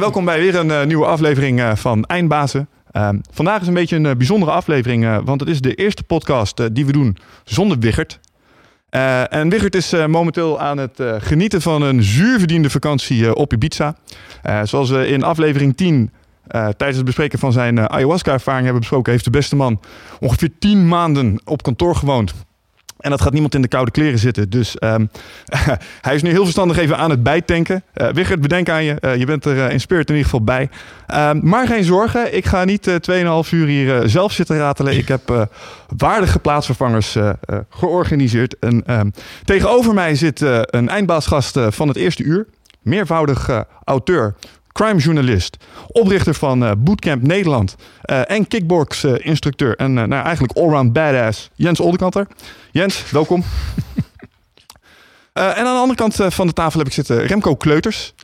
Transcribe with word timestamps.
welkom 0.00 0.24
bij 0.24 0.38
weer 0.38 0.54
een 0.54 0.68
uh, 0.68 0.84
nieuwe 0.84 1.06
aflevering 1.06 1.58
uh, 1.58 1.74
van 1.74 2.04
Eindbazen. 2.04 2.68
Uh, 2.92 3.08
vandaag 3.30 3.60
is 3.60 3.66
een 3.66 3.74
beetje 3.74 3.96
een 3.96 4.04
uh, 4.04 4.14
bijzondere 4.16 4.52
aflevering, 4.52 5.24
want 5.24 5.40
het 5.40 5.48
is 5.48 5.60
de 5.60 5.74
eerste 5.74 6.02
podcast 6.02 6.74
die 6.74 6.86
we 6.86 6.92
doen 6.92 7.16
zonder 7.44 7.78
Wiggert. 7.78 8.20
en 9.28 9.48
Wiggert 9.48 9.74
is 9.74 9.94
momenteel 10.06 10.60
aan 10.60 10.78
het 10.78 11.02
genieten 11.18 11.62
van 11.62 11.82
een 11.82 12.02
zuurverdiende 12.02 12.70
vakantie 12.70 13.34
op 13.34 13.52
Ibiza. 13.52 13.96
zoals 14.62 14.90
we 14.90 15.06
in 15.06 15.22
aflevering 15.22 15.76
10 15.76 16.10
tijdens 16.48 16.96
het 16.96 17.04
bespreken 17.04 17.38
van 17.38 17.52
zijn 17.52 17.90
ayahuasca-ervaring 17.90 18.62
hebben 18.62 18.80
besproken, 18.80 19.12
heeft 19.12 19.24
de 19.24 19.30
beste 19.30 19.56
man 19.56 19.80
ongeveer 20.20 20.50
10 20.58 20.88
maanden 20.88 21.40
op 21.44 21.62
kantoor 21.62 21.96
gewoond. 21.96 22.34
En 23.00 23.10
dat 23.10 23.20
gaat 23.20 23.32
niemand 23.32 23.54
in 23.54 23.62
de 23.62 23.68
koude 23.68 23.90
kleren 23.90 24.18
zitten. 24.18 24.50
Dus 24.50 24.76
um, 24.80 25.10
hij 26.00 26.14
is 26.14 26.22
nu 26.22 26.30
heel 26.30 26.42
verstandig 26.42 26.78
even 26.78 26.96
aan 26.96 27.10
het 27.10 27.22
bijtanken. 27.22 27.82
Uh, 27.94 28.08
Wigert, 28.08 28.40
bedenk 28.40 28.68
aan 28.68 28.84
je. 28.84 28.96
Uh, 29.00 29.16
je 29.16 29.26
bent 29.26 29.44
er 29.44 29.56
uh, 29.56 29.70
in 29.70 29.80
spirit 29.80 30.08
in 30.08 30.14
ieder 30.16 30.30
geval 30.30 30.44
bij. 30.44 30.68
Um, 31.14 31.40
maar 31.48 31.66
geen 31.66 31.84
zorgen. 31.84 32.36
Ik 32.36 32.46
ga 32.46 32.64
niet 32.64 32.90
2,5 32.90 32.96
uur 33.50 33.66
hier 33.66 34.08
zelf 34.08 34.32
zitten 34.32 34.58
ratelen. 34.58 34.96
Ik 34.96 35.08
heb 35.08 35.48
waardige 35.96 36.38
plaatsvervangers 36.38 37.16
georganiseerd. 37.68 38.58
En, 38.58 38.98
um, 38.98 39.12
tegenover 39.44 39.94
mij 39.94 40.14
zit 40.14 40.40
een 40.40 40.88
eindbaasgast 40.88 41.58
van 41.68 41.88
het 41.88 41.96
eerste 41.96 42.22
uur. 42.22 42.46
Meervoudig 42.82 43.64
auteur 43.84 44.34
crimejournalist, 44.80 45.56
oprichter 45.86 46.34
van 46.34 46.62
uh, 46.62 46.70
Bootcamp 46.78 47.22
Nederland 47.22 47.76
uh, 48.04 48.30
en 48.30 48.48
kickbox-instructeur 48.48 49.76
en 49.76 49.96
uh, 49.96 50.04
nou, 50.04 50.24
eigenlijk 50.24 50.58
allround 50.58 50.92
badass 50.92 51.50
Jens 51.54 51.80
Oldekanter. 51.80 52.26
Jens, 52.70 53.10
welkom. 53.10 53.44
en 55.32 55.56
aan 55.56 55.74
de 55.74 55.80
andere 55.80 55.94
kant 55.94 56.16
van 56.28 56.46
de 56.46 56.52
tafel 56.52 56.78
heb 56.78 56.88
ik 56.88 56.94
zitten 56.94 57.26
Remco 57.26 57.56
Kleuters. 57.56 58.14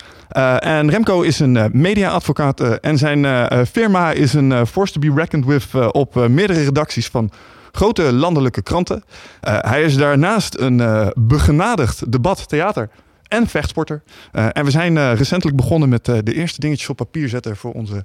en 0.59 0.91
Remco 0.91 1.23
is 1.23 1.39
een 1.39 1.71
media-advocaat 1.73 2.61
en 2.61 2.99
zijn 2.99 3.49
firma 3.67 4.13
is 4.13 4.33
een 4.33 4.67
force 4.67 4.93
to 4.93 5.01
be 5.01 5.13
reckoned 5.15 5.47
with 5.47 5.93
op 5.93 6.15
meerdere 6.29 6.65
redacties 6.65 7.07
van 7.07 7.31
grote 7.73 8.13
landelijke 8.13 8.63
kranten. 8.63 9.05
hij 9.41 9.83
is 9.83 9.97
daarnaast 9.97 10.59
een 10.59 11.13
begenadigd 11.15 12.13
debat 12.13 12.49
theater 12.49 12.89
en 13.29 13.47
vechtsporter. 13.47 14.03
Uh, 14.33 14.47
en 14.53 14.65
we 14.65 14.71
zijn 14.71 14.97
uh, 14.97 15.15
recentelijk 15.15 15.57
begonnen 15.57 15.89
met 15.89 16.09
uh, 16.09 16.19
de 16.23 16.35
eerste 16.35 16.61
dingetjes 16.61 16.89
op 16.89 16.97
papier 16.97 17.29
zetten 17.29 17.57
voor 17.57 17.73
onze 17.73 18.05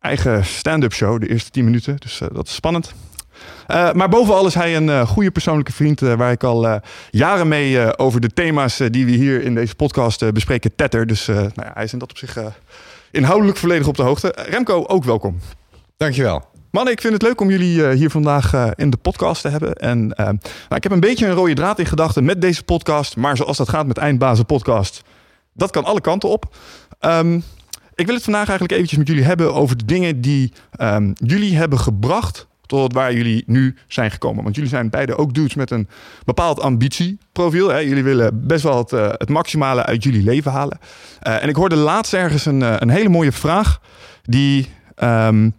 eigen 0.00 0.44
stand-up 0.44 0.92
show, 0.92 1.20
de 1.20 1.28
eerste 1.28 1.50
10 1.50 1.64
minuten. 1.64 1.96
Dus 1.98 2.20
dat 2.32 2.46
is 2.46 2.54
spannend. 2.54 2.94
maar 3.66 4.08
bovenal 4.08 4.46
is 4.46 4.54
hij 4.54 4.76
een 4.76 5.06
goede 5.06 5.30
persoonlijke 5.30 5.72
vriend 5.72 6.00
waar 6.00 6.32
ik 6.32 6.44
al 6.44 6.80
jaren 7.10 7.48
mee 7.48 7.98
over 7.98 8.20
de 8.20 8.28
thema's 8.28 8.76
die 8.76 9.04
we 9.04 9.10
hier 9.10 9.42
in 9.42 9.54
deze 9.54 9.74
podcast 9.74 10.32
bespreken 10.32 10.74
tetter. 10.76 11.06
Dus 11.06 11.26
nou 11.26 11.50
ja, 11.54 11.70
hij 11.74 11.84
is 11.84 11.92
in 11.92 11.98
dat 11.98 12.10
op 12.10 12.18
zich 12.18 12.38
inhoudelijk 13.10 13.58
volledig 13.58 13.86
op 13.86 13.96
de 13.96 14.02
hoogte. 14.02 14.34
Remco, 14.48 14.84
ook 14.86 15.04
welkom. 15.04 15.38
Dankjewel. 15.96 16.53
Mannen, 16.74 16.92
ik 16.92 17.00
vind 17.00 17.12
het 17.12 17.22
leuk 17.22 17.40
om 17.40 17.50
jullie 17.50 17.92
hier 17.92 18.10
vandaag 18.10 18.74
in 18.74 18.90
de 18.90 18.96
podcast 18.96 19.42
te 19.42 19.48
hebben. 19.48 19.74
En 19.74 20.06
nou, 20.16 20.38
ik 20.68 20.82
heb 20.82 20.92
een 20.92 21.00
beetje 21.00 21.26
een 21.26 21.34
rode 21.34 21.54
draad 21.54 21.78
in 21.78 21.86
gedachten 21.86 22.24
met 22.24 22.40
deze 22.40 22.62
podcast. 22.62 23.16
Maar 23.16 23.36
zoals 23.36 23.56
dat 23.56 23.68
gaat 23.68 23.86
met 23.86 23.98
Eindbazen 23.98 24.46
podcast, 24.46 25.02
dat 25.52 25.70
kan 25.70 25.84
alle 25.84 26.00
kanten 26.00 26.28
op. 26.28 26.56
Um, 27.00 27.42
ik 27.94 28.06
wil 28.06 28.14
het 28.14 28.24
vandaag 28.24 28.48
eigenlijk 28.48 28.72
eventjes 28.72 28.98
met 28.98 29.08
jullie 29.08 29.24
hebben 29.24 29.54
over 29.54 29.76
de 29.76 29.84
dingen 29.84 30.20
die 30.20 30.52
um, 30.80 31.12
jullie 31.14 31.56
hebben 31.56 31.78
gebracht 31.78 32.46
tot 32.66 32.92
waar 32.92 33.14
jullie 33.14 33.42
nu 33.46 33.76
zijn 33.88 34.10
gekomen. 34.10 34.42
Want 34.42 34.54
jullie 34.54 34.70
zijn 34.70 34.90
beide 34.90 35.16
ook 35.16 35.34
dudes 35.34 35.54
met 35.54 35.70
een 35.70 35.88
bepaald 36.24 36.60
ambitieprofiel. 36.60 37.68
Hè? 37.68 37.78
Jullie 37.78 38.04
willen 38.04 38.46
best 38.46 38.62
wel 38.62 38.78
het, 38.78 38.90
het 38.90 39.28
maximale 39.28 39.84
uit 39.84 40.02
jullie 40.02 40.22
leven 40.22 40.52
halen. 40.52 40.78
En 41.20 41.48
ik 41.48 41.56
hoorde 41.56 41.76
laatst 41.76 42.14
ergens 42.14 42.46
een, 42.46 42.82
een 42.82 42.90
hele 42.90 43.08
mooie 43.08 43.32
vraag 43.32 43.80
die... 44.22 44.68
Um, 45.02 45.54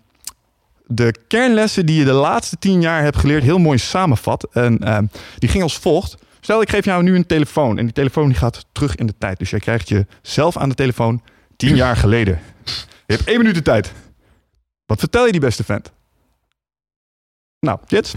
de 0.87 1.15
kernlessen 1.27 1.85
die 1.85 1.99
je 1.99 2.05
de 2.05 2.11
laatste 2.11 2.57
tien 2.57 2.81
jaar 2.81 3.01
hebt 3.01 3.17
geleerd 3.17 3.43
heel 3.43 3.57
mooi 3.57 3.77
samenvat. 3.77 4.47
En 4.51 4.79
uh, 4.83 4.97
die 5.37 5.49
ging 5.49 5.63
als 5.63 5.77
volgt. 5.77 6.17
Stel, 6.39 6.61
ik 6.61 6.69
geef 6.69 6.85
jou 6.85 7.03
nu 7.03 7.15
een 7.15 7.25
telefoon. 7.25 7.77
En 7.77 7.83
die 7.83 7.93
telefoon 7.93 8.27
die 8.27 8.37
gaat 8.37 8.65
terug 8.71 8.95
in 8.95 9.05
de 9.05 9.17
tijd. 9.17 9.39
Dus 9.39 9.49
jij 9.49 9.59
krijgt 9.59 9.89
jezelf 9.89 10.57
aan 10.57 10.69
de 10.69 10.75
telefoon 10.75 11.21
tien 11.55 11.75
jaar 11.83 11.95
geleden. 11.95 12.39
Je 13.05 13.13
hebt 13.13 13.27
één 13.27 13.37
minuut 13.37 13.55
de 13.55 13.61
tijd. 13.61 13.91
Wat 14.85 14.99
vertel 14.99 15.25
je 15.25 15.31
die 15.31 15.41
beste 15.41 15.63
vent? 15.63 15.91
Nou, 17.59 17.79
Jets? 17.85 18.13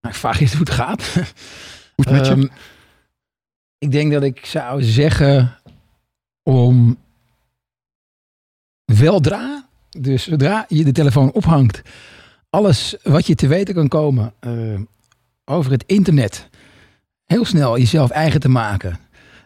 Nou, 0.00 0.14
ik 0.14 0.20
vraag 0.20 0.38
je 0.38 0.48
hoe 0.48 0.58
het 0.58 0.70
gaat. 0.70 1.04
Hoe 1.14 1.24
het 1.94 2.10
met 2.10 2.26
je? 2.26 2.32
Um, 2.32 2.50
ik 3.78 3.90
denk 3.92 4.12
dat 4.12 4.22
ik 4.22 4.46
zou 4.46 4.82
zeggen 4.82 5.58
om 6.42 6.98
weldra 8.84 9.55
dus 9.98 10.22
zodra 10.22 10.64
je 10.68 10.84
de 10.84 10.92
telefoon 10.92 11.32
ophangt, 11.32 11.82
alles 12.50 12.96
wat 13.02 13.26
je 13.26 13.34
te 13.34 13.46
weten 13.46 13.74
kan 13.74 13.88
komen 13.88 14.32
uh, 14.46 14.80
over 15.44 15.70
het 15.70 15.84
internet, 15.86 16.48
heel 17.24 17.44
snel 17.44 17.78
jezelf 17.78 18.10
eigen 18.10 18.40
te 18.40 18.48
maken. 18.48 18.98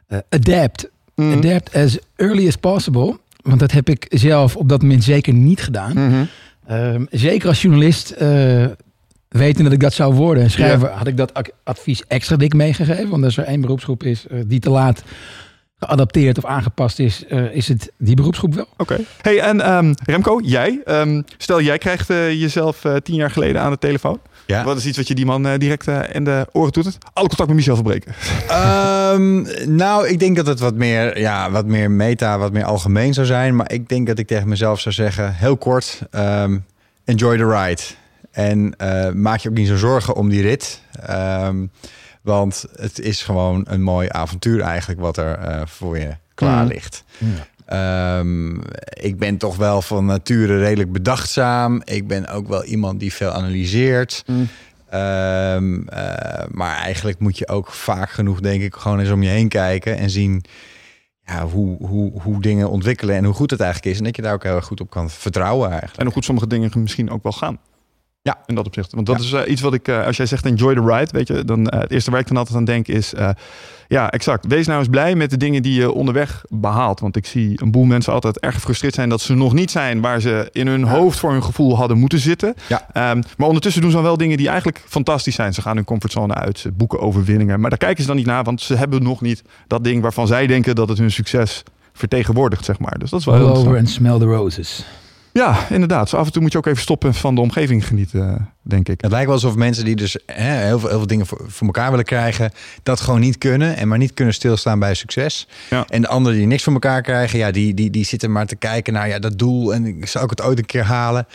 Uh, 0.08 0.18
adapt. 0.28 0.90
Mm. 1.14 1.32
Adapt 1.32 1.74
as 1.74 1.98
early 2.16 2.46
as 2.46 2.56
possible. 2.56 3.18
Want 3.42 3.60
dat 3.60 3.70
heb 3.70 3.88
ik 3.88 4.06
zelf 4.08 4.56
op 4.56 4.68
dat 4.68 4.82
moment 4.82 5.04
zeker 5.04 5.32
niet 5.32 5.62
gedaan. 5.62 5.92
Mm 5.92 6.10
-hmm. 6.10 6.28
uh, 6.70 7.06
zeker 7.10 7.48
als 7.48 7.62
journalist, 7.62 8.14
uh, 8.22 8.66
weten 9.28 9.64
dat 9.64 9.72
ik 9.72 9.80
dat 9.80 9.92
zou 9.92 10.14
worden. 10.14 10.50
Schrijver 10.50 10.88
had 10.88 11.06
ik 11.06 11.16
dat 11.16 11.52
advies 11.62 12.04
extra 12.06 12.36
dik 12.36 12.54
meegegeven. 12.54 13.08
Want 13.08 13.24
als 13.24 13.36
er 13.36 13.44
één 13.44 13.60
beroepsgroep 13.60 14.02
is 14.02 14.26
die 14.46 14.60
te 14.60 14.70
laat 14.70 15.02
geadapteerd 15.80 16.38
of 16.38 16.44
aangepast 16.44 16.98
is, 16.98 17.24
uh, 17.28 17.54
is 17.54 17.68
het 17.68 17.92
die 17.98 18.14
beroepsgroep 18.14 18.54
wel. 18.54 18.66
Oké. 18.76 18.82
Okay. 18.92 19.04
Hey, 19.20 19.40
en 19.40 19.72
um, 19.72 19.94
Remco, 20.04 20.40
jij, 20.42 20.80
um, 20.86 21.24
stel 21.36 21.60
jij 21.60 21.78
krijgt 21.78 22.10
uh, 22.10 22.30
jezelf 22.30 22.84
uh, 22.84 22.96
tien 22.96 23.14
jaar 23.14 23.30
geleden 23.30 23.60
aan 23.60 23.70
de 23.70 23.78
telefoon. 23.78 24.20
Ja. 24.46 24.64
Wat 24.64 24.76
is 24.76 24.86
iets 24.86 24.96
wat 24.96 25.08
je 25.08 25.14
die 25.14 25.26
man 25.26 25.58
direct 25.58 25.86
in 26.12 26.24
de 26.24 26.46
oren 26.52 26.72
doet? 26.72 26.98
Alle 27.12 27.28
contact 27.28 27.48
met 27.48 27.56
Michel 27.56 27.74
verbreken. 27.74 28.14
Um, 29.12 29.46
nou, 29.84 30.08
ik 30.08 30.18
denk 30.18 30.36
dat 30.36 30.46
het 30.46 30.60
wat 30.60 30.74
meer, 30.74 31.18
ja, 31.18 31.50
wat 31.50 31.66
meer 31.66 31.90
meta, 31.90 32.38
wat 32.38 32.52
meer 32.52 32.64
algemeen 32.64 33.14
zou 33.14 33.26
zijn. 33.26 33.56
Maar 33.56 33.72
ik 33.72 33.88
denk 33.88 34.06
dat 34.06 34.18
ik 34.18 34.26
tegen 34.26 34.48
mezelf 34.48 34.80
zou 34.80 34.94
zeggen, 34.94 35.34
heel 35.34 35.56
kort, 35.56 36.02
enjoy 37.04 37.36
the 37.36 37.48
ride. 37.48 37.82
En 38.30 38.74
maak 39.14 39.38
je 39.38 39.48
ook 39.48 39.54
niet 39.54 39.68
zo 39.68 39.76
zorgen 39.76 40.14
om 40.14 40.28
die 40.28 40.42
rit. 40.42 40.80
Want 42.22 42.64
het 42.72 42.98
is 42.98 43.22
gewoon 43.22 43.64
een 43.68 43.82
mooi 43.82 44.08
avontuur 44.10 44.60
eigenlijk 44.60 45.00
wat 45.00 45.16
er 45.16 45.48
uh, 45.48 45.62
voor 45.64 45.98
je 45.98 46.16
klaar 46.34 46.62
mm. 46.62 46.68
ligt. 46.68 47.04
Ja. 47.18 48.18
Um, 48.18 48.62
ik 49.00 49.18
ben 49.18 49.36
toch 49.36 49.56
wel 49.56 49.82
van 49.82 50.04
nature 50.04 50.58
redelijk 50.58 50.92
bedachtzaam. 50.92 51.82
Ik 51.84 52.06
ben 52.06 52.26
ook 52.28 52.48
wel 52.48 52.64
iemand 52.64 53.00
die 53.00 53.12
veel 53.12 53.30
analyseert. 53.30 54.22
Mm. 54.26 54.48
Um, 54.94 55.78
uh, 55.80 56.44
maar 56.50 56.76
eigenlijk 56.76 57.18
moet 57.18 57.38
je 57.38 57.48
ook 57.48 57.72
vaak 57.72 58.10
genoeg, 58.10 58.40
denk 58.40 58.62
ik, 58.62 58.74
gewoon 58.74 59.00
eens 59.00 59.10
om 59.10 59.22
je 59.22 59.28
heen 59.28 59.48
kijken 59.48 59.96
en 59.96 60.10
zien 60.10 60.44
ja, 61.24 61.46
hoe, 61.46 61.86
hoe, 61.86 62.20
hoe 62.22 62.40
dingen 62.40 62.70
ontwikkelen 62.70 63.16
en 63.16 63.24
hoe 63.24 63.34
goed 63.34 63.50
het 63.50 63.60
eigenlijk 63.60 63.92
is. 63.92 63.98
En 63.98 64.04
dat 64.04 64.16
je 64.16 64.22
daar 64.22 64.34
ook 64.34 64.42
heel 64.42 64.56
erg 64.56 64.64
goed 64.64 64.80
op 64.80 64.90
kan 64.90 65.10
vertrouwen 65.10 65.68
eigenlijk. 65.68 65.98
En 65.98 66.04
hoe 66.04 66.14
goed 66.14 66.24
sommige 66.24 66.46
dingen 66.46 66.70
misschien 66.74 67.10
ook 67.10 67.22
wel 67.22 67.32
gaan. 67.32 67.58
Ja, 68.22 68.38
in 68.46 68.54
dat 68.54 68.66
opzicht. 68.66 68.92
Want 68.94 69.06
dat 69.06 69.20
is 69.20 69.32
uh, 69.32 69.40
iets 69.46 69.60
wat 69.60 69.74
ik, 69.74 69.88
uh, 69.88 70.06
als 70.06 70.16
jij 70.16 70.26
zegt 70.26 70.44
enjoy 70.44 70.74
the 70.74 70.80
ride, 70.80 71.08
weet 71.12 71.28
je, 71.28 71.44
dan 71.44 71.60
uh, 71.60 71.80
het 71.80 71.90
eerste 71.90 72.10
waar 72.10 72.20
ik 72.20 72.28
dan 72.28 72.36
altijd 72.36 72.56
aan 72.56 72.64
denk 72.64 72.88
is, 72.88 73.12
ja, 73.88 74.10
exact. 74.10 74.46
Wees 74.46 74.66
nou 74.66 74.78
eens 74.78 74.88
blij 74.88 75.14
met 75.14 75.30
de 75.30 75.36
dingen 75.36 75.62
die 75.62 75.74
je 75.74 75.92
onderweg 75.92 76.44
behaalt. 76.48 77.00
Want 77.00 77.16
ik 77.16 77.26
zie 77.26 77.62
een 77.62 77.70
boel 77.70 77.84
mensen 77.84 78.12
altijd 78.12 78.38
erg 78.38 78.54
gefrustreerd 78.54 78.94
zijn 78.94 79.08
dat 79.08 79.20
ze 79.20 79.34
nog 79.34 79.52
niet 79.52 79.70
zijn 79.70 80.00
waar 80.00 80.20
ze 80.20 80.48
in 80.52 80.66
hun 80.66 80.80
ja. 80.80 80.86
hoofd 80.86 81.18
voor 81.18 81.30
hun 81.30 81.42
gevoel 81.42 81.76
hadden 81.76 81.98
moeten 81.98 82.18
zitten. 82.18 82.54
Ja. 82.68 83.10
Um, 83.12 83.22
maar 83.36 83.46
ondertussen 83.46 83.82
doen 83.82 83.90
ze 83.90 83.96
dan 83.96 84.06
wel 84.06 84.16
dingen 84.16 84.36
die 84.36 84.48
eigenlijk 84.48 84.82
fantastisch 84.86 85.34
zijn. 85.34 85.54
Ze 85.54 85.62
gaan 85.62 85.76
hun 85.76 85.84
comfortzone 85.84 86.34
uit, 86.34 86.58
ze 86.58 86.72
boeken 86.72 87.00
overwinningen. 87.00 87.60
Maar 87.60 87.70
daar 87.70 87.78
kijken 87.78 88.00
ze 88.02 88.06
dan 88.06 88.16
niet 88.16 88.26
naar, 88.26 88.44
want 88.44 88.60
ze 88.60 88.74
hebben 88.74 89.02
nog 89.02 89.20
niet 89.20 89.42
dat 89.66 89.84
ding 89.84 90.02
waarvan 90.02 90.26
zij 90.26 90.46
denken 90.46 90.74
dat 90.74 90.88
het 90.88 90.98
hun 90.98 91.10
succes 91.10 91.62
vertegenwoordigt, 91.92 92.64
zeg 92.64 92.78
maar. 92.78 92.98
Dus 92.98 93.10
dat 93.10 93.20
is 93.20 93.26
wel 93.26 93.34
All 93.34 93.56
over 93.56 93.76
and 93.76 93.88
smell 93.88 94.18
the 94.18 94.24
roses. 94.24 94.84
Ja, 95.32 95.68
inderdaad. 95.70 96.08
Zo 96.08 96.16
af 96.16 96.26
en 96.26 96.32
toe 96.32 96.42
moet 96.42 96.52
je 96.52 96.58
ook 96.58 96.66
even 96.66 96.82
stoppen 96.82 97.14
van 97.14 97.34
de 97.34 97.40
omgeving 97.40 97.86
genieten, 97.86 98.48
denk 98.62 98.88
ik. 98.88 99.00
Het 99.00 99.10
lijkt 99.10 99.26
wel 99.26 99.34
alsof 99.34 99.54
mensen 99.54 99.84
die 99.84 99.96
dus 99.96 100.18
hè, 100.26 100.66
heel, 100.66 100.78
veel, 100.78 100.88
heel 100.88 100.98
veel 100.98 101.06
dingen 101.06 101.26
voor, 101.26 101.44
voor, 101.46 101.66
elkaar 101.66 101.90
willen 101.90 102.04
krijgen, 102.04 102.50
dat 102.82 103.00
gewoon 103.00 103.20
niet 103.20 103.38
kunnen 103.38 103.76
en 103.76 103.88
maar 103.88 103.98
niet 103.98 104.14
kunnen 104.14 104.34
stilstaan 104.34 104.78
bij 104.78 104.94
succes. 104.94 105.48
Ja. 105.70 105.84
En 105.88 106.00
de 106.00 106.08
anderen 106.08 106.38
die 106.38 106.46
niks 106.46 106.62
voor 106.62 106.72
elkaar 106.72 107.02
krijgen, 107.02 107.38
ja, 107.38 107.50
die, 107.50 107.74
die, 107.74 107.90
die 107.90 108.04
zitten 108.04 108.32
maar 108.32 108.46
te 108.46 108.56
kijken 108.56 108.92
naar 108.92 109.08
ja, 109.08 109.18
dat 109.18 109.38
doel 109.38 109.74
en 109.74 109.96
zou 110.02 110.24
ik 110.24 110.30
het 110.30 110.42
ooit 110.42 110.58
een 110.58 110.66
keer 110.66 110.84
halen. 110.84 111.26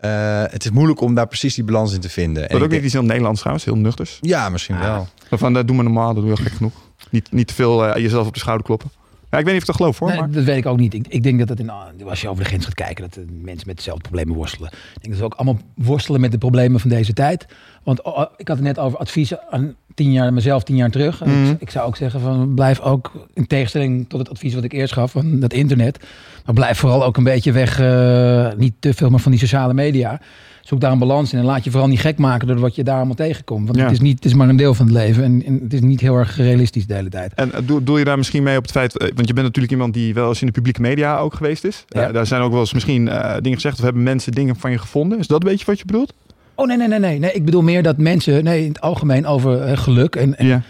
Uh, 0.00 0.42
het 0.42 0.64
is 0.64 0.70
moeilijk 0.70 1.00
om 1.00 1.14
daar 1.14 1.26
precies 1.26 1.54
die 1.54 1.64
balans 1.64 1.92
in 1.92 2.00
te 2.00 2.08
vinden. 2.08 2.48
Dat 2.48 2.62
ook 2.62 2.70
niet 2.70 2.82
iets 2.82 2.92
heel 2.92 3.02
Nederlands 3.02 3.38
trouwens, 3.38 3.66
heel 3.66 3.76
nuchters. 3.76 4.18
Ja, 4.20 4.48
misschien 4.48 4.78
wel. 4.78 5.08
Van, 5.30 5.52
dat 5.52 5.66
doen 5.66 5.76
we 5.76 5.82
normaal, 5.82 6.14
dat 6.14 6.22
doe 6.22 6.32
je 6.32 6.42
gek 6.42 6.52
genoeg. 6.52 6.72
Niet, 7.10 7.32
niet 7.32 7.46
te 7.46 7.54
veel 7.54 7.88
uh, 7.88 7.96
jezelf 8.02 8.26
op 8.26 8.34
de 8.34 8.40
schouder 8.40 8.66
kloppen. 8.66 8.90
Ja, 9.30 9.38
ik 9.38 9.44
weet 9.44 9.54
niet 9.54 9.54
of 9.54 9.60
ik 9.60 9.66
dat 9.66 9.76
geloof 9.76 9.98
hoor. 9.98 10.08
Nee, 10.08 10.18
maar... 10.18 10.30
Dat 10.30 10.44
weet 10.44 10.56
ik 10.56 10.66
ook 10.66 10.78
niet. 10.78 10.94
Ik, 10.94 11.06
ik, 11.08 11.22
denk 11.22 11.38
dat 11.38 11.48
het 11.48 11.60
in, 11.60 11.70
als 12.06 12.20
je 12.20 12.28
over 12.28 12.42
de 12.42 12.48
grens 12.48 12.64
gaat 12.64 12.74
kijken, 12.74 13.10
dat 13.10 13.24
mensen 13.42 13.66
met 13.66 13.76
dezelfde 13.76 14.02
problemen 14.02 14.34
worstelen. 14.34 14.70
Ik 14.72 15.02
denk 15.02 15.08
dat 15.08 15.16
ze 15.16 15.24
ook 15.24 15.34
allemaal 15.34 15.62
worstelen 15.74 16.20
met 16.20 16.32
de 16.32 16.38
problemen 16.38 16.80
van 16.80 16.90
deze 16.90 17.12
tijd. 17.12 17.46
Want 17.82 18.02
oh, 18.02 18.24
ik 18.36 18.48
had 18.48 18.56
het 18.56 18.66
net 18.66 18.78
over 18.78 18.98
adviezen 18.98 19.40
aan 19.50 19.74
tien 19.94 20.12
jaar, 20.12 20.32
mezelf 20.32 20.62
tien 20.62 20.76
jaar 20.76 20.90
terug. 20.90 21.24
Mhm. 21.24 21.44
ik, 21.44 21.60
ik 21.60 21.70
zou 21.70 21.86
ook 21.86 21.96
zeggen 21.96 22.20
van 22.20 22.54
blijf 22.54 22.80
ook 22.80 23.28
in 23.34 23.46
tegenstelling 23.46 24.08
tot 24.08 24.18
het 24.18 24.30
advies 24.30 24.54
wat 24.54 24.64
ik 24.64 24.72
eerst 24.72 24.92
gaf 24.92 25.10
van 25.10 25.40
dat 25.40 25.52
internet. 25.52 25.98
Maar 26.44 26.54
blijf 26.54 26.78
vooral 26.78 27.04
ook 27.04 27.16
een 27.16 27.24
beetje 27.24 27.52
weg, 27.52 27.80
eh, 27.80 28.52
niet 28.56 28.74
te 28.78 28.94
veel, 28.94 29.10
maar 29.10 29.20
van 29.20 29.30
die 29.30 29.40
sociale 29.40 29.74
media. 29.74 30.20
Zoek 30.68 30.80
daar 30.80 30.92
een 30.92 30.98
balans 30.98 31.32
in 31.32 31.38
en 31.38 31.44
laat 31.44 31.64
je 31.64 31.70
vooral 31.70 31.88
niet 31.88 32.00
gek 32.00 32.18
maken 32.18 32.46
door 32.46 32.58
wat 32.58 32.74
je 32.74 32.84
daar 32.84 32.96
allemaal 32.96 33.14
tegenkomt. 33.14 33.66
Want 33.66 33.78
Ja. 33.78 33.84
het, 33.84 33.92
is 33.92 34.00
niet, 34.00 34.14
het 34.14 34.24
is 34.24 34.34
maar 34.34 34.48
een 34.48 34.56
deel 34.56 34.74
van 34.74 34.86
het 34.86 34.94
leven 34.94 35.24
en, 35.24 35.44
en 35.44 35.60
het 35.62 35.72
is 35.72 35.80
niet 35.80 36.00
heel 36.00 36.14
erg 36.16 36.36
realistisch 36.36 36.86
de 36.86 36.94
hele 36.94 37.08
tijd. 37.08 37.34
En 37.34 37.52
eh, 37.52 37.60
doe, 37.64 37.82
doe 37.82 37.98
je 37.98 38.04
daar 38.04 38.16
misschien 38.16 38.42
mee 38.42 38.56
op 38.56 38.62
het 38.62 38.70
feit, 38.70 38.98
eh, 38.98 39.08
want 39.14 39.28
je 39.28 39.34
bent 39.34 39.46
natuurlijk 39.46 39.72
iemand 39.72 39.94
die 39.94 40.14
wel 40.14 40.28
eens 40.28 40.40
in 40.40 40.46
de 40.46 40.52
publieke 40.52 40.80
media 40.80 41.18
ook 41.18 41.34
geweest 41.34 41.64
is. 41.64 41.84
Ja. 41.88 42.06
Eh, 42.06 42.12
daar 42.12 42.26
zijn 42.26 42.42
ook 42.42 42.50
wel 42.50 42.60
eens 42.60 42.72
misschien 42.72 43.04
dingen 43.40 43.54
gezegd 43.54 43.78
of 43.78 43.84
hebben 43.84 44.02
mensen 44.02 44.32
dingen 44.32 44.56
van 44.56 44.70
je 44.70 44.78
gevonden. 44.78 45.18
Is 45.18 45.26
dat 45.26 45.42
een 45.42 45.48
beetje 45.48 45.66
wat 45.66 45.78
je 45.78 45.84
bedoelt? 45.84 46.12
Oh 46.54 46.66
nee, 46.66 46.76
nee, 46.76 46.88
nee, 46.88 46.98
nee. 46.98 47.18
nee 47.18 47.32
ik 47.32 47.44
bedoel 47.44 47.62
meer 47.62 47.82
dat 47.82 47.96
mensen, 47.96 48.44
nee, 48.44 48.62
in 48.62 48.68
het 48.68 48.80
algemeen 48.80 49.26
over 49.26 49.78
geluk 49.78 50.16
en, 50.16 50.38
en 50.38 50.46
Ja. 50.46 50.62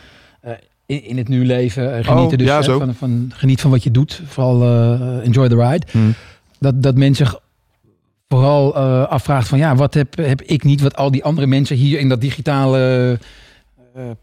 in, 0.87 1.05
in 1.05 1.17
het 1.19 1.29
nu 1.29 1.47
leven 1.47 1.85
eh, 1.85 2.05
genieten. 2.05 2.33
Oh, 2.33 2.39
dus 2.39 2.47
ja, 2.47 2.57
hè, 2.57 2.63
zo. 2.63 2.79
Van, 2.79 2.95
van, 2.95 3.31
geniet 3.35 3.61
van 3.61 3.71
wat 3.71 3.83
je 3.83 3.91
doet. 3.91 4.23
Vooral 4.27 4.63
enjoy 5.23 5.49
the 5.49 5.57
ride. 5.69 5.87
Hmm. 5.91 6.15
Dat, 6.59 6.83
dat 6.83 6.97
mensen 6.97 7.39
vooral 8.29 8.77
eh, 8.77 9.07
afvraagt 9.07 9.49
van 9.49 9.59
ja, 9.59 9.75
wat 9.75 9.95
heb, 9.95 10.17
heb 10.17 10.43
ik 10.43 10.65
niet, 10.65 10.81
wat 10.81 10.97
al 10.97 11.11
die 11.11 11.25
andere 11.25 11.47
mensen 11.47 11.77
hier 11.77 11.99
in 11.99 12.09
dat 12.09 12.21
digitale 12.21 13.19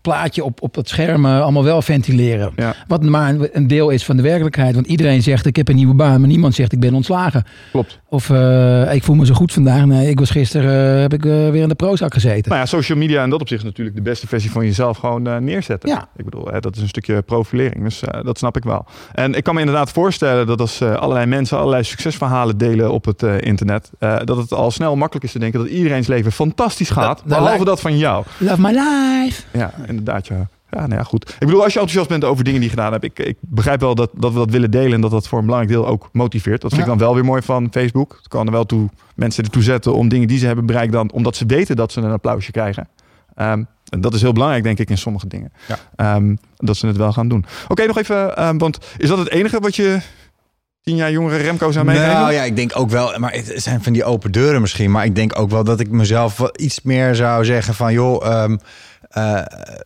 plaatje 0.02 0.44
op, 0.44 0.62
op 0.62 0.74
dat 0.74 0.90
scherm 0.90 1.26
eh, 1.26 1.42
allemaal 1.42 1.64
wel 1.64 1.82
ventileren. 1.82 2.52
Ja. 2.56 2.76
Wat 2.88 3.04
maar 3.04 3.36
een, 3.52 3.68
deel 3.68 3.90
is 3.90 4.06
van 4.06 4.16
de 4.18 4.22
werkelijkheid. 4.24 4.74
Want 4.76 4.88
iedereen 4.88 5.22
zegt 5.24 5.46
ik 5.46 5.56
heb 5.56 5.68
een 5.68 5.76
nieuwe 5.76 5.94
baan, 5.94 6.20
maar 6.20 6.30
niemand 6.30 6.56
zegt 6.56 6.72
ik 6.72 6.80
ben 6.80 6.94
ontslagen. 6.94 7.44
Klopt. 7.72 8.00
Of 8.10 8.30
eh, 8.30 8.94
ik 8.94 9.04
voel 9.04 9.16
me 9.16 9.26
zo 9.26 9.34
goed 9.34 9.54
vandaag. 9.54 9.86
Nee, 9.86 10.10
ik 10.10 10.20
was 10.20 10.30
gisteren, 10.30 10.96
eh, 10.96 11.02
heb 11.02 11.14
ik 11.14 11.26
eh, 11.26 11.32
weer 11.32 11.62
in 11.62 11.70
de 11.70 11.76
Prozac 11.76 12.14
gezeten. 12.14 12.50
Nou 12.52 12.62
ja, 12.62 12.66
social 12.68 12.98
media 12.98 13.24
in 13.24 13.30
dat 13.30 13.42
opzicht 13.42 13.64
natuurlijk 13.64 13.96
de 13.96 14.02
beste 14.02 14.28
versie 14.28 14.52
van 14.52 14.66
jezelf 14.66 14.98
gewoon 14.98 15.28
eh, 15.28 15.38
neerzetten. 15.38 15.90
Ja. 15.90 16.08
Ik 16.16 16.26
bedoel, 16.26 16.46
hè, 16.52 16.60
dat 16.60 16.76
is 16.76 16.82
een 16.82 16.88
stukje 16.88 17.22
profilering, 17.22 17.84
dus 17.84 18.02
eh, 18.04 18.24
dat 18.24 18.38
snap 18.38 18.58
ik 18.58 18.64
wel. 18.64 18.86
En 19.14 19.34
ik 19.34 19.44
kan 19.44 19.54
me 19.54 19.60
inderdaad 19.60 19.92
voorstellen 19.92 20.48
dat 20.48 20.60
als 20.62 20.82
eh, 20.82 20.94
allerlei 20.96 21.26
mensen 21.26 21.58
allerlei 21.58 21.84
succesverhalen 21.84 22.58
delen 22.58 22.92
op 22.92 23.06
het 23.06 23.24
eh, 23.24 23.42
internet, 23.42 23.92
eh, 24.00 24.18
dat 24.24 24.38
het 24.38 24.54
al 24.54 24.72
snel 24.72 24.96
makkelijk 24.96 25.26
is 25.26 25.32
te 25.32 25.40
denken 25.40 25.60
dat 25.60 25.70
iedereen's 25.70 26.08
leven 26.08 26.32
fantastisch 26.32 26.90
gaat, 26.90 27.08
Dat- 27.08 27.18
dat 27.18 27.28
behalve 27.28 27.50
lijkt- 27.50 27.66
dat 27.66 27.82
van 27.82 27.98
jou. 27.98 28.24
Love 28.38 28.62
my 28.62 28.70
life. 28.70 29.42
Ja, 29.52 29.65
inderdaad, 29.88 30.28
ja. 30.28 30.48
Ja, 30.70 30.80
nou 30.88 30.94
ja, 31.00 31.04
goed. 31.04 31.30
Ik 31.30 31.40
bedoel, 31.40 31.64
als 31.64 31.74
je 31.74 31.80
enthousiast 31.80 32.10
bent 32.10 32.24
over 32.24 32.44
dingen 32.44 32.60
die 32.60 32.70
je 32.70 32.76
gedaan 32.76 32.92
hebt, 32.92 33.04
ik, 33.04 33.20
ik 33.20 33.38
begrijp 33.42 33.80
wel 33.80 33.96
dat, 33.96 34.10
dat 34.14 34.32
we 34.32 34.38
dat 34.38 34.50
willen 34.52 34.72
delen 34.72 34.94
en 34.94 35.02
dat 35.02 35.12
dat 35.12 35.28
voor 35.28 35.40
een 35.40 35.46
belangrijk 35.46 35.76
deel 35.78 35.88
ook 35.88 36.10
motiveert. 36.12 36.62
Dat 36.62 36.70
vind 36.70 36.82
ik 36.84 36.88
Ja. 36.92 36.96
dan 36.96 37.06
wel 37.06 37.16
weer 37.16 37.26
mooi 37.26 37.42
van 37.42 37.68
Facebook. 37.72 38.14
Het 38.18 38.28
kan 38.28 38.46
er 38.46 38.52
wel 38.52 38.66
toe 38.66 38.90
mensen 39.16 39.44
ertoe 39.44 39.64
zetten 39.64 39.94
om 39.94 40.08
dingen 40.10 40.28
die 40.28 40.38
ze 40.38 40.46
hebben 40.46 40.66
bereikt 40.66 40.92
dan, 40.94 41.12
omdat 41.12 41.36
ze 41.36 41.46
weten 41.46 41.76
dat 41.76 41.92
ze 41.92 42.02
een 42.02 42.12
applausje 42.12 42.52
krijgen. 42.52 42.88
Ehm, 43.36 43.64
en 43.90 44.02
dat 44.02 44.14
is 44.14 44.22
heel 44.22 44.34
belangrijk, 44.34 44.64
denk 44.64 44.80
ik, 44.80 44.90
in 44.90 44.98
sommige 44.98 45.28
dingen. 45.28 45.52
Ja. 45.68 45.78
Ehm, 45.96 46.36
dat 46.58 46.78
ze 46.78 46.88
het 46.88 46.98
wel 46.98 47.14
gaan 47.14 47.28
doen. 47.28 47.46
Oké, 47.68 47.86
nog 47.86 47.98
even, 47.98 48.38
ehm, 48.38 48.58
want 48.58 48.78
is 48.98 49.10
dat 49.10 49.18
het 49.18 49.30
enige 49.30 49.60
wat 49.60 49.76
je 49.76 50.00
tien 50.82 50.96
jaar 50.96 51.12
jongere 51.12 51.38
Remco 51.38 51.72
zou 51.72 51.86
meegeven? 51.86 52.14
Nou 52.14 52.34
ja, 52.34 52.44
ik 52.44 52.56
denk 52.56 52.72
ook 52.76 52.90
wel, 52.90 53.20
maar 53.20 53.32
het 53.34 53.52
zijn 53.56 53.84
van 53.84 53.94
die 53.94 54.04
open 54.04 54.32
deuren 54.32 54.62
misschien. 54.62 54.92
Maar 54.92 55.06
ik 55.06 55.16
denk 55.16 55.40
ook 55.40 55.50
wel 55.50 55.64
dat 55.64 55.80
ik 55.80 55.90
mezelf 55.90 56.42
iets 56.56 56.82
meer 56.82 57.16
zou 57.16 57.46
zeggen 57.46 57.74
van 57.74 57.94
joh, 57.94 58.44
eh, 59.16 59.42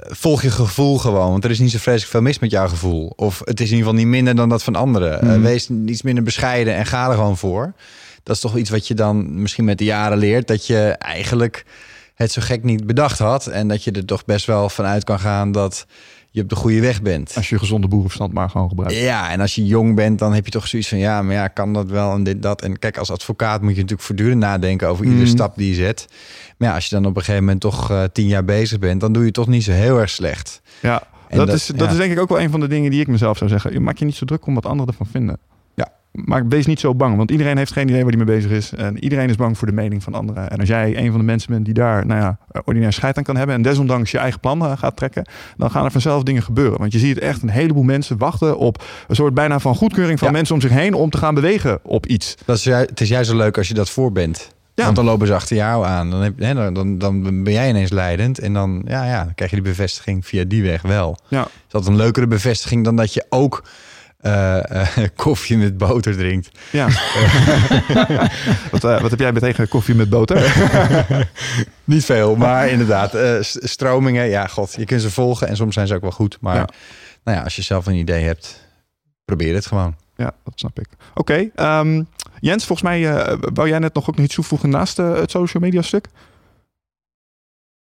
volg 0.07 0.41
je 0.41 0.51
gevoel 0.51 0.97
gewoon. 0.97 1.31
Want 1.31 1.43
er 1.43 1.49
is 1.51 1.59
niet 1.59 1.71
zo 1.71 1.77
vreselijk 1.77 2.11
veel 2.11 2.21
mis 2.21 2.39
met 2.39 2.51
jouw 2.51 2.67
gevoel. 2.67 3.13
Of 3.15 3.41
het 3.45 3.59
is 3.59 3.69
in 3.69 3.75
ieder 3.75 3.89
geval 3.89 3.93
niet 4.03 4.11
minder 4.13 4.35
dan 4.35 4.49
dat 4.49 4.63
van 4.63 4.75
anderen. 4.75 5.21
Eh, 5.21 5.27
Mhm. 5.29 5.41
wees 5.41 5.69
iets 5.85 6.01
minder 6.01 6.23
bescheiden 6.23 6.75
en 6.75 6.85
ga 6.85 7.07
er 7.09 7.13
gewoon 7.15 7.37
voor. 7.37 7.73
Dat 8.23 8.35
is 8.35 8.41
toch 8.41 8.57
iets 8.57 8.69
wat 8.69 8.87
je 8.87 8.93
dan 8.93 9.41
misschien 9.41 9.65
met 9.65 9.77
de 9.77 9.83
jaren 9.83 10.17
leert. 10.17 10.47
Dat 10.47 10.67
je 10.67 10.79
eigenlijk 10.97 11.65
het 12.15 12.31
zo 12.31 12.41
gek 12.41 12.63
niet 12.63 12.85
bedacht 12.85 13.19
had. 13.19 13.47
En 13.47 13.67
dat 13.67 13.83
je 13.83 13.91
er 13.91 14.05
toch 14.05 14.25
best 14.25 14.45
wel 14.45 14.69
vanuit 14.69 15.03
kan 15.03 15.19
gaan 15.19 15.51
dat 15.51 15.85
je 16.31 16.41
op 16.41 16.49
de 16.49 16.55
goede 16.55 16.79
weg 16.81 17.01
bent. 17.01 17.33
Als 17.35 17.49
je 17.49 17.59
gezonde 17.59 17.87
boerenverstand 17.87 18.33
maar 18.33 18.49
gewoon 18.49 18.69
gebruikt. 18.69 18.95
Ja, 18.95 19.31
en 19.31 19.39
als 19.41 19.55
je 19.55 19.65
jong 19.65 19.95
bent, 19.95 20.19
dan 20.19 20.33
heb 20.33 20.45
je 20.45 20.51
toch 20.51 20.67
zoiets 20.67 20.87
van 20.89 20.97
ja, 20.97 21.21
maar 21.21 21.33
ja, 21.35 21.47
kan 21.47 21.73
dat 21.73 21.89
wel 21.89 22.13
en 22.13 22.23
dit, 22.23 22.41
dat. 22.41 22.61
En 22.61 22.79
kijk, 22.79 22.97
als 22.97 23.11
advocaat 23.11 23.61
moet 23.61 23.69
je 23.71 23.75
natuurlijk 23.81 24.07
voortdurend 24.07 24.39
nadenken 24.39 24.87
over 24.87 25.03
iedere 25.05 25.23
Mhm. 25.23 25.31
stap 25.31 25.55
die 25.57 25.69
je 25.69 25.75
zet. 25.75 26.07
Maar 26.59 26.67
ja, 26.67 26.73
als 26.75 26.85
je 26.85 26.95
dan 26.95 27.05
op 27.05 27.15
een 27.15 27.21
gegeven 27.21 27.43
moment 27.43 27.61
toch 27.61 27.91
eh, 27.91 28.03
tien 28.13 28.27
jaar 28.27 28.45
bezig 28.45 28.79
bent, 28.79 29.01
dan 29.01 29.13
doe 29.13 29.25
je 29.25 29.31
toch 29.31 29.47
niet 29.47 29.63
zo 29.63 29.71
heel 29.71 29.99
erg 29.99 30.09
slecht. 30.09 30.61
Ja, 30.81 31.03
dat, 31.29 31.47
dat- 31.47 31.55
is, 31.55 31.65
dat 31.67 31.79
ja. 31.79 31.89
is 31.91 31.97
denk 31.97 32.11
ik 32.11 32.19
ook 32.19 32.29
wel 32.29 32.39
een 32.39 32.49
van 32.49 32.59
de 32.59 32.67
dingen 32.67 32.91
die 32.91 33.01
ik 33.01 33.07
mezelf 33.07 33.37
zou 33.37 33.49
zeggen. 33.49 33.71
Je 33.73 33.79
Maak 33.79 33.97
je 33.97 34.05
niet 34.05 34.15
zo 34.15 34.25
druk 34.25 34.45
om 34.45 34.53
wat 34.53 34.65
anderen 34.65 34.87
ervan 34.91 35.07
vinden. 35.11 35.37
Ja. 35.75 35.87
Maar 36.11 36.47
wees 36.47 36.65
niet 36.65 36.79
zo 36.79 36.95
bang, 36.95 37.17
want 37.17 37.31
iedereen 37.31 37.57
heeft 37.57 37.71
geen 37.71 37.87
idee 37.87 38.03
waar 38.03 38.13
hij 38.13 38.25
mee 38.25 38.35
bezig 38.35 38.51
is. 38.51 38.73
En 38.73 39.03
iedereen 39.03 39.29
is 39.29 39.35
bang 39.35 39.57
voor 39.57 39.67
de 39.67 39.73
mening 39.73 40.03
van 40.03 40.13
anderen. 40.13 40.49
En 40.49 40.59
als 40.59 40.67
jij 40.67 40.97
een 40.97 41.09
van 41.09 41.19
de 41.19 41.25
mensen 41.25 41.51
bent 41.51 41.65
die 41.65 41.73
daar 41.73 42.05
nou 42.05 42.21
ja, 42.21 42.37
ordinair 42.65 42.93
scheid 42.93 43.17
aan 43.17 43.23
kan 43.23 43.35
hebben... 43.37 43.55
en 43.55 43.61
desondanks 43.61 44.11
je 44.11 44.17
eigen 44.17 44.39
plan 44.39 44.65
eh, 44.65 44.77
gaat 44.77 44.95
trekken... 44.95 45.25
dan 45.57 45.71
gaan 45.71 45.85
er 45.85 45.91
vanzelf 45.91 46.23
dingen 46.23 46.43
gebeuren. 46.43 46.79
Want 46.79 46.91
je 46.91 46.99
ziet 46.99 47.19
echt 47.19 47.41
een 47.41 47.49
heleboel 47.49 47.83
mensen 47.83 48.17
wachten 48.17 48.57
op 48.57 48.83
een 49.07 49.15
soort 49.15 49.33
bijna 49.33 49.59
van 49.59 49.75
goedkeuring 49.75 50.19
van 50.19 50.27
Ja. 50.27 50.33
mensen 50.33 50.55
om 50.55 50.61
zich 50.61 50.71
heen... 50.71 50.93
om 50.93 51.09
te 51.09 51.17
gaan 51.17 51.35
bewegen 51.35 51.79
op 51.83 52.05
iets. 52.05 52.35
Dat 52.45 52.57
is, 52.57 52.65
het 52.65 53.01
is 53.01 53.09
juist 53.09 53.29
zo 53.29 53.35
leuk 53.37 53.57
als 53.57 53.67
je 53.67 53.73
dat 53.73 53.89
voor 53.89 54.11
bent. 54.11 54.57
Ja. 54.79 54.85
Want 54.85 54.95
dan 54.95 55.05
lopen 55.05 55.27
ze 55.27 55.33
achter 55.33 55.55
jou 55.55 55.85
aan. 55.85 56.09
Dan, 56.09 56.21
heb, 56.21 56.39
hè, 56.39 56.53
dan, 56.53 56.73
dan, 56.73 56.97
dan 56.97 57.43
ben 57.43 57.53
jij 57.53 57.69
ineens 57.69 57.91
leidend. 57.91 58.39
En 58.39 58.53
dan, 58.53 58.81
ja, 58.87 59.05
ja, 59.05 59.23
dan 59.23 59.35
krijg 59.35 59.51
je 59.51 59.61
die 59.61 59.69
bevestiging 59.71 60.25
via 60.25 60.43
die 60.43 60.63
weg 60.63 60.81
wel. 60.81 61.17
Ja. 61.27 61.43
Is 61.45 61.49
dat 61.71 61.87
een 61.87 61.95
leukere 61.95 62.27
bevestiging 62.27 62.83
dan 62.83 62.95
dat 62.95 63.13
je 63.13 63.25
ook 63.29 63.63
eh, 64.19 64.81
eh, 64.81 64.87
koffie 65.15 65.57
met 65.57 65.77
boter 65.77 66.17
drinkt? 66.17 66.49
Ja. 66.71 66.87
wat, 68.71 68.83
eh, 68.83 69.01
wat 69.01 69.09
heb 69.09 69.19
jij 69.19 69.31
tegen 69.31 69.67
koffie 69.67 69.95
met 69.95 70.09
boter? 70.09 70.53
Niet 71.83 72.05
veel, 72.05 72.35
maar 72.35 72.69
inderdaad. 72.69 73.13
eh, 73.13 73.35
stromingen, 73.41 74.25
ja, 74.29 74.47
god, 74.47 74.73
je 74.77 74.85
kunt 74.85 75.01
ze 75.01 75.11
volgen 75.11 75.47
en 75.47 75.55
soms 75.55 75.73
zijn 75.73 75.87
ze 75.87 75.95
ook 75.95 76.01
wel 76.01 76.11
goed. 76.11 76.37
Maar 76.41 76.55
Ja. 76.55 76.67
nou 77.23 77.37
ja, 77.37 77.43
als 77.43 77.55
je 77.55 77.61
zelf 77.61 77.85
een 77.85 77.95
idee 77.95 78.23
hebt, 78.23 78.67
probeer 79.25 79.53
het 79.55 79.65
gewoon. 79.65 79.95
Ja, 80.19 80.33
dat 80.43 80.53
snap 80.55 80.79
ik. 80.79 80.87
Oké, 81.13 81.49
ehm, 81.55 82.03
Jens, 82.39 82.65
volgens 82.65 82.89
mij 82.89 83.11
eh, 83.11 83.37
wou 83.53 83.67
jij 83.67 83.79
net 83.79 83.93
nog 83.93 84.09
ook 84.09 84.15
nog 84.15 84.25
iets 84.25 84.35
toevoegen 84.35 84.69
naast 84.69 84.99
eh, 84.99 85.13
het 85.15 85.31
social 85.31 85.63
media 85.63 85.81
stuk? 85.81 86.07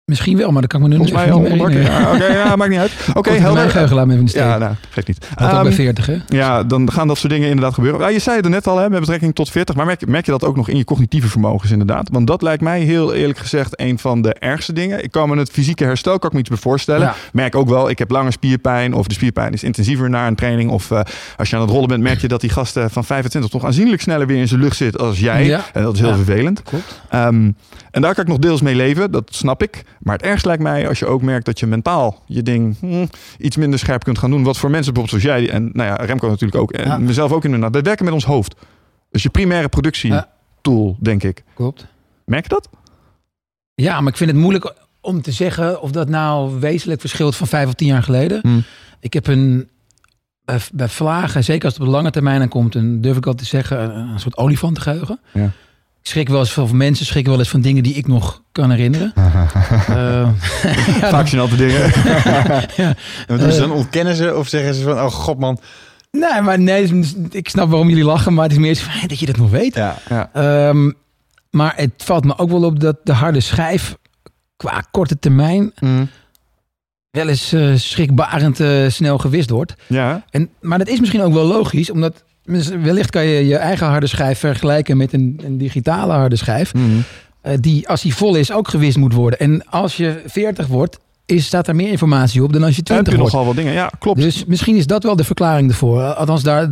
Misschien 0.05 0.37
wel, 0.37 0.51
maar 0.53 0.61
dat 0.61 0.71
kan 0.71 0.81
ik 0.83 0.87
me 0.89 0.93
nu 0.93 0.97
Volgens 0.99 1.19
mij 1.19 1.27
even 1.27 1.61
al 1.61 1.67
niet 1.67 1.75
meer. 1.75 1.83
Ja, 1.83 2.13
Oké, 2.15 2.27
ja, 2.27 2.57
maakt 2.57 2.71
niet 2.71 2.79
uit. 2.79 2.93
Oké, 3.15 3.31
Mijn 3.31 3.43
helder. 3.43 3.71
geheugen 3.71 4.11
even 4.11 4.29
steek. 4.29 4.43
Ja, 4.43 4.59
nou, 4.59 4.75
geeft 4.91 5.07
niet. 5.07 5.19
Dat 5.35 5.49
ook 5.49 5.55
Ehm, 5.55 5.63
bij 5.63 5.73
40, 5.73 6.07
hè? 6.07 6.17
ja, 6.29 6.63
dan 6.65 6.93
gaan 6.93 7.09
dat 7.09 7.19
soort 7.19 7.33
dingen 7.33 7.49
inderdaad 7.49 7.75
gebeuren. 7.75 8.01
Ja, 8.01 8.09
je 8.09 8.19
zei 8.19 8.37
het 8.37 8.45
er 8.45 8.51
net 8.51 8.67
al, 8.67 8.79
hè, 8.79 8.91
met 8.91 9.01
betrekking 9.01 9.35
tot 9.35 9.51
40. 9.51 9.75
Maar 9.75 9.87
merk, 9.87 10.01
je- 10.01 10.07
merk 10.07 10.25
je 10.25 10.31
dat 10.31 10.45
ook 10.45 10.57
nog 10.57 10.69
in 10.69 10.77
je 10.77 10.85
cognitieve 10.85 11.29
vermogens 11.29 11.71
inderdaad? 11.71 12.09
Want 12.13 12.27
dat 12.27 12.43
lijkt 12.43 12.63
mij 12.63 12.81
heel 12.81 13.15
eerlijk 13.15 13.39
gezegd 13.39 13.81
een 13.81 13.99
van 13.99 14.23
de 14.23 14.35
ergste 14.35 14.73
dingen. 14.73 15.05
Ik 15.05 15.11
kan 15.11 15.29
me 15.29 15.37
het 15.37 15.51
fysieke 15.51 15.85
herstel 15.85 16.19
kan 16.19 16.29
ik 16.29 16.35
me 16.35 16.41
iets 16.41 16.51
meer 16.51 16.59
voorstellen. 16.59 17.07
Ja. 17.07 17.15
Merk 17.33 17.55
ook 17.55 17.69
wel, 17.69 17.91
ik 17.91 17.99
heb 17.99 18.11
langer 18.11 18.33
spierpijn. 18.33 18.95
Of 18.95 19.07
de 19.07 19.15
spierpijn 19.15 19.53
is 19.53 19.63
intensiever 19.63 20.11
na 20.11 20.27
een 20.27 20.35
training. 20.35 20.71
Of 20.71 20.91
eh, 20.91 21.01
als 21.37 21.51
je 21.51 21.57
aan 21.57 21.63
het 21.63 21.71
rollen 21.71 21.89
bent, 21.89 22.03
merk 22.03 22.21
je 22.21 22.29
dat 22.29 22.41
die 22.41 22.51
gasten 22.51 22.91
van 22.91 23.05
25 23.05 23.51
toch 23.51 23.65
aanzienlijk 23.65 24.03
sneller 24.03 24.27
weer 24.27 24.39
in 24.39 24.49
zijn 24.49 24.61
lucht 24.61 24.77
zit 24.77 24.99
als 24.99 25.19
jij. 25.21 25.45
Ja. 25.47 25.61
En 25.73 25.83
dat 25.83 25.95
is 25.95 26.01
heel 26.01 26.09
Ja. 26.09 26.15
vervelend. 26.17 26.63
Klopt. 26.63 27.01
Ehm, 27.11 27.51
en 27.91 28.01
daar 28.03 28.15
kan 28.15 28.23
ik 28.25 28.29
nog 28.31 28.39
deels 28.39 28.61
mee 28.63 28.75
leven, 28.75 29.11
dat 29.11 29.25
snap 29.31 29.63
ik. 29.63 29.83
Maar 30.01 30.17
het 30.17 30.25
ergste 30.27 30.49
lijkt 30.49 30.63
mij 30.63 30.89
als 30.89 30.99
je 30.99 31.07
ook 31.07 31.23
merkt 31.23 31.45
dat 31.45 31.59
je 31.59 31.67
mentaal 31.67 32.23
je 32.27 32.43
ding 32.43 32.77
hm, 32.81 33.07
iets 33.39 33.57
minder 33.57 33.79
scherp 33.79 34.05
kunt 34.05 34.19
gaan 34.19 34.31
doen. 34.31 34.43
Wat 34.43 34.57
voor 34.59 34.71
mensen 34.71 34.93
bijvoorbeeld 34.95 35.23
zoals 35.23 35.39
jij 35.41 35.51
en 35.55 35.71
nou 35.73 35.89
ja, 35.89 36.05
Remco 36.05 36.29
natuurlijk 36.29 36.63
ook. 36.63 36.73
En 36.73 36.87
Ja. 36.87 36.99
mezelf 36.99 37.33
ook 37.33 37.45
inderdaad. 37.45 37.75
We 37.75 37.81
werken 37.81 38.05
met 38.05 38.15
ons 38.15 38.25
hoofd. 38.25 38.55
Dus 39.11 39.23
je 39.23 39.29
primaire 39.29 39.69
productietool, 39.69 40.97
denk 41.01 41.23
ik. 41.23 41.45
Klopt. 41.55 41.87
Merk 42.25 42.43
je 42.43 42.49
dat? 42.49 42.69
Ja, 43.75 44.01
maar 44.01 44.11
ik 44.13 44.19
vind 44.19 44.31
het 44.31 44.39
moeilijk 44.39 44.75
om 45.01 45.23
te 45.23 45.33
zeggen 45.33 45.81
of 45.83 45.91
dat 45.91 46.09
nou 46.09 46.61
wezenlijk 46.61 47.01
verschilt 47.01 47.37
van 47.37 47.47
vijf 47.47 47.67
of 47.67 47.75
tien 47.75 47.89
jaar 47.89 48.03
geleden. 48.03 48.39
Hmm. 48.43 48.63
Ik 49.01 49.13
heb 49.13 49.27
een, 49.27 49.69
bij, 50.45 50.61
bij 50.73 50.89
vlagen, 50.89 51.45
zeker 51.45 51.65
als 51.65 51.73
het 51.73 51.83
op 51.83 51.89
de 51.89 51.95
lange 51.95 52.11
termijn 52.11 52.41
aankomt, 52.41 52.75
een, 52.75 53.01
durf 53.01 53.17
ik 53.17 53.27
al 53.27 53.35
te 53.35 53.45
zeggen, 53.45 53.81
een, 53.97 54.09
een 54.09 54.21
soort 54.21 54.37
olifantengeheugen. 54.37 55.21
Ja. 55.33 55.51
Ik 56.05 56.11
schrik 56.11 56.29
wel 56.29 56.41
eens 56.41 56.53
van, 56.53 56.77
mensen 56.77 57.07
schrikken 57.07 57.31
wel 57.33 57.41
eens 57.41 57.51
van 57.51 57.61
dingen 57.61 57.83
die 57.83 57.95
ik 57.95 58.07
nog 58.07 58.43
kan 58.53 58.71
herinneren. 58.71 59.13
Eh, 59.89 60.29
Vaak 61.15 61.27
zijn 61.29 61.41
altijd 61.41 61.59
dingen. 61.59 61.83
En 62.77 62.97
wat 63.27 63.39
doen 63.39 63.53
ze 63.53 63.63
Eh. 63.63 63.69
dan? 63.69 63.73
Ontkennen 63.73 64.15
ze 64.17 64.35
of 64.37 64.49
zeggen 64.49 64.75
ze 64.75 64.83
van, 64.83 64.93
oh 64.93 65.11
god 65.11 65.39
man. 65.39 65.59
nee, 66.11 66.41
maar 66.41 66.59
nee, 66.61 67.05
ik 67.31 67.49
snap 67.49 67.69
waarom 67.71 67.89
jullie 67.89 68.05
lachen, 68.05 68.35
maar 68.35 68.43
het 68.45 68.53
is 68.53 68.59
meer 68.59 69.05
dat 69.07 69.19
je 69.19 69.27
dat 69.27 69.37
nog 69.37 69.51
weet. 69.51 69.75
Ja, 69.75 70.31
Ehm, 70.33 70.91
maar 71.51 71.73
het 71.77 71.93
valt 71.97 72.25
me 72.25 72.39
ook 72.39 72.51
wel 72.51 72.65
op 72.65 72.81
dat 72.81 72.97
de 73.05 73.13
harde 73.13 73.41
schijf 73.41 73.97
qua 74.57 74.85
korte 74.91 75.19
termijn 75.19 75.73
Mm. 75.81 76.09
wel 77.11 77.29
eens 77.29 77.53
eh, 77.53 77.75
schrikbarend 77.75 78.61
eh, 78.61 78.89
snel 78.89 79.19
gewist 79.19 79.51
wordt. 79.51 79.75
Ja, 79.87 80.25
En, 80.31 80.51
maar 80.61 80.79
dat 80.79 80.89
is 80.89 81.01
misschien 81.01 81.23
ook 81.23 81.33
wel 81.33 81.47
logisch, 81.47 81.91
omdat 81.91 82.25
wellicht 82.83 83.11
kan 83.11 83.25
je 83.27 83.47
je 83.47 83.57
eigen 83.57 83.87
harde 83.87 84.07
schijf 84.07 84.39
vergelijken 84.39 84.97
met 84.97 85.13
een, 85.13 85.41
een 85.45 85.59
digitale 85.59 86.13
harde 86.13 86.37
schijf. 86.37 86.75
Mm. 86.75 87.03
eh, 87.41 87.53
die 87.61 87.89
als 87.89 88.03
die 88.03 88.15
vol 88.15 88.35
is 88.35 88.53
ook 88.53 88.69
gewist 88.69 88.97
moet 88.97 89.15
worden. 89.15 89.39
En 89.39 89.67
als 89.71 89.97
je 89.97 90.23
40 90.27 90.67
wordt, 90.67 90.99
is, 91.27 91.47
staat 91.47 91.69
er 91.69 91.77
meer 91.77 91.91
informatie 91.91 92.43
op 92.43 92.53
dan 92.53 92.63
als 92.63 92.71
je 92.71 92.77
heb 92.77 92.87
20 92.87 93.13
je 93.13 93.19
wordt. 93.19 93.33
nogal 93.33 93.47
wat 93.49 93.57
dingen. 93.57 93.73
Ja, 93.73 93.91
klopt. 93.99 94.21
Dus 94.21 94.45
misschien 94.45 94.77
is 94.77 94.87
dat 94.87 95.03
wel 95.03 95.17
de 95.17 95.25
verklaring 95.25 95.71
ervoor. 95.71 96.03
Althans, 96.03 96.43
daar 96.43 96.69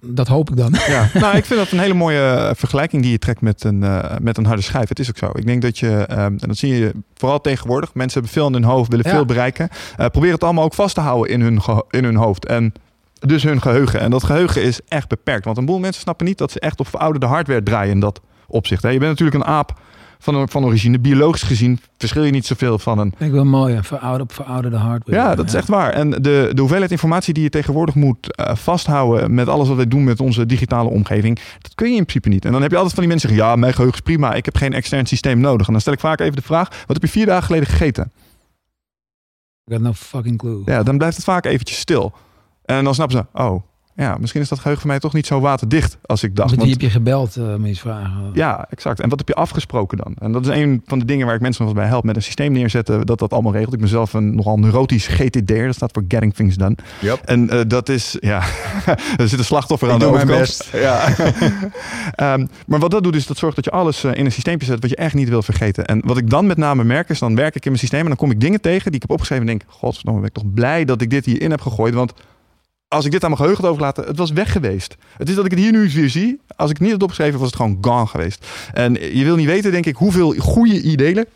dat 0.00 0.28
hoop 0.28 0.50
ik 0.50 0.56
dan. 0.56 0.74
Ja, 0.86 1.08
nou, 1.14 1.36
ik 1.36 1.44
vind 1.44 1.60
dat 1.60 1.70
een 1.70 1.78
hele 1.78 1.94
mooie 1.94 2.20
eh, 2.20 2.50
vergelijking 2.54 3.02
die 3.02 3.10
je 3.10 3.18
trekt 3.18 3.40
met 3.40 3.64
een, 3.64 3.82
uh, 3.82 4.04
met 4.20 4.38
een 4.38 4.46
harde 4.46 4.62
schijf. 4.62 4.88
Het 4.88 4.98
is 4.98 5.08
ook 5.08 5.18
zo. 5.18 5.30
Ik 5.32 5.46
denk 5.46 5.62
dat 5.62 5.78
je, 5.78 6.06
um, 6.10 6.16
en 6.16 6.38
dat 6.38 6.56
zie 6.56 6.74
je 6.74 6.92
vooral 7.14 7.40
tegenwoordig, 7.40 7.94
mensen 7.94 8.20
hebben 8.20 8.32
veel 8.38 8.46
in 8.46 8.52
hun 8.52 8.64
hoofd, 8.64 8.90
willen 8.90 9.06
Ja. 9.08 9.12
veel 9.14 9.24
bereiken. 9.24 9.68
Uh, 10.00 10.06
probeer 10.06 10.32
het 10.32 10.44
allemaal 10.44 10.64
ook 10.64 10.74
vast 10.74 10.94
te 10.94 11.00
houden 11.00 11.32
in 11.32 11.40
hun, 11.40 11.60
in 11.90 12.04
hun 12.04 12.16
hoofd. 12.16 12.46
En 12.46 12.72
dus 13.18 13.42
hun 13.42 13.62
geheugen. 13.62 14.00
En 14.00 14.10
dat 14.10 14.24
geheugen 14.24 14.62
is 14.62 14.80
echt 14.88 15.08
beperkt. 15.08 15.44
Want 15.44 15.56
een 15.56 15.64
boel 15.64 15.78
mensen 15.78 16.02
snappen 16.02 16.26
niet 16.26 16.38
dat 16.38 16.50
ze 16.50 16.60
echt 16.60 16.80
op 16.80 16.88
verouderde 16.88 17.26
hardware 17.26 17.62
draaien 17.62 17.92
in 17.92 18.00
dat 18.00 18.20
opzicht. 18.46 18.82
Hè. 18.82 18.88
Je 18.88 18.98
bent 18.98 19.10
natuurlijk 19.10 19.36
een 19.36 19.52
aap 19.52 19.80
van, 20.18 20.48
van 20.48 20.64
origine. 20.64 20.98
Biologisch 20.98 21.42
gezien 21.42 21.80
verschil 21.98 22.24
je 22.24 22.30
niet 22.30 22.46
zoveel 22.46 22.78
van 22.78 22.98
een 22.98 23.14
ik 23.18 23.30
wel 23.30 23.44
mooi, 23.44 23.78
op 24.20 24.32
verouderde 24.32 24.76
hardware. 24.76 25.20
ja, 25.20 25.34
dat 25.34 25.46
is 25.46 25.54
echt 25.54 25.68
waar. 25.68 25.92
En 25.92 26.10
de, 26.10 26.50
de 26.52 26.60
hoeveelheid 26.60 26.90
informatie 26.90 27.34
die 27.34 27.42
je 27.42 27.48
tegenwoordig 27.48 27.94
moet 27.94 28.36
eh, 28.36 28.54
vasthouden 28.56 29.34
met 29.34 29.48
alles 29.48 29.68
wat 29.68 29.76
wij 29.76 29.88
doen 29.88 30.04
met 30.04 30.20
onze 30.20 30.46
digitale 30.46 30.88
omgeving, 30.88 31.38
dat 31.60 31.74
kun 31.74 31.90
je 31.90 31.96
in 31.96 32.02
principe 32.02 32.28
niet. 32.28 32.44
En 32.44 32.52
dan 32.52 32.62
heb 32.62 32.70
je 32.70 32.76
altijd 32.76 32.94
van 32.94 33.04
die 33.04 33.12
mensen 33.12 33.28
zeggen, 33.28 33.48
ja, 33.48 33.56
mijn 33.56 33.72
geheugen 33.72 33.98
is 33.98 34.04
prima, 34.04 34.34
ik 34.34 34.44
heb 34.44 34.56
geen 34.56 34.72
extern 34.72 35.06
systeem 35.06 35.40
nodig. 35.40 35.66
En 35.66 35.72
dan 35.72 35.80
stel 35.80 35.92
ik 35.92 36.00
vaak 36.00 36.20
even 36.20 36.36
de 36.36 36.42
vraag, 36.42 36.68
wat 36.68 36.96
heb 36.96 37.02
je 37.02 37.08
vier 37.08 37.26
dagen 37.26 37.44
geleden 37.44 37.66
gegeten? 37.66 38.12
Ik 39.64 39.72
had 39.72 39.80
no 39.80 39.92
fucking 39.92 40.38
clue. 40.38 40.62
Ja, 40.64 40.82
dan 40.82 40.96
blijft 40.96 41.16
het 41.16 41.24
vaak 41.24 41.44
eventjes 41.44 41.78
stil. 41.78 42.12
En 42.66 42.84
dan 42.84 42.94
snappen 42.94 43.16
ze, 43.16 43.42
oh, 43.42 43.62
ja, 43.96 44.16
misschien 44.20 44.40
is 44.40 44.48
dat 44.48 44.58
geheugen 44.58 44.82
voor 44.82 44.90
mij 44.90 45.00
toch 45.00 45.12
niet 45.12 45.26
zo 45.26 45.40
waterdicht 45.40 45.98
als 46.06 46.22
ik 46.22 46.36
dacht. 46.36 46.50
Met 46.50 46.58
Want- 46.58 46.70
wie 46.70 46.78
heb 46.80 46.90
je 46.92 46.98
gebeld 46.98 47.36
eh 47.36 47.54
met 47.54 47.74
je 47.74 47.80
vragen? 47.80 48.30
ja, 48.32 48.66
exact. 48.70 49.00
En 49.00 49.08
wat 49.08 49.18
heb 49.18 49.28
je 49.28 49.34
afgesproken 49.34 49.98
dan? 49.98 50.14
En 50.18 50.32
dat 50.32 50.46
is 50.46 50.56
een 50.56 50.82
van 50.86 50.98
de 50.98 51.04
dingen 51.04 51.26
waar 51.26 51.34
ik 51.34 51.40
mensen 51.40 51.64
nog 51.64 51.74
bij 51.74 51.86
help. 51.86 52.04
Met 52.04 52.16
een 52.16 52.22
systeem 52.22 52.52
neerzetten 52.52 53.06
dat 53.06 53.18
dat 53.18 53.32
allemaal 53.32 53.52
regelt. 53.52 53.72
Ik 53.74 53.80
ben 53.80 53.88
zelf 53.88 54.12
een 54.12 54.34
nogal 54.34 54.58
neurotisch 54.58 55.06
GTD'er. 55.06 55.66
Dat 55.66 55.74
staat 55.74 55.90
voor 55.92 56.04
Getting 56.08 56.34
Things 56.34 56.56
Done. 56.56 56.76
Yep. 57.00 57.20
En 57.24 57.50
eh, 57.50 57.60
dat 57.66 57.88
is, 57.88 58.16
ja, 58.20 58.42
er 59.16 59.28
zit 59.28 59.38
een 59.38 59.44
slachtoffer 59.44 59.88
Ik 59.88 59.94
aan 59.94 59.98
de 60.00 60.04
doe 60.04 60.14
mijn 60.14 60.30
overkant. 60.30 60.70
best. 60.70 60.82
Ja. 60.82 61.08
Ehm, 62.32 62.46
maar 62.66 62.78
wat 62.78 62.90
dat 62.90 63.02
doet, 63.02 63.14
is 63.16 63.26
dat 63.26 63.36
zorgt 63.38 63.56
dat 63.56 63.64
je 63.64 63.70
alles 63.70 64.04
eh, 64.04 64.14
in 64.14 64.24
een 64.24 64.32
systeempje 64.32 64.66
zet 64.66 64.80
wat 64.80 64.90
je 64.90 64.96
echt 64.96 65.14
niet 65.14 65.28
wil 65.28 65.42
vergeten. 65.42 65.84
En 65.86 66.00
wat 66.04 66.16
ik 66.16 66.30
dan 66.30 66.46
met 66.46 66.56
name 66.56 66.84
merk, 66.84 67.08
is 67.08 67.18
dan 67.18 67.34
werk 67.36 67.54
ik 67.54 67.64
in 67.64 67.70
mijn 67.70 67.78
systeem 67.80 68.00
en 68.00 68.06
dan 68.06 68.16
kom 68.16 68.30
ik 68.30 68.40
dingen 68.40 68.60
tegen 68.60 68.84
die 68.84 68.94
ik 68.94 69.00
heb 69.02 69.10
opgeschreven 69.10 69.48
en 69.48 69.58
denk, 69.58 69.70
god, 69.72 70.04
dan 70.04 70.14
ben 70.14 70.24
ik 70.24 70.32
toch 70.32 70.52
blij 70.54 70.84
dat 70.84 71.00
ik 71.00 71.10
dit 71.10 71.24
hierin 71.24 71.50
heb 71.50 71.60
gegooid. 71.60 71.94
Want 71.94 72.12
als 72.88 73.04
ik 73.04 73.10
dit 73.10 73.22
aan 73.22 73.28
mijn 73.30 73.40
geheugen 73.40 73.62
had 73.64 73.72
overlaten, 73.72 74.04
het 74.04 74.18
was 74.18 74.30
weg 74.30 74.52
geweest. 74.52 74.96
Het 75.16 75.28
is 75.28 75.34
dat 75.34 75.44
ik 75.44 75.50
het 75.50 75.60
hier 75.60 75.72
nu 75.72 75.90
weer 75.90 76.10
zie. 76.10 76.40
Als 76.56 76.70
ik 76.70 76.76
het 76.76 76.82
niet 76.84 76.92
had 76.92 77.02
opgeschreven, 77.02 77.38
was 77.38 77.48
het 77.48 77.56
gewoon 77.56 77.78
gone 77.80 78.06
geweest. 78.06 78.46
En 78.72 78.94
je 79.16 79.24
wil 79.24 79.36
niet 79.36 79.46
weten, 79.46 79.72
denk 79.72 79.86
ik, 79.86 79.96
hoeveel 79.96 80.34
goede 80.38 80.80
ideeën, 80.82 81.26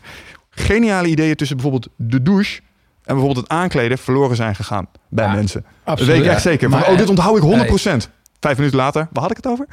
geniale 0.49 1.07
ideeën 1.07 1.35
tussen 1.35 1.57
bijvoorbeeld 1.57 1.91
de 1.95 2.21
douche 2.21 2.59
en 3.03 3.15
bijvoorbeeld 3.15 3.37
het 3.37 3.49
aankleden 3.49 3.97
verloren 3.97 4.35
zijn 4.35 4.55
gegaan 4.55 4.87
bij 5.09 5.25
Ja, 5.25 5.33
mensen. 5.33 5.65
Dat 5.83 5.99
weet 5.99 6.19
ik 6.19 6.25
echt 6.25 6.41
zeker. 6.41 6.69
Van, 6.69 6.79
Maar, 6.79 6.89
oh, 6.89 6.97
dit 6.97 7.09
onthoud 7.09 7.37
ik 7.37 7.43
100%. 7.43 7.47
nee. 7.47 8.01
Vijf 8.39 8.57
minuten 8.57 8.77
later, 8.77 9.07
waar 9.11 9.21
had 9.21 9.31
ik 9.31 9.37
het 9.37 9.47
over? 9.47 9.67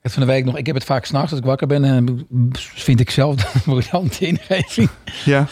Het 0.00 0.12
van 0.12 0.22
de 0.22 0.28
week 0.28 0.44
nog. 0.44 0.56
Ik 0.56 0.66
heb 0.66 0.74
het 0.74 0.84
vaak 0.84 1.04
s'nachts 1.04 1.30
als 1.30 1.40
ik 1.40 1.46
wakker 1.46 1.66
ben. 1.66 1.84
En 1.84 2.26
vind 2.74 3.00
ik 3.00 3.10
zelf 3.10 3.34
een 3.54 3.60
briljante 3.64 4.26
ingeving. 4.26 4.88
Ja. 5.24 5.46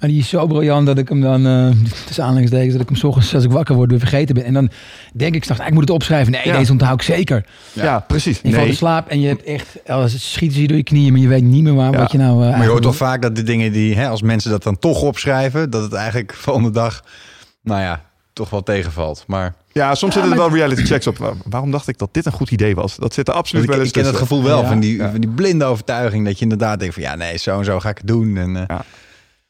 Maar 0.00 0.08
die 0.08 0.18
is 0.18 0.28
zo 0.28 0.46
briljant 0.46 0.86
dat 0.86 0.98
ik 0.98 1.08
hem 1.08 1.20
dan, 1.20 1.46
eh 1.46 1.68
tussen 2.06 2.24
aanhalingstekens, 2.24 2.72
dat 2.72 2.80
ik 2.82 2.88
hem 2.88 2.96
's 2.96 3.04
ochtends 3.04 3.34
als 3.34 3.44
ik 3.44 3.50
wakker 3.50 3.74
word 3.74 3.90
weer 3.90 3.98
vergeten 3.98 4.34
ben. 4.34 4.44
En 4.44 4.54
dan 4.54 4.70
denk 5.14 5.34
ik 5.34 5.44
straks, 5.44 5.66
ik 5.66 5.72
moet 5.72 5.80
het 5.80 5.90
opschrijven. 5.90 6.32
Nee, 6.32 6.42
Ja. 6.46 6.58
deze 6.58 6.72
onthoud 6.72 6.94
ik 6.94 7.02
zeker. 7.02 7.44
Ja, 7.72 8.00
precies. 8.00 8.36
Je 8.42 8.48
valt 8.48 8.54
in 8.62 8.66
Nee. 8.68 8.74
slaap 8.76 9.08
en 9.08 9.20
je 9.20 9.28
hebt 9.28 9.42
echt, 9.42 9.78
als 9.86 10.12
het 10.12 10.20
schiet 10.22 10.54
je 10.54 10.66
door 10.66 10.76
je 10.76 10.82
knieën, 10.82 11.12
maar 11.12 11.20
je 11.20 11.28
weet 11.28 11.42
niet 11.44 11.62
meer 11.62 11.74
waar, 11.74 11.92
Ja. 11.92 11.98
wat 11.98 12.12
je 12.12 12.18
nou 12.18 12.44
eh, 12.44 12.50
Maar 12.50 12.62
je 12.62 12.68
hoort 12.68 12.82
toch 12.82 12.96
vaak 12.96 13.22
dat 13.22 13.36
de 13.36 13.42
dingen 13.42 13.72
die, 13.72 13.96
hè, 13.96 14.08
als 14.08 14.22
mensen 14.22 14.50
dat 14.50 14.62
dan 14.62 14.78
toch 14.78 15.02
opschrijven, 15.02 15.70
dat 15.70 15.82
het 15.82 15.92
eigenlijk 15.92 16.34
volgende 16.34 16.70
dag, 16.70 17.04
nou 17.62 17.80
ja, 17.80 18.02
toch 18.34 18.50
wel 18.50 18.62
tegenvalt. 18.62 19.24
Maar 19.26 19.54
Ja, 19.72 19.94
soms 19.94 20.14
Ja, 20.14 20.20
zitten 20.20 20.38
er 20.40 20.46
wel 20.48 20.56
reality 20.56 20.84
checks 20.84 21.06
op. 21.06 21.16
Waar- 21.18 21.34
Waarom 21.44 21.70
dacht 21.70 21.88
ik 21.88 21.98
dat 21.98 22.08
dit 22.14 22.26
een 22.26 22.32
goed 22.32 22.50
idee 22.50 22.74
was? 22.74 22.96
Dat 22.96 23.14
zit 23.14 23.28
er 23.28 23.34
absoluut 23.34 23.64
ik, 23.64 23.68
wel 23.70 23.78
ik 23.78 23.84
eens 23.84 23.92
ken 23.92 24.02
dat 24.02 24.10
tussen. 24.12 24.28
gevoel 24.28 24.44
wel 24.48 24.60
Ja. 24.62 24.68
van, 24.68 24.80
die, 24.80 24.96
Ja. 24.96 25.10
van 25.10 25.20
die 25.20 25.30
blinde 25.30 25.64
overtuiging 25.64 26.24
dat 26.26 26.36
je 26.36 26.42
inderdaad 26.42 26.78
denkt 26.78 26.94
van 26.94 27.02
ja, 27.02 27.14
nee, 27.14 27.36
zo 27.38 27.58
en 27.58 27.64
zo 27.64 27.80
ga 27.80 27.88
ik 27.88 27.96
het 27.98 28.06
doen. 28.06 28.36
En, 28.36 28.66
eh, 28.68 28.78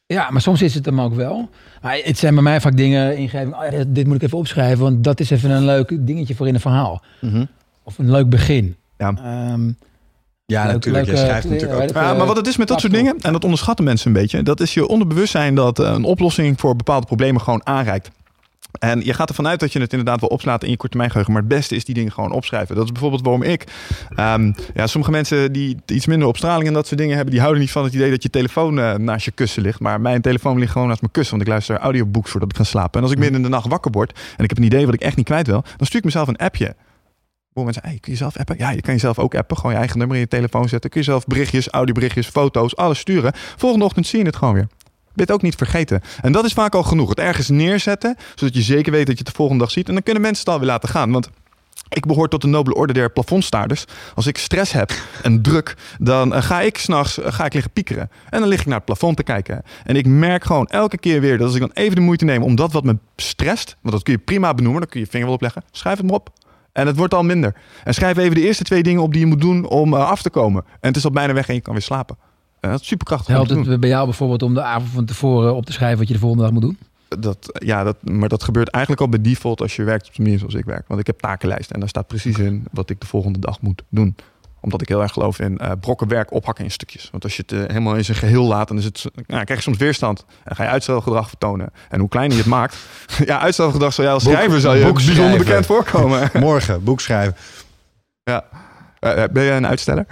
Ja, 0.06 0.30
maar 0.30 0.40
soms 0.40 0.62
is 0.62 0.74
het 0.74 0.84
hem 0.84 1.00
ook 1.00 1.14
wel. 1.14 1.48
Maar 1.82 1.98
het 2.02 2.18
zijn 2.18 2.34
bij 2.34 2.42
mij 2.42 2.60
vaak 2.60 2.76
dingen 2.76 3.16
ingeving. 3.16 3.54
Oh, 3.54 3.70
ja, 3.70 3.84
dit- 3.86 4.06
moet 4.06 4.16
ik 4.16 4.22
even 4.22 4.38
opschrijven, 4.38 4.78
want 4.82 5.04
dat 5.04 5.20
is 5.20 5.30
even 5.30 5.50
een 5.50 5.64
leuk 5.64 6.06
dingetje 6.06 6.34
voor 6.34 6.48
in 6.48 6.54
een 6.54 6.60
verhaal. 6.60 7.02
Mhm. 7.20 7.44
Of 7.82 7.98
een 7.98 8.10
leuk 8.10 8.28
begin. 8.28 8.76
Ja. 8.98 9.08
Ehm, 9.08 9.66
ja, 10.46 10.62
Leuk- 10.64 10.72
natuurlijk. 10.72 11.06
je 11.06 11.16
schrijft 11.16 11.48
natuurlijk 11.48 11.72
ook. 11.82 11.88
ik, 11.88 11.94
Ja, 11.94 12.10
eh, 12.12 12.16
maar 12.18 12.26
wat 12.26 12.36
het 12.36 12.46
is 12.46 12.56
met 12.56 12.68
dat 12.68 12.80
soort 12.80 12.92
dingen, 12.92 13.14
en 13.20 13.32
dat 13.32 13.42
onderschatten 13.44 13.84
mensen 13.84 14.06
een 14.06 14.12
beetje, 14.12 14.42
dat 14.42 14.60
is 14.60 14.74
je 14.74 14.86
onderbewustzijn 14.86 15.54
dat 15.54 15.78
eh, 15.78 15.90
een 15.92 16.04
oplossing 16.04 16.60
voor 16.60 16.76
bepaalde 16.76 17.06
problemen 17.06 17.40
gewoon 17.40 17.66
aanreikt. 17.66 18.10
En 18.78 19.00
je 19.04 19.14
gaat 19.14 19.28
ervan 19.28 19.46
uit 19.46 19.60
dat 19.60 19.72
je 19.72 19.80
het 19.80 19.92
inderdaad 19.92 20.20
wel 20.20 20.28
opslaat 20.28 20.64
in 20.64 20.70
je 20.70 20.76
korttermijngeheugen. 20.76 21.32
Maar 21.32 21.42
het 21.42 21.50
beste 21.50 21.74
is 21.74 21.84
die 21.84 21.94
dingen 21.94 22.12
gewoon 22.12 22.32
opschrijven. 22.32 22.74
Dat 22.74 22.84
is 22.84 22.92
bijvoorbeeld 22.92 23.22
waarom 23.22 23.42
ik... 23.42 23.64
ehm, 24.16 24.52
ja, 24.74 24.86
sommige 24.86 25.12
mensen 25.12 25.52
die 25.52 25.76
iets 25.86 26.06
minder 26.06 26.28
opstraling 26.28 26.66
en 26.68 26.74
dat 26.74 26.86
soort 26.86 27.00
dingen 27.00 27.14
hebben... 27.14 27.32
die 27.32 27.40
houden 27.40 27.62
niet 27.62 27.72
van 27.72 27.84
het 27.84 27.94
idee 27.94 28.10
dat 28.10 28.22
je 28.22 28.30
telefoon 28.30 28.78
eh, 28.78 28.94
naast 28.94 29.24
je 29.24 29.30
kussen 29.30 29.62
ligt. 29.62 29.80
Maar 29.80 30.00
mijn 30.00 30.20
telefoon 30.20 30.58
ligt 30.58 30.72
gewoon 30.72 30.88
naast 30.88 31.00
mijn 31.00 31.12
kussen. 31.12 31.36
Want 31.36 31.46
ik 31.46 31.52
luister 31.52 31.78
audiobooks 31.78 32.30
voordat 32.30 32.50
ik 32.50 32.56
ga 32.56 32.64
slapen. 32.64 32.96
En 32.96 33.02
als 33.02 33.12
ik 33.12 33.18
midden 33.18 33.36
in 33.36 33.42
de 33.42 33.48
nacht 33.48 33.68
wakker 33.68 33.90
word... 33.90 34.18
en 34.36 34.44
ik 34.44 34.48
heb 34.48 34.58
een 34.58 34.64
idee 34.64 34.84
wat 34.84 34.94
ik 34.94 35.00
echt 35.00 35.16
niet 35.16 35.26
kwijt 35.26 35.46
wil... 35.46 35.64
dan 35.76 35.86
stuur 35.86 35.98
ik 35.98 36.04
mezelf 36.04 36.28
een 36.28 36.36
appje. 36.36 36.74
Hoe 37.52 37.64
mensen, 37.64 37.82
hey, 37.84 37.98
kun 38.00 38.12
je 38.12 38.18
zelf 38.18 38.36
appen? 38.36 38.56
Ja, 38.58 38.70
je 38.70 38.80
kan 38.80 38.94
jezelf 38.94 39.18
ook 39.18 39.34
appen. 39.34 39.56
Gewoon 39.56 39.72
je 39.72 39.78
eigen 39.78 39.98
nummer 39.98 40.16
in 40.16 40.22
je 40.22 40.28
telefoon 40.28 40.68
zetten. 40.68 40.90
Kun 40.90 41.00
je 41.00 41.06
zelf 41.06 41.26
berichtjes, 41.26 41.68
audioberichtjes, 41.68 42.26
foto's, 42.26 42.76
alles 42.76 42.98
sturen. 42.98 43.32
Volgende 43.34 43.84
ochtend 43.84 44.06
zie 44.06 44.18
je 44.18 44.24
het 44.24 44.36
gewoon 44.36 44.54
weer. 44.54 44.66
Het 45.14 45.32
ook 45.32 45.42
niet 45.42 45.54
vergeten. 45.54 46.00
En 46.20 46.32
dat 46.32 46.44
is 46.44 46.52
vaak 46.52 46.74
al 46.74 46.82
genoeg. 46.82 47.08
Het 47.08 47.18
ergens 47.18 47.48
neerzetten, 47.48 48.16
zodat 48.34 48.54
je 48.54 48.62
zeker 48.62 48.92
weet 48.92 49.06
dat 49.06 49.18
je 49.18 49.22
het 49.22 49.30
de 49.30 49.36
volgende 49.36 49.62
dag 49.62 49.72
ziet. 49.72 49.88
En 49.88 49.94
dan 49.94 50.02
kunnen 50.02 50.22
mensen 50.22 50.44
het 50.44 50.54
alweer 50.54 50.68
laten 50.68 50.88
gaan. 50.88 51.12
Want 51.12 51.28
ik 51.88 52.06
behoor 52.06 52.28
tot 52.28 52.40
de 52.40 52.46
nobele 52.46 52.76
orde 52.76 52.92
der 52.92 53.10
plafondstaarders. 53.10 53.84
Als 54.14 54.26
ik 54.26 54.38
stress 54.38 54.72
heb 54.72 54.92
en 55.22 55.42
druk, 55.42 55.76
dan 55.98 56.34
eh, 56.34 56.42
ga 56.42 56.60
ik 56.60 56.78
s'nachts 56.78 57.18
uh, 57.18 57.26
ga 57.28 57.44
ik 57.44 57.52
liggen 57.52 57.72
piekeren. 57.72 58.10
En 58.30 58.40
dan 58.40 58.48
lig 58.48 58.60
ik 58.60 58.66
naar 58.66 58.76
het 58.76 58.84
plafond 58.84 59.16
te 59.16 59.22
kijken. 59.22 59.62
En 59.84 59.96
ik 59.96 60.06
merk 60.06 60.44
gewoon 60.44 60.66
elke 60.66 60.98
keer 60.98 61.20
weer 61.20 61.38
dat 61.38 61.46
als 61.46 61.54
ik 61.54 61.60
dan 61.60 61.70
even 61.74 61.94
de 61.94 62.00
moeite 62.00 62.24
neem 62.24 62.42
om 62.42 62.54
dat 62.54 62.72
wat 62.72 62.84
me 62.84 62.98
stresst, 63.16 63.76
want 63.80 63.94
dat 63.94 64.04
kun 64.04 64.12
je 64.12 64.18
prima 64.18 64.54
benoemen, 64.54 64.80
dan 64.80 64.90
kun 64.90 65.00
je 65.00 65.06
je 65.06 65.10
vinger 65.10 65.26
wel 65.26 65.34
opleggen, 65.34 65.62
schrijf 65.70 65.96
het 65.96 66.06
maar 66.06 66.14
op. 66.14 66.30
En 66.72 66.86
het 66.86 66.96
wordt 66.96 67.14
al 67.14 67.22
minder. 67.22 67.54
En 67.84 67.94
schrijf 67.94 68.16
even 68.16 68.34
de 68.34 68.40
eerste 68.40 68.64
twee 68.64 68.82
dingen 68.82 69.02
op 69.02 69.12
die 69.12 69.20
je 69.20 69.26
moet 69.26 69.40
doen 69.40 69.66
om 69.66 69.94
uh, 69.94 70.08
af 70.10 70.22
te 70.22 70.30
komen. 70.30 70.64
En 70.66 70.88
het 70.88 70.96
is 70.96 71.04
al 71.04 71.10
bijna 71.10 71.32
weg 71.32 71.48
en 71.48 71.54
je 71.54 71.60
kan 71.60 71.72
weer 71.72 71.82
slapen. 71.82 72.16
Dat 72.70 72.80
is 72.80 72.86
superkrachtig. 72.86 73.28
om 73.28 73.34
Helpt 73.34 73.48
te 73.48 73.54
doen. 73.54 73.68
het 73.68 73.80
bij 73.80 73.88
jou 73.88 74.04
bijvoorbeeld 74.04 74.42
om 74.42 74.54
de 74.54 74.62
avond 74.62 74.90
van 74.90 75.04
tevoren 75.04 75.54
op 75.54 75.66
te 75.66 75.72
schrijven 75.72 75.98
wat 75.98 76.06
je 76.08 76.14
de 76.14 76.20
volgende 76.20 76.44
dag 76.44 76.52
moet 76.52 76.62
doen? 76.62 76.78
Dat, 77.18 77.50
ja, 77.64 77.82
dat, 77.84 77.96
maar 78.02 78.28
dat 78.28 78.42
gebeurt 78.42 78.68
eigenlijk 78.68 79.04
al 79.04 79.08
bij 79.08 79.20
default 79.20 79.60
als 79.60 79.76
je 79.76 79.84
werkt 79.84 80.06
op 80.08 80.14
de 80.14 80.22
manier 80.22 80.38
zoals 80.38 80.54
ik 80.54 80.64
werk. 80.64 80.88
Want 80.88 81.00
ik 81.00 81.06
heb 81.06 81.20
takenlijsten 81.20 81.74
en 81.74 81.80
daar 81.80 81.88
staat 81.88 82.06
precies 82.06 82.38
in 82.38 82.64
wat 82.72 82.90
ik 82.90 83.00
de 83.00 83.06
volgende 83.06 83.38
dag 83.38 83.60
moet 83.60 83.82
doen. 83.88 84.16
Omdat 84.60 84.80
ik 84.80 84.88
heel 84.88 85.02
erg 85.02 85.12
geloof 85.12 85.38
in 85.40 85.58
uh, 85.62 85.70
brokken 85.80 86.08
werk 86.08 86.32
ophakken 86.32 86.64
in 86.64 86.70
stukjes. 86.70 87.08
Want 87.10 87.24
als 87.24 87.36
je 87.36 87.42
het 87.46 87.52
uh, 87.52 87.60
helemaal 87.66 87.94
in 87.94 88.04
zijn 88.04 88.16
geheel 88.16 88.44
laat, 88.44 88.68
dan 88.68 88.78
is 88.78 88.84
het, 88.84 89.04
nou, 89.14 89.44
krijg 89.44 89.58
je 89.60 89.64
soms 89.64 89.76
weerstand. 89.78 90.24
En 90.44 90.56
ga 90.56 90.62
je 90.62 90.68
uitstelgedrag 90.68 91.28
vertonen. 91.28 91.70
En 91.88 92.00
hoe 92.00 92.08
kleiner 92.08 92.36
je 92.36 92.42
het 92.42 92.50
maakt. 92.52 92.76
ja, 93.26 93.40
uitstelgedrag 93.40 93.92
zou 93.94 94.06
jij 94.06 94.14
als 94.16 94.24
Boek- 94.24 94.32
schrijver 94.32 94.60
zou 94.60 94.76
je 94.76 94.84
boek 94.84 94.94
bijzonder 94.94 95.38
bekend 95.38 95.66
voorkomen. 95.66 96.30
Morgen, 96.40 96.84
boek 96.84 97.00
schrijven. 97.00 97.36
ja. 98.22 98.44
Uh, 99.00 99.24
ben 99.32 99.44
jij 99.44 99.56
een 99.56 99.66
uitsteller? 99.66 100.06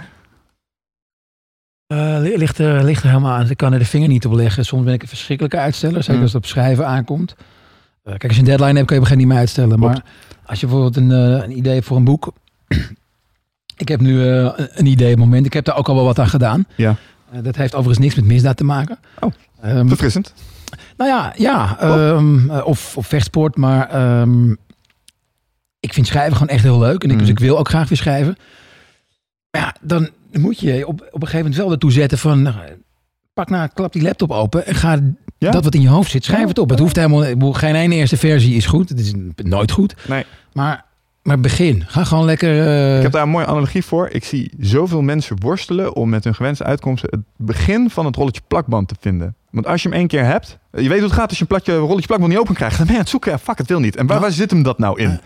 Uh, 1.93 2.35
ligt, 2.37 2.57
er, 2.57 2.83
ligt 2.83 3.03
er 3.03 3.09
helemaal 3.09 3.31
aan. 3.31 3.49
Ik 3.49 3.57
kan 3.57 3.73
er 3.73 3.79
de 3.79 3.85
vinger 3.85 4.07
niet 4.07 4.25
op 4.25 4.33
leggen. 4.33 4.65
Soms 4.65 4.83
ben 4.83 4.93
ik 4.93 5.01
een 5.01 5.07
verschrikkelijke 5.07 5.57
uitsteller. 5.57 5.97
Zeker 6.03 6.15
Mm. 6.15 6.21
als 6.21 6.33
het 6.33 6.43
op 6.43 6.49
schrijven 6.49 6.87
aankomt. 6.87 7.35
Uh, 7.37 7.43
kijk, 8.03 8.23
als 8.23 8.33
je 8.33 8.39
een 8.39 8.45
deadline 8.45 8.73
hebt, 8.73 8.85
kan 8.85 8.95
je 8.95 9.01
moment 9.01 9.17
niet 9.17 9.27
meer 9.27 9.37
uitstellen. 9.37 9.77
Klopt. 9.77 9.93
Maar 9.93 10.03
als 10.45 10.59
je 10.59 10.65
bijvoorbeeld 10.67 10.95
een, 10.97 11.09
uh, 11.09 11.43
een 11.43 11.57
idee 11.57 11.73
hebt 11.73 11.85
voor 11.85 11.97
een 11.97 12.03
boek. 12.03 12.33
ik 13.83 13.87
heb 13.87 13.99
nu 14.01 14.21
een 14.23 14.85
idee 14.85 15.11
op 15.13 15.19
het 15.19 15.25
moment. 15.25 15.45
Ik 15.45 15.53
heb 15.53 15.65
daar 15.65 15.77
ook 15.77 15.87
al 15.89 15.95
wel 15.95 16.03
wat 16.03 16.19
aan 16.19 16.27
gedaan. 16.29 16.65
Ja. 16.75 16.95
Dat 17.41 17.55
heeft 17.55 17.73
overigens 17.75 18.05
niks 18.05 18.15
met 18.15 18.25
misdaad 18.25 18.57
te 18.57 18.63
maken. 18.63 18.97
Oh, 19.19 19.31
um, 19.65 19.87
verfrissend. 19.87 20.33
Nou 20.97 21.09
ja, 21.09 21.33
ja 21.37 21.77
um, 22.15 22.49
of, 22.49 22.97
of 22.97 23.07
vechtsport. 23.07 23.57
Maar 23.57 24.19
um, 24.21 24.57
ik 25.79 25.93
vind 25.93 26.07
schrijven 26.07 26.33
gewoon 26.33 26.47
echt 26.47 26.63
heel 26.63 26.79
leuk. 26.79 27.03
En 27.03 27.09
ik, 27.09 27.15
Mm. 27.15 27.21
dus 27.21 27.29
ik 27.29 27.39
wil 27.39 27.57
ook 27.57 27.69
graag 27.69 27.89
weer 27.89 27.97
schrijven. 27.97 28.37
Maar 29.51 29.61
ja, 29.61 29.75
dan 29.81 30.09
moet 30.41 30.59
je 30.59 30.87
op, 30.87 30.93
op 31.01 31.21
een 31.21 31.27
gegeven 31.27 31.37
moment 31.37 31.55
wel 31.55 31.71
ertoe 31.71 31.91
zetten 31.91 32.17
van... 32.17 32.41
Nou, 32.41 32.55
pak 33.33 33.49
nou, 33.49 33.69
klap 33.73 33.93
die 33.93 34.01
laptop 34.01 34.31
open 34.31 34.65
en 34.65 34.75
ga 34.75 34.99
Ja? 35.37 35.51
dat 35.51 35.63
wat 35.63 35.75
in 35.75 35.81
je 35.81 35.87
hoofd 35.89 36.11
zit, 36.11 36.23
schrijf 36.25 36.47
het 36.47 36.57
op. 36.57 36.69
Het 36.69 36.79
hoeft 36.79 36.95
helemaal... 36.95 37.53
Geen 37.53 37.75
ene 37.75 37.95
eerste 37.95 38.17
versie 38.17 38.55
is 38.55 38.65
goed. 38.65 38.89
Het 38.89 38.99
is 38.99 39.13
nooit 39.35 39.71
goed. 39.71 39.95
Nee. 40.07 40.25
Maar, 40.53 40.85
maar 41.23 41.39
begin. 41.39 41.83
Ga 41.87 42.03
gewoon 42.03 42.25
lekker... 42.25 42.55
uh, 42.67 42.97
Ik 42.97 43.03
heb 43.03 43.11
daar 43.11 43.23
een 43.23 43.29
mooie 43.29 43.45
analogie 43.45 43.83
voor. 43.85 44.09
Ik 44.09 44.23
zie 44.23 44.51
zoveel 44.59 45.01
mensen 45.01 45.39
worstelen 45.41 45.95
om 45.95 46.09
met 46.09 46.23
hun 46.23 46.35
gewenste 46.35 46.63
uitkomsten 46.63 47.09
het 47.11 47.19
begin 47.37 47.89
van 47.89 48.05
het 48.05 48.15
rolletje 48.15 48.41
plakband 48.47 48.87
te 48.87 48.95
vinden. 48.99 49.35
Want 49.49 49.67
als 49.67 49.83
je 49.83 49.89
hem 49.89 49.97
één 49.97 50.07
keer 50.07 50.25
hebt, 50.25 50.57
je 50.71 50.89
weet 50.89 50.99
hoe 50.99 51.07
het 51.07 51.11
gaat 51.11 51.27
als 51.29 51.37
je 51.37 51.41
een 51.41 51.47
platje, 51.47 51.75
rolletje 51.75 52.07
plakband 52.07 52.31
niet 52.31 52.41
open 52.41 52.55
krijgt. 52.55 52.77
Dan 52.77 52.85
ben 52.85 52.91
je 52.95 52.99
aan 52.99 53.03
het 53.05 53.11
zoeken, 53.11 53.31
ja, 53.31 53.39
fuck, 53.39 53.57
het 53.57 53.67
wil 53.67 53.79
niet. 53.79 53.95
En 53.95 54.07
waar 54.07 54.31
zit 54.31 54.51
hem 54.51 54.63
dat 54.63 54.77
nou 54.79 54.99
in? 54.99 55.19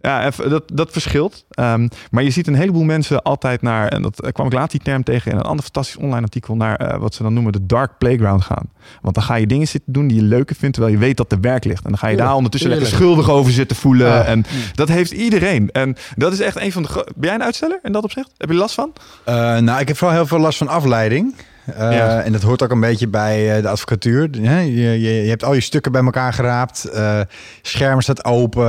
Ja, 0.00 0.30
dat, 0.48 0.62
dat 0.72 0.92
verschilt. 0.92 1.44
Ehm, 1.50 1.88
maar 2.10 2.22
je 2.22 2.30
ziet 2.30 2.46
een 2.46 2.54
heleboel 2.54 2.82
mensen 2.82 3.22
altijd 3.22 3.62
naar, 3.62 3.88
en 3.88 4.02
dat 4.02 4.32
kwam 4.32 4.46
ik 4.46 4.52
laat 4.52 4.70
die 4.70 4.80
term 4.82 5.02
tegen 5.02 5.32
in 5.32 5.36
een 5.36 5.44
ander 5.44 5.64
fantastisch 5.64 5.96
online 5.96 6.22
artikel, 6.22 6.56
naar 6.56 6.76
eh, 6.76 6.98
wat 6.98 7.14
ze 7.14 7.22
dan 7.22 7.32
noemen 7.32 7.52
de 7.52 7.66
dark 7.66 7.98
playground 7.98 8.42
gaan. 8.42 8.70
Want 9.00 9.14
dan 9.14 9.24
ga 9.24 9.34
je 9.34 9.46
dingen 9.46 9.68
zitten 9.68 9.92
doen 9.92 10.06
die 10.06 10.16
je 10.16 10.22
leuker 10.22 10.56
vindt, 10.56 10.74
terwijl 10.74 10.96
je 10.96 11.00
weet 11.00 11.16
dat 11.16 11.32
er 11.32 11.40
werk 11.40 11.64
ligt. 11.64 11.84
En 11.84 11.90
dan 11.90 11.98
ga 11.98 12.08
je 12.08 12.16
daar 12.16 12.34
ondertussen 12.34 12.70
lekker 12.70 12.88
schuldig 12.88 13.30
over 13.30 13.52
zitten 13.52 13.76
voelen. 13.76 14.26
En 14.26 14.44
dat 14.74 14.88
heeft 14.88 15.10
iedereen. 15.10 15.70
En 15.70 15.96
dat 16.16 16.32
is 16.32 16.40
echt 16.40 16.60
een 16.60 16.72
van 16.72 16.82
de. 16.82 16.88
Ben 17.16 17.28
jij 17.28 17.34
een 17.34 17.42
uitsteller 17.42 17.78
in 17.82 17.92
dat 17.92 18.04
opzicht? 18.04 18.30
Heb 18.36 18.48
je 18.48 18.54
last 18.54 18.74
van? 18.74 18.92
Eh, 19.24 19.34
nou, 19.58 19.80
ik 19.80 19.88
heb 19.88 19.96
vooral 19.96 20.16
heel 20.16 20.26
veel 20.26 20.38
last 20.38 20.58
van 20.58 20.68
afleiding. 20.68 21.34
Eh, 21.66 21.92
Ja. 21.92 22.22
En 22.22 22.32
dat 22.32 22.42
hoort 22.42 22.62
ook 22.62 22.70
een 22.70 22.80
beetje 22.80 23.08
bij 23.08 23.56
eh, 23.56 23.62
de 23.62 23.68
advocatuur. 23.68 24.28
Je, 24.32 24.74
je, 25.00 25.22
je 25.22 25.28
hebt 25.28 25.44
al 25.44 25.54
je 25.54 25.60
stukken 25.60 25.92
bij 25.92 26.02
elkaar 26.04 26.32
geraapt. 26.32 26.84
eh 26.84 27.20
scherm 27.62 28.00
staat 28.00 28.24
open. 28.24 28.66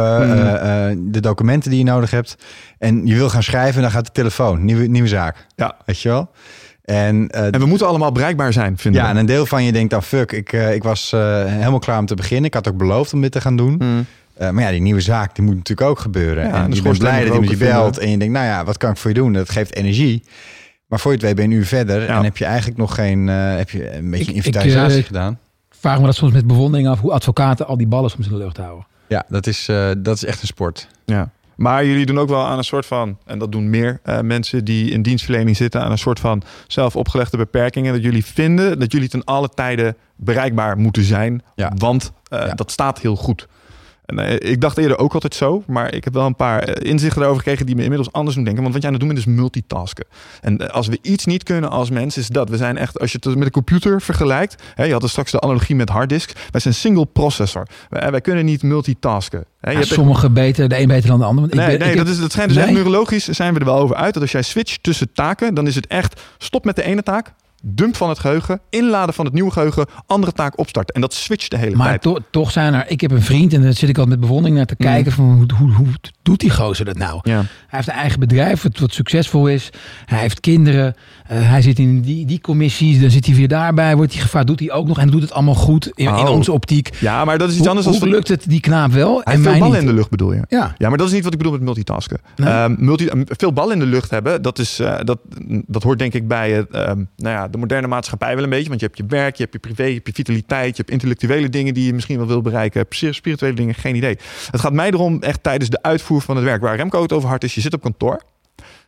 Eh, 0.61 0.97
de 0.97 1.19
documenten 1.19 1.69
die 1.69 1.79
je 1.79 1.85
nodig 1.85 2.11
hebt. 2.11 2.35
En 2.77 3.05
je 3.07 3.15
wil 3.15 3.29
gaan 3.29 3.43
schrijven 3.43 3.75
en 3.75 3.81
dan 3.81 3.91
gaat 3.91 4.05
de 4.05 4.11
telefoon. 4.11 4.65
Nieuwe, 4.65 4.85
nieuwe 4.87 5.07
zaak. 5.07 5.45
Ja. 5.55 5.75
Weet 5.85 6.01
je 6.01 6.09
wel? 6.09 6.29
En, 6.85 7.29
En 7.29 7.59
we 7.59 7.65
moeten 7.65 7.87
allemaal 7.87 8.11
bereikbaar 8.11 8.53
zijn, 8.53 8.77
vinden 8.77 9.01
ja, 9.01 9.07
we. 9.07 9.13
en 9.13 9.19
een 9.19 9.25
deel 9.25 9.45
van 9.45 9.63
je 9.63 9.71
denkt 9.71 9.89
dan... 9.89 10.03
fuck, 10.03 10.31
ik, 10.31 10.51
ik 10.51 10.83
was 10.83 11.11
helemaal 11.11 11.79
klaar 11.79 11.99
om 11.99 12.05
te 12.05 12.15
beginnen. 12.15 12.45
Ik 12.45 12.53
had 12.53 12.67
ook 12.67 12.77
beloofd 12.77 13.13
om 13.13 13.21
dit 13.21 13.31
te 13.31 13.41
gaan 13.41 13.55
doen. 13.55 13.75
Mm. 13.79 14.05
Maar 14.51 14.63
ja, 14.63 14.69
die 14.71 14.81
nieuwe 14.81 15.01
zaak 15.01 15.35
die 15.35 15.43
moet 15.45 15.55
natuurlijk 15.55 15.89
ook 15.89 15.99
gebeuren. 15.99 16.47
Ja, 16.47 16.63
en 16.63 16.71
je 16.73 16.81
bent 16.81 16.97
blij 16.97 17.19
dat 17.25 17.33
iemand 17.33 17.49
je 17.49 17.57
belt. 17.57 17.97
En 17.97 18.09
je 18.11 18.17
denkt, 18.17 18.33
nou 18.33 18.45
ja, 18.45 18.65
wat 18.65 18.77
kan 18.77 18.91
ik 18.91 18.97
voor 18.97 19.09
je 19.09 19.15
doen? 19.15 19.33
Dat 19.33 19.49
geeft 19.49 19.75
energie. 19.75 20.23
Maar 20.91 20.99
voor 20.99 21.11
je 21.11 21.17
het 21.17 21.25
weet 21.25 21.35
ben 21.35 21.49
je 21.49 21.55
uur 21.55 21.65
verder. 21.65 22.01
Ja. 22.01 22.17
En 22.17 22.23
heb 22.23 22.37
je 22.37 22.45
eigenlijk 22.45 22.77
nog 22.77 22.95
geen... 22.95 23.29
eh, 23.29 23.55
heb 23.55 23.69
je 23.69 23.95
een 23.95 24.09
beetje 24.11 24.29
Ik- 24.29 24.35
inventarisatie 24.35 24.93
ik, 24.97 25.01
eh, 25.01 25.07
gedaan. 25.07 25.39
Vraag 25.69 25.99
me 25.99 26.05
dat 26.05 26.15
soms 26.15 26.33
met 26.33 26.47
bewondering 26.47 26.87
af 26.87 26.99
hoe 26.99 27.11
advocaten 27.11 27.67
al 27.67 27.77
die 27.77 27.87
ballen 27.87 28.09
soms 28.09 28.25
in 28.25 28.31
de 28.31 28.37
lucht 28.37 28.57
houden. 28.57 28.85
Ja, 29.07 29.23
dat 29.27 29.47
is, 29.47 29.67
eh, 29.67 29.89
dat 29.97 30.15
is 30.15 30.25
echt 30.25 30.41
een 30.41 30.47
sport. 30.47 30.87
Ja. 31.05 31.29
Maar 31.55 31.85
jullie 31.85 32.05
doen 32.05 32.19
ook 32.19 32.29
wel 32.29 32.45
aan 32.45 32.57
een 32.57 32.63
soort 32.63 32.85
van, 32.85 33.17
en 33.25 33.39
dat 33.39 33.51
doen 33.51 33.69
meer 33.69 33.99
eh, 34.03 34.19
mensen 34.19 34.65
die 34.65 34.91
in 34.91 35.01
dienstverlening 35.01 35.55
zitten, 35.57 35.81
aan 35.81 35.91
een 35.91 35.97
soort 35.97 36.19
van 36.19 36.41
zelf 36.67 36.95
opgelegde 36.95 37.37
beperkingen. 37.37 37.93
Dat 37.93 38.03
jullie 38.03 38.25
vinden 38.25 38.79
dat 38.79 38.91
jullie 38.91 39.09
ten 39.09 39.23
alle 39.23 39.49
tijden 39.49 39.95
bereikbaar 40.15 40.77
moeten 40.77 41.03
zijn. 41.03 41.41
Ja. 41.55 41.71
Want 41.77 42.11
eh, 42.27 42.39
Ja. 42.39 42.53
dat 42.53 42.71
staat 42.71 42.99
heel 42.99 43.15
goed. 43.15 43.47
En, 44.11 44.19
eh, 44.39 44.51
ik 44.51 44.61
dacht 44.61 44.77
eerder 44.77 44.97
ook 44.97 45.13
altijd 45.13 45.35
zo, 45.35 45.63
maar 45.67 45.93
ik 45.93 46.03
heb 46.03 46.13
wel 46.13 46.25
een 46.25 46.35
paar 46.35 46.63
eh, 46.63 46.89
inzichten 46.91 47.21
erover 47.21 47.37
gekregen 47.41 47.65
die 47.65 47.75
me 47.75 47.81
inmiddels 47.81 48.11
anders 48.11 48.35
doen 48.35 48.43
denken. 48.45 48.61
Want 48.63 48.73
wat 48.73 48.83
jij 48.83 48.91
aan 48.91 48.97
het 48.99 49.07
doen 49.07 49.15
bent 49.15 49.27
is 49.27 49.33
multitasken. 49.35 50.05
En 50.41 50.57
eh, 50.57 50.67
als 50.73 50.87
we 50.87 50.99
iets 51.01 51.25
niet 51.25 51.43
kunnen 51.43 51.69
als 51.69 51.89
mens, 51.89 52.17
is 52.17 52.27
dat. 52.27 52.49
We 52.49 52.57
zijn 52.57 52.77
echt, 52.77 52.99
als 52.99 53.11
je 53.11 53.17
het 53.21 53.35
met 53.35 53.45
een 53.45 53.51
computer 53.51 54.01
vergelijkt, 54.01 54.63
hè, 54.75 54.83
je 54.83 54.93
had 54.93 55.03
er 55.03 55.09
straks 55.09 55.31
de 55.31 55.39
analogie 55.41 55.75
met 55.75 55.89
harddisk. 55.89 56.31
Wij 56.51 56.61
zijn 56.61 56.73
single 56.73 57.05
processor. 57.05 57.67
Wij, 57.89 58.11
wij 58.11 58.21
kunnen 58.21 58.45
niet 58.45 58.63
multitasken. 58.63 59.45
Hè, 59.59 59.71
Ja, 59.71 59.79
echt- 59.79 59.87
sommigen 59.87 60.33
beter, 60.33 60.69
de 60.69 60.79
een 60.79 60.87
beter 60.87 61.09
dan 61.09 61.19
de 61.19 61.25
ander. 61.25 61.41
Want 61.41 61.53
ik 61.53 61.59
Nee, 61.59 61.69
ben- 61.69 61.79
nee 61.79 61.89
ik 61.89 61.97
dat, 61.97 62.05
heb- 62.05 62.15
is, 62.15 62.21
dat 62.21 62.31
schijnt 62.31 62.49
dus 62.49 62.57
Nee? 62.57 62.67
echt 62.67 62.75
neurologisch 62.75 63.25
zijn 63.27 63.53
we 63.53 63.59
er 63.59 63.65
wel 63.65 63.77
over 63.79 63.95
uit. 63.95 64.13
Dat 64.13 64.21
als 64.21 64.31
jij 64.31 64.41
switcht 64.41 64.83
tussen 64.83 65.11
taken, 65.13 65.53
dan 65.53 65.67
is 65.67 65.75
het 65.75 65.87
echt 65.87 66.21
stop 66.37 66.65
met 66.65 66.75
de 66.75 66.83
ene 66.83 67.03
taak, 67.03 67.33
dump 67.61 67.95
van 67.97 68.09
het 68.09 68.19
geheugen, 68.19 68.59
inladen 68.69 69.13
van 69.13 69.25
het 69.25 69.33
nieuwe 69.33 69.51
geheugen, 69.51 69.85
andere 70.05 70.31
taak 70.31 70.59
opstarten. 70.59 70.95
En 70.95 71.01
dat 71.01 71.13
switcht 71.13 71.51
de 71.51 71.57
hele 71.57 71.75
Maar 71.75 71.87
tijd. 71.87 72.01
to- 72.01 72.17
toch 72.31 72.51
zijn 72.51 72.73
er... 72.73 72.85
Ik 72.87 73.01
heb 73.01 73.11
een 73.11 73.21
vriend 73.21 73.53
en 73.53 73.61
daar 73.61 73.73
zit 73.73 73.89
ik 73.89 73.97
altijd 73.97 74.19
met 74.19 74.19
bewondering 74.27 74.57
naar 74.57 74.65
te 74.65 74.75
Mm. 74.77 74.85
kijken. 74.85 75.11
Van 75.11 75.25
hoe, 75.25 75.45
hoe, 75.57 75.71
hoe 75.71 75.87
doet 76.21 76.39
die 76.39 76.49
gozer 76.51 76.85
dat 76.85 76.97
nou? 76.97 77.19
Ja. 77.23 77.35
Hij 77.37 77.45
heeft 77.67 77.87
een 77.87 77.93
eigen 77.93 78.19
bedrijf 78.19 78.61
wat, 78.61 78.79
wat 78.79 78.93
succesvol 78.93 79.47
is. 79.47 79.69
Hij 80.05 80.19
heeft 80.19 80.39
kinderen. 80.39 80.95
Eh, 81.27 81.49
hij 81.49 81.61
zit 81.61 81.79
in 81.79 82.01
die, 82.01 82.25
die 82.25 82.41
commissies. 82.41 82.99
Dan 83.01 83.09
zit 83.09 83.25
hij 83.25 83.35
weer 83.35 83.47
daarbij. 83.47 83.95
Wordt 83.95 84.13
hij 84.13 84.21
gevraagd. 84.21 84.47
Doet 84.47 84.59
hij 84.59 84.71
ook 84.71 84.87
nog. 84.87 84.99
En 84.99 85.09
doet 85.09 85.21
het 85.21 85.31
allemaal 85.31 85.55
goed 85.55 85.85
in, 85.87 86.05
in 86.05 86.11
Oh. 86.11 86.29
onze 86.29 86.51
optiek. 86.51 86.89
ja, 86.99 87.25
maar 87.25 87.37
dat 87.37 87.47
is 87.47 87.53
iets 87.55 87.59
Hoe, 87.67 87.69
anders 87.69 87.87
hoe 87.87 87.99
dan... 87.99 88.09
lukt 88.09 88.27
het 88.27 88.43
die 88.47 88.59
knaap 88.59 88.91
wel? 88.91 89.13
Hij 89.13 89.23
en 89.23 89.31
heeft 89.31 89.49
veel 89.51 89.59
ballen 89.59 89.79
in 89.79 89.85
de 89.85 89.93
lucht 89.93 90.09
bedoel 90.09 90.33
je? 90.33 90.41
Ja. 90.47 90.73
Ja, 90.77 90.89
maar 90.89 90.97
dat 90.97 91.07
is 91.07 91.13
niet 91.13 91.23
wat 91.23 91.31
ik 91.31 91.37
bedoel 91.37 91.53
met 91.53 91.61
multitasken. 91.61 92.19
Nee? 92.35 92.49
Ehm, 92.49 92.75
multi, 92.77 93.09
veel 93.25 93.53
ballen 93.53 93.73
in 93.73 93.79
de 93.79 93.85
lucht 93.85 94.09
hebben, 94.09 94.41
dat, 94.41 94.59
is, 94.59 94.79
eh, 94.79 94.95
dat, 95.03 95.19
dat 95.67 95.83
hoort 95.83 95.99
denk 95.99 96.13
ik 96.13 96.27
bij 96.27 96.51
het, 96.51 96.69
ehm, 96.69 97.03
nou 97.17 97.35
ja, 97.35 97.47
de 97.51 97.57
moderne 97.57 97.87
maatschappij 97.87 98.35
wel 98.35 98.43
een 98.43 98.49
beetje. 98.49 98.67
Want 98.67 98.79
je 98.79 98.85
hebt 98.85 98.97
je 98.97 99.05
werk, 99.05 99.35
je 99.35 99.41
hebt 99.41 99.53
je 99.53 99.59
privé, 99.59 99.83
je 99.83 99.93
hebt 99.93 100.07
je 100.07 100.13
vitaliteit, 100.13 100.69
je 100.69 100.81
hebt 100.81 100.89
intellectuele 100.89 101.49
dingen 101.49 101.73
die 101.73 101.85
je 101.85 101.93
misschien 101.93 102.17
wel 102.17 102.27
wil 102.27 102.41
bereiken, 102.41 102.85
spir- 102.89 103.13
spirituele 103.13 103.55
dingen, 103.55 103.75
geen 103.75 103.95
idee. 103.95 104.17
Het 104.51 104.59
gaat 104.59 104.73
mij 104.73 104.87
erom 104.87 105.21
echt 105.21 105.43
tijdens 105.43 105.69
de 105.69 105.81
uitvoer 105.81 106.21
van 106.21 106.35
het 106.35 106.45
werk. 106.45 106.61
Waar 106.61 106.75
Remco 106.75 107.01
het 107.01 107.13
over 107.13 107.29
hard 107.29 107.43
is, 107.43 107.55
je 107.55 107.61
zit 107.61 107.73
op 107.73 107.81
kantoor. 107.81 108.21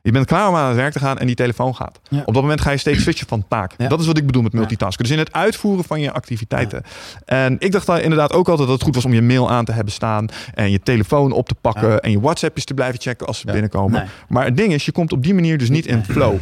Je 0.04 0.12
bent 0.12 0.26
klaar 0.26 0.48
om 0.50 0.56
aan 0.56 0.68
het 0.68 0.76
werk 0.76 0.94
te 0.94 1.00
gaan 1.00 1.18
en 1.18 1.26
die 1.28 1.36
telefoon 1.36 1.76
gaat. 1.76 2.00
Ja. 2.10 2.22
Op 2.26 2.34
dat 2.34 2.42
moment 2.42 2.62
ga 2.62 2.72
je 2.72 2.78
steeds 2.78 3.02
switchen 3.02 3.28
van 3.28 3.46
taak. 3.48 3.74
Ja. 3.78 3.88
Dat 3.88 4.00
is 4.00 4.06
wat 4.06 4.18
ik 4.18 4.26
bedoel 4.26 4.42
met 4.42 4.54
multitasken. 4.54 5.04
Dus 5.04 5.14
in 5.14 5.20
het 5.20 5.34
uitvoeren 5.34 5.84
van 5.84 6.00
je 6.02 6.12
activiteiten. 6.12 6.84
En 7.26 7.56
ik 7.60 7.72
dacht 7.72 7.86
daar 7.86 8.02
inderdaad 8.02 8.34
ook 8.34 8.48
altijd 8.48 8.68
dat 8.68 8.76
het 8.78 8.86
goed 8.86 8.96
was 8.96 9.06
om 9.06 9.14
je 9.14 9.22
mail 9.22 9.52
aan 9.52 9.66
te 9.66 9.72
hebben 9.72 9.94
staan. 9.94 10.28
En 10.54 10.72
je 10.72 10.80
telefoon 10.80 11.32
op 11.32 11.48
te 11.48 11.56
pakken. 11.62 12.00
En 12.02 12.12
je 12.12 12.20
WhatsAppjes 12.20 12.66
te 12.66 12.74
blijven 12.74 13.02
checken 13.02 13.28
als 13.28 13.40
ze 13.40 13.46
binnenkomen. 13.46 14.00
Nee. 14.00 14.10
Maar 14.28 14.46
het 14.46 14.58
ding 14.58 14.74
is, 14.74 14.86
je 14.86 14.92
komt 14.92 15.12
op 15.12 15.24
die 15.24 15.34
manier 15.34 15.58
dus 15.58 15.70
niet 15.70 15.86
in 15.86 16.04
flow. 16.06 16.36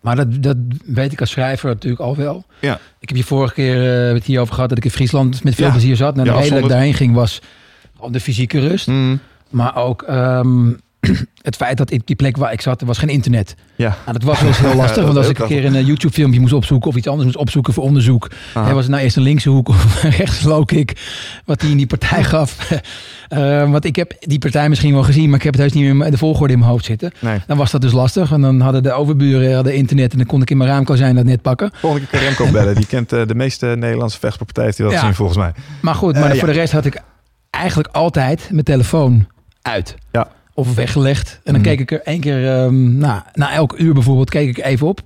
Maar 0.00 0.16
dat, 0.16 0.42
dat 0.42 0.56
weet 0.84 1.12
ik 1.12 1.20
als 1.20 1.30
schrijver 1.30 1.68
natuurlijk 1.68 2.02
al 2.02 2.16
wel. 2.16 2.44
Ja. 2.60 2.78
Ik 3.00 3.08
heb 3.08 3.16
je 3.18 3.24
vorige 3.24 3.54
keer 3.54 4.06
eh, 4.08 4.14
het 4.14 4.24
hier 4.24 4.40
over 4.40 4.54
gehad 4.54 4.68
dat 4.68 4.78
ik 4.78 4.84
in 4.84 4.90
Friesland 4.90 5.44
met 5.44 5.54
veel 5.54 5.66
Ja. 5.66 5.70
plezier 5.70 5.96
zat. 5.96 6.14
Nou, 6.14 6.28
de 6.28 6.34
reden 6.34 6.50
dat 6.54 6.62
ik 6.62 6.68
daarheen 6.68 6.94
ging 6.94 7.14
was 7.14 7.40
de 8.10 8.20
fysieke 8.20 8.60
rust. 8.60 8.86
Mm, 8.86 9.20
Maar 9.50 9.76
ook 9.76 10.02
ehm, 10.02 10.72
het 11.42 11.56
feit 11.56 11.76
dat 11.76 11.90
in 11.90 12.02
die 12.04 12.16
plek 12.16 12.36
waar 12.36 12.52
ik 12.52 12.60
zat, 12.60 12.80
er 12.80 12.86
was 12.86 12.98
geen 12.98 13.08
internet. 13.08 13.54
ja. 13.76 13.88
Nou, 13.88 14.12
dat 14.12 14.22
was 14.22 14.38
wel 14.40 14.48
eens 14.48 14.58
heel 14.58 14.74
lastig. 14.82 14.94
dat 14.96 15.04
want 15.04 15.16
als 15.16 15.28
ik 15.28 15.38
een 15.38 15.46
keer 15.46 15.64
een 15.64 15.74
eh, 15.74 15.86
YouTube-filmpje 15.86 16.40
moest 16.40 16.52
opzoeken 16.52 16.90
of 16.90 16.96
iets 16.96 17.06
anders 17.06 17.24
moest 17.26 17.38
opzoeken 17.38 17.72
voor 17.72 17.84
onderzoek. 17.84 18.30
Aha. 18.54 18.66
Hè, 18.66 18.72
was 18.74 18.82
het 18.82 18.90
nou 18.90 19.02
eerst 19.04 19.16
een 19.16 19.22
linkse 19.22 19.48
hoek 19.48 19.68
of 19.68 20.02
een 20.04 20.10
rechtse 20.10 20.48
low 20.48 20.64
kick 20.66 20.92
wat 21.44 21.60
hij 21.60 21.70
in 21.70 21.76
die 21.76 21.86
partij 21.86 22.24
gaf. 22.34 22.70
Eh, 23.28 23.70
want 23.70 23.84
ik 23.84 23.96
heb 23.96 24.12
die 24.18 24.38
partij 24.38 24.68
misschien 24.68 24.92
wel 24.92 25.02
gezien, 25.02 25.28
maar 25.28 25.38
ik 25.38 25.44
heb 25.44 25.52
het 25.52 25.62
heus 25.62 25.72
niet 25.72 25.94
meer 25.94 26.04
in 26.06 26.10
de 26.10 26.18
volgorde 26.18 26.52
in 26.52 26.58
mijn 26.58 26.70
hoofd 26.70 26.84
zitten. 26.84 27.12
Nee. 27.18 27.38
Dan 27.46 27.56
was 27.56 27.70
dat 27.70 27.80
dus 27.80 27.92
lastig. 27.92 28.32
En 28.32 28.40
dan 28.40 28.60
hadden 28.60 28.82
de 28.82 28.92
overburen 28.92 29.54
hadden 29.54 29.74
internet 29.74 30.12
en 30.12 30.18
dan 30.18 30.26
kon 30.26 30.42
ik 30.42 30.50
in 30.50 30.56
mijn 30.56 30.70
raamkozijn 30.70 31.14
dat 31.14 31.24
net 31.24 31.42
pakken. 31.42 31.70
Volgende 31.74 32.06
keer 32.06 32.20
Remco 32.20 32.50
bellen. 32.50 32.74
Die 32.74 32.86
kent 32.86 33.12
eh, 33.12 33.26
de 33.26 33.34
meeste 33.34 33.66
Nederlandse 33.66 34.18
hij 34.76 34.86
wel 34.86 34.90
Ja. 34.90 34.98
gezien 35.00 35.14
volgens 35.14 35.38
mij. 35.38 35.52
Maar 35.80 35.94
goed, 35.94 36.14
maar 36.14 36.30
Eh, 36.30 36.38
voor 36.38 36.48
ja. 36.48 36.54
de 36.54 36.60
rest 36.60 36.72
had 36.72 36.84
ik 36.84 37.02
eigenlijk 37.50 37.88
altijd 37.94 38.48
mijn 38.50 38.64
telefoon 38.64 39.26
uit. 39.62 39.94
Ja. 40.12 40.28
Of 40.54 40.74
weggelegd. 40.74 41.40
En 41.44 41.52
dan 41.52 41.60
Mhm. 41.60 41.70
keek 41.70 41.80
ik 41.80 41.90
er 41.90 42.00
één 42.02 42.20
keer, 42.20 42.48
ehm, 42.52 42.98
nou, 42.98 43.20
na 43.32 43.52
elk 43.52 43.78
uur 43.78 43.94
bijvoorbeeld, 43.94 44.30
keek 44.30 44.48
ik 44.48 44.64
even 44.64 44.86
op. 44.86 45.00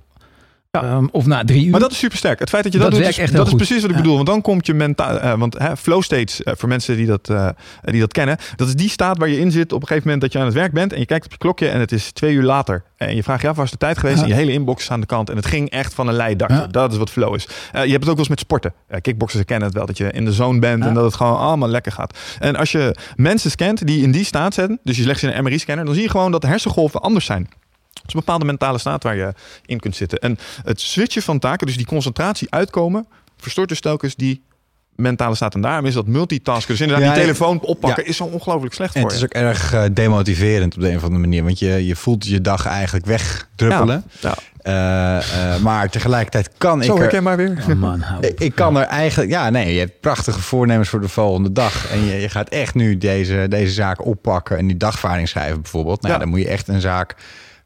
Ja. 0.71 0.81
Ehm, 0.83 1.07
of 1.11 1.25
na 1.25 1.43
drie 1.43 1.65
uur. 1.65 1.71
Maar 1.71 1.79
dat 1.79 1.91
is 1.91 1.97
super 1.97 2.17
sterk. 2.17 2.39
Het 2.39 2.49
feit 2.49 2.63
dat 2.63 2.73
je 2.73 2.79
dat, 2.79 2.91
Dat 2.91 2.99
doet, 2.99 3.09
is, 3.09 3.17
echt 3.17 3.33
dat 3.33 3.47
is 3.47 3.53
precies 3.53 3.81
wat 3.81 3.89
ik 3.89 3.95
Ja. 3.95 4.01
bedoel. 4.01 4.15
Want 4.15 4.27
dan 4.27 4.41
komt 4.41 4.65
je 4.65 4.73
mentaal. 4.73 5.19
eh, 5.19 5.33
want 5.33 5.57
hè, 5.57 5.77
flow 5.77 6.01
states, 6.01 6.43
eh, 6.43 6.53
voor 6.57 6.69
mensen 6.69 6.95
die 6.97 7.05
dat, 7.05 7.29
eh, 7.29 7.49
die 7.81 7.99
dat 7.99 8.11
kennen, 8.11 8.37
dat 8.55 8.67
is 8.67 8.75
die 8.75 8.89
staat 8.89 9.17
waar 9.17 9.29
je 9.29 9.39
in 9.39 9.51
zit 9.51 9.73
op 9.73 9.81
een 9.81 9.87
gegeven 9.87 10.03
moment 10.09 10.21
dat 10.21 10.31
je 10.33 10.39
aan 10.39 10.45
het 10.45 10.53
werk 10.53 10.71
bent 10.73 10.93
en 10.93 10.99
je 10.99 11.05
kijkt 11.05 11.25
op 11.25 11.31
je 11.31 11.37
klokje 11.37 11.69
en 11.69 11.79
het 11.79 11.91
is 11.91 12.11
twee 12.11 12.33
uur 12.33 12.43
later. 12.43 12.83
En 12.97 13.15
je 13.15 13.23
vraagt 13.23 13.41
je 13.41 13.47
af, 13.47 13.55
waar 13.55 13.65
is 13.65 13.71
de 13.71 13.77
tijd 13.77 13.97
geweest? 13.97 14.17
Ja. 14.17 14.23
En 14.23 14.29
je 14.29 14.35
hele 14.35 14.51
inbox 14.51 14.83
is 14.83 14.91
aan 14.91 14.99
de 14.99 15.05
kant 15.05 15.29
en 15.29 15.35
het 15.35 15.45
ging 15.45 15.69
echt 15.69 15.93
van 15.93 16.07
een 16.07 16.13
leidakje. 16.15 16.55
Ja. 16.55 16.67
Dat 16.67 16.91
is 16.91 16.97
wat 16.97 17.09
flow 17.09 17.35
is. 17.35 17.43
Je 17.71 17.77
hebt 17.77 17.91
het 17.91 17.95
ook 18.01 18.05
wel 18.07 18.17
eens 18.17 18.27
met 18.27 18.39
sporten. 18.39 18.73
Uh, 18.89 18.97
kickboxers 19.01 19.45
kennen 19.45 19.67
het 19.67 19.77
wel, 19.77 19.85
dat 19.85 19.97
je 19.97 20.11
in 20.11 20.25
de 20.25 20.33
zone 20.33 20.59
bent 20.59 20.83
Ja. 20.83 20.87
en 20.89 20.93
dat 20.93 21.03
het 21.03 21.15
gewoon 21.15 21.37
allemaal 21.37 21.69
lekker 21.69 21.91
gaat. 21.91 22.17
En 22.39 22.55
als 22.55 22.71
je 22.71 22.95
mensen 23.15 23.51
scant 23.51 23.87
die 23.87 24.01
in 24.03 24.11
die 24.11 24.23
staat 24.25 24.53
zitten, 24.53 24.79
dus 24.83 24.97
je 24.97 25.05
legt 25.05 25.19
ze 25.19 25.27
in 25.31 25.37
een 25.37 25.43
MRI-scanner, 25.43 25.85
dan 25.85 25.93
zie 25.93 26.03
je 26.03 26.09
gewoon 26.09 26.31
dat 26.31 26.41
de 26.41 26.47
hersengolven 26.47 27.01
anders 27.01 27.25
zijn. 27.25 27.49
Het 28.09 28.17
is 28.17 28.23
een 28.23 28.25
bepaalde 28.25 28.45
mentale 28.45 28.77
staat 28.77 29.03
waar 29.03 29.15
je 29.15 29.33
in 29.65 29.79
kunt 29.79 29.95
zitten. 29.95 30.19
En 30.19 30.37
het 30.63 30.81
switchen 30.81 31.21
van 31.21 31.39
taken, 31.39 31.67
dus 31.67 31.77
die 31.77 31.85
concentratie 31.85 32.51
uitkomen, 32.51 33.07
verstoort 33.37 33.69
dus 33.69 33.81
telkens 33.81 34.15
die 34.15 34.43
mentale 34.95 35.35
staat. 35.35 35.53
En 35.55 35.61
daarom 35.61 35.85
is 35.85 35.93
dat 35.93 36.07
multitasken. 36.07 36.71
Dus 36.71 36.81
inderdaad, 36.81 37.05
Ja, 37.07 37.13
die 37.13 37.21
telefoon 37.21 37.59
oppakken 37.61 38.03
Ja. 38.03 38.09
is 38.09 38.17
zo 38.17 38.23
ongelooflijk 38.23 38.73
slecht 38.73 38.95
En 38.95 39.01
voor 39.01 39.09
het 39.09 39.19
je. 39.19 39.25
is 39.25 39.31
ook 39.35 39.43
erg 39.43 39.73
eh, 39.73 39.83
demotiverend 39.93 40.75
op 40.75 40.81
de 40.81 40.89
een 40.89 40.95
of 40.95 41.03
andere 41.03 41.21
manier. 41.21 41.43
Want 41.43 41.59
je, 41.59 41.85
je 41.85 41.95
voelt 41.95 42.25
je 42.27 42.41
dag 42.41 42.65
eigenlijk 42.65 43.05
wegdruppelen. 43.05 44.03
Ja. 44.19 44.35
Eh, 44.59 45.53
eh, 45.53 45.61
maar 45.61 45.89
tegelijkertijd 45.89 46.49
kan 46.57 46.83
Zo 46.83 46.91
ik 46.91 46.95
er... 46.95 47.01
herkenbaar 47.03 47.37
weer. 47.37 47.65
Oh 47.69 47.75
man. 47.75 48.03
Ik 48.21 48.39
ik 48.39 48.55
kan 48.55 48.77
er 48.77 48.83
eigenlijk, 48.85 49.31
ja, 49.31 49.49
nee, 49.49 49.73
je 49.73 49.79
hebt 49.79 49.99
prachtige 49.99 50.41
voornemens 50.41 50.89
voor 50.89 51.01
de 51.01 51.07
volgende 51.09 51.51
dag. 51.51 51.91
En 51.91 52.05
je, 52.05 52.15
je 52.15 52.29
gaat 52.29 52.49
echt 52.49 52.73
nu 52.75 52.97
deze, 52.97 53.45
deze 53.49 53.73
zaak 53.73 54.05
oppakken 54.05 54.57
en 54.57 54.67
die 54.67 54.77
dagvaarding 54.77 55.27
schrijven 55.29 55.61
bijvoorbeeld. 55.61 56.01
Nou, 56.01 56.13
Ja. 56.13 56.19
dan 56.19 56.29
moet 56.29 56.39
je 56.39 56.47
echt 56.47 56.67
een 56.67 56.81
zaak 56.81 57.15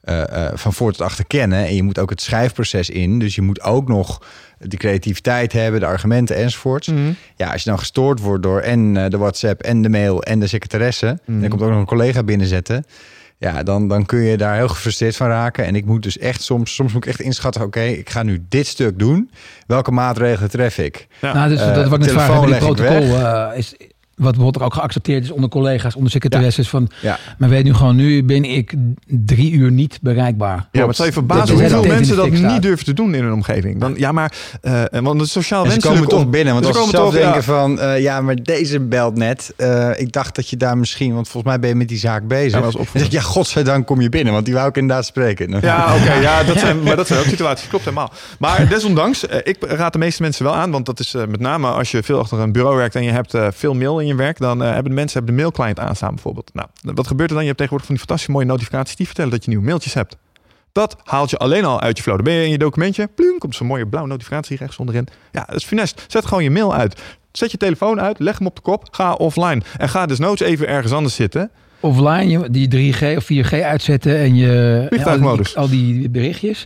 eh, 0.03 0.45
eh, 0.45 0.51
van 0.55 0.73
voor 0.73 0.91
tot 0.91 1.01
achter 1.01 1.25
kennen. 1.27 1.65
En 1.65 1.75
je 1.75 1.83
moet 1.83 1.99
ook 1.99 2.09
het 2.09 2.21
schrijfproces 2.21 2.89
in. 2.89 3.19
Dus 3.19 3.35
je 3.35 3.41
moet 3.41 3.61
ook 3.61 3.87
nog 3.87 4.21
de 4.59 4.77
creativiteit 4.77 5.53
hebben, 5.53 5.79
de 5.79 5.85
argumenten 5.85 6.35
enzovoorts. 6.35 6.87
Mhm. 6.87 7.11
Ja, 7.35 7.51
als 7.51 7.63
je 7.63 7.69
dan 7.69 7.79
gestoord 7.79 8.19
wordt 8.19 8.43
door 8.43 8.59
en 8.59 8.97
eh, 8.97 9.09
de 9.09 9.17
WhatsApp 9.17 9.61
en 9.61 9.81
de 9.81 9.89
mail 9.89 10.23
en 10.23 10.39
de 10.39 10.47
secretaresse. 10.47 11.07
En 11.07 11.19
Mhm. 11.25 11.43
er 11.43 11.49
komt 11.49 11.61
ook 11.61 11.69
nog 11.69 11.79
een 11.79 11.85
collega 11.85 12.23
binnenzetten. 12.23 12.85
Ja, 13.37 13.63
dan, 13.63 13.87
dan 13.87 14.05
kun 14.05 14.19
je 14.19 14.37
daar 14.37 14.55
heel 14.55 14.67
gefrustreerd 14.67 15.15
van 15.15 15.27
raken. 15.27 15.65
En 15.65 15.75
ik 15.75 15.85
moet 15.85 16.03
dus 16.03 16.17
echt 16.17 16.41
soms, 16.41 16.75
soms 16.75 16.93
moet 16.93 17.05
ik 17.05 17.09
echt 17.09 17.19
inschatten: 17.21 17.61
oké, 17.61 17.81
ik 17.81 18.09
ga 18.09 18.23
nu 18.23 18.45
dit 18.49 18.67
stuk 18.67 18.99
doen. 18.99 19.31
Welke 19.67 19.91
maatregelen 19.91 20.49
tref 20.49 20.77
ik? 20.77 21.07
Ja. 21.21 21.33
Nou, 21.33 21.49
dus 21.49 21.59
dat 21.59 21.75
wat 21.75 21.99
ik 21.99 21.99
net 21.99 22.11
vraag, 22.11 22.45
die 22.45 22.55
protocol, 22.55 23.19
eh, 23.19 23.47
is, 23.55 23.75
bijvoorbeeld 24.31 24.65
ook 24.65 24.73
geaccepteerd 24.73 25.23
is 25.23 25.31
onder 25.31 25.49
collega's, 25.49 25.95
onder 25.95 26.11
secretaresses. 26.11 26.69
Van, 26.69 26.89
Ja. 27.01 27.19
maar 27.37 27.49
weet 27.49 27.63
nu 27.63 27.73
gewoon, 27.73 27.95
nu 27.95 28.23
ben 28.23 28.45
ik 28.45 28.73
drie 29.07 29.51
uur 29.51 29.71
niet 29.71 29.99
bereikbaar. 30.01 30.55
Ja, 30.55 30.79
maar 30.79 30.87
het 30.87 30.95
zal 30.95 31.05
je 31.05 31.11
verbazen 31.11 31.55
hoeveel 31.59 31.83
mensen 31.83 32.15
dat 32.15 32.29
niet 32.29 32.61
durven 32.61 32.85
te 32.85 32.93
doen 32.93 33.15
in 33.15 33.23
hun 33.23 33.33
omgeving. 33.33 33.79
Dan, 33.79 33.93
ja, 33.97 34.11
maar, 34.11 34.33
eh, 34.61 34.83
want 35.01 35.19
het 35.21 35.29
sociaal 35.29 35.63
En 35.63 35.71
ze 35.71 35.71
wenselijk... 35.71 36.01
komen 36.01 36.17
toch 36.23 36.29
binnen, 36.29 36.53
want 36.53 36.65
ze 36.65 36.71
komen 36.71 36.89
zelf 36.89 37.05
toch, 37.05 37.13
ja. 37.13 37.21
denken 37.23 37.43
van... 37.43 37.79
eh, 37.79 38.01
ja, 38.01 38.21
maar 38.21 38.35
deze 38.35 38.79
belt 38.79 39.15
net. 39.17 39.53
Eh, 39.57 39.89
ik 39.95 40.11
dacht 40.11 40.35
dat 40.35 40.49
je 40.49 40.57
daar 40.57 40.77
misschien... 40.77 41.13
Want 41.13 41.27
volgens 41.29 41.51
mij 41.51 41.61
ben 41.61 41.69
je 41.69 41.75
met 41.75 41.87
die 41.87 41.97
zaak 41.97 42.27
bezig. 42.27 42.59
Ja, 42.59 42.65
opvoeder. 42.65 43.01
zeg 43.01 43.11
ja, 43.11 43.21
godzijdank 43.21 43.87
kom 43.87 44.01
je 44.01 44.09
binnen. 44.09 44.33
Want 44.33 44.45
die 44.45 44.53
wou 44.53 44.67
ik 44.67 44.77
inderdaad 44.77 45.05
spreken. 45.05 45.59
Ja, 45.61 45.85
oké. 46.01 46.13
ja, 46.13 46.43
dat 46.43 46.59
zijn, 46.59 46.83
maar 46.83 46.95
dat 46.95 47.07
zijn 47.07 47.19
ook 47.19 47.25
situaties. 47.25 47.67
Klopt 47.67 47.83
helemaal. 47.83 48.11
Maar 48.39 48.67
desondanks, 48.69 49.23
ik 49.23 49.57
raad 49.59 49.93
de 49.93 49.99
meeste 49.99 50.21
mensen 50.21 50.43
wel 50.45 50.55
aan. 50.55 50.71
Want 50.71 50.85
dat 50.85 50.99
is 50.99 51.13
met 51.13 51.39
name 51.39 51.67
als 51.67 51.91
je 51.91 52.03
veel 52.03 52.19
achter 52.19 52.39
een 52.39 52.51
bureau 52.51 52.75
werkt 52.77 52.95
en 52.95 53.03
je 53.03 53.11
hebt 53.11 53.37
veel 53.55 53.73
mail 53.73 53.99
in 53.99 54.07
je 54.07 54.12
werk. 54.17 54.37
Dan 54.37 54.63
eh, 54.63 54.71
hebben 54.71 54.89
de 54.91 54.95
mensen 54.97 55.17
hebben 55.17 55.35
de 55.35 55.41
mailclient 55.41 55.79
aanstaan 55.79 56.13
bijvoorbeeld. 56.13 56.51
Nou, 56.53 56.67
wat 56.81 57.07
gebeurt 57.07 57.29
er 57.29 57.35
dan? 57.35 57.43
Je 57.45 57.51
hebt 57.53 57.61
tegenwoordig 57.61 57.85
van 57.87 57.95
die 57.95 58.05
fantastische 58.05 58.31
mooie 58.31 58.45
notificaties 58.45 58.95
die 58.95 59.05
vertellen 59.05 59.31
dat 59.31 59.43
je 59.43 59.49
nieuwe 59.49 59.65
mailtjes 59.65 59.93
hebt. 59.93 60.17
Dat 60.71 60.95
haalt 61.03 61.29
je 61.29 61.37
alleen 61.37 61.65
al 61.65 61.81
uit 61.81 61.97
je 61.97 62.03
flow. 62.03 62.15
Dan 62.15 62.23
ben 62.25 62.33
je 62.33 62.43
in 62.43 62.49
je 62.51 62.57
documentje. 62.57 63.07
Plum, 63.15 63.37
komt 63.37 63.55
zo'n 63.55 63.67
mooie 63.67 63.87
blauwe 63.87 64.09
notificatie 64.09 64.57
rechts 64.57 64.77
onderin. 64.77 65.07
Ja, 65.31 65.43
dat 65.47 65.55
is 65.55 65.63
funest. 65.65 66.05
Zet 66.07 66.25
gewoon 66.25 66.43
je 66.43 66.51
mail 66.51 66.75
uit. 66.75 67.01
Zet 67.31 67.51
je 67.51 67.57
telefoon 67.57 68.01
uit, 68.01 68.19
leg 68.19 68.37
hem 68.37 68.47
op 68.47 68.55
de 68.55 68.61
kop, 68.61 68.87
ga 68.91 69.13
offline. 69.13 69.61
En 69.77 69.89
ga 69.89 70.05
desnoods 70.05 70.41
even 70.41 70.67
ergens 70.67 70.93
anders 70.93 71.15
zitten. 71.15 71.51
offline 71.79 72.27
je- 72.27 72.49
die 72.49 72.67
3G 72.93 73.17
of 73.17 73.23
4G 73.25 73.53
uitzetten 73.61 74.17
en 74.17 74.35
je 74.35 74.85
Vliegtuigmodus. 74.89 75.55
al, 75.55 75.67
die, 75.67 75.81
al 75.85 75.97
die 75.99 76.09
berichtjes. 76.09 76.63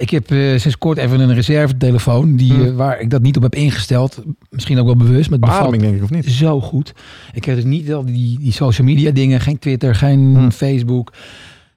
Ik 0.00 0.10
heb 0.10 0.30
eh, 0.30 0.38
sinds 0.58 0.78
kort 0.78 0.98
even 0.98 1.20
een 1.20 1.34
reservetelefoon 1.34 2.36
die, 2.36 2.52
Hmm. 2.52 2.66
eh, 2.66 2.74
waar 2.74 3.00
ik 3.00 3.10
dat 3.10 3.22
niet 3.22 3.36
op 3.36 3.42
heb 3.42 3.54
ingesteld. 3.54 4.22
Misschien 4.50 4.78
ook 4.78 4.86
wel 4.86 4.96
bewust, 4.96 5.30
bevalt 5.30 5.58
Beademing 5.58 5.82
denk 5.82 5.94
ik, 5.96 6.02
of 6.02 6.10
niet? 6.10 6.26
zo 6.26 6.60
goed. 6.60 6.92
Ik 7.32 7.44
heb 7.44 7.54
dus 7.54 7.64
niet 7.64 7.92
al 7.92 8.04
die, 8.04 8.38
die 8.38 8.52
social 8.52 8.86
media 8.86 9.10
dingen, 9.10 9.40
geen 9.40 9.58
Twitter, 9.58 9.94
geen 9.94 10.34
Hmm. 10.34 10.52
Facebook, 10.52 11.12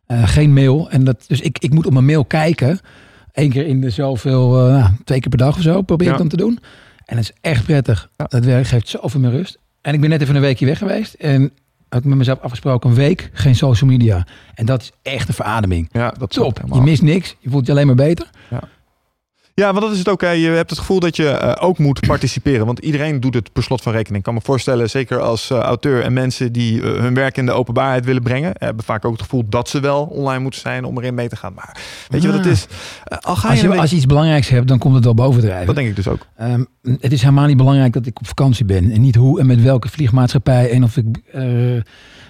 eh, 0.06 0.28
geen 0.28 0.54
mail. 0.54 0.90
En 0.90 1.04
dat, 1.04 1.26
dus 1.28 1.42
ik, 1.42 1.60
ik 1.60 1.74
moet 1.74 1.86
op 1.86 1.94
mijn 1.94 2.06
mail 2.06 2.26
kijken. 2.26 2.80
Eén 3.32 3.50
keer 3.50 3.66
in 3.68 3.82
de 3.82 3.90
zoveel, 3.90 4.50
nou, 4.52 4.90
twee 5.04 5.20
keer 5.20 5.30
per 5.30 5.38
dag 5.38 5.56
of 5.56 5.62
zo 5.62 5.82
probeer 5.82 6.12
ik 6.12 6.18
dan 6.18 6.28
te 6.28 6.38
doen. 6.38 6.60
En 7.06 7.16
dat 7.16 7.24
is 7.24 7.32
echt 7.42 7.66
prettig. 7.66 8.10
Ja. 8.18 8.26
Dat 8.30 8.46
werk 8.46 8.68
geeft 8.68 8.88
zoveel 8.88 9.20
meer 9.20 9.32
rust. 9.32 9.58
En 9.82 9.94
ik 9.94 10.02
ben 10.02 10.10
net 10.10 10.22
even 10.22 10.36
een 10.36 10.42
weekje 10.42 10.66
weg 10.66 10.78
geweest. 10.78 11.14
En 11.14 11.52
had 11.94 12.02
ik 12.02 12.08
met 12.08 12.18
mezelf 12.18 12.40
afgesproken 12.40 12.90
een 12.90 12.96
week 12.96 13.30
geen 13.34 13.56
social 13.56 13.90
media. 13.90 14.26
En 14.54 14.66
dat 14.66 14.82
is 14.82 14.92
echt 15.02 15.28
een 15.28 15.34
verademing. 15.34 15.90
Ja, 15.92 16.14
dat 16.18 16.30
Top. 16.32 16.62
Je 16.74 16.82
mist 16.82 17.02
niks. 17.02 17.36
Je 17.40 17.50
voelt 17.50 17.66
je 17.66 17.72
alleen 17.72 17.86
maar 17.88 17.96
beter. 17.96 18.30
Ja, 18.50 18.60
want 19.56 19.82
dat 19.82 19.92
is 19.92 19.98
het 19.98 20.10
ook. 20.10 20.22
Hè. 20.22 20.30
Je 20.30 20.48
hebt 20.48 20.70
het 20.70 20.80
gevoel 20.80 21.00
dat 21.00 21.16
je 21.16 21.28
eh, 21.30 21.66
ook 21.68 21.78
moet 21.78 22.00
participeren. 22.08 22.66
Want 22.66 22.80
iedereen 22.80 23.20
doet 23.20 23.34
het 23.34 23.54
per 23.54 23.64
slot 23.64 23.82
van 23.82 23.92
rekening. 23.92 24.18
Ik 24.18 24.24
kan 24.24 24.34
me 24.34 24.42
voorstellen, 24.44 24.90
zeker 24.90 25.20
als 25.20 25.50
eh, 25.50 25.58
auteur 25.58 26.04
en 26.04 26.14
mensen 26.14 26.52
die 26.52 26.82
eh, 26.82 27.00
hun 27.02 27.14
werk 27.14 27.38
in 27.38 27.46
de 27.46 27.52
openbaarheid 27.52 28.06
willen 28.06 28.24
brengen, 28.24 28.52
hebben 28.58 28.86
vaak 28.86 29.06
ook 29.06 29.12
het 29.12 29.22
gevoel 29.22 29.44
dat 29.50 29.70
ze 29.70 29.80
wel 29.80 30.04
online 30.04 30.40
moeten 30.40 30.60
zijn 30.62 30.84
om 30.86 30.98
erin 30.98 31.14
mee 31.14 31.28
te 31.30 31.36
gaan. 31.36 31.54
Maar 31.54 31.78
weet 32.08 32.22
je 32.22 32.28
wat 32.28 32.38
het 32.38 32.46
Ah. 32.46 32.52
is? 32.52 32.68
Al 33.20 33.36
ga 33.36 33.50
Als 33.50 33.62
je, 33.62 33.78
als 33.78 33.90
je 33.90 33.96
iets 33.96 34.06
belangrijks 34.06 34.50
hebt, 34.50 34.68
dan 34.68 34.78
komt 34.78 34.96
het 34.96 35.04
wel 35.04 35.14
bovendrijven. 35.14 35.66
Dat 35.66 35.76
denk 35.76 35.88
ik 35.88 35.96
dus 35.96 36.08
ook. 36.08 36.28
Ehm, 36.38 36.64
het 36.82 37.12
is 37.12 37.22
helemaal 37.22 37.46
niet 37.48 37.58
belangrijk 37.58 37.94
dat 37.94 38.06
ik 38.06 38.20
op 38.20 38.28
vakantie 38.28 38.66
ben. 38.66 38.92
En 38.92 39.02
niet 39.02 39.16
hoe 39.16 39.40
en 39.40 39.46
met 39.46 39.62
welke 39.62 39.90
vliegmaatschappij. 39.90 40.70
En 40.72 40.84
of 40.84 40.98
ik 40.98 41.06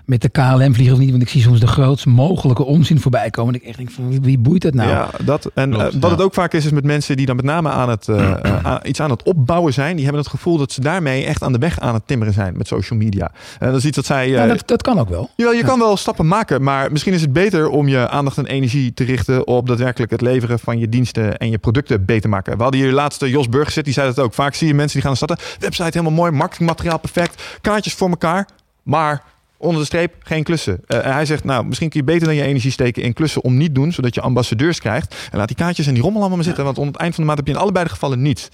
met 0.05 0.21
de 0.21 0.29
KLM 0.29 0.73
vlieg 0.75 0.91
of 0.91 0.97
niet. 0.97 1.09
Want 1.09 1.21
ik 1.21 1.29
zie 1.29 1.41
soms 1.41 1.59
de 1.59 1.67
grootst 1.67 2.05
mogelijke 2.05 2.63
onzin 2.63 2.99
voorbij 2.99 3.29
komen. 3.29 3.53
En 3.53 3.59
ik 3.61 3.67
echt 3.67 3.77
denk 3.77 3.91
van 3.91 4.21
wie, 4.21 4.37
boeit 4.37 4.61
dat 4.61 4.73
nou? 4.73 4.89
Ja, 4.89 5.09
dat. 5.25 5.51
En 5.53 5.69
Klopt, 5.69 5.85
eh, 5.85 5.91
wat 5.93 6.09
ja. 6.09 6.09
het 6.09 6.21
ook 6.21 6.33
vaak 6.33 6.53
is, 6.53 6.65
is 6.65 6.71
met 6.71 6.83
mensen 6.83 7.17
die 7.17 7.25
dan 7.25 7.35
met 7.35 7.45
name 7.45 7.69
aan 7.69 7.89
het, 7.89 8.07
eh, 8.07 8.31
eh, 8.31 8.65
aan- 8.65 8.79
iets 8.83 8.99
aan 8.99 9.09
het 9.09 9.23
opbouwen 9.23 9.73
zijn. 9.73 9.95
Die 9.95 10.03
hebben 10.03 10.21
het 10.21 10.31
gevoel 10.31 10.57
dat 10.57 10.71
ze 10.71 10.81
daarmee 10.81 11.25
echt 11.25 11.43
aan 11.43 11.51
de 11.51 11.57
weg 11.57 11.79
aan 11.79 11.93
het 11.93 12.07
timmeren 12.07 12.33
zijn 12.33 12.57
met 12.57 12.67
social 12.67 12.99
media. 12.99 13.31
En 13.59 13.67
dat 13.67 13.77
is 13.77 13.85
iets 13.85 13.95
dat 13.95 14.05
zij. 14.05 14.29
Ja, 14.29 14.47
dat, 14.47 14.67
dat 14.67 14.81
kan 14.81 14.99
ook 14.99 15.09
wel. 15.09 15.29
Jawel, 15.35 15.53
je 15.53 15.63
kan 15.63 15.79
wel 15.79 15.97
stappen 15.97 16.27
maken, 16.27 16.63
maar 16.63 16.91
misschien 16.91 17.13
is 17.13 17.21
het 17.21 17.33
beter 17.33 17.69
om 17.69 17.87
je 17.87 18.09
aandacht 18.09 18.37
en 18.37 18.45
energie 18.45 18.93
te 18.93 19.03
richten 19.03 19.47
op 19.47 19.67
daadwerkelijk 19.67 20.11
het 20.11 20.21
leveren 20.21 20.59
van 20.59 20.79
je 20.79 20.89
diensten 20.89 21.37
en 21.37 21.49
je 21.49 21.57
producten 21.57 22.05
beter 22.05 22.29
maken. 22.29 22.57
We 22.57 22.63
hadden 22.63 22.81
hier 22.81 22.91
laatste 22.91 23.29
Jos 23.29 23.49
Burg 23.49 23.65
gezet, 23.65 23.85
die 23.85 23.93
zei 23.93 24.07
dat 24.07 24.19
ook. 24.19 24.33
Vaak 24.33 24.53
zie 24.53 24.67
je 24.67 24.73
mensen 24.73 24.99
die 24.99 25.07
gaan 25.07 25.15
starten, 25.15 25.37
website 25.59 25.97
helemaal 25.97 26.11
mooi, 26.11 26.31
marketingmateriaal 26.31 26.99
perfect, 26.99 27.43
kaartjes 27.61 27.93
voor 27.93 28.09
elkaar, 28.09 28.47
maar 28.83 29.23
onder 29.63 29.79
de 29.79 29.85
streep 29.85 30.13
geen 30.19 30.43
klussen. 30.43 30.79
Eh, 30.87 31.05
en 31.05 31.13
hij 31.13 31.25
zegt, 31.25 31.43
nou, 31.43 31.65
misschien 31.65 31.89
kun 31.89 31.99
je 31.99 32.05
beter 32.05 32.27
dan 32.27 32.35
je 32.35 32.43
energie 32.43 32.71
steken 32.71 33.03
in 33.03 33.13
klussen 33.13 33.43
om 33.43 33.57
niet 33.57 33.75
doen, 33.75 33.91
zodat 33.91 34.15
je 34.15 34.21
ambassadeurs 34.21 34.79
krijgt. 34.79 35.15
En 35.31 35.37
laat 35.37 35.47
die 35.47 35.57
kaartjes 35.57 35.87
en 35.87 35.93
die 35.93 36.03
rommel 36.03 36.19
allemaal 36.19 36.37
maar 36.37 36.47
zitten, 36.47 36.63
want 36.63 36.77
onder 36.77 36.93
het 36.93 37.01
eind 37.01 37.15
van 37.15 37.23
de 37.23 37.29
maand 37.29 37.39
heb 37.39 37.47
je 37.47 37.53
in 37.53 37.63
allebei 37.63 37.85
de 37.85 37.91
gevallen 37.91 38.21
niets. 38.21 38.49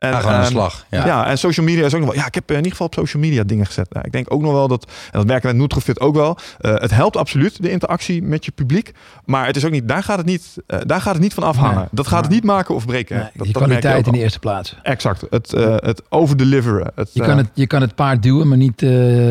En, 0.00 0.14
gewoon 0.14 0.32
aan 0.32 0.38
de 0.40 0.46
ehm, 0.46 0.50
slag. 0.52 0.84
Ja. 0.90 1.06
ja. 1.06 1.26
en 1.26 1.38
social 1.38 1.66
media 1.66 1.84
is 1.84 1.94
ook 1.94 2.00
nog 2.00 2.08
wel. 2.08 2.18
Ja, 2.18 2.26
ik 2.26 2.34
heb 2.34 2.44
eh, 2.44 2.50
in 2.50 2.56
ieder 2.56 2.70
geval 2.70 2.86
op 2.86 2.94
social 2.94 3.22
media 3.22 3.42
dingen 3.42 3.66
gezet. 3.66 3.92
Nou, 3.92 4.06
ik 4.06 4.12
denk 4.12 4.32
ook 4.32 4.42
nog 4.42 4.52
wel 4.52 4.68
dat, 4.68 4.84
en 4.84 5.18
dat 5.18 5.26
merken 5.26 5.42
we 5.50 5.56
met 5.56 5.62
Nutrofit 5.62 6.00
ook 6.00 6.14
wel. 6.14 6.38
eh, 6.60 6.74
het 6.74 6.90
helpt 6.90 7.16
absoluut 7.16 7.62
de 7.62 7.70
interactie 7.70 8.22
met 8.22 8.44
je 8.44 8.50
publiek, 8.50 8.92
maar 9.24 9.46
het 9.46 9.56
is 9.56 9.64
ook 9.64 9.70
niet. 9.70 9.88
Daar 9.88 10.02
gaat 10.02 10.16
het 10.16 10.26
niet. 10.26 10.56
eh, 10.66 10.78
daar 10.86 11.00
gaat 11.00 11.12
het 11.12 11.22
niet 11.22 11.34
van 11.34 11.42
afhangen. 11.42 11.76
Nee. 11.76 11.86
dat 11.90 12.06
gaat 12.06 12.24
het 12.24 12.32
niet 12.32 12.44
maken 12.44 12.74
of 12.74 12.86
breken. 12.86 13.16
Nee, 13.16 13.24
dat, 13.34 13.44
die 13.44 13.52
dat 13.52 13.62
kwaliteit 13.62 14.06
in 14.06 14.12
de 14.12 14.18
eerste 14.18 14.38
plaats. 14.38 14.76
Exact. 14.82 15.26
Het, 15.30 15.50
het 15.80 16.02
overdeliveren. 16.08 16.92
Het, 16.94 17.10
Je 17.12 17.22
kan, 17.22 17.36
het, 17.38 17.48
je 17.54 17.66
kan 17.66 17.80
het 17.80 17.94
paard 17.94 18.22
duwen, 18.22 18.48
maar 18.48 18.58
niet, 18.58 18.80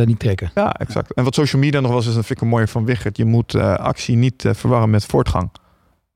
niet 0.06 0.20
trekken. 0.20 0.52
Ja, 0.56 0.74
exact. 0.74 1.14
En 1.14 1.24
wat 1.24 1.36
social 1.36 1.62
media 1.62 1.80
nog 1.80 1.90
wel 1.90 2.00
eens 2.00 2.08
is, 2.08 2.16
dat 2.16 2.26
vind 2.26 2.38
ik 2.40 2.44
een 2.46 2.52
mooie 2.52 2.68
van 2.68 2.86
Wichert. 2.86 3.18
Je 3.18 3.26
moet 3.26 3.56
actie 3.56 4.16
niet 4.16 4.46
verwarren 4.52 4.90
met 4.90 5.06
voortgang. 5.06 5.50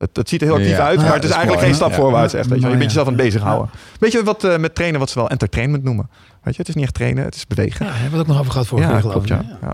Het, 0.04 0.18
het 0.18 0.30
ziet 0.30 0.42
er 0.42 0.48
heel 0.48 0.56
actief 0.56 0.78
Ja. 0.78 0.86
uit, 0.86 0.98
maar 1.02 1.14
het 1.14 1.16
is 1.16 1.22
dat 1.22 1.30
is 1.30 1.36
eigenlijk 1.36 1.56
mooi. 1.66 1.66
geen 1.66 1.76
stap 1.76 1.94
voorwaarts. 1.94 2.34
Echt, 2.34 2.48
weet 2.48 2.62
je, 2.62 2.66
je 2.70 2.72
bent 2.72 2.84
jezelf 2.84 3.08
aan 3.08 3.14
het 3.14 3.22
bezighouden. 3.24 3.70
Weet 4.00 4.12
je 4.12 4.24
wat 4.24 4.44
eh, 4.44 4.58
met 4.58 4.76
trainen, 4.76 5.00
wat 5.00 5.10
ze 5.10 5.20
wel 5.20 5.30
entertainment 5.30 5.84
noemen? 5.84 6.10
Weet 6.44 6.54
je, 6.56 6.60
het 6.60 6.70
is 6.70 6.76
niet 6.76 6.84
echt 6.84 6.94
trainen, 6.94 7.24
het 7.24 7.36
is 7.36 7.48
bewegen. 7.48 7.86
Ja, 7.86 7.92
hebben 7.92 8.12
we 8.12 8.20
ook 8.20 8.28
nog 8.28 8.40
over 8.40 8.52
gehad 8.52 8.68
vorige 8.68 8.88
Ja, 8.88 8.94
keer 8.94 9.10
geloof 9.10 9.24
ik. 9.24 9.30
ja. 9.30 9.74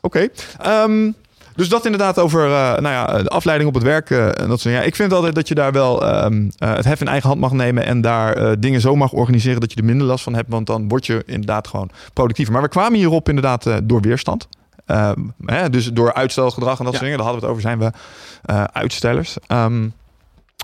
Oké. 0.00 0.28
ehm, 0.60 1.10
dus 1.56 1.68
dat 1.68 1.84
inderdaad 1.84 2.18
over 2.18 2.44
eh, 2.44 2.50
nou 2.50 2.88
ja, 2.88 3.22
de 3.22 3.28
afleiding 3.28 3.68
op 3.68 3.74
het 3.74 3.84
werk. 3.84 4.10
eh, 4.10 4.26
en 4.26 4.48
dat 4.48 4.60
soort, 4.60 4.74
ja, 4.74 4.80
ik 4.82 4.96
vind 4.96 5.12
altijd 5.12 5.34
dat 5.34 5.48
je 5.48 5.54
daar 5.54 5.72
wel 5.72 6.06
ehm, 6.06 6.48
eh, 6.58 6.74
het 6.74 6.84
hef 6.84 7.00
in 7.00 7.08
eigen 7.08 7.28
hand 7.28 7.40
mag 7.40 7.52
nemen. 7.52 7.84
En 7.84 8.00
daar 8.00 8.60
dingen 8.60 8.80
zo 8.80 8.96
mag 8.96 9.12
organiseren 9.12 9.60
dat 9.60 9.72
je 9.72 9.78
er 9.78 9.84
minder 9.84 10.06
last 10.06 10.24
van 10.24 10.34
hebt. 10.34 10.50
Want 10.50 10.66
dan 10.66 10.88
word 10.88 11.06
je 11.06 11.22
inderdaad 11.26 11.68
gewoon 11.68 11.90
productiever. 12.12 12.52
Maar 12.54 12.62
we 12.62 12.68
kwamen 12.68 12.98
hierop 12.98 13.28
inderdaad 13.28 13.66
door 13.82 14.00
weerstand. 14.00 14.48
Ehm, 14.86 15.20
hè, 15.44 15.70
dus 15.70 15.86
door 15.86 16.14
uitstelgedrag 16.14 16.78
en 16.78 16.84
dat 16.84 16.92
Ja. 16.92 16.98
soort 16.98 17.10
dingen. 17.10 17.16
Daar 17.24 17.26
hadden 17.32 17.40
we 17.42 17.46
het 17.46 17.56
over. 17.56 17.62
Zijn 17.62 17.78
we 17.78 17.98
eh, 18.52 18.64
uitstellers. 18.64 19.36
Ehm, 19.46 19.88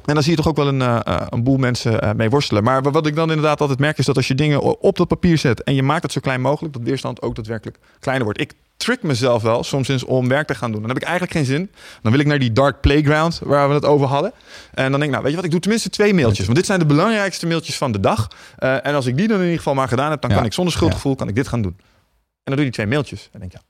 en 0.06 0.14
dan 0.14 0.22
zie 0.22 0.30
je 0.30 0.36
toch 0.36 0.48
ook 0.48 0.56
wel 0.56 0.68
een, 0.68 0.82
eh, 0.82 1.20
een 1.28 1.42
boel 1.42 1.56
mensen 1.56 2.00
eh, 2.00 2.12
mee 2.12 2.30
worstelen. 2.30 2.64
Maar 2.64 2.82
wat 2.82 3.06
ik 3.06 3.14
dan 3.14 3.28
inderdaad 3.28 3.60
altijd 3.60 3.78
merk 3.78 3.98
is 3.98 4.04
dat 4.06 4.16
als 4.16 4.28
je 4.28 4.34
dingen 4.34 4.80
op 4.80 4.96
dat 4.96 5.08
papier 5.08 5.38
zet 5.38 5.62
en 5.62 5.74
je 5.74 5.82
maakt 5.82 6.02
het 6.02 6.12
zo 6.12 6.20
klein 6.20 6.40
mogelijk, 6.40 6.74
dat 6.74 6.82
weerstand 6.82 7.22
ook 7.22 7.34
daadwerkelijk 7.34 7.78
kleiner 8.00 8.24
wordt. 8.24 8.40
Ik 8.40 8.52
trick 8.76 9.02
mezelf 9.02 9.42
wel 9.42 9.64
soms 9.64 9.88
eens 9.88 10.04
om 10.04 10.28
werk 10.28 10.46
te 10.46 10.54
gaan 10.54 10.70
doen. 10.72 10.80
Dan 10.80 10.88
heb 10.88 10.98
ik 10.98 11.02
eigenlijk 11.04 11.32
geen 11.32 11.44
zin. 11.44 11.70
Dan 12.02 12.12
wil 12.12 12.20
ik 12.20 12.26
naar 12.26 12.38
die 12.38 12.52
dark 12.52 12.80
playground 12.80 13.40
waar 13.44 13.68
we 13.68 13.74
het 13.74 13.84
over 13.84 14.06
hadden. 14.06 14.32
En 14.74 14.90
dan 14.90 15.00
denk 15.00 15.02
ik, 15.04 15.10
nou 15.10 15.22
weet 15.22 15.30
je 15.30 15.36
wat, 15.36 15.44
ik 15.44 15.50
doe 15.50 15.60
tenminste 15.60 15.88
twee 15.90 16.14
mailtjes. 16.14 16.44
Want 16.44 16.56
dit 16.58 16.66
zijn 16.66 16.78
de 16.78 16.86
belangrijkste 16.86 17.46
mailtjes 17.46 17.76
van 17.76 17.92
de 17.92 18.00
dag. 18.00 18.28
En 18.58 18.94
als 18.94 19.06
ik 19.06 19.16
die 19.16 19.28
dan 19.28 19.36
in 19.36 19.42
ieder 19.42 19.58
geval 19.58 19.74
maar 19.74 19.88
gedaan 19.88 20.10
heb, 20.10 20.20
dan 20.20 20.30
Ja. 20.30 20.36
kan 20.36 20.44
ik 20.44 20.52
zonder 20.52 20.72
schuldgevoel 20.72 21.14
kan 21.16 21.28
ik 21.28 21.34
dit 21.34 21.48
gaan 21.48 21.62
doen. 21.62 21.76
En 21.78 22.52
dan 22.52 22.54
doe 22.56 22.64
je 22.64 22.70
die 22.70 22.72
twee 22.72 22.86
mailtjes. 22.86 23.28
En 23.32 23.40
denk 23.40 23.52
je, 23.52 23.58
ja, 23.58 23.64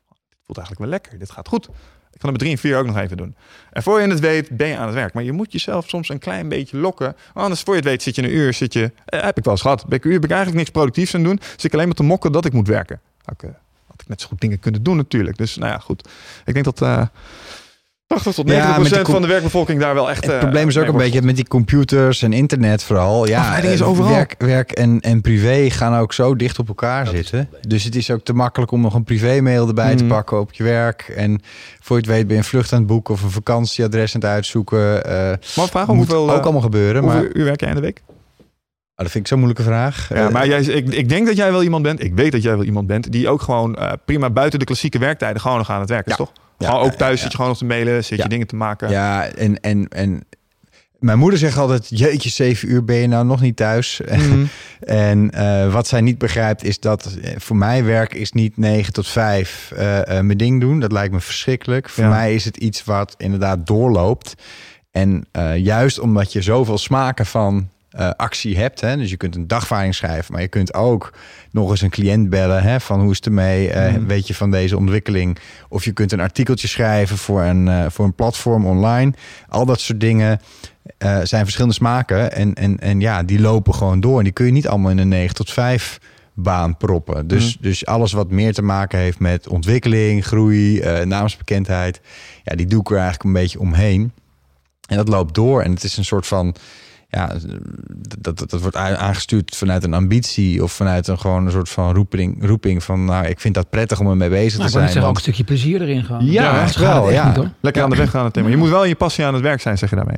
voelt 0.47 0.59
eigenlijk 0.59 0.79
wel 0.79 0.89
lekker. 0.89 1.19
Dit 1.19 1.31
gaat 1.31 1.49
goed. 1.49 1.69
Ik 2.13 2.19
kan 2.19 2.31
het 2.31 2.31
met 2.31 2.39
drie 2.39 2.53
en 2.53 2.59
vier 2.59 2.79
ook 2.79 2.87
nog 2.87 2.97
even 2.99 3.17
doen. 3.17 3.37
En 3.73 3.83
voor 3.83 4.01
je 4.01 4.09
het 4.09 4.21
weet, 4.21 4.57
ben 4.57 4.69
je 4.69 4.77
aan 4.77 4.87
het 4.87 4.95
werk. 4.95 5.15
Maar 5.15 5.23
je 5.23 5.33
moet 5.33 5.53
jezelf 5.53 5.89
soms 5.89 6.09
een 6.09 6.19
klein 6.19 6.49
beetje 6.49 6.77
lokken. 6.77 7.17
Anders 7.33 7.61
voor 7.61 7.75
je 7.75 7.81
het 7.81 7.89
weet, 7.89 8.03
zit 8.03 8.15
je 8.15 8.23
een 8.23 8.35
uur, 8.35 8.53
zit 8.53 8.73
je... 8.73 8.93
Eh, 9.05 9.23
heb 9.23 9.39
ik 9.39 9.45
wel 9.45 9.53
eens 9.53 9.63
gehad. 9.63 9.87
Ben 9.87 9.99
ik 9.99 10.05
uur 10.05 10.13
ben 10.13 10.23
ik 10.23 10.31
eigenlijk 10.31 10.59
niks 10.59 10.71
productiefs 10.71 11.15
aan 11.15 11.23
doen. 11.23 11.41
Zit 11.51 11.65
ik 11.65 11.73
alleen 11.73 11.87
maar 11.87 11.95
te 11.95 12.03
mokken 12.03 12.33
dat 12.33 12.45
ik 12.45 12.53
moet 12.53 12.69
werken. 12.69 13.01
Had 13.25 13.35
ik, 13.35 13.43
eh, 13.43 13.55
had 13.87 14.01
ik 14.01 14.09
net 14.09 14.21
zo 14.21 14.27
goed 14.29 14.41
dingen 14.41 14.59
kunnen 14.59 14.83
doen 14.83 14.97
natuurlijk. 14.97 15.37
Dus 15.37 15.57
nou 15.57 15.73
ja, 15.73 15.79
goed. 15.79 16.09
Ik 16.45 16.53
denk 16.53 16.65
dat... 16.65 16.83
eh 16.83 17.07
80 18.13 18.35
tot 18.35 18.47
90 18.47 18.91
Ja, 18.91 19.03
com- 19.03 19.13
van 19.13 19.23
de 19.23 19.29
werkbevolking 19.29 19.81
daar 19.81 19.95
wel 19.95 20.11
echt... 20.11 20.25
Het 20.25 20.35
eh, 20.35 20.39
probleem 20.39 20.69
is 20.69 20.79
ook 20.79 20.87
een 20.87 20.97
beetje 20.97 21.23
met 21.23 21.37
die 21.37 21.49
computers 21.49 22.23
en 22.23 22.33
internet 22.33 22.83
vooral. 22.85 23.27
Ja, 23.27 23.41
Afleiding 23.41 23.73
is 23.73 23.81
eh, 23.81 23.89
overal. 23.89 24.11
Werk, 24.11 24.35
werk 24.39 24.71
en, 24.73 25.01
en 25.01 25.21
privé 25.21 25.71
gaan 25.71 25.99
ook 25.99 26.13
zo 26.13 26.37
dicht 26.37 26.59
op 26.59 26.69
elkaar 26.69 27.05
Dat 27.05 27.15
zitten. 27.15 27.49
Dus 27.69 27.85
het 27.85 27.95
is 27.97 28.11
ook 28.11 28.25
te 28.25 28.33
makkelijk 28.33 28.71
om 28.71 28.81
nog 28.81 28.95
een 28.95 29.05
privé-mail 29.05 29.69
erbij 29.69 29.95
te 29.97 30.03
Mm. 30.03 30.09
pakken 30.09 30.41
op 30.41 30.53
je 30.53 30.63
werk. 30.63 31.13
En 31.17 31.41
voor 31.81 31.97
je 31.97 32.03
het 32.03 32.11
weet 32.13 32.27
ben 32.27 32.37
je 32.37 32.43
een 32.43 32.49
vlucht 32.49 32.73
aan 32.73 32.79
het 32.79 32.87
boeken 32.89 33.15
of 33.15 33.23
een 33.23 33.31
vakantieadres 33.31 34.15
aan 34.15 34.21
het 34.21 34.31
uitzoeken. 34.31 35.05
Eh 35.05 35.13
Maar 35.57 35.69
vraag 35.69 35.89
om 35.89 35.97
moet 35.97 36.07
hoeveel, 36.07 36.31
ook 36.31 36.37
eh, 36.39 36.43
allemaal 36.43 36.61
gebeuren. 36.61 37.05
Maar 37.05 37.17
hoeveel 37.17 37.37
uur 37.37 37.45
werk 37.45 37.61
jij 37.61 37.69
in 37.69 37.75
de 37.75 37.81
week? 37.81 38.03
Ah, 38.95 39.09
dat 39.09 39.11
vind 39.11 39.25
ik 39.25 39.27
zo'n 39.27 39.39
moeilijke 39.39 39.65
vraag. 39.69 40.09
Ja, 40.15 40.31
maar 40.31 40.47
jij, 40.47 40.61
ik, 40.63 40.95
ik 40.95 41.09
denk 41.09 41.27
dat 41.27 41.37
jij 41.37 41.51
wel 41.53 41.63
iemand 41.63 41.83
bent. 41.83 42.03
Ik 42.03 42.15
weet 42.15 42.33
dat 42.33 42.43
jij 42.43 42.57
wel 42.57 42.65
iemand 42.65 42.87
bent. 42.87 43.13
Die 43.13 43.29
ook 43.29 43.43
gewoon 43.43 43.77
eh, 43.77 43.93
prima 44.05 44.31
buiten 44.31 44.59
de 44.59 44.65
klassieke 44.65 44.99
werktijden 44.99 45.41
gewoon 45.41 45.59
nog 45.59 45.71
aan 45.71 45.81
het 45.81 45.89
werken 45.89 46.11
is, 46.11 46.17
toch? 46.17 46.33
Ja, 46.63 46.69
gewoon 46.71 46.85
ook 46.85 46.91
ja, 46.93 46.97
thuis 46.97 47.17
ja, 47.17 47.21
zit 47.23 47.31
je 47.31 47.37
gewoon 47.37 47.51
nog 47.51 47.59
te 47.59 47.65
mailen. 47.65 48.05
Zit 48.05 48.17
Ja. 48.19 48.23
je 48.25 48.29
dingen 48.31 48.47
te 48.47 48.57
maken. 48.57 48.91
Ja, 48.91 49.27
en, 49.27 49.61
en, 49.61 49.89
en 49.89 50.25
mijn 50.99 51.19
moeder 51.19 51.39
zegt 51.39 51.57
altijd: 51.57 51.89
Jeetje, 51.89 52.29
zeven 52.31 52.71
uur 52.71 52.85
ben 52.85 52.97
je 52.97 53.07
nou 53.07 53.25
nog 53.27 53.41
niet 53.41 53.57
thuis. 53.57 54.01
Mhm. 54.13 54.45
En 54.81 55.31
eh, 55.31 55.73
wat 55.73 55.87
zij 55.87 56.01
niet 56.01 56.19
begrijpt 56.19 56.65
is 56.65 56.81
dat 56.81 57.17
eh, 57.23 57.31
voor 57.39 57.57
mij 57.57 57.85
werk 57.85 58.15
is 58.15 58.33
niet 58.33 58.57
9 58.57 58.93
tot 58.93 59.09
5 59.09 59.73
eh, 59.77 59.99
eh, 60.19 60.25
mijn 60.25 60.39
ding 60.39 60.61
doen. 60.61 60.81
Dat 60.81 60.93
lijkt 60.93 61.13
me 61.13 61.21
verschrikkelijk. 61.21 61.89
Voor 61.89 62.05
Ja. 62.05 62.11
mij 62.11 62.35
is 62.35 62.45
het 62.45 62.57
iets 62.57 62.85
wat 62.85 63.15
inderdaad 63.19 63.67
doorloopt. 63.67 64.35
En 64.91 65.25
eh, 65.33 65.57
juist 65.57 65.99
omdat 65.99 66.33
je 66.33 66.43
zoveel 66.43 66.79
smaken 66.79 67.27
van 67.27 67.69
eh, 67.93 68.11
actie 68.17 68.59
hebt. 68.59 68.81
Hè? 68.81 68.97
Dus 68.97 69.11
je 69.11 69.17
kunt 69.17 69.35
een 69.35 69.47
dagvaarding 69.47 69.95
schrijven, 69.95 70.33
maar 70.33 70.43
je 70.43 70.49
kunt 70.49 70.75
ook 70.75 71.13
nog 71.51 71.71
eens 71.71 71.81
een 71.81 71.91
cliënt 71.91 72.31
bellen. 72.31 72.63
Hè? 72.63 72.81
Van 72.81 73.01
hoe 73.01 73.11
is 73.11 73.17
het 73.17 73.27
ermee? 73.27 73.71
Eh, 73.71 73.93
Mhm. 73.93 74.07
Weet 74.07 74.27
je 74.27 74.35
van 74.35 74.51
deze 74.51 74.77
ontwikkeling? 74.77 75.39
Of 75.69 75.85
je 75.85 75.93
kunt 75.93 76.13
een 76.13 76.21
artikeltje 76.21 76.69
schrijven 76.69 77.17
voor 77.19 77.43
een, 77.43 77.69
eh, 77.69 77.85
voor 77.89 78.05
een 78.05 78.15
platform 78.15 78.67
online. 78.67 79.13
Al 79.49 79.67
dat 79.67 79.81
soort 79.81 80.01
dingen 80.01 80.41
zijn 81.23 81.43
verschillende 81.43 81.75
smaken. 81.75 82.33
En, 82.33 82.55
en, 82.55 82.79
en 82.79 83.01
ja, 83.01 83.23
die 83.23 83.41
lopen 83.41 83.75
gewoon 83.75 84.01
door. 84.01 84.19
En 84.19 84.25
die 84.25 84.33
kun 84.33 84.47
je 84.47 84.53
niet 84.53 84.69
allemaal 84.69 84.91
in 84.91 84.99
een 84.99 85.09
9 85.09 85.35
tot 85.35 85.51
5 85.51 85.99
baan 86.35 86.77
proppen. 86.77 87.27
Dus, 87.27 87.57
dus 87.61 87.87
alles 87.87 88.13
wat 88.13 88.31
meer 88.31 88.53
te 88.53 88.63
maken 88.63 88.99
heeft 88.99 89.19
met 89.19 89.49
ontwikkeling, 89.49 90.25
groei, 90.27 90.81
naamsbekendheid. 91.05 92.01
Ja, 92.45 92.57
die 92.57 92.67
doe 92.67 92.81
ik 92.81 92.91
er 92.91 92.97
eigenlijk 92.97 93.25
een 93.25 93.33
beetje 93.33 93.61
omheen. 93.61 94.13
En 94.89 94.97
dat 94.97 95.09
loopt 95.09 95.35
door. 95.35 95.63
En 95.63 95.71
het 95.71 95.85
is 95.85 95.97
een 95.97 96.05
soort 96.05 96.27
van. 96.27 96.55
Ja, 97.15 97.33
dat, 98.09 98.39
dat, 98.39 98.51
dat 98.51 98.61
wordt 98.61 98.77
aangestuurd 98.77 99.57
vanuit 99.57 99.85
een 99.85 99.95
ambitie 99.95 100.63
of 100.63 100.73
vanuit 100.73 101.07
een 101.09 101.19
gewoon 101.19 101.45
een 101.47 101.53
soort 101.53 101.69
van 101.69 101.95
roeping, 101.95 102.47
roeping 102.47 102.83
van, 102.85 103.05
nou, 103.05 103.27
ik 103.27 103.41
vind 103.41 103.55
dat 103.55 103.71
prettig 103.71 104.01
om 104.01 104.09
ermee 104.11 104.29
bezig 104.29 104.59
Nou, 104.59 104.65
te 104.65 104.71
zijn. 104.73 104.83
zeggen, 104.85 105.01
ook 105.03 105.07
een 105.09 105.13
want- 105.13 105.19
stukje 105.25 105.45
plezier 105.45 105.83
erin 105.83 106.05
gaan. 106.05 106.25
Ja, 106.27 106.63
echt 106.63 106.77
wel, 106.77 107.05
echt 107.05 107.15
ja. 107.15 107.37
niet. 107.41 107.49
Lekker 107.61 107.83
aan 107.83 107.91
de 107.91 107.97
weg 107.97 108.11
gaan 108.11 108.25
het 108.25 108.33
thema. 108.33 108.49
Je 108.49 108.57
moet 108.57 108.69
wel 108.69 108.85
je 108.85 108.95
passie 108.95 109.25
aan 109.25 109.35
het 109.35 109.43
werk 109.43 109.61
zijn, 109.61 109.79
zeg 109.79 109.91
je 109.91 109.97
daarmee. 109.97 110.17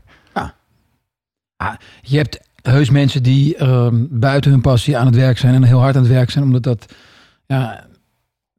Je 2.02 2.16
hebt 2.16 2.40
heus 2.62 2.90
mensen 2.90 3.22
die 3.22 3.56
ehm, 3.56 4.04
buiten 4.10 4.50
hun 4.50 4.60
passie 4.60 4.98
aan 4.98 5.06
het 5.06 5.14
werk 5.14 5.38
zijn 5.38 5.54
en 5.54 5.62
heel 5.62 5.80
hard 5.80 5.96
aan 5.96 6.02
het 6.02 6.10
werk 6.12 6.30
zijn, 6.30 6.44
omdat 6.44 6.62
dat 6.62 6.92
ja, 7.46 7.84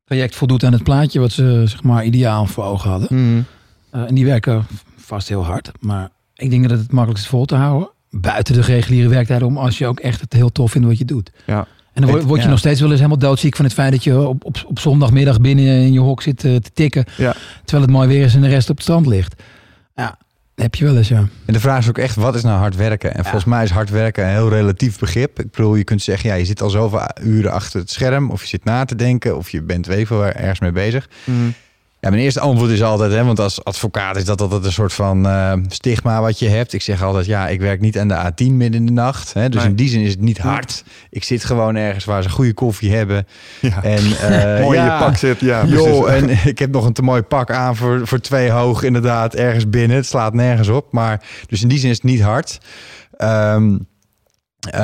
project 0.06 0.36
voldoet 0.36 0.64
aan 0.64 0.74
het 0.74 0.84
plaatje 0.84 1.20
wat 1.20 1.32
ze 1.32 1.62
zeg 1.66 1.84
maar 1.84 2.06
ideaal 2.06 2.46
voor 2.46 2.64
ogen 2.64 2.90
hadden. 2.90 3.46
Eh, 3.90 4.02
en 4.08 4.16
die 4.16 4.26
werken 4.26 4.66
vast 4.98 5.28
heel 5.28 5.46
hard, 5.46 5.72
maar 5.80 6.10
ik 6.36 6.50
denk 6.50 6.70
dat 6.70 6.78
het 6.80 6.92
makkelijkst 6.92 7.24
is 7.26 7.30
vol 7.32 7.46
te 7.46 7.56
houden. 7.56 7.90
Buiten 8.22 8.54
de 8.54 8.62
reguliere 8.62 9.10
werktijden 9.10 9.48
om 9.48 9.58
als 9.58 9.78
je 9.78 9.88
ook 9.88 10.00
echt 10.00 10.22
het 10.22 10.34
heel 10.34 10.52
tof 10.52 10.72
vindt 10.72 10.88
wat 10.88 10.98
je 10.98 11.06
doet. 11.06 11.32
Ja. 11.46 11.68
En 11.94 12.02
dan 12.02 12.12
word, 12.12 12.40
je 12.40 12.46
ja. 12.46 12.50
nog 12.50 12.60
steeds 12.60 12.80
wel 12.80 12.90
eens 12.90 13.00
helemaal 13.00 13.20
doodziek 13.20 13.56
van 13.56 13.66
het 13.66 13.74
feit 13.74 13.92
dat 13.92 14.04
je 14.04 14.28
op, 14.28 14.46
op, 14.46 14.64
op 14.68 14.80
zondagmiddag 14.80 15.42
binnen 15.42 15.66
in 15.66 15.94
je 15.94 16.00
hok 16.00 16.22
zit 16.22 16.44
eh, 16.44 16.56
te 16.56 16.72
tikken. 16.74 17.06
Ja. 17.18 17.36
Terwijl 17.64 17.88
het 17.88 17.96
mooi 17.96 18.08
weer 18.08 18.24
is 18.24 18.36
en 18.36 18.42
de 18.42 18.48
rest 18.48 18.70
op 18.70 18.76
het 18.76 18.86
strand 18.86 19.06
ligt. 19.06 19.44
Ja, 19.96 20.18
heb 20.56 20.76
je 20.76 20.86
wel 20.86 20.98
eens, 20.98 21.08
ja. 21.08 21.28
En 21.46 21.54
de 21.54 21.60
vraag 21.60 21.80
is 21.80 21.90
ook 21.90 21.98
echt, 21.98 22.16
wat 22.16 22.36
is 22.36 22.44
nou 22.44 22.60
hard 22.60 22.76
werken? 22.76 23.16
En 23.16 23.24
volgens 23.24 23.46
mij 23.46 23.64
is 23.64 23.70
hard 23.70 23.90
werken 23.90 24.24
een 24.24 24.30
heel 24.30 24.50
relatief 24.50 25.00
begrip. 25.00 25.40
Ik 25.40 25.52
bedoel, 25.52 25.76
je 25.76 25.84
kunt 25.84 26.02
zeggen, 26.02 26.30
ja, 26.30 26.36
je 26.36 26.46
zit 26.46 26.62
al 26.62 26.70
zoveel 26.70 27.02
uren 27.22 27.52
achter 27.52 27.80
het 27.80 27.92
scherm... 27.92 28.32
of 28.32 28.42
je 28.42 28.48
zit 28.48 28.64
na 28.64 28.86
te 28.86 28.96
denken, 28.96 29.38
of 29.38 29.50
je 29.50 29.62
bent 29.62 29.86
weet 29.86 30.08
veel, 30.08 30.26
ergens 30.26 30.60
mee 30.60 30.72
bezig. 30.72 31.10
Ja, 32.00 32.10
mijn 32.12 32.24
eerste 32.24 32.40
antwoord 32.40 32.72
is 32.72 32.84
altijd, 32.84 33.12
hè, 33.12 33.24
want 33.24 33.40
als 33.40 33.64
advocaat 33.64 34.16
is 34.16 34.26
dat 34.26 34.42
altijd 34.42 34.66
een 34.66 34.72
soort 34.72 34.94
van 34.94 35.28
eh, 35.28 35.54
stigma 35.68 36.22
wat 36.22 36.40
je 36.40 36.50
hebt. 36.50 36.74
Ik 36.74 36.82
zeg 36.82 37.04
altijd, 37.04 37.26
ja, 37.26 37.48
ik 37.48 37.60
werk 37.60 37.82
niet 37.82 37.98
aan 38.00 38.08
de 38.08 38.16
A10 38.32 38.52
midden 38.52 38.80
in 38.80 38.86
de 38.86 38.92
nacht. 38.92 39.34
Hè, 39.34 39.50
dus 39.50 39.62
Nee. 39.62 39.70
in 39.70 39.76
die 39.76 39.90
zin 39.90 40.02
is 40.02 40.12
het 40.12 40.22
niet 40.22 40.38
hard. 40.38 40.84
Ik 41.10 41.24
zit 41.24 41.44
gewoon 41.44 41.76
ergens 41.76 42.06
waar 42.06 42.24
ze 42.24 42.30
goede 42.30 42.54
koffie 42.54 42.96
hebben. 42.96 43.28
Ja. 43.62 43.84
En, 43.84 43.98
eh, 44.18 44.62
Mooi 44.64 44.78
in 44.78 44.84
ja, 44.86 44.98
je 44.98 45.04
pak 45.04 45.16
zit. 45.18 45.40
Ja, 45.40 45.66
Joh, 45.66 46.12
en 46.14 46.30
ik 46.52 46.60
heb 46.60 46.72
nog 46.72 46.86
een 46.86 46.94
te 46.94 47.02
mooi 47.02 47.22
pak 47.22 47.52
aan 47.52 47.76
voor, 47.76 48.08
voor 48.08 48.20
twee 48.20 48.50
hoog 48.52 48.84
inderdaad 48.84 49.36
ergens 49.36 49.70
binnen. 49.70 49.98
Het 49.98 50.06
slaat 50.06 50.34
nergens 50.34 50.68
op. 50.68 50.92
Maar 50.92 51.22
dus 51.48 51.62
in 51.62 51.68
die 51.68 51.80
zin 51.80 51.90
is 51.90 51.96
het 51.96 52.06
niet 52.06 52.22
hard. 52.22 52.58
Ehm, 53.18 53.78
eh, 54.70 54.80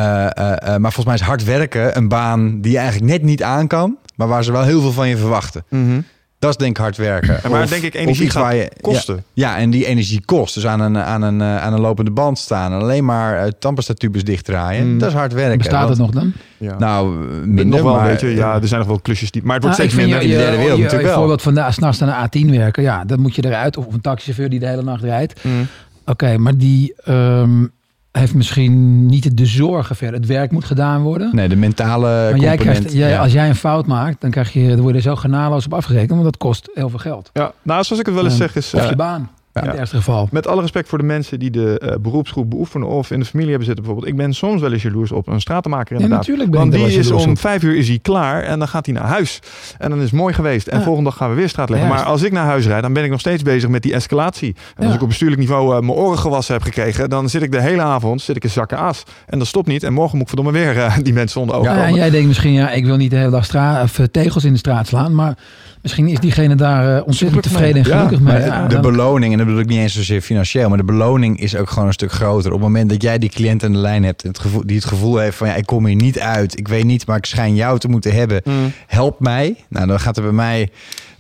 maar 0.78 0.80
volgens 0.82 1.06
mij 1.06 1.15
is 1.15 1.21
hard 1.21 1.43
werken 1.43 1.97
een 1.97 2.08
baan 2.08 2.62
die 2.62 2.71
je 2.71 2.78
eigenlijk 2.78 3.12
net 3.12 3.24
niet 3.24 3.43
aan 3.43 3.67
kan. 3.67 3.97
Maar 4.15 4.28
waar 4.28 4.43
ze 4.43 4.52
wel 4.52 4.63
heel 4.63 4.82
veel 4.82 4.91
van 4.91 5.08
je 5.10 5.17
verwachten. 5.17 5.63
Mhm. 5.69 6.02
Dat 6.41 6.49
is 6.49 6.58
denk 6.58 6.71
ik 6.71 6.77
hard 6.77 6.97
werken. 6.97 7.36
Of- 7.51 7.69
denk 7.69 7.84
ik 7.84 7.93
energie 7.93 8.25
iets 8.25 8.34
gaat 8.34 8.43
waar 8.43 8.56
je, 8.56 8.71
kosten. 8.82 9.23
Ja, 9.34 9.49
ja, 9.49 9.58
en 9.58 9.69
die 9.69 9.86
energie 9.86 10.21
kost. 10.25 10.54
Dus 10.54 10.65
aan 10.67 10.80
een, 10.80 10.97
aan 10.97 11.21
een, 11.21 11.41
eh, 11.41 11.63
aan 11.63 11.73
een 11.73 11.80
lopende 11.80 12.12
band 12.12 12.39
staan. 12.39 12.71
En 12.71 12.80
alleen 12.80 13.06
maar 13.06 13.45
uh, 13.45 13.51
tandpastatubes 13.60 14.23
dichtdraaien. 14.23 14.91
Mm. 14.91 14.99
Dat 14.99 15.10
is 15.10 15.15
hard 15.15 15.34
werken. 15.34 15.58
Bestaat 15.58 15.89
het 15.89 15.97
nog 15.97 16.12
dan? 16.12 16.34
Ja. 16.58 16.77
Nou, 16.77 17.15
minder, 17.45 17.65
nog 17.65 17.82
wel 17.82 17.93
maar, 17.93 18.06
een 18.06 18.12
beetje. 18.12 18.27
Ja, 18.27 18.62
er 18.62 18.67
zijn 18.67 18.80
nog 18.80 18.89
wel 18.89 18.99
klusjes 18.99 19.32
die. 19.32 19.43
Maar 19.43 19.54
het 19.56 19.63
wordt 19.63 19.77
Nou, 19.77 19.89
steeds 19.89 20.06
minder. 20.06 20.23
in 20.23 20.30
de 20.30 20.36
derde 20.43 20.58
wereld 20.58 20.77
je, 20.77 20.84
natuurlijk 20.84 21.01
je 21.01 21.08
wel. 21.08 21.17
voorbeeld 21.17 21.41
van 21.41 21.54
de, 21.54 21.65
s'nachts 21.69 21.99
naar 21.99 22.30
de 22.32 22.39
A10 22.45 22.49
werken. 22.49 22.84
Ja, 22.84 23.06
dan 23.06 23.19
moet 23.19 23.36
je 23.36 23.45
eruit. 23.45 23.77
Of 23.77 23.93
een 23.93 24.01
taxichauffeur 24.01 24.49
die 24.49 24.60
de 24.60 24.67
hele 24.67 24.84
nacht 24.84 25.04
rijdt. 25.04 25.43
Mm. 25.43 25.67
Oké, 26.06 26.38
maar 26.38 26.58
die 26.58 26.93
ehm, 27.04 27.65
heeft 28.12 28.34
misschien 28.34 29.06
niet 29.06 29.38
de 29.38 29.45
zorgen 29.45 29.95
verder. 29.95 30.19
Het 30.19 30.30
werk 30.30 30.52
moet 30.52 30.65
gedaan 30.65 31.02
worden. 31.02 31.30
Nee, 31.36 31.50
de 31.50 31.56
mentale 31.56 32.08
maar 32.08 32.38
jij 32.38 32.56
component. 32.56 32.60
krijgt, 32.60 32.93
jij, 32.97 33.10
ja. 33.10 33.21
als 33.21 33.32
jij 33.32 33.50
een 33.50 33.56
fout 33.56 33.88
maakt, 33.88 34.21
dan, 34.21 34.32
krijg 34.32 34.54
je, 34.54 34.67
dan 34.67 34.80
word 34.80 34.91
je 34.91 34.97
er 34.97 35.02
zo 35.02 35.15
genadeloos 35.15 35.65
op 35.65 35.74
afgerekend. 35.74 36.10
Want 36.10 36.24
dat 36.24 36.38
kost 36.38 36.69
heel 36.74 36.89
veel 36.89 37.00
geld. 37.00 37.30
Ja, 37.34 37.52
nou, 37.62 37.84
zoals 37.84 38.00
ik 38.00 38.06
het 38.06 38.15
wel 38.15 38.26
eens 38.26 38.38
zeg, 38.38 38.56
is. 38.56 38.74
Of 38.74 38.82
eh, 38.82 38.89
je 38.89 38.95
baan, 38.95 39.30
in 39.53 39.61
ja. 39.63 39.69
het 39.69 39.79
ergste 39.79 39.95
geval. 39.95 40.27
Met 40.31 40.47
alle 40.47 40.61
respect 40.61 40.87
voor 40.89 40.97
de 40.97 41.03
mensen 41.03 41.39
die 41.39 41.49
de 41.51 41.79
eh, 41.79 41.95
beroepsgroep 42.01 42.49
beoefenen 42.49 42.87
of 42.87 43.11
in 43.11 43.19
de 43.19 43.25
familie 43.25 43.49
hebben 43.49 43.65
zitten 43.67 43.83
bijvoorbeeld. 43.85 44.13
Ik 44.13 44.19
ben 44.21 44.33
soms 44.33 44.61
wel 44.61 44.71
eens 44.71 44.81
jaloers 44.81 45.11
op 45.11 45.27
een 45.27 45.41
stratenmaker 45.41 45.95
Ja, 45.95 46.01
inderdaad. 46.01 46.19
natuurlijk 46.19 46.49
ben 46.51 46.59
Want 46.59 46.71
die 46.73 46.99
is 46.99 47.11
om 47.11 47.29
op. 47.29 47.39
vijf 47.39 47.63
uur 47.63 47.75
is 47.77 47.87
hij 47.87 47.99
klaar 48.01 48.43
en 48.43 48.59
dan 48.59 48.67
gaat 48.67 48.85
hij 48.85 48.95
naar 48.95 49.03
huis. 49.07 49.39
En 49.77 49.89
dan 49.89 49.97
is 49.99 50.03
het 50.03 50.13
mooi 50.13 50.33
geweest. 50.33 50.67
En 50.67 50.77
Ja. 50.77 50.83
volgende 50.83 51.09
dag 51.09 51.17
gaan 51.17 51.29
we 51.29 51.35
weer 51.35 51.49
straat 51.49 51.69
leggen. 51.69 51.87
Maar 51.89 52.03
als 52.03 52.21
ik 52.23 52.31
naar 52.31 52.45
huis 52.45 52.65
rijd, 52.65 52.81
dan 52.81 52.93
ben 52.93 53.03
ik 53.03 53.09
nog 53.09 53.19
steeds 53.19 53.43
bezig 53.43 53.69
met 53.69 53.81
die 53.83 53.93
escalatie. 53.93 54.55
En 54.75 54.75
als 54.77 54.87
Ja. 54.87 54.93
ik 54.93 55.01
op 55.01 55.07
bestuurlijk 55.07 55.39
niveau 55.41 55.73
eh, 55.75 55.79
mijn 55.79 55.91
oren 55.97 56.17
gewassen 56.19 56.53
heb 56.53 56.63
gekregen, 56.63 57.09
dan 57.09 57.29
zit 57.29 57.41
ik 57.41 57.51
de 57.51 57.61
hele 57.61 57.81
avond 57.81 58.21
zit 58.21 58.35
ik 58.35 58.43
in 58.43 58.49
zakken 58.49 58.77
aas. 58.77 59.03
En 59.25 59.37
dat 59.39 59.47
stopt 59.47 59.67
niet. 59.67 59.83
En 59.83 59.93
morgen 59.93 60.17
moet 60.17 60.21
ik 60.29 60.33
verdomme 60.35 60.51
weer 60.59 60.77
eh, 60.77 60.97
die 61.03 61.13
mensen 61.13 61.41
onder 61.41 61.55
ogen 61.55 61.71
Ja, 61.75 61.85
en 61.85 61.93
jij 61.93 62.09
denkt 62.09 62.27
misschien, 62.27 62.51
ja, 62.53 62.71
ik 62.71 62.85
wil 62.85 62.95
niet 62.97 63.09
de 63.11 63.17
hele 63.17 63.29
dag 63.31 63.45
stra 63.45 63.81
of, 63.83 63.99
tegels 64.11 64.43
in 64.45 64.51
de 64.51 64.59
straat 64.59 64.87
slaan. 64.87 65.15
Maar 65.15 65.37
misschien 65.82 66.08
is 66.08 66.20
diegene 66.20 66.56
daar 66.56 66.98
eh, 66.98 67.08
ontzettend 67.08 67.46
Gelukkig 67.46 67.52
tevreden 67.52 67.84
en 67.84 67.89
mee. 67.89 67.98
Ja, 68.00 68.06
gelukkig 68.08 68.28
mee. 68.34 68.41
Ja, 68.60 68.67
de 68.67 68.74
dan- 68.74 68.82
beloning, 68.82 69.32
en 69.32 69.38
dat 69.38 69.48
bedoel 69.48 69.62
ik 69.62 69.67
niet 69.70 69.80
eens 69.80 69.94
zozeer 69.94 70.22
financieel, 70.22 70.70
maar 70.70 70.78
de 70.78 70.84
beloning 70.84 71.39
is 71.39 71.56
ook 71.56 71.70
gewoon 71.70 71.88
een 71.88 71.94
stuk 71.94 72.12
groter. 72.12 72.52
Op 72.52 72.58
het 72.60 72.67
moment 72.67 72.89
dat 72.89 73.02
jij 73.02 73.17
die 73.17 73.30
cliënt 73.30 73.63
aan 73.63 73.72
de 73.72 73.78
lijn 73.78 74.04
hebt, 74.04 74.24
en 74.24 74.30
het 74.30 74.39
gevoel, 74.39 74.63
die 74.65 74.76
het 74.76 74.86
gevoel 74.86 75.17
heeft 75.17 75.38
van 75.38 75.48
ja, 75.48 75.56
ik 75.56 75.65
kom 75.65 75.86
hier 75.86 75.96
niet 75.96 76.20
uit, 76.20 76.58
ik 76.60 76.67
weet 76.67 76.84
niet, 76.86 77.06
maar 77.08 77.17
ik 77.17 77.26
schijn 77.26 77.56
jou 77.56 77.80
te 77.80 77.88
moeten 77.88 78.13
hebben, 78.13 78.41
Mm. 78.44 78.72
help 78.88 79.20
mij. 79.20 79.56
Nou, 79.70 79.88
dan 79.88 80.00
gaat 80.00 80.17
er 80.17 80.24
bij 80.24 80.32
mij 80.32 80.70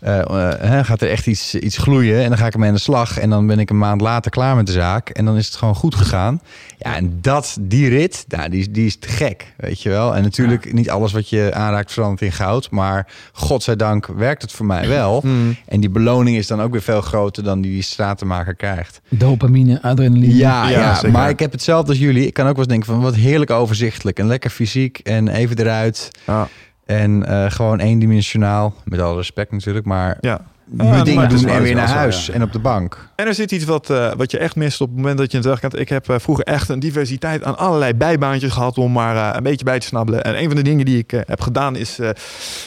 hè, 0.01 0.83
gaat 0.83 1.01
er 1.01 1.09
echt 1.09 1.27
iets, 1.27 1.55
iets 1.55 1.77
gloeien 1.77 2.23
en 2.23 2.29
dan 2.29 2.37
ga 2.37 2.45
ik 2.45 2.53
ermee 2.53 2.69
aan 2.69 2.75
de 2.75 2.81
slag 2.81 3.17
en 3.17 3.29
dan 3.29 3.47
ben 3.47 3.59
ik 3.59 3.69
een 3.69 3.77
maand 3.77 4.01
later 4.01 4.31
klaar 4.31 4.55
met 4.55 4.65
de 4.65 4.71
zaak 4.71 5.09
en 5.09 5.25
dan 5.25 5.37
is 5.37 5.45
het 5.45 5.55
gewoon 5.55 5.75
goed 5.75 5.95
gegaan. 5.95 6.41
Ja, 6.77 6.95
en 6.95 7.17
dat, 7.21 7.57
die 7.61 7.89
rit, 7.89 8.25
nou, 8.27 8.49
die, 8.49 8.71
die 8.71 8.85
is 8.85 8.95
te 8.95 9.07
gek, 9.07 9.53
weet 9.57 9.81
je 9.81 9.89
wel. 9.89 10.15
En 10.15 10.23
natuurlijk 10.23 10.73
niet 10.73 10.89
alles 10.89 11.11
wat 11.11 11.29
je 11.29 11.53
aanraakt 11.53 11.91
verandert 11.91 12.21
in 12.21 12.31
goud, 12.31 12.69
maar 12.71 13.07
godzijdank 13.31 14.07
werkt 14.07 14.41
het 14.41 14.51
voor 14.51 14.65
mij 14.65 14.87
wel. 14.87 15.19
Mm. 15.31 15.55
En 15.65 15.79
die 15.79 15.89
beloning 15.89 16.37
is 16.37 16.47
dan 16.47 16.61
ook 16.61 16.71
weer 16.71 16.81
veel 16.81 17.01
groter 17.01 17.43
dan 17.43 17.61
die 17.61 17.71
die 17.71 17.81
stratenmaker 17.81 18.55
krijgt. 18.55 19.01
Dopamine, 19.09 19.81
adrenaline. 19.81 20.35
Ja, 20.35 20.69
Ja, 20.69 20.99
ja, 21.01 21.09
maar 21.11 21.29
ik 21.29 21.39
heb 21.39 21.51
hetzelfde 21.51 21.89
als 21.89 21.99
jullie. 21.99 22.25
Ik 22.25 22.33
kan 22.33 22.45
ook 22.45 22.51
wel 22.51 22.59
eens 22.59 22.73
denken 22.73 22.93
van 22.93 23.01
wat 23.01 23.15
heerlijk 23.15 23.51
overzichtelijk 23.51 24.19
en 24.19 24.27
lekker 24.27 24.49
fysiek 24.49 24.99
en 24.99 25.27
even 25.27 25.57
eruit. 25.57 26.09
Ja. 26.27 26.47
En 26.91 27.25
eh, 27.25 27.51
gewoon 27.51 27.79
eendimensionaal, 27.79 28.73
met 28.83 28.99
alle 28.99 29.15
respect 29.15 29.51
natuurlijk, 29.51 29.85
maar 29.85 30.17
Ja. 30.21 30.41
Je 30.77 30.83
Ja, 30.83 31.03
dingen 31.03 31.21
het 31.21 31.31
is 31.31 31.41
doen 31.41 31.49
en 31.49 31.61
weer 31.61 31.75
naar 31.75 31.89
huis 31.89 32.25
ja. 32.25 32.33
en 32.33 32.43
op 32.43 32.51
de 32.51 32.59
bank. 32.59 33.09
En 33.15 33.27
er 33.27 33.33
zit 33.33 33.51
iets 33.51 33.65
wat, 33.65 33.89
eh, 33.89 34.11
wat 34.17 34.31
je 34.31 34.37
echt 34.37 34.55
mist 34.55 34.81
op 34.81 34.87
het 34.87 34.97
moment 34.97 35.17
dat 35.17 35.31
je 35.31 35.37
het 35.37 35.45
weggaat. 35.45 35.79
Ik 35.79 35.89
heb 35.89 36.09
eh, 36.09 36.15
vroeger 36.19 36.45
echt 36.45 36.69
een 36.69 36.79
diversiteit 36.79 37.43
aan 37.43 37.57
allerlei 37.57 37.93
bijbaantjes 37.93 38.51
gehad 38.51 38.77
om 38.77 38.91
maar 38.91 39.15
eh, 39.15 39.35
een 39.35 39.43
beetje 39.43 39.65
bij 39.65 39.79
te 39.79 39.85
snabbelen. 39.85 40.23
En 40.23 40.39
een 40.39 40.47
van 40.47 40.55
de 40.55 40.61
dingen 40.61 40.85
die 40.85 40.97
ik 40.97 41.11
heb 41.11 41.41
gedaan 41.41 41.75
is 41.75 41.99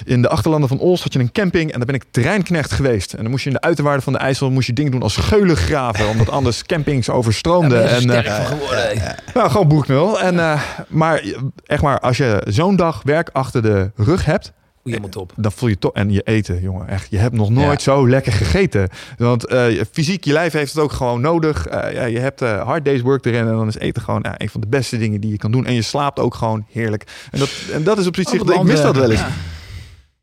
in 0.05 0.23
de 0.23 0.29
achterlanden 0.29 0.69
van 0.69 0.81
Oost 0.81 1.03
had 1.03 1.13
je 1.13 1.19
een 1.19 1.33
camping 1.33 1.71
en 1.73 1.77
daar 1.77 1.87
ben 1.87 1.95
ik 1.95 2.05
terreinknecht 2.11 2.73
geweest. 2.73 3.13
En 3.13 3.23
dan 3.23 3.31
moest 3.31 3.43
je 3.45 3.51
in 3.51 3.55
de 3.55 3.61
uiterwaarden 3.61 4.03
van 4.03 4.13
de 4.13 4.19
IJssel 4.19 4.51
moest 4.51 4.67
je 4.67 4.73
dingen 4.73 4.91
doen 4.91 5.03
als 5.03 5.13
scheulen 5.15 5.57
graven, 5.57 6.09
omdat 6.09 6.31
anders 6.39 6.65
campings 6.65 7.11
overstroomden. 7.11 7.89
Zo 7.89 7.95
en, 7.95 8.01
sterk 8.01 8.27
van 8.27 8.47
geworden. 8.47 8.99
hè. 8.99 9.13
nou, 9.35 9.51
gewoon 9.51 9.69
boeknul. 9.69 10.21
En, 10.21 10.59
maar 10.89 11.23
echt 11.67 11.83
maar, 11.83 12.01
als 12.01 12.17
je 12.17 12.43
zo'n 12.45 12.77
dag 12.77 13.01
werk 13.05 13.31
achter 13.33 13.63
de 13.63 13.91
rug 13.97 14.25
hebt, 14.25 14.53
Helemaal 14.85 15.09
top. 15.09 15.33
dan 15.37 15.53
voel 15.53 15.69
je 15.69 15.79
toch. 15.79 15.93
En 15.93 16.11
je 16.11 16.23
eten, 16.23 16.61
jongen. 16.61 16.89
Echt, 16.89 17.07
je 17.11 17.17
hebt 17.19 17.35
nog 17.35 17.51
nooit 17.51 17.83
Ja. 17.83 17.93
zo 17.93 18.09
lekker 18.09 18.33
gegeten. 18.33 18.89
Want 19.19 19.47
eh, 19.47 19.71
je- 19.71 19.87
fysiek, 19.93 20.25
je 20.25 20.33
lijf 20.33 20.53
heeft 20.53 20.73
het 20.73 20.83
ook 20.83 20.93
gewoon 20.93 21.21
nodig. 21.21 21.67
Eh, 21.67 21.93
ja, 21.93 22.05
je 22.05 22.19
hebt 22.19 22.43
eh, 22.43 22.63
hard 22.63 22.85
days 22.85 23.01
work 23.01 23.25
erin. 23.27 23.41
En 23.47 23.47
dan 23.57 23.69
is 23.69 23.79
eten 23.79 24.03
gewoon 24.03 24.25
een 24.37 24.49
van 24.49 24.61
de 24.61 24.67
beste 24.67 24.99
dingen 24.99 25.21
die 25.21 25.31
je 25.31 25.37
kan 25.37 25.53
doen. 25.53 25.67
En 25.67 25.75
je 25.75 25.83
slaapt 25.83 26.19
ook 26.19 26.35
gewoon 26.35 26.67
heerlijk. 26.71 27.05
En 27.31 27.39
dat, 27.39 27.51
en 27.73 27.83
dat 27.83 27.99
is 27.99 28.07
op 28.07 28.15
zich. 28.17 28.41
Ook 28.41 28.51
Ik 28.55 28.63
mis 28.63 28.81
dat 28.83 28.97
wel 28.97 29.11
eens. 29.11 29.21
Ja. 29.21 29.29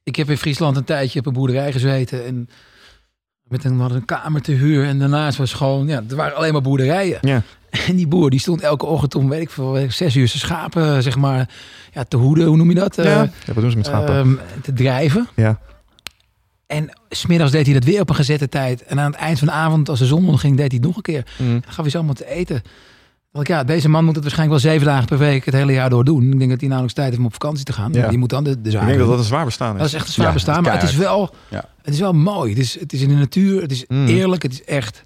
Ik 0.03 0.15
heb 0.15 0.29
in 0.29 0.37
Friesland 0.37 0.77
een 0.77 0.83
tijdje 0.83 1.19
op 1.19 1.25
een 1.25 1.33
boerderij 1.33 1.71
gezeten. 1.71 2.25
En 2.25 2.49
met 3.51 3.63
een, 3.63 3.79
hadden 3.79 3.97
een 3.97 4.05
kamer 4.05 4.41
te 4.41 4.51
huur. 4.51 4.85
En 4.85 4.99
daarnaast 4.99 5.37
was 5.37 5.53
gewoon, 5.53 5.87
ja, 5.87 6.03
er 6.09 6.15
waren 6.15 6.35
alleen 6.35 6.53
maar 6.53 6.61
boerderijen. 6.61 7.17
Ja. 7.21 7.41
En 7.87 7.95
die 7.95 8.07
boer 8.07 8.29
die 8.29 8.39
stond 8.39 8.61
elke 8.61 8.85
ochtend 8.85 9.15
om, 9.15 9.29
weet 9.29 9.41
ik 9.41 9.49
veel, 9.49 9.85
zes 9.89 10.15
uur 10.15 10.27
zijn 10.27 10.39
schapen, 10.39 11.03
zeg 11.03 11.17
maar, 11.17 11.49
ja, 11.93 12.03
te 12.03 12.17
hoeden, 12.17 12.45
hoe 12.45 12.57
noem 12.57 12.69
je 12.69 12.75
dat? 12.75 12.95
Ja. 12.95 13.03
Eh, 13.03 13.09
ja, 13.09 13.53
wat 13.53 13.55
doen 13.55 13.71
ze 13.71 13.77
met 13.77 13.85
schapen? 13.85 14.15
ehm, 14.15 14.61
te 14.61 14.73
drijven. 14.73 15.27
ja. 15.35 15.59
En 16.67 16.97
smiddags 17.09 17.51
deed 17.51 17.65
hij 17.65 17.73
dat 17.73 17.83
weer 17.83 18.01
op 18.01 18.09
een 18.09 18.15
gezette 18.15 18.49
tijd. 18.49 18.83
En 18.83 18.99
aan 18.99 19.11
het 19.11 19.19
eind 19.19 19.39
van 19.39 19.47
de 19.47 19.53
avond, 19.53 19.89
als 19.89 19.99
de 19.99 20.05
zon 20.05 20.19
onderging, 20.19 20.57
deed 20.57 20.67
hij 20.71 20.77
het 20.77 20.87
nog 20.87 20.95
een 20.95 21.01
keer. 21.01 21.25
Mm. 21.37 21.51
Dan 21.51 21.61
gaf 21.65 21.81
hij 21.81 21.89
ze 21.89 21.97
allemaal 21.97 22.15
te 22.15 22.29
eten. 22.29 22.61
Want 23.31 23.47
ja, 23.47 23.63
deze 23.63 23.89
man 23.89 24.05
moet 24.05 24.15
het 24.15 24.23
waarschijnlijk 24.23 24.61
wel 24.61 24.71
zeven 24.71 24.87
dagen 24.87 25.05
per 25.07 25.17
week 25.17 25.45
het 25.45 25.53
hele 25.53 25.71
jaar 25.73 25.89
door 25.89 26.03
doen. 26.03 26.23
Ik 26.31 26.37
denk 26.37 26.49
dat 26.49 26.59
hij 26.59 26.69
nauwelijks 26.69 26.93
tijd 26.93 27.07
heeft 27.07 27.19
om 27.19 27.25
op 27.25 27.31
vakantie 27.33 27.65
te 27.65 27.73
gaan. 27.73 27.93
Ja. 27.93 28.07
Die 28.07 28.17
moet 28.17 28.29
dan 28.29 28.43
de, 28.43 28.61
de 28.61 28.71
zaak 28.71 28.81
Ik 28.81 28.87
denk 28.87 28.99
dat 28.99 29.09
dat 29.09 29.17
een 29.17 29.23
zwaar 29.23 29.45
bestaan 29.45 29.77
Dat 29.77 29.85
is. 29.85 29.93
is 29.93 29.99
echt 29.99 30.07
een 30.07 30.13
zwaar 30.13 30.27
Ja, 30.27 30.33
bestaan. 30.33 30.55
het 30.55 30.65
is 30.65 30.71
Maar 30.71 30.81
het 30.81 30.89
is 30.91 30.97
wel, 30.97 31.33
Ja. 31.49 31.65
het 31.81 31.93
is 31.93 31.99
wel 31.99 32.13
mooi. 32.13 32.49
Het 32.49 32.59
is, 32.59 32.79
het 32.79 32.93
is 32.93 33.01
in 33.01 33.07
de 33.09 33.15
natuur. 33.15 33.61
Het 33.61 33.71
is 33.71 33.85
Mm. 33.87 34.07
eerlijk. 34.07 34.43
Het 34.43 34.51
is 34.53 34.63
echt. 34.63 35.01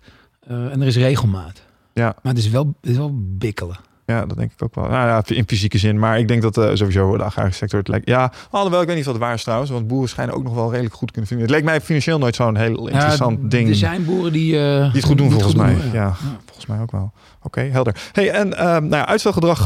eh, 0.47 0.71
en 0.71 0.81
er 0.81 0.87
is 0.87 0.95
regelmaat. 0.95 1.61
Ja. 1.93 2.15
Maar 2.21 2.33
het 2.33 2.37
is 2.43 2.49
wel, 2.49 2.75
het 2.81 2.89
is 2.89 2.97
wel 2.97 3.11
bikkelen. 3.37 3.77
Ja, 4.05 4.25
dat 4.25 4.37
denk 4.37 4.51
ik 4.51 4.63
ook 4.63 4.75
wel. 4.75 4.83
Nou 4.87 5.07
ja, 5.07 5.21
in 5.35 5.43
fysieke 5.47 5.77
zin. 5.77 5.99
Maar 5.99 6.19
ik 6.19 6.27
denk 6.27 6.41
dat 6.41 6.57
eh, 6.57 6.69
sowieso 6.73 7.17
de 7.17 7.23
agrarische 7.23 7.57
sector 7.57 7.79
het 7.79 7.87
lijkt. 7.87 8.07
Ja, 8.07 8.31
alhoewel 8.51 8.81
ik 8.81 8.87
weet 8.87 8.95
niet 8.95 9.05
wat 9.05 9.17
waar 9.17 9.33
is 9.33 9.43
trouwens. 9.43 9.71
Want 9.71 9.87
boeren 9.87 10.09
schijnen 10.09 10.35
ook 10.35 10.43
nog 10.43 10.53
wel 10.53 10.69
redelijk 10.71 10.95
goed 10.95 11.11
kunnen 11.11 11.29
vinden. 11.29 11.47
Het 11.47 11.55
leek 11.55 11.65
mij 11.65 11.81
financieel 11.81 12.17
nooit 12.17 12.35
zo'n 12.35 12.55
heel 12.57 12.87
interessant 12.87 13.39
Ja, 13.41 13.47
ding. 13.47 13.69
Er 13.69 13.75
zijn 13.75 14.05
boeren 14.05 14.31
die, 14.31 14.59
eh, 14.59 14.81
Die 14.81 14.91
het 14.91 15.03
goed 15.03 15.17
doen 15.17 15.31
volgens 15.31 15.55
mij. 15.55 15.73
doen, 15.73 15.91
ja. 15.93 16.13
volgens 16.45 16.65
mij 16.65 16.79
ook 16.79 16.91
wel. 16.91 17.11
Oké, 17.41 17.61
helder. 17.61 17.95
Hey, 18.11 18.29
en 18.31 18.57
ehm, 18.57 18.67
nou 18.87 18.95
ja, 18.95 19.07
uitstelgedrag, 19.07 19.65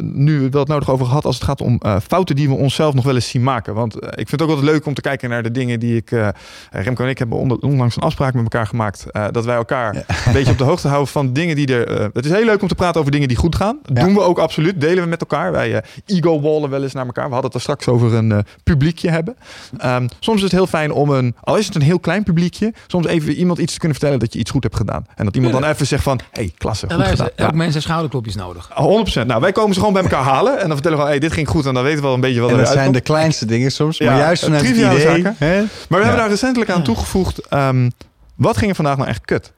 nu 0.00 0.48
wel 0.50 0.60
het 0.60 0.68
nodig 0.68 0.90
over 0.90 1.06
gehad 1.06 1.24
als 1.24 1.34
het 1.34 1.44
gaat 1.44 1.60
om 1.60 1.80
fouten 2.08 2.36
die 2.36 2.48
we 2.48 2.54
onszelf 2.54 2.94
nog 2.94 3.04
wel 3.04 3.14
eens 3.14 3.28
zien 3.28 3.42
maken. 3.42 3.74
Want 3.74 3.94
ik 3.96 4.00
vind 4.28 4.30
het 4.30 4.42
ook 4.42 4.48
altijd 4.48 4.66
leuk 4.66 4.86
om 4.86 4.94
te 4.94 5.00
kijken 5.00 5.28
naar 5.30 5.42
de 5.42 5.50
dingen 5.50 5.80
die 5.80 5.96
ik. 5.96 6.10
Remco 6.70 7.04
en 7.04 7.10
ik 7.10 7.18
hebben 7.18 7.38
onder- 7.38 7.58
onlangs 7.58 7.96
een 7.96 8.02
afspraak 8.02 8.34
met 8.34 8.42
elkaar 8.42 8.66
gemaakt. 8.66 9.06
dat 9.30 9.44
wij 9.44 9.56
elkaar 9.56 9.94
een 10.26 10.32
beetje 10.32 10.52
op 10.52 10.58
de 10.58 10.64
hoogte 10.64 10.88
houden 10.88 11.08
van 11.12 11.32
dingen 11.32 11.56
die 11.56 11.66
er. 11.84 12.10
het 12.12 12.24
is 12.24 12.30
heel 12.30 12.44
leuk 12.44 12.62
om 12.62 12.68
te 12.68 12.74
praten 12.74 13.00
over 13.00 13.12
dingen 13.12 13.28
die 13.28 13.36
goed 13.36 13.56
gaan. 13.56 13.69
Dat 13.82 13.96
Ja. 13.96 14.04
doen 14.04 14.14
we 14.14 14.20
ook 14.20 14.38
absoluut. 14.38 14.80
Delen 14.80 15.02
we 15.02 15.08
met 15.08 15.20
elkaar. 15.20 15.52
Wij 15.52 15.74
eh 15.76 15.82
ego-wallen 16.06 16.70
wel 16.70 16.82
eens 16.82 16.92
naar 16.92 17.06
elkaar. 17.06 17.24
We 17.26 17.32
hadden 17.32 17.50
het 17.50 17.54
er 17.54 17.60
straks 17.60 17.88
over 17.88 18.14
een 18.14 18.32
eh, 18.32 18.38
publiekje 18.64 19.10
hebben. 19.10 19.36
Ehm, 19.78 20.08
soms 20.20 20.36
is 20.36 20.42
het 20.42 20.52
heel 20.52 20.66
fijn 20.66 20.92
om 20.92 21.10
een, 21.10 21.34
al 21.40 21.56
is 21.56 21.66
het 21.66 21.74
een 21.74 21.82
heel 21.82 21.98
klein 22.00 22.22
publiekje, 22.22 22.72
soms 22.86 23.06
even 23.06 23.32
iemand 23.32 23.58
iets 23.58 23.72
te 23.72 23.78
kunnen 23.78 23.96
vertellen 23.98 24.20
dat 24.20 24.32
je 24.32 24.38
iets 24.38 24.50
goed 24.50 24.62
hebt 24.62 24.76
gedaan. 24.76 25.06
En 25.14 25.24
dat 25.24 25.34
iemand 25.34 25.54
Ja. 25.54 25.60
dan 25.60 25.70
even 25.70 25.86
zegt 25.86 26.02
van, 26.02 26.20
hey, 26.30 26.52
klasse, 26.58 26.86
En 26.86 26.96
goed 26.96 27.06
gedaan. 27.08 27.28
elk 27.36 27.50
Ja. 27.50 27.56
mens 27.56 27.72
heeft 27.72 27.84
schouderklopjes 27.84 28.34
nodig. 28.34 28.70
100%. 28.74 29.26
Nou, 29.26 29.40
wij 29.40 29.52
komen 29.52 29.74
ze 29.74 29.78
gewoon 29.78 29.94
bij 29.94 30.02
elkaar 30.02 30.22
halen 30.24 30.52
en 30.52 30.62
dan 30.62 30.72
vertellen 30.72 30.96
we 30.96 31.02
van, 31.02 31.10
hey, 31.12 31.20
dit 31.20 31.32
ging 31.32 31.48
goed 31.48 31.66
en 31.66 31.74
dan 31.74 31.82
weten 31.82 31.98
we 32.00 32.04
wel 32.06 32.14
een 32.14 32.20
beetje 32.20 32.40
wat 32.40 32.50
En 32.50 32.56
dat 32.56 32.64
eruit 32.64 32.80
zijn 32.80 32.92
de 32.92 33.00
kleinste 33.00 33.46
dingen 33.46 33.72
soms. 33.72 33.98
Ja, 33.98 34.10
maar 34.10 34.18
juist 34.20 34.44
vanuit 34.44 34.62
het 34.62 34.70
triviale 34.70 35.00
idee... 35.00 35.22
zaken. 35.22 35.34
Hè? 35.38 35.56
Maar 35.58 35.66
we 35.88 35.96
Ja. 35.96 36.00
hebben 36.02 36.16
daar 36.16 36.28
recentelijk 36.28 36.70
aan 36.70 36.82
toegevoegd, 36.82 37.46
ehm, 37.48 37.90
wat 38.36 38.56
ging 38.56 38.70
er 38.70 38.76
vandaag 38.76 38.96
nou 38.96 39.08
echt 39.08 39.24
kut? 39.24 39.52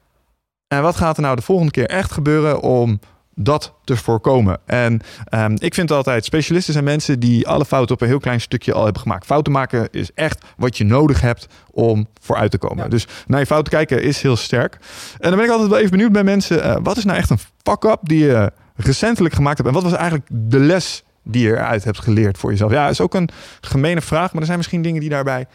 En 0.67 0.81
wat 0.81 0.95
gaat 0.95 1.15
er 1.17 1.21
nou 1.23 1.35
de 1.35 1.41
volgende 1.41 1.71
keer 1.71 1.87
echt 1.87 2.11
gebeuren 2.11 2.61
om 2.61 2.99
dat 3.35 3.73
te 3.83 3.95
voorkomen? 3.95 4.59
En 4.65 5.01
ehm, 5.25 5.55
ik 5.57 5.73
vind 5.73 5.91
altijd, 5.91 6.25
specialisten 6.25 6.73
zijn 6.73 6.85
mensen 6.85 7.19
die 7.19 7.47
alle 7.47 7.65
fouten 7.65 7.95
op 7.95 8.01
een 8.01 8.07
heel 8.07 8.19
klein 8.19 8.41
stukje 8.41 8.73
al 8.73 8.83
hebben 8.83 9.01
gemaakt. 9.01 9.25
Fouten 9.25 9.51
maken 9.51 9.87
is 9.91 10.11
echt 10.13 10.45
wat 10.57 10.77
je 10.77 10.83
nodig 10.83 11.21
hebt 11.21 11.47
om 11.71 12.07
vooruit 12.21 12.51
te 12.51 12.57
komen. 12.57 12.83
Ja. 12.83 12.89
Dus 12.89 13.07
naar 13.27 13.39
je 13.39 13.45
fouten 13.45 13.73
kijken 13.73 14.03
is 14.03 14.21
heel 14.21 14.35
sterk. 14.35 14.77
En 15.19 15.29
dan 15.29 15.35
ben 15.35 15.45
ik 15.45 15.51
altijd 15.51 15.69
wel 15.69 15.77
even 15.77 15.91
benieuwd 15.91 16.11
bij 16.11 16.23
mensen, 16.23 16.63
eh, 16.63 16.77
wat 16.81 16.97
is 16.97 17.03
nou 17.03 17.17
echt 17.17 17.29
een 17.29 17.39
fuck-up 17.63 17.99
die 18.01 18.25
je 18.25 18.51
recentelijk 18.75 19.35
gemaakt 19.35 19.57
hebt? 19.57 19.69
En 19.69 19.75
wat 19.75 19.83
was 19.83 19.93
eigenlijk 19.93 20.29
de 20.31 20.59
les 20.59 21.03
die 21.23 21.43
je 21.43 21.51
eruit 21.51 21.83
hebt 21.83 21.99
geleerd 21.99 22.37
voor 22.37 22.49
jezelf? 22.49 22.71
Ja, 22.71 22.89
is 22.89 23.01
ook 23.01 23.13
een 23.13 23.29
gemene 23.61 24.01
vraag, 24.01 24.31
maar 24.31 24.39
er 24.39 24.45
zijn 24.45 24.57
misschien 24.57 24.81
dingen 24.81 25.01
die 25.01 25.09
daarbij 25.09 25.45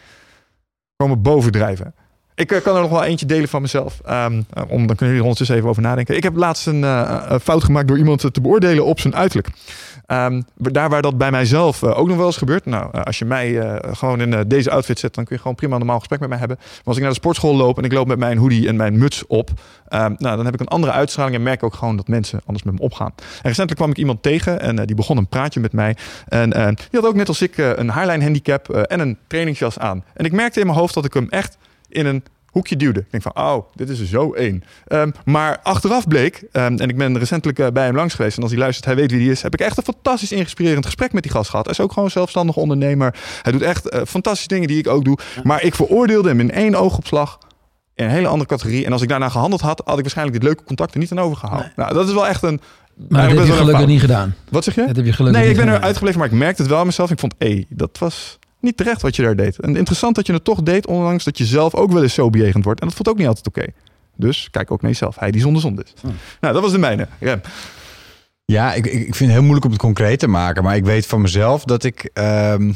komen 0.95 1.21
bovendrijven. 1.21 1.93
Ik 2.39 2.51
eh, 2.51 2.61
kan 2.61 2.75
er 2.75 2.81
nog 2.81 2.89
wel 2.89 3.03
eentje 3.03 3.25
delen 3.25 3.49
van 3.49 3.61
mezelf. 3.61 3.99
Om, 4.67 4.87
dan 4.87 4.95
kunnen 4.95 4.97
jullie 4.97 5.15
er 5.15 5.21
ondertussen 5.21 5.55
even 5.55 5.69
over 5.69 5.81
nadenken. 5.81 6.15
Ik 6.15 6.23
heb 6.23 6.35
laatst 6.35 6.67
een 6.67 6.83
eh, 6.83 7.35
fout 7.41 7.63
gemaakt 7.63 7.87
door 7.87 7.97
iemand 7.97 8.33
te 8.33 8.41
beoordelen 8.41 8.85
op 8.85 8.99
zijn 8.99 9.15
uiterlijk. 9.15 9.49
Ehm, 10.05 10.41
daar 10.55 10.89
waar 10.89 11.01
dat 11.01 11.17
bij 11.17 11.31
mijzelf 11.31 11.83
ook 11.83 12.07
nog 12.07 12.17
wel 12.17 12.25
eens 12.25 12.37
gebeurt. 12.37 12.65
Nou, 12.65 12.91
als 13.03 13.19
je 13.19 13.25
mij 13.25 13.79
gewoon 13.91 14.21
in 14.21 14.47
deze 14.47 14.71
outfit 14.71 14.99
zet, 14.99 15.15
dan 15.15 15.25
kun 15.25 15.35
je 15.35 15.41
gewoon 15.41 15.57
prima 15.57 15.73
een 15.73 15.79
normaal 15.79 15.97
gesprek 15.99 16.19
met 16.19 16.29
mij 16.29 16.37
hebben. 16.37 16.57
Maar 16.59 16.81
als 16.83 16.95
ik 16.95 17.01
naar 17.01 17.11
de 17.11 17.17
sportschool 17.17 17.55
loop 17.55 17.77
en 17.77 17.83
ik 17.83 17.93
loop 17.93 18.07
met 18.07 18.19
mijn 18.19 18.37
hoodie 18.37 18.67
en 18.67 18.75
mijn 18.75 18.97
muts 18.97 19.27
op, 19.27 19.49
ehm, 19.87 20.13
nou, 20.17 20.35
dan 20.35 20.45
heb 20.45 20.53
ik 20.53 20.59
een 20.59 20.67
andere 20.67 20.91
uitstraling 20.91 21.35
en 21.35 21.43
merk 21.43 21.63
ook 21.63 21.73
gewoon 21.73 21.95
dat 21.95 22.07
mensen 22.07 22.41
anders 22.45 22.65
met 22.65 22.73
me 22.73 22.79
opgaan. 22.79 23.13
En 23.17 23.23
recentelijk 23.41 23.75
kwam 23.75 23.89
ik 23.89 23.97
iemand 23.97 24.23
tegen 24.23 24.59
en 24.61 24.85
die 24.85 24.95
begon 24.95 25.17
een 25.17 25.27
praatje 25.27 25.59
met 25.59 25.73
mij. 25.73 25.95
En 26.27 26.49
die 26.75 26.99
had 26.99 27.05
ook 27.05 27.15
net 27.15 27.27
als 27.27 27.41
ik 27.41 27.57
een 27.57 27.89
hairline 27.89 28.23
handicap 28.23 28.69
eh, 28.69 28.81
en 28.87 28.99
een 28.99 29.17
trainingsjas 29.27 29.79
aan. 29.79 30.03
En 30.13 30.25
ik 30.25 30.31
merkte 30.31 30.59
in 30.59 30.65
mijn 30.65 30.77
hoofd 30.77 30.93
dat 30.93 31.05
ik 31.05 31.13
hem 31.13 31.27
echt 31.29 31.57
in 31.89 32.05
een 32.05 32.23
hoekje 32.51 32.75
duwde. 32.75 32.99
Ik 32.99 33.11
denk 33.11 33.23
van, 33.23 33.35
oh, 33.35 33.69
dit 33.75 33.89
is 33.89 33.99
er 33.99 34.05
zo 34.05 34.33
één. 34.33 34.63
Ehm, 34.87 35.11
maar 35.25 35.59
achteraf 35.63 36.07
bleek, 36.07 36.43
ehm, 36.51 36.75
en 36.77 36.89
ik 36.89 36.97
ben 36.97 37.17
recentelijk 37.17 37.59
eh, 37.59 37.67
bij 37.67 37.85
hem 37.85 37.95
langs 37.95 38.13
geweest... 38.13 38.37
en 38.37 38.43
als 38.43 38.51
hij 38.51 38.59
luistert, 38.59 38.85
hij 38.85 38.95
weet 38.95 39.11
wie 39.11 39.19
die 39.19 39.31
is... 39.31 39.41
heb 39.41 39.53
ik 39.53 39.59
echt 39.59 39.77
een 39.77 39.83
fantastisch 39.83 40.31
inspirerend 40.31 40.85
gesprek 40.85 41.13
met 41.13 41.23
die 41.23 41.31
gast 41.31 41.49
gehad. 41.49 41.65
Hij 41.65 41.73
is 41.73 41.81
ook 41.81 41.91
gewoon 41.91 42.09
zelfstandig 42.09 42.55
ondernemer. 42.55 43.15
Hij 43.41 43.51
doet 43.51 43.61
echt 43.61 43.89
eh, 43.89 44.01
fantastische 44.07 44.47
dingen 44.47 44.67
die 44.67 44.77
ik 44.77 44.87
ook 44.87 45.05
doe. 45.05 45.17
Maar 45.43 45.63
ik 45.63 45.75
veroordeelde 45.75 46.29
hem 46.29 46.39
in 46.39 46.51
één 46.51 46.75
oogopslag... 46.75 47.37
in 47.95 48.05
een 48.05 48.11
hele 48.11 48.27
andere 48.27 48.49
categorie. 48.49 48.85
En 48.85 48.91
als 48.91 49.01
ik 49.01 49.09
daarna 49.09 49.29
gehandeld 49.29 49.61
had... 49.61 49.81
had 49.85 49.95
ik 49.95 50.01
waarschijnlijk 50.01 50.37
dit 50.37 50.47
leuke 50.47 50.63
contact 50.63 50.93
er 50.93 50.99
niet 50.99 51.11
aan 51.11 51.19
overgehouden. 51.19 51.71
Nou, 51.75 51.93
dat 51.93 52.07
is 52.07 52.13
wel 52.13 52.27
echt 52.27 52.43
een... 52.43 52.61
Maar 53.09 53.21
dat 53.21 53.21
heb 53.21 53.29
je 53.29 53.35
best 53.35 53.47
wel 53.47 53.57
een 53.57 53.63
gelukkig 53.63 53.87
niet 53.87 54.01
gedaan. 54.01 54.35
Wat 54.49 54.63
zeg 54.63 54.75
je? 54.75 54.85
Dat 54.85 54.95
heb 54.95 55.05
je 55.05 55.13
gelukkig 55.13 55.41
Nee, 55.41 55.51
ik 55.51 55.57
ben 55.57 55.67
er 55.67 55.79
uitgebleven, 55.79 56.19
maar 56.19 56.27
ik 56.27 56.33
merkte 56.33 56.61
het 56.61 56.71
wel 56.71 56.79
aan 56.79 56.85
mezelf. 56.85 57.11
Ik 57.11 57.19
vond, 57.19 57.33
hé, 57.37 57.65
dat 57.69 57.97
was 57.97 58.39
niet 58.59 58.77
terecht 58.77 59.01
wat 59.01 59.15
je 59.15 59.21
daar 59.21 59.35
deed. 59.35 59.59
En 59.59 59.75
interessant 59.75 60.15
dat 60.15 60.27
je 60.27 60.33
het 60.33 60.43
toch 60.43 60.63
deed, 60.63 60.87
ondanks 60.87 61.23
dat 61.23 61.37
je 61.37 61.45
zelf 61.45 61.75
ook 61.75 61.91
wel 61.91 62.03
eens 62.03 62.13
zo 62.13 62.29
bejegend 62.29 62.63
wordt. 62.63 62.79
En 62.79 62.87
dat 62.87 62.95
voelt 62.95 63.09
ook 63.09 63.17
niet 63.17 63.27
altijd 63.27 63.47
oké. 63.47 63.65
Dus 64.15 64.47
kijk 64.51 64.71
ook 64.71 64.81
naar 64.81 64.91
jezelf. 64.91 65.19
Hij 65.19 65.31
die 65.31 65.41
zonder 65.41 65.61
zonde 65.61 65.83
is. 65.83 65.93
Hm. 66.01 66.07
Nou, 66.39 66.53
dat 66.53 66.63
was 66.63 66.71
de 66.71 66.77
mijne. 66.77 67.07
Rem. 67.19 67.41
Ja, 68.45 68.73
ik, 68.73 68.85
ik 68.85 69.15
vind 69.15 69.19
het 69.19 69.29
heel 69.29 69.41
moeilijk 69.41 69.65
om 69.65 69.71
het 69.71 69.79
concreet 69.81 70.19
te 70.19 70.27
maken. 70.27 70.63
Maar 70.63 70.75
ik 70.75 70.85
weet 70.85 71.05
van 71.05 71.21
mezelf 71.21 71.63
dat 71.63 71.83
ik... 71.83 72.09
ehm, 72.13 72.71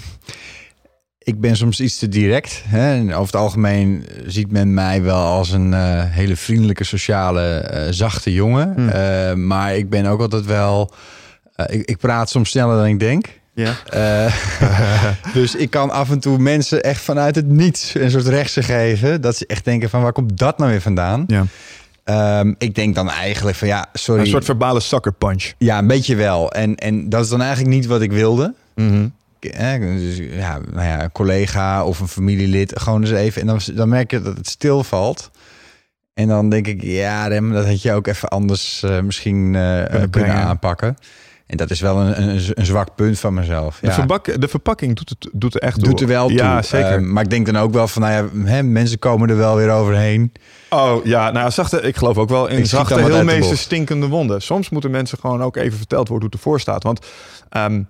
ik 1.18 1.40
ben 1.40 1.56
soms 1.56 1.80
iets 1.80 1.98
te 1.98 2.08
direct. 2.08 2.64
Hè? 2.68 2.94
En 2.94 3.14
over 3.14 3.26
het 3.34 3.42
algemeen 3.42 4.06
ziet 4.26 4.52
men 4.52 4.74
mij 4.74 5.02
wel 5.02 5.26
als 5.26 5.52
een 5.52 5.74
eh, 5.74 6.04
hele 6.04 6.36
vriendelijke, 6.36 6.84
sociale, 6.84 7.42
eh, 7.42 7.92
zachte 7.92 8.34
jongen. 8.34 8.74
Hmm. 8.76 8.90
Eh, 8.90 9.34
maar 9.34 9.76
ik 9.76 9.90
ben 9.90 10.06
ook 10.06 10.20
altijd 10.20 10.46
wel... 10.46 10.94
ik, 11.66 11.86
ik 11.90 11.98
praat 11.98 12.30
soms 12.30 12.50
sneller 12.50 12.76
dan 12.76 12.86
ik 12.86 13.00
denk. 13.00 13.42
Ja. 13.54 13.76
Eh, 13.90 14.34
dus 15.34 15.56
ik 15.56 15.70
kan 15.70 15.90
af 15.90 16.10
en 16.12 16.20
toe 16.20 16.38
mensen 16.38 16.84
echt 16.84 17.02
vanuit 17.02 17.36
het 17.36 17.48
niets 17.48 17.94
een 17.96 18.12
soort 18.12 18.28
rechtse 18.28 18.64
geven. 18.64 19.22
Dat 19.22 19.38
ze 19.38 19.46
echt 19.48 19.66
denken 19.66 19.90
van 19.90 20.02
waar 20.02 20.12
komt 20.12 20.38
dat 20.38 20.58
nou 20.58 20.72
weer 20.72 20.82
vandaan? 20.82 21.24
ja. 21.28 21.46
Ehm, 22.04 22.54
ik 22.58 22.76
denk 22.76 22.96
dan 22.96 23.10
eigenlijk 23.10 23.58
van 23.58 23.68
ja, 23.68 23.86
sorry. 23.94 24.22
Een 24.22 24.28
soort 24.28 24.46
verbale 24.46 24.80
sucker 24.80 25.14
punch. 25.14 25.52
Ja, 25.58 25.78
een 25.78 25.88
beetje 25.88 26.16
wel. 26.16 26.52
En, 26.52 26.76
en 26.76 27.10
dat 27.10 27.24
is 27.24 27.30
dan 27.30 27.42
eigenlijk 27.42 27.76
niet 27.76 27.86
wat 27.86 28.02
ik 28.02 28.12
wilde. 28.12 28.54
Mhm. 28.76 29.08
Eh, 29.40 29.80
Dus, 29.80 30.18
ja, 30.18 30.60
nou 30.72 30.88
ja, 30.88 31.04
een 31.04 31.12
collega 31.12 31.86
of 31.86 32.00
een 32.00 32.08
familielid, 32.08 32.80
gewoon 32.80 33.02
eens 33.02 33.12
even. 33.12 33.42
En 33.42 33.48
dan, 33.48 33.60
dan 33.74 33.90
merk 33.90 34.12
je 34.12 34.22
dat 34.22 34.38
het 34.38 34.48
stilvalt. 34.48 35.32
En 36.14 36.28
dan 36.28 36.50
denk 36.50 36.68
ik, 36.68 36.82
ja, 36.82 37.28
Rem, 37.28 37.52
dat 37.54 37.66
had 37.66 37.82
je 37.82 37.94
ook 37.94 38.08
even 38.08 38.30
anders 38.30 38.84
eh, 38.84 39.00
misschien 39.00 39.52
kunnen 40.10 40.34
aanpakken. 40.34 40.98
En 41.54 41.60
dat 41.60 41.70
is 41.72 41.80
wel 41.80 41.98
een, 42.00 42.22
een, 42.22 42.42
een 42.54 42.66
zwak 42.66 42.96
punt 42.96 43.20
van 43.20 43.34
mezelf. 43.34 43.78
De, 43.82 43.88
Ja. 43.88 43.94
verbak- 43.94 44.42
de 44.42 44.48
verpakking 44.48 44.96
doet, 44.96 45.10
het, 45.10 45.28
doet 45.32 45.56
er 45.56 45.62
echt 45.62 45.84
Doet 45.84 45.90
door. 46.00 46.02
er 46.02 46.08
wel 46.08 46.28
toe. 46.28 46.38
Ja, 46.38 46.62
zeker. 46.62 46.92
Eh, 46.98 47.00
maar 47.02 47.24
ik 47.24 47.30
denk 47.30 47.46
dan 47.46 47.58
ook 47.58 47.74
wel 47.74 47.88
van, 47.88 48.02
nou 48.02 48.14
ja, 48.14 48.50
hè, 48.52 48.64
mensen 48.64 49.00
komen 49.00 49.30
er 49.30 49.38
wel 49.38 49.56
weer 49.56 49.70
overheen. 49.72 50.32
Oh 50.70 51.06
ja, 51.06 51.32
nou 51.32 51.52
zachte, 51.52 51.82
ik 51.82 51.96
geloof 51.96 52.18
ook 52.18 52.30
wel 52.30 52.48
in 52.48 52.58
Ik 52.58 52.66
zachte, 52.66 53.00
heel 53.00 53.18
de 53.18 53.24
meeste 53.24 53.58
stinkende 53.58 54.08
wonden. 54.08 54.42
Soms 54.42 54.70
moeten 54.70 54.92
mensen 54.92 55.18
gewoon 55.18 55.44
ook 55.44 55.56
even 55.56 55.78
verteld 55.78 56.08
worden 56.08 56.28
hoe 56.28 56.36
het 56.36 56.44
ervoor 56.46 56.60
staat. 56.60 56.84
Want 56.84 57.06
ehm, 57.50 57.82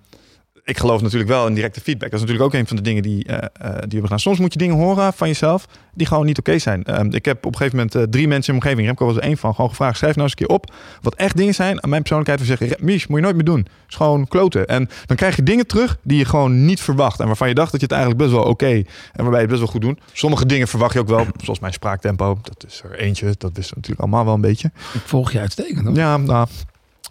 ik 0.64 0.78
geloof 0.78 1.02
natuurlijk 1.02 1.30
wel 1.30 1.46
in 1.46 1.54
directe 1.54 1.80
feedback. 1.80 2.10
Dat 2.10 2.20
is 2.20 2.26
natuurlijk 2.26 2.54
ook 2.54 2.60
een 2.60 2.66
van 2.66 2.76
de 2.76 2.82
dingen 2.82 3.02
die, 3.02 3.24
eh, 3.24 3.76
eh, 3.76 3.82
die 3.88 4.00
we 4.00 4.06
gaan. 4.06 4.20
Soms 4.20 4.38
moet 4.38 4.52
je 4.52 4.58
dingen 4.58 4.76
horen 4.76 5.12
van 5.12 5.28
jezelf 5.28 5.66
die 5.94 6.06
gewoon 6.06 6.26
niet 6.26 6.38
oké 6.38 6.58
zijn. 6.58 6.84
Ehm, 6.84 7.10
ik 7.10 7.24
heb 7.24 7.36
op 7.36 7.52
een 7.52 7.56
gegeven 7.56 7.76
moment 7.76 7.94
eh, 7.94 8.02
drie 8.02 8.28
mensen 8.28 8.54
in 8.54 8.58
mijn 8.58 8.74
omgeving, 8.74 8.86
Remco 8.86 9.06
was 9.06 9.16
er 9.16 9.22
één 9.22 9.36
van, 9.36 9.54
gewoon 9.54 9.70
gevraagd, 9.70 9.96
schrijf 9.96 10.14
nou 10.14 10.28
eens 10.28 10.40
een 10.40 10.46
keer 10.46 10.56
op 10.56 10.72
wat 11.00 11.14
echt 11.14 11.36
dingen 11.36 11.54
zijn 11.54 11.82
aan 11.82 11.90
mijn 11.90 12.02
persoonlijkheid. 12.02 12.40
We 12.40 12.56
zeggen, 12.56 12.84
Mies, 12.84 13.06
moet 13.06 13.18
je 13.18 13.24
nooit 13.24 13.36
meer 13.36 13.44
doen. 13.44 13.58
Het 13.58 13.68
is 13.88 13.96
gewoon 13.96 14.28
kloten. 14.28 14.66
En 14.66 14.88
dan 15.06 15.16
krijg 15.16 15.36
je 15.36 15.42
dingen 15.42 15.66
terug 15.66 15.98
die 16.02 16.18
je 16.18 16.24
gewoon 16.24 16.64
niet 16.64 16.80
verwacht. 16.80 17.20
En 17.20 17.26
waarvan 17.26 17.48
je 17.48 17.54
dacht 17.54 17.70
dat 17.72 17.80
je 17.80 17.86
het 17.86 17.94
eigenlijk 17.94 18.24
best 18.24 18.34
wel 18.34 18.44
oké 18.44 18.72
en 18.72 18.84
waarbij 19.12 19.40
je 19.40 19.46
het 19.46 19.48
best 19.48 19.60
wel 19.60 19.70
goed 19.70 19.80
doet. 19.80 19.98
Sommige 20.12 20.46
dingen 20.46 20.68
verwacht 20.68 20.92
je 20.92 21.00
ook 21.00 21.08
wel, 21.08 21.26
zoals 21.42 21.58
mijn 21.58 21.72
spraaktempo. 21.72 22.38
Dat 22.42 22.64
is 22.68 22.82
er 22.84 22.98
eentje, 22.98 23.34
dat 23.38 23.50
we 23.52 23.62
natuurlijk 23.74 24.00
allemaal 24.00 24.24
wel 24.24 24.34
een 24.34 24.40
beetje. 24.40 24.70
Ik 24.92 25.00
volg 25.04 25.32
je 25.32 25.38
uitstekend. 25.38 25.86
Hoor. 25.86 25.96
Ja, 25.96 26.16
nou. 26.16 26.46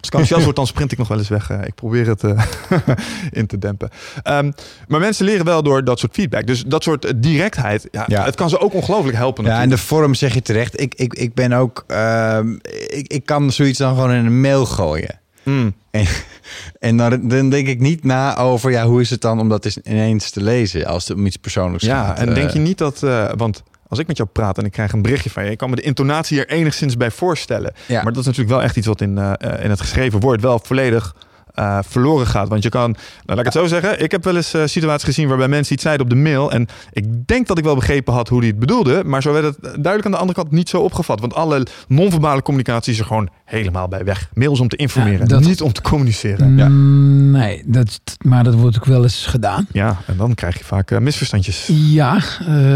Als 0.03 0.11
ik 0.11 0.19
enthousiast 0.19 0.43
word, 0.43 0.55
dan 0.55 0.67
sprint 0.67 0.91
ik 0.91 0.97
nog 0.97 1.07
wel 1.07 1.17
eens 1.17 1.29
weg. 1.29 1.49
Eh, 1.49 1.57
Ik 1.65 1.75
probeer 1.75 2.07
het 2.07 2.23
eh, 2.23 2.43
in 3.39 3.45
te 3.47 3.57
dempen. 3.57 3.89
Ehm, 4.23 4.51
maar 4.87 4.99
mensen 4.99 5.25
leren 5.25 5.45
wel 5.45 5.63
door 5.63 5.83
dat 5.83 5.99
soort 5.99 6.13
feedback. 6.13 6.47
Dus 6.47 6.63
dat 6.63 6.83
soort 6.83 7.05
eh, 7.05 7.11
directheid, 7.15 7.87
ja, 7.91 8.03
Ja. 8.07 8.23
het 8.23 8.35
kan 8.35 8.49
ze 8.49 8.59
ook 8.59 8.73
ongelooflijk 8.73 9.17
helpen 9.17 9.43
Ja, 9.43 9.49
en 9.49 9.55
natuurlijk. 9.55 9.81
de 9.81 9.87
vorm 9.87 10.13
zeg 10.13 10.33
je 10.33 10.41
terecht. 10.41 10.79
Ik, 10.81 10.93
ik, 10.95 11.13
ik 11.13 11.33
ben 11.33 11.53
ook, 11.53 11.83
ehm, 11.87 12.51
ik, 12.87 13.11
ik 13.13 13.25
kan 13.25 13.51
zoiets 13.51 13.77
dan 13.77 13.93
gewoon 13.95 14.11
in 14.11 14.25
een 14.25 14.41
mail 14.41 14.65
gooien. 14.65 15.19
Mm. 15.43 15.73
En, 15.91 16.05
en 16.79 16.97
dan, 16.97 17.27
dan 17.27 17.49
denk 17.49 17.67
ik 17.67 17.79
niet 17.79 18.03
na 18.03 18.37
over, 18.37 18.71
ja, 18.71 18.85
hoe 18.85 19.01
is 19.01 19.09
het 19.09 19.21
dan 19.21 19.39
om 19.39 19.49
dat 19.49 19.65
eens 19.65 19.77
ineens 19.77 20.29
te 20.29 20.41
lezen 20.41 20.85
als 20.85 21.07
het 21.07 21.17
om 21.17 21.25
iets 21.25 21.37
persoonlijks 21.37 21.85
Ja, 21.85 22.05
gaat. 22.05 22.17
en 22.19 22.33
denk 22.33 22.49
je 22.49 22.59
niet 22.59 22.77
dat... 22.77 22.99
want 23.35 23.63
als 23.93 24.01
ik 24.01 24.07
met 24.07 24.17
jou 24.17 24.29
praat 24.29 24.57
en 24.57 24.65
ik 24.65 24.71
krijg 24.71 24.91
een 24.91 25.01
berichtje 25.01 25.29
van 25.29 25.45
je... 25.45 25.51
ik 25.51 25.57
kan 25.57 25.69
me 25.69 25.75
de 25.75 25.81
intonatie 25.81 26.39
er 26.39 26.49
enigszins 26.49 26.97
bij 26.97 27.11
voorstellen. 27.11 27.73
Ja. 27.85 28.03
Maar 28.03 28.11
dat 28.11 28.21
is 28.21 28.25
natuurlijk 28.25 28.55
wel 28.55 28.63
echt 28.63 28.77
iets 28.77 28.87
wat 28.87 29.01
in, 29.01 29.17
eh, 29.17 29.33
eh, 29.37 29.63
in 29.63 29.69
het 29.69 29.81
geschreven 29.81 30.19
woord 30.19 30.41
wel 30.41 30.59
volledig 30.63 31.15
eh, 31.53 31.79
verloren 31.81 32.27
gaat. 32.27 32.47
Want 32.47 32.63
je 32.63 32.69
kan, 32.69 32.91
nou, 32.91 33.01
laat 33.25 33.37
ik 33.39 33.45
het 33.45 33.53
zo 33.53 33.65
zeggen, 33.67 34.03
ik 34.03 34.11
heb 34.11 34.23
wel 34.23 34.35
eens 34.35 34.53
eh, 34.53 34.61
situaties 34.65 35.03
gezien 35.07 35.27
waarbij 35.27 35.47
mensen 35.47 35.73
iets 35.73 35.83
zeiden 35.83 36.05
op 36.05 36.11
de 36.11 36.17
mail. 36.19 36.51
En 36.51 36.67
ik 36.91 37.27
denk 37.27 37.47
dat 37.47 37.57
ik 37.57 37.63
wel 37.63 37.75
begrepen 37.75 38.13
had 38.13 38.29
hoe 38.29 38.41
die 38.41 38.49
het 38.49 38.59
bedoelde. 38.59 39.03
Maar 39.05 39.21
zo 39.21 39.33
werd 39.33 39.45
het 39.45 39.61
duidelijk 39.61 40.05
aan 40.05 40.11
de 40.11 40.17
andere 40.17 40.39
kant 40.39 40.51
niet 40.51 40.69
zo 40.69 40.81
opgevat. 40.81 41.19
Want 41.19 41.33
alle 41.33 41.65
non-verbale 41.87 42.41
communicatie 42.41 42.93
is 42.93 42.99
er 42.99 43.05
gewoon 43.05 43.29
helemaal 43.45 43.87
bij 43.87 44.03
weg. 44.03 44.29
Mails 44.33 44.59
om 44.59 44.67
te 44.67 44.75
informeren, 44.75 45.19
Ja, 45.19 45.25
dat- 45.25 45.43
niet 45.43 45.61
om 45.61 45.73
te 45.73 45.81
communiceren. 45.81 46.57
Ja. 46.57 46.67
Mm, 46.67 47.31
Nee, 47.31 47.63
dat, 47.65 47.99
maar 48.25 48.43
dat 48.43 48.53
wordt 48.53 48.75
ook 48.77 48.85
wel 48.85 49.03
eens 49.03 49.25
gedaan. 49.25 49.67
ja, 49.71 49.97
en 50.07 50.17
dan 50.17 50.33
krijg 50.35 50.57
je 50.57 50.63
vaak 50.63 50.91
eh, 50.91 50.99
misverstandjes. 50.99 51.69
Ja, 51.73 52.21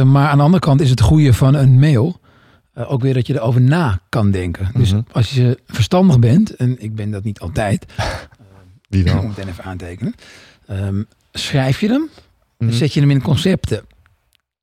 maar 0.05 0.27
aan 0.29 0.37
de 0.37 0.43
andere 0.43 0.59
kant 0.63 0.81
is 0.81 0.89
het 0.89 1.01
goede 1.01 1.33
van 1.33 1.53
een 1.53 1.79
mail. 1.79 2.19
ook 2.87 3.01
weer 3.01 3.13
dat 3.13 3.27
je 3.27 3.33
erover 3.33 3.61
na 3.61 3.99
kan 4.09 4.31
denken. 4.31 4.69
Dus 4.73 4.91
Mhm. 4.91 5.01
als 5.11 5.31
je 5.31 5.59
verstandig 5.67 6.19
bent, 6.19 6.55
en 6.55 6.83
ik 6.83 6.95
ben 6.95 7.11
dat 7.11 7.23
niet 7.23 7.39
altijd, 7.39 7.85
Wie 8.87 8.99
ik 8.99 9.05
dan? 9.11 9.15
moet 9.15 9.27
meteen 9.27 9.47
even 9.51 9.63
aantekenen. 9.63 10.13
ehm, 10.67 11.01
schrijf 11.33 11.79
je 11.79 11.87
hem, 11.87 12.09
Mhm. 12.57 12.71
zet 12.71 12.93
je 12.93 12.99
hem 12.99 13.11
in 13.11 13.21
concepten. 13.21 13.81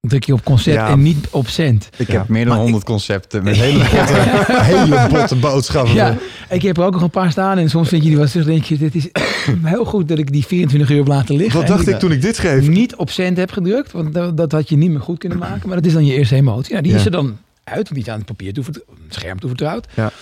Druk 0.00 0.24
je 0.24 0.32
op 0.32 0.44
concept 0.44 0.76
Ja. 0.76 0.88
en 0.88 1.02
niet 1.02 1.26
op 1.30 1.48
cent. 1.48 1.88
Ik 1.96 2.06
Ja. 2.06 2.18
heb 2.18 2.28
meer 2.28 2.44
dan 2.44 2.56
100 2.58 2.84
concepten 2.84 3.42
met 3.44 3.56
hele 3.56 3.78
botte, 3.94 4.14
hele 4.72 5.06
botte 5.10 5.36
boodschappen. 5.36 5.94
Ja, 5.94 6.16
ik 6.48 6.62
heb 6.62 6.76
er 6.76 6.84
ook 6.84 6.92
nog 6.92 7.02
een 7.02 7.10
paar 7.10 7.30
staan 7.30 7.58
en 7.58 7.70
soms 7.70 7.88
vind 7.88 8.02
je 8.02 8.08
die 8.08 8.18
wel 8.18 8.26
terug. 8.26 8.46
denk 8.46 8.64
je, 8.64 8.78
dit 8.78 8.94
is 8.94 9.08
heel 9.62 9.84
goed 9.84 10.08
dat 10.08 10.18
ik 10.18 10.32
die 10.32 10.46
24 10.46 10.90
uur 10.90 10.96
heb 10.96 11.06
laten 11.06 11.36
liggen. 11.36 11.58
Wat 11.60 11.68
dacht 11.68 11.78
niet- 11.86 11.88
ik 11.88 11.98
toen 11.98 12.12
ik 12.12 12.22
dit 12.22 12.36
schreef? 12.36 12.68
niet 12.68 12.94
op 12.96 13.10
cent 13.10 13.36
heb 13.36 13.50
gedrukt, 13.52 13.92
want 13.92 14.14
dat, 14.14 14.36
dat 14.36 14.52
had 14.52 14.68
je 14.68 14.76
niet 14.76 14.90
meer 14.90 15.00
goed 15.00 15.18
kunnen 15.18 15.38
maken. 15.38 15.68
Maar 15.68 15.76
dat 15.76 15.86
is 15.86 15.92
dan 15.92 16.04
je 16.06 16.12
eerste 16.14 16.34
emotie. 16.34 16.74
Ja, 16.74 16.80
die 16.80 16.92
Ja. 16.92 16.98
is 16.98 17.04
er 17.04 17.10
dan 17.10 17.36
uit, 17.64 17.88
die 17.88 18.02
is 18.02 18.08
aan 18.08 18.16
het 18.18 18.26
papier 18.26 18.52
toevert- 18.52 18.76
het 18.76 19.14
scherm 19.14 19.38
toevertrouwd. 19.40 19.86
Ja. 19.94 20.02
Maar 20.02 20.12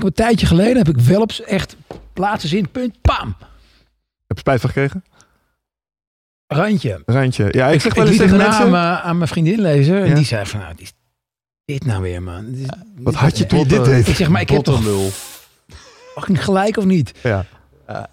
ik 0.00 0.06
heb 0.06 0.18
een 0.18 0.24
tijdje 0.26 0.46
geleden 0.46 0.76
heb 0.76 0.88
ik 0.88 0.98
wel 0.98 1.20
op 1.20 1.32
echt 1.46 1.76
plaatsen 2.20 2.48
zin, 2.48 2.70
punt, 2.70 3.00
pam, 3.00 3.34
Heb 4.26 4.36
je 4.36 4.38
spijt 4.38 4.60
van 4.60 4.70
gekregen? 4.70 5.04
randje. 6.46 7.02
Randje. 7.06 7.48
Ja, 7.50 7.68
ik, 7.68 7.80
zeg 7.80 7.94
wel 7.94 8.06
eens 8.06 8.16
tegen 8.16 8.36
mensen... 8.36 8.64
aan, 8.64 8.70
mijn- 8.70 8.98
aan 8.98 9.16
mijn 9.16 9.28
vriendin 9.28 9.60
lezen 9.60 10.02
en 10.04 10.14
die 10.14 10.24
zei 10.24 10.46
van, 10.46 10.60
nou, 10.60 10.74
die 10.74 10.88
dit 11.64 11.84
nou 11.86 12.02
weer, 12.02 12.22
man. 12.22 12.44
Dit 12.52 12.76
Wat 12.96 13.14
had 13.14 13.38
je 13.38 13.46
toen 13.46 13.68
dit 13.68 13.84
deed? 13.84 14.08
Ik 14.08 14.14
zeg, 14.16 14.28
maar 14.28 14.40
ik 14.40 14.48
heb 14.50 14.62
toch 14.62 14.84
lul. 14.84 15.10
fucking 16.14 16.44
gelijk 16.44 16.76
of 16.76 16.84
niet? 16.84 17.12
Ja. 17.22 17.44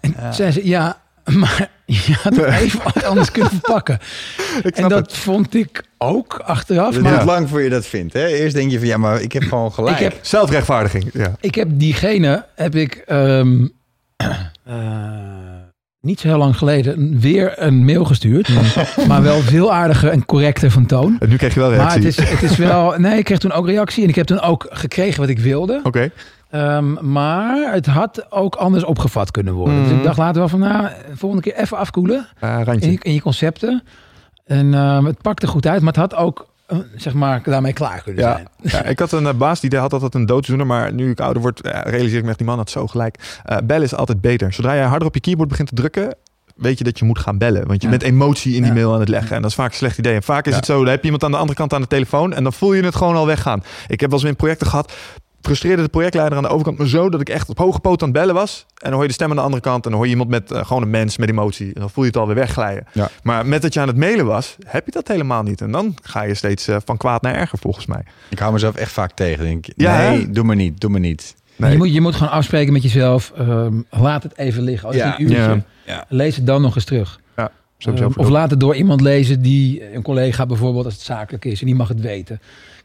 En 0.00 0.34
zei 0.34 0.50
ze, 0.50 0.66
ja, 0.66 1.00
maar 1.40 1.70
je 1.86 2.12
had 2.22 2.36
het 2.36 2.44
even 2.44 2.80
wat 2.84 3.04
anders 3.04 3.30
kunnen 3.30 3.50
verpakken. 3.50 3.98
Ik 4.62 4.76
En 4.76 4.88
dat 4.88 4.98
het. 5.10 5.16
vond 5.16 5.54
ik 5.54 5.84
ook 5.98 6.34
achteraf. 6.38 6.94
Het 6.94 7.04
duurt 7.04 7.24
lang 7.24 7.48
voor 7.48 7.62
je 7.62 7.70
dat 7.70 7.86
vindt. 7.86 8.12
Hè? 8.12 8.26
Eerst 8.26 8.54
denk 8.54 8.70
je 8.70 8.78
van 8.78 8.86
ja, 8.88 8.96
maar 8.96 9.20
ik 9.20 9.32
heb 9.32 9.42
gewoon 9.42 9.72
gelijk. 9.72 9.96
ik 9.96 10.02
heb 10.02 10.18
Zelfrechtvaardiging. 10.22 11.10
Ja. 11.12 11.32
Ik 11.40 11.54
heb 11.54 11.68
diegene, 11.72 12.46
heb 12.54 12.74
ik 12.74 12.94
ehm, 12.94 13.62
eh, 13.62 13.68
niet 16.00 16.20
zo 16.20 16.28
heel 16.28 16.38
lang 16.38 16.56
geleden 16.56 17.20
weer 17.20 17.52
een 17.62 17.84
mail 17.84 18.04
gestuurd. 18.04 18.48
maar 19.08 19.22
wel 19.22 19.40
veel 19.40 19.72
aardiger 19.72 20.10
en 20.10 20.24
correcter 20.24 20.70
van 20.70 20.86
toon. 20.86 21.16
En 21.18 21.28
nu 21.28 21.36
krijg 21.36 21.54
je 21.54 21.60
wel 21.60 21.68
Maar 21.70 21.78
reactie. 21.78 22.04
het 22.04 22.18
is, 22.18 22.28
het 22.30 22.42
is 22.50 22.56
wel... 22.56 22.94
Nee, 22.98 23.18
ik 23.18 23.24
kreeg 23.24 23.38
toen 23.38 23.52
ook 23.52 23.66
reactie. 23.66 24.02
En 24.02 24.08
ik 24.08 24.14
heb 24.14 24.26
toen 24.26 24.40
ook 24.40 24.66
gekregen 24.70 25.20
wat 25.20 25.28
ik 25.28 25.38
wilde. 25.38 25.80
Oké. 25.82 26.10
Ehm, 26.50 27.10
maar 27.12 27.72
het 27.72 27.86
had 27.86 28.26
ook 28.32 28.54
anders 28.54 28.84
opgevat 28.84 29.30
kunnen 29.30 29.54
worden. 29.54 29.82
Dus 29.82 29.92
ik 29.92 30.02
dacht 30.02 30.18
later 30.18 30.38
wel 30.38 30.48
van... 30.48 30.58
Nou, 30.58 30.88
volgende 31.14 31.44
keer 31.44 31.54
even 31.60 31.76
afkoelen 31.78 32.26
Eh, 32.40 32.56
in 32.58 32.64
randje. 32.64 32.90
je, 32.90 32.98
in 33.02 33.14
je 33.14 33.20
concepten. 33.20 33.82
En 34.44 34.74
ehm, 34.74 35.04
het 35.04 35.22
pakte 35.22 35.46
goed 35.46 35.66
uit. 35.66 35.82
Maar 35.82 35.92
het 35.92 36.00
had 36.12 36.14
ook, 36.14 36.38
eh, 36.40 36.57
zeg 36.96 37.14
maar, 37.14 37.42
daarmee 37.44 37.72
klaar 37.72 38.02
kunnen 38.02 38.22
Ja. 38.24 38.32
zijn. 38.32 38.48
Ja, 38.82 38.84
ik 38.92 38.98
had 38.98 39.12
een 39.12 39.26
eh, 39.26 39.34
baas 39.34 39.60
die 39.60 39.76
had 39.78 39.92
altijd 39.92 40.14
een 40.14 40.26
doodzoener, 40.26 40.66
maar 40.66 40.92
nu 40.92 41.10
ik 41.10 41.20
ouder 41.20 41.42
word, 41.42 41.60
eh, 41.60 41.80
realiseer 41.92 42.16
ik 42.18 42.22
me 42.22 42.28
echt, 42.28 42.38
die 42.38 42.46
man 42.46 42.56
had 42.58 42.70
zo 42.70 42.86
gelijk. 42.86 43.40
Eh, 43.44 43.56
bellen 43.64 43.82
is 43.84 43.94
altijd 43.94 44.20
beter. 44.20 44.52
Zodra 44.52 44.74
jij 44.74 44.84
harder 44.84 45.08
op 45.08 45.14
je 45.14 45.20
keyboard 45.20 45.48
begint 45.48 45.68
te 45.68 45.74
drukken, 45.74 46.14
weet 46.56 46.78
je 46.78 46.84
dat 46.84 46.98
je 46.98 47.04
moet 47.04 47.18
gaan 47.18 47.38
bellen. 47.38 47.66
Want 47.66 47.82
je 47.82 47.88
Ja. 47.90 47.96
bent 47.98 48.02
emotie 48.12 48.54
in 48.54 48.62
die 48.62 48.72
Ja. 48.72 48.78
mail 48.78 48.92
aan 48.94 49.00
het 49.00 49.08
leggen. 49.08 49.36
En 49.36 49.42
dat 49.42 49.50
is 49.50 49.56
vaak 49.56 49.70
een 49.70 49.76
slecht 49.76 49.98
idee. 49.98 50.14
En 50.14 50.22
vaak 50.22 50.44
is 50.46 50.50
Ja. 50.50 50.56
het 50.56 50.66
zo, 50.66 50.78
dan 50.78 50.88
heb 50.88 50.98
je 50.98 51.04
iemand 51.04 51.24
aan 51.24 51.30
de 51.30 51.36
andere 51.36 51.58
kant 51.58 51.72
aan 51.72 51.80
de 51.80 51.86
telefoon 51.86 52.32
en 52.32 52.42
dan 52.42 52.52
voel 52.52 52.72
je 52.72 52.82
het 52.82 52.96
gewoon 52.96 53.16
al 53.16 53.26
weggaan. 53.26 53.62
Ik 53.86 54.00
heb 54.00 54.10
wel 54.10 54.18
eens 54.18 54.28
in 54.28 54.36
projecten 54.36 54.66
gehad, 54.66 54.92
frustreerde 55.40 55.82
de 55.82 55.88
projectleider 55.88 56.36
aan 56.36 56.42
de 56.44 56.48
overkant 56.48 56.78
me 56.78 56.88
zo 56.88 57.08
dat 57.10 57.20
ik 57.20 57.28
echt 57.28 57.48
op 57.48 57.58
hoge 57.58 57.80
poot 57.80 58.02
aan 58.02 58.08
het 58.08 58.16
bellen 58.18 58.34
was. 58.34 58.66
En 58.68 58.76
dan 58.84 58.92
hoor 58.92 59.02
je 59.02 59.08
de 59.08 59.14
stem 59.14 59.30
aan 59.30 59.36
de 59.36 59.42
andere 59.42 59.62
kant 59.62 59.84
en 59.84 59.90
dan 59.90 59.92
hoor 59.92 60.04
je 60.04 60.10
iemand 60.12 60.30
met 60.30 60.50
eh, 60.52 60.64
gewoon 60.66 60.82
een 60.82 60.90
mens 60.90 61.16
met 61.16 61.28
emotie. 61.28 61.66
En 61.74 61.80
dan 61.80 61.90
voel 61.90 62.04
je 62.04 62.10
het 62.10 62.18
alweer 62.18 62.34
wegglijden. 62.34 62.84
Ja. 62.92 63.08
Maar 63.22 63.46
met 63.46 63.62
dat 63.62 63.74
je 63.74 63.80
aan 63.80 63.86
het 63.88 63.96
mailen 63.96 64.26
was, 64.26 64.56
heb 64.66 64.84
je 64.86 64.92
dat 64.92 65.08
helemaal 65.08 65.42
niet. 65.42 65.60
En 65.60 65.70
dan 65.72 65.94
ga 66.02 66.22
je 66.22 66.34
steeds 66.34 66.68
eh, 66.68 66.76
van 66.84 66.96
kwaad 66.96 67.22
naar 67.22 67.34
erger 67.34 67.58
volgens 67.58 67.86
mij. 67.86 68.02
Ik 68.28 68.38
hou 68.38 68.52
mezelf 68.52 68.74
echt 68.74 68.92
vaak 68.92 69.12
tegen. 69.12 69.44
Denk, 69.44 69.66
ik, 69.66 69.72
Ja, 69.76 69.96
nee, 70.08 70.20
hè? 70.20 70.30
doe 70.30 70.44
maar 70.44 70.56
niet, 70.56 70.80
doe 70.80 70.90
maar 70.90 71.00
niet. 71.00 71.34
Nee. 71.56 71.70
Je, 71.70 71.76
moet, 71.76 71.92
je 71.92 72.00
moet 72.00 72.14
gewoon 72.14 72.32
afspreken 72.32 72.72
met 72.72 72.82
jezelf. 72.82 73.32
ehm, 73.36 73.80
laat 73.90 74.22
het 74.22 74.38
even 74.38 74.62
liggen. 74.62 74.88
Als 74.88 74.96
Ja. 74.96 75.14
een 75.18 75.22
uurtje. 75.22 75.36
Ja. 75.36 75.64
Ja. 75.86 76.04
Lees 76.08 76.36
het 76.36 76.46
dan 76.46 76.62
nog 76.62 76.74
eens 76.74 76.84
terug. 76.84 77.20
Ehm, 77.78 78.08
of 78.16 78.28
laat 78.28 78.50
het 78.50 78.60
door 78.60 78.74
iemand 78.74 79.00
lezen 79.00 79.42
die 79.42 79.94
een 79.94 80.02
collega 80.02 80.46
bijvoorbeeld 80.46 80.84
als 80.84 80.94
het 80.94 81.02
zakelijk 81.02 81.44
is 81.44 81.60
en 81.60 81.66
die 81.66 81.74
mag 81.74 81.88
het 81.88 82.00
weten. 82.00 82.40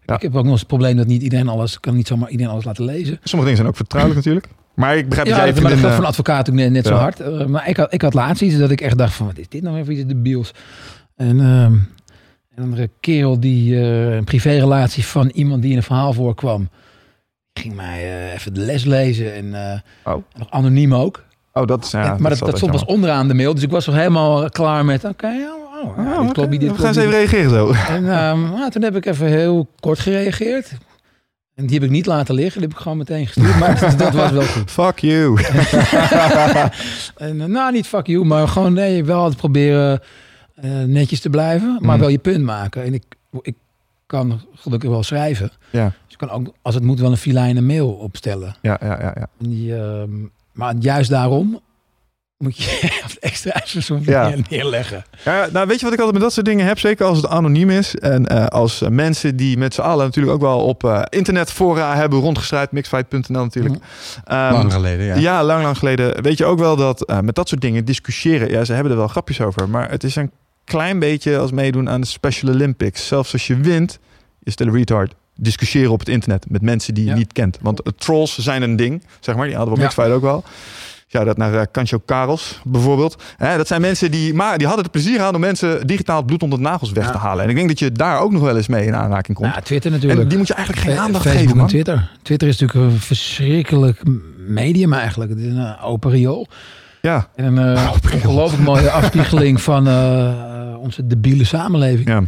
Ja. 0.05 0.15
Ik 0.15 0.21
heb 0.21 0.35
ook 0.35 0.41
nog 0.43 0.51
eens 0.51 0.59
het 0.59 0.67
probleem 0.69 0.97
dat 0.97 1.07
niet 1.07 1.21
iedereen 1.21 1.47
alles 1.47 1.79
kan 1.79 1.95
niet 1.95 2.07
zomaar 2.07 2.29
iedereen 2.29 2.51
alles 2.51 2.65
laten 2.65 2.85
lezen. 2.85 3.05
Sommige 3.23 3.41
dingen 3.41 3.55
zijn 3.55 3.67
ook 3.67 3.75
vertrouwelijk 3.75 4.19
natuurlijk. 4.25 4.47
Maar 4.73 4.97
ik 4.97 5.07
begrijp 5.09 5.27
Ja, 5.27 5.33
dat 5.35 5.43
jij 5.43 5.53
maar 5.53 5.61
dat 5.61 5.71
vriendin, 5.71 5.79
geldt 5.79 5.95
voor 5.95 6.03
een 6.03 6.09
advocaat 6.09 6.49
ook 6.49 6.55
net, 6.55 6.71
net 6.71 6.85
zo 6.85 6.93
hard. 6.93 7.19
Eh, 7.19 7.45
maar 7.45 7.69
ik 7.69 7.77
had, 7.77 7.93
ik 7.93 8.01
had 8.01 8.13
laatst 8.13 8.41
iets 8.41 8.57
dat 8.57 8.71
ik 8.71 8.81
echt 8.81 8.97
dacht 8.97 9.13
van 9.13 9.25
wat 9.25 9.37
is 9.37 9.49
dit 9.49 9.61
nou 9.61 9.75
weer 9.75 9.85
voor 9.85 9.93
iets 9.93 10.05
debiels. 10.05 10.51
En 11.15 11.39
ehm, 11.39 11.73
een 12.55 12.63
andere 12.63 12.89
kerel 12.99 13.39
die 13.39 13.75
eh, 13.75 14.15
een 14.15 14.23
privérelatie 14.23 15.05
van 15.05 15.29
iemand 15.29 15.61
die 15.61 15.71
in 15.71 15.77
een 15.77 15.83
verhaal 15.83 16.13
voorkwam. 16.13 16.69
Ging 17.53 17.75
mij 17.75 18.03
eh, 18.03 18.33
even 18.33 18.53
de 18.53 18.59
les 18.61 18.83
lezen 18.83 19.33
en 19.33 19.81
Oh. 20.03 20.23
nog 20.37 20.49
anoniem 20.51 20.93
ook. 20.95 21.23
Oh, 21.53 21.65
dat 21.67 21.83
is 21.83 21.91
ja. 21.91 22.13
En- 22.13 22.21
maar 22.21 22.37
dat, 22.39 22.57
stond 22.57 22.71
pas 22.71 22.85
onderaan 22.85 23.27
de 23.27 23.33
mail. 23.33 23.53
Dus 23.53 23.63
ik 23.63 23.69
was 23.71 23.85
nog 23.85 23.95
helemaal 23.95 24.49
klaar 24.49 24.85
met, 24.85 25.03
oké, 25.03 25.27
oh, 25.83 25.97
ja, 25.97 26.19
Oh, 26.19 26.49
dit 26.49 26.61
We 26.61 26.73
gaan 26.75 26.87
eens 26.87 26.97
even 26.97 27.11
reageren 27.11 27.49
zo. 27.49 27.71
En 27.71 28.09
ehm, 28.09 28.41
nou, 28.41 28.69
toen 28.69 28.81
heb 28.81 28.95
ik 28.95 29.05
even 29.05 29.27
heel 29.27 29.67
kort 29.79 29.99
gereageerd. 29.99 30.71
En 31.55 31.65
die 31.65 31.75
heb 31.75 31.83
ik 31.83 31.89
niet 31.89 32.05
laten 32.05 32.35
liggen. 32.35 32.59
Die 32.59 32.69
heb 32.69 32.77
ik 32.77 32.83
gewoon 32.83 32.97
meteen 32.97 33.25
gestuurd. 33.27 33.59
Maar 33.59 33.79
dat, 33.79 33.99
dat 34.03 34.13
was 34.13 34.31
wel 34.31 34.43
goed. 34.43 34.71
Fuck 34.71 34.99
you. 34.99 35.37
En, 37.17 37.41
eh, 37.41 37.47
nou, 37.47 37.71
niet 37.71 37.87
fuck 37.87 38.07
you, 38.07 38.25
maar 38.25 38.47
gewoon 38.47 38.73
nee, 38.73 39.03
wel 39.05 39.19
altijd 39.19 39.37
proberen 39.37 40.01
eh, 40.55 40.71
netjes 40.83 41.19
te 41.19 41.29
blijven. 41.29 41.77
Maar 41.81 41.91
Mhm. 41.91 41.99
wel 41.99 42.09
je 42.09 42.17
punt 42.17 42.43
maken. 42.43 42.83
En 42.83 42.93
ik, 42.93 43.03
ik 43.41 43.55
kan 44.05 44.41
gelukkig 44.55 44.89
wel 44.89 45.03
schrijven. 45.03 45.51
Ja. 45.69 45.85
Dus 45.85 46.13
ik 46.13 46.17
kan 46.17 46.29
ook, 46.29 46.53
als 46.61 46.75
het 46.75 46.83
moet, 46.83 46.99
wel 46.99 47.11
een 47.11 47.17
filijne 47.17 47.61
mail 47.61 47.89
opstellen. 47.91 48.55
Ja, 48.61 48.79
ja, 48.81 48.99
ja. 49.01 49.13
ja. 49.15 49.27
Die, 49.37 49.75
ehm, 49.75 50.09
maar 50.53 50.75
juist 50.79 51.09
daarom 51.09 51.59
moet 52.43 52.57
je 52.57 52.79
echt 53.03 53.19
extra 53.19 53.51
eisen 53.51 54.01
Ja. 54.05 54.27
neer- 54.29 54.39
neerleggen. 54.49 55.05
Ja, 55.25 55.47
nou, 55.51 55.67
weet 55.67 55.77
je 55.79 55.83
wat 55.85 55.93
ik 55.93 55.99
altijd 55.99 56.13
met 56.17 56.21
dat 56.23 56.33
soort 56.33 56.45
dingen 56.45 56.65
heb? 56.65 56.79
Zeker 56.79 57.05
als 57.05 57.17
het 57.17 57.27
anoniem 57.27 57.69
is. 57.69 57.95
En 57.95 58.27
eh, 58.27 58.45
als 58.45 58.81
eh, 58.81 58.89
mensen 58.89 59.35
die 59.35 59.57
met 59.57 59.73
z'n 59.73 59.81
allen 59.81 60.05
natuurlijk 60.05 60.33
ook 60.33 60.41
wel 60.41 60.59
op 60.59 60.83
eh, 60.83 61.01
internetfora 61.09 61.95
hebben 61.95 62.19
rondgestrijd. 62.19 62.71
Mixfight.nl 62.71 63.43
natuurlijk. 63.43 63.75
Ehm, 64.25 64.53
Lang 64.53 64.73
geleden, 64.73 65.05
ja. 65.05 65.15
ja. 65.15 65.43
lang, 65.43 65.63
lang 65.63 65.77
geleden. 65.77 66.21
Weet 66.21 66.37
je 66.37 66.45
ook 66.45 66.59
wel 66.59 66.75
dat 66.75 67.13
met 67.21 67.35
dat 67.35 67.47
soort 67.49 67.61
dingen 67.61 67.85
discussiëren. 67.85 68.49
Ja, 68.49 68.63
ze 68.63 68.73
hebben 68.73 68.91
er 68.91 68.97
wel 68.97 69.07
grapjes 69.07 69.41
over. 69.41 69.69
Maar 69.69 69.89
het 69.89 70.03
is 70.03 70.15
een 70.15 70.31
klein 70.63 70.99
beetje 70.99 71.37
als 71.37 71.51
meedoen 71.51 71.89
aan 71.89 72.01
de 72.01 72.07
Special 72.07 72.53
Olympics. 72.53 73.07
Zelfs 73.07 73.33
als 73.33 73.47
je 73.47 73.55
wint, 73.57 73.99
is 74.43 74.53
een 74.59 74.71
retard. 74.73 75.13
Discussiëren 75.35 75.91
op 75.91 75.99
het 75.99 76.09
internet 76.09 76.45
met 76.49 76.61
mensen 76.61 76.93
die 76.93 77.03
je 77.03 77.09
Ja. 77.09 77.15
niet 77.15 77.33
kent. 77.33 77.57
Want 77.61 77.81
trolls 77.97 78.37
zijn 78.37 78.61
een 78.61 78.75
ding, 78.75 79.03
zeg 79.19 79.35
maar. 79.35 79.45
Die 79.47 79.55
hadden 79.55 79.73
we 79.75 79.79
op 79.81 79.89
Ja. 79.89 79.93
Mixfight 79.95 80.11
ook 80.11 80.21
wel. 80.31 80.43
Ja, 81.13 81.23
dat 81.23 81.37
naar 81.37 81.53
uh, 81.53 81.61
Kancho 81.71 81.99
Karels 82.05 82.61
bijvoorbeeld. 82.63 83.23
Hè, 83.37 83.57
dat 83.57 83.67
zijn 83.67 83.81
mensen 83.81 84.11
die, 84.11 84.33
maar 84.33 84.57
die 84.57 84.67
hadden 84.67 84.83
het 84.83 84.93
plezier 84.93 85.21
aan 85.21 85.35
om 85.35 85.41
mensen 85.41 85.87
digitaal 85.87 86.23
bloed 86.23 86.43
onder 86.43 86.57
de 86.57 86.63
nagels 86.63 86.91
weg 86.91 87.11
te 87.11 87.17
halen. 87.17 87.43
En 87.43 87.49
ik 87.49 87.55
denk 87.55 87.67
dat 87.67 87.79
je 87.79 87.91
daar 87.91 88.19
ook 88.19 88.31
nog 88.31 88.41
wel 88.41 88.57
eens 88.57 88.67
mee 88.67 88.85
in 88.85 88.95
aanraking 88.95 89.37
komt. 89.37 89.53
Ja, 89.53 89.61
Twitter 89.61 89.91
natuurlijk. 89.91 90.21
en 90.21 90.27
die 90.27 90.37
moet 90.37 90.47
je 90.47 90.53
eigenlijk 90.53 90.87
geen 90.87 90.97
aandacht 90.97 91.23
Facebook 91.23 91.39
geven, 91.39 91.51
en 91.51 91.57
man. 91.57 91.67
Twitter. 91.67 92.09
Twitter 92.21 92.47
is 92.47 92.59
natuurlijk 92.59 92.93
een 92.93 92.99
verschrikkelijk 92.99 94.01
medium 94.47 94.93
eigenlijk. 94.93 95.29
Het 95.29 95.39
is 95.39 95.53
een 95.53 95.79
open 95.79 96.11
riool. 96.11 96.47
Ja, 97.01 97.29
En 97.35 97.57
een 97.57 97.77
uh, 97.77 97.91
ongelooflijk 98.13 98.63
mooie 98.63 98.91
afspiegeling 99.01 99.61
van 99.61 99.87
uh, 99.87 100.33
onze 100.79 101.07
debiele 101.07 101.43
samenleving. 101.43 102.07
ja. 102.07 102.23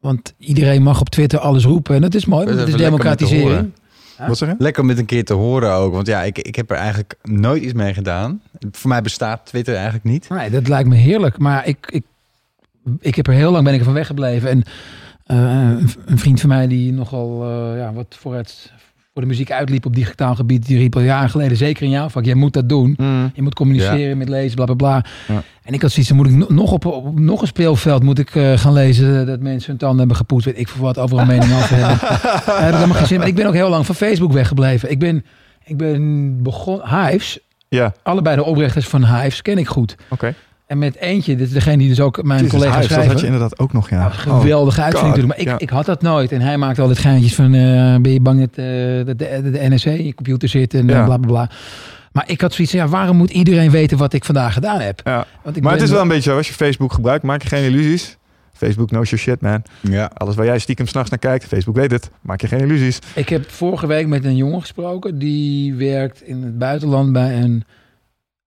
Want 0.00 0.34
iedereen 0.38 0.82
mag 0.82 1.00
op 1.00 1.08
Twitter 1.08 1.38
alles 1.38 1.64
roepen. 1.64 1.94
En 1.94 2.00
dat 2.00 2.14
is 2.14 2.24
mooi, 2.24 2.46
het 2.48 2.68
is 2.68 2.74
democratisering. 2.74 3.72
Wat 4.18 4.38
zeg 4.38 4.48
je? 4.48 4.54
Lekker 4.58 4.82
om 4.82 4.88
dit 4.88 4.98
een 4.98 5.06
keer 5.06 5.24
te 5.24 5.34
horen 5.34 5.72
ook. 5.72 5.92
Want 5.92 6.06
ja, 6.06 6.22
ik, 6.22 6.38
ik 6.38 6.54
heb 6.56 6.70
er 6.70 6.76
eigenlijk 6.76 7.14
nooit 7.22 7.62
iets 7.62 7.72
mee 7.72 7.94
gedaan. 7.94 8.42
Voor 8.70 8.88
mij 8.88 9.02
bestaat 9.02 9.46
Twitter 9.46 9.74
eigenlijk 9.74 10.04
niet. 10.04 10.28
Nee, 10.28 10.50
dat 10.50 10.68
lijkt 10.68 10.88
me 10.88 10.96
heerlijk. 10.96 11.38
Maar 11.38 11.66
ik, 11.66 11.86
ik, 11.90 12.04
ik 13.00 13.14
heb 13.14 13.26
er 13.26 13.32
heel 13.32 13.50
lang 13.50 13.64
ben 13.64 13.74
ik 13.74 13.82
van 13.82 13.92
weggebleven. 13.92 14.48
En 14.48 14.62
uh, 15.26 15.86
een, 16.06 16.18
vriend 16.18 16.40
van 16.40 16.48
mij 16.48 16.66
die 16.66 16.92
nogal 16.92 17.48
uh, 17.48 17.78
ja, 17.78 17.92
wat 17.92 18.16
voor, 18.18 18.34
het, 18.34 18.72
voor 19.14 19.22
de 19.22 19.28
muziek 19.28 19.50
uitliep 19.50 19.86
op 19.86 19.94
digitaal 19.94 20.34
gebied, 20.34 20.66
die 20.66 20.78
riep 20.78 20.96
al 20.96 21.02
jaren 21.02 21.30
geleden, 21.30 21.56
zeker 21.56 21.82
in 21.82 21.90
jouw 21.90 22.08
vak, 22.08 22.24
jij 22.24 22.34
moet 22.34 22.52
dat 22.52 22.68
doen. 22.68 22.94
Mm. 22.98 23.30
Je 23.34 23.42
moet 23.42 23.54
communiceren 23.54 24.08
ja. 24.08 24.16
met 24.16 24.28
lezen, 24.28 24.56
bla 24.56 24.64
bla 24.64 24.74
bla. 24.74 25.04
Ja. 25.28 25.42
En 25.62 25.74
ik 25.74 25.82
had 25.82 25.90
zoiets, 25.90 26.08
dan 26.08 26.16
moet 26.16 26.30
ik 26.30 26.50
nog 26.50 26.72
op, 26.72 26.84
op 26.84 27.18
nog 27.18 27.40
een 27.40 27.46
speelveld 27.46 28.02
moet 28.02 28.18
ik 28.18 28.34
uh, 28.34 28.58
gaan 28.58 28.72
lezen 28.72 29.26
dat 29.26 29.40
mensen 29.40 29.68
hun 29.70 29.78
tanden 29.78 29.98
hebben 29.98 30.16
gepoetst. 30.16 30.46
Weet 30.46 30.58
ik 30.58 30.68
voor 30.68 30.80
wat 30.80 30.98
over 30.98 31.18
een 31.18 31.26
mening 31.26 31.52
over 31.52 31.76
hebben. 31.76 31.98
Heb 32.78 32.88
ik 32.88 32.94
geen 32.94 33.06
zin. 33.06 33.18
Maar 33.18 33.26
ik 33.26 33.34
ben 33.34 33.46
ook 33.46 33.54
heel 33.54 33.68
lang 33.68 33.86
van 33.86 33.94
Facebook 33.94 34.32
weggebleven. 34.32 34.90
Ik 34.90 34.98
ben, 34.98 35.24
ik 35.64 35.76
ben 35.76 36.42
begonnen, 36.42 36.88
Hives, 36.88 37.38
ja. 37.68 37.94
allebei 38.02 38.36
de 38.36 38.44
oprichters 38.44 38.86
van 38.86 39.04
Hives 39.04 39.42
ken 39.42 39.58
ik 39.58 39.68
goed. 39.68 39.92
Oké. 39.92 40.12
Okay. 40.14 40.34
En 40.74 40.80
met 40.80 40.96
eentje, 40.96 41.36
dit 41.36 41.46
is 41.46 41.52
degene 41.52 41.76
die 41.76 41.88
dus 41.88 42.00
ook 42.00 42.22
mijn 42.22 42.42
Jezus, 42.42 42.54
collega 42.54 42.82
schrijven. 42.82 42.96
Dat 42.96 43.06
had 43.06 43.20
je 43.20 43.26
inderdaad 43.26 43.58
ook 43.58 43.72
nog, 43.72 43.90
ja. 43.90 43.98
Nou, 43.98 44.12
geweldige 44.12 44.78
oh, 44.78 44.84
uitvinding 44.84 45.16
natuurlijk. 45.16 45.46
Maar 45.46 45.54
ik, 45.54 45.60
ja. 45.60 45.66
ik 45.66 45.70
had 45.70 45.86
dat 45.86 46.02
nooit. 46.02 46.32
En 46.32 46.40
hij 46.40 46.56
maakte 46.56 46.80
altijd 46.80 46.98
geintjes 46.98 47.34
van, 47.34 47.54
uh, 47.54 47.96
ben 47.96 48.12
je 48.12 48.20
bang 48.20 48.40
dat, 48.40 48.58
uh, 48.58 49.06
dat 49.06 49.18
de, 49.18 49.40
de, 49.42 49.50
de, 49.50 49.68
NSC 49.68 49.86
in 49.86 50.06
je 50.06 50.14
computer 50.14 50.48
zit 50.48 50.74
en 50.74 50.86
ja. 50.86 51.04
bla 51.04 51.16
bla 51.16 51.26
bla. 51.26 51.50
Maar 52.12 52.24
ik 52.26 52.40
had 52.40 52.52
zoiets 52.54 52.74
van, 52.74 52.84
ja, 52.84 52.88
waarom 52.88 53.16
moet 53.16 53.30
iedereen 53.30 53.70
weten 53.70 53.98
wat 53.98 54.12
ik 54.12 54.24
vandaag 54.24 54.52
gedaan 54.52 54.80
heb? 54.80 55.00
Ja. 55.04 55.26
Want 55.42 55.56
ik 55.56 55.62
maar 55.62 55.72
het 55.72 55.82
is 55.82 55.90
wel 55.90 56.00
een 56.00 56.08
beetje 56.08 56.30
zo, 56.30 56.36
als 56.36 56.48
je 56.48 56.54
Facebook 56.54 56.92
gebruikt, 56.92 57.24
maak 57.24 57.42
je 57.42 57.48
geen 57.48 57.64
illusies. 57.64 58.18
Facebook 58.52 58.88
knows 58.88 59.10
your 59.10 59.24
shit, 59.24 59.40
man. 59.40 59.62
Ja. 59.80 60.10
Alles 60.14 60.34
waar 60.34 60.46
jij 60.46 60.58
stiekem 60.58 60.86
s'nachts 60.86 61.10
naar 61.10 61.18
kijkt, 61.18 61.44
Facebook 61.44 61.76
weet 61.76 61.90
het. 61.90 62.10
Maak 62.20 62.40
je 62.40 62.46
geen 62.46 62.60
illusies. 62.60 62.98
Ik 63.14 63.28
heb 63.28 63.50
vorige 63.50 63.86
week 63.86 64.06
met 64.06 64.24
een 64.24 64.36
jongen 64.36 64.60
gesproken. 64.60 65.18
Die 65.18 65.74
werkt 65.74 66.22
in 66.22 66.42
het 66.42 66.58
buitenland 66.58 67.12
bij 67.12 67.36
een, 67.36 67.52
een 67.52 67.64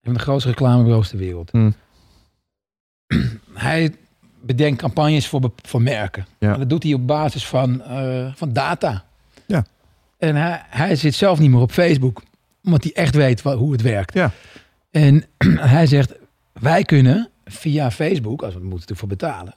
van 0.04 0.14
de 0.14 0.20
grootste 0.20 0.50
reclamebureaus 0.50 1.10
ter 1.10 1.18
wereld. 1.18 1.52
Hmm. 1.52 1.74
Hij 3.54 3.96
bedenkt 4.42 4.82
campagnes 4.82 5.28
voor, 5.28 5.52
voor 5.62 5.82
merken. 5.82 6.26
Ja. 6.40 6.54
En 6.54 6.60
dat 6.60 6.70
doet 6.70 6.84
hij 6.84 6.94
op 6.94 7.08
basis 7.08 7.48
van, 7.48 7.82
eh, 7.84 8.34
van 8.36 8.54
data. 8.54 9.04
Ja. 9.46 9.66
En 10.18 10.36
hij, 10.36 10.62
hij 10.70 10.96
zit 10.96 11.16
zelf 11.16 11.40
niet 11.40 11.52
meer 11.52 11.62
op 11.62 11.72
Facebook. 11.72 12.22
Omdat 12.64 12.84
hij 12.84 12.92
echt 12.94 13.16
weet 13.16 13.42
hoe 13.42 13.72
het 13.72 13.82
werkt. 13.82 14.14
Ja. 14.14 14.32
En 14.92 15.24
hij 15.76 15.86
zegt, 15.86 16.14
wij 16.54 16.84
kunnen 16.84 17.30
via 17.46 17.92
Facebook, 17.92 18.42
als 18.42 18.54
we 18.54 18.60
er 18.60 18.66
moeten 18.66 18.96
voor 18.96 19.08
betalen, 19.08 19.54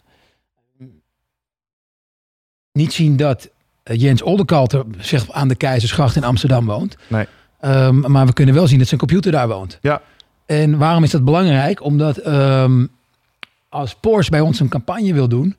niet 2.73 2.93
zien 2.93 3.17
dat 3.17 3.49
eh, 3.83 4.01
Jens 4.01 4.23
Oldekalter 4.23 4.85
zeg, 4.99 5.31
aan 5.31 5.49
de 5.49 5.55
Keizersgracht 5.55 6.17
in 6.17 6.25
Amsterdam 6.25 6.67
woont. 6.67 6.97
Nee. 7.09 7.27
Ehm, 7.61 8.11
maar 8.11 8.27
we 8.27 8.33
kunnen 8.33 8.55
wel 8.55 8.67
zien 8.67 8.79
dat 8.79 8.89
zijn 8.89 9.01
computer 9.01 9.33
daar 9.33 9.49
woont. 9.49 9.79
Ja. 9.81 10.03
En 10.47 10.79
waarom 10.79 11.03
is 11.03 11.11
dat 11.11 11.25
belangrijk? 11.25 11.83
Omdat 11.83 12.17
ehm, 12.17 12.87
als 13.71 13.95
Porsche 13.95 14.31
bij 14.31 14.41
ons 14.41 14.61
een 14.61 14.69
campagne 14.69 15.13
wil 15.13 15.29
doen, 15.29 15.57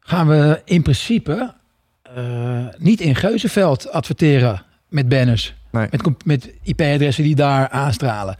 gaan 0.00 0.28
we 0.28 0.62
in 0.64 0.82
principe 0.82 1.54
eh, 2.02 2.66
niet 2.78 3.00
in 3.00 3.14
Geuzenveld 3.14 3.90
adverteren 3.90 4.62
met 4.88 5.08
banners. 5.08 5.54
Nee. 5.70 5.86
Met, 5.90 6.24
met 6.24 6.52
IP-adressen 6.62 7.24
die 7.24 7.34
daar 7.34 7.68
aanstralen. 7.68 8.36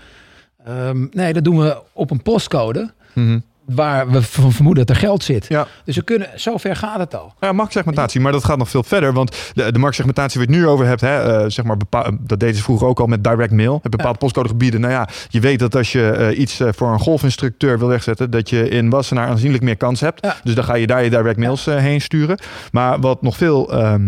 Ehm, 0.64 1.06
nee, 1.10 1.32
dat 1.32 1.44
doen 1.44 1.58
we 1.58 1.82
op 1.92 2.10
een 2.10 2.22
postcode 2.22 2.92
Mhm. 3.14 3.38
Waar 3.66 4.10
we 4.10 4.22
van 4.22 4.52
vermoeden 4.52 4.86
dat 4.86 4.96
er 4.96 5.02
geld 5.02 5.24
zit. 5.24 5.46
Ja. 5.48 5.66
Dus 5.84 5.96
we 5.96 6.02
kunnen, 6.02 6.28
zover 6.34 6.76
gaat 6.76 6.98
het 6.98 7.14
al. 7.14 7.34
Ja, 7.40 7.52
marktsegmentatie, 7.52 8.20
maar 8.20 8.32
dat 8.32 8.44
gaat 8.44 8.58
nog 8.58 8.68
veel 8.68 8.82
verder. 8.82 9.12
Want 9.12 9.36
de, 9.54 9.72
de 9.72 9.78
marktsegmentatie 9.78 10.40
waar 10.40 10.48
je 10.48 10.54
het 10.56 10.62
nu 10.62 10.68
over 10.70 10.86
hebt, 10.86 11.00
hè, 11.00 11.18
eh, 11.18 11.44
zeg 11.50 11.64
maar, 11.64 11.76
bepa- 11.76 12.10
dat 12.20 12.40
deden 12.40 12.56
ze 12.56 12.62
vroeger 12.62 12.86
ook 12.86 13.00
al 13.00 13.06
met 13.06 13.24
direct 13.24 13.52
mail. 13.52 13.80
Met 13.82 13.92
bepaalde 13.96 14.18
postcodegebieden. 14.18 14.80
Nou 14.80 14.92
ja, 14.92 15.08
je 15.28 15.40
weet 15.40 15.58
dat 15.58 15.76
als 15.76 15.92
je 15.92 16.10
eh, 16.10 16.38
iets 16.38 16.60
eh, 16.60 16.68
voor 16.74 16.92
een 16.92 16.98
golfinstructeur 16.98 17.78
wil 17.78 17.88
wegzetten, 17.88 18.30
dat 18.30 18.50
je 18.50 18.68
in 18.68 18.90
Wassenaar 18.90 19.28
aanzienlijk 19.28 19.62
meer 19.62 19.76
kans 19.76 20.00
hebt. 20.00 20.24
Ja. 20.24 20.36
Dus 20.44 20.54
dan 20.54 20.64
ga 20.64 20.74
je 20.74 20.86
daar 20.86 21.04
je 21.04 21.10
direct 21.10 21.38
mails 21.38 21.64
heen 21.64 22.00
sturen. 22.00 22.38
Maar 22.72 23.00
wat 23.00 23.22
nog 23.22 23.36
veel, 23.36 23.72
ehm, 23.72 24.04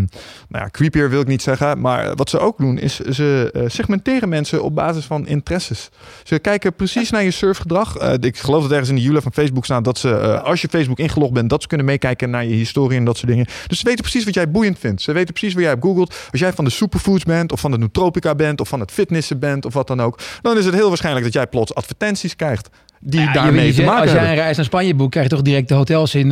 nou 0.48 0.64
ja, 0.64 0.68
creepier 0.70 1.10
wil 1.10 1.20
ik 1.20 1.26
niet 1.26 1.42
zeggen, 1.42 1.80
maar 1.80 2.14
wat 2.14 2.30
ze 2.30 2.38
ook 2.38 2.58
doen, 2.58 2.78
is 2.78 2.98
ze 2.98 3.64
segmenteren 3.66 4.28
mensen 4.28 4.62
op 4.62 4.74
basis 4.74 5.04
van 5.04 5.26
interesses. 5.26 5.88
Ze 6.22 6.38
kijken 6.38 6.74
precies 6.74 7.10
naar 7.10 7.22
je 7.22 7.30
surfgedrag. 7.30 8.12
Ik 8.20 8.38
geloof 8.38 8.62
dat 8.62 8.70
ergens 8.70 8.88
in 8.88 8.94
de 8.94 9.02
Jula 9.02 9.20
van 9.20 9.32
Facebook 9.32 9.43
staat 9.60 9.84
dat 9.84 9.98
ze, 9.98 10.10
eh, 10.16 10.42
als 10.42 10.60
je 10.60 10.68
Facebook 10.68 10.98
ingelogd 10.98 11.32
bent, 11.32 11.50
dat 11.50 11.62
ze 11.62 11.68
kunnen 11.68 11.86
meekijken 11.86 12.30
naar 12.30 12.44
je 12.44 12.54
historie 12.54 12.98
en 12.98 13.04
dat 13.04 13.16
soort 13.16 13.30
dingen. 13.30 13.46
Dus 13.66 13.78
ze 13.78 13.84
weten 13.84 14.00
precies 14.00 14.24
wat 14.24 14.34
jij 14.34 14.50
boeiend 14.50 14.78
vindt. 14.78 15.02
Ze 15.02 15.12
weten 15.12 15.32
precies 15.34 15.52
waar 15.52 15.62
jij 15.62 15.70
hebt 15.70 15.84
googelt. 15.84 16.14
Als 16.30 16.40
jij 16.40 16.52
van 16.52 16.64
de 16.64 16.70
superfoods 16.70 17.24
bent, 17.24 17.52
of 17.52 17.60
van 17.60 17.70
de 17.70 17.78
nootropica 17.78 18.34
bent, 18.34 18.60
of 18.60 18.68
van 18.68 18.80
het 18.80 18.90
fitnessen 18.90 19.38
bent, 19.38 19.64
of 19.64 19.74
wat 19.74 19.86
dan 19.86 20.00
ook, 20.02 20.18
dan 20.42 20.58
is 20.58 20.64
het 20.64 20.74
heel 20.74 20.88
waarschijnlijk 20.88 21.24
dat 21.24 21.34
jij 21.34 21.46
plots 21.46 21.74
advertenties 21.74 22.36
krijgt 22.36 22.68
die 23.00 23.20
Ja, 23.20 23.32
daarmee 23.32 23.66
je 23.66 23.74
te 23.74 23.82
maken 23.82 24.02
als 24.02 24.12
jij 24.12 24.28
een 24.28 24.34
reis 24.34 24.56
naar 24.56 24.64
Spanje 24.64 24.94
boekt, 24.94 25.10
krijg 25.10 25.26
je 25.28 25.34
toch 25.34 25.44
direct 25.44 25.68
de 25.68 25.74
hotels 25.74 26.14
in 26.14 26.30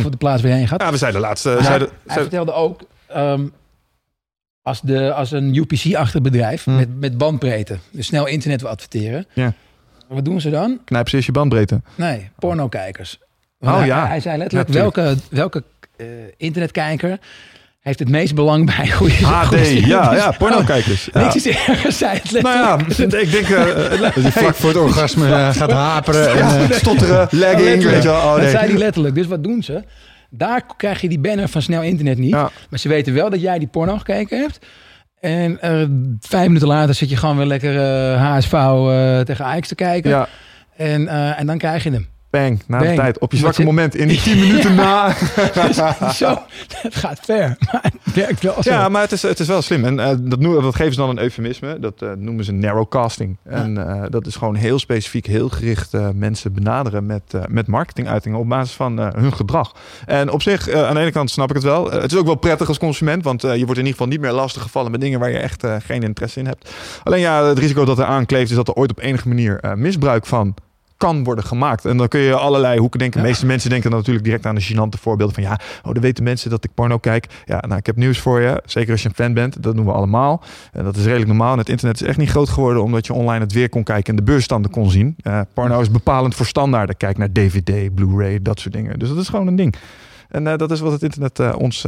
voor 0.00 0.10
de 0.10 0.16
plaats 0.16 0.42
waar 0.42 0.50
je 0.50 0.56
heen 0.56 0.68
gaat. 0.68 0.80
Ja, 0.82 0.90
we 0.90 0.96
zeiden 0.96 1.20
laatst. 1.20 1.46
eh, 1.46 1.54
Maar 1.54 1.62
zeiden, 1.64 1.88
hij 1.88 1.96
zeiden- 2.06 2.24
vertelde 2.28 2.52
ook, 2.52 2.80
ehm, 3.08 3.42
als, 4.62 4.80
de, 4.80 5.12
als 5.12 5.30
een 5.32 5.54
UPC-achtig 5.54 6.20
bedrijf 6.22 6.64
Hmm. 6.64 6.76
met, 6.76 6.88
met 7.00 7.18
bandbreedte, 7.18 7.78
dus 7.90 8.06
snel 8.06 8.26
internet 8.26 8.60
wil 8.60 8.70
adverteren, 8.70 9.26
Ja. 9.32 9.52
Wat 10.14 10.24
doen 10.24 10.40
ze 10.40 10.50
dan? 10.50 10.78
knijp 10.84 11.08
ze 11.08 11.14
eerst 11.14 11.26
je 11.26 11.32
bandbreedte. 11.32 11.80
Nee, 11.94 12.30
pornokijkers. 12.38 13.18
Want 13.58 13.72
Oh, 13.72 13.78
hij, 13.78 13.88
ja. 13.88 14.06
hij 14.06 14.20
zei 14.20 14.38
letterlijk, 14.38 14.72
Ja, 14.72 14.74
welke, 14.80 15.16
welke 15.30 15.62
eh, 15.96 16.06
internetkijker 16.36 17.18
heeft 17.80 17.98
het 17.98 18.08
meest 18.08 18.34
belang 18.34 18.76
bij 18.76 18.88
goede 18.90 19.14
HD, 19.14 19.46
goede 19.46 19.86
ja, 19.86 20.14
ja, 20.14 20.30
pornokijkers. 20.30 21.08
Ja. 21.12 21.20
Niks 21.20 21.34
is 21.36 21.46
erger, 21.46 21.92
zei 21.92 22.18
het 22.22 22.42
Nou 22.42 22.78
letterlijk. 22.82 23.12
ja, 23.12 23.18
ik 23.18 23.30
denk... 23.30 23.48
eh, 23.48 24.00
Dat 24.00 24.14
je 24.14 24.32
vlak 24.32 24.54
voor 24.54 24.68
het 24.68 24.78
orgasme 24.78 25.26
eh, 25.26 25.54
gaat 25.54 25.70
haperen. 25.70 26.30
En, 26.30 26.70
eh, 26.70 26.76
stotteren, 26.76 27.28
lagging, 27.30 27.82
weet 27.82 28.02
je 28.02 28.08
wel. 28.08 28.16
Oh, 28.16 28.30
dat 28.32 28.40
nee. 28.40 28.50
zei 28.50 28.66
hij 28.68 28.78
letterlijk. 28.78 29.14
Dus 29.14 29.26
wat 29.26 29.44
doen 29.44 29.62
ze? 29.62 29.82
Daar 30.30 30.62
krijg 30.76 31.00
je 31.00 31.08
die 31.08 31.18
banner 31.18 31.48
van 31.48 31.62
snel 31.62 31.82
internet 31.82 32.18
niet. 32.18 32.30
Ja. 32.30 32.50
Maar 32.70 32.78
ze 32.78 32.88
weten 32.88 33.14
wel 33.14 33.30
dat 33.30 33.40
jij 33.40 33.58
die 33.58 33.68
porno 33.68 33.96
gekeken 33.98 34.40
hebt. 34.40 34.58
En 35.24 35.60
eh, 35.60 35.84
vijf 36.20 36.46
minuten 36.46 36.68
later 36.68 36.94
zit 36.94 37.10
je 37.10 37.16
gewoon 37.16 37.36
weer 37.36 37.46
lekker 37.46 37.76
eh, 37.80 38.36
HSV 38.36 38.52
eh, 38.52 39.20
tegen 39.20 39.44
Ajax 39.44 39.68
te 39.68 39.74
kijken. 39.74 40.10
Ja, 40.10 40.28
En, 40.76 41.08
eh, 41.08 41.38
en 41.40 41.46
dan 41.46 41.58
krijg 41.58 41.82
je 41.82 41.90
hem. 41.90 42.06
Bang, 42.38 42.62
na 42.66 42.78
de 42.78 42.84
Bang. 42.84 42.96
tijd. 42.96 43.18
Op 43.18 43.32
je 43.32 43.38
zwakke 43.38 43.64
moment, 43.64 43.94
in 43.94 44.08
die 44.08 44.20
tien 44.26 44.38
minuten 44.38 44.74
na. 44.74 45.14
Zo, 46.12 46.38
het 46.82 46.94
gaat 46.94 47.20
ver. 47.22 47.56
Maar 47.72 47.92
het 48.02 48.14
werkt 48.14 48.42
wel 48.42 48.62
zo. 48.62 48.70
Ja, 48.70 48.88
maar 48.88 49.02
het 49.02 49.12
is, 49.12 49.22
het 49.22 49.40
is 49.40 49.46
wel 49.46 49.62
slim. 49.62 49.84
En 49.84 50.00
eh, 50.00 50.16
dat, 50.20 50.38
noemen, 50.38 50.62
dat 50.62 50.74
geven 50.74 50.92
ze 50.92 50.98
dan 50.98 51.08
een 51.08 51.18
eufemisme. 51.18 51.78
Dat 51.78 52.02
eh, 52.02 52.12
noemen 52.16 52.44
ze 52.44 52.52
narrowcasting. 52.52 53.36
En 53.44 53.88
eh, 53.88 54.02
dat 54.08 54.26
is 54.26 54.36
gewoon 54.36 54.54
heel 54.54 54.78
specifiek, 54.78 55.26
heel 55.26 55.48
gericht 55.48 55.92
mensen 56.14 56.52
benaderen 56.52 57.06
met, 57.06 57.22
met 57.48 57.66
marketinguitingen 57.66 58.38
op 58.38 58.48
basis 58.48 58.74
van 58.74 58.98
hun 58.98 59.32
gedrag. 59.32 59.74
En 60.06 60.30
op 60.30 60.42
zich, 60.42 60.70
aan 60.70 60.94
de 60.94 61.00
ene 61.00 61.12
kant 61.12 61.30
snap 61.30 61.48
ik 61.48 61.54
het 61.54 61.64
wel. 61.64 61.90
Het 61.90 62.12
is 62.12 62.18
ook 62.18 62.26
wel 62.26 62.34
prettig 62.34 62.68
als 62.68 62.78
consument, 62.78 63.24
want 63.24 63.42
je 63.42 63.48
wordt 63.48 63.58
in 63.58 63.66
ieder 63.76 63.90
geval 63.90 64.06
niet 64.06 64.20
meer 64.20 64.32
lastig 64.32 64.62
gevallen 64.62 64.90
met 64.90 65.00
dingen 65.00 65.20
waar 65.20 65.30
je 65.30 65.38
echt 65.38 65.66
geen 65.78 66.02
interesse 66.02 66.38
in 66.38 66.46
hebt. 66.46 66.70
Alleen 67.02 67.20
ja, 67.20 67.44
het 67.44 67.58
risico 67.58 67.84
dat 67.84 67.98
er 67.98 68.04
aankleeft 68.04 68.50
is 68.50 68.56
dat 68.56 68.68
er 68.68 68.74
ooit 68.74 68.90
op 68.90 69.00
enige 69.00 69.28
manier 69.28 69.60
misbruik 69.76 70.26
van 70.26 70.54
kan 70.96 71.24
worden 71.24 71.44
gemaakt. 71.44 71.84
En 71.84 71.96
dan 71.96 72.08
kun 72.08 72.20
je 72.20 72.34
allerlei 72.34 72.78
hoeken 72.78 72.98
denken. 72.98 73.20
De 73.20 73.26
meeste 73.26 73.46
mensen 73.46 73.70
denken 73.70 73.90
dan 73.90 73.98
natuurlijk 73.98 74.24
direct 74.24 74.46
aan 74.46 74.54
de 74.54 74.62
gênante 74.62 75.00
voorbeelden 75.00 75.34
van 75.34 75.44
ja, 75.44 75.58
oh, 75.82 75.92
dan 75.92 76.02
weten 76.02 76.24
mensen 76.24 76.50
dat 76.50 76.64
ik 76.64 76.70
porno 76.74 76.98
kijk. 76.98 77.26
Ja, 77.44 77.62
nou, 77.66 77.78
ik 77.78 77.86
heb 77.86 77.96
nieuws 77.96 78.18
voor 78.18 78.40
je. 78.40 78.62
Zeker 78.64 78.92
als 78.92 79.02
je 79.02 79.08
een 79.08 79.14
fan 79.14 79.34
bent, 79.34 79.62
dat 79.62 79.76
doen 79.76 79.84
we 79.84 79.92
allemaal. 79.92 80.42
En 80.72 80.84
dat 80.84 80.96
is 80.96 81.04
redelijk 81.04 81.28
normaal. 81.28 81.52
En 81.52 81.58
het 81.58 81.68
internet 81.68 82.00
is 82.00 82.06
echt 82.06 82.18
niet 82.18 82.30
groot 82.30 82.48
geworden 82.48 82.82
omdat 82.82 83.06
je 83.06 83.12
online 83.12 83.40
het 83.44 83.52
weer 83.52 83.68
kon 83.68 83.82
kijken 83.82 84.10
en 84.10 84.16
de 84.16 84.30
beursstanden 84.32 84.70
kon 84.70 84.90
zien. 84.90 85.16
Eh, 85.22 85.40
porno 85.54 85.80
is 85.80 85.90
bepalend 85.90 86.34
voor 86.34 86.46
standaarden. 86.46 86.96
Kijk 86.96 87.18
naar 87.18 87.32
DVD, 87.32 87.94
Blu-ray, 87.94 88.42
dat 88.42 88.60
soort 88.60 88.74
dingen. 88.74 88.98
Dus 88.98 89.08
dat 89.08 89.18
is 89.18 89.28
gewoon 89.28 89.46
een 89.46 89.56
ding. 89.56 89.74
En 90.28 90.46
eh, 90.46 90.56
dat 90.56 90.70
is 90.70 90.80
wat 90.80 90.92
het 90.92 91.02
internet 91.02 91.38
eh, 91.38 91.54
ons. 91.58 91.86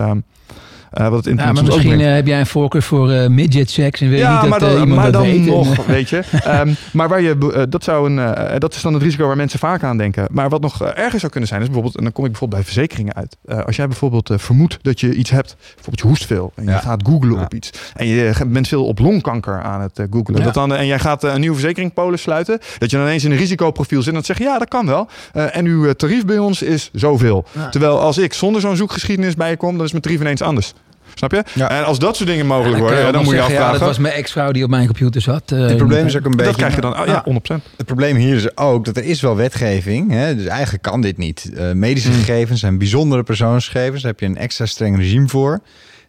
Eh, 0.90 1.08
wat 1.08 1.24
het 1.24 1.38
Ja, 1.38 1.52
maar 1.52 1.62
ook 1.62 1.66
misschien 1.66 2.00
eh, 2.00 2.14
heb 2.14 2.26
jij 2.26 2.40
een 2.40 2.46
voorkeur 2.46 2.82
voor 2.82 3.10
eh, 3.10 3.28
midget 3.28 3.70
seks 3.70 4.00
en 4.00 4.08
weet 4.10 4.18
Ja, 4.18 4.42
niet 4.42 4.50
dat 4.50 4.60
maar, 4.60 4.68
eh, 4.68 4.74
dan, 4.74 4.80
iemand 4.82 5.00
maar 5.00 5.12
dat 5.12 5.22
dan 5.24 5.44
nog, 5.44 5.86
weet 5.96 6.08
je. 6.08 6.22
Ehm, 6.44 6.72
maar 6.92 7.08
waar 7.08 7.20
je, 7.22 7.66
dat, 7.68 7.84
zou 7.84 8.10
een, 8.10 8.18
eh, 8.34 8.58
dat 8.58 8.74
is 8.74 8.82
dan 8.82 8.94
het 8.94 9.02
risico 9.02 9.26
waar 9.26 9.36
mensen 9.36 9.58
vaak 9.58 9.82
aan 9.82 9.96
denken. 9.96 10.26
Maar 10.30 10.48
wat 10.48 10.60
nog 10.60 10.82
erger 10.82 11.18
zou 11.20 11.30
kunnen 11.32 11.48
zijn, 11.48 11.60
is 11.60 11.66
bijvoorbeeld, 11.66 11.96
en 11.96 12.02
dan 12.02 12.12
kom 12.12 12.24
ik 12.24 12.30
bijvoorbeeld 12.30 12.62
bij 12.62 12.72
verzekeringen 12.72 13.14
uit. 13.14 13.36
Eh, 13.44 13.64
als 13.64 13.76
jij 13.76 13.86
bijvoorbeeld 13.86 14.30
vermoedt 14.36 14.78
dat 14.82 15.00
je 15.00 15.14
iets 15.14 15.30
hebt, 15.30 15.56
bijvoorbeeld 15.58 16.00
je 16.00 16.06
hoest 16.06 16.26
veel 16.26 16.52
en 16.54 16.64
je 16.64 16.70
Ja. 16.70 16.78
gaat 16.78 17.02
googlen 17.06 17.34
Ja. 17.36 17.42
op 17.42 17.54
iets. 17.54 17.70
En 17.94 18.06
je 18.06 18.32
bent 18.46 18.68
veel 18.68 18.86
op 18.86 18.98
longkanker 18.98 19.62
aan 19.62 19.80
het 19.80 20.00
googlen. 20.10 20.38
Ja. 20.38 20.44
Dat 20.44 20.54
dan, 20.54 20.74
en 20.74 20.86
jij 20.86 20.98
gaat 20.98 21.22
een 21.24 21.40
nieuwe 21.40 21.56
verzekeringspolis 21.56 22.22
sluiten. 22.22 22.58
Dat 22.78 22.90
je 22.90 22.96
dan 22.96 23.06
ineens 23.06 23.24
in 23.24 23.30
een 23.30 23.36
risicoprofiel 23.36 23.98
zit 23.98 24.08
en 24.08 24.14
dan 24.14 24.24
zeg 24.24 24.38
je, 24.38 24.44
ja, 24.44 24.58
dat 24.58 24.68
kan 24.68 24.86
wel. 24.86 25.08
Eh, 25.32 25.56
en 25.56 25.64
uw 25.64 25.92
tarief 25.92 26.24
bij 26.24 26.38
ons 26.38 26.62
is 26.62 26.90
zoveel. 26.92 27.44
Ja. 27.52 27.68
Terwijl 27.68 28.00
als 28.00 28.18
ik 28.18 28.32
zonder 28.32 28.60
zo'n 28.60 28.76
zoekgeschiedenis 28.76 29.34
bij 29.34 29.50
je 29.50 29.56
kom, 29.56 29.76
dan 29.76 29.84
is 29.84 29.90
mijn 29.90 30.02
tarief 30.02 30.20
ineens 30.20 30.42
anders. 30.42 30.72
Snap 31.18 31.30
je? 31.32 31.42
Ja. 31.54 31.70
En 31.70 31.84
als 31.84 31.98
dat 31.98 32.16
soort 32.16 32.28
dingen 32.28 32.46
mogelijk 32.46 32.72
dan 32.78 32.80
worden, 32.88 33.12
dan 33.12 33.22
moet 33.22 33.30
je 33.30 33.36
zeggen, 33.36 33.52
ja, 33.54 33.58
afvragen. 33.60 33.78
dat 33.78 33.88
was 33.88 33.98
mijn 33.98 34.14
ex-vrouw 34.14 34.52
die 34.52 34.64
op 34.64 34.70
mijn 34.70 34.86
computer 34.86 35.20
zat. 35.20 35.52
eh, 35.52 35.58
het 35.58 35.76
probleem 35.76 36.06
is 36.06 36.16
ook 36.16 36.24
een 36.24 36.30
beetje... 36.30 36.44
Dat 36.44 36.56
krijg 36.56 36.74
je 36.74 36.80
dan, 36.80 36.98
oh, 37.00 37.06
ja, 37.06 37.22
Ja. 37.24 37.58
100%. 37.60 37.62
Het 37.76 37.86
probleem 37.86 38.16
hier 38.16 38.36
is 38.36 38.56
ook 38.56 38.84
dat 38.84 38.96
er 38.96 39.04
is 39.04 39.20
wel 39.20 39.36
wetgeving. 39.36 40.10
Hè? 40.10 40.36
Dus 40.36 40.46
eigenlijk 40.46 40.82
kan 40.82 41.00
dit 41.00 41.16
niet. 41.18 41.50
Eh, 41.56 41.72
medische 41.72 42.08
Hmm. 42.08 42.18
gegevens 42.18 42.60
zijn 42.60 42.78
bijzondere 42.78 43.22
persoonsgegevens. 43.22 44.02
Daar 44.02 44.10
heb 44.10 44.20
je 44.20 44.26
een 44.26 44.36
extra 44.36 44.66
streng 44.66 44.96
regime 44.96 45.28
voor. 45.28 45.60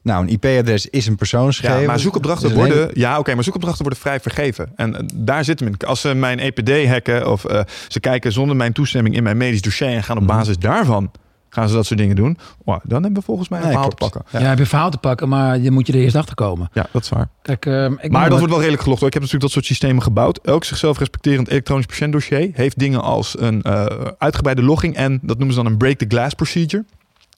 Nou, 0.02 0.24
een 0.24 0.30
IP-adres 0.30 0.90
is 0.90 1.08
een 1.08 1.16
persoonsgegeven. 1.16 1.82
Ja, 1.82 1.88
maar 1.88 2.00
zoekopdrachten 2.00 2.48
Dus 2.48 2.58
worden, 2.58 2.90
ja, 2.94 3.20
oké, 3.20 3.34
maar 3.36 3.44
zoekopdrachten 3.44 3.82
worden 3.84 4.02
vrij 4.02 4.20
vergeven. 4.20 4.72
En 4.76 4.96
eh, 4.96 5.04
daar 5.14 5.44
zit 5.44 5.60
hem 5.60 5.68
in. 5.68 5.88
Als 5.88 6.02
ze 6.02 6.14
mijn 6.14 6.40
EPD 6.40 6.88
hacken 6.88 7.32
of 7.32 7.46
eh, 7.46 7.62
ze 7.88 8.00
kijken 8.00 8.32
zonder 8.32 8.56
mijn 8.56 8.74
toestemming 8.74 9.16
in 9.16 9.24
mijn 9.24 9.38
medisch 9.38 9.62
dossier 9.62 9.88
en 9.88 10.04
gaan 10.04 10.18
op 10.18 10.24
Mhm. 10.24 10.32
basis 10.38 10.58
daarvan 10.58 11.12
gaan 11.50 11.70
ze 11.70 11.76
dat 11.76 11.86
soort 11.86 12.00
dingen 12.00 12.16
doen. 12.16 12.38
Wow, 12.66 12.80
dan 12.84 13.04
hebben 13.04 13.20
we 13.20 13.26
volgens 13.26 13.50
mij 13.50 13.60
een 13.60 13.64
Nee, 13.66 13.74
verhaal 13.74 13.90
te 13.92 13.96
pakken. 13.96 14.22
Ja, 14.32 14.40
heb 14.40 14.56
je 14.56 14.62
een 14.64 14.70
verhaal 14.70 14.90
te 14.90 14.98
pakken, 14.98 15.30
maar 15.30 15.58
je 15.60 15.72
moet 15.72 15.88
je 15.88 15.94
er 15.94 16.00
eerst 16.00 16.16
achter 16.16 16.36
komen. 16.36 16.70
Ja, 16.74 16.88
dat 16.92 17.04
is 17.04 17.10
waar. 17.10 17.30
Kijk, 17.42 17.66
ehm, 17.66 17.94
ik 18.02 18.12
Maar 18.12 18.24
dat 18.24 18.38
wordt 18.38 18.50
wel 18.50 18.58
redelijk 18.60 18.84
gelogd. 18.84 19.00
hoor. 19.00 19.08
Ik 19.08 19.14
heb 19.14 19.24
natuurlijk 19.24 19.54
dat 19.54 19.64
soort 19.64 19.78
systemen 19.78 20.04
gebouwd. 20.04 20.40
Elk 20.44 20.64
zichzelf 20.64 20.98
respecterend 21.00 21.48
elektronisch 21.50 21.86
patiëntdossier 21.86 22.50
heeft 22.54 22.80
dingen 22.80 23.02
als 23.02 23.40
een 23.40 23.62
eh, 23.62 23.86
uitgebreide 24.18 24.64
logging 24.64 24.96
en 24.96 25.20
dat 25.22 25.38
noemen 25.38 25.56
ze 25.56 25.62
dan 25.64 25.72
een 25.72 25.78
break 25.78 25.98
the 25.98 26.06
glass 26.08 26.34
procedure. 26.34 26.86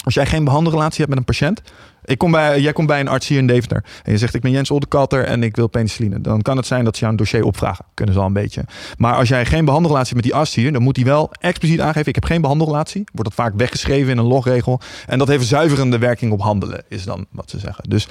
Als 0.03 0.14
jij 0.14 0.26
geen 0.26 0.43
behandelrelatie 0.43 0.97
hebt 0.97 1.10
met 1.10 1.18
een 1.18 1.24
patiënt, 1.26 1.62
Ik 2.10 2.18
kom 2.18 2.32
bij, 2.32 2.60
jij 2.60 2.74
komt 2.74 2.88
bij 2.88 2.99
een 2.99 3.07
arts 3.07 3.28
hier 3.28 3.38
in 3.38 3.47
Deventer 3.47 3.84
en 4.03 4.12
je 4.12 4.18
zegt 4.18 4.34
ik 4.34 4.41
ben 4.41 4.51
Jens 4.51 4.72
Oldekatter 4.72 5.24
en 5.24 5.43
ik 5.43 5.55
wil 5.55 5.68
penicilline. 5.68 6.22
Dan 6.22 6.41
kan 6.41 6.57
het 6.57 6.66
zijn 6.66 6.84
dat 6.84 6.93
ze 6.93 6.99
jou 6.99 7.12
een 7.12 7.18
dossier 7.18 7.43
opvragen. 7.43 7.86
Kunnen 7.93 8.14
ze 8.14 8.22
al 8.22 8.28
een 8.28 8.34
beetje. 8.34 8.64
Maar 8.97 9.14
als 9.14 9.30
jij 9.30 9.45
geen 9.45 9.66
behandelrelatie 9.66 10.14
hebt 10.14 10.24
met 10.26 10.32
die 10.34 10.41
arts 10.41 10.55
hier, 10.55 10.72
dan 10.72 10.82
moet 10.82 10.95
hij 10.95 11.05
wel 11.05 11.32
expliciet 11.39 11.82
aangeven 11.82 12.07
ik 12.07 12.16
heb 12.16 12.26
geen 12.26 12.41
behandelrelatie. 12.41 13.03
Wordt 13.14 13.36
dat 13.36 13.45
vaak 13.45 13.53
weggeschreven 13.55 14.12
in 14.12 14.18
een 14.18 14.26
logregel. 14.26 14.80
En 15.05 15.18
dat 15.18 15.28
heeft 15.28 15.47
zuiverende 15.47 15.97
werking 15.97 16.32
op 16.32 16.41
handelen, 16.41 16.84
is 16.88 17.03
dan 17.03 17.26
wat 17.32 17.49
ze 17.49 17.60
zeggen. 17.60 17.89
Dus 17.89 18.07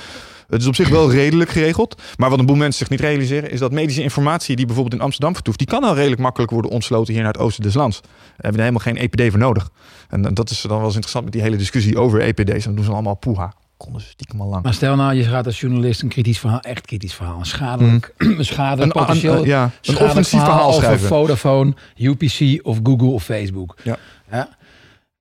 het 0.48 0.60
is 0.60 0.66
op 0.66 0.74
zich 0.74 0.88
wel 0.88 1.10
redelijk 1.10 1.50
geregeld. 1.50 2.02
Maar 2.16 2.30
wat 2.30 2.38
een 2.38 2.46
boel 2.46 2.56
mensen 2.56 2.78
zich 2.78 2.88
niet 2.88 3.00
realiseren, 3.00 3.50
is 3.50 3.58
dat 3.58 3.72
medische 3.72 4.02
informatie 4.02 4.56
die 4.56 4.66
bijvoorbeeld 4.66 4.94
in 4.94 5.02
Amsterdam 5.02 5.34
vertoeft, 5.34 5.58
die 5.58 5.66
kan 5.66 5.84
al 5.84 5.94
redelijk 5.94 6.20
makkelijk 6.20 6.52
worden 6.52 6.70
ontsloten 6.70 7.14
hier 7.14 7.22
naar 7.22 7.32
het 7.32 7.42
oosten 7.42 7.62
des 7.62 7.74
lands. 7.74 8.00
Daar 8.00 8.10
hebben 8.32 8.52
we 8.52 8.66
helemaal 8.66 8.94
geen 8.94 8.96
EPD 8.96 9.30
voor 9.30 9.40
nodig. 9.40 9.70
En 10.08 10.34
dat 10.34 10.50
is 10.50 10.60
dan 10.60 10.70
wel 10.70 10.80
eens 10.80 10.94
interessant 10.94 11.24
met 11.24 11.32
die 11.32 11.42
hele 11.42 11.56
discussie 11.56 11.98
over 11.98 12.20
EPD's. 12.20 12.64
Dan 12.64 12.74
doen 12.74 12.84
ze 12.84 12.90
allemaal 12.90 13.14
poeha. 13.14 13.52
Konden 13.78 14.00
ze 14.02 14.08
stiekem 14.08 14.40
al 14.40 14.48
lang. 14.48 14.62
Maar 14.64 14.74
stel 14.74 14.96
nou, 14.96 15.14
je 15.14 15.24
gaat 15.24 15.46
als 15.46 15.60
journalist 15.60 16.02
een 16.02 16.08
kritisch 16.08 16.38
verhaal, 16.38 16.60
echt 16.60 16.86
kritisch 16.86 17.14
verhaal, 17.14 17.38
een 17.38 17.46
schadelijk, 17.46 18.14
een 18.38 18.44
schadelijk 18.44 18.94
Een- 18.94 19.00
potentieel, 19.00 19.34
een- 19.34 19.44
ja, 19.46 19.64
een 19.64 19.70
schadelijk 19.80 20.10
offensief 20.10 20.40
verhaal 20.40 20.68
over 20.68 20.82
schrijven. 20.82 21.08
Vodafone, 21.08 21.74
UPC 21.96 22.66
of 22.66 22.78
Google 22.82 23.08
of 23.08 23.24
Facebook. 23.24 23.76
Ja. 23.84 23.96
Ja? 24.30 24.48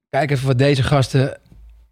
Kijk 0.09 0.31
even 0.31 0.47
wat 0.47 0.57
deze 0.57 0.83
gasten 0.83 1.37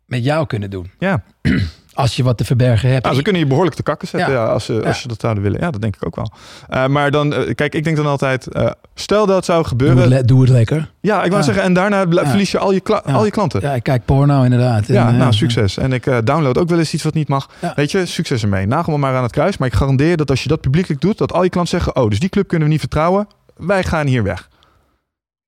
met 0.05 0.23
jou 0.23 0.45
kunnen 0.47 0.69
doen. 0.69 0.91
Ja, 0.99 1.23
Als 1.95 2.15
je 2.15 2.23
wat 2.23 2.37
te 2.37 2.45
verbergen 2.45 2.89
hebt. 2.89 3.03
nou, 3.03 3.15
ze 3.15 3.21
kunnen 3.21 3.41
je 3.41 3.47
behoorlijk 3.47 3.75
te 3.75 3.83
kakken 3.83 4.07
zetten 4.07 4.31
Ja. 4.33 4.35
ja. 4.43 4.45
als, 4.45 4.65
ze, 4.65 4.83
als 4.85 5.03
dat 5.03 5.19
zouden 5.21 5.43
willen. 5.43 5.59
Ja, 5.61 5.71
dat 5.71 5.81
denk 5.81 5.95
ik 5.95 6.05
ook 6.05 6.15
wel. 6.15 6.31
Eh, 6.69 6.87
maar 6.87 7.11
dan, 7.11 7.33
eh, 7.33 7.55
kijk, 7.55 7.75
ik 7.75 7.83
denk 7.83 7.95
dan 7.97 8.05
altijd, 8.05 8.47
eh, 8.47 8.69
stel 8.95 9.25
dat 9.25 9.35
het 9.35 9.45
zou 9.45 9.59
doe, 9.59 9.67
gebeuren. 9.67 10.11
het, 10.11 10.27
doe 10.27 10.41
het 10.41 10.49
lekker. 10.49 10.91
Ja, 11.01 11.15
ik 11.23 11.29
wou 11.29 11.35
Ja. 11.35 11.41
zeggen, 11.41 11.63
en 11.63 11.73
daarna 11.73 12.05
verlies 12.09 12.51
je 12.51 12.57
al 12.57 12.71
je, 12.71 13.01
al 13.03 13.25
je 13.25 13.31
klanten. 13.31 13.61
Ja, 13.61 13.73
ik 13.73 13.83
kijk 13.83 14.05
porno 14.05 14.43
inderdaad. 14.43 14.87
Ja, 14.87 15.07
En, 15.07 15.17
nou, 15.17 15.33
succes. 15.33 15.77
En 15.77 15.93
ik 15.93 16.03
download 16.23 16.57
ook 16.57 16.69
wel 16.69 16.77
eens 16.79 16.93
iets 16.93 17.03
wat 17.03 17.13
niet 17.13 17.27
mag. 17.27 17.49
Weet 17.75 17.91
je, 17.91 18.05
succes 18.05 18.41
ermee. 18.43 18.65
Nagel 18.65 18.91
me 18.93 18.97
maar 18.99 19.15
aan 19.15 19.23
het 19.23 19.31
kruis. 19.31 19.57
Maar 19.57 19.67
ik 19.67 19.73
garandeer 19.73 20.17
dat 20.17 20.29
als 20.29 20.43
je 20.43 20.49
dat 20.49 20.61
publiekelijk 20.61 21.01
doet, 21.01 21.17
dat 21.17 21.33
al 21.33 21.43
je 21.43 21.49
klanten 21.49 21.79
zeggen: 21.79 22.01
Oh, 22.03 22.09
dus 22.09 22.19
die 22.19 22.29
club 22.29 22.47
kunnen 22.47 22.67
we 22.67 22.73
niet 22.73 22.81
vertrouwen. 22.81 23.27
Wij 23.57 23.83
gaan 23.83 24.07
hier 24.07 24.23
weg. 24.23 24.47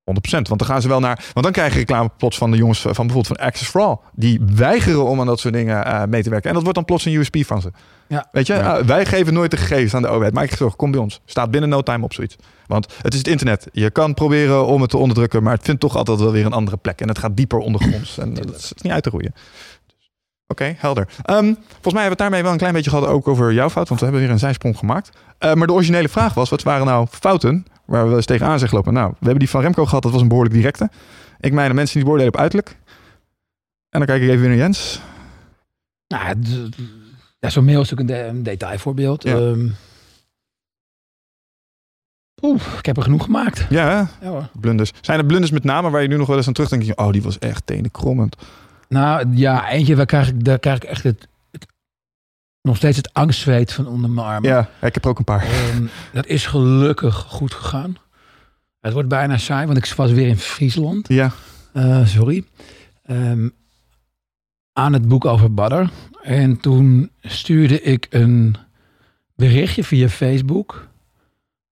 100%. 0.08 0.10
Want 0.30 0.58
dan 0.58 0.64
gaan 0.64 0.82
ze 0.82 0.88
wel 0.88 1.00
naar. 1.00 1.24
Want 1.32 1.42
dan 1.44 1.52
krijg 1.52 1.72
je 1.72 1.78
reclame 1.78 2.10
plots 2.16 2.38
van 2.38 2.50
de 2.50 2.56
jongens 2.56 2.80
van 2.80 2.92
bijvoorbeeld 3.06 3.26
van 3.26 3.36
Access 3.46 3.70
for 3.70 3.80
All. 3.80 3.96
Die 4.12 4.40
weigeren 4.54 5.04
om 5.04 5.20
aan 5.20 5.26
dat 5.26 5.40
soort 5.40 5.54
dingen 5.54 5.84
eh, 5.84 6.02
mee 6.04 6.22
te 6.22 6.30
werken. 6.30 6.48
En 6.48 6.52
dat 6.54 6.62
wordt 6.62 6.78
dan 6.78 6.86
plots 6.86 7.04
een 7.04 7.12
USP 7.14 7.36
van 7.46 7.60
ze. 7.60 7.70
Ja. 8.08 8.28
Weet 8.32 8.46
je, 8.46 8.54
Ja. 8.54 8.76
eh, 8.78 8.84
wij 8.84 9.06
geven 9.06 9.32
nooit 9.34 9.50
de 9.50 9.56
gegevens 9.56 9.94
aan 9.94 10.02
de 10.02 10.08
overheid. 10.08 10.34
Maar 10.34 10.44
ik 10.44 10.54
zeg, 10.54 10.76
kom 10.76 10.90
bij 10.90 11.00
ons. 11.00 11.20
Staat 11.24 11.50
binnen 11.50 11.70
no 11.70 11.82
time 11.82 12.04
op 12.04 12.12
zoiets. 12.12 12.36
Want 12.66 12.94
het 13.02 13.12
is 13.12 13.18
het 13.18 13.28
internet. 13.28 13.66
Je 13.72 13.90
kan 13.90 14.14
proberen 14.14 14.66
om 14.66 14.80
het 14.80 14.90
te 14.90 14.96
onderdrukken, 14.96 15.42
maar 15.42 15.54
het 15.54 15.64
vindt 15.64 15.80
toch 15.80 15.96
altijd 15.96 16.18
wel 16.18 16.32
weer 16.32 16.46
een 16.46 16.52
andere 16.52 16.76
plek. 16.76 17.00
En 17.00 17.08
het 17.08 17.18
gaat 17.18 17.36
dieper 17.36 17.58
ondergronds. 17.58 18.18
En 18.18 18.34
dat 18.34 18.54
is 18.56 18.72
niet 18.82 18.92
uit 18.92 19.02
te 19.02 19.10
roeien. 19.10 19.34
Oké, 20.46 20.74
helder. 20.78 21.08
Ehm, 21.22 21.44
volgens 21.44 21.92
mij 21.94 22.02
hebben 22.02 22.02
we 22.02 22.08
het 22.08 22.18
daarmee 22.18 22.42
wel 22.42 22.52
een 22.52 22.58
klein 22.58 22.72
beetje 22.72 22.90
gehad 22.90 23.06
ook 23.06 23.28
over 23.28 23.52
jouw 23.52 23.70
fout. 23.70 23.88
Want 23.88 24.00
we 24.00 24.06
hebben 24.06 24.24
weer 24.24 24.32
een 24.32 24.38
zijsprong 24.38 24.78
gemaakt. 24.78 25.10
Eh, 25.38 25.52
maar 25.54 25.66
de 25.66 25.72
originele 25.72 26.08
vraag 26.08 26.34
was, 26.34 26.48
wat 26.50 26.62
waren 26.62 26.86
nou 26.86 27.06
fouten 27.10 27.66
waar 27.88 28.08
we 28.08 28.14
eens 28.16 28.26
tegenaan 28.26 28.58
zijn 28.58 28.70
gelopen? 28.70 28.92
Nou, 28.92 29.08
we 29.10 29.16
hebben 29.20 29.38
die 29.38 29.48
van 29.50 29.60
Remco 29.60 29.84
gehad. 29.84 30.02
Dat 30.02 30.12
was 30.12 30.20
een 30.20 30.28
behoorlijk 30.28 30.54
directe. 30.54 30.90
Ik 31.40 31.52
mijn 31.52 31.68
de 31.68 31.74
mensen 31.74 31.94
die 31.94 32.04
beoordelen 32.04 32.32
op 32.32 32.40
uiterlijk. 32.40 32.76
En 33.88 33.98
dan 33.98 34.06
kijk 34.06 34.22
ik 34.22 34.28
even 34.28 34.40
weer 34.40 34.48
naar 34.48 34.58
Jens. 34.58 35.00
Nou, 36.08 36.34
ja, 37.40 37.48
zo'n 37.50 37.64
mail 37.64 37.80
is 37.80 37.90
natuurlijk 37.90 38.18
een, 38.18 38.24
de- 38.26 38.38
een 38.38 38.42
detailvoorbeeld. 38.42 39.22
Ja. 39.22 39.36
Ehm, 39.36 39.68
Oeh, 42.42 42.62
ik 42.78 42.86
heb 42.86 42.96
er 42.96 43.02
genoeg 43.02 43.24
gemaakt. 43.24 43.66
Ja? 43.70 44.08
Ja, 44.20 44.28
hoor. 44.28 44.48
blunders. 44.60 44.92
Zijn 45.00 45.18
er 45.18 45.26
blunders 45.26 45.52
met 45.52 45.64
name 45.64 45.90
waar 45.90 46.02
je 46.02 46.08
nu 46.08 46.16
nog 46.16 46.26
wel 46.26 46.36
eens 46.36 46.46
aan 46.46 46.52
terugdenkt? 46.52 46.96
Oh, 46.96 47.10
die 47.12 47.22
was 47.22 47.38
echt 47.38 47.66
tenenkrommend. 47.66 48.36
Nou 48.88 49.26
ja, 49.36 49.70
eentje, 49.70 49.96
waar 49.96 50.06
krijg 50.06 50.28
ik, 50.28 50.44
daar 50.44 50.58
krijg 50.58 50.76
ik 50.76 50.84
echt 50.84 51.02
het- 51.02 51.28
nog 52.62 52.76
steeds 52.76 52.96
het 52.96 53.12
angstzweet 53.12 53.72
van 53.72 53.86
onder 53.86 54.10
mijn 54.10 54.26
armen. 54.26 54.50
Ja, 54.50 54.60
ik 54.82 54.94
heb 54.94 55.04
er 55.04 55.10
ook 55.10 55.18
een 55.18 55.24
paar. 55.24 55.42
Ehm, 55.44 55.86
dat 56.12 56.26
is 56.26 56.46
gelukkig 56.46 57.14
goed 57.14 57.54
gegaan. 57.54 57.96
Het 58.80 58.92
wordt 58.92 59.08
bijna 59.08 59.36
saai, 59.38 59.66
want 59.66 59.78
ik 59.78 59.92
was 59.94 60.10
weer 60.10 60.28
in 60.28 60.38
Friesland. 60.38 61.08
Ja, 61.08 61.32
Eh, 61.72 62.06
sorry. 62.06 62.44
Ehm, 63.04 63.48
aan 64.72 64.92
het 64.92 65.08
boek 65.08 65.24
over 65.24 65.54
Badder. 65.54 65.90
En 66.22 66.60
toen 66.60 67.10
stuurde 67.22 67.82
ik 67.82 68.06
een 68.10 68.56
berichtje 69.36 69.84
via 69.84 70.08
Facebook. 70.08 70.86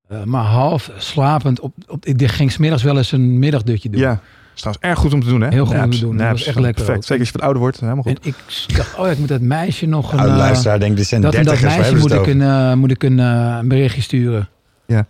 eh, 0.08 0.22
maar 0.24 0.44
half 0.44 0.90
slapend. 0.96 1.60
Op, 1.60 1.74
op, 1.86 2.04
ik 2.06 2.28
ging 2.30 2.52
smiddags 2.52 2.82
wel 2.82 2.96
eens 2.96 3.12
een 3.12 3.38
middagdutje 3.38 3.90
doen. 3.90 4.00
ja. 4.00 4.20
Is 4.56 4.62
trouwens 4.62 4.86
erg 4.86 4.98
goed 4.98 5.12
om 5.12 5.20
te 5.20 5.28
doen, 5.28 5.40
hè? 5.40 5.48
Heel 5.48 5.66
goed 5.66 5.74
om 5.74 5.80
te 5.80 5.86
Naps, 5.86 6.00
doen. 6.00 6.16
Dat 6.16 6.26
naps. 6.26 6.38
was 6.38 6.48
echt 6.48 6.58
lekker 6.58 6.84
Perfect. 6.84 7.04
Zeker 7.04 7.18
als 7.18 7.28
je 7.28 7.32
wat 7.32 7.42
ouder 7.42 7.62
wordt. 7.62 7.80
Helemaal 7.80 8.02
goed. 8.02 8.20
En 8.20 8.28
ik 8.28 8.76
dacht, 8.76 8.98
oh 8.98 9.04
ja, 9.04 9.10
ik 9.12 9.18
moet 9.18 9.28
dat 9.28 9.40
meisje 9.40 9.86
nog 9.86 10.10
een... 10.10 10.16
Nou, 10.16 10.28
de 10.28 10.34
eh, 10.34 10.40
luisteraar 10.40 10.80
denkt, 10.80 10.96
dit 10.96 11.06
zijn 11.06 11.20
dat 11.20 11.34
en 11.34 11.44
dat 11.44 11.60
meisje 11.60 11.96
moet 11.96 12.12
ik, 12.12 12.26
een, 12.26 12.78
moet 12.78 12.90
ik 12.90 13.02
een, 13.02 13.18
een 13.18 13.68
berichtje 13.68 14.02
sturen. 14.02 14.48
Ja. 14.86 15.06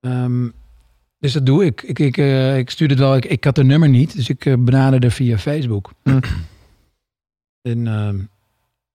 Ehm, 0.00 0.46
dus 1.20 1.32
dat 1.32 1.46
doe 1.46 1.64
ik. 1.64 1.82
Ik, 1.82 1.98
ik, 1.98 2.16
eh, 2.16 2.58
ik 2.58 2.70
stuurde 2.70 2.94
het 2.94 3.02
wel. 3.02 3.16
Ik, 3.16 3.24
ik 3.24 3.44
had 3.44 3.54
de 3.54 3.64
nummer 3.64 3.88
niet, 3.88 4.16
dus 4.16 4.28
ik 4.28 4.46
eh, 4.46 4.54
benaderde 4.58 5.10
via 5.10 5.38
Facebook. 5.38 5.92
Hm. 6.02 6.20
En 7.62 7.86
ehm, 7.86 8.18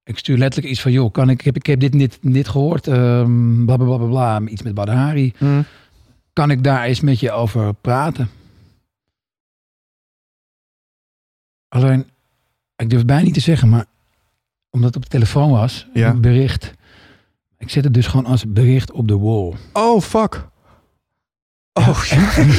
ik 0.04 0.18
stuur 0.18 0.38
letterlijk 0.38 0.74
iets 0.74 0.82
van, 0.82 0.92
joh, 0.92 1.12
kan 1.12 1.30
ik, 1.30 1.42
heb, 1.42 1.56
ik 1.56 1.66
heb 1.66 1.80
dit, 1.80 1.92
en 1.92 1.98
dit, 1.98 2.18
dit 2.22 2.48
gehoord, 2.48 2.88
ehm 2.88 3.66
bla, 3.66 3.76
bla, 3.76 3.86
bla, 3.86 3.98
bla, 3.98 4.08
bla, 4.08 4.42
iets 4.48 4.62
met 4.62 4.74
Badahari. 4.74 5.34
Hm. 5.38 5.62
Kan 6.34 6.52
ik 6.52 6.64
daar 6.64 6.84
eens 6.84 7.02
met 7.02 7.20
je 7.20 7.32
over 7.32 7.74
praten? 7.74 8.30
Alleen, 11.76 12.00
ik 12.76 12.90
durf 12.90 12.98
het 12.98 13.06
bijna 13.06 13.24
niet 13.24 13.34
te 13.34 13.40
zeggen, 13.40 13.70
maar 13.70 13.86
omdat 14.70 14.88
het 14.88 14.96
op 14.98 15.04
de 15.04 15.10
telefoon 15.10 15.52
was, 15.52 15.88
Ja. 15.94 16.10
een 16.10 16.22
bericht. 16.22 16.74
Ik 17.58 17.70
zet 17.70 17.84
het 17.84 17.94
dus 17.94 18.08
gewoon 18.08 18.26
als 18.26 18.44
bericht 18.54 18.92
op 18.92 19.08
de 19.08 19.18
wall. 19.18 19.54
Oh, 19.74 20.02
fuck. 20.02 20.46
Oh, 21.74 22.04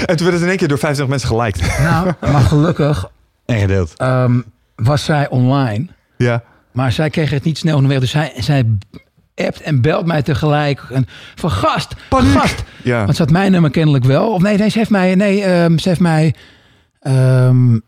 en 0.06 0.16
toen 0.16 0.26
werd 0.26 0.32
het 0.32 0.42
in 0.42 0.48
één 0.48 0.56
keer 0.56 0.68
door 0.68 0.78
25 0.78 1.08
mensen 1.08 1.28
geliked. 1.28 1.78
Nou, 1.78 2.12
maar 2.32 2.40
gelukkig 2.40 3.10
En 3.44 3.58
gedeeld. 3.58 3.96
ehm, 3.96 4.40
was 4.76 5.04
zij 5.04 5.28
online. 5.28 5.86
Ja. 6.16 6.42
Maar 6.72 6.92
zij 6.92 7.10
kreeg 7.10 7.30
het 7.30 7.44
niet 7.44 7.58
snel 7.58 7.74
onderweg. 7.76 8.00
Dus 8.00 8.10
zij, 8.10 8.32
zij 8.36 8.64
appt 9.34 9.60
en 9.60 9.80
belt 9.80 10.06
mij 10.06 10.22
tegelijk. 10.22 10.80
En 10.90 11.06
van 11.34 11.50
gast, 11.50 11.94
gast. 12.10 12.62
Ja. 12.82 13.04
Want 13.04 13.16
ze 13.16 13.22
had 13.22 13.30
mijn 13.30 13.52
nummer 13.52 13.70
kennelijk 13.70 14.04
wel. 14.04 14.32
Of 14.32 14.42
nee, 14.42 14.56
nee 14.58 14.68
ze 14.68 14.78
heeft 14.78 14.90
mij, 14.90 15.14
nee, 15.14 15.42
ehm, 15.42 15.78
ze 15.78 15.88
heeft 15.88 16.00
mij 16.00 16.34
ehm, 17.00 17.78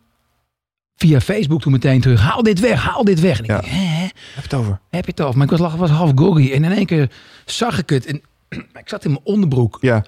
via 0.98 1.20
Facebook 1.20 1.60
toen 1.60 1.72
meteen 1.72 2.00
terug. 2.00 2.20
Haal 2.20 2.42
dit 2.42 2.60
weg, 2.60 2.82
haal 2.82 3.04
dit 3.04 3.20
weg. 3.20 3.38
En 3.38 3.44
ik 3.44 3.50
Ja. 3.50 3.60
denk, 3.60 3.72
hè, 3.72 4.00
Heb 4.02 4.10
je 4.34 4.40
het 4.42 4.54
over? 4.54 4.78
heb 4.90 5.04
je 5.04 5.10
het 5.10 5.20
over? 5.20 5.38
Maar 5.38 5.52
ik 5.52 5.58
was, 5.58 5.74
was 5.74 5.90
half 5.90 6.10
goggy. 6.14 6.52
En 6.52 6.64
in 6.64 6.72
één 6.72 6.86
keer 6.86 7.10
zag 7.44 7.78
ik 7.78 7.90
het. 7.90 8.06
En 8.06 8.20
ik 8.82 8.88
zat 8.88 9.04
in 9.04 9.10
mijn 9.10 9.24
onderbroek. 9.24 9.78
Ja. 9.80 10.04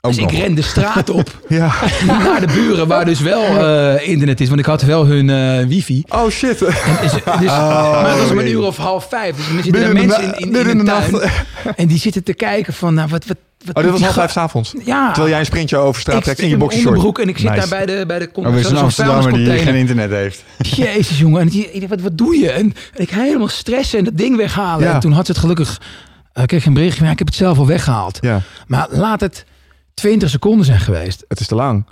Ook 0.00 0.12
dus 0.12 0.22
nog. 0.22 0.32
ik 0.32 0.38
ren 0.38 0.54
de 0.54 0.62
straat 0.62 1.10
op 1.10 1.40
Ja. 1.48 1.72
naar 2.06 2.40
de 2.46 2.52
buren 2.52 2.86
waar 2.88 3.04
dus 3.04 3.20
wel 3.20 3.42
eh, 3.42 4.08
internet 4.08 4.40
is. 4.40 4.48
Want 4.48 4.60
ik 4.60 4.66
had 4.66 4.82
wel 4.82 5.06
hun 5.06 5.30
eh, 5.30 5.66
wifi. 5.66 6.02
Oh, 6.08 6.28
shit. 6.30 6.62
En 6.62 6.72
dus, 7.02 7.12
dus, 7.12 7.24
maar 7.24 8.08
het 8.10 8.18
was 8.18 8.30
om 8.30 8.38
een 8.38 8.48
uur 8.50 8.62
of 8.62 8.76
half 8.76 9.08
vijf. 9.08 9.36
Dus 9.36 9.46
er 9.56 9.62
zitten 9.62 9.92
mensen 9.92 10.22
in, 10.22 10.32
in, 10.46 10.52
de 10.52 10.58
in 10.58 10.78
de 10.78 10.84
tuin. 10.84 11.10
nacht. 11.12 11.26
En 11.76 11.86
die 11.86 11.98
zitten 11.98 12.24
te 12.24 12.34
kijken 12.34 12.72
van, 12.74 12.94
nou, 12.94 13.08
wat 13.08 13.24
Oh, 13.72 13.82
dit 13.82 13.90
was 13.90 14.00
half 14.00 14.14
vijf 14.14 14.36
avonds. 14.36 14.74
Ja. 14.84 15.06
Terwijl 15.06 15.28
jij 15.28 15.38
een 15.38 15.46
sprintje 15.46 15.76
over 15.76 16.00
straat 16.00 16.22
trekt 16.24 16.38
in 16.40 16.48
je 16.48 16.56
boxershort. 16.56 17.18
en 17.18 17.28
ik 17.28 17.38
zit 17.38 17.50
Nice. 17.50 17.68
daar 17.68 17.86
bij 17.86 17.96
de, 17.96 18.06
bij 18.06 18.18
de 18.18 18.28
Oh, 18.32 18.56
zo'n 18.56 18.76
Amsterdammer 18.76 19.32
die 19.32 19.58
geen 19.58 19.74
internet 19.74 20.10
heeft. 20.10 20.44
Jezus, 20.76 21.18
jongen. 21.18 21.40
En 21.40 21.48
die, 21.48 21.86
wat, 21.88 22.00
wat 22.00 22.18
doe 22.18 22.36
je? 22.38 22.50
En, 22.50 22.64
en 22.94 23.02
ik 23.02 23.10
helemaal 23.10 23.48
stressen 23.48 23.98
en 23.98 24.04
dat 24.04 24.16
ding 24.16 24.36
weghalen. 24.36 24.84
Ja. 24.86 24.94
En 24.94 25.00
toen 25.00 25.12
had 25.12 25.26
ze 25.26 25.32
het 25.32 25.40
gelukkig... 25.40 25.80
eh, 26.32 26.44
kreeg 26.44 26.66
een 26.66 26.74
berichtje, 26.74 27.02
maar 27.02 27.12
ik 27.12 27.18
heb 27.18 27.26
het 27.28 27.36
zelf 27.36 27.58
al 27.58 27.66
weggehaald. 27.66 28.18
Ja, 28.20 28.40
Maar 28.66 28.86
laat 28.90 29.20
het 29.20 29.44
20 29.94 30.30
seconden 30.30 30.66
zijn 30.66 30.80
geweest. 30.80 31.24
het 31.28 31.40
is 31.40 31.46
te 31.46 31.54
lang. 31.54 31.86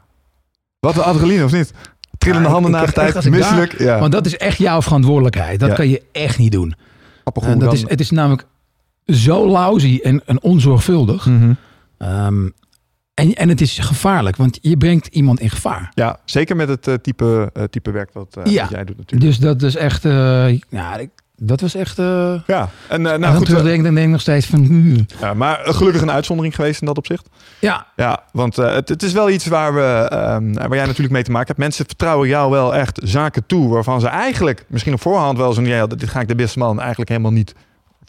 Wat 0.80 0.96
een 0.96 1.02
adrenaline, 1.02 1.44
of 1.44 1.52
niet? 1.52 1.72
Trillende 2.18 2.46
Ja, 2.46 2.52
handen 2.54 2.70
na 2.70 2.84
de 2.86 2.92
tijd, 2.92 3.12
daar- 3.14 3.30
misselijk. 3.30 3.78
Ja. 3.78 3.98
Want 3.98 4.12
dat 4.12 4.26
is 4.26 4.36
echt 4.36 4.58
jouw 4.58 4.82
verantwoordelijkheid. 4.82 5.60
Dat 5.60 5.72
kan 5.72 5.88
je 5.88 6.02
echt 6.12 6.38
niet 6.38 6.52
doen. 6.52 6.74
Dat 7.24 7.60
dan- 7.60 7.72
is, 7.72 7.82
het 7.86 8.00
is 8.00 8.10
namelijk 8.10 8.44
zo 9.06 9.46
lousy 9.48 10.00
en, 10.02 10.22
en 10.26 10.42
onzorgvuldig. 10.42 11.26
Mhm. 11.26 11.52
Ehm, 11.98 12.48
en, 13.14 13.34
en 13.34 13.48
het 13.48 13.60
is 13.60 13.78
gevaarlijk, 13.78 14.36
want 14.36 14.58
je 14.60 14.76
brengt 14.76 15.06
iemand 15.06 15.40
in 15.40 15.50
gevaar. 15.50 15.90
Ja, 15.94 16.18
zeker 16.24 16.56
met 16.56 16.68
het 16.68 16.88
eh, 16.88 16.94
type, 16.94 17.50
eh, 17.52 17.62
type 17.64 17.90
werk 17.90 18.10
wat, 18.12 18.36
eh, 18.42 18.52
Ja. 18.52 18.62
wat 18.62 18.70
jij 18.70 18.84
doet 18.84 18.96
natuurlijk. 18.96 19.30
Dus 19.30 19.38
dat 19.38 19.62
is 19.62 19.76
echt... 19.76 20.02
ja, 20.68 20.98
dat 21.38 21.60
was 21.60 21.74
echt... 21.74 21.96
Ja, 21.96 22.68
en 22.88 23.02
nou, 23.02 23.18
nou 23.18 23.36
goed. 23.36 23.44
terug 23.46 23.60
eh, 23.60 23.66
denk, 23.66 23.84
dan 23.84 23.94
denk 23.94 24.06
ik 24.06 24.12
nog 24.12 24.20
steeds 24.20 24.46
van... 24.46 24.64
hmm, 24.64 25.06
ja, 25.20 25.34
maar 25.34 25.60
gelukkig 25.64 26.02
een 26.02 26.10
uitzondering 26.10 26.54
geweest 26.54 26.80
in 26.80 26.86
dat 26.86 26.98
opzicht. 26.98 27.28
ja, 27.60 27.86
Ja, 27.96 28.22
want 28.32 28.56
het, 28.56 28.88
het 28.88 29.02
is 29.02 29.12
wel 29.12 29.30
iets 29.30 29.46
waar, 29.46 29.74
we, 29.74 30.08
ehm, 30.10 30.52
waar 30.52 30.74
jij 30.74 30.86
natuurlijk 30.86 31.12
mee 31.12 31.22
te 31.22 31.30
maken 31.30 31.46
hebt. 31.46 31.58
Mensen 31.58 31.86
vertrouwen 31.86 32.28
jou 32.28 32.50
wel 32.50 32.74
echt 32.74 33.00
zaken 33.04 33.46
toe 33.46 33.68
waarvan 33.68 34.00
ze 34.00 34.06
eigenlijk 34.08 34.64
misschien 34.68 34.92
op 34.92 35.00
voorhand 35.00 35.38
wel 35.38 35.52
zo'n... 35.52 35.66
Ja, 35.66 35.86
dit 35.86 36.08
ga 36.08 36.20
ik 36.20 36.28
de 36.28 36.34
beste 36.34 36.58
man 36.58 36.78
eigenlijk 36.80 37.08
helemaal 37.10 37.32
niet 37.32 37.54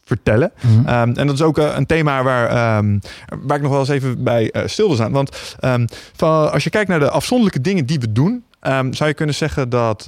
vertellen. 0.07 0.51
Mhm. 0.61 0.87
Ehm, 0.87 1.11
en 1.13 1.27
dat 1.27 1.35
is 1.35 1.41
ook 1.41 1.57
eh, 1.57 1.75
een 1.75 1.85
thema 1.85 2.23
waar, 2.23 2.47
ehm, 2.49 2.99
waar 3.41 3.57
ik 3.57 3.63
nog 3.63 3.71
wel 3.71 3.79
eens 3.79 3.89
even 3.89 4.23
bij 4.23 4.51
eh, 4.51 4.61
stil 4.65 4.87
wil 4.87 4.95
staan. 4.95 5.11
Want 5.11 5.55
ehm, 5.59 5.85
van, 6.15 6.51
als 6.51 6.63
je 6.63 6.69
kijkt 6.69 6.89
naar 6.89 6.99
de 6.99 7.09
afzonderlijke 7.09 7.61
dingen 7.61 7.85
die 7.85 7.99
we 7.99 8.11
doen, 8.11 8.43
zou 8.91 9.09
je 9.09 9.13
kunnen 9.13 9.35
zeggen 9.35 9.69
dat. 9.69 10.07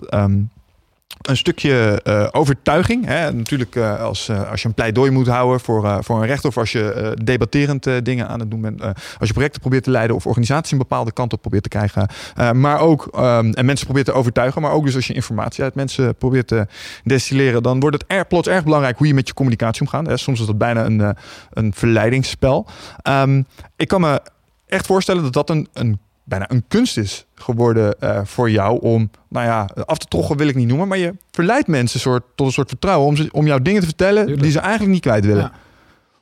Een 1.22 1.38
stukje 1.38 2.01
eh, 2.03 2.28
overtuiging. 2.32 3.05
Hè? 3.05 3.34
Natuurlijk, 3.34 3.76
eh, 3.76 4.01
als, 4.01 4.30
eh, 4.30 4.49
als 4.49 4.62
je 4.62 4.68
een 4.68 4.74
pleidooi 4.74 5.12
moet 5.12 5.28
houden 5.28 5.60
voor, 5.60 6.03
voor 6.03 6.22
een 6.22 6.28
recht, 6.28 6.45
of 6.45 6.57
als 6.57 6.72
je 6.72 7.18
debatterend 7.24 7.88
dingen 8.03 8.28
aan 8.28 8.39
het 8.39 8.51
doen 8.51 8.62
bent, 8.62 8.82
als 9.20 9.28
je 9.28 9.34
projecten 9.34 9.62
probeert 9.62 9.84
te 9.84 9.91
leiden 9.91 10.16
of 10.16 10.26
organisaties 10.26 10.72
een 10.72 10.78
bepaalde 10.78 11.12
kant 11.12 11.34
op 11.34 11.41
probeert 11.41 11.64
te 11.64 11.70
krijgen. 11.70 12.10
Maar 12.55 12.80
ook, 12.80 13.07
ehm, 13.12 13.51
en 13.51 13.66
mensen 13.66 13.86
probeert 13.86 14.05
te 14.05 14.12
overtuigen, 14.14 14.62
maar 14.62 14.72
ook 14.72 14.86
dus 14.86 14.95
als 14.95 15.07
je 15.07 15.14
informatie 15.14 15.64
uit 15.64 15.76
mensen 15.76 16.16
probeert 16.16 16.47
te 16.47 16.68
destilleren, 17.03 17.64
dan 17.64 17.80
wordt 17.80 17.95
het 17.95 18.05
er, 18.07 18.26
plots 18.26 18.47
erg 18.47 18.64
belangrijk 18.64 18.97
hoe 18.97 19.07
je 19.07 19.14
met 19.14 19.28
je 19.28 19.34
communicatie 19.34 19.82
omgaat. 19.82 20.05
Hè? 20.05 20.18
Soms 20.18 20.39
is 20.39 20.45
dat 20.45 20.57
bijna 20.57 20.86
een, 20.86 21.16
een 21.53 21.74
verleidingsspel. 21.74 22.68
Ehm, 23.01 23.43
ik 23.76 23.88
kan 23.88 24.01
me 24.01 24.22
echt 24.68 24.86
voorstellen 24.86 25.24
dat 25.24 25.34
dat 25.34 25.49
een, 25.49 25.68
een 25.74 25.99
bijna 26.30 26.49
een 26.51 26.63
kunst 26.67 26.97
is 26.97 27.25
geworden 27.36 27.99
eh, 27.99 28.21
voor 28.23 28.51
jou 28.51 28.82
om, 28.82 29.09
nou 29.30 29.45
ja, 29.45 29.69
af 29.86 29.97
te 29.97 30.05
trokken 30.07 30.38
wil 30.38 30.47
ik 30.47 30.55
niet 30.55 30.67
noemen, 30.67 30.88
maar 30.88 30.97
je 30.97 31.13
verleidt 31.32 31.67
mensen 31.67 31.99
soort, 31.99 32.23
tot 32.36 32.47
een 32.47 32.53
soort 32.53 32.69
vertrouwen 32.69 33.07
om, 33.07 33.15
ze, 33.15 33.30
om 33.32 33.45
jouw 33.45 33.59
dingen 33.59 33.80
te 33.80 33.88
vertellen 33.88 34.21
Tuurlijk. 34.21 34.41
die 34.41 34.51
ze 34.51 34.59
eigenlijk 34.59 34.91
niet 34.91 35.01
kwijt 35.01 35.25
willen. 35.25 35.41
Ja. 35.41 35.51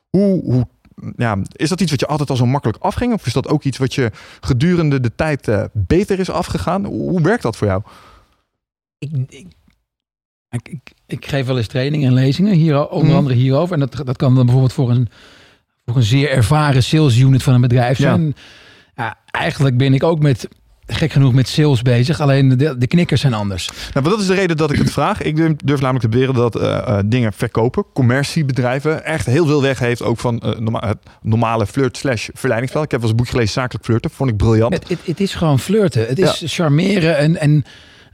Hoe, 0.10 0.44
hoe, 0.44 0.68
ja, 1.18 1.38
is 1.52 1.70
dat 1.70 1.82
iets 1.82 1.92
wat 1.92 2.00
je 2.00 2.08
altijd 2.08 2.30
al 2.30 2.36
zo 2.36 2.46
makkelijk 2.46 2.78
afging? 2.84 3.14
Of 3.14 3.26
is 3.26 3.34
dat 3.34 3.48
ook 3.48 3.64
iets 3.64 3.78
wat 3.78 3.94
je 3.94 4.12
gedurende 4.42 5.00
de 5.00 5.16
tijd 5.16 5.48
eh, 5.48 5.64
beter 5.74 6.20
is 6.20 6.30
afgegaan? 6.30 6.86
Hoe, 6.86 7.10
hoe 7.10 7.22
werkt 7.22 7.44
dat 7.44 7.56
voor 7.56 7.68
jou? 7.68 7.82
ik, 9.00 9.10
ik, 9.30 9.48
ik, 10.50 10.68
ik, 10.68 10.92
ik 11.08 11.26
geef 11.28 11.46
wel 11.46 11.58
eens 11.58 11.68
trainingen 11.68 12.08
en 12.08 12.14
lezingen, 12.14 12.54
hier, 12.54 12.88
onder 12.88 13.08
Mhm. 13.08 13.18
andere 13.18 13.36
hierover. 13.36 13.74
En 13.74 13.80
dat, 13.80 14.06
dat 14.06 14.18
kan 14.18 14.36
dan 14.36 14.44
bijvoorbeeld 14.44 14.74
voor 14.74 14.90
een, 14.90 15.10
voor 15.86 15.96
een 15.96 16.04
zeer 16.04 16.30
ervaren 16.30 16.84
sales 16.84 17.18
unit 17.18 17.44
van 17.44 17.54
een 17.54 17.62
bedrijf 17.62 17.98
zijn. 17.98 18.26
Ja. 18.26 18.34
Eigenlijk 19.32 19.78
ben 19.78 19.94
ik 19.94 20.04
ook 20.04 20.20
met, 20.20 20.48
gek 20.86 21.12
genoeg, 21.12 21.34
met 21.34 21.48
sales 21.48 21.82
bezig. 21.82 22.20
Alleen 22.20 22.58
de, 22.58 22.78
de 22.78 22.88
knikkers 22.88 23.22
zijn 23.22 23.34
anders. 23.34 23.70
Nou, 23.94 24.10
dat 24.10 24.20
is 24.20 24.28
de 24.28 24.34
reden 24.34 24.58
dat 24.58 24.72
ik 24.72 24.78
het 24.78 24.92
vraag. 24.92 25.22
Ik 25.22 25.36
durf, 25.36 25.80
namelijk 25.80 26.00
te 26.00 26.10
beweren 26.10 26.34
dat 26.34 26.56
eh, 26.56 26.78
eh, 26.78 27.00
dingen 27.06 27.34
verkopen, 27.34 27.86
commerciebedrijven, 27.94 29.06
echt 29.06 29.26
heel 29.26 29.46
veel 29.46 29.62
weg 29.62 29.80
heeft 29.80 30.02
ook 30.04 30.20
van 30.20 30.42
norma- 30.60 30.88
het 30.88 30.98
normale 31.22 31.68
flirt 31.68 31.98
slash 31.98 32.30
verleidingsspel. 32.34 32.84
Ik 32.84 32.92
heb 32.92 33.02
wel 33.02 33.10
eens 33.10 33.20
een 33.20 33.24
boek 33.26 33.34
gelezen, 33.34 33.54
Zakelijk 33.54 33.86
Flirten, 33.86 34.12
vond 34.12 34.30
ik 34.30 34.38
briljant. 34.38 34.74
Het, 34.74 34.90
het, 34.90 35.00
het 35.06 35.20
is 35.20 35.34
gewoon 35.36 35.60
flirten. 35.60 36.08
Het 36.08 36.20
is 36.20 36.44
charmeren 36.46 37.18
en, 37.18 37.38
en 37.40 37.64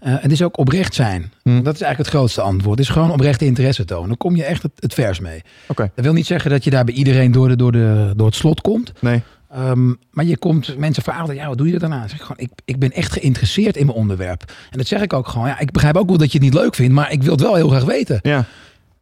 het 0.04 0.32
is 0.32 0.42
ook 0.42 0.58
oprecht 0.58 0.94
zijn. 0.94 1.32
Hmm. 1.44 1.64
Dat 1.64 1.74
is 1.74 1.82
eigenlijk 1.82 1.98
het 1.98 2.20
grootste 2.20 2.42
antwoord. 2.42 2.78
Het 2.78 2.88
is 2.88 2.94
gewoon 2.94 3.12
oprechte 3.12 3.46
interesse 3.46 3.86
tonen. 3.86 4.08
Dan 4.08 4.18
kom 4.18 4.36
je 4.36 4.44
echt 4.44 4.64
het, 4.64 4.72
het 4.76 4.94
vers 4.94 5.20
mee. 5.20 5.42
Oké. 5.68 5.92
Dat 5.96 6.06
wil 6.06 6.14
niet 6.14 6.26
zeggen 6.26 6.52
dat 6.52 6.64
je 6.64 6.70
daar 6.70 6.84
bij 6.84 6.94
iedereen 6.94 7.32
door, 7.32 7.48
de, 7.48 7.56
door, 7.56 7.72
de, 7.72 8.14
door 8.16 8.26
het 8.26 8.36
slot 8.36 8.62
komt. 8.62 8.92
Nee. 9.00 9.24
Ehm, 9.54 9.94
maar 10.12 10.26
je 10.26 10.38
komt 10.38 10.78
mensen 10.78 11.04
vragen, 11.04 11.36
ja, 11.36 11.48
wat 11.48 11.58
doe 11.58 11.68
je 11.68 11.74
er 11.74 11.80
daarna? 11.80 12.00
Dan 12.00 12.10
Zeg 12.10 12.18
ik, 12.18 12.24
gewoon, 12.26 12.38
ik, 12.44 12.52
ik 12.66 12.80
ben 12.80 12.92
echt 12.92 13.12
geïnteresseerd 13.12 13.78
in 13.78 13.86
mijn 13.86 13.98
onderwerp. 13.98 14.42
En 14.72 14.78
dat 14.78 14.88
zeg 14.88 15.02
ik 15.02 15.14
ook 15.14 15.28
gewoon. 15.28 15.48
Ja, 15.48 15.60
ik 15.60 15.72
begrijp 15.72 15.98
ook 15.98 16.08
wel 16.08 16.18
dat 16.18 16.32
je 16.32 16.38
het 16.38 16.48
niet 16.48 16.54
leuk 16.62 16.76
vindt, 16.76 16.94
maar 16.94 17.12
ik 17.12 17.24
wil 17.24 17.32
het 17.32 17.42
wel 17.42 17.56
heel 17.56 17.70
graag 17.70 17.84
weten. 17.84 18.20
Ja, 18.22 18.46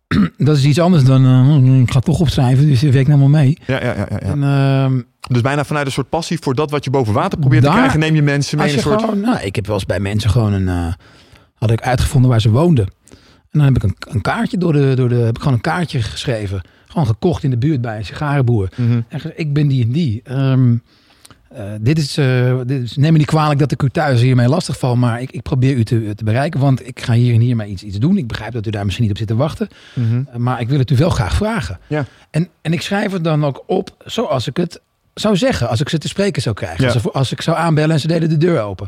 Dat 0.38 0.58
is 0.58 0.64
iets 0.66 0.80
anders 0.80 1.04
dan, 1.04 1.26
eh, 1.26 1.80
ik 1.82 1.92
ga 1.92 2.00
toch 2.00 2.20
opschrijven, 2.20 2.66
dus 2.66 2.82
je 2.82 2.92
werkt 2.92 3.08
nou 3.08 3.20
maar 3.20 3.30
mee. 3.30 3.58
ja, 3.66 3.84
ja, 3.84 3.94
ja, 3.96 4.08
ja. 4.10 4.20
En, 4.20 4.44
ehm, 4.44 5.02
Dus 5.28 5.42
bijna 5.42 5.64
vanuit 5.66 5.86
een 5.86 5.92
soort 5.92 6.10
passie 6.10 6.38
voor 6.42 6.56
dat 6.56 6.72
wat 6.72 6.84
je 6.84 6.90
boven 6.90 7.14
water 7.14 7.40
probeert 7.40 7.64
Daar- 7.64 7.72
te 7.72 7.78
krijgen, 7.78 8.00
neem 8.00 8.16
je 8.16 8.22
mensen 8.22 8.58
mee 8.58 8.66
als 8.68 8.76
in 8.76 8.82
je 8.82 8.86
een 8.86 8.92
soort... 9.00 9.10
gewoon, 9.10 9.22
nou, 9.30 9.46
ik 9.46 9.56
heb 9.56 9.66
wel 9.66 9.76
eens 9.76 9.86
bij 9.86 10.00
mensen 10.00 10.30
gewoon 10.30 10.54
een, 10.54 10.68
eh, 10.68 10.94
had 11.56 11.72
ik 11.72 11.82
uitgevonden 11.82 12.30
waar 12.30 12.42
ze 12.42 12.50
woonden. 12.50 12.86
En 13.52 13.60
dan 13.60 13.62
heb 13.62 13.76
ik 13.76 13.84
een, 13.84 13.96
een 14.00 14.22
kaartje 14.22 14.58
door 14.58 14.74
de, 14.74 14.94
door 14.96 15.10
de, 15.10 15.16
heb 15.16 15.36
ik 15.36 15.42
gewoon 15.42 15.54
een 15.54 15.62
kaartje 15.62 16.02
geschreven. 16.02 16.62
Gewoon 16.92 17.08
gekocht 17.08 17.44
in 17.44 17.50
de 17.50 17.58
buurt 17.58 17.82
bij 17.82 17.98
een 17.98 18.06
sigarenboer. 18.06 18.70
Mhm. 18.76 19.02
En 19.08 19.22
ik 19.36 19.54
ben 19.54 19.68
die 19.68 19.84
en 19.84 19.92
die. 19.92 20.22
Eh, 20.24 21.72
dit, 21.82 21.98
is, 21.98 22.18
eh, 22.18 22.58
dit 22.66 22.82
is, 22.82 22.96
neem 22.96 23.12
me 23.12 23.18
niet 23.18 23.28
kwalijk 23.28 23.60
dat 23.60 23.72
ik 23.72 23.82
u 23.84 23.90
thuis 23.90 24.22
hiermee 24.22 24.48
lastig 24.48 24.78
val, 24.80 24.96
maar 24.96 25.22
ik, 25.22 25.32
ik 25.32 25.42
probeer 25.42 25.76
u 25.76 25.84
te, 25.84 26.14
te 26.16 26.24
bereiken, 26.24 26.60
want 26.60 26.88
ik 26.88 27.02
ga 27.02 27.14
hier 27.14 27.34
en 27.34 27.40
hier 27.40 27.56
maar 27.56 27.68
iets, 27.68 27.84
iets 27.84 27.98
doen. 27.98 28.18
Ik 28.18 28.28
begrijp 28.28 28.54
dat 28.54 28.68
u 28.68 28.70
daar 28.70 28.84
misschien 28.84 29.04
niet 29.04 29.14
op 29.14 29.20
zit 29.20 29.28
te 29.28 29.36
wachten, 29.36 29.68
Mhm. 29.94 30.22
eh, 30.32 30.36
maar 30.36 30.62
ik 30.62 30.70
wil 30.70 30.80
het 30.80 30.90
u 30.92 30.96
wel 30.96 31.10
graag 31.10 31.34
vragen. 31.36 31.80
Ja. 31.88 32.06
En, 32.30 32.48
en 32.62 32.74
ik 32.74 32.82
schrijf 32.82 33.12
het 33.12 33.24
dan 33.24 33.46
ook 33.46 33.64
op 33.68 33.96
zoals 34.06 34.48
ik 34.48 34.58
het 34.58 34.82
zou 35.14 35.38
zeggen, 35.38 35.70
als 35.70 35.82
ik 35.82 35.90
ze 35.90 35.98
te 35.98 36.08
spreken 36.08 36.42
zou 36.42 36.56
krijgen. 36.56 36.86
Ja. 36.86 36.94
Als, 36.94 37.14
als 37.14 37.32
ik 37.32 37.42
zou 37.42 37.58
aanbellen 37.58 37.92
en 37.92 38.00
ze 38.00 38.08
deden 38.08 38.30
de 38.30 38.38
deur 38.38 38.62
open. 38.62 38.88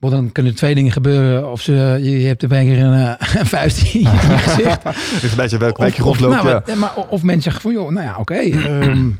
Want 0.00 0.12
dan 0.12 0.32
kunnen 0.32 0.52
er 0.52 0.58
twee 0.58 0.74
dingen 0.74 0.92
gebeuren. 0.92 1.50
Of 1.50 1.60
ze, 1.60 1.72
je, 2.02 2.26
hebt 2.26 2.42
er 2.42 2.52
een 2.52 2.66
keer 2.66 2.78
een, 2.82 3.16
eh, 3.18 3.34
een 3.40 3.46
vuist 3.46 3.94
in 3.94 4.00
je 4.00 4.06
gezicht. 4.38 4.84
Een 4.84 5.36
beetje 5.36 5.58
welk 5.58 5.76
je 5.94 6.04
of- 6.04 6.20
nou, 6.20 6.48
ja. 6.66 6.74
maar, 6.74 6.96
of 6.96 7.22
mensen 7.22 7.42
zeggen 7.42 7.62
van, 7.62 7.72
joh, 7.72 7.90
nou 7.90 8.06
ja, 8.06 8.16
oké, 8.18 8.34
ehm, 8.34 9.10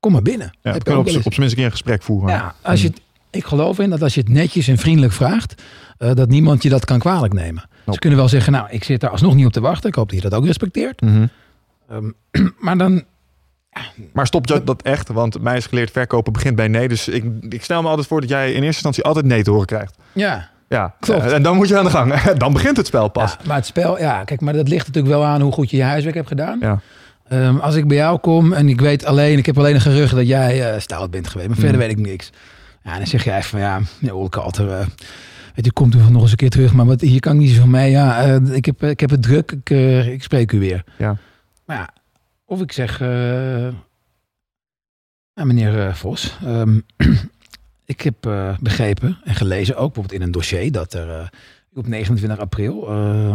kom 0.00 0.12
maar 0.12 0.22
binnen. 0.22 0.56
Ja, 0.62 0.72
Heb 0.72 0.88
ook 0.88 0.98
op, 0.98 1.06
op 1.06 1.12
zijn 1.12 1.22
minst 1.22 1.38
een 1.38 1.48
keer 1.54 1.64
een 1.64 1.70
gesprek 1.70 2.02
voeren. 2.02 2.30
Ja, 2.30 2.54
als 2.62 2.82
je 2.82 2.88
het, 2.88 3.00
ik 3.30 3.44
geloof 3.44 3.78
in 3.78 3.90
dat 3.90 4.02
als 4.02 4.14
je 4.14 4.20
het 4.20 4.28
netjes 4.28 4.68
en 4.68 4.78
vriendelijk 4.78 5.12
vraagt, 5.12 5.62
eh, 5.98 6.14
dat 6.14 6.28
niemand 6.28 6.62
je 6.62 6.68
dat 6.68 6.84
kan 6.84 6.98
kwalijk 6.98 7.32
nemen. 7.32 7.68
Ze 7.92 7.98
kunnen 7.98 8.18
wel 8.18 8.28
zeggen, 8.28 8.52
nou, 8.52 8.66
ik 8.70 8.84
zit 8.84 9.00
daar 9.00 9.10
alsnog 9.10 9.34
niet 9.34 9.46
op 9.46 9.52
te 9.52 9.60
wachten. 9.60 9.88
Ik 9.88 9.94
hoop 9.94 10.08
dat 10.10 10.22
je 10.22 10.28
dat 10.28 10.38
ook 10.38 10.46
respecteert. 10.46 11.00
Mhm. 11.00 11.26
Ehm, 11.88 12.10
maar 12.64 12.78
dan, 12.78 13.04
Maar 14.12 14.26
stopt 14.26 14.48
je 14.48 14.64
dat 14.64 14.82
echt? 14.82 15.08
Want 15.08 15.40
mij 15.42 15.56
is 15.56 15.66
geleerd 15.66 15.90
verkopen 15.90 16.32
begint 16.32 16.56
bij 16.56 16.68
nee. 16.68 16.88
Dus 16.88 17.08
ik, 17.08 17.24
ik 17.48 17.64
stel 17.64 17.82
me 17.82 17.88
altijd 17.88 18.06
voor 18.06 18.20
dat 18.20 18.28
jij 18.30 18.46
in 18.46 18.52
eerste 18.54 18.66
instantie 18.66 19.04
altijd 19.04 19.24
nee 19.24 19.42
te 19.42 19.50
horen 19.50 19.66
krijgt. 19.66 19.96
ja, 20.12 20.48
Ja, 20.68 20.94
Klopt. 21.00 21.22
Eh, 21.24 21.34
En 21.34 21.42
dan 21.42 21.56
moet 21.56 21.68
je 21.68 21.78
aan 21.78 21.84
de 21.84 21.90
gang. 21.90 22.14
Dan 22.38 22.52
begint 22.52 22.76
het 22.76 22.86
spel 22.86 23.08
pas. 23.08 23.30
ja, 23.32 23.38
maar 23.46 23.56
het 23.56 23.66
spel, 23.66 23.98
ja, 23.98 24.24
kijk, 24.24 24.40
maar 24.40 24.52
dat 24.52 24.68
ligt 24.68 24.86
natuurlijk 24.86 25.14
wel 25.14 25.24
aan 25.24 25.40
hoe 25.40 25.52
goed 25.52 25.70
je 25.70 25.76
je 25.76 25.82
huiswerk 25.82 26.14
hebt 26.16 26.28
gedaan. 26.28 26.58
Ja. 26.60 26.80
Ehm, 27.28 27.56
als 27.56 27.74
ik 27.74 27.88
bij 27.88 27.96
jou 27.96 28.18
kom 28.18 28.52
en 28.52 28.68
ik 28.68 28.80
weet 28.80 29.04
alleen, 29.04 29.38
ik 29.38 29.46
heb 29.46 29.58
alleen 29.58 29.74
een 29.74 29.80
gerucht 29.80 30.14
dat 30.14 30.26
jij 30.26 30.72
eh 30.72 30.80
stout 30.80 31.10
bent 31.10 31.28
geweest, 31.28 31.48
maar 31.48 31.58
verder 31.58 31.76
Mhm. 31.78 31.86
weet 31.88 31.98
ik 31.98 32.06
niks. 32.06 32.30
Ja, 32.82 32.96
dan 32.96 33.06
zeg 33.06 33.24
jij 33.24 33.42
van 33.42 33.60
ja, 33.60 33.80
ja 34.00 34.12
Olkalter, 34.12 34.70
eh 34.70 34.86
weet 35.54 35.66
u, 35.66 35.70
komt 35.70 35.94
u 35.94 35.98
nog 36.10 36.22
eens 36.22 36.30
een 36.30 36.36
keer 36.36 36.50
terug, 36.50 36.72
maar 36.72 36.86
wat, 36.86 37.00
hier 37.00 37.20
kan 37.20 37.32
ik 37.34 37.38
niet 37.38 37.50
zoveel 37.50 37.66
mee. 37.66 37.90
Ja, 37.90 38.22
eh, 38.24 38.54
ik, 38.54 38.64
heb, 38.64 38.82
ik 38.82 39.00
heb 39.00 39.10
het 39.10 39.22
druk, 39.22 39.52
ik, 39.52 39.70
ik 40.06 40.22
spreek 40.22 40.52
u 40.52 40.58
weer. 40.58 40.84
Ja. 40.98 41.16
Of 42.46 42.60
ik 42.60 42.72
zeg, 42.72 42.98
ja, 45.34 45.44
meneer 45.44 45.86
eh, 45.86 45.94
Vos, 45.94 46.36
ehm, 46.44 46.78
ik 47.94 48.00
heb 48.00 48.16
begrepen 48.60 49.18
en 49.24 49.34
gelezen, 49.34 49.74
ook 49.76 49.86
bijvoorbeeld 49.92 50.20
in 50.20 50.26
een 50.26 50.32
dossier, 50.32 50.72
dat 50.72 50.94
er 50.94 51.30
u 51.74 51.78
op 51.78 51.86
29 51.86 52.38
april 52.38 52.88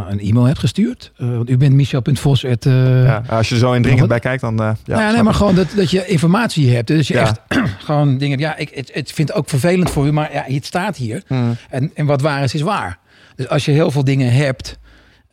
een 0.10 0.20
e-mail 0.20 0.46
hebt 0.46 0.60
gestuurd. 0.60 1.12
Want 1.18 1.50
u 1.50 1.58
bent 1.58 1.74
Michel.vos. 1.74 2.44
eh, 2.44 3.04
Ja, 3.04 3.24
als 3.30 3.50
je 3.50 3.54
er 3.56 3.60
zo 3.62 3.74
indringend 3.74 4.08
bij 4.08 4.20
kijkt, 4.20 4.42
dan... 4.42 4.56
ja, 4.56 4.76
nou 4.86 5.02
ja, 5.02 5.12
nee, 5.12 5.24
maar 5.24 5.34
gewoon 5.34 5.56
dat, 5.56 5.68
dat 5.76 5.92
je 5.92 6.06
informatie 6.06 6.76
hebt. 6.76 6.88
Dus 6.88 7.08
je 7.08 7.14
Ja. 7.14 7.22
echt 7.22 7.40
gewoon 7.86 8.18
dingen. 8.18 8.40
Ja, 8.40 8.56
ik 8.56 8.70
het, 8.70 8.94
het 8.94 9.12
vind 9.12 9.28
het 9.28 9.38
ook 9.38 9.50
vervelend 9.50 9.90
voor 9.90 10.06
u, 10.08 10.12
maar 10.12 10.34
ja, 10.34 10.44
het 10.48 10.66
staat 10.66 10.98
hier. 10.98 11.24
Mhm. 11.28 11.52
En, 11.70 11.92
en 11.94 12.06
wat 12.06 12.22
waar 12.22 12.44
is, 12.44 12.54
is 12.54 12.62
waar. 12.62 13.00
Dus 13.36 13.48
als 13.48 13.66
je 13.66 13.72
heel 13.72 13.92
veel 13.92 14.04
dingen 14.04 14.34
hebt, 14.34 14.78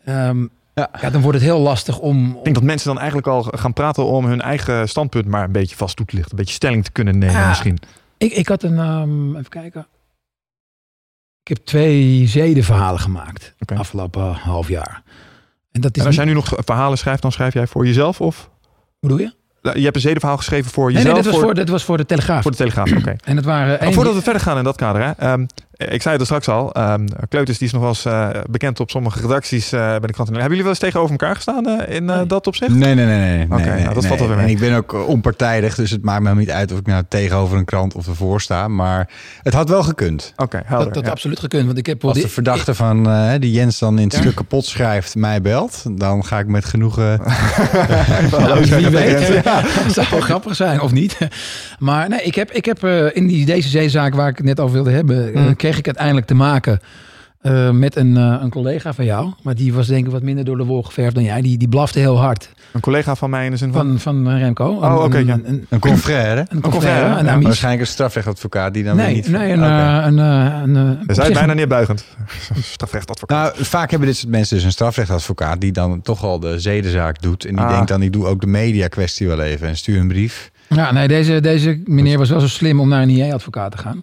ehm, 0.04 0.46
Ja. 0.78 0.90
ja. 1.00 1.10
dan 1.10 1.20
wordt 1.20 1.38
het 1.38 1.46
heel 1.46 1.58
lastig 1.58 1.98
om. 1.98 2.28
Ik 2.36 2.44
denk 2.44 2.54
dat 2.54 2.64
mensen 2.64 2.88
dan 2.88 2.98
eigenlijk 2.98 3.26
al 3.26 3.42
gaan 3.42 3.72
praten 3.72 4.04
om 4.04 4.24
hun 4.24 4.40
eigen 4.40 4.88
standpunt 4.88 5.26
maar 5.26 5.44
een 5.44 5.52
beetje 5.52 5.76
vast 5.76 5.96
toe 5.96 6.06
te 6.06 6.14
lichten. 6.14 6.32
Een 6.32 6.38
beetje 6.38 6.54
stelling 6.54 6.84
te 6.84 6.92
kunnen 6.92 7.18
nemen 7.18 7.34
Ja. 7.40 7.48
misschien. 7.48 7.78
Ik, 8.18 8.32
ik 8.32 8.48
had 8.48 8.62
een. 8.62 8.78
ehm, 8.78 9.36
even 9.36 9.48
kijken. 9.48 9.86
Ik 11.42 11.56
heb 11.56 11.66
twee 11.66 12.26
zedenverhalen 12.26 13.00
gemaakt 13.00 13.54
afgelopen 13.76 14.32
half 14.32 14.68
jaar. 14.68 15.02
En 15.72 15.80
dat 15.80 15.94
is. 15.96 16.00
En 16.00 16.06
als 16.06 16.16
jij 16.16 16.24
nu 16.24 16.32
nog 16.32 16.52
verhalen 16.56 16.98
schrijft, 16.98 17.22
dan 17.22 17.32
schrijf 17.32 17.54
jij 17.54 17.66
voor 17.66 17.86
jezelf 17.86 18.20
of... 18.20 18.50
Hoe 18.98 19.08
bedoel 19.08 19.18
je? 19.18 19.32
Je 19.78 19.84
hebt 19.84 19.94
een 19.96 20.00
zedenverhaal 20.02 20.36
geschreven 20.36 20.70
voor 20.70 20.92
jezelf? 20.92 21.04
nee, 21.14 21.14
dat 21.14 21.24
was 21.24 21.34
voor, 21.34 21.42
voor, 21.44 21.54
dat 21.54 21.68
was 21.68 21.84
voor 21.84 21.96
de 21.96 22.06
Telegraaf. 22.06 22.42
voor 22.42 22.50
de 22.50 22.56
Telegraaf, 22.56 22.92
oké. 22.92 23.16
En 23.24 23.36
het 23.36 23.44
waren. 23.44 23.68
Maar 23.68 23.78
één- 23.78 23.92
voordat 23.94 24.14
we 24.14 24.22
verder 24.22 24.42
gaan 24.42 24.58
in 24.58 24.64
dat 24.64 24.76
kader, 24.76 25.02
hè, 25.02 25.10
ehm, 25.10 25.46
ik 25.78 26.02
zei 26.02 26.12
het 26.12 26.20
er 26.20 26.26
straks 26.26 26.48
al, 26.48 26.72
ehm 26.72 27.06
Kleuters 27.28 27.58
die 27.58 27.66
is 27.66 27.72
nog 27.72 27.80
wel 27.82 27.90
eens 27.90 28.04
eh, 28.04 28.28
bekend 28.50 28.80
op 28.80 28.90
sommige 28.90 29.20
redacties 29.20 29.72
eh, 29.72 29.80
bij 29.80 29.98
de 30.00 30.12
krant. 30.12 30.28
Hebben 30.28 30.42
jullie 30.48 30.62
wel 30.62 30.68
eens 30.70 30.78
tegenover 30.78 31.10
elkaar 31.10 31.34
gestaan 31.34 31.66
eh, 31.66 31.94
in 31.96 32.10
eh, 32.10 32.16
Nee. 32.16 32.26
dat 32.26 32.46
opzicht? 32.46 32.70
Nee, 32.74 32.94
nee, 32.94 33.06
nee. 33.06 33.18
nee, 33.36 33.44
Oké, 33.44 33.54
nee, 33.56 33.82
nou, 33.82 33.84
dat 33.84 33.94
nee. 33.94 34.06
valt 34.06 34.18
wel 34.18 34.28
weer 34.28 34.38
En 34.38 34.48
ik 34.48 34.58
ben 34.58 34.74
ook 34.76 34.92
onpartijdig, 35.08 35.74
dus 35.74 35.90
het 35.90 36.02
maakt 36.04 36.22
me 36.22 36.34
niet 36.34 36.50
uit 36.50 36.72
of 36.72 36.78
ik 36.78 36.86
nou 36.86 37.02
tegenover 37.08 37.56
een 37.58 37.64
krant 37.64 37.94
of 37.94 38.06
ervoor 38.06 38.40
sta. 38.40 38.68
Maar 38.68 39.08
het 39.42 39.54
had 39.54 39.68
wel 39.68 39.82
gekund. 39.82 40.32
Oké, 40.36 40.60
helder. 40.64 40.84
dat 40.86 40.94
dat 40.94 41.04
ja. 41.04 41.10
absoluut 41.10 41.38
gekund. 41.40 41.66
Want 41.66 41.78
ik 41.78 41.86
heb 41.86 42.04
Als 42.04 42.20
de 42.20 42.28
verdachte 42.28 42.74
van 42.74 43.08
die 43.40 43.52
Jens 43.52 43.78
dan 43.78 43.98
in 43.98 44.04
het 44.04 44.12
Ja. 44.12 44.20
stuk 44.20 44.34
kapot 44.34 44.64
schrijft, 44.64 45.14
mij 45.14 45.40
belt, 45.40 45.84
dan 45.98 46.24
ga 46.24 46.38
ik 46.38 46.46
met 46.46 46.64
genoegen. 46.64 47.20
Nou, 48.30 48.64
wie 48.64 48.88
weet. 48.88 49.26
Ja. 49.26 49.34
Ja. 49.44 49.60
Dat 49.84 49.92
zou 49.92 50.06
wel 50.10 50.20
grappig 50.20 50.56
zijn, 50.56 50.80
of 50.80 50.92
niet? 50.92 51.18
Maar 51.78 52.08
nee, 52.08 52.22
ik 52.22 52.34
heb, 52.34 52.50
ik 52.50 52.64
heb 52.64 52.84
eh, 52.84 53.16
in 53.16 53.26
die, 53.26 53.46
deze 53.46 53.68
zeezaak 53.68 54.14
waar 54.14 54.28
ik 54.28 54.36
het 54.36 54.46
net 54.46 54.60
over 54.60 54.74
wilde 54.74 54.90
hebben... 54.90 55.34
eh, 55.34 55.40
Mm. 55.40 55.56
Kreeg 55.68 55.78
ik 55.80 55.86
uiteindelijk 55.86 56.26
te 56.26 56.34
maken 56.34 56.80
eh, 57.40 57.70
met 57.70 57.96
een, 57.96 58.16
eh, 58.16 58.36
een 58.40 58.50
collega 58.50 58.92
van 58.92 59.04
jou. 59.04 59.32
Maar 59.42 59.54
die 59.54 59.72
was 59.72 59.86
denk 59.86 60.06
ik 60.06 60.12
wat 60.12 60.22
minder 60.22 60.44
door 60.44 60.56
de 60.56 60.64
wol 60.64 60.82
geverfd 60.82 61.14
dan 61.14 61.24
jij. 61.24 61.40
Die, 61.42 61.58
die 61.58 61.68
blafte 61.68 61.98
heel 61.98 62.18
hard. 62.18 62.48
Een 62.72 62.80
collega 62.80 63.14
van 63.14 63.30
mij 63.30 63.44
in 63.44 63.50
de 63.50 63.56
zin 63.56 63.72
van... 63.72 63.98
Van, 63.98 64.24
van 64.24 64.36
Remco. 64.38 64.64
Oh, 64.68 65.02
oké, 65.04 65.16
Een- 65.18 65.26
ja. 65.26 65.32
een- 65.34 65.48
een- 65.48 65.66
Een 65.68 65.78
confrère. 65.78 66.46
Een 66.48 66.60
confrère, 66.60 67.08
ja. 67.08 67.18
een. 67.34 67.42
Waarschijnlijk 67.42 67.82
een 67.82 67.88
strafrechtadvocaat 67.92 68.74
die 68.74 68.84
dan 68.84 68.96
weer 68.96 69.04
Nee, 69.04 69.14
niet... 69.14 69.28
nee, 69.28 69.52
een, 69.52 69.58
Oké. 69.58 69.68
eh, 69.68 70.04
een, 70.06 70.18
eh, 70.18 70.60
een, 70.62 70.76
eh, 70.76 71.00
is 71.06 71.18
op 71.18 71.24
zich 71.24 71.34
bijna 71.34 71.52
neerbuigend. 71.54 72.04
Strafrechtadvocaat. 72.74 73.52
Nou, 73.54 73.64
vaak 73.64 73.90
hebben 73.90 74.08
dit 74.08 74.16
soort 74.16 74.30
mensen 74.32 74.56
dus 74.56 74.64
een 74.64 74.72
strafrechtadvocaat 74.72 75.60
die 75.60 75.72
dan 75.72 76.00
toch 76.02 76.24
al 76.24 76.40
de 76.40 76.58
zedenzaak 76.60 77.22
doet. 77.22 77.44
En 77.44 77.54
die 77.56 77.64
Ah. 77.64 77.70
denkt 77.70 77.88
dan, 77.88 78.02
ik 78.02 78.12
doe 78.12 78.26
ook 78.26 78.40
de 78.40 78.46
media 78.46 78.88
kwestie 78.88 79.26
wel 79.28 79.40
even 79.40 79.68
en 79.68 79.76
stuur 79.76 80.00
een 80.00 80.08
brief. 80.08 80.50
Ja, 80.68 80.92
nee, 80.92 81.08
deze, 81.08 81.40
deze 81.40 81.80
meneer 81.84 82.18
was 82.18 82.30
wel 82.30 82.40
zo 82.40 82.48
slim 82.48 82.80
om 82.80 82.88
naar 82.88 83.02
een 83.02 83.08
IE-advocaat 83.10 83.70
te 83.70 83.78
gaan. 83.78 84.02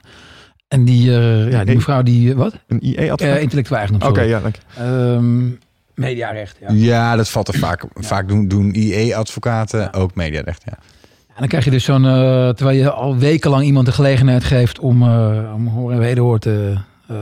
En 0.68 0.86
die, 0.86 1.18
eh, 1.18 1.52
ja, 1.52 1.64
die 1.64 1.76
mevrouw 1.76 2.02
die, 2.04 2.32
eh, 2.32 2.36
wat? 2.38 2.54
Een 2.68 2.86
IE-advocaat? 2.88 3.36
Eh 3.36 3.42
intellectueel 3.42 3.80
eigendom. 3.80 4.10
Oké, 4.10 4.22
ja, 4.22 4.40
dank 4.40 4.56
je. 4.56 4.82
Ehm, 4.82 5.48
mediarecht, 5.94 6.58
ja. 6.62 6.68
Ja, 6.72 7.16
dat 7.16 7.30
valt 7.30 7.48
er 7.48 7.54
vaak. 7.60 7.84
Vaak 7.94 8.28
doen, 8.28 8.48
doen 8.48 8.76
IE-advocaten 8.76 9.80
Ja. 9.80 9.92
ook 9.96 10.16
mediarecht. 10.16 10.62
Ja. 10.66 10.72
En 11.28 11.42
dan 11.42 11.48
krijg 11.48 11.66
je 11.66 11.72
dus 11.72 11.84
zo'n, 11.84 12.02
terwijl 12.56 12.78
je 12.78 12.92
al 12.92 13.18
wekenlang 13.18 13.64
iemand 13.66 13.86
de 13.86 13.92
gelegenheid 13.92 14.44
geeft 14.44 14.80
om, 14.80 15.04
om 15.54 15.68
hoor 15.68 15.92
en 15.92 16.00
wederhoor 16.00 16.40
te, 16.40 16.76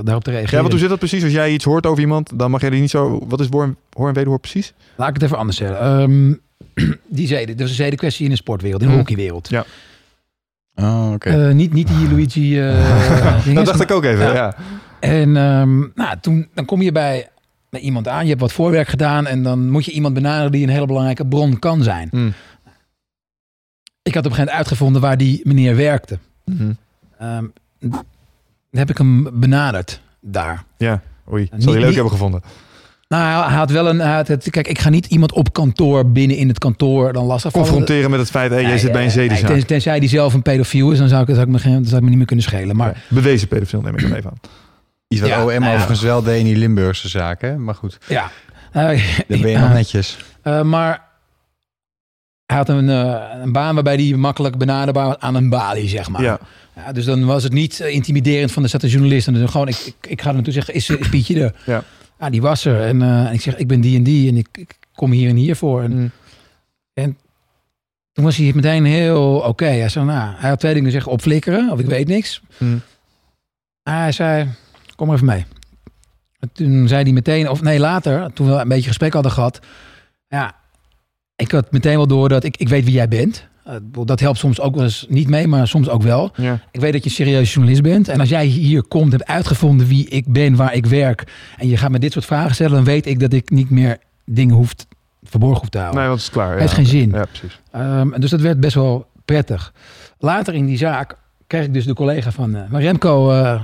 daarop 0.03 0.23
te 0.23 0.29
reageren. 0.31 0.53
Ja, 0.55 0.59
want 0.59 0.71
hoe 0.71 0.79
zit 0.79 0.89
dat 0.89 0.99
precies? 0.99 1.23
Als 1.23 1.31
jij 1.31 1.51
iets 1.51 1.65
hoort 1.65 1.85
over 1.85 1.99
iemand, 2.01 2.31
dan 2.39 2.51
mag 2.51 2.61
jij 2.61 2.69
die 2.69 2.81
niet 2.81 2.89
zo... 2.89 3.19
Wat 3.27 3.39
is 3.39 3.47
hoor 3.49 3.63
en, 3.63 3.77
hoor 3.97 4.07
en 4.07 4.13
wederhoor 4.13 4.39
precies? 4.39 4.73
Laat 4.95 5.07
ik 5.07 5.13
het 5.13 5.23
even 5.23 5.37
anders 5.37 5.57
zeggen. 5.57 5.79
Ehm, 5.79 6.33
die 7.17 7.27
zeden, 7.27 7.57
dat 7.57 7.65
is 7.65 7.69
een 7.71 7.83
zedenkwestie 7.83 8.23
in 8.25 8.31
de 8.31 8.37
sportwereld, 8.37 8.81
in 8.81 8.87
de 8.87 8.93
Hmm. 8.93 9.01
hockeywereld. 9.03 9.49
Ja. 9.49 9.65
Oh, 10.75 11.11
oké. 11.13 11.29
Eh, 11.47 11.53
niet, 11.53 11.73
niet 11.73 11.87
die 11.87 12.09
Luigi. 12.11 12.59
eh 12.61 13.43
dingen, 13.43 13.55
dat 13.55 13.65
dacht 13.65 13.81
ik 13.81 13.91
ook 13.91 14.03
even, 14.03 14.25
Ja. 14.25 14.33
ja. 14.33 14.55
En 14.99 15.37
ehm, 15.37 15.79
nou, 15.95 16.17
toen, 16.21 16.47
dan 16.53 16.65
kom 16.65 16.81
je 16.81 16.91
bij, 16.91 17.29
bij 17.69 17.79
iemand 17.81 18.07
aan, 18.07 18.23
je 18.23 18.29
hebt 18.29 18.41
wat 18.41 18.53
voorwerk 18.53 18.87
gedaan 18.87 19.25
en 19.27 19.43
dan 19.43 19.69
moet 19.69 19.85
je 19.85 19.91
iemand 19.91 20.13
benaderen 20.13 20.51
die 20.51 20.63
een 20.63 20.69
hele 20.73 20.85
belangrijke 20.85 21.25
bron 21.27 21.59
kan 21.59 21.83
zijn. 21.83 22.07
Hm. 22.11 22.29
Ik 24.01 24.13
had 24.13 24.25
op 24.25 24.31
een 24.31 24.37
gegeven 24.37 24.37
moment 24.37 24.49
uitgevonden 24.57 25.01
waar 25.01 25.17
die 25.17 25.41
meneer 25.43 25.75
werkte. 25.75 26.17
Dan 27.79 28.01
heb 28.71 28.89
ik 28.89 28.97
hem 28.97 29.39
benaderd 29.39 30.01
daar. 30.21 30.63
Ja, 30.77 31.01
oei. 31.31 31.49
Niet- 31.51 31.63
Zal 31.63 31.71
je 31.73 31.77
leuk 31.77 31.87
niet- 31.87 31.95
hebben 31.95 32.13
gevonden. 32.13 32.41
Nou, 33.13 33.47
hij- 33.49 33.57
had 33.57 33.71
wel 33.71 33.89
een. 33.89 33.99
had 33.99 34.27
het, 34.27 34.49
kijk, 34.49 34.67
ik 34.67 34.79
ga 34.79 34.89
niet 34.89 35.05
iemand 35.05 35.31
op 35.31 35.53
kantoor 35.53 36.11
binnen 36.11 36.37
in 36.37 36.47
het 36.47 36.57
kantoor 36.59 37.13
dan 37.13 37.25
lastig. 37.25 37.51
Confronteren 37.51 38.09
met 38.09 38.19
het 38.19 38.29
feit, 38.29 38.51
hé, 38.51 38.57
jij 38.57 38.67
Nee, 38.69 38.77
zit 38.77 38.91
bij 38.91 39.03
een 39.03 39.09
eh, 39.09 39.15
nee, 39.15 39.27
zedenzaak. 39.27 39.49
ten- 39.57 39.65
tenzij 39.65 39.99
die 39.99 40.09
zelf 40.09 40.33
een 40.33 40.41
pedofiel 40.41 40.91
is, 40.91 40.97
dan 40.97 41.07
zou 41.07 41.21
ik, 41.21 41.27
zou 41.29 41.41
ik, 41.41 41.47
me, 41.47 41.59
geen- 41.59 41.73
dan 41.73 41.83
zou 41.85 41.95
ik 41.95 42.01
me 42.01 42.07
niet 42.09 42.17
meer 42.17 42.25
kunnen 42.27 42.45
schelen. 42.45 42.75
Maar 42.75 42.87
Ja, 42.87 43.15
Bewezen 43.15 43.47
pedofiel 43.47 43.81
neem 43.81 43.95
ik 43.95 44.01
dan 44.01 44.13
even 44.13 44.29
aan. 44.29 44.39
Iets 45.07 45.21
wat 45.21 45.29
ja, 45.29 45.39
OM 45.41 45.47
nou 45.47 45.63
ja. 45.63 45.69
overigens 45.71 46.01
wel 46.01 46.23
deed 46.23 46.39
in 46.39 46.45
die 46.45 46.55
Limburgse 46.55 47.07
zaken. 47.09 47.63
Maar 47.63 47.75
goed, 47.75 47.97
ja. 48.07 48.31
Eh, 48.71 48.87
dan 49.27 49.41
ben 49.41 49.49
je 49.49 49.57
nog 49.57 49.73
netjes. 49.73 50.17
Eh, 50.41 50.61
maar 50.61 51.01
hij 52.45 52.57
had 52.57 52.69
een, 52.69 52.89
eh, 52.89 53.15
een 53.43 53.51
baan 53.51 53.73
waarbij 53.73 53.95
hij 53.95 54.13
makkelijk 54.17 54.57
benaderbaar 54.57 55.05
was 55.07 55.19
aan 55.19 55.35
een 55.35 55.49
balie, 55.49 55.87
zeg 55.89 56.09
maar. 56.09 56.21
Ja. 56.21 56.39
Ja, 56.75 56.91
dus 56.91 57.05
dan 57.05 57.25
was 57.25 57.43
het 57.43 57.53
niet 57.53 57.79
intimiderend 57.79 58.51
van 58.51 58.61
de 58.61 58.67
staat 58.69 58.81
de 58.81 58.89
journalist. 58.89 59.27
En 59.27 59.33
dan 59.33 59.49
gewoon, 59.49 59.67
ik, 59.67 59.77
ik, 59.85 59.95
ik 60.11 60.21
ga 60.21 60.27
er 60.27 60.33
naartoe 60.33 60.53
zeggen, 60.53 60.73
is, 60.73 60.89
is 60.89 61.09
Pietje 61.09 61.43
er? 61.43 61.53
Ja. 61.65 61.83
Ja, 62.23 62.29
die 62.29 62.41
was 62.41 62.65
er. 62.65 62.81
En 62.81 63.01
eh, 63.01 63.33
ik 63.33 63.41
zeg, 63.41 63.55
ik 63.57 63.67
ben 63.67 63.81
die 63.81 63.97
en 63.97 64.03
die 64.03 64.29
en 64.29 64.37
ik, 64.37 64.47
ik 64.51 64.77
kom 64.95 65.11
hier 65.11 65.29
en 65.29 65.35
hier 65.35 65.55
voor. 65.55 65.81
En 65.83 66.11
Hm. 66.93 67.11
toen 68.11 68.23
was 68.23 68.37
hij 68.37 68.51
meteen 68.55 68.85
heel 68.85 69.39
oké. 69.39 69.65
Hij 69.65 69.89
zei, 69.89 70.05
nou, 70.05 70.35
hij 70.37 70.49
had 70.49 70.59
twee 70.59 70.73
dingen 70.73 70.91
zeggen, 70.91 71.11
opflikkeren 71.11 71.71
of 71.71 71.79
ik 71.79 71.85
weet 71.85 72.07
niks. 72.07 72.41
Hm. 72.57 72.77
Hij 73.83 74.11
zei, 74.11 74.47
kom 74.95 75.07
maar 75.07 75.15
even 75.15 75.27
mee. 75.27 75.45
En 76.39 76.49
toen 76.51 76.87
zei 76.87 77.03
hij 77.03 77.11
meteen, 77.11 77.49
of 77.49 77.61
nee, 77.61 77.79
later, 77.79 78.33
toen 78.33 78.47
we 78.47 78.53
een 78.53 78.67
beetje 78.67 78.87
gesprek 78.87 79.13
hadden 79.13 79.31
gehad. 79.31 79.59
Ja, 80.27 80.55
ik 81.35 81.51
had 81.51 81.71
meteen 81.71 81.95
wel 81.97 82.07
door 82.07 82.29
dat 82.29 82.43
ik, 82.43 82.57
ik 82.57 82.69
weet 82.69 82.83
wie 82.83 82.93
jij 82.93 83.07
bent. 83.07 83.47
Eh, 83.63 83.75
dat 84.05 84.19
helpt 84.19 84.37
soms 84.37 84.59
ook 84.59 84.75
wel 84.75 84.83
eens 84.83 85.05
niet 85.09 85.29
mee, 85.29 85.47
maar 85.47 85.67
soms 85.67 85.89
ook 85.89 86.01
wel. 86.01 86.31
Ja. 86.35 86.59
Ik 86.71 86.79
weet 86.79 86.93
dat 86.93 87.03
je 87.03 87.09
een 87.09 87.15
serieus 87.15 87.53
journalist 87.53 87.81
bent. 87.81 88.07
En 88.07 88.19
als 88.19 88.29
jij 88.29 88.45
hier 88.45 88.83
komt, 88.83 89.11
hebt 89.11 89.25
uitgevonden 89.25 89.87
wie 89.87 90.07
ik 90.09 90.27
ben, 90.27 90.55
waar 90.55 90.73
ik 90.73 90.85
werk. 90.85 91.23
En 91.57 91.67
je 91.67 91.77
gaat 91.77 91.91
me 91.91 91.99
dit 91.99 92.11
soort 92.11 92.25
vragen 92.25 92.53
stellen, 92.53 92.73
dan 92.73 92.83
weet 92.83 93.05
ik 93.05 93.19
dat 93.19 93.33
ik 93.33 93.49
niet 93.49 93.69
meer 93.69 93.97
dingen 94.25 94.55
hoef 94.55 94.73
verborgen 95.23 95.59
hoef 95.59 95.69
te 95.69 95.77
houden. 95.77 95.99
Nee, 95.99 96.07
want 96.09 96.19
het 96.19 96.29
is 96.29 96.35
klaar. 96.35 96.57
Heeft 96.57 96.69
ja. 96.69 96.75
geen 96.75 96.85
zin. 96.85 97.09
Ja, 97.09 97.25
precies. 97.25 97.61
Ehm, 97.71 98.13
en 98.13 98.21
dus 98.21 98.29
dat 98.29 98.41
werd 98.41 98.59
best 98.59 98.75
wel 98.75 99.05
prettig. 99.25 99.73
Later 100.19 100.53
in 100.53 100.65
die 100.65 100.77
zaak 100.77 101.17
kreeg 101.47 101.63
ik 101.65 101.73
dus 101.73 101.85
de 101.85 101.93
collega 101.93 102.31
van 102.31 102.55
eh, 102.55 102.61
maar 102.69 102.81
Remco 102.81 103.31
eh 103.31 103.61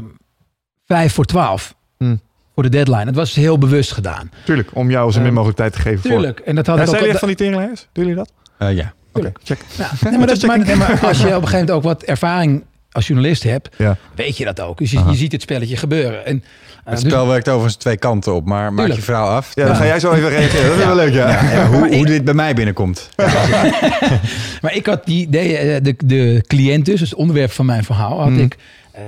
vijf 0.85 1.13
voor 1.13 1.25
twaalf 1.25 1.75
Hmm. 1.97 2.19
voor 2.53 2.63
de 2.63 2.69
deadline. 2.69 3.05
Het 3.05 3.15
was 3.15 3.35
heel 3.35 3.57
bewust 3.57 3.91
gedaan. 3.91 4.31
Tuurlijk, 4.45 4.69
om 4.73 4.89
jou 4.89 5.11
zo 5.11 5.17
min 5.17 5.25
Ehm, 5.25 5.33
mogelijk 5.35 5.57
tijd 5.57 5.73
te 5.73 5.79
geven 5.79 5.99
voor... 6.01 6.09
Tuurlijk. 6.11 6.39
En 6.39 6.55
dat 6.55 6.67
had 6.67 6.75
Ja, 6.75 6.81
ik 6.81 6.89
zijn 6.89 7.01
ook. 7.01 7.07
jullie 7.07 7.09
echt 7.09 7.19
van 7.19 7.27
die 7.27 7.37
teringlijers? 7.37 7.87
Doen 7.91 8.03
jullie 8.05 8.19
dat? 8.19 8.31
Eh, 8.57 8.75
ja. 8.75 8.93
Oké, 9.13 9.31
check. 9.43 9.59
Ja, 9.77 9.91
nee, 10.09 10.17
maar, 10.17 10.27
dat, 10.27 10.41
maar, 10.41 10.59
nee, 10.59 10.75
maar 10.75 10.99
als 11.07 11.17
je 11.17 11.23
op 11.27 11.29
een 11.41 11.47
gegeven 11.47 11.51
moment 11.51 11.71
ook 11.71 11.83
wat 11.83 12.03
ervaring 12.03 12.63
als 12.91 13.07
journalist 13.07 13.43
hebt, 13.43 13.69
Ja. 13.77 13.97
weet 14.15 14.37
je 14.37 14.45
dat 14.45 14.59
ook. 14.61 14.77
Dus 14.77 14.91
je, 14.91 15.03
ziet 15.11 15.31
het 15.31 15.41
spelletje 15.41 15.77
gebeuren. 15.77 16.25
En, 16.25 16.43
eh, 16.43 16.91
Het 16.93 17.01
dus- 17.01 17.11
spel 17.11 17.27
werkt 17.27 17.47
overigens 17.49 17.75
twee 17.75 17.97
kanten 17.97 18.33
op. 18.33 18.45
Maar 18.45 18.73
maak 18.73 18.87
je 18.87 19.01
vrouw 19.01 19.27
af. 19.27 19.51
Ja, 19.53 19.65
dan 19.65 19.75
ga 19.75 19.85
jij 19.85 19.99
zo 19.99 20.11
even 20.11 20.29
reageren. 20.29 20.67
Dat 20.69 20.77
is 20.77 20.83
wel 20.85 20.95
leuk, 20.95 21.13
ja. 21.13 21.29
Ja, 21.29 21.51
ja, 21.51 21.67
hoe, 21.67 21.85
ik- 21.89 21.93
hoe 21.95 22.05
dit 22.05 22.23
bij 22.23 22.33
mij 22.33 22.53
binnenkomt. 22.53 23.09
Maar 24.61 24.75
ik 24.75 24.85
had 24.85 25.05
die, 25.05 25.29
de, 25.29 25.39
eh, 25.39 25.83
de, 25.83 25.95
de 26.05 26.43
cliënt 26.47 26.85
dus, 26.85 26.99
dus 26.99 27.09
het 27.09 27.19
onderwerp 27.19 27.51
van 27.51 27.65
mijn 27.65 27.83
verhaal, 27.83 28.17
had 28.19 28.27
Hmm. 28.27 28.39
ik 28.39 28.55
eh, 28.91 29.01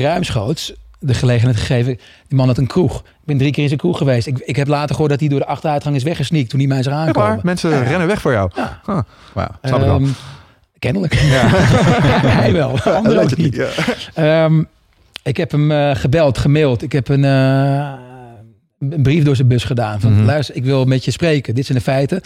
ruimschoots 0.00 0.72
de 1.02 1.14
gelegenheid 1.14 1.56
gegeven. 1.56 1.96
Die 2.28 2.38
man 2.38 2.46
had 2.46 2.58
een 2.58 2.66
kroeg. 2.66 2.98
Ik 2.98 3.04
ben 3.24 3.38
drie 3.38 3.52
keer 3.52 3.62
in 3.62 3.68
zijn 3.68 3.80
kroeg 3.80 3.98
geweest. 3.98 4.26
Ik, 4.26 4.38
ik 4.38 4.56
heb 4.56 4.68
later 4.68 4.90
gehoord 4.90 5.10
dat 5.10 5.20
hij 5.20 5.28
door 5.28 5.38
de 5.38 5.46
achteruitgang 5.46 5.96
is 5.96 6.02
weggesneakt 6.02 6.50
toen 6.50 6.58
hij 6.58 6.68
mij 6.68 6.82
zag 6.82 6.92
Echt 6.92 7.02
aankomen. 7.02 7.28
waar? 7.28 7.38
Mensen 7.42 7.84
rennen 7.84 8.06
weg 8.06 8.20
voor 8.20 8.32
jou. 8.32 8.50
Ja. 8.54 8.80
Huh. 8.86 8.98
Snap 9.62 9.80
ik 9.80 9.86
wel. 9.86 9.96
Ehm, 9.96 10.08
Kennelijk. 10.78 11.14
Ja. 11.14 11.46
hij 12.42 12.52
wel, 12.52 12.80
anderen 12.80 13.22
ook 13.22 13.36
niet. 13.36 13.54
Ja. 13.54 13.68
Ehm, 14.14 14.62
ik 15.22 15.36
heb 15.36 15.50
hem 15.50 15.70
eh, 15.70 15.94
gebeld, 15.94 16.38
gemaild. 16.38 16.82
Ik 16.82 16.92
heb 16.92 17.08
een, 17.08 17.24
eh, 17.24 17.92
een 18.90 19.02
brief 19.02 19.24
door 19.24 19.36
zijn 19.36 19.48
bus 19.48 19.64
gedaan. 19.64 20.00
Van, 20.00 20.12
Mhm. 20.14 20.24
luister, 20.24 20.54
ik 20.56 20.64
wil 20.64 20.84
met 20.84 21.04
je 21.04 21.10
spreken. 21.10 21.54
Dit 21.54 21.66
zijn 21.66 21.78
de 21.78 21.84
feiten. 21.84 22.20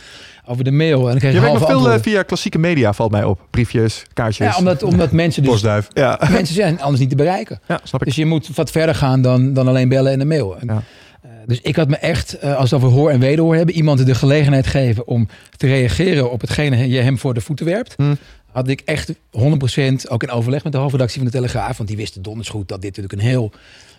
Over 0.46 0.64
de 0.64 0.70
mail. 0.70 0.98
En 1.04 1.11
dan 1.11 1.18
kreeg 1.18 1.30
Je 1.30 1.36
ik 1.36 1.42
werkt 1.42 1.59
nog 1.59 1.59
veel 1.59 1.68
eh, 1.68 1.74
antwoorden. 1.74 2.02
via 2.02 2.22
klassieke 2.22 2.59
media, 2.59 2.92
valt 2.92 3.11
mij 3.11 3.24
op. 3.24 3.40
Briefjes, 3.50 4.02
kaartjes. 4.12 4.46
Ja, 4.52 4.59
omdat, 4.59 4.82
omdat 4.82 5.12
mensen 5.22 5.42
dus... 5.42 5.50
Postduif. 5.52 5.88
Ja, 5.92 6.20
Mensen 6.30 6.54
zijn 6.54 6.80
anders 6.80 7.00
niet 7.00 7.11
te 7.11 7.16
bereiken. 7.16 7.61
ja 7.68 7.80
snap 7.82 8.00
ik. 8.00 8.07
Dus 8.07 8.16
je 8.16 8.26
moet 8.26 8.48
wat 8.54 8.70
verder 8.70 8.94
gaan 8.94 9.22
dan, 9.22 9.52
dan 9.52 9.68
alleen 9.68 9.88
bellen 9.88 10.12
en 10.12 10.20
een 10.20 10.28
mail. 10.28 10.59
En, 10.59 10.66
Ja. 10.66 10.82
eh, 11.22 11.30
dus 11.46 11.61
ik 11.61 11.76
had 11.76 11.88
me 11.88 11.96
echt, 11.96 12.32
eh, 12.38 12.57
als 12.57 12.70
we 12.70 12.76
over 12.76 12.88
hoor 12.88 13.11
en 13.11 13.20
wederhoor 13.20 13.57
hebben, 13.57 13.74
iemand 13.74 14.07
de 14.07 14.14
gelegenheid 14.14 14.66
geven 14.66 15.07
om 15.07 15.28
te 15.57 15.66
reageren 15.66 16.30
op 16.30 16.40
hetgene 16.40 16.88
je 16.88 17.00
hem 17.00 17.18
voor 17.18 17.34
de 17.34 17.40
voeten 17.40 17.66
werpt. 17.66 17.94
Hm. 17.96 18.14
Had 18.52 18.68
ik 18.68 18.80
echt 18.84 19.12
100% 19.30 20.09
ook 20.11 20.22
in 20.22 20.30
overleg 20.30 20.64
met 20.64 20.72
de 20.72 20.78
hoofdredactie 20.78 21.16
van 21.20 21.26
de 21.30 21.32
Telegraaf. 21.36 21.76
Want 21.76 21.88
die 21.88 21.98
wisten 21.98 22.22
donders 22.22 22.48
goed 22.48 22.68
dat 22.68 22.82
dit 22.82 22.96
natuurlijk 22.96 23.22
een 23.22 23.28
heel 23.28 23.50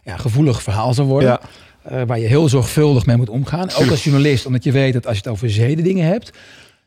ja, 0.04 0.18
gevoelig 0.18 0.64
verhaal 0.64 0.94
zou 0.94 1.08
worden. 1.08 1.30
Ja. 1.30 1.40
Eh, 1.88 2.02
waar 2.08 2.20
je 2.20 2.28
heel 2.28 2.50
zorgvuldig 2.50 3.06
mee 3.06 3.18
moet 3.18 3.30
omgaan. 3.30 3.70
Ook 3.80 3.90
als 3.90 4.04
journalist, 4.04 4.46
omdat 4.46 4.64
je 4.64 4.72
weet 4.72 4.94
dat 4.94 5.08
als 5.08 5.16
je 5.18 5.22
het 5.24 5.32
over 5.32 5.50
zedendingen 5.50 6.06
hebt, 6.06 6.32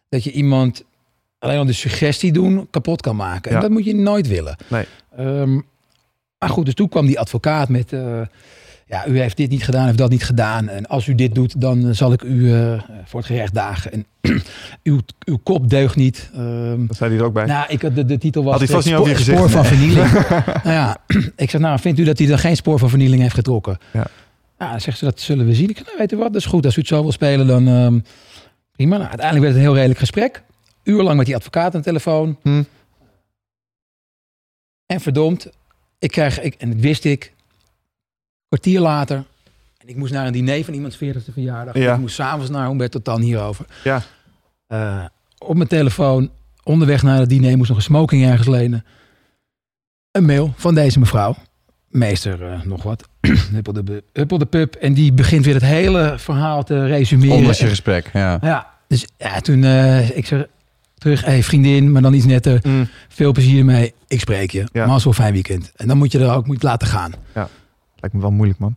dat 0.08 0.24
je 0.24 0.32
iemand 0.32 0.84
alleen 1.38 1.58
al 1.58 1.64
de 1.64 1.72
suggestie 1.72 2.32
doen 2.32 2.66
kapot 2.70 3.00
kan 3.00 3.16
maken. 3.16 3.50
Ja. 3.50 3.56
En 3.56 3.62
dat 3.62 3.70
moet 3.70 3.84
je 3.84 3.94
nooit 3.94 4.28
willen. 4.28 4.56
Nee. 4.68 4.84
Ehm, 5.16 5.54
maar 6.38 6.48
goed, 6.48 6.64
dus 6.64 6.74
toen 6.74 6.88
kwam 6.88 7.06
die 7.06 7.18
advocaat 7.18 7.68
met... 7.68 7.92
eh, 7.92 8.20
ja, 8.86 9.06
u 9.06 9.20
heeft 9.20 9.36
dit 9.36 9.50
niet 9.50 9.64
gedaan, 9.64 9.86
heeft 9.86 9.98
dat 9.98 10.10
niet 10.10 10.24
gedaan. 10.24 10.68
En 10.68 10.86
als 10.86 11.06
u 11.06 11.14
dit 11.14 11.34
doet, 11.34 11.60
dan 11.60 11.94
zal 11.94 12.12
ik 12.12 12.22
u 12.22 12.54
eh, 12.54 12.82
voor 13.04 13.20
het 13.20 13.28
gerecht 13.28 13.54
dagen. 13.54 13.92
En 13.92 14.06
uw, 14.82 14.98
uw 15.24 15.38
kop 15.42 15.70
deugt 15.70 15.96
niet. 15.96 16.30
Ehm, 16.34 16.86
Dat 16.86 16.96
zei 16.96 17.10
hij 17.10 17.18
er 17.18 17.24
ook 17.24 17.32
bij. 17.32 17.44
nou, 17.44 17.64
ik, 17.68 17.82
had- 17.82 17.94
de, 17.94 18.04
de 18.04 18.18
titel 18.18 18.42
was 18.42 18.50
Had 18.52 18.60
hij 18.60 18.68
vast 18.70 18.86
niet 18.86 18.94
over 18.96 19.06
spoor, 19.08 19.18
gezicht, 19.18 19.38
spoor 19.38 19.50
van 19.50 19.64
vernieling. 19.64 20.12
nou 20.64 20.76
ja, 20.76 20.96
ik 21.36 21.50
zeg, 21.50 21.60
nou, 21.60 21.78
vindt 21.78 21.98
u 21.98 22.04
dat 22.04 22.18
hij 22.18 22.26
dan 22.26 22.38
geen 22.38 22.56
spoor 22.56 22.78
van 22.78 22.88
vernieling 22.88 23.22
heeft 23.22 23.34
getrokken? 23.34 23.78
Ja. 23.92 24.06
Ja, 24.60 24.78
zegt 24.78 24.98
ze, 24.98 25.04
dat 25.04 25.20
zullen 25.20 25.46
we 25.46 25.54
zien. 25.54 25.68
Ik 25.68 25.76
zeg, 25.76 25.86
nou, 25.86 25.98
weet 25.98 26.12
wat, 26.12 26.32
dat 26.32 26.34
is 26.34 26.46
goed. 26.46 26.64
Als 26.64 26.76
u 26.76 26.78
het 26.78 26.88
zo 26.88 27.02
wil 27.02 27.12
spelen, 27.12 27.46
dan 27.46 27.68
ehm, 27.68 28.00
prima. 28.72 28.96
Nou, 28.96 29.08
uiteindelijk 29.08 29.40
werd 29.40 29.54
het 29.54 29.54
een 29.54 29.68
heel 29.68 29.74
redelijk 29.74 29.98
gesprek. 29.98 30.42
Uurlang 30.82 31.16
met 31.16 31.26
die 31.26 31.34
advocaat 31.34 31.74
aan 31.74 31.80
de 31.80 31.86
telefoon. 31.86 32.38
Hm. 32.42 32.62
En 34.86 35.00
verdomd, 35.00 35.50
ik 35.98 36.10
krijg, 36.10 36.40
ik, 36.40 36.54
en 36.54 36.70
dat 36.70 36.80
wist 36.80 37.04
ik, 37.04 37.32
kwartier 38.48 38.80
later. 38.80 39.24
En 39.78 39.88
ik 39.88 39.96
moest 39.96 40.12
naar 40.12 40.26
een 40.26 40.32
diner 40.32 40.64
van 40.64 40.74
iemands 40.74 40.96
40ste 40.96 41.32
verjaardag. 41.32 41.74
Ja. 41.74 41.94
Ik 41.94 42.00
moest 42.00 42.14
s'avonds 42.14 42.50
naar 42.50 42.68
Humberto 42.68 42.98
Tan 43.02 43.20
hierover. 43.20 43.66
Ja. 43.84 44.02
Eh, 44.66 45.04
op 45.38 45.56
mijn 45.56 45.68
telefoon, 45.68 46.30
onderweg 46.62 47.02
naar 47.02 47.18
het 47.18 47.28
diner, 47.28 47.56
moest 47.56 47.68
nog 47.68 47.78
een 47.78 47.84
smoking 47.84 48.24
ergens 48.24 48.48
lenen. 48.48 48.84
Een 50.10 50.24
mail 50.24 50.52
van 50.56 50.74
deze 50.74 50.98
mevrouw. 50.98 51.36
Meester, 51.90 52.52
eh, 52.52 52.62
nog 52.62 52.82
wat. 52.82 53.08
Huppel 53.52 53.72
de, 53.72 54.02
Huppel 54.12 54.38
de 54.38 54.46
pub. 54.46 54.74
En 54.74 54.94
die 54.94 55.12
begint 55.12 55.44
weer 55.44 55.54
het 55.54 55.62
hele 55.62 56.14
verhaal 56.18 56.62
te 56.62 56.86
resumeren. 56.86 57.36
Ondanks 57.36 57.58
je 57.58 57.66
gesprek. 57.66 58.10
Ja. 58.12 58.38
Ja, 58.42 58.66
dus 58.88 59.06
ja, 59.16 59.40
toen 59.40 59.64
eh, 59.64 60.16
ik 60.16 60.26
zeg 60.26 60.46
terug, 60.98 61.24
hey, 61.24 61.42
vriendin, 61.42 61.92
maar 61.92 62.02
dan 62.02 62.14
iets 62.14 62.24
netter. 62.26 62.58
Hm. 62.62 62.84
Veel 63.08 63.32
plezier 63.32 63.64
mee. 63.64 63.94
Ik 64.08 64.20
spreek 64.20 64.50
je. 64.50 64.64
Ja. 64.72 64.86
Maar 64.86 65.00
zo 65.00 65.12
fijn 65.12 65.32
weekend. 65.32 65.72
En 65.76 65.88
dan 65.88 65.98
moet 65.98 66.12
je 66.12 66.18
er 66.18 66.32
ook 66.32 66.46
moet 66.46 66.62
laten 66.62 66.88
gaan. 66.88 67.12
Lijkt 67.96 68.16
me 68.16 68.20
wel 68.20 68.30
moeilijk, 68.30 68.58
man. 68.58 68.76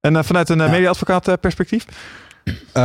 En 0.00 0.16
eh, 0.16 0.22
vanuit 0.22 0.48
een 0.48 0.58
Ja. 0.58 0.68
media-advocaat 0.70 1.40
perspectief? 1.40 1.86
Eh, 2.72 2.82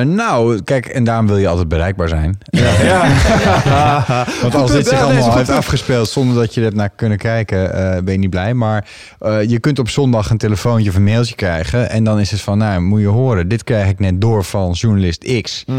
nou, 0.00 0.62
kijk, 0.62 0.86
en 0.86 1.04
daarom 1.04 1.26
wil 1.26 1.36
je 1.36 1.48
altijd 1.48 1.68
bereikbaar 1.68 2.08
zijn. 2.08 2.38
Ja. 2.50 2.66
Want 4.42 4.54
als 4.54 4.72
dit 4.72 4.86
zich 4.86 5.00
allemaal 5.00 5.36
heeft 5.36 5.50
afgespeeld 5.50 6.08
zonder 6.08 6.36
dat 6.36 6.54
je 6.54 6.64
er 6.64 6.74
naar 6.74 6.90
kunnen 6.96 7.18
kijken, 7.18 7.72
eh, 7.72 8.02
ben 8.02 8.12
je 8.12 8.18
niet 8.18 8.30
blij. 8.30 8.54
Maar 8.54 8.88
eh, 9.18 9.42
je 9.42 9.58
kunt 9.58 9.78
op 9.78 9.88
zondag 9.88 10.30
een 10.30 10.38
telefoontje 10.38 10.90
of 10.90 10.96
een 10.96 11.04
mailtje 11.04 11.34
krijgen. 11.34 11.90
En 11.90 12.04
dan 12.04 12.20
is 12.20 12.30
het 12.30 12.40
van, 12.40 12.58
nou, 12.58 12.80
moet 12.80 13.00
je 13.00 13.06
horen, 13.06 13.48
dit 13.48 13.64
krijg 13.64 13.88
ik 13.88 13.98
net 13.98 14.20
door 14.20 14.44
van 14.44 14.72
journalist 14.72 15.40
X. 15.42 15.62
Hm. 15.66 15.72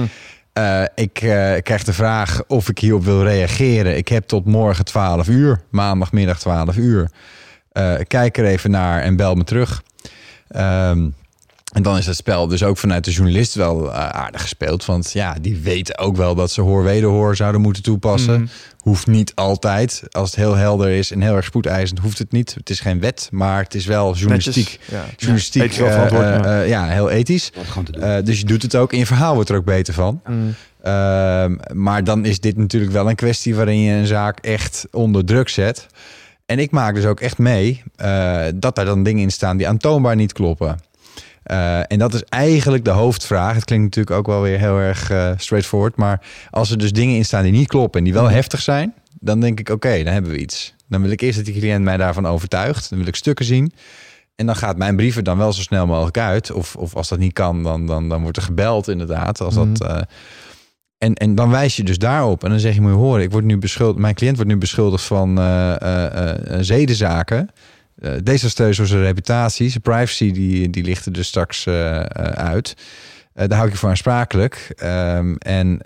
Eh, 0.58 0.84
ik 0.96 1.22
eh, 1.22 1.62
krijg 1.62 1.84
de 1.84 1.94
vraag 1.94 2.44
of 2.48 2.70
ik 2.70 2.80
hierop 2.80 3.04
wil 3.04 3.24
reageren. 3.24 3.98
Ik 3.98 4.08
heb 4.08 4.24
tot 4.24 4.46
morgen 4.46 4.86
12 4.86 5.28
uur, 5.28 5.62
maandagmiddag 5.70 6.40
12 6.40 6.78
uur. 6.78 7.10
Eh, 7.72 7.94
kijk 8.08 8.38
er 8.38 8.46
even 8.46 8.72
naar 8.72 9.02
en 9.02 9.16
bel 9.16 9.36
me 9.36 9.44
terug. 9.44 9.84
Ehm, 10.48 11.10
en 11.74 11.84
dan 11.84 11.97
is 11.97 12.05
het 12.05 12.15
spel 12.15 12.47
dus 12.47 12.63
ook 12.63 12.78
vanuit 12.78 13.05
de 13.05 13.11
journalist 13.11 13.55
wel 13.55 13.91
eh, 13.91 14.09
aardig 14.09 14.41
gespeeld. 14.41 14.86
Want 14.86 15.11
ja, 15.11 15.36
die 15.41 15.57
weten 15.57 15.97
ook 15.97 16.15
wel 16.15 16.36
dat 16.36 16.51
ze 16.51 16.61
hoor-wederhoor 16.61 17.36
zouden 17.36 17.61
moeten 17.61 17.84
toepassen. 17.84 18.41
Mhm. 18.41 18.49
Hoeft 18.78 19.07
niet 19.07 19.36
altijd. 19.36 20.03
Als 20.11 20.30
het 20.30 20.39
heel 20.39 20.55
helder 20.55 20.89
is 20.89 21.11
en 21.11 21.22
heel 21.22 21.36
erg 21.36 21.45
spoedeisend, 21.45 21.99
hoeft 21.99 22.18
het 22.18 22.32
niet. 22.32 22.53
Het 22.53 22.70
is 22.70 22.80
geen 22.80 22.99
wet, 22.99 23.30
maar 23.32 23.63
het 23.63 23.76
is 23.76 23.86
wel 23.86 24.15
journalistiek. 24.15 24.55
Netjes. 24.55 24.89
Ja. 24.91 25.05
Journalistiek, 25.18 25.72
eh, 25.72 26.09
ja. 26.11 26.43
eh, 26.43 26.68
ja, 26.68 26.88
heel 26.88 27.09
ethisch. 27.09 27.51
Eh, 27.99 28.15
dus 28.24 28.39
je 28.39 28.45
doet 28.45 28.61
het 28.61 28.76
ook 28.76 28.91
en 28.91 28.97
je 28.97 29.05
verhaal 29.05 29.34
wordt 29.36 29.49
er 29.49 29.55
ook 29.55 29.65
beter 29.65 29.93
van. 29.93 30.22
Mm. 30.28 30.55
Ehm, 30.82 31.55
maar 31.74 32.03
dan 32.03 32.26
is 32.26 32.39
dit 32.39 32.57
natuurlijk 32.57 32.91
wel 32.91 33.09
een 33.09 33.15
kwestie 33.15 33.55
waarin 33.55 33.80
je 33.80 33.93
een 33.93 34.07
zaak 34.07 34.39
echt 34.39 34.88
onder 34.91 35.26
druk 35.26 35.49
zet. 35.49 35.88
En 36.47 36.59
ik 36.59 36.72
maak 36.72 36.95
dus 36.95 37.05
ook 37.05 37.20
echt 37.20 37.38
mee 37.38 37.84
eh, 37.95 38.45
dat 38.55 38.76
daar 38.76 38.86
dan 38.86 39.03
dingen 39.03 39.24
in 39.24 39.32
staan 39.32 39.57
die 39.57 39.68
aantoonbaar 39.68 40.15
niet 40.15 40.34
kloppen. 40.34 40.80
Eh, 41.48 41.80
en 41.91 42.00
dat 42.00 42.14
is 42.14 42.24
eigenlijk 42.24 42.86
de 42.86 42.91
hoofdvraag. 42.91 43.56
Het 43.56 43.64
klinkt 43.66 43.86
natuurlijk 43.86 44.18
ook 44.18 44.28
wel 44.28 44.41
weer 44.41 44.60
heel 44.60 44.78
erg 44.78 45.10
eh, 45.10 45.32
straightforward. 45.38 45.95
Maar 45.95 46.22
als 46.50 46.72
er 46.72 46.78
dus 46.78 46.91
dingen 46.91 47.16
in 47.16 47.26
staan 47.26 47.43
die 47.43 47.52
niet 47.52 47.68
kloppen 47.68 48.00
en 48.00 48.06
die 48.06 48.14
wel 48.14 48.30
heftig 48.30 48.62
zijn, 48.62 48.93
dan 49.20 49.39
denk 49.39 49.60
ik: 49.60 49.70
oké, 49.70 50.04
dan 50.04 50.14
hebben 50.14 50.32
we 50.32 50.38
iets. 50.39 50.74
Dan 50.89 51.02
wil 51.02 51.12
ik 51.12 51.22
eerst 51.22 51.36
dat 51.36 51.45
die 51.45 51.60
cliënt 51.60 51.84
mij 51.84 51.98
daarvan 51.98 52.26
overtuigt. 52.28 52.89
Dan 52.89 53.00
wil 53.00 53.08
ik 53.08 53.16
stukken 53.16 53.45
zien. 53.45 53.72
En 54.36 54.45
dan 54.45 54.56
gaat 54.56 54.78
mijn 54.78 54.95
brief 54.95 55.16
er 55.16 55.24
dan 55.24 55.38
wel 55.38 55.54
zo 55.54 55.62
snel 55.62 55.86
mogelijk 55.88 56.18
uit. 56.18 56.52
Of, 56.52 56.76
of 56.76 56.95
als 56.95 57.08
dat 57.10 57.20
niet 57.20 57.34
kan, 57.34 57.64
dan, 57.64 57.86
dan, 57.86 58.10
dan 58.10 58.22
wordt 58.22 58.38
er 58.38 58.43
gebeld 58.43 58.88
inderdaad. 58.88 59.41
Als 59.41 59.56
dat, 59.56 59.66
Mhm. 59.66 59.84
eh, 59.91 60.02
en, 60.98 61.14
en 61.14 61.36
dan 61.36 61.50
wijs 61.50 61.76
je 61.76 61.84
dus 61.84 61.98
daarop. 61.98 62.43
En 62.43 62.50
dan 62.50 62.60
zeg 62.60 62.74
je, 62.74 62.82
moet 62.82 62.91
je 62.91 62.98
horen, 62.98 63.24
ik 63.24 63.32
word 63.32 63.43
nu 63.43 63.58
beschuldigd, 63.58 64.00
mijn 64.00 64.16
cliënt 64.16 64.36
wordt 64.36 64.52
nu 64.52 64.58
beschuldigd 64.58 65.04
van 65.04 65.39
zedenzaken. 66.60 67.50
Uh, 68.00 68.12
desastreus 68.24 68.78
voor 68.78 68.86
zijn 68.86 69.02
reputatie. 69.02 69.70
Zijn 69.70 69.82
privacy 69.82 70.32
die, 70.32 70.70
die 70.70 70.84
ligt 70.84 71.06
er 71.06 71.12
dus 71.12 71.28
straks 71.28 71.66
eh, 71.66 72.00
eh, 72.00 72.06
uit. 72.32 72.76
Daar 73.34 73.54
hou 73.54 73.66
ik 73.66 73.72
je 73.72 73.80
voor 73.80 73.89
aansprakelijk. 73.89 74.74
Ehm, 74.76 75.36
en 75.38 75.80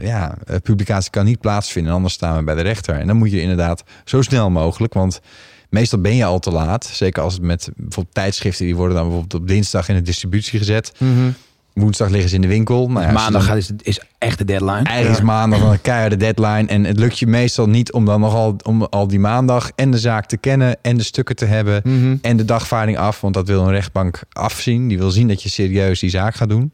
ja, 0.00 0.38
publicatie 0.62 1.10
kan 1.10 1.24
niet 1.24 1.40
plaatsvinden, 1.40 1.92
anders 1.92 2.14
staan 2.14 2.36
we 2.36 2.44
bij 2.44 2.54
de 2.54 2.60
rechter. 2.60 2.94
En 2.94 3.06
dan 3.06 3.16
moet 3.16 3.30
je 3.30 3.40
inderdaad 3.40 3.84
zo 4.04 4.22
snel 4.22 4.50
mogelijk, 4.50 4.94
want 4.94 5.20
meestal 5.68 6.00
ben 6.00 6.16
je 6.16 6.24
al 6.24 6.38
te 6.38 6.50
laat. 6.50 6.84
Zeker 6.84 7.22
als 7.22 7.34
het 7.34 7.42
met 7.42 7.68
bijvoorbeeld 7.76 8.14
tijdschriften, 8.14 8.64
die 8.64 8.76
worden 8.76 8.96
dan 8.96 9.04
bijvoorbeeld 9.04 9.42
op 9.42 9.48
dinsdag 9.48 9.88
in 9.88 9.94
de 9.94 10.02
distributie 10.02 10.58
gezet. 10.58 10.92
Mhm. 10.98 11.30
Woensdag 11.74 12.08
liggen 12.08 12.28
ze 12.28 12.34
in 12.34 12.40
de 12.40 12.48
winkel. 12.48 12.90
Ja, 12.90 13.06
je 13.06 13.12
Maandag 13.12 13.46
dan- 13.46 13.56
is, 13.56 13.70
is 13.82 14.00
echt 14.18 14.38
de 14.38 14.44
deadline. 14.44 14.82
Eigenlijk 14.82 15.18
is 15.18 15.24
maandag 15.24 15.58
dan 15.60 15.70
een 15.70 15.80
keiharde 15.80 16.16
deadline. 16.16 16.66
En 16.66 16.84
het 16.84 16.98
lukt 16.98 17.18
je 17.18 17.26
meestal 17.26 17.66
niet 17.68 17.92
om 17.92 18.04
dan 18.04 18.20
nogal 18.20 18.56
om 18.62 18.82
al 18.82 19.06
die 19.08 19.18
maandag 19.20 19.70
en 19.74 19.90
de 19.90 19.98
zaak 19.98 20.26
te 20.26 20.36
kennen 20.36 20.76
en 20.82 20.96
de 20.96 21.02
stukken 21.02 21.36
te 21.36 21.44
hebben 21.44 21.80
Mhm. 21.84 22.16
en 22.22 22.36
de 22.36 22.44
dagvaarding 22.44 22.98
af. 22.98 23.20
Want 23.20 23.34
dat 23.34 23.46
wil 23.46 23.62
een 23.62 23.70
rechtbank 23.70 24.20
afzien. 24.32 24.88
Die 24.88 24.98
wil 24.98 25.10
zien 25.10 25.28
dat 25.28 25.42
je 25.42 25.48
serieus 25.48 26.00
die 26.00 26.10
zaak 26.10 26.34
gaat 26.34 26.48
doen. 26.48 26.70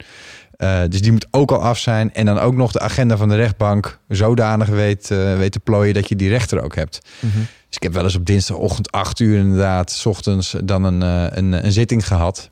Eh, 0.57 0.80
dus 0.88 1.03
die 1.03 1.12
moet 1.12 1.26
ook 1.30 1.51
al 1.53 1.62
af 1.62 1.78
zijn. 1.78 2.14
En 2.14 2.26
dan 2.26 2.38
ook 2.38 2.55
nog 2.55 2.72
de 2.72 2.80
agenda 2.80 3.16
van 3.16 3.28
de 3.28 3.36
rechtbank 3.36 3.98
zodanig 4.09 4.68
weet, 4.68 5.11
eh, 5.11 5.36
weet 5.36 5.53
te 5.53 5.61
plooien 5.61 5.94
dat 5.94 6.09
je 6.09 6.16
die 6.16 6.28
rechter 6.28 6.62
ook 6.62 6.74
hebt. 6.74 7.01
Mhm. 7.20 7.38
Dus 7.38 7.76
ik 7.76 7.82
heb 7.82 7.92
wel 7.92 8.05
eens 8.05 8.14
op 8.16 8.26
dinsdagochtend 8.26 8.90
8 8.92 9.20
uur 9.20 9.38
inderdaad, 9.38 9.90
s 9.90 10.07
ochtends 10.07 10.55
dan 10.64 10.84
een, 10.84 11.03
eh, 11.03 11.36
een, 11.38 11.64
een 11.64 11.72
zitting 11.72 12.07
gehad. 12.07 12.51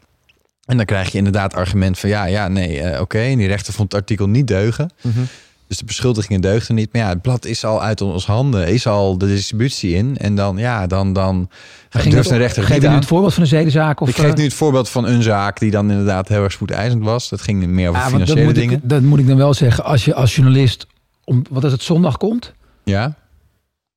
En 0.68 0.76
dan 0.76 0.86
krijg 0.86 1.12
je 1.12 1.18
inderdaad 1.18 1.54
argument 1.54 1.98
van 1.98 2.08
ja, 2.10 2.24
ja, 2.24 2.48
nee, 2.48 2.80
eh, 2.80 3.00
oké. 3.00 3.18
En 3.18 3.38
die 3.38 3.46
rechter 3.46 3.72
vond 3.72 3.92
het 3.92 4.00
artikel 4.00 4.28
niet 4.28 4.46
deugen. 4.46 4.90
Mhm. 5.00 5.18
Dus 5.66 5.76
de 5.78 5.84
beschuldigingen 5.84 6.40
deugden 6.40 6.74
niet. 6.76 6.92
Maar 6.92 7.02
ja, 7.02 7.08
het 7.08 7.22
blad 7.22 7.44
is 7.44 7.64
al 7.64 7.82
uit 7.82 8.00
ons 8.00 8.26
handen. 8.26 8.66
Is 8.68 8.86
al 8.86 9.18
de 9.18 9.26
distributie 9.26 9.94
in. 9.94 10.16
En 10.16 10.34
dan, 10.34 10.56
ja, 10.56 10.86
dan, 10.86 11.12
dan 11.12 11.50
Ging 11.88 12.04
durft 12.14 12.24
dat- 12.28 12.32
een 12.32 12.42
rechter 12.42 12.62
het 12.62 12.72
Geef 12.72 12.82
je 12.82 12.88
nu 12.88 12.94
het 12.94 13.04
voorbeeld 13.06 13.34
van 13.34 13.42
een 13.42 13.48
zedenzaak? 13.48 14.00
Of, 14.00 14.08
Ik 14.08 14.14
geef 14.16 14.30
eh, 14.30 14.34
nu 14.36 14.44
het 14.44 14.54
voorbeeld 14.54 14.88
van 14.88 15.06
een 15.06 15.22
zaak 15.22 15.58
die 15.58 15.70
dan 15.70 15.90
inderdaad 15.90 16.28
heel 16.28 16.42
erg 16.42 16.52
spoedeisend 16.52 17.02
was. 17.04 17.28
Dat 17.28 17.40
ging 17.40 17.66
meer 17.66 17.88
over 17.88 18.00
dat 18.00 18.10
financiële 18.10 18.44
moet, 18.44 18.54
dingen. 18.54 18.74
ik, 18.74 18.80
dat 18.82 19.02
moet 19.02 19.18
ik 19.18 19.26
dan 19.26 19.36
wel 19.36 19.54
zeggen. 19.54 19.84
Als 19.84 20.04
je 20.04 20.14
als 20.14 20.34
journalist, 20.34 20.86
om, 21.24 21.42
wat 21.50 21.64
als 21.64 21.72
het 21.72 21.82
zondag 21.82 22.16
komt? 22.16 22.52
Ja. 22.84 23.14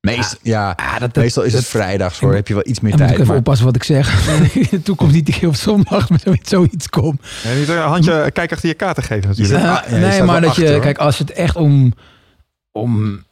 Meest, 0.06 0.38
ja, 0.42 0.72
Ah, 0.76 0.98
dat, 1.00 1.14
meestal 1.16 1.42
is 1.42 1.52
het 1.52 1.64
vrijdags 1.66 2.20
hoor. 2.20 2.34
Heb 2.34 2.48
je 2.48 2.54
wel 2.54 2.66
iets 2.66 2.80
meer 2.80 2.90
Dan 2.90 3.00
moet 3.00 3.10
ik 3.10 3.14
tijd. 3.16 3.20
even 3.20 3.26
maar- 3.26 3.36
oppassen 3.36 3.66
wat 3.66 3.76
ik 3.76 3.82
zeg. 3.84 4.28
In 4.54 4.66
de 4.70 4.82
toekomst 4.82 5.14
niet 5.14 5.28
een 5.28 5.34
keer 5.34 5.48
op 5.48 5.54
zondag 5.54 6.10
met 6.10 6.20
zoiets- 6.20 6.50
zoiets 6.50 6.88
kom. 6.88 7.18
Ja, 7.42 7.54
niet 7.54 7.68
een 7.68 7.78
handje 7.78 8.30
kijk 8.32 8.52
achter 8.52 8.68
je 8.68 8.74
kaarten 8.74 9.02
geven 9.02 9.28
natuurlijk. 9.28 9.60
Ja, 9.60 9.84
ja, 9.88 9.94
je 9.96 10.00
nee, 10.06 10.22
maar 10.22 10.40
dat 10.40 10.56
je, 10.56 10.70
hoor. 10.70 10.80
kijk, 10.80 10.98
als 10.98 11.18
het 11.18 11.30
echt 11.32 11.56
om, 11.56 11.92
om 12.72 13.24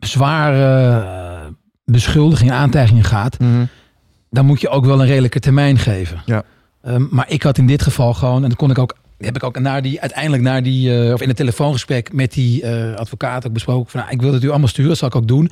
zware 0.00 1.00
eh, 1.00 1.50
beschuldigingen, 1.84 2.54
aantijgingen 2.54 3.04
gaat, 3.04 3.38
Mhm. 3.38 3.64
dan 4.30 4.46
moet 4.46 4.60
je 4.60 4.68
ook 4.68 4.84
wel 4.84 5.00
een 5.00 5.06
redelijke 5.06 5.40
termijn 5.40 5.78
geven. 5.78 6.22
Ja. 6.26 6.42
Ehm, 6.82 7.04
maar 7.10 7.30
ik 7.30 7.42
had 7.42 7.58
in 7.58 7.66
dit 7.66 7.82
geval 7.82 8.14
gewoon, 8.14 8.42
en 8.42 8.48
dat 8.48 8.58
kon 8.58 8.70
ik 8.70 8.78
ook, 8.78 8.96
heb 9.18 9.36
ik 9.36 9.42
ook 9.42 9.58
naar 9.58 9.82
die, 9.82 10.00
uiteindelijk 10.00 10.42
naar 10.42 10.62
die, 10.62 11.04
eh, 11.06 11.12
of 11.12 11.20
in 11.20 11.28
het 11.28 11.36
telefoongesprek 11.36 12.12
met 12.12 12.32
die 12.32 12.62
eh, 12.62 12.94
advocaat 12.94 13.46
ook 13.46 13.52
besproken. 13.52 13.90
Van, 13.90 14.00
nou, 14.00 14.12
ik 14.12 14.20
wil 14.20 14.32
het 14.32 14.42
u 14.44 14.48
allemaal 14.50 14.68
sturen, 14.68 14.90
dat 14.90 14.98
zal 14.98 15.08
ik 15.08 15.16
ook 15.16 15.28
doen. 15.28 15.50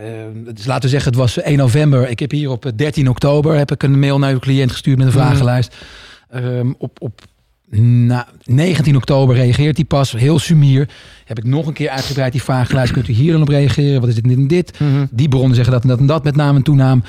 Ehm, 0.00 0.54
dus 0.54 0.66
laten 0.66 0.82
we 0.82 0.88
zeggen, 0.88 1.10
het 1.10 1.20
was 1.20 1.42
1 1.42 1.56
november. 1.56 2.08
Ik 2.08 2.18
heb 2.18 2.30
hier 2.30 2.50
op 2.50 2.66
eh, 2.66 2.72
13 2.76 3.08
oktober 3.08 3.56
heb 3.56 3.70
ik 3.72 3.82
een 3.82 3.98
mail 3.98 4.18
naar 4.18 4.32
uw 4.32 4.38
cliënt 4.38 4.70
gestuurd 4.70 4.98
met 4.98 5.06
een 5.06 5.12
Mhm. 5.12 5.22
vragenlijst. 5.22 5.76
Ehm, 6.30 6.72
op, 6.78 6.96
op 7.00 7.20
na, 7.70 8.26
19 8.44 8.96
oktober 8.96 9.34
reageert 9.36 9.76
hij 9.76 9.84
pas, 9.84 10.12
heel 10.12 10.38
sumier. 10.38 10.88
Heb 11.24 11.38
ik 11.38 11.44
nog 11.44 11.66
een 11.66 11.72
keer 11.72 11.88
uitgebreid 11.88 12.32
die 12.32 12.42
vragenlijst. 12.42 12.92
Kunt 12.92 13.08
u 13.08 13.12
hier 13.12 13.32
dan 13.32 13.42
op 13.42 13.48
reageren? 13.48 14.00
Wat 14.00 14.08
is 14.08 14.14
dit 14.14 14.24
en 14.24 14.28
dit 14.30 14.38
en 14.38 14.46
dit? 14.48 14.80
Mhm. 14.80 15.06
Die 15.10 15.28
bronnen 15.28 15.54
zeggen 15.54 15.72
dat 15.72 15.82
en 15.82 15.88
dat 15.88 15.98
en 15.98 16.06
dat 16.06 16.24
met 16.24 16.36
naam 16.36 16.56
en 16.56 16.62
toenaam. 16.62 17.02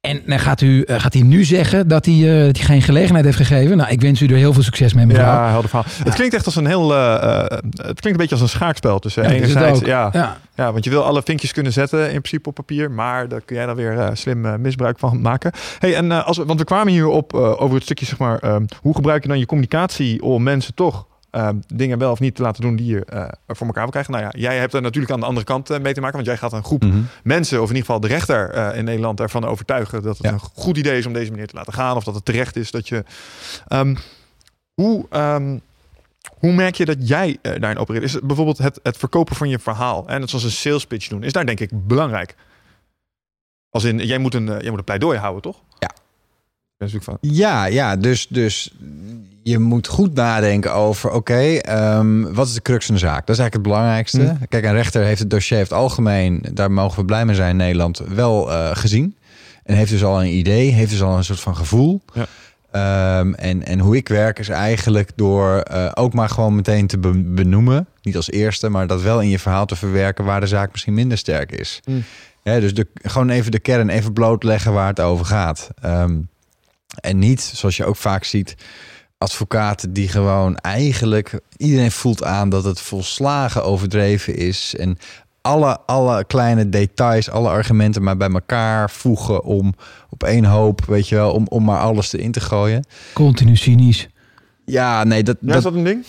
En 0.00 0.22
dan 0.26 0.38
gaat, 0.38 0.60
u, 0.60 0.82
eh, 0.82 1.00
gaat 1.00 1.12
hij 1.12 1.22
nu 1.22 1.44
zeggen 1.44 1.88
dat 1.88 2.04
hij, 2.04 2.20
dat 2.46 2.56
hij 2.56 2.66
geen 2.66 2.82
gelegenheid 2.82 3.24
heeft 3.24 3.36
gegeven? 3.36 3.76
Nou, 3.76 3.90
ik 3.90 4.00
wens 4.00 4.20
u 4.20 4.26
er 4.26 4.36
heel 4.36 4.52
veel 4.52 4.62
succes 4.62 4.94
mee, 4.94 5.06
mevrouw. 5.06 5.24
Ja, 5.24 5.48
helder 5.48 5.68
verhaal. 5.70 5.86
Het 6.04 6.14
klinkt 6.14 6.34
echt 6.34 6.46
als 6.46 6.56
een 6.56 6.66
heel. 6.66 6.94
eh, 6.94 7.40
het 7.40 8.00
klinkt 8.00 8.04
een 8.04 8.16
beetje 8.16 8.34
als 8.34 8.40
een 8.40 8.48
schaakspel 8.48 8.98
tussen 8.98 9.22
Ja, 9.22 9.28
enerzijds. 9.30 9.80
Ja, 9.80 10.10
Ja. 10.12 10.36
ja, 10.54 10.72
want 10.72 10.84
je 10.84 10.90
wil 10.90 11.04
alle 11.04 11.22
vinkjes 11.24 11.52
kunnen 11.52 11.72
zetten 11.72 12.00
in 12.04 12.20
principe 12.20 12.48
op 12.48 12.54
papier, 12.54 12.90
maar 12.90 13.28
daar 13.28 13.40
kun 13.40 13.56
jij 13.56 13.66
dan 13.66 13.76
weer 13.76 14.10
slim 14.12 14.60
misbruik 14.60 14.98
van 14.98 15.20
maken. 15.20 15.52
Hey, 15.78 15.94
en 15.96 16.04
uh, 16.06 16.26
als 16.26 16.36
we, 16.36 16.44
want 16.44 16.58
we 16.58 16.64
kwamen 16.64 16.92
hier 16.92 17.06
op 17.06 17.34
uh, 17.34 17.60
over 17.60 17.74
het 17.74 17.82
stukje 17.82 18.06
zeg 18.06 18.18
maar, 18.18 18.44
um, 18.54 18.66
hoe 18.82 18.94
gebruik 18.94 19.22
je 19.22 19.28
dan 19.28 19.38
je 19.38 19.46
communicatie 19.46 20.22
om 20.22 20.42
mensen 20.42 20.74
toch 20.74 21.06
uh, 21.32 21.48
dingen 21.74 21.98
wel 21.98 22.10
of 22.10 22.20
niet 22.20 22.34
te 22.34 22.42
laten 22.42 22.62
doen 22.62 22.76
die 22.76 22.86
je 22.86 23.06
uh, 23.12 23.28
voor 23.46 23.66
elkaar 23.66 23.82
wil 23.82 23.90
krijgen. 23.90 24.12
Nou 24.12 24.24
ja, 24.24 24.30
jij 24.38 24.58
hebt 24.58 24.74
er 24.74 24.82
natuurlijk 24.82 25.12
aan 25.12 25.20
de 25.20 25.26
andere 25.26 25.46
kant 25.46 25.70
uh, 25.70 25.78
mee 25.78 25.94
te 25.94 26.00
maken, 26.00 26.16
want 26.16 26.28
jij 26.28 26.36
gaat 26.36 26.52
een 26.52 26.64
groep 26.64 26.82
mm-hmm. 26.82 27.06
mensen, 27.22 27.62
of 27.62 27.68
in 27.68 27.76
ieder 27.76 27.84
geval 27.84 28.00
de 28.00 28.08
rechter 28.08 28.54
uh, 28.54 28.78
in 28.78 28.84
Nederland, 28.84 29.20
ervan 29.20 29.44
overtuigen 29.44 30.02
dat 30.02 30.16
het 30.16 30.26
ja. 30.26 30.32
een 30.32 30.40
goed 30.40 30.76
idee 30.76 30.98
is 30.98 31.06
om 31.06 31.12
deze 31.12 31.30
manier 31.30 31.46
te 31.46 31.54
laten 31.54 31.72
gaan, 31.72 31.96
of 31.96 32.04
dat 32.04 32.14
het 32.14 32.24
terecht 32.24 32.56
is 32.56 32.70
dat 32.70 32.88
je. 32.88 33.04
Um, 33.68 33.96
hoe, 34.74 35.06
um, 35.10 35.60
hoe 36.38 36.52
merk 36.52 36.74
je 36.74 36.84
dat 36.84 37.08
jij 37.08 37.38
daarin 37.42 37.78
opereert? 37.78 38.04
Is 38.04 38.12
het 38.12 38.26
bijvoorbeeld 38.26 38.58
het, 38.58 38.80
het 38.82 38.96
verkopen 38.96 39.36
van 39.36 39.48
je 39.48 39.58
verhaal 39.58 40.08
en 40.08 40.20
het 40.20 40.30
zoals 40.30 40.44
een 40.44 40.50
sales 40.50 40.86
pitch 40.86 41.08
doen, 41.08 41.22
is 41.22 41.32
daar 41.32 41.46
denk 41.46 41.60
ik 41.60 41.86
belangrijk. 41.86 42.34
Als 43.70 43.84
in, 43.84 43.98
jij 43.98 44.18
moet 44.18 44.34
een, 44.34 44.46
jij 44.46 44.68
moet 44.70 44.78
een 44.78 44.84
pleidooi 44.84 45.18
houden, 45.18 45.42
toch? 45.42 45.62
Ja. 45.78 45.90
Van. 46.88 47.18
Ja, 47.20 47.64
ja, 47.64 47.96
dus, 47.96 48.26
dus 48.28 48.74
je 49.42 49.58
moet 49.58 49.86
goed 49.86 50.14
nadenken 50.14 50.74
over, 50.74 51.10
oké, 51.10 51.32
okay, 51.32 51.96
um, 51.98 52.34
wat 52.34 52.46
is 52.46 52.54
de 52.54 52.62
crux 52.62 52.86
van 52.86 52.94
de 52.94 53.00
zaak? 53.00 53.26
Dat 53.26 53.36
is 53.36 53.40
eigenlijk 53.40 53.54
het 53.54 53.62
belangrijkste. 53.62 54.20
Mm. 54.20 54.48
Kijk, 54.48 54.64
een 54.64 54.72
rechter 54.72 55.02
heeft 55.02 55.18
het 55.18 55.30
dossier 55.30 55.58
heeft 55.58 55.72
algemeen, 55.72 56.44
daar 56.52 56.70
mogen 56.70 56.98
we 56.98 57.04
blij 57.04 57.24
mee 57.24 57.34
zijn 57.34 57.50
in 57.50 57.56
Nederland, 57.56 58.02
wel 58.08 58.50
uh, 58.50 58.70
gezien. 58.72 59.16
En 59.64 59.76
heeft 59.76 59.90
dus 59.90 60.04
al 60.04 60.22
een 60.22 60.36
idee, 60.36 60.70
heeft 60.70 60.90
dus 60.90 61.02
al 61.02 61.16
een 61.16 61.24
soort 61.24 61.40
van 61.40 61.56
gevoel. 61.56 62.02
Ja. 62.12 62.26
Um, 63.18 63.34
en, 63.34 63.66
en 63.66 63.78
hoe 63.78 63.96
ik 63.96 64.08
werk 64.08 64.38
is 64.38 64.48
eigenlijk 64.48 65.10
door 65.14 65.64
uh, 65.72 65.90
ook 65.94 66.12
maar 66.12 66.28
gewoon 66.28 66.54
meteen 66.54 66.86
te 66.86 66.98
be 66.98 67.22
benoemen. 67.22 67.86
Niet 68.02 68.16
als 68.16 68.30
eerste, 68.30 68.68
maar 68.68 68.86
dat 68.86 69.02
wel 69.02 69.20
in 69.20 69.28
je 69.28 69.38
verhaal 69.38 69.66
te 69.66 69.76
verwerken 69.76 70.24
waar 70.24 70.40
de 70.40 70.46
zaak 70.46 70.70
misschien 70.70 70.94
minder 70.94 71.18
sterk 71.18 71.52
is. 71.52 71.80
Mm. 71.84 72.04
Ja, 72.42 72.60
dus 72.60 72.74
de, 72.74 72.86
gewoon 72.94 73.30
even 73.30 73.50
de 73.50 73.58
kern 73.58 73.88
even 73.88 74.12
blootleggen 74.12 74.72
waar 74.72 74.88
het 74.88 75.00
over 75.00 75.26
gaat. 75.26 75.70
Um, 75.84 76.28
en 77.00 77.18
niet, 77.18 77.40
zoals 77.40 77.76
je 77.76 77.84
ook 77.84 77.96
vaak 77.96 78.24
ziet, 78.24 78.54
advocaten 79.22 79.92
die 79.92 80.08
gewoon 80.08 80.56
eigenlijk... 80.56 81.40
Iedereen 81.56 81.90
voelt 81.90 82.24
aan 82.24 82.48
dat 82.48 82.64
het 82.64 82.80
volslagen 82.80 83.64
overdreven 83.64 84.36
is. 84.36 84.74
En 84.78 84.98
alle, 85.40 85.78
alle 85.86 86.24
kleine 86.24 86.68
details, 86.68 87.30
alle 87.30 87.48
argumenten 87.48 88.02
maar 88.02 88.16
bij 88.16 88.30
elkaar 88.30 88.90
voegen... 88.90 89.42
om 89.42 89.74
op 90.10 90.22
één 90.22 90.44
hoop, 90.44 90.84
weet 90.84 91.08
je 91.08 91.14
wel, 91.14 91.32
om, 91.32 91.46
om 91.48 91.64
maar 91.64 91.80
alles 91.80 92.12
erin 92.12 92.32
te 92.32 92.40
gooien. 92.40 92.86
Continu 93.12 93.56
cynisch. 93.56 94.08
Ja, 94.64 95.04
nee, 95.04 95.22
dat... 95.22 95.36
Ja, 95.40 95.46
dat... 95.46 95.56
is 95.56 95.62
dat 95.62 95.74
een 95.74 95.84
ding? 95.84 96.04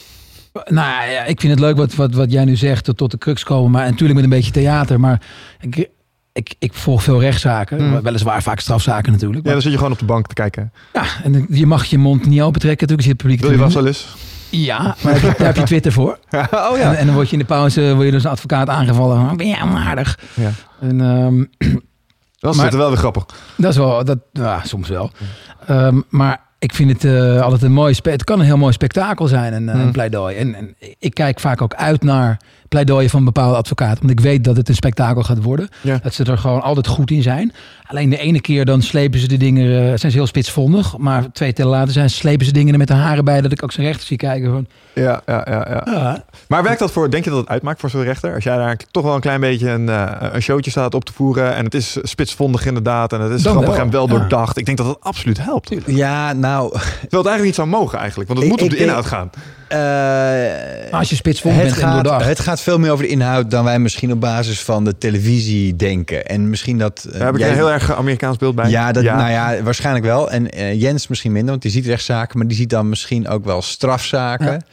Nou 0.53 1.09
ja, 1.09 1.23
ik 1.23 1.39
vind 1.39 1.51
het 1.51 1.61
leuk 1.61 1.77
wat, 1.77 1.95
wat, 1.95 2.13
wat 2.13 2.31
jij 2.31 2.45
nu 2.45 2.55
zegt, 2.55 2.83
tot, 2.83 2.97
tot 2.97 3.11
de 3.11 3.17
crux 3.17 3.43
komen. 3.43 3.71
Maar 3.71 3.85
natuurlijk 3.85 4.13
met 4.13 4.23
een 4.23 4.29
beetje 4.29 4.51
theater. 4.51 4.99
Maar 4.99 5.21
ik, 5.59 5.89
ik, 6.33 6.55
ik 6.59 6.73
volg 6.73 7.03
veel 7.03 7.19
rechtszaken. 7.21 7.87
Mm. 7.87 8.01
Weliswaar 8.01 8.43
vaak 8.43 8.59
strafzaken 8.59 9.11
natuurlijk. 9.11 9.45
Ja, 9.45 9.51
dan 9.51 9.61
zit 9.61 9.71
je 9.71 9.77
gewoon 9.77 9.93
op 9.93 9.99
de 9.99 10.05
bank 10.05 10.27
te 10.27 10.33
kijken. 10.33 10.71
Ja, 10.93 11.03
en 11.23 11.45
je 11.49 11.65
mag 11.65 11.85
je 11.85 11.97
mond 11.97 12.25
niet 12.25 12.41
open 12.41 12.59
trekken. 12.61 12.87
Natuurlijk 12.87 13.01
zit 13.07 13.11
het 13.11 13.21
publiek 13.21 13.39
Wil 13.41 13.67
je 13.67 13.73
wel 13.73 13.87
eens? 13.87 14.07
Ja, 14.49 14.77
maar 14.83 14.95
daar 15.13 15.13
heb, 15.13 15.21
je, 15.31 15.37
daar 15.37 15.47
heb 15.47 15.55
je 15.55 15.63
Twitter 15.63 15.91
voor. 15.91 16.19
oh 16.69 16.77
ja. 16.77 16.91
En, 16.91 16.97
en, 16.97 17.05
dan 17.05 17.15
word 17.15 17.27
je 17.27 17.33
in 17.33 17.39
de 17.39 17.45
pauze 17.45 17.93
word 17.93 18.05
je 18.05 18.11
dus 18.11 18.23
een 18.23 18.29
advocaat 18.29 18.69
aangevallen. 18.69 19.37
Ben 19.37 19.47
jij 19.47 19.61
onaardig? 19.61 20.19
Ja. 20.33 20.51
En, 20.79 20.99
um, 20.99 21.49
Dat 22.39 22.53
is 22.53 22.61
Maar- 22.61 22.77
wel 22.77 22.87
weer 22.89 22.97
grappig. 22.97 23.25
Dat 23.57 23.71
is 23.71 23.77
wel, 23.77 24.05
dat, 24.05 24.17
ja, 24.33 24.61
soms 24.63 24.89
wel. 24.89 25.11
Ehm, 25.67 26.01
maar 26.09 26.41
ik 26.59 26.73
vind 26.73 26.91
het 26.91 27.03
eh, 27.03 27.41
altijd 27.41 27.61
een 27.61 27.71
mooi 27.71 27.93
spe- 27.93 28.09
Het 28.11 28.23
kan 28.23 28.39
een 28.39 28.45
heel 28.45 28.57
mooi 28.57 28.73
spektakel 28.73 29.27
zijn, 29.27 29.53
een, 29.53 29.69
eh, 29.69 29.75
Hmm. 29.75 29.83
een 29.83 29.91
pleidooi. 29.91 30.35
En, 30.35 30.55
en 30.55 30.75
ik 30.99 31.13
kijk 31.13 31.39
vaak 31.39 31.61
ook 31.61 31.73
uit 31.73 32.03
naar 32.03 32.39
pleidooien 32.71 33.09
van 33.09 33.23
bepaalde 33.23 33.55
advocaten. 33.57 33.99
Want 33.99 34.11
ik 34.11 34.19
weet 34.19 34.43
dat 34.43 34.57
het 34.57 34.69
een 34.69 34.75
spektakel 34.75 35.23
gaat 35.23 35.43
worden. 35.43 35.69
Ja. 35.81 35.99
Dat 36.03 36.13
ze 36.13 36.23
er 36.23 36.37
gewoon 36.37 36.61
altijd 36.61 36.87
goed 36.87 37.11
in 37.11 37.21
zijn. 37.21 37.53
Alleen 37.83 38.09
de 38.09 38.17
ene 38.17 38.41
keer 38.41 38.65
dan 38.65 38.81
slepen 38.81 39.19
ze 39.19 39.27
de 39.27 39.37
dingen, 39.37 39.65
eh, 39.79 39.85
zijn 39.85 40.11
ze 40.11 40.17
heel 40.17 40.27
spitsvondig. 40.27 40.97
Maar 40.97 41.31
twee 41.31 41.53
tellen 41.53 41.71
later 41.71 41.93
zijn, 41.93 42.09
slepen 42.09 42.45
ze 42.45 42.51
dingen 42.51 42.71
er 42.73 42.77
met 42.79 42.87
de 42.87 42.93
haren 42.93 43.25
bij. 43.25 43.41
Dat 43.41 43.51
ik 43.51 43.63
ook 43.63 43.71
zijn 43.71 43.87
rechter 43.87 44.05
zie 44.07 44.17
kijken 44.17 44.51
van... 44.51 44.67
Ja, 44.93 45.21
ja, 45.25 45.45
ja, 45.49 45.67
ja. 45.69 45.81
Ja, 45.93 46.23
Maar 46.47 46.63
werkt 46.63 46.79
dat 46.79 46.91
voor, 46.91 47.09
denk 47.09 47.23
je 47.23 47.29
dat 47.29 47.39
het 47.39 47.49
uitmaakt 47.49 47.79
voor 47.79 47.89
zo'n 47.89 48.03
rechter? 48.03 48.33
Als 48.35 48.43
jij 48.43 48.57
daar 48.57 48.77
toch 48.91 49.03
wel 49.03 49.15
een 49.15 49.21
klein 49.21 49.39
beetje 49.39 49.69
een, 49.69 49.89
eh, 49.89 50.11
een 50.31 50.41
showtje 50.41 50.71
staat 50.71 50.93
op 50.93 51.05
te 51.05 51.13
voeren 51.13 51.55
en 51.55 51.63
het 51.65 51.73
is 51.73 51.97
spitsvondig 52.01 52.65
inderdaad 52.65 53.13
en 53.13 53.21
het 53.21 53.31
is 53.31 53.41
Dan 53.43 53.51
grappig 53.53 53.75
wel, 53.75 53.83
en 53.85 53.91
wel 53.91 54.07
ja. 54.07 54.13
doordacht. 54.17 54.57
Ik 54.57 54.65
denk 54.65 54.77
dat 54.77 54.87
dat 54.87 54.97
absoluut 55.01 55.43
helpt. 55.43 55.75
Ja, 55.85 56.33
nou... 56.33 56.69
Terwijl 56.71 56.99
het 56.99 57.11
eigenlijk 57.11 57.43
niet 57.43 57.55
zou 57.55 57.67
mogen 57.67 57.99
eigenlijk, 57.99 58.29
want 58.29 58.41
het 58.41 58.47
Ik- 58.51 58.53
moet 58.55 58.63
op 58.63 58.69
de 58.69 58.75
denk- 58.75 58.87
inhoud 58.89 59.05
gaan. 59.05 59.29
Eh, 59.71 60.93
Als 60.93 61.09
je 61.09 61.15
spitsvondig 61.15 61.61
het 61.61 61.69
bent 61.71 61.81
en 61.83 61.87
gaat, 61.87 62.03
doordacht. 62.03 62.25
het 62.25 62.39
gaat 62.39 62.61
veel 62.61 62.79
meer 62.79 62.91
over 62.91 63.03
de 63.05 63.11
inhoud 63.11 63.51
dan 63.51 63.63
wij 63.63 63.79
misschien 63.79 64.11
op 64.11 64.19
basis 64.19 64.61
van 64.61 64.83
de 64.85 64.97
televisie 64.97 65.75
denken. 65.75 66.25
En 66.25 66.49
misschien 66.49 66.77
dat... 66.77 67.05
eh, 67.07 67.13
Daar 67.13 67.25
heb 67.25 67.33
ik 67.33 67.39
jij- 67.39 67.49
een 67.49 67.55
heel 67.55 67.71
erg 67.71 67.91
Amerikaans 67.95 68.37
beeld 68.37 68.55
bij. 68.55 68.69
Ja, 68.69 68.91
dat, 68.91 69.03
nou 69.03 69.29
ja, 69.31 69.63
waarschijnlijk 69.63 70.05
wel. 70.05 70.31
En 70.31 70.49
eh, 70.51 70.81
Jens 70.81 71.07
misschien 71.07 71.31
minder, 71.31 71.49
want 71.49 71.61
die 71.61 71.71
ziet 71.71 71.85
rechtszaken, 71.85 72.37
maar 72.37 72.47
die 72.47 72.57
ziet 72.57 72.69
dan 72.69 72.89
misschien 72.89 73.27
ook 73.27 73.45
wel 73.45 73.61
strafzaken. 73.61 74.63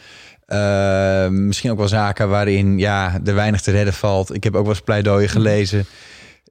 Misschien 1.30 1.70
ook 1.70 1.78
wel 1.78 1.88
zaken 1.88 2.28
waarin 2.28 2.78
ja, 2.78 3.18
er 3.24 3.34
weinig 3.34 3.61
te 3.61 3.70
redden 3.70 3.94
valt. 3.94 4.34
Ik 4.34 4.44
heb 4.44 4.55
ook 4.55 4.62
wel 4.64 4.72
eens 4.72 4.80
pleidooien 4.82 5.28
gelezen 5.28 5.86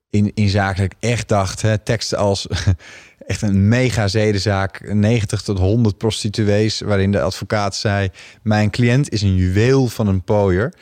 in, 0.10 0.32
in 0.34 0.50
zaken 0.50 0.76
dat 0.82 0.91
ik 0.91 1.10
echt 1.10 1.28
dacht, 1.28 1.62
hè, 1.62 1.78
teksten 1.78 2.18
als 2.18 2.48
echt 3.28 3.42
een 3.42 3.68
mega 3.68 4.08
zedenzaak, 4.08 4.94
90 4.94 5.42
tot 5.42 5.58
100 5.58 5.98
prostituees, 5.98 6.80
waarin 6.80 7.12
de 7.12 7.22
advocaat 7.22 7.76
zei: 7.76 8.10
Mijn 8.42 8.70
cliënt 8.70 9.10
is 9.10 9.22
een 9.22 9.36
juweel 9.36 9.88
van 9.88 10.08
een 10.08 10.24
pooier. 10.24 10.74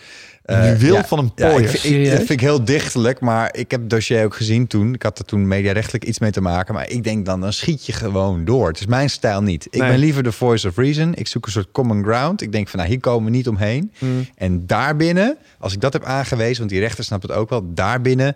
Juweel 0.48 0.94
ja, 0.96 1.06
van 1.06 1.20
een 1.20 1.32
ja, 1.36 1.50
ik, 1.50 1.66
dat 2.10 2.18
vind 2.18 2.30
ik 2.30 2.40
heel 2.40 2.64
dichtelijk, 2.66 3.20
maar 3.20 3.56
ik 3.56 3.72
heb 3.72 3.80
het 3.80 3.90
dossier 3.90 4.24
ook 4.26 4.36
gezien 4.36 4.68
toen. 4.68 4.94
Ik 4.94 5.04
had 5.04 5.20
er 5.20 5.26
toen 5.26 5.48
mediarechtelijk 5.48 6.04
iets 6.06 6.20
mee 6.20 6.32
te 6.32 6.42
maken. 6.42 6.74
Maar 6.74 6.90
ik 6.90 7.04
denk 7.04 7.26
dan, 7.26 7.42
dan 7.42 7.54
schiet 7.54 7.86
je 7.86 7.92
gewoon 7.94 8.46
door. 8.46 8.68
Het 8.68 8.80
is 8.80 8.86
mijn 8.86 9.10
stijl 9.10 9.42
niet. 9.42 9.66
Ik 9.70 9.80
Nee. 9.82 9.90
ben 9.90 10.00
liever 10.00 10.24
de 10.24 10.32
voice 10.32 10.68
of 10.68 10.78
reason. 10.78 11.14
Ik 11.16 11.28
zoek 11.28 11.46
een 11.46 11.52
soort 11.52 11.72
common 11.72 12.04
ground. 12.04 12.42
Ik 12.42 12.52
denk 12.52 12.68
van, 12.68 12.80
nou, 12.80 12.92
hier 12.92 13.00
komen 13.00 13.32
we 13.32 13.38
niet 13.38 13.48
omheen. 13.48 13.92
Mm. 14.00 14.28
En 14.36 14.66
daarbinnen, 14.68 15.38
als 15.60 15.74
ik 15.74 15.82
dat 15.82 15.94
heb 15.94 16.04
aangewezen, 16.04 16.58
want 16.58 16.70
die 16.70 16.80
rechter 16.80 17.04
snapt 17.04 17.24
het 17.24 17.32
ook 17.32 17.50
wel, 17.50 17.74
daarbinnen 17.74 18.36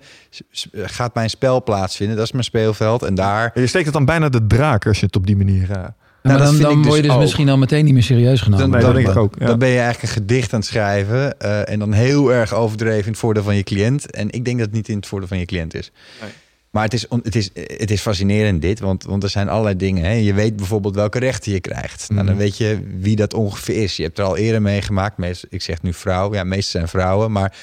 gaat 0.73 1.13
mijn 1.13 1.29
spel 1.29 1.63
plaatsvinden. 1.63 2.15
Dat 2.15 2.25
is 2.25 2.31
mijn 2.31 2.43
speelveld. 2.43 3.03
En 3.03 3.15
daar. 3.15 3.51
Je 3.53 3.67
steekt 3.67 3.85
het 3.85 3.93
dan 3.93 4.05
bijna 4.05 4.29
de 4.29 4.47
draak 4.47 4.85
als 4.87 4.99
je 4.99 5.05
het 5.05 5.15
op 5.15 5.25
die 5.25 5.37
manier... 5.37 5.71
eh, 5.71 5.83
maar 6.23 6.37
dat 6.37 6.41
dan, 6.41 6.49
vind 6.55 6.61
dan 6.61 6.71
ik 6.71 6.77
dus 6.77 6.85
word 6.85 6.95
je 6.97 7.01
dus 7.07 7.11
ook. 7.11 7.19
misschien 7.21 7.49
al 7.49 7.57
meteen 7.57 7.85
niet 7.85 7.93
meer 7.93 8.03
serieus 8.03 8.41
genomen. 8.41 8.69
Nee, 8.69 8.81
dat 8.81 8.93
denk 8.95 9.07
ik 9.07 9.15
ook, 9.15 9.33
ja. 9.39 9.45
Dan 9.45 9.59
ben 9.59 9.69
je 9.69 9.79
eigenlijk 9.79 10.03
een 10.03 10.21
gedicht 10.21 10.53
aan 10.53 10.59
het 10.59 10.67
schrijven. 10.67 11.39
eh, 11.39 11.69
en 11.69 11.79
dan 11.79 11.91
heel 11.93 12.33
erg 12.33 12.53
overdreven 12.53 13.03
in 13.05 13.09
het 13.11 13.17
voordeel 13.19 13.43
van 13.43 13.55
je 13.55 13.63
cliënt. 13.63 14.11
En 14.11 14.29
ik 14.31 14.45
denk 14.45 14.57
dat 14.57 14.65
het 14.67 14.75
niet 14.75 14.87
in 14.89 14.95
het 14.95 15.07
voordeel 15.07 15.27
van 15.27 15.37
je 15.39 15.45
cliënt 15.45 15.73
is. 15.73 15.91
Nee. 16.21 16.29
Maar 16.69 16.83
het 16.83 16.93
is, 16.93 17.05
het, 17.23 17.35
is, 17.35 17.49
het 17.77 17.91
is 17.91 18.01
fascinerend 18.01 18.61
dit, 18.61 18.79
want, 18.79 19.03
want 19.03 19.23
er 19.23 19.29
zijn 19.29 19.49
allerlei 19.49 19.75
dingen. 19.75 20.03
Hè. 20.03 20.11
Je 20.11 20.33
weet 20.33 20.55
bijvoorbeeld 20.55 20.95
welke 20.95 21.19
rechten 21.19 21.51
je 21.51 21.59
krijgt. 21.59 22.05
Nou, 22.09 22.25
dan 22.25 22.33
Mhm. 22.35 22.43
weet 22.43 22.57
je 22.57 22.79
wie 22.99 23.15
dat 23.15 23.33
ongeveer 23.33 23.83
is. 23.83 23.95
Je 23.95 24.03
hebt 24.03 24.17
er 24.17 24.23
al 24.25 24.37
eerder 24.37 24.61
meegemaakt. 24.61 25.17
Meest, 25.17 25.45
ik 25.49 25.61
zeg 25.61 25.81
nu 25.81 25.93
vrouw. 25.93 26.33
Ja, 26.33 26.43
meestal 26.43 26.71
zijn 26.71 26.87
vrouwen. 26.87 27.31
Maar 27.31 27.53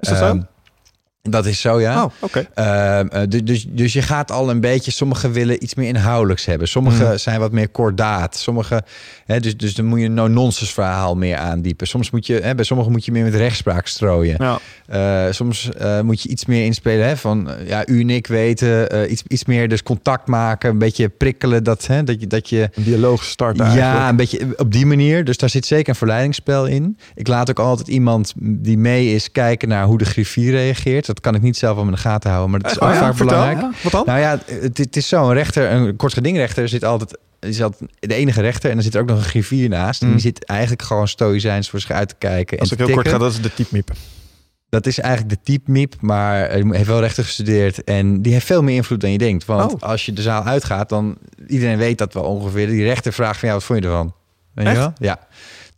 Is 0.00 0.08
dat 0.08 0.18
zo? 0.18 0.42
Dat 1.22 1.46
is 1.46 1.60
zo, 1.60 1.80
ja. 1.80 2.04
Oh. 2.20 2.30
Ehm, 2.54 3.06
eh, 3.06 3.22
du- 3.28 3.42
dus, 3.42 3.66
dus 3.68 3.92
je 3.92 4.02
gaat 4.02 4.30
al 4.30 4.50
een 4.50 4.60
beetje, 4.60 4.90
sommigen 4.90 5.32
willen 5.32 5.62
iets 5.62 5.74
meer 5.74 5.88
inhoudelijks 5.88 6.44
hebben. 6.44 6.68
Sommigen 6.68 7.06
Mhm. 7.06 7.16
zijn 7.16 7.40
wat 7.40 7.52
meer 7.52 7.68
kordaat. 7.68 8.36
Sommige, 8.36 8.82
hè, 9.26 9.40
dus, 9.40 9.56
dus 9.56 9.74
dan 9.74 9.84
moet 9.84 9.98
je 10.00 10.04
een 10.04 10.14
no-nonsense 10.14 10.72
verhaal 10.72 11.16
meer 11.16 11.36
aandiepen. 11.36 11.86
Soms 11.86 12.10
moet 12.10 12.26
je, 12.26 12.34
hè, 12.42 12.54
bij 12.54 12.64
sommigen 12.64 12.92
moet 12.92 13.04
je 13.04 13.12
meer 13.12 13.24
met 13.24 13.34
rechtspraak 13.34 13.86
strooien. 13.86 14.36
Ja. 14.38 14.58
Eh, 15.26 15.32
soms 15.32 15.70
eh, 15.72 16.00
moet 16.00 16.22
je 16.22 16.28
iets 16.28 16.46
meer 16.46 16.64
inspelen 16.64 17.06
hè, 17.06 17.16
van 17.16 17.48
ja, 17.66 17.86
u 17.86 18.00
en 18.00 18.10
ik 18.10 18.26
weten, 18.26 19.10
iets, 19.12 19.22
iets 19.28 19.44
meer 19.44 19.68
dus 19.68 19.82
contact 19.82 20.26
maken, 20.26 20.70
een 20.70 20.78
beetje 20.78 21.08
prikkelen, 21.08 21.64
dat, 21.64 21.86
hè, 21.86 22.04
dat, 22.04 22.20
je, 22.20 22.26
dat 22.26 22.48
je 22.48 22.68
Een 22.74 22.82
dialoog 22.82 23.24
start 23.24 23.56
ja, 23.56 23.64
eigenlijk. 23.64 24.10
een 24.10 24.16
beetje 24.16 24.46
op 24.56 24.72
die 24.72 24.86
manier. 24.86 25.24
Dus 25.24 25.36
daar 25.36 25.50
zit 25.50 25.66
zeker 25.66 25.88
een 25.88 25.94
verleidingsspel 25.94 26.66
in. 26.66 26.98
Ik 27.14 27.28
laat 27.28 27.50
ook 27.50 27.58
altijd 27.58 27.88
iemand 27.88 28.32
die 28.36 28.78
mee 28.78 29.14
is 29.14 29.32
kijken 29.32 29.68
naar 29.68 29.84
hoe 29.84 29.98
de 29.98 30.04
griffier 30.04 30.50
reageert. 30.50 31.08
Dat 31.14 31.20
kan 31.20 31.34
ik 31.34 31.42
niet 31.42 31.56
zelf 31.56 31.78
in 31.78 31.90
de 31.90 31.96
gaten 31.96 32.30
houden, 32.30 32.50
maar 32.50 32.60
dat 32.60 32.70
is 32.70 32.78
Oh 32.78 32.88
ook 32.88 32.94
ja, 32.94 33.00
vaak 33.00 33.16
vertel. 33.16 33.36
belangrijk. 33.38 33.60
Ja. 33.74 33.82
Wat 33.82 33.92
dan? 33.92 34.02
Nou 34.06 34.18
ja, 34.20 34.38
het, 34.46 34.78
het 34.78 34.96
is 34.96 35.08
zo. 35.08 35.28
Een 35.28 35.34
rechter, 35.34 35.70
een 35.70 35.96
kort 35.96 36.12
gedingrechter 36.12 36.68
zit 36.68 36.84
altijd, 36.84 37.18
is 37.40 37.62
altijd 37.62 37.90
de 37.98 38.14
enige 38.14 38.40
rechter. 38.40 38.68
En 38.68 38.74
dan 38.74 38.84
zit 38.84 38.94
er 38.94 39.00
ook 39.00 39.08
nog 39.08 39.16
een 39.18 39.24
griffier 39.24 39.68
naast. 39.68 40.00
En 40.00 40.06
Mm. 40.06 40.12
die 40.12 40.22
zit 40.22 40.44
eigenlijk 40.44 40.82
gewoon 40.82 41.08
stoïcijns 41.08 41.70
voor 41.70 41.80
zich 41.80 41.90
uit 41.90 42.08
te 42.08 42.14
kijken. 42.18 42.58
Als 42.58 42.70
en 42.70 42.78
ik 42.78 42.86
heel 42.86 42.94
kort 42.94 43.08
ga, 43.08 43.18
dat 43.18 43.32
is 43.32 43.40
de 43.40 43.54
typemiep. 43.54 43.90
Dat 44.68 44.86
is 44.86 44.98
eigenlijk 44.98 45.34
de 45.34 45.52
typemiep, 45.52 45.94
maar 46.00 46.48
hij 46.50 46.64
heeft 46.70 46.86
wel 46.86 47.00
rechten 47.00 47.24
gestudeerd. 47.24 47.84
En 47.84 48.22
die 48.22 48.32
heeft 48.32 48.46
veel 48.46 48.62
meer 48.62 48.74
invloed 48.76 49.00
dan 49.00 49.12
je 49.12 49.18
denkt. 49.18 49.44
Want 49.44 49.72
Oh. 49.72 49.80
als 49.82 50.06
je 50.06 50.12
de 50.12 50.22
zaal 50.22 50.42
uitgaat, 50.42 50.88
dan 50.88 51.16
iedereen 51.46 51.78
weet 51.78 51.98
dat 51.98 52.14
wel 52.14 52.22
ongeveer. 52.22 52.66
Die 52.66 52.82
rechter 52.84 53.12
vraagt 53.12 53.38
van 53.38 53.48
jou, 53.48 53.60
wat 53.60 53.66
vond 53.68 53.82
je 53.82 53.88
ervan? 53.88 54.14
Weet 54.54 54.64
je 54.66 54.70
Echt? 54.70 54.80
wel? 54.80 54.92
Ja. 54.98 55.18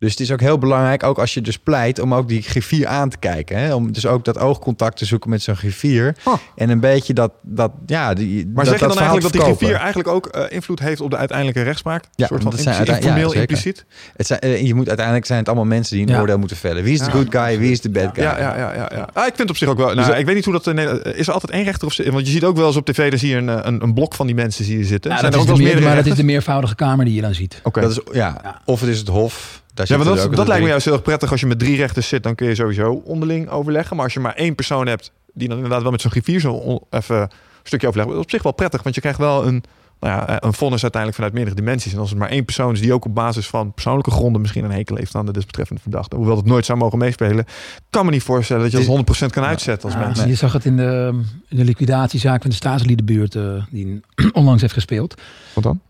Dus 0.03 0.11
het 0.11 0.21
is 0.21 0.33
ook 0.33 0.41
heel 0.41 0.59
belangrijk, 0.59 1.03
ook 1.03 1.19
als 1.19 1.35
je 1.35 1.41
dus 1.41 1.59
pleit, 1.59 1.99
om 2.01 2.15
ook 2.15 2.29
die 2.29 2.43
griffier 2.43 2.87
aan 2.87 3.09
te 3.09 3.17
kijken. 3.19 3.59
Hè? 3.59 3.75
Om 3.75 3.93
dus 3.93 4.07
ook 4.07 4.25
dat 4.25 4.39
oogcontact 4.39 4.97
te 4.97 5.05
zoeken 5.05 5.31
met 5.31 5.43
zo'n 5.43 5.57
griffier. 5.57 6.17
Oh. 6.25 6.35
En 6.57 6.71
een 6.71 6.81
beetje 6.81 7.13
dat, 7.13 7.33
dat 7.43 7.73
ja... 7.87 8.15
Die, 8.15 8.47
Maar 8.47 8.65
dat, 8.65 8.73
zeg 8.73 8.81
je 8.81 8.87
dan 8.87 8.97
eigenlijk 8.97 9.23
dat 9.23 9.33
die 9.33 9.41
griffier 9.55 9.75
eigenlijk 9.75 10.09
ook 10.09 10.27
eh, 10.27 10.45
invloed 10.49 10.79
heeft 10.81 11.01
op 11.01 11.11
de 11.11 11.17
uiteindelijke 11.17 11.63
rechtspraak? 11.63 12.05
Ja, 12.05 12.09
een 12.23 12.27
soort 12.29 12.43
van 12.43 12.53
zijn 12.63 13.33
impliciet, 13.33 13.85
ja? 13.89 13.95
Het 14.17 14.27
zijn, 14.27 14.41
eh, 14.41 14.67
je 14.67 14.75
moet, 14.75 14.87
uiteindelijk 14.87 15.27
zijn 15.27 15.39
het 15.39 15.49
allemaal 15.49 15.67
mensen 15.67 15.97
die 15.97 16.07
een 16.07 16.13
Ja. 16.13 16.21
oordeel 16.21 16.39
moeten 16.39 16.57
vellen. 16.57 16.83
Wie 16.83 16.93
is 16.93 16.99
de 16.99 17.05
Ja. 17.05 17.11
good 17.11 17.27
guy, 17.31 17.59
wie 17.59 17.71
is 17.71 17.81
de 17.81 17.91
bad 17.91 18.11
guy? 18.15 18.25
Ja, 18.25 18.39
ja, 18.39 18.57
ja, 18.57 18.75
ja, 18.75 18.91
ja. 18.95 19.09
Ah, 19.13 19.27
ik 19.27 19.35
vind 19.35 19.39
het 19.39 19.51
op 19.51 19.57
zich 19.57 19.69
ook 19.69 19.77
wel. 19.77 19.87
Nou, 19.87 19.99
Dus 19.99 20.07
dat- 20.07 20.19
ik 20.19 20.27
weet 20.27 20.35
niet 20.35 20.45
hoe 20.45 20.53
dat. 20.55 20.67
in 20.67 20.75
Nederland- 20.75 21.07
Is 21.07 21.27
er 21.27 21.33
altijd 21.33 21.53
één 21.53 21.65
rechter 21.65 21.87
of 21.87 21.97
Want 21.97 22.27
je 22.27 22.33
ziet 22.33 22.45
ook 22.45 22.57
wel 22.57 22.67
eens 22.67 22.77
op 22.77 22.85
tv, 22.87 23.11
dan 23.11 23.19
zie 23.19 23.29
je 23.31 23.37
een, 23.37 23.49
eh, 23.49 23.59
een, 23.63 23.83
een 23.83 23.95
blok 23.95 24.15
van 24.15 24.27
die 24.27 24.35
mensen 24.35 24.65
zie 24.65 24.79
je 24.79 24.85
zitten. 24.85 25.11
Ja, 25.11 25.19
Zijn 25.19 25.31
dat 25.31 25.41
er 25.41 25.47
is 25.47 25.53
ook 25.53 25.57
de 25.59 25.65
wel 25.65 25.75
meer, 25.75 25.83
maar 25.89 25.97
dat 25.97 26.07
is 26.07 26.15
de 26.15 26.23
meervoudige 26.25 26.75
kamer 26.75 27.05
die 27.05 27.15
je 27.15 27.21
dan 27.21 27.35
ziet. 27.35 27.61
Oké. 27.63 27.81
Dat 27.81 27.91
is, 27.91 27.99
ja. 28.13 28.39
Ja. 28.43 28.61
Of 28.65 28.81
het 28.81 28.89
is 28.89 28.99
het 28.99 29.09
hof. 29.09 29.62
Daar 29.75 29.87
Ja, 29.89 29.97
maar 29.97 30.07
dat, 30.07 30.35
dat 30.35 30.47
lijkt 30.47 30.63
me 30.63 30.69
juist 30.69 30.85
heel 30.85 30.95
erg 30.95 31.03
prettig 31.03 31.31
als 31.31 31.41
je 31.41 31.47
met 31.47 31.59
drie 31.59 31.77
rechters 31.77 32.09
zit. 32.09 32.23
Dan 32.23 32.35
kun 32.35 32.49
je 32.49 32.55
sowieso 32.55 33.03
onderling 33.05 33.49
overleggen. 33.49 33.97
Maar 33.97 34.05
als 34.05 34.15
je 34.15 34.21
maar 34.21 34.35
één 34.35 34.55
persoon 34.55 34.87
hebt 34.87 35.13
die 35.35 35.49
dan 35.49 35.57
inderdaad 35.57 35.83
wel 35.83 35.91
met 35.91 36.01
zo'n 36.01 36.11
griffier 36.11 36.41
zo 36.41 36.81
even 36.91 37.17
een 37.17 37.29
stukje 37.63 37.87
overlegt. 37.87 38.09
Dat 38.09 38.19
is 38.19 38.25
op 38.25 38.31
zich 38.31 38.43
wel 38.43 38.53
prettig, 38.53 38.83
want 38.83 38.95
je 38.95 39.01
krijgt 39.01 39.19
wel 39.19 39.47
een, 39.47 39.63
nou 40.01 40.15
ja, 40.15 40.43
een 40.43 40.53
vonnis 40.53 40.83
uiteindelijk 40.83 41.15
vanuit 41.15 41.35
meerdere 41.35 41.57
dimensies. 41.57 41.93
En 41.93 41.99
als 41.99 42.11
het 42.11 42.19
maar 42.19 42.29
één 42.29 42.45
persoon 42.45 42.73
is 42.73 42.81
die 42.81 42.93
ook 42.93 43.05
op 43.05 43.15
basis 43.15 43.49
van 43.49 43.73
persoonlijke 43.73 44.11
gronden 44.11 44.41
misschien 44.41 44.65
een 44.65 44.71
hekel 44.71 44.97
heeft 44.97 45.15
aan 45.15 45.27
de 45.27 45.33
desbetreffende 45.33 45.83
verdachte. 45.83 46.17
Hoewel 46.17 46.37
het 46.37 46.47
nooit 46.47 46.65
zou 46.65 46.79
mogen 46.79 46.99
meespelen, 46.99 47.45
kan 47.91 48.05
me 48.05 48.11
niet 48.11 48.23
voorstellen 48.23 48.63
dat 48.71 48.81
je 48.81 49.05
dat 49.05 49.27
100% 49.27 49.27
kan 49.31 49.45
uitzetten 49.45 49.91
als 49.91 49.99
Ja, 49.99 50.07
mens. 50.07 50.25
Je 50.25 50.35
zag 50.35 50.53
het 50.53 50.65
in 50.65 50.77
de, 50.77 51.21
in 51.49 51.57
de 51.57 51.65
liquidatiezaak 51.65 52.41
van 52.41 52.51
de 52.51 52.57
staatsliedenbuurt 52.57 53.35
eh, 53.35 53.65
die 53.71 54.01
onlangs 54.33 54.61
heeft 54.61 54.75
gespeeld. 54.75 55.21
Wat 55.55 55.63
dan? 55.63 55.81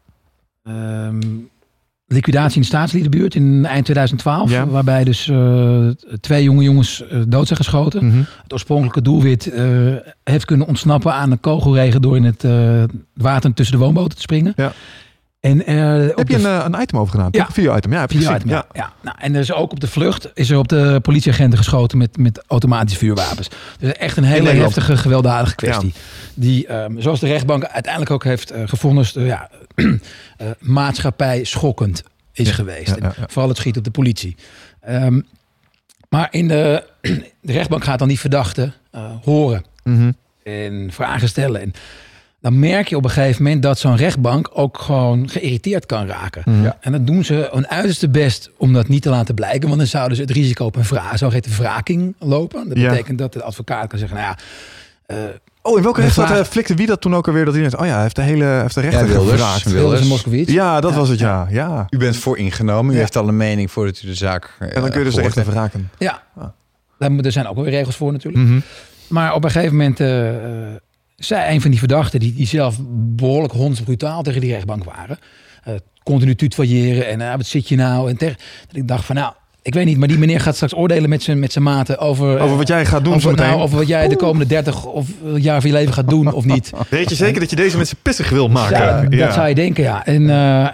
Ehm, 0.62 1.20
liquidatie 2.12 2.54
in 2.54 2.60
de 2.60 2.66
staatsliedenbuurt 2.66 3.34
in 3.34 3.64
eind 3.66 3.84
2012. 3.84 4.50
Ja. 4.50 4.66
Waarbij 4.66 5.04
dus 5.04 5.28
eh, 5.28 5.86
twee 6.20 6.42
jonge 6.42 6.62
jongens 6.62 7.06
eh, 7.06 7.18
dood 7.28 7.46
zijn 7.46 7.58
geschoten. 7.58 8.06
Mhm. 8.06 8.18
Het 8.42 8.52
oorspronkelijke 8.52 9.02
doelwit 9.02 9.52
eh, 9.52 9.64
heeft 10.24 10.44
kunnen 10.44 10.66
ontsnappen 10.66 11.12
aan 11.12 11.30
een 11.30 11.40
kogelregen 11.40 12.02
door 12.02 12.16
in 12.16 12.24
het 12.24 12.46
water 13.14 13.54
tussen 13.54 13.78
de 13.78 13.84
woonboten 13.84 14.16
te 14.16 14.22
springen. 14.22 14.52
Ja. 14.56 14.72
En, 15.43 15.66
eh, 15.66 15.76
Heb 16.16 16.28
je 16.28 16.36
de- 16.38 16.49
een, 16.49 16.59
eh, 16.61 16.64
een 16.72 16.80
item 16.82 16.99
over 16.99 17.12
gedaan? 17.14 17.28
Ja. 17.30 17.47
Een 17.47 17.53
video-item, 17.53 17.93
ja, 17.93 18.01
heb 18.01 18.11
je 18.11 18.18
Video 18.18 18.32
gezien. 18.32 18.47
item, 18.49 18.57
Ja. 18.59 18.66
ja. 18.82 18.93
Nou, 19.03 19.16
en 19.20 19.34
er 19.34 19.40
is 19.40 19.53
ook 19.53 19.72
op 19.72 19.80
de 19.80 19.86
vlucht 19.86 20.30
is 20.34 20.51
er 20.51 20.59
op 20.59 20.68
de 20.68 20.99
politieagenten 21.03 21.59
geschoten 21.59 21.99
met, 21.99 22.16
met 22.16 22.43
automatische 22.47 22.99
vuurwapens. 22.99 23.49
Dus 23.78 23.93
echt 23.93 24.16
een 24.16 24.24
hele 24.24 24.51
heftige, 24.51 24.97
gewelddadige 24.97 25.55
kwestie. 25.55 25.93
Die, 26.34 26.66
ehm, 26.66 27.01
zoals 27.01 27.20
de 27.20 27.26
rechtbank 27.26 27.64
uiteindelijk 27.64 28.12
ook 28.12 28.24
heeft 28.24 28.53
uh, 28.53 28.62
gevonden, 28.68 29.07
ja, 29.14 29.49
eh, 30.36 30.47
maatschappij 30.61 31.45
schokkend 31.45 32.03
is 32.32 32.51
geweest. 32.51 32.95
vooral 33.26 33.49
het 33.49 33.59
schiet 33.59 33.76
op 33.76 33.84
de 33.84 33.90
politie. 33.90 34.36
Ehm, 34.80 35.20
maar 36.09 36.28
in 36.30 36.49
de, 36.49 36.84
de 37.40 37.53
rechtbank 37.53 37.84
gaat 37.84 37.99
dan 37.99 38.09
die 38.09 38.20
verdachte 38.20 38.72
eh, 38.91 39.04
horen 39.25 39.64
Mhm. 39.84 40.12
en 40.45 40.88
vragen 40.92 41.29
stellen. 41.29 41.61
En 41.61 41.72
dan 42.42 42.58
merk 42.58 42.88
je 42.88 42.96
op 42.96 43.04
een 43.04 43.10
gegeven 43.10 43.42
moment 43.42 43.62
dat 43.62 43.78
zo'n 43.78 43.96
rechtbank 43.96 44.50
ook 44.52 44.78
gewoon 44.78 45.28
geïrriteerd 45.28 45.86
kan 45.86 46.06
raken. 46.06 46.42
Mhm. 46.44 46.62
Ja. 46.62 46.76
En 46.80 46.92
dat 46.92 47.06
doen 47.06 47.24
ze 47.24 47.48
hun 47.52 47.68
uiterste 47.68 48.08
best 48.08 48.50
om 48.56 48.72
dat 48.72 48.88
niet 48.88 49.02
te 49.02 49.10
laten 49.10 49.34
blijken. 49.34 49.66
Want 49.68 49.78
dan 49.80 49.86
zouden 49.88 50.16
ze 50.16 50.22
het 50.22 50.30
risico 50.30 50.64
op 50.64 50.76
een 50.76 50.82
wra 50.82 51.16
zogeheten 51.16 51.52
wraking 51.58 52.14
lopen. 52.18 52.68
Dat 52.68 52.78
Ja. 52.78 52.88
betekent 52.90 53.18
dat 53.18 53.32
de 53.32 53.42
advocaat 53.42 53.86
kan 53.88 53.98
zeggen, 53.98 54.16
nou 54.16 54.28
ja... 54.28 54.38
eh, 55.06 55.16
Oh, 55.64 55.76
in 55.76 55.82
welke 55.82 56.00
rechtsstaat 56.00 56.26
vraag- 56.26 56.38
uh, 56.40 56.44
flikte 56.44 56.74
wie 56.74 56.86
dat 56.86 57.00
toen 57.00 57.14
ook 57.14 57.26
alweer? 57.26 57.44
Dat 57.44 57.52
hij 57.54 57.62
denkt, 57.62 57.78
oh 57.78 57.86
ja, 57.86 57.92
hij 57.92 58.02
heeft 58.02 58.16
de 58.16 58.22
hele 58.22 58.44
heeft 58.44 58.74
de 58.74 58.80
rechter 58.80 59.00
Ja, 59.06 59.12
Wilders. 59.12 59.30
gevraagd. 59.30 59.62
Wilders. 59.62 59.80
Wilders 59.82 60.00
en 60.00 60.06
Moskowitz. 60.08 60.52
Ja, 60.52 60.80
dat 60.80 60.90
Ja. 60.92 60.96
was 60.98 61.08
het, 61.08 61.18
ja. 61.18 61.46
ja. 61.50 61.86
U 61.90 61.96
bent 61.98 62.16
voor 62.16 62.38
ingenomen. 62.38 62.90
U 62.90 62.94
Ja. 62.94 63.00
heeft 63.00 63.16
al 63.16 63.28
een 63.28 63.36
mening 63.36 63.70
voordat 63.70 64.02
u 64.04 64.06
de 64.06 64.14
zaak. 64.14 64.56
eh, 64.58 64.68
En 64.76 64.80
dan 64.80 64.90
kun 64.90 64.98
je 64.98 65.04
dus 65.04 65.14
de 65.14 65.20
rechter 65.22 65.44
verraken. 65.44 65.90
Ja, 65.98 66.22
Ah. 66.36 66.44
daar 66.98 67.10
er 67.10 67.32
zijn 67.32 67.46
ook 67.48 67.54
wel 67.54 67.64
weer 67.64 67.72
regels 67.72 67.96
voor 67.96 68.12
natuurlijk. 68.12 68.44
Mhm. 68.44 68.60
Maar 69.08 69.34
op 69.34 69.44
een 69.44 69.50
gegeven 69.50 69.76
moment 69.76 70.00
eh, 70.00 70.08
eh, 71.22 71.38
zei 71.38 71.54
een 71.54 71.61
van 71.61 71.70
die 71.70 71.78
verdachten, 71.78 72.20
die, 72.20 72.34
die 72.34 72.46
zelf 72.46 72.78
behoorlijk 72.90 73.53
hondsbrutaal 73.53 74.22
tegen 74.22 74.40
die 74.40 74.53
rechtbank 74.53 74.84
waren. 74.84 75.18
Uh, 75.68 75.74
continu 76.03 76.34
tutoyeren 76.34 77.08
en 77.08 77.20
uh, 77.20 77.34
wat 77.36 77.46
zit 77.46 77.68
je 77.68 77.76
nou? 77.76 78.11
En 78.11 78.16
tegen, 78.16 78.36
dat 78.66 78.76
ik 78.76 78.88
dacht 78.88 79.04
van 79.04 79.16
nou, 79.16 79.32
ik 79.62 79.74
weet 79.74 79.84
niet, 79.84 79.99
maar 79.99 80.08
die 80.08 80.18
meneer 80.18 80.40
gaat 80.40 80.54
straks 80.54 80.74
oordelen 80.74 81.08
met 81.08 81.22
zijn, 81.22 81.38
met 81.38 81.53
zijn 81.53 81.64
maten 81.64 81.99
over... 81.99 82.38
Over 82.38 82.57
wat 82.57 82.68
jij 82.68 82.86
gaat 82.86 83.04
doen 83.04 83.14
over, 83.14 83.34
nou, 83.34 83.61
over 83.61 83.78
wat 83.78 83.86
jij 83.86 84.08
de 84.08 84.16
komende 84.16 84.46
30 84.46 84.84
of 84.84 85.08
jaar 85.36 85.61
van 85.61 85.70
je 85.70 85.76
leven 85.76 85.94
gaat 85.94 86.08
doen 86.08 86.32
of 86.32 86.44
niet. 86.44 86.70
Weet 86.88 87.08
je 87.08 87.14
zeker 87.14 87.40
dat 87.40 87.50
je 87.50 87.57
deze 87.57 87.76
mensen 87.76 87.96
pissig 88.03 88.30
wil 88.30 88.49
maken? 88.49 89.11
Ja, 89.11 89.24
dat 89.24 89.34
zou 89.34 89.49
je 89.49 89.54
denken, 89.54 89.82
ja. 89.82 90.04
En, 90.07 90.22
uh, 90.22 90.64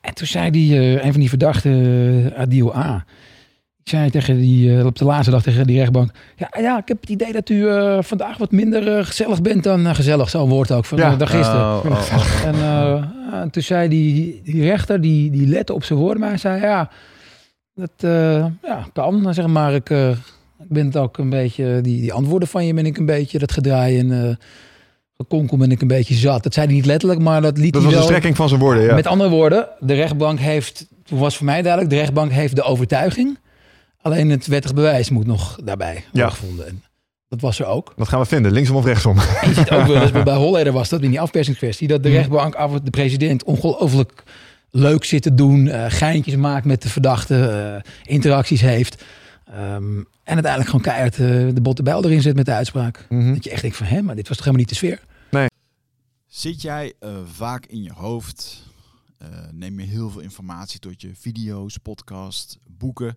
en 0.00 0.14
toen 0.14 0.26
zei 0.26 0.50
die, 0.50 0.74
uh, 0.74 1.04
een 1.04 1.10
van 1.12 1.20
die 1.20 1.28
verdachten, 1.28 2.32
Adil 2.36 2.76
A. 2.76 3.04
Ik 3.88 3.94
zei 3.94 4.10
tegen 4.10 4.38
die, 4.38 4.84
op 4.84 4.98
de 4.98 5.04
laatste 5.04 5.30
dag 5.30 5.42
tegen 5.42 5.66
die 5.66 5.78
rechtbank... 5.78 6.10
Ja, 6.36 6.48
ja 6.58 6.78
ik 6.78 6.88
heb 6.88 7.00
het 7.00 7.10
idee 7.10 7.32
dat 7.32 7.48
u 7.48 7.66
vandaag 8.02 8.36
wat 8.38 8.50
minder 8.50 9.04
gezellig 9.04 9.42
bent 9.42 9.64
dan 9.64 9.94
gezellig. 9.94 10.30
Zo'n 10.30 10.48
woord 10.48 10.70
ook, 10.70 10.84
van 10.84 10.98
Ja. 10.98 11.16
gisteren. 11.18 11.60
Oh, 11.60 11.84
oh, 11.84 12.14
oh. 12.14 12.44
En, 12.44 12.54
en 13.32 13.50
toen 13.50 13.62
zei 13.62 13.88
die, 13.88 14.40
die 14.44 14.62
rechter, 14.62 15.00
die, 15.00 15.30
die 15.30 15.46
lette 15.46 15.74
op 15.74 15.84
zijn 15.84 15.98
woorden, 15.98 16.20
maar 16.20 16.28
hij 16.28 16.38
zei... 16.38 16.60
Ja, 16.60 16.90
dat 17.74 17.90
ja, 18.62 18.86
kan, 18.92 19.34
zeg 19.34 19.46
maar. 19.46 19.74
Ik, 19.74 19.90
ik 19.90 20.68
ben 20.68 20.86
het 20.86 20.96
ook 20.96 21.18
een 21.18 21.30
beetje, 21.30 21.80
die, 21.80 22.00
die 22.00 22.12
antwoorden 22.12 22.48
van 22.48 22.66
je 22.66 22.74
ben 22.74 22.86
ik 22.86 22.96
een 22.98 23.06
beetje, 23.06 23.38
dat 23.38 23.52
gedraai 23.52 23.98
en 23.98 24.38
gekonkel 25.16 25.56
ben 25.56 25.70
ik 25.70 25.80
een 25.80 25.88
beetje 25.88 26.14
zat. 26.14 26.42
Dat 26.42 26.54
zei 26.54 26.66
hij 26.66 26.74
niet 26.74 26.86
letterlijk, 26.86 27.20
maar 27.20 27.42
dat 27.42 27.58
liet 27.58 27.72
Dat 27.72 27.82
hij 27.82 27.90
was 27.90 28.00
wel. 28.00 28.00
de 28.00 28.08
strekking 28.08 28.36
van 28.36 28.48
zijn 28.48 28.60
woorden, 28.60 28.82
ja. 28.82 28.94
Met 28.94 29.06
andere 29.06 29.30
woorden, 29.30 29.68
de 29.80 29.94
rechtbank 29.94 30.38
heeft, 30.38 30.86
toen 31.04 31.18
was 31.18 31.36
voor 31.36 31.46
mij 31.46 31.62
duidelijk, 31.62 31.92
de 31.92 31.98
rechtbank 31.98 32.30
heeft 32.32 32.56
de 32.56 32.62
overtuiging. 32.62 33.38
Alleen 34.08 34.30
het 34.30 34.46
wettig 34.46 34.74
bewijs 34.74 35.10
moet 35.10 35.26
nog 35.26 35.58
daarbij 35.64 35.92
worden 35.94 36.10
Ja. 36.12 36.28
gevonden. 36.30 36.66
En 36.66 36.82
dat 37.28 37.40
was 37.40 37.58
er 37.58 37.66
ook. 37.66 37.92
Wat 37.96 38.08
gaan 38.08 38.20
we 38.20 38.26
vinden, 38.26 38.52
linksom 38.52 38.76
of 38.76 38.84
rechtsom? 38.84 39.18
En 39.18 39.48
je 39.48 39.54
ziet 39.54 39.70
ook 39.70 39.86
wel 39.86 40.02
eens, 40.02 40.12
bij 40.24 40.34
Holleder 40.36 40.72
was 40.72 40.88
dat 40.88 41.02
in 41.02 41.10
die 41.10 41.20
afpersingskwestie, 41.20 41.88
dat 41.88 42.02
de 42.02 42.08
rechtbank 42.08 42.54
af 42.54 42.80
de 42.80 42.90
president 42.90 43.44
ongelooflijk 43.44 44.22
leuk 44.70 45.04
zit 45.04 45.22
te 45.22 45.34
doen, 45.34 45.68
eh, 45.68 45.84
geintjes 45.88 46.36
maakt 46.36 46.64
met 46.64 46.82
de 46.82 46.88
verdachte, 46.88 47.48
eh, 47.84 47.90
interacties 48.14 48.60
heeft. 48.60 49.04
Ehm, 49.44 49.98
en 49.98 50.34
uiteindelijk 50.34 50.64
gewoon 50.66 50.80
keihard 50.84 51.12
eh, 51.12 51.54
de 51.54 51.60
botte 51.62 51.82
bijl 51.82 52.04
erin 52.04 52.22
zet 52.22 52.36
met 52.36 52.46
de 52.46 52.52
uitspraak. 52.52 53.06
Mhm. 53.08 53.34
Dat 53.34 53.44
je 53.44 53.50
echt 53.50 53.62
denkt 53.62 53.76
van, 53.76 53.86
hè, 53.86 54.02
maar 54.02 54.14
dit 54.16 54.28
was 54.28 54.36
toch 54.36 54.46
helemaal 54.46 54.66
niet 54.66 54.78
de 54.80 54.86
sfeer? 54.86 55.00
Zit 56.26 56.62
jij 56.62 56.92
vaak 57.32 57.66
in 57.66 57.82
je 57.82 57.92
hoofd? 57.92 58.62
Eh, 59.18 59.28
neem 59.52 59.80
je 59.80 59.86
heel 59.86 60.10
veel 60.10 60.20
informatie 60.20 60.78
tot 60.80 61.00
je 61.02 61.10
video's, 61.14 61.76
podcast, 61.76 62.58
boeken? 62.66 63.16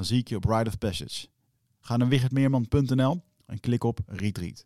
Dan 0.00 0.08
zie 0.08 0.18
ik 0.18 0.28
je 0.28 0.36
op 0.36 0.44
Ride 0.44 0.70
of 0.70 0.78
Passage. 0.78 1.26
Ga 1.80 1.96
naar 1.96 2.08
wichertmeerman.nl 2.08 3.22
en 3.46 3.60
klik 3.60 3.84
op 3.84 3.98
Retreat. 4.06 4.64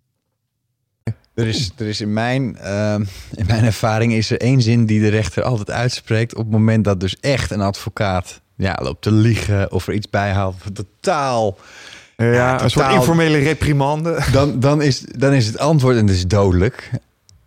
Er 1.35 1.47
is, 1.47 1.71
er 1.77 1.87
is 1.87 2.01
in, 2.01 2.13
mijn, 2.13 2.57
ehm, 2.57 3.05
in 3.35 3.47
mijn 3.47 3.65
ervaring 3.65 4.13
is 4.13 4.31
er 4.31 4.41
één 4.41 4.63
zin 4.63 4.87
die 4.87 5.01
de 5.01 5.09
rechter 5.09 5.43
altijd 5.43 5.71
uitspreekt. 5.71 6.35
Op 6.35 6.43
het 6.43 6.51
moment 6.51 6.85
dat 6.85 7.01
dus 7.01 7.17
echt 7.21 7.51
een 7.51 7.61
advocaat 7.61 8.41
ja, 8.57 8.79
loopt 8.83 9.03
te 9.03 9.13
liegen 9.13 9.73
of 9.73 9.87
er 9.87 9.95
iets 9.95 10.11
bijhaalt. 10.11 10.65
wat 10.65 10.75
Totaal. 10.75 11.59
Ja, 12.17 12.25
Ja, 12.25 12.63
een 12.63 12.71
soort 12.71 12.93
informele 12.93 13.39
reprimande. 13.39 14.25
Dan, 14.33 14.61
dan, 14.61 14.83
is, 14.83 15.01
dan 15.01 15.33
is 15.33 15.47
het 15.47 15.59
antwoord 15.59 15.97
en 15.97 16.07
het 16.07 16.17
is 16.17 16.27
dodelijk. 16.27 16.91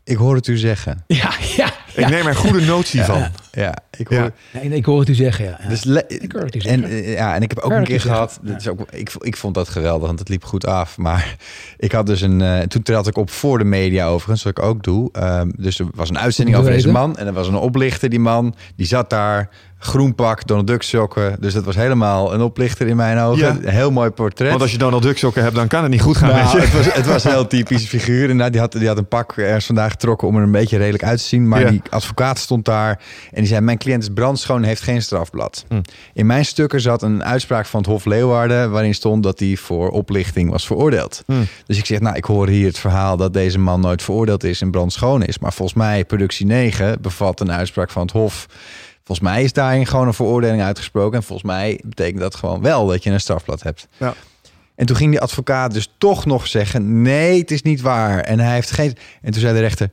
Ik 0.04 0.18
hoor 0.18 0.36
het 0.36 0.48
u 0.48 0.58
zeggen. 0.58 1.04
Ja, 1.08 1.34
ja. 1.56 1.74
Ik 1.96 2.10
neem 2.10 2.28
er 2.28 2.36
goede 2.36 2.66
notie 2.66 3.04
van. 3.04 3.28
Ja, 3.52 3.74
ik 3.98 4.08
hoor. 4.08 4.18
Ja. 4.18 4.32
Nee, 4.62 4.70
ik 4.70 4.86
hoor 4.86 5.00
het 5.00 5.10
u 5.10 5.14
zeggen, 5.14 5.46
ja. 5.46 5.60
ja. 5.64 5.70
Dus 5.70 5.86
Ik 6.08 6.32
hoor 6.32 6.42
het 6.42 6.56
u 6.56 6.60
en, 6.60 6.80
zeggen. 6.80 6.90
eh, 7.04 7.14
ja, 7.14 7.36
en 7.36 7.42
ik 7.42 7.50
heb 7.50 7.60
ook 7.60 7.72
een 7.72 7.84
keer 7.84 8.02
gehad. 8.02 8.40
Dat 8.42 8.56
is 8.60 8.68
ook, 8.68 8.80
ik, 8.92 9.12
ik 9.20 9.38
vond 9.38 9.54
dat 9.56 9.70
geweldig, 9.70 10.08
want 10.08 10.20
het 10.20 10.30
liep 10.30 10.44
goed 10.44 10.66
af. 10.66 10.98
Maar 10.98 11.36
ik 11.78 11.92
had 11.92 12.06
dus 12.06 12.22
een. 12.22 12.42
eh, 12.42 12.60
toen 12.60 12.82
trad 12.82 13.08
ik 13.08 13.18
op 13.18 13.30
voor 13.30 13.58
de 13.58 13.64
media 13.64 14.08
overigens, 14.08 14.44
wat 14.44 14.58
ik 14.58 14.64
ook 14.64 14.84
doe. 14.84 15.10
Ehm, 15.12 15.50
dus 15.58 15.80
er 15.80 15.86
was 15.96 16.10
een 16.10 16.20
uitzending 16.20 16.58
over 16.58 16.72
deze 16.72 16.92
man. 16.92 17.18
En 17.18 17.28
er 17.28 17.34
was 17.34 17.48
een 17.48 17.56
oplichter, 17.56 18.10
die 18.10 18.20
man. 18.20 18.56
Die 18.76 18.88
zat 18.88 19.10
daar. 19.10 19.50
Groen 19.80 20.16
pak, 20.16 20.48
Donald 20.48 20.68
Duck 20.68 20.82
sokken. 20.82 21.36
Dus 21.40 21.54
dat 21.54 21.64
was 21.64 21.76
helemaal 21.76 22.34
een 22.34 22.42
oplichter 22.42 22.88
in 22.88 22.96
mijn 22.96 23.18
ogen. 23.20 23.40
Ja. 23.40 23.50
Een 23.62 23.68
heel 23.74 23.92
mooi 23.92 24.10
portret. 24.10 24.50
Want 24.50 24.62
als 24.62 24.72
je 24.72 24.78
Donald 24.78 25.04
Duck 25.04 25.18
sokken 25.18 25.44
hebt, 25.44 25.56
dan 25.56 25.68
kan 25.68 25.82
het 25.82 25.92
niet 25.92 26.02
goed 26.02 26.18
gaan 26.18 26.28
met 26.34 26.44
Nou, 26.44 26.56
je. 26.58 26.64
het, 26.64 26.74
was, 26.74 26.94
het 26.94 27.06
was 27.06 27.24
een 27.24 27.32
heel 27.32 27.48
typisch 27.48 27.86
figuur. 27.86 28.30
En 28.30 28.52
die 28.52 28.60
had, 28.60 28.72
die 28.72 28.88
had 28.88 28.98
een 28.98 29.08
pak 29.08 29.32
ergens 29.38 29.66
vandaag 29.66 29.92
getrokken 29.92 30.28
om 30.28 30.36
er 30.36 30.44
een 30.44 30.52
beetje 30.52 30.78
redelijk 30.78 31.04
uit 31.04 31.18
te 31.18 31.24
zien. 31.24 31.48
Maar 31.48 31.60
Ja. 31.62 31.70
die 31.70 31.82
advocaat 31.90 32.40
stond 32.40 32.66
daar 32.66 32.90
en 33.32 33.38
die 33.40 33.48
zei: 33.48 33.62
Mijn 33.62 33.78
cliënt 33.88 34.04
is 34.04 34.10
brandschoon, 34.14 34.64
heeft 34.64 34.82
geen 34.82 35.02
strafblad. 35.02 35.66
Hm. 35.68 35.82
In 36.14 36.26
mijn 36.26 36.46
stukken 36.46 36.82
zat 36.82 37.02
een 37.02 37.24
uitspraak 37.24 37.66
van 37.66 37.80
het 37.80 37.90
Hof 37.90 38.06
Leeuwarden. 38.06 38.72
waarin 38.72 38.94
stond 38.94 39.24
dat 39.24 39.40
hij 39.40 39.56
voor 39.56 39.90
oplichting 39.90 40.50
was 40.50 40.66
veroordeeld. 40.66 41.24
Hm. 41.26 41.34
Dus 41.66 41.78
ik 41.78 41.86
zeg: 41.86 42.00
Nou, 42.00 42.16
ik 42.16 42.26
hoor 42.26 42.48
hier 42.48 42.68
het 42.68 42.78
verhaal 42.78 43.18
dat 43.18 43.34
deze 43.34 43.60
man 43.60 43.80
nooit 43.82 44.04
veroordeeld 44.04 44.44
is 44.44 44.62
en 44.62 44.72
brandschoon 44.72 45.24
is. 45.24 45.40
Maar 45.40 45.54
volgens 45.54 45.78
mij, 45.78 46.06
productie 46.06 46.46
9 46.46 47.02
bevat 47.02 47.40
een 47.40 47.52
uitspraak 47.52 47.92
van 47.92 48.02
het 48.02 48.12
Hof. 48.12 48.48
Volgens 49.04 49.28
mij 49.28 49.44
is 49.44 49.54
daarin 49.54 49.86
gewoon 49.86 50.08
een 50.08 50.14
veroordeling 50.14 50.62
uitgesproken. 50.62 51.18
En 51.18 51.24
volgens 51.24 51.48
mij 51.48 51.80
betekent 51.84 52.20
dat 52.20 52.36
gewoon 52.36 52.62
wel 52.62 52.88
dat 52.88 53.04
je 53.04 53.10
een 53.10 53.20
strafblad 53.20 53.64
hebt. 53.64 53.88
Ja. 53.98 54.14
En 54.76 54.86
toen 54.86 54.96
ging 54.96 55.12
die 55.12 55.22
advocaat 55.22 55.74
dus 55.74 55.94
toch 55.98 56.26
nog 56.26 56.48
zeggen: 56.48 57.02
nee, 57.02 57.40
het 57.40 57.52
is 57.52 57.62
niet 57.62 57.82
waar. 57.82 58.20
En 58.20 58.40
hij 58.40 58.54
heeft 58.54 58.72
geen. 58.72 58.96
En 59.22 59.32
toen 59.32 59.42
zei 59.42 59.54
de 59.54 59.60
rechter: 59.60 59.90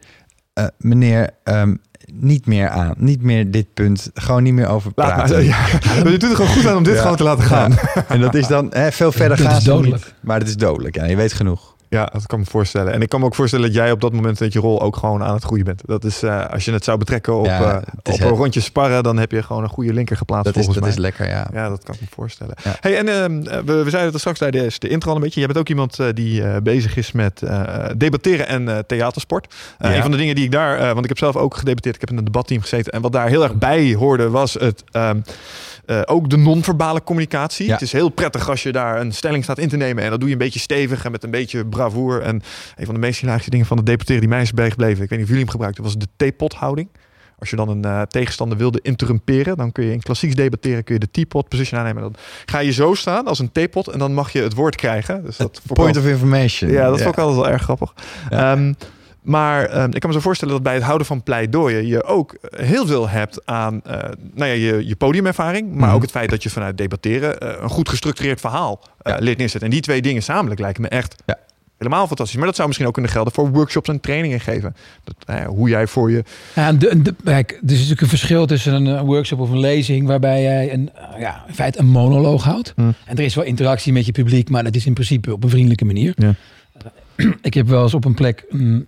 eh, 0.53 0.67
meneer, 0.79 1.31
ehm, 1.45 1.75
niet 2.21 2.47
meer 2.47 2.69
aan, 2.69 2.95
niet 2.97 3.23
meer 3.23 3.51
dit 3.51 3.67
punt, 3.75 4.11
gewoon 4.15 4.43
niet 4.43 4.53
meer 4.55 4.69
over 4.69 4.93
Laat 4.95 5.15
praten. 5.15 5.35
maar, 5.35 5.45
ja. 5.45 6.11
Je 6.11 6.19
doet 6.19 6.23
er 6.31 6.37
gewoon 6.37 6.51
goed 6.51 6.67
aan 6.67 6.77
om 6.77 6.83
dit 6.83 6.95
Ja. 6.95 7.01
gewoon 7.01 7.17
te 7.17 7.23
laten 7.23 7.45
gaan. 7.45 7.71
Ja. 7.95 8.05
En 8.09 8.21
dat 8.21 8.35
is 8.35 8.47
dan 8.47 8.67
hè, 8.71 8.93
veel 8.93 9.13
verder 9.13 9.37
Dat 9.37 9.47
gaan 9.47 9.57
is 9.57 9.63
ze 9.63 9.69
dodelijk. 9.71 10.05
niet. 10.05 10.15
Maar 10.21 10.39
het 10.39 10.49
is 10.49 10.57
dodelijk. 10.57 10.95
Ja, 10.97 11.05
je 11.05 11.17
weet 11.17 11.33
genoeg. 11.33 11.74
Ja, 11.95 12.09
dat 12.13 12.27
kan 12.27 12.39
me 12.39 12.45
voorstellen. 12.45 12.93
En 12.93 13.03
ik 13.03 13.09
kan 13.09 13.21
me 13.21 13.27
ook 13.27 13.35
voorstellen 13.35 13.67
dat 13.67 13.75
jij 13.75 13.91
op 13.93 14.01
dat 14.01 14.13
moment 14.13 14.41
met 14.41 14.53
je 14.53 14.59
rol 14.59 14.83
ook 14.83 14.97
gewoon 14.97 15.23
aan 15.23 15.35
het 15.35 15.45
groeien 15.45 15.65
bent. 15.65 15.83
Dat 15.87 16.05
is, 16.05 16.23
eh, 16.23 16.47
als 16.51 16.65
je 16.65 16.73
het 16.73 16.85
zou 16.85 16.99
betrekken 16.99 17.35
op, 17.39 17.47
Ja, 17.47 17.61
eh, 17.61 17.75
het 17.97 18.09
is 18.09 18.15
op 18.15 18.21
een 18.31 18.37
rondje 18.37 18.61
sparren, 18.61 19.03
dan 19.03 19.17
heb 19.19 19.31
je 19.31 19.43
gewoon 19.43 19.63
een 19.63 19.69
goede 19.69 19.93
linker 19.93 20.17
geplaatst 20.17 20.45
Dat 20.45 20.57
is, 20.57 20.65
volgens 20.65 20.87
dat 20.87 20.97
mij. 20.97 21.11
is 21.13 21.17
lekker, 21.19 21.37
ja. 21.37 21.63
Ja, 21.63 21.69
dat 21.69 21.85
kan 21.85 21.95
ik 21.95 22.01
me 22.01 22.07
voorstellen. 22.11 22.55
Ja. 22.65 22.77
Hey, 22.81 22.97
en 22.99 23.09
ehm, 23.09 23.65
we, 23.67 23.73
we 23.83 23.91
zeiden 23.91 24.11
het 24.13 24.19
straks 24.21 24.39
tijdens 24.39 24.79
de 24.79 24.89
intro 24.89 25.11
al 25.11 25.17
een 25.17 25.23
beetje. 25.23 25.39
Jij 25.39 25.47
bent 25.49 25.59
ook 25.59 25.69
iemand 25.69 25.99
eh, 25.99 26.07
die 26.15 26.43
eh, 26.45 26.57
bezig 26.63 26.97
is 26.97 27.13
met 27.13 27.43
eh, 27.43 27.85
debatteren 27.97 28.47
en 28.49 28.69
eh, 28.69 28.79
theatersport. 28.87 29.55
Eh, 29.79 29.91
Ja. 29.91 29.97
Een 29.97 30.03
van 30.03 30.11
de 30.11 30.17
dingen 30.17 30.35
die 30.35 30.45
ik 30.45 30.53
daar, 30.53 30.79
eh, 30.79 30.87
want 30.87 31.03
ik 31.03 31.09
heb 31.09 31.19
zelf 31.19 31.37
ook 31.37 31.57
gedebatteerd, 31.57 31.95
ik 31.95 32.01
heb 32.01 32.11
in 32.11 32.17
een 32.19 32.25
debatteam 32.25 32.61
gezeten. 32.61 32.93
En 32.93 33.01
wat 33.03 33.13
daar 33.13 33.29
heel 33.29 33.43
erg 33.43 33.55
bij 33.55 33.95
hoorde 33.95 34.31
was 34.31 34.55
het... 34.55 34.85
ehm, 34.91 35.21
eh, 35.87 36.01
ook 36.05 36.31
de 36.31 36.37
non-verbale 36.37 37.03
communicatie. 37.03 37.67
Ja. 37.67 37.73
Het 37.73 37.83
is 37.83 37.93
heel 37.93 38.09
prettig 38.09 38.49
als 38.49 38.63
je 38.63 38.73
daar 38.73 39.01
een 39.01 39.13
stelling 39.13 39.45
staat 39.45 39.59
in 39.59 39.69
te 39.69 39.77
nemen. 39.77 40.05
En 40.05 40.11
dat 40.11 40.19
doe 40.19 40.29
je 40.29 40.35
een 40.35 40.41
beetje 40.41 40.61
stevig 40.61 41.05
en 41.05 41.11
met 41.11 41.25
een 41.25 41.31
beetje 41.31 41.67
bravoer. 41.67 42.21
En 42.21 42.43
een 42.77 42.85
van 42.85 42.95
de 42.95 43.01
meest 43.01 43.21
hilarische 43.21 43.51
dingen 43.51 43.67
van 43.67 43.77
het 43.77 43.87
debatteren 43.87 44.21
die 44.21 44.31
mij 44.31 44.43
is 44.43 44.53
bijgebleven. 44.53 45.03
Ik 45.03 45.09
weet 45.09 45.19
niet 45.19 45.21
of 45.21 45.27
jullie 45.27 45.43
hem 45.43 45.51
gebruikten. 45.51 45.85
Was 45.85 45.97
de 45.97 46.09
theepothouding. 46.17 46.89
Als 47.39 47.51
je 47.51 47.57
dan 47.57 47.69
een 47.69 47.85
eh, 47.85 48.03
tegenstander 48.03 48.59
wilde 48.59 48.79
interrumperen, 48.83 49.57
dan 49.57 49.73
kun 49.73 49.85
je 49.85 49.93
in 49.93 50.03
klassieks 50.03 50.35
debatteren, 50.35 50.85
kun 50.85 50.95
je 50.95 51.01
de 51.01 51.11
teapot 51.11 51.49
position 51.49 51.81
aannemen. 51.81 52.03
Dan 52.03 52.15
ga 52.45 52.59
je 52.59 52.73
zo 52.73 52.95
staan 52.95 53.27
als 53.27 53.39
een 53.39 53.53
theepot 53.53 53.89
en 53.89 53.99
dan 53.99 54.15
mag 54.15 54.33
je 54.33 54.43
het 54.43 54.55
woord 54.55 54.77
krijgen. 54.77 55.25
Dus 55.25 55.37
dat 55.37 55.61
Point 55.73 55.97
of 55.97 56.07
information. 56.07 56.71
ja, 56.71 56.89
dat 56.89 57.01
vond 57.03 57.15
ik 57.15 57.19
altijd 57.19 57.41
wel 57.41 57.49
erg 57.49 57.63
grappig. 57.63 57.95
Ja. 58.31 58.53
Ehm, 58.53 58.73
maar 59.25 59.65
ehm, 59.65 59.91
ik 59.93 60.01
kan 60.01 60.11
me 60.11 60.17
zo 60.17 60.23
voorstellen 60.23 60.55
dat 60.55 60.63
bij 60.63 60.75
het 60.75 60.83
houden 60.83 61.07
van 61.07 61.23
pleidooien 61.23 61.87
je 61.87 62.05
ook 62.05 62.37
heel 62.57 62.87
veel 62.87 63.09
hebt 63.09 63.47
aan 63.47 63.81
eh, 63.85 63.99
nou 64.35 64.51
ja, 64.51 64.55
je, 64.55 64.87
je 64.87 64.97
podiumervaring, 64.97 65.75
maar 65.75 65.87
Mhm. 65.87 65.95
ook 65.97 66.03
het 66.03 66.11
feit 66.11 66.31
dat 66.31 66.43
je 66.43 66.51
vanuit 66.51 66.79
debatteren 66.79 67.41
eh, 67.41 67.49
een 67.63 67.69
goed 67.71 67.89
gestructureerd 67.89 68.41
verhaal 68.41 68.81
eh, 69.03 69.13
Ja. 69.13 69.19
leert 69.21 69.39
neerzetten. 69.39 69.69
En 69.69 69.75
die 69.75 69.83
twee 69.85 70.03
dingen 70.03 70.23
samelijk 70.23 70.61
lijken 70.61 70.83
me 70.83 70.89
echt 70.89 71.23
Ja. 71.27 71.39
helemaal 71.79 72.07
fantastisch. 72.07 72.37
Maar 72.37 72.47
dat 72.47 72.55
zou 72.55 72.67
misschien 72.67 72.89
ook 72.89 72.95
kunnen 72.95 73.13
gelden 73.13 73.33
voor 73.33 73.51
workshops 73.51 73.89
en 73.89 74.01
trainingen 74.01 74.41
geven. 74.41 74.75
Dat, 75.05 75.45
hoe 75.47 75.69
jij 75.69 75.87
voor 75.87 76.11
je 76.11 76.23
Ja, 76.55 76.73
de, 76.73 77.03
de, 77.03 77.15
kijk, 77.25 77.51
er 77.51 77.59
is 77.65 77.73
natuurlijk 77.73 78.01
een 78.01 78.09
verschil 78.09 78.47
tussen 78.47 78.75
een 78.87 79.05
workshop 79.05 79.39
of 79.41 79.51
een 79.51 79.59
lezing 79.61 80.07
waarbij 80.07 80.43
jij 80.43 80.73
een, 80.73 80.91
ja, 81.19 81.45
in 81.49 81.55
feite 81.55 81.79
een 81.79 81.87
monoloog 81.87 82.45
houdt. 82.45 82.73
Hmm. 82.77 82.95
En 83.05 83.17
er 83.17 83.25
is 83.25 83.35
wel 83.35 83.45
interactie 83.45 83.93
met 83.93 84.07
je 84.07 84.13
publiek, 84.13 84.51
maar 84.51 84.65
dat 84.65 84.75
is 84.75 84.87
in 84.87 84.95
principe 84.95 85.33
op 85.33 85.45
een 85.45 85.51
vriendelijke 85.51 85.85
manier. 85.85 86.13
Ja. 86.17 86.35
Ik 87.43 87.55
heb 87.55 87.67
wel 87.69 87.83
eens 87.83 87.95
op 87.95 88.05
een 88.05 88.15
plek 88.15 88.45
een 88.49 88.87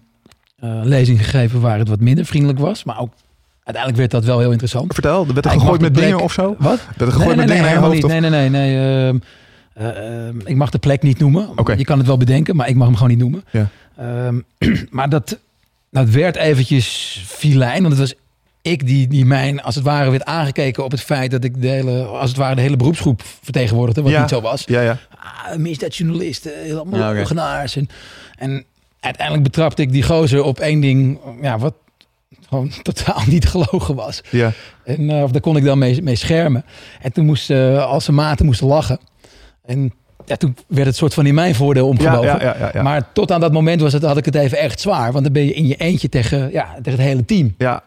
eh, 0.57 0.81
lezing 0.83 1.25
gegeven 1.25 1.61
waar 1.61 1.79
het 1.79 1.89
wat 1.89 2.01
minder 2.01 2.25
vriendelijk 2.27 2.59
was, 2.59 2.85
maar 2.85 3.01
ook 3.01 3.13
uiteindelijk 3.55 3.97
werd 3.97 4.11
dat 4.11 4.25
wel 4.25 4.39
heel 4.39 4.51
interessant. 4.51 4.93
vertel, 4.93 5.27
er 5.27 5.35
werd 5.35 5.47
er 5.47 5.53
Ja, 5.53 5.59
gegooid 5.59 5.81
met 5.81 5.95
dingen 5.95 6.21
of 6.21 6.33
zo? 6.33 6.57
Wat? 6.59 6.81
Werd 6.97 7.01
er 7.01 7.13
gegooid 7.19 7.37
met 7.37 7.49
dingen 7.49 7.69
helemaal 7.69 7.91
of-. 7.91 8.03
Nee, 8.07 8.21
nee, 8.21 8.31
nee. 8.31 8.51
nee 8.51 9.07
ehm, 9.07 9.19
eh, 9.73 10.29
ik 10.45 10.57
mag 10.57 10.71
de 10.71 10.79
plek 10.79 11.03
niet 11.03 11.19
noemen. 11.19 11.49
Oké. 11.57 11.73
Je 11.73 11.85
kan 11.85 11.99
het 11.99 12.07
wel 12.07 12.17
bedenken, 12.17 12.57
maar 12.57 12.69
ik 12.69 12.75
mag 12.75 12.87
hem 12.87 12.97
gewoon 12.97 13.11
niet 13.11 13.19
noemen. 13.19 13.45
Ja. 13.51 13.69
Ehm, 13.97 14.41
maar 14.91 15.09
dat, 15.09 15.39
dat 15.91 16.09
werd 16.09 16.37
eventjes 16.37 17.21
filijn, 17.27 17.83
want 17.83 17.99
het 17.99 17.99
was 17.99 18.15
ik 18.63 18.87
die, 18.87 19.09
die 19.09 19.25
mijn, 19.25 19.63
als 19.63 19.75
het 19.75 19.85
ware, 19.85 20.11
werd 20.11 20.25
aangekeken 20.25 20.85
op 20.85 20.91
het 20.91 21.01
feit 21.01 21.31
dat 21.31 21.45
ik 21.45 21.63
de 21.63 21.69
hele, 21.69 22.05
als 22.05 22.29
het 22.29 22.39
ware, 22.39 22.55
de 22.55 22.61
hele 22.61 22.77
beroepsgroep 22.77 23.23
vertegenwoordigde, 23.43 24.03
wat 24.03 24.11
Ja. 24.11 24.21
niet 24.21 24.29
zo 24.29 24.41
was. 24.41 24.63
Ja, 24.67 24.81
ja. 24.81 24.99
Ah, 25.19 25.57
misdaadjournalisten, 25.57 26.53
helemaal 26.63 27.15
Ja, 27.15 27.65
en 28.37 28.65
uiteindelijk 29.07 29.47
betrapte 29.47 29.83
ik 29.83 29.93
die 29.93 30.03
gozer 30.03 30.43
op 30.43 30.59
één 30.61 30.81
ding, 30.81 31.19
ja, 31.43 31.59
wat 31.59 31.75
gewoon 32.49 32.71
totaal 32.83 33.23
niet 33.27 33.47
gelogen 33.49 33.95
was. 33.95 34.21
ja. 34.31 34.53
En 34.85 35.11
eh, 35.11 35.23
of 35.23 35.31
daar 35.31 35.41
kon 35.41 35.57
ik 35.57 35.65
dan 35.65 35.79
mee, 35.79 36.03
mee 36.03 36.17
schermen. 36.17 36.65
En 37.01 37.13
toen 37.13 37.25
moest 37.27 37.51
eh 37.51 37.85
al 37.87 38.01
zijn 38.01 38.17
maten 38.17 38.47
moesten 38.47 38.67
lachen. 38.67 38.99
En 39.65 39.93
ja, 40.27 40.37
toen 40.37 40.57
werd 40.67 40.87
het 40.87 40.97
soort 40.97 41.15
van 41.15 41.27
in 41.27 41.35
mijn 41.35 41.55
voordeel 41.55 41.89
omgebogen. 41.89 42.41
ja, 42.41 42.71
ja. 42.73 42.83
Maar 42.83 43.13
tot 43.13 43.33
aan 43.33 43.41
dat 43.41 43.53
moment 43.53 43.81
was 43.81 43.93
het, 43.93 44.03
had 44.03 44.17
ik 44.17 44.25
het 44.25 44.35
even 44.35 44.59
echt 44.59 44.81
zwaar. 44.81 45.13
Want 45.13 45.25
dan 45.25 45.33
ben 45.33 45.45
je 45.45 45.55
in 45.55 45.67
je 45.67 45.77
eentje 45.77 46.09
tegen, 46.09 46.53
ja, 46.53 46.65
tegen 46.83 46.91
het 46.99 47.09
hele 47.09 47.25
team. 47.25 47.55
ja. 47.59 47.83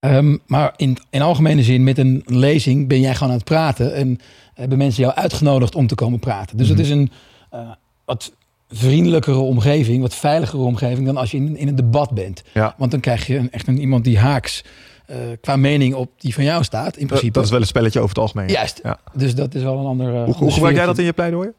Ehm, 0.00 0.36
maar 0.46 0.72
in, 0.76 0.98
in 1.10 1.22
algemene 1.22 1.62
zin, 1.62 1.84
met 1.84 1.98
een 1.98 2.22
lezing 2.26 2.88
ben 2.88 3.00
jij 3.00 3.14
gewoon 3.14 3.28
aan 3.28 3.36
het 3.38 3.44
praten. 3.46 3.94
En 3.94 4.20
hebben 4.54 4.78
mensen 4.78 5.02
jou 5.02 5.14
uitgenodigd 5.14 5.74
om 5.74 5.86
te 5.86 5.94
komen 5.94 6.18
praten. 6.18 6.56
Dus 6.56 6.68
Mhm. 6.68 6.76
het 6.76 6.86
is 6.86 6.92
een 6.92 7.10
eh, 7.50 7.60
wat 8.04 8.32
vriendelijkere 8.68 9.36
omgeving, 9.38 10.00
wat 10.02 10.14
veiligere 10.14 10.62
omgeving 10.62 11.06
dan 11.06 11.16
als 11.16 11.30
je 11.30 11.36
in, 11.36 11.56
in 11.56 11.68
een 11.68 11.76
debat 11.76 12.10
bent. 12.10 12.42
Ja. 12.54 12.74
Want 12.78 12.90
dan 12.90 13.00
krijg 13.00 13.26
je 13.26 13.36
een, 13.36 13.50
echt 13.50 13.66
een, 13.68 13.78
iemand 13.80 14.04
die 14.04 14.18
haaks 14.18 14.64
eh, 15.06 15.16
qua 15.40 15.56
mening 15.56 15.94
op 15.94 16.10
die 16.16 16.34
van 16.34 16.44
jou 16.44 16.64
staat, 16.64 16.94
in 16.94 17.00
Dat, 17.00 17.06
principe. 17.08 17.32
dat 17.32 17.44
is 17.44 17.50
wel 17.50 17.60
een 17.60 17.66
spelletje 17.66 17.98
over 17.98 18.08
het 18.10 18.18
algemeen. 18.18 18.48
Juist. 18.48 18.80
Ja. 18.82 18.98
Dus 19.14 19.34
dat 19.34 19.54
is 19.54 19.62
wel 19.62 19.78
een 19.78 19.86
ander. 19.86 20.14
eh, 20.14 20.24
Hoe, 20.24 20.34
hoe 20.34 20.52
gebruik 20.52 20.76
jij 20.76 20.86
dat 20.86 20.98
in 20.98 21.04
je 21.04 21.12
pleidooien? 21.12 21.54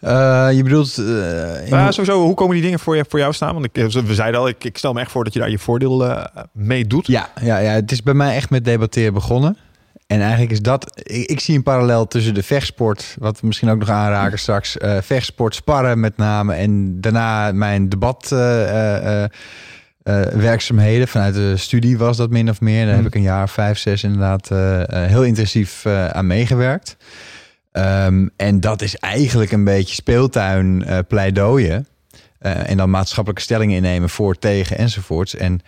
Eh, 0.00 0.48
je 0.52 0.62
bedoelt... 0.62 0.98
eh, 0.98 1.68
Ja, 1.68 1.90
sowieso, 1.90 2.22
hoe 2.22 2.34
komen 2.34 2.54
die 2.54 2.62
dingen 2.64 2.78
voor, 2.78 2.96
je, 2.96 3.04
voor 3.08 3.18
jou 3.18 3.32
staan? 3.32 3.52
Want 3.52 3.64
ik, 3.64 3.90
we 3.90 4.14
zeiden 4.14 4.40
al, 4.40 4.48
ik, 4.48 4.64
ik 4.64 4.78
stel 4.78 4.92
me 4.92 5.00
echt 5.00 5.10
voor 5.10 5.24
dat 5.24 5.32
je 5.32 5.38
daar 5.38 5.50
je 5.50 5.58
voordeel 5.58 6.16
mee 6.52 6.86
doet. 6.86 7.06
Ja, 7.06 7.28
ja, 7.42 7.58
ja, 7.58 7.70
het 7.70 7.92
is 7.92 8.02
bij 8.02 8.14
mij 8.14 8.34
echt 8.34 8.50
met 8.50 8.64
debatteren 8.64 9.14
begonnen. 9.14 9.56
En 10.06 10.20
eigenlijk 10.20 10.52
is 10.52 10.60
dat... 10.60 11.00
Ik, 11.02 11.26
ik 11.26 11.40
zie 11.40 11.56
een 11.56 11.62
parallel 11.62 12.06
tussen 12.06 12.34
de 12.34 12.42
vechtsport... 12.42 13.16
wat 13.18 13.40
we 13.40 13.46
misschien 13.46 13.70
ook 13.70 13.78
nog 13.78 13.90
aanraken 13.90 14.38
straks... 14.38 14.78
eh, 14.78 14.96
vechtsport, 15.00 15.54
sparren 15.54 16.00
met 16.00 16.16
name... 16.16 16.54
en 16.54 17.00
daarna 17.00 17.52
mijn 17.52 17.88
debat... 17.88 18.32
eh, 18.32 19.24
eh, 19.24 19.30
werkzaamheden 20.32 21.08
vanuit 21.08 21.34
de 21.34 21.56
studie 21.56 21.98
was 21.98 22.16
dat 22.16 22.30
min 22.30 22.50
of 22.50 22.60
meer. 22.60 22.86
Daar 22.86 22.96
heb 22.96 23.06
ik 23.06 23.14
een 23.14 23.22
jaar, 23.22 23.48
vijf, 23.48 23.78
zes 23.78 24.02
inderdaad 24.02 24.48
heel 24.88 25.24
intensief 25.24 25.86
aan 25.86 26.26
meegewerkt. 26.26 26.96
Ehm, 27.72 28.28
en 28.36 28.60
dat 28.60 28.82
is 28.82 28.96
eigenlijk 28.96 29.52
een 29.52 29.64
beetje 29.64 29.94
speeltuin 29.94 30.84
pleidooien. 31.08 31.86
En 32.38 32.76
dan 32.76 32.90
maatschappelijke 32.90 33.42
stellingen 33.42 33.76
innemen 33.76 34.08
voor, 34.08 34.38
tegen 34.38 34.78
enzovoorts. 34.78 35.34
En 35.34 35.60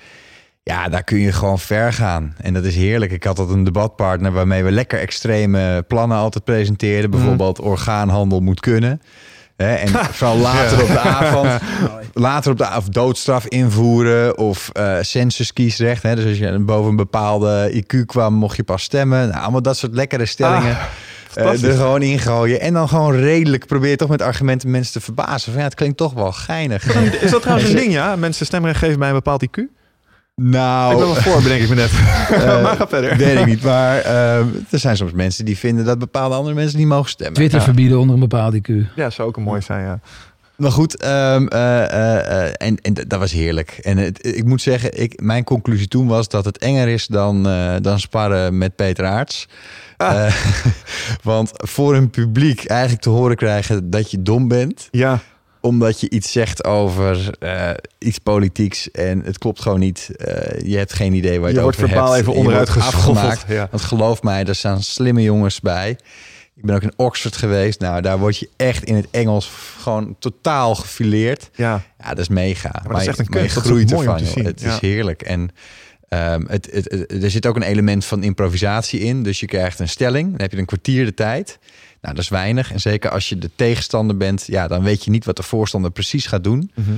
ja, 0.68 0.88
daar 0.88 1.05
kun 1.05 1.18
je 1.18 1.32
gewoon 1.32 1.59
ver 1.59 1.93
gaan. 1.93 2.34
En 2.40 2.55
dat 2.55 2.64
is 2.64 2.74
heerlijk. 2.76 3.12
Ik 3.12 3.24
had 3.24 3.38
altijd 3.38 3.56
een 3.56 3.64
debatpartner 3.64 4.32
waarmee 4.32 4.64
we 4.64 4.70
lekker 4.70 4.98
extreme 4.98 5.84
plannen 5.88 6.16
altijd 6.16 6.44
presenteerden. 6.44 7.10
Bijvoorbeeld 7.10 7.60
orgaanhandel 7.60 8.40
moet 8.40 8.60
kunnen. 8.60 9.02
Hè, 9.56 9.74
en 9.74 9.88
vooral 9.88 10.36
later 10.51 10.82
op 10.82 10.88
de 10.88 10.98
avond. 10.98 11.51
Later 12.12 12.51
op 12.52 12.59
de 12.59 12.66
avond 12.66 12.94
doodstraf 12.94 13.47
invoeren 13.47 14.38
of 14.38 14.68
eh 14.72 14.97
censuskiesrecht. 15.01 16.02
Hè. 16.02 16.14
Dus 16.14 16.24
als 16.24 16.38
je 16.38 16.59
boven 16.59 16.90
een 16.90 16.97
bepaalde 16.97 17.82
IQ 17.82 18.05
kwam, 18.06 18.34
mocht 18.34 18.56
je 18.56 18.64
pas 18.64 18.82
stemmen. 18.82 19.28
Nou, 19.28 19.43
allemaal 19.43 19.62
dat 19.62 19.76
soort 19.76 19.94
lekkere 19.94 20.26
stellingen. 20.26 20.76
Ah, 20.76 20.82
Eh, 21.34 21.62
er 21.64 21.76
gewoon 21.76 22.02
ingooien. 22.02 22.60
En 22.60 22.72
dan 22.72 22.88
gewoon 22.88 23.12
redelijk 23.16 23.66
probeer 23.66 23.97
toch 23.97 24.09
met 24.09 24.22
argumenten 24.22 24.70
mensen 24.70 24.93
te 24.93 25.01
verbazen. 25.01 25.52
Van 25.52 25.60
ja, 25.60 25.66
het 25.66 25.74
klinkt 25.76 25.97
toch 25.97 26.12
wel 26.12 26.32
geinig. 26.32 26.94
Is 27.20 27.30
dat 27.30 27.43
trouwens 27.43 27.70
een 27.70 27.76
ding, 27.76 27.93
ja? 27.93 28.16
Mensen 28.16 28.47
stemrecht 28.47 28.78
geven 28.78 28.98
bij 28.98 29.09
een 29.09 29.14
bepaald 29.14 29.47
IQ? 29.47 29.76
Nou, 30.46 30.92
Ik 30.92 30.98
ben 30.98 31.06
wel 31.06 31.14
voor, 31.14 31.42
bedenk 31.42 31.62
ik 31.62 31.68
me 31.68 31.74
net. 31.74 31.90
Eh, 32.30 32.62
maar 32.62 32.76
ga 32.76 32.88
verder. 32.88 33.16
Weet 33.16 33.38
ik 33.38 33.46
niet, 33.46 33.62
maar 33.62 33.98
eh, 33.98 34.38
er 34.70 34.78
zijn 34.78 34.96
soms 34.96 35.12
mensen 35.12 35.44
die 35.44 35.58
vinden 35.58 35.84
dat 35.84 35.98
bepaalde 35.98 36.34
andere 36.34 36.54
mensen 36.54 36.78
niet 36.78 36.86
mogen 36.86 37.10
stemmen. 37.10 37.34
Twitter 37.34 37.58
Ja. 37.58 37.64
verbieden 37.64 37.98
onder 37.98 38.14
een 38.14 38.20
bepaalde 38.20 38.58
IQ. 38.60 38.94
Ja, 38.96 39.10
zou 39.10 39.28
ook 39.28 39.36
een 39.36 39.42
mooi 39.42 39.60
zijn, 39.60 39.84
ja. 39.84 40.00
Maar 40.56 40.70
goed, 40.70 40.96
ehm, 40.96 41.46
eh, 41.46 42.44
en, 42.44 42.76
en 42.82 42.94
dat 42.94 43.18
was 43.18 43.32
heerlijk. 43.32 43.70
En 43.82 43.96
het, 43.96 44.26
ik 44.26 44.44
moet 44.44 44.62
zeggen, 44.62 45.00
ik, 45.02 45.20
mijn 45.20 45.44
conclusie 45.44 45.88
toen 45.88 46.06
was 46.06 46.28
dat 46.28 46.44
het 46.44 46.58
enger 46.58 46.88
is 46.88 47.06
dan, 47.06 47.48
eh, 47.48 47.74
dan 47.80 48.00
sparren 48.00 48.58
met 48.58 48.76
Peter 48.76 49.04
Aarts. 49.06 49.48
Ah. 49.96 50.26
Eh, 50.26 50.34
want 51.22 51.50
voor 51.54 51.94
een 51.94 52.10
publiek 52.10 52.64
eigenlijk 52.64 53.02
te 53.02 53.10
horen 53.10 53.36
krijgen 53.36 53.90
dat 53.90 54.10
je 54.10 54.22
dom 54.22 54.48
bent, 54.48 54.88
Ja, 54.90 55.18
omdat 55.66 56.01
je 56.01 56.10
iets 56.10 56.32
zegt 56.32 56.64
over 56.64 57.36
eh, 57.38 57.70
iets 57.98 58.18
politieks 58.18 58.90
en 58.90 59.22
het 59.24 59.38
klopt 59.38 59.60
gewoon 59.60 59.78
niet. 59.80 60.10
Eh, 60.16 60.66
je 60.66 60.76
hebt 60.76 60.93
geen 60.93 61.12
idee 61.12 61.40
waar 61.40 61.48
je, 61.51 61.55
je 61.55 61.60
het 61.60 61.62
wordt 61.62 61.76
over 61.76 61.88
verbaal 61.88 62.12
hebt. 62.12 62.20
even 62.22 62.32
Je 62.32 62.38
onderuit 62.38 62.68
wordt 62.68 62.82
geschoffeld. 62.82 63.16
afgemaakt. 63.16 63.44
Ja. 63.48 63.68
Want 63.70 63.82
geloof 63.82 64.22
mij, 64.22 64.44
er 64.44 64.55
staan 64.55 64.82
slimme 64.82 65.22
jongens 65.22 65.60
bij. 65.60 65.90
Ik 66.56 66.64
ben 66.64 66.74
ook 66.74 66.82
in 66.82 66.93
Oxford 66.97 67.36
geweest. 67.36 67.80
Nou, 67.80 68.01
daar 68.02 68.18
word 68.18 68.38
je 68.38 68.48
echt 68.56 68.84
in 68.84 68.94
het 68.94 69.06
Engels 69.10 69.51
gewoon 69.80 70.16
totaal 70.18 70.74
gefileerd. 70.74 71.51
ja. 71.55 71.82
Ja, 71.98 72.09
dat 72.09 72.18
is 72.18 72.28
mega. 72.28 72.70
Maar, 72.84 72.93
dat 72.93 73.01
is 73.01 73.06
echt 73.06 73.18
een 73.18 73.26
maar 73.30 73.48
groeit 73.48 73.93
ervan. 73.93 74.44
Het 74.44 74.60
Ja. 74.60 74.72
is 74.74 74.80
heerlijk. 74.80 75.22
En 75.22 75.51
het, 76.09 76.68
het, 76.72 76.90
het- 76.90 77.22
er 77.22 77.30
zit 77.30 77.47
ook 77.47 77.56
een 77.56 77.62
element 77.62 78.05
van 78.05 78.22
improvisatie 78.22 79.01
in. 79.01 79.22
Dus 79.22 79.40
je 79.40 79.47
krijgt 79.47 79.78
een 79.80 79.88
stelling. 79.88 80.30
Dan 80.30 80.40
heb 80.40 80.52
je 80.52 80.59
een 80.59 80.64
kwartier 80.66 81.05
de 81.05 81.14
tijd. 81.14 81.59
Nou, 82.07 82.19
dat 82.19 82.24
is 82.24 82.31
weinig. 82.31 82.73
En 82.73 82.81
zeker 82.81 83.11
als 83.11 83.28
je 83.28 83.39
de 83.39 83.51
tegenstander 83.57 84.16
bent, 84.16 84.45
ja, 84.47 84.69
dan 84.69 84.83
weet 84.83 85.05
je 85.05 85.11
niet 85.11 85.24
wat 85.24 85.37
de 85.37 85.43
voorstander 85.43 85.91
precies 85.91 86.27
gaat 86.27 86.45
doen. 86.45 86.70
Mhm. 86.74 86.91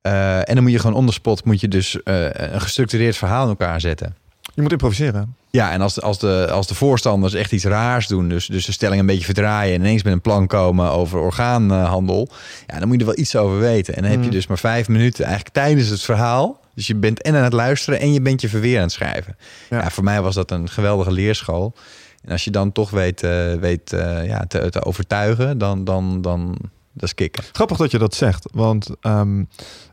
Eh, 0.00 0.36
en 0.36 0.54
dan 0.54 0.62
moet 0.62 0.72
je 0.72 0.78
gewoon 0.78 0.96
on 0.96 1.06
the 1.06 1.12
spot 1.12 1.44
moet 1.44 1.60
je 1.60 1.68
dus 1.68 2.02
eh, 2.02 2.24
een 2.30 2.60
gestructureerd 2.60 3.16
verhaal 3.16 3.42
in 3.42 3.48
elkaar 3.48 3.80
zetten. 3.80 4.16
Je 4.54 4.62
moet 4.62 4.70
improviseren. 4.72 5.36
Ja, 5.50 5.72
en 5.72 5.80
als 5.80 5.94
de, 5.94 6.00
als 6.00 6.18
de, 6.18 6.48
als 6.50 6.66
de 6.66 6.74
voorstanders 6.74 7.34
echt 7.34 7.52
iets 7.52 7.64
raars 7.64 8.06
doen, 8.06 8.28
dus, 8.28 8.46
dus 8.46 8.66
de 8.66 8.72
stelling 8.72 9.00
een 9.00 9.06
beetje 9.06 9.24
verdraaien 9.24 9.74
en 9.74 9.80
ineens 9.80 10.02
met 10.02 10.12
een 10.12 10.20
plan 10.20 10.46
komen 10.46 10.90
over 10.90 11.18
orgaanhandel, 11.18 12.28
ja, 12.66 12.78
dan 12.78 12.88
moet 12.88 13.00
je 13.00 13.00
er 13.00 13.10
wel 13.10 13.18
iets 13.18 13.36
over 13.36 13.58
weten. 13.58 13.94
En 13.94 14.02
dan 14.02 14.10
heb 14.10 14.20
je 14.20 14.26
Mm. 14.26 14.32
dus 14.32 14.46
maar 14.46 14.58
vijf 14.58 14.88
minuten 14.88 15.24
eigenlijk 15.24 15.54
tijdens 15.54 15.88
het 15.88 16.02
verhaal. 16.02 16.60
Dus 16.74 16.86
je 16.86 16.94
bent 16.94 17.22
en 17.22 17.36
aan 17.36 17.42
het 17.44 17.52
luisteren 17.52 18.00
en 18.00 18.12
je 18.12 18.20
bent 18.20 18.40
je 18.40 18.48
verweer 18.48 18.76
aan 18.76 18.82
het 18.82 18.92
schrijven. 18.92 19.36
Ja. 19.70 19.80
Ja. 19.80 19.90
voor 19.90 20.04
mij 20.04 20.22
was 20.22 20.34
dat 20.34 20.50
een 20.50 20.68
geweldige 20.68 21.10
leerschool. 21.12 21.74
En 22.24 22.32
als 22.32 22.44
je 22.44 22.50
dan 22.50 22.72
toch 22.72 22.90
weet, 22.90 23.22
eh, 23.22 23.54
weet 23.54 23.92
eh, 23.92 24.26
ja, 24.26 24.44
te, 24.46 24.70
te 24.70 24.84
overtuigen, 24.84 25.58
dan, 25.58 25.84
dan, 25.84 26.22
dan 26.22 26.56
dat 26.94 27.02
is 27.02 27.14
kicken. 27.14 27.44
Grappig 27.52 27.76
dat 27.76 27.90
je 27.90 27.98
dat 27.98 28.14
zegt, 28.14 28.48
want 28.52 28.88
ehm, 29.00 29.42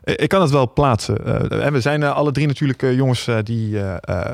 ik 0.02 0.28
kan 0.28 0.40
het 0.40 0.50
wel 0.50 0.72
plaatsen. 0.72 1.24
Eh, 1.50 1.64
en 1.66 1.72
we 1.72 1.80
zijn 1.80 2.02
eh, 2.02 2.14
alle 2.14 2.32
drie 2.32 2.46
natuurlijk 2.46 2.82
eh, 2.82 2.94
jongens 2.94 3.28
die 3.42 3.76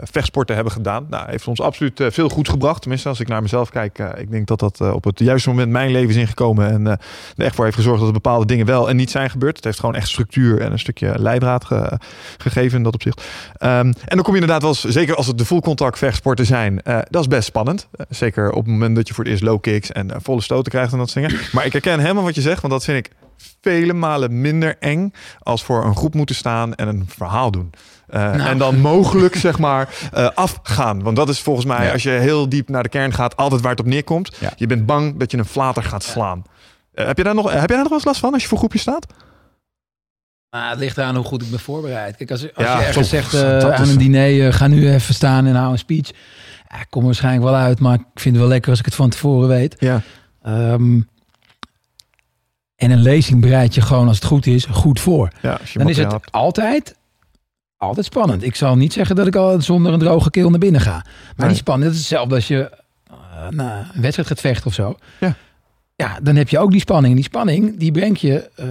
vechtsporten 0.03 0.55
hebben 0.55 0.73
gedaan. 0.73 1.07
Nou, 1.11 1.31
heeft 1.31 1.47
ons 1.47 1.61
absoluut 1.61 2.01
veel 2.09 2.28
goed 2.28 2.49
gebracht. 2.49 2.81
Tenminste, 2.81 3.09
als 3.09 3.20
ik 3.20 3.28
naar 3.28 3.43
mezelf 3.43 3.70
kijk, 3.70 3.99
ik 3.99 4.31
denk 4.31 4.47
dat 4.47 4.59
dat 4.59 4.81
op 4.81 5.05
het 5.05 5.19
juiste 5.19 5.49
moment 5.49 5.70
mijn 5.70 5.90
leven 5.90 6.09
is 6.11 6.16
ingekomen 6.16 6.70
en 6.70 6.86
er 6.86 6.99
echt 7.36 7.55
voor 7.55 7.65
heeft 7.65 7.77
gezorgd 7.77 7.99
dat 7.99 8.09
er 8.09 8.15
bepaalde 8.15 8.47
dingen 8.47 8.66
wel 8.66 8.89
en 8.89 8.97
niet 8.97 9.11
zijn 9.11 9.31
gebeurd. 9.31 9.57
Het 9.57 9.65
heeft 9.65 9.81
gewoon 9.81 9.95
echt 9.95 10.09
structuur 10.09 10.61
en 10.61 10.73
een 10.73 10.78
stukje 10.78 11.15
leidraad 11.19 11.65
ge- 11.65 11.99
gegeven 12.39 12.77
in 12.77 12.82
dat 12.82 12.95
opzicht. 12.95 13.23
Ehm, 13.57 13.70
en 13.86 13.95
dan 14.09 14.23
kom 14.23 14.35
je 14.35 14.40
inderdaad 14.40 14.62
wel 14.62 14.70
eens, 14.70 14.85
zeker 14.85 15.15
als 15.15 15.27
het 15.27 15.39
de 15.39 15.45
full 15.45 15.61
contact 15.61 15.99
vechtsporten 15.99 16.47
zijn, 16.47 16.81
dat 17.11 17.20
is 17.20 17.28
best 17.28 17.45
spannend. 17.47 17.89
Zeker 18.09 18.51
op 18.51 18.62
het 18.65 18.73
moment 18.73 18.97
dat 18.97 19.09
je 19.09 19.15
voor 19.15 19.24
het 19.24 19.32
eerst 19.32 19.45
low 19.45 19.61
kicks 19.61 19.93
en 19.93 20.11
volle 20.23 20.40
stoten 20.43 20.73
krijgt 20.73 20.93
en 20.93 20.99
dat 20.99 21.12
dingen. 21.12 21.36
Maar 21.53 21.66
ik 21.66 21.73
herken 21.73 22.01
helemaal 22.01 22.24
wat 22.24 22.35
je 22.35 22.40
zegt, 22.40 22.58
want 22.61 22.73
dat 22.73 22.85
vind 22.85 23.07
ik 23.07 23.13
vele 23.61 23.93
malen 23.93 24.41
minder 24.41 24.77
eng 24.79 25.13
als 25.39 25.65
voor 25.65 25.85
een 25.85 25.97
groep 25.97 26.15
moeten 26.15 26.35
staan 26.35 26.75
en 26.75 26.89
een 26.89 27.05
verhaal 27.09 27.51
doen. 27.51 27.71
Uh, 28.11 28.15
Nou. 28.15 28.39
En 28.41 28.59
dan 28.59 28.81
mogelijk, 28.81 29.37
zeg 29.47 29.59
maar, 29.59 29.89
uh, 30.15 30.29
afgaan. 30.35 31.03
Want 31.03 31.17
dat 31.17 31.29
is 31.29 31.41
volgens 31.41 31.67
mij, 31.67 31.85
Ja. 31.87 31.93
als 31.93 32.03
je 32.03 32.11
heel 32.11 32.49
diep 32.49 32.69
naar 32.69 32.83
de 32.83 32.89
kern 32.89 33.13
gaat, 33.15 33.37
altijd 33.37 33.61
waar 33.61 33.71
het 33.71 33.81
op 33.81 33.87
neerkomt. 33.87 34.37
Ja. 34.41 34.53
Je 34.57 34.67
bent 34.67 34.87
bang 34.87 35.17
dat 35.19 35.31
je 35.31 35.39
een 35.39 35.45
flater 35.45 35.83
gaat 35.83 36.03
slaan. 36.03 36.43
Uh, 36.95 37.07
heb, 37.07 37.17
je 37.17 37.25
daar 37.25 37.35
nog, 37.35 37.45
heb 37.45 37.59
jij 37.59 37.67
daar 37.67 37.79
nog 37.79 37.89
wel 37.89 37.99
eens 37.99 38.05
last 38.07 38.21
van 38.21 38.33
als 38.33 38.43
je 38.43 38.49
voor 38.49 38.59
groepjes 38.59 38.83
staat? 38.83 39.07
Maar 40.51 40.71
het 40.71 40.79
ligt 40.79 40.99
eraan 40.99 41.17
hoe 41.17 41.25
goed 41.25 41.43
ik 41.43 41.51
ben 41.51 41.61
voorbereid. 41.61 42.17
Kijk, 42.17 42.31
als, 42.31 42.43
als 42.55 42.67
Ja, 42.67 42.79
je 42.81 42.85
ergens 42.87 43.09
zegt 43.09 43.35
eh, 43.35 43.41
dat 43.41 43.73
aan 43.73 43.89
een 43.89 43.99
diner, 43.99 44.47
eh, 44.47 44.53
ga 44.53 44.67
nu 44.67 44.93
even 44.93 45.15
staan 45.15 45.47
en 45.47 45.55
hou 45.55 45.73
een 45.73 45.79
speech. 45.79 46.11
Ja, 46.69 46.81
ik 46.81 46.87
kom 46.91 47.01
er 47.01 47.07
waarschijnlijk 47.07 47.45
wel 47.45 47.55
uit, 47.55 47.81
maar 47.81 47.95
ik 47.95 48.05
vind 48.15 48.35
het 48.35 48.43
wel 48.45 48.53
lekker 48.53 48.71
als 48.71 48.79
ik 48.79 48.85
het 48.85 48.95
van 48.95 49.11
tevoren 49.11 49.49
weet. 49.49 49.77
Ja. 49.79 50.03
Ehm, 50.43 51.01
en 52.79 52.91
een 52.91 53.03
lezing 53.03 53.41
bereid 53.41 53.75
je 53.75 53.81
gewoon, 53.81 54.07
als 54.09 54.17
het 54.17 54.25
goed 54.27 54.47
is, 54.47 54.65
goed 54.65 55.01
voor. 55.01 55.31
ja 55.43 55.53
als 55.53 55.73
je 55.73 55.79
Dan 55.79 55.89
is 55.89 55.97
het 55.97 56.13
hebt. 56.13 56.33
altijd, 56.33 56.97
altijd 57.77 58.07
spannend. 58.07 58.43
Ik 58.43 58.55
zal 58.55 58.77
niet 58.77 58.93
zeggen 58.93 59.17
dat 59.17 59.27
ik 59.27 59.37
al 59.37 59.61
zonder 59.63 59.93
een 59.93 59.99
droge 59.99 60.31
keel 60.31 60.51
naar 60.51 60.59
binnen 60.59 60.81
ga. 60.81 60.91
Maar 60.93 61.35
Nee. 61.37 61.49
die 61.49 61.57
spanning, 61.57 61.85
dat 61.87 61.93
is 61.95 61.99
hetzelfde 62.09 62.35
als 62.35 62.49
je 62.49 62.71
nou, 63.51 63.85
een 63.95 64.01
wedstrijd 64.03 64.29
gaat 64.29 64.41
vechten 64.41 64.67
of 64.67 64.75
zo. 64.75 64.97
Ja. 65.21 65.35
ja, 65.97 66.19
dan 66.23 66.37
heb 66.37 66.49
je 66.49 66.59
ook 66.59 66.71
die 66.71 66.81
spanning. 66.81 67.09
En 67.09 67.15
die 67.21 67.25
spanning, 67.25 67.79
die 67.79 67.93
brengt 67.93 68.21
je 68.21 68.51
eh, 68.57 68.67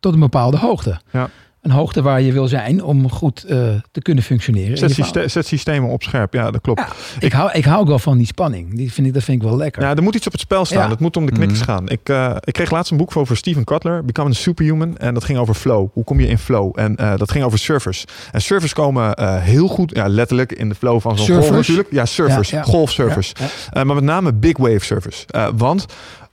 tot 0.00 0.14
een 0.14 0.20
bepaalde 0.20 0.56
hoogte. 0.58 1.00
Ja. 1.10 1.28
Een 1.62 1.70
hoogte 1.70 2.02
waar 2.02 2.20
je 2.20 2.32
wil 2.32 2.48
zijn 2.48 2.82
om 2.82 3.10
goed 3.10 3.44
eh, 3.44 3.58
te 3.92 4.00
kunnen 4.02 4.24
functioneren. 4.24 4.70
in 4.70 4.76
Zet, 4.76 4.90
syste- 4.92 5.28
zet 5.28 5.46
systemen 5.46 5.88
op 5.90 6.02
scherp, 6.02 6.32
ja, 6.34 6.50
dat 6.50 6.60
klopt. 6.60 6.80
Ja, 6.80 6.88
ik, 7.18 7.32
hou, 7.32 7.50
ik 7.52 7.64
hou 7.64 7.80
ook 7.80 7.86
wel 7.88 7.98
van 7.98 8.16
die 8.16 8.26
spanning. 8.26 8.74
Die 8.76 8.92
vind 8.92 9.06
ik, 9.06 9.14
dat 9.14 9.22
vind 9.22 9.42
ik 9.42 9.48
wel 9.48 9.56
lekker. 9.56 9.82
Ja, 9.82 9.94
er 9.96 10.02
moet 10.02 10.14
iets 10.14 10.26
op 10.26 10.32
het 10.32 10.40
spel 10.40 10.64
staan. 10.64 10.82
Ja. 10.82 10.88
Het 10.90 11.00
moet 11.00 11.16
om 11.16 11.26
de 11.26 11.32
knikkers 11.32 11.60
Mhm. 11.60 11.70
gaan. 11.70 11.88
Ik, 11.88 12.08
eh, 12.08 12.36
ik 12.44 12.52
kreeg 12.52 12.70
laatst 12.70 12.90
een 12.90 12.96
boek 12.96 13.16
over 13.16 13.36
Steven 13.36 13.64
Kotler, 13.64 14.04
Becoming 14.04 14.36
a 14.36 14.38
Superhuman. 14.38 14.96
En 14.96 15.14
dat 15.14 15.24
ging 15.24 15.38
over 15.38 15.54
flow. 15.54 15.88
Hoe 15.92 16.04
kom 16.04 16.20
je 16.20 16.26
in 16.28 16.38
flow? 16.38 16.72
En 16.78 16.96
eh, 16.96 17.16
dat 17.16 17.30
ging 17.30 17.44
over 17.44 17.58
surfers. 17.58 18.04
En 18.32 18.42
surfers 18.42 18.72
komen 18.72 19.14
eh, 19.14 19.36
heel 19.42 19.68
goed, 19.68 19.90
ja, 19.94 20.08
letterlijk 20.08 20.52
in 20.52 20.68
de 20.68 20.74
flow 20.74 21.00
van 21.00 21.18
zo'n 21.18 21.36
golf 21.42 21.50
natuurlijk. 21.50 21.88
Ja, 21.92 22.04
surfers. 22.04 22.50
Ja, 22.50 22.58
ja. 22.58 22.64
Golfsurfers. 22.64 23.32
Ja, 23.38 23.44
ja. 23.44 23.80
Eh, 23.80 23.86
maar 23.86 23.94
met 23.94 24.04
name 24.04 24.32
big 24.32 24.56
wave 24.56 24.84
surfers. 24.84 25.24
Eh, 25.26 25.48
want 25.56 25.86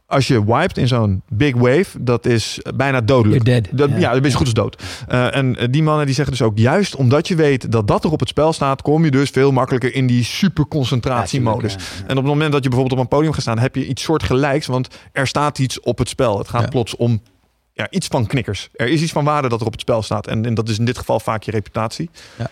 als 0.08 0.28
je 0.28 0.46
wiped 0.46 0.78
in 0.78 0.88
zo'n 0.88 1.22
big 1.30 1.56
wave, 1.56 1.86
dat 2.00 2.26
is 2.26 2.60
bijna 2.76 3.02
dodelijk. 3.02 3.46
Dead. 3.46 3.68
Dat, 3.72 3.90
ja, 3.90 3.98
Ja. 3.98 4.12
dan 4.12 4.22
ben 4.22 4.24
je 4.24 4.30
zo 4.30 4.38
goed 4.38 4.46
als 4.46 4.54
dood. 4.54 4.84
Eh, 5.08 5.36
en 5.36 5.56
eh, 5.56 5.68
die 5.72 5.84
mannen 5.84 6.06
die 6.06 6.16
zeggen 6.16 6.34
dus 6.38 6.46
ook, 6.46 6.58
juist 6.58 6.96
omdat 6.96 7.28
je 7.28 7.36
weet 7.36 7.72
dat 7.72 7.88
dat 7.88 8.04
er 8.04 8.12
op 8.12 8.20
het 8.20 8.30
spel 8.30 8.54
staat, 8.54 8.82
kom 8.82 9.04
je 9.04 9.12
dus 9.12 9.30
veel 9.30 9.52
makkelijker 9.52 9.94
in 9.96 10.08
die 10.08 10.24
superconcentratiemodus. 10.24 11.74
Ja. 11.74 11.80
En 12.08 12.10
op 12.10 12.24
het 12.24 12.26
moment 12.26 12.52
dat 12.52 12.64
je 12.64 12.70
bijvoorbeeld 12.70 13.00
op 13.00 13.06
een 13.06 13.18
podium 13.18 13.34
gaat 13.34 13.42
staan, 13.42 13.60
heb 13.60 13.76
je 13.76 13.88
iets 13.88 14.04
soortgelijks, 14.04 14.66
want 14.66 14.88
er 15.12 15.28
staat 15.28 15.60
iets 15.60 15.80
op 15.80 15.98
het 15.98 16.10
spel. 16.10 16.38
Het 16.38 16.48
gaat 16.50 16.70
plots 16.70 16.96
om 16.96 17.22
ja, 17.74 17.88
iets 17.90 18.08
van 18.08 18.26
knikkers. 18.28 18.70
Er 18.74 18.88
is 18.88 19.02
iets 19.02 19.12
van 19.12 19.24
waarde 19.26 19.50
dat 19.50 19.60
er 19.60 19.66
op 19.66 19.72
het 19.72 19.82
spel 19.82 20.02
staat. 20.02 20.28
En, 20.28 20.46
en 20.46 20.54
dat 20.54 20.70
is 20.70 20.80
in 20.80 20.86
dit 20.86 20.98
geval 20.98 21.20
vaak 21.20 21.44
je 21.44 21.52
reputatie. 21.52 22.10
Ja. 22.38 22.50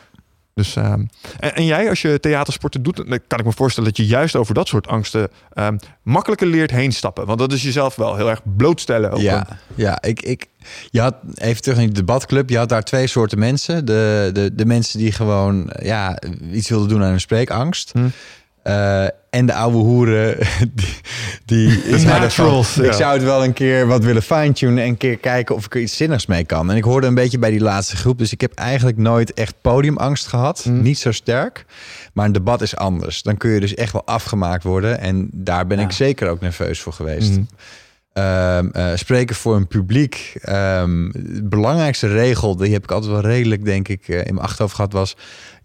Dus, 0.56 0.76
ehm, 0.76 1.06
en, 1.40 1.56
en 1.56 1.65
jij, 1.65 1.90
als 1.90 2.02
je 2.02 2.19
theatersporten 2.19 2.84
doet, 2.84 2.95
dan 2.95 3.19
kan 3.27 3.40
ik 3.40 3.45
me 3.45 3.52
voorstellen 3.52 3.90
dat 3.90 3.98
je 3.98 4.06
juist 4.06 4.36
over 4.36 4.53
dat 4.53 4.68
soort 4.68 4.88
angsten 4.88 5.30
ehm, 5.53 5.77
makkelijker 6.03 6.48
leert 6.48 6.72
heen 6.72 6.91
stappen. 6.91 7.26
Want 7.26 7.40
dat 7.40 7.53
is 7.53 7.64
jezelf 7.64 7.95
wel 7.95 8.15
heel 8.15 8.30
erg 8.30 8.41
blootstellen. 8.56 9.22
Ja, 9.22 9.48
ja 9.76 10.02
ik, 10.02 10.22
ik, 10.22 10.48
je 10.90 11.02
had 11.02 11.15
even 11.34 11.61
terug 11.61 11.80
in 11.80 11.88
de 11.88 11.94
debatclub. 11.94 12.49
Je 12.49 12.57
had 12.57 12.69
daar 12.69 12.84
twee 12.84 13.07
soorten 13.07 13.40
mensen. 13.40 13.86
De, 13.86 14.30
de, 14.34 14.56
de 14.56 14.65
mensen 14.65 14.99
die 14.99 15.11
gewoon 15.11 15.72
ja, 15.82 16.19
iets 16.52 16.69
wilden 16.69 16.90
doen 16.90 17.03
aan 17.03 17.10
hun 17.10 17.19
spreekangst. 17.19 17.91
Hm. 17.91 18.07
Eh, 18.65 19.03
en 19.29 19.45
de 19.45 19.53
oude 19.53 19.77
hoeren 19.77 20.37
die... 20.75 20.97
die 21.45 21.81
De 21.91 21.99
van, 21.99 22.19
naturals, 22.19 22.75
ja. 22.75 22.83
Ik 22.83 22.93
zou 22.93 23.13
het 23.13 23.23
wel 23.23 23.43
een 23.43 23.53
keer 23.53 23.87
wat 23.87 24.03
willen 24.03 24.21
fine-tunen... 24.21 24.83
en 24.83 24.89
een 24.89 24.97
keer 24.97 25.17
kijken 25.17 25.55
of 25.55 25.65
ik 25.65 25.75
er 25.75 25.81
iets 25.81 25.97
zinnigs 25.97 26.25
mee 26.25 26.45
kan. 26.45 26.71
En 26.71 26.75
ik 26.77 26.83
hoorde 26.83 27.07
een 27.07 27.15
beetje 27.15 27.39
bij 27.39 27.49
die 27.49 27.61
laatste 27.61 27.95
groep. 27.95 28.17
Dus 28.17 28.31
ik 28.31 28.41
heb 28.41 28.53
eigenlijk 28.53 28.97
nooit 28.97 29.33
echt 29.33 29.55
podiumangst 29.61 30.27
gehad. 30.27 30.61
Hm. 30.63 30.81
Niet 30.81 30.99
zo 30.99 31.11
sterk. 31.11 31.65
Maar 32.13 32.25
een 32.25 32.31
debat 32.31 32.61
is 32.61 32.75
anders. 32.75 33.21
Dan 33.21 33.37
kun 33.37 33.49
je 33.49 33.59
dus 33.59 33.73
echt 33.73 33.91
wel 33.93 34.05
afgemaakt 34.05 34.63
worden. 34.63 34.99
En 34.99 35.29
daar 35.31 35.67
ben 35.67 35.77
Ja. 35.77 35.83
ik 35.83 35.91
zeker 35.91 36.29
ook 36.29 36.41
nerveus 36.41 36.79
voor 36.79 36.93
geweest. 36.93 37.31
Mhm. 37.31 37.43
Ehm, 38.13 38.67
eh, 38.71 38.91
spreken 38.95 39.35
voor 39.35 39.55
een 39.55 39.67
publiek. 39.67 40.33
Ehm, 40.41 41.09
de 41.11 41.43
belangrijkste 41.43 42.07
regel, 42.07 42.55
die 42.55 42.73
heb 42.73 42.83
ik 42.83 42.91
altijd 42.91 43.11
wel 43.11 43.21
redelijk, 43.21 43.65
denk 43.65 43.87
ik, 43.87 44.07
eh, 44.07 44.17
in 44.17 44.33
mijn 44.33 44.45
achterhoofd 44.45 44.75
gehad, 44.75 44.93
was 44.93 45.15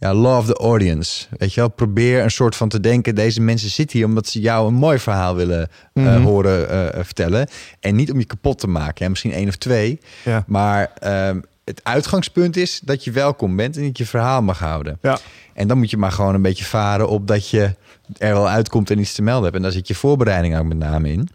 ja, 0.00 0.14
love 0.14 0.52
the 0.52 0.58
audience. 0.58 1.26
Weet 1.38 1.54
je 1.54 1.60
wel, 1.60 1.70
probeer 1.70 2.22
een 2.22 2.30
soort 2.30 2.56
van 2.56 2.68
te 2.68 2.80
denken, 2.80 3.14
deze 3.14 3.40
mensen 3.40 3.70
zitten 3.70 3.98
hier 3.98 4.06
omdat 4.06 4.26
ze 4.26 4.40
jou 4.40 4.68
een 4.68 4.74
mooi 4.74 4.98
verhaal 4.98 5.34
willen 5.36 5.68
eh, 5.94 6.04
Mhm. 6.04 6.20
horen 6.22 6.70
eh, 6.94 7.04
vertellen. 7.04 7.48
En 7.80 7.94
niet 7.96 8.12
om 8.12 8.18
je 8.18 8.24
kapot 8.24 8.58
te 8.58 8.66
maken. 8.66 9.04
Ja, 9.04 9.08
misschien 9.08 9.32
één 9.32 9.48
of 9.48 9.56
twee. 9.56 10.00
Ja. 10.24 10.44
Maar 10.46 10.90
ehm, 10.98 11.40
het 11.64 11.80
uitgangspunt 11.84 12.56
is 12.56 12.80
dat 12.84 13.04
je 13.04 13.10
welkom 13.10 13.56
bent 13.56 13.76
en 13.76 13.82
dat 13.86 13.98
je 13.98 14.06
verhaal 14.06 14.42
mag 14.42 14.58
houden. 14.58 14.98
Ja. 15.02 15.18
En 15.54 15.68
dan 15.68 15.78
moet 15.78 15.90
je 15.90 15.96
maar 15.96 16.12
gewoon 16.12 16.34
een 16.34 16.42
beetje 16.42 16.64
varen 16.64 17.08
op 17.08 17.26
dat 17.26 17.48
je 17.48 17.74
er 18.18 18.32
wel 18.34 18.48
uitkomt 18.48 18.90
en 18.90 18.98
iets 18.98 19.12
te 19.14 19.22
melden 19.22 19.42
hebt. 19.44 19.56
En 19.56 19.62
daar 19.62 19.72
zit 19.72 19.88
je 19.88 19.94
voorbereiding 19.94 20.58
ook 20.58 20.64
met 20.64 20.78
name 20.78 21.12
in. 21.12 21.28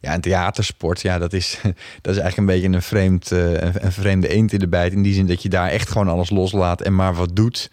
Ja, 0.00 0.12
en 0.12 0.20
theatersport, 0.20 1.00
ja, 1.00 1.18
dat 1.18 1.32
is, 1.32 1.58
dat 2.02 2.14
is 2.14 2.20
eigenlijk 2.20 2.36
een 2.36 2.46
beetje 2.46 2.68
een, 2.76 2.82
vreemd, 2.82 3.32
eh, 3.32 3.52
een, 3.60 3.92
vreemde 3.92 4.28
eend 4.28 4.52
in 4.52 4.58
de 4.58 4.68
bijt. 4.68 4.92
In 4.92 5.02
die 5.02 5.14
zin 5.14 5.26
dat 5.26 5.42
je 5.42 5.48
daar 5.48 5.68
echt 5.68 5.90
gewoon 5.90 6.08
alles 6.08 6.30
loslaat 6.30 6.80
en 6.82 6.94
maar 6.94 7.14
wat 7.14 7.36
doet. 7.36 7.70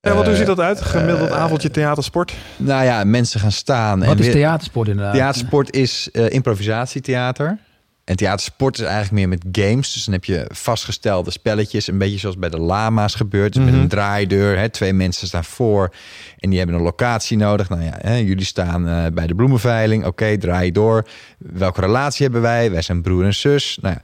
Ja, 0.00 0.14
wat, 0.14 0.22
hoe 0.24 0.32
Eh, 0.32 0.38
ziet 0.38 0.46
dat 0.46 0.60
uit? 0.60 0.80
Gemiddeld 0.82 1.30
eh, 1.30 1.36
avondje 1.36 1.70
theatersport? 1.70 2.34
Nou 2.56 2.84
ja, 2.84 3.04
mensen 3.04 3.40
gaan 3.40 3.52
staan. 3.52 4.02
en 4.02 4.08
Wat 4.08 4.18
is 4.18 4.24
weer- 4.24 4.34
theatersport 4.34 4.88
inderdaad? 4.88 5.14
Theatersport 5.14 5.72
is 5.74 6.08
eh, 6.12 6.30
improvisatietheater. 6.30 7.58
En 8.06 8.16
theatersport 8.16 8.74
is 8.78 8.84
eigenlijk 8.84 9.12
meer 9.12 9.28
met 9.28 9.44
games. 9.52 9.92
Dus 9.92 10.04
dan 10.04 10.14
heb 10.14 10.24
je 10.24 10.46
vastgestelde 10.52 11.30
spelletjes. 11.30 11.86
Een 11.88 11.98
beetje 11.98 12.18
zoals 12.18 12.38
bij 12.38 12.48
de 12.48 12.58
lama's 12.60 13.14
gebeurt. 13.14 13.52
Dus 13.52 13.62
Mhm. 13.62 13.72
met 13.72 13.80
een 13.82 13.88
draaideur. 13.88 14.58
Hè, 14.58 14.68
twee 14.68 14.92
mensen 14.92 15.26
staan 15.26 15.44
voor. 15.44 15.94
En 16.38 16.48
die 16.50 16.58
hebben 16.58 16.76
een 16.76 16.82
locatie 16.82 17.36
nodig. 17.36 17.68
Nou 17.68 17.82
ja, 17.82 17.94
hè, 17.98 18.14
jullie 18.14 18.44
staan 18.44 18.88
eh, 18.88 19.06
bij 19.12 19.26
de 19.26 19.34
bloemenveiling. 19.34 20.04
Oké, 20.04 20.38
draai 20.38 20.72
door. 20.72 21.06
Welke 21.38 21.80
relatie 21.80 22.22
hebben 22.24 22.42
wij? 22.42 22.70
Wij 22.70 22.82
zijn 22.82 23.02
broer 23.02 23.24
en 23.24 23.34
zus. 23.34 23.78
Nou 23.80 23.94
ja, 23.94 24.00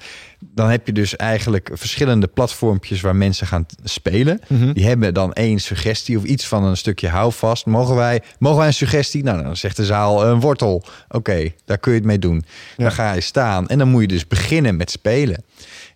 dan 0.55 0.71
heb 0.71 0.87
je 0.87 0.93
dus 0.93 1.17
eigenlijk 1.17 1.71
verschillende 1.73 2.27
platformpjes 2.27 3.01
waar 3.01 3.17
mensen 3.17 3.47
gaan 3.47 3.67
spelen. 3.85 4.41
Mhm. 4.49 4.73
Die 4.73 4.87
hebben 4.87 5.15
dan 5.15 5.33
één 5.33 5.59
suggestie 5.59 6.19
of 6.19 6.25
iets 6.25 6.47
van 6.47 6.65
een 6.65 6.77
stukje 6.77 7.09
houvast. 7.09 7.67
Mogen 7.67 7.95
wij, 7.95 8.23
mogen 8.39 8.59
wij 8.59 8.67
een 8.67 8.75
suggestie? 8.75 9.23
Nou, 9.23 9.43
dan 9.43 9.57
zegt 9.57 9.77
de 9.77 9.85
zaal 9.85 10.27
een 10.27 10.41
wortel. 10.41 10.85
Oké, 11.09 11.53
daar 11.65 11.79
kun 11.79 11.93
je 11.93 11.99
het 11.99 12.07
mee 12.07 12.19
doen. 12.19 12.45
Ja. 12.77 12.83
Dan 12.85 12.93
ga 12.93 13.13
je 13.13 13.21
staan 13.21 13.69
en 13.69 13.79
dan 13.79 13.89
moet 13.89 14.01
je 14.01 14.09
dus 14.09 14.27
beginnen 14.27 14.77
met 14.77 14.91
spelen. 14.91 15.45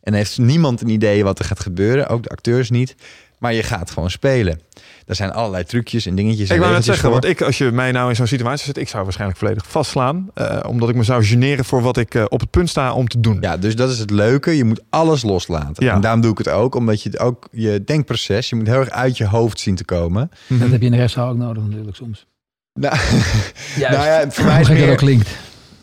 En 0.03 0.15
heeft 0.15 0.39
niemand 0.39 0.81
een 0.81 0.89
idee 0.89 1.25
wat 1.25 1.39
er 1.39 1.45
gaat 1.45 1.61
gebeuren, 1.61 2.09
ook 2.09 2.23
de 2.23 2.29
acteurs 2.29 2.71
niet. 2.71 2.95
Maar 3.39 3.55
je 3.55 3.63
gaat 3.63 3.91
gewoon 3.91 4.11
spelen. 4.11 4.61
Er 5.07 5.15
zijn 5.15 5.33
allerlei 5.33 5.65
trucjes 5.65 6.07
en 6.07 6.15
dingetjes. 6.15 6.51
Ik 6.51 6.59
wou 6.59 6.73
net 6.73 6.85
zeggen, 6.85 7.03
voor. 7.03 7.13
want 7.13 7.25
ik, 7.25 7.43
als 7.43 7.59
je 7.59 7.71
mij 7.71 7.93
nou 7.93 8.09
in 8.09 8.17
zo'n 8.17 8.27
situatie 8.27 8.65
zet, 8.65 8.77
ik 8.77 8.89
zou 8.89 9.03
waarschijnlijk 9.05 9.39
volledig 9.39 9.67
vastslaan. 9.69 10.31
eh, 10.35 10.59
omdat 10.67 10.89
ik 10.89 10.95
me 10.95 11.03
zou 11.03 11.25
generen 11.25 11.65
voor 11.65 11.83
wat 11.83 11.97
ik 11.97 12.15
eh, 12.15 12.25
op 12.29 12.41
het 12.41 12.51
punt 12.51 12.69
sta 12.69 12.93
om 12.93 13.09
te 13.09 13.21
doen. 13.21 13.39
Ja, 13.41 13.57
dus 13.57 13.77
dat 13.77 13.91
is 13.91 13.99
het 13.99 14.11
leuke. 14.11 14.57
Je 14.57 14.65
moet 14.65 14.81
alles 14.91 15.23
loslaten. 15.23 15.85
Ja. 15.85 15.95
En 15.95 16.01
daarom 16.01 16.21
doe 16.21 16.31
ik 16.31 16.39
het 16.39 16.49
ook, 16.49 16.75
omdat 16.75 17.03
je 17.03 17.09
het 17.09 17.19
ook 17.19 17.49
je 17.53 17.83
denkproces, 17.85 18.49
je 18.49 18.57
moet 18.57 18.67
heel 18.67 18.79
erg 18.81 18.91
uit 18.91 19.17
je 19.17 19.27
hoofd 19.27 19.61
zien 19.61 19.75
te 19.75 19.85
komen. 19.85 20.31
Dat 20.47 20.71
heb 20.71 20.81
je 20.81 20.87
in 20.87 20.93
de 20.93 20.99
rechtszaal 20.99 21.29
ook 21.29 21.37
nodig 21.37 21.63
natuurlijk 21.63 21.97
soms. 21.97 22.27
Nou, 22.75 22.97
Juist. 23.79 23.97
nou 23.97 24.07
ja, 24.07 24.31
voor 24.31 24.45
mij 24.45 24.61
is 24.61 24.91
ook 24.91 24.97
klinkt. 24.97 25.29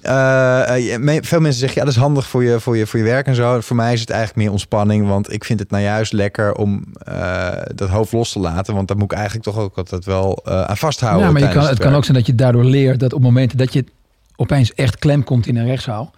Eh, 0.04 0.96
eh, 0.96 1.24
veel 1.24 1.40
mensen 1.40 1.60
zeggen, 1.60 1.80
ja, 1.80 1.86
dat 1.86 1.94
is 1.96 2.00
handig 2.00 2.28
voor 2.28 2.44
je, 2.44 2.60
voor, 2.60 2.78
je, 2.78 2.88
voor 2.88 3.00
je 3.00 3.06
werk 3.06 3.28
en 3.28 3.36
zo. 3.36 3.62
Voor 3.62 3.76
mij 3.76 3.94
is 3.94 4.00
het 4.00 4.10
eigenlijk 4.10 4.40
meer 4.40 4.52
ontspanning, 4.52 5.08
want 5.08 5.34
ik 5.34 5.44
vind 5.44 5.60
het 5.60 5.70
nou 5.70 5.84
juist 5.84 6.14
lekker 6.14 6.56
om 6.56 6.84
eh, 6.98 7.52
dat 7.76 7.90
hoofd 7.90 8.12
los 8.12 8.32
te 8.32 8.40
laten. 8.40 8.76
Want 8.76 8.88
daar 8.88 8.98
moet 8.98 9.12
ik 9.12 9.18
eigenlijk 9.18 9.46
toch 9.46 9.58
ook 9.58 9.78
altijd 9.78 10.06
wel 10.06 10.42
eh, 10.46 10.62
aan 10.62 10.78
vasthouden. 10.78 11.26
Ja, 11.26 11.32
maar 11.32 11.42
je 11.42 11.50
kan, 11.50 11.66
het 11.68 11.80
kan 11.80 11.94
ook 11.94 12.04
zijn 12.06 12.18
dat 12.18 12.26
je 12.26 12.36
daardoor 12.36 12.64
leert 12.64 13.00
dat 13.00 13.14
op 13.14 13.22
momenten 13.22 13.58
dat 13.58 13.74
je 13.74 13.86
opeens 14.36 14.74
echt 14.74 15.00
klem 15.00 15.24
komt 15.24 15.48
in 15.48 15.58
een 15.58 15.66
rechtszaal. 15.66 16.14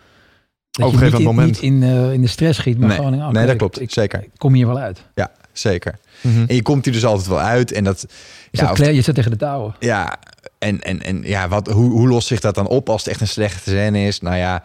Dat 0.71 0.85
Op 0.85 0.91
je 0.91 0.97
een 0.97 1.03
niet, 1.03 1.13
gegeven 1.13 1.19
in, 1.19 1.35
moment. 1.35 1.47
niet 1.47 1.61
in, 1.61 1.83
eh, 1.83 2.13
in 2.13 2.21
de 2.21 2.27
stress 2.27 2.59
schiet, 2.59 2.77
maar 2.77 2.87
Nee, 2.87 2.97
gewoon... 2.97 3.13
oh, 3.13 3.29
nee, 3.29 3.45
dat 3.45 3.55
klopt. 3.55 3.81
Ik, 3.81 3.91
zeker. 3.91 4.23
ik 4.23 4.29
kom 4.37 4.53
hier 4.53 4.67
wel 4.67 4.77
uit. 4.77 5.05
Ja, 5.15 5.31
zeker. 5.57 5.95
Mhm. 6.21 6.43
En 6.47 6.55
je 6.55 6.61
komt 6.61 6.85
hier 6.85 6.93
dus 6.93 7.05
altijd 7.05 7.27
wel 7.27 7.39
uit. 7.39 7.71
En 7.71 7.83
dat, 7.83 8.01
Je, 8.01 8.07
ja, 8.51 8.59
zat, 8.61 8.69
of- 8.71 8.75
kle- 8.77 8.89
je 8.89 9.01
zit 9.01 9.15
tegen 9.15 9.31
de 9.31 9.37
touwen. 9.37 9.75
ja, 9.79 10.15
en, 10.59 10.81
en, 10.81 11.01
en 11.01 11.21
ja, 11.23 11.47
wat, 11.47 11.67
hoe, 11.67 11.91
hoe 11.91 12.07
lost 12.07 12.27
zich 12.27 12.39
dat 12.39 12.55
dan 12.55 12.67
op 12.67 12.89
als 12.89 13.01
het 13.03 13.11
echt 13.11 13.21
een 13.21 13.27
slechte 13.27 13.69
scène 13.69 13.99
is? 14.07 14.19
Nou 14.21 14.35
ja, 14.35 14.63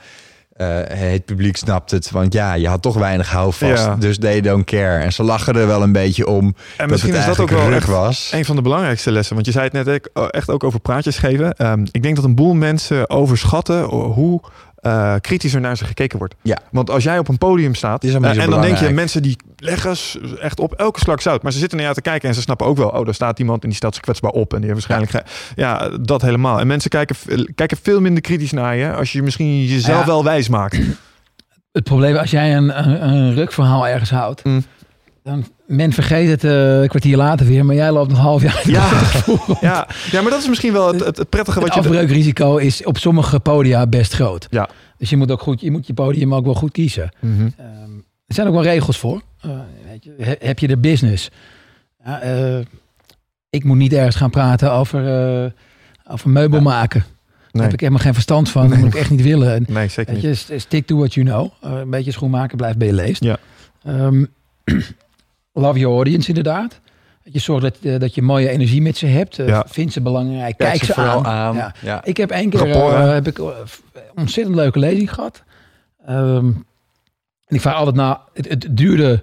eh, 0.56 0.66
het 0.88 1.24
publiek 1.24 1.56
snapt 1.56 1.90
het. 1.90 2.10
Want 2.10 2.32
ja, 2.32 2.54
je 2.54 2.68
had 2.68 2.82
toch 2.82 2.94
weinig 2.96 3.30
houvast. 3.30 3.84
Ja. 3.84 3.96
Dus 3.96 4.18
they 4.18 4.40
don't 4.40 4.64
care. 4.64 5.02
En 5.02 5.12
ze 5.12 5.22
lachen 5.22 5.54
er 5.56 5.66
wel 5.66 5.82
een 5.82 5.92
beetje 5.92 6.26
om. 6.26 6.54
En 6.76 6.90
misschien 6.90 7.14
is 7.14 7.24
dat 7.24 7.38
ook 7.38 7.50
wel 7.50 7.72
echt 7.72 7.86
was. 7.86 8.30
een 8.34 8.44
van 8.44 8.56
de 8.56 8.62
belangrijkste 8.62 9.10
lessen. 9.12 9.34
Want 9.34 9.46
je 9.46 9.52
zei 9.52 9.64
het 9.64 9.72
net 9.72 9.88
ook- 9.88 10.08
oh, 10.22 10.28
echt 10.30 10.48
ook 10.50 10.64
over 10.64 10.80
praatjes 10.80 11.18
geven. 11.18 11.52
Ehm, 11.56 11.86
ik 11.90 12.02
denk 12.02 12.16
dat 12.16 12.24
een 12.24 12.34
boel 12.34 12.54
mensen 12.54 13.10
overschatten 13.10 13.82
hoe 13.92 14.40
eh, 14.80 15.14
kritisch 15.20 15.54
er 15.54 15.60
naar 15.60 15.76
ze 15.76 15.84
gekeken 15.84 16.18
wordt. 16.18 16.34
Ja. 16.42 16.58
Want 16.70 16.90
als 16.90 17.04
jij 17.04 17.18
op 17.18 17.28
een 17.28 17.38
podium 17.38 17.74
staat 17.74 18.04
is 18.04 18.14
eh, 18.14 18.42
en 18.42 18.50
dan 18.50 18.60
denk 18.60 18.76
je 18.76 18.90
mensen 18.90 19.22
die 19.22 19.36
leggen 19.56 19.96
echt 20.40 20.60
op 20.60 20.72
elke 20.72 21.00
slak 21.00 21.20
zout. 21.20 21.42
Maar 21.42 21.52
ze 21.52 21.58
zitten 21.58 21.76
naar 21.76 21.86
jou 21.86 21.98
te 22.02 22.08
kijken 22.10 22.28
en 22.28 22.34
ze 22.34 22.40
snappen 22.40 22.66
ook 22.66 22.76
wel. 22.76 22.88
Oh, 22.88 23.04
daar 23.04 23.14
staat 23.14 23.38
iemand 23.38 23.62
en 23.62 23.68
die 23.68 23.76
stelt 23.76 23.94
zich 23.94 24.02
kwetsbaar 24.02 24.30
op. 24.30 24.54
En 24.54 24.60
die 24.60 24.70
heeft 24.70 24.86
waarschijnlijk... 24.86 25.28
Ja, 25.56 25.88
dat 26.00 26.22
helemaal. 26.22 26.60
En 26.60 26.66
mensen 26.66 26.90
kijken, 26.90 27.16
kijken 27.54 27.76
veel 27.82 28.00
minder 28.00 28.22
kritisch 28.22 28.52
naar 28.52 28.76
je 28.76 28.92
als 28.94 29.12
je 29.12 29.22
misschien 29.22 29.64
jezelf 29.64 30.00
Ja. 30.00 30.06
wel 30.06 30.24
wijs 30.24 30.48
maakt. 30.48 30.78
Het 31.72 31.84
probleem, 31.84 32.16
als 32.16 32.30
jij 32.30 32.56
een, 32.56 32.78
een, 32.88 33.08
een 33.08 33.34
rukverhaal 33.34 33.86
ergens 33.88 34.10
houdt, 34.10 34.44
Mm. 34.44 34.64
Dan 35.22 35.44
men 35.66 35.92
vergeet 35.92 36.28
het 36.28 36.44
eh, 36.44 36.80
een 36.80 36.88
kwartier 36.88 37.16
later 37.16 37.46
weer, 37.46 37.64
maar 37.64 37.74
jij 37.74 37.90
loopt 37.92 38.08
nog 38.08 38.18
een 38.18 38.24
half 38.24 38.42
jaar. 38.42 38.62
Ja. 38.70 38.88
Ja. 39.60 39.88
ja, 40.10 40.20
maar 40.22 40.30
dat 40.30 40.40
is 40.40 40.48
misschien 40.48 40.72
wel 40.72 40.86
het, 40.94 41.00
het, 41.16 41.28
prettige 41.28 41.58
Het 41.58 41.68
wat 41.68 41.74
je... 41.76 41.80
afbreukrisico 41.90 42.56
is 42.56 42.84
op 42.84 42.98
sommige 42.98 43.40
podia 43.40 43.86
best 43.86 44.12
groot. 44.14 44.46
Ja. 44.50 44.68
Dus 44.98 45.10
je 45.10 45.16
moet 45.16 45.30
ook 45.30 45.40
goed, 45.40 45.60
je 45.60 45.70
moet 45.70 45.86
je 45.86 45.94
podium 45.94 46.34
ook 46.34 46.44
wel 46.44 46.54
goed 46.54 46.72
kiezen. 46.72 47.10
Mhm. 47.20 47.40
Ehm, 47.56 47.90
er 48.26 48.34
zijn 48.34 48.46
ook 48.46 48.52
wel 48.52 48.62
regels 48.62 48.98
voor. 48.98 49.22
Eh, 49.40 49.50
weet 49.90 50.04
je, 50.04 50.14
he- 50.18 50.46
heb 50.46 50.58
je 50.58 50.66
de 50.66 50.76
business? 50.78 51.30
Eh, 52.04 52.58
ik 53.50 53.64
moet 53.64 53.76
niet 53.76 53.92
ergens 53.92 54.16
gaan 54.16 54.30
praten 54.30 54.72
over, 54.72 55.52
over 56.10 56.30
meubel 56.30 56.60
maken. 56.60 57.00
Daar 57.00 57.08
Nee. 57.52 57.62
heb 57.62 57.72
ik 57.72 57.80
helemaal 57.80 58.02
geen 58.02 58.14
verstand 58.14 58.48
van. 58.50 58.68
Dat 58.68 58.78
moet 58.78 58.94
ik 58.94 59.00
echt 59.00 59.10
niet 59.10 59.22
willen. 59.22 59.54
En, 59.54 59.64
Nee, 59.68 59.88
zeker 59.88 60.12
niet. 60.14 60.22
je, 60.22 60.34
st- 60.34 60.52
stick 60.56 60.86
to 60.86 60.96
what 60.96 61.14
you 61.14 61.26
know. 61.26 61.50
Een 61.60 61.90
beetje 61.90 62.12
schoenmaken, 62.12 62.56
blijft 62.56 62.78
bij 62.78 62.86
je 62.86 62.92
leest. 62.94 63.24
Ja. 63.24 63.38
Ehm, 63.84 64.24
love 65.60 65.78
your 65.78 65.94
audience 65.96 66.28
inderdaad. 66.28 66.80
Dat 67.24 67.32
je 67.32 67.38
zorgt 67.38 67.62
dat, 67.62 67.76
eh, 67.82 67.98
dat 67.98 68.14
je 68.14 68.22
mooie 68.22 68.48
energie 68.48 68.82
met 68.82 68.96
ze 68.96 69.06
hebt. 69.06 69.38
Eh, 69.38 69.46
Ja. 69.48 69.64
Vind 69.68 69.92
ze 69.92 70.00
belangrijk. 70.00 70.56
Kijk 70.56 70.70
Kijk, 70.70 70.84
ze 70.84 70.94
aan. 70.94 71.26
aan. 71.26 71.54
Ja. 71.54 71.74
Ja. 71.82 72.04
Ik 72.04 72.16
heb 72.16 72.30
één 72.30 72.50
keer 72.50 72.58
Rapport, 72.68 72.94
eh, 72.94 73.12
heb 73.12 73.26
ik, 73.26 73.40
ontzettend 74.14 74.56
leuke 74.56 74.78
lezing 74.78 75.14
gehad. 75.14 75.42
Ehm, 76.06 76.46
en 77.46 77.56
ik 77.56 77.60
vraag 77.60 77.74
altijd, 77.74 77.96
nou, 77.96 78.16
het, 78.34 78.48
het 78.48 78.66
duurde, 78.70 79.22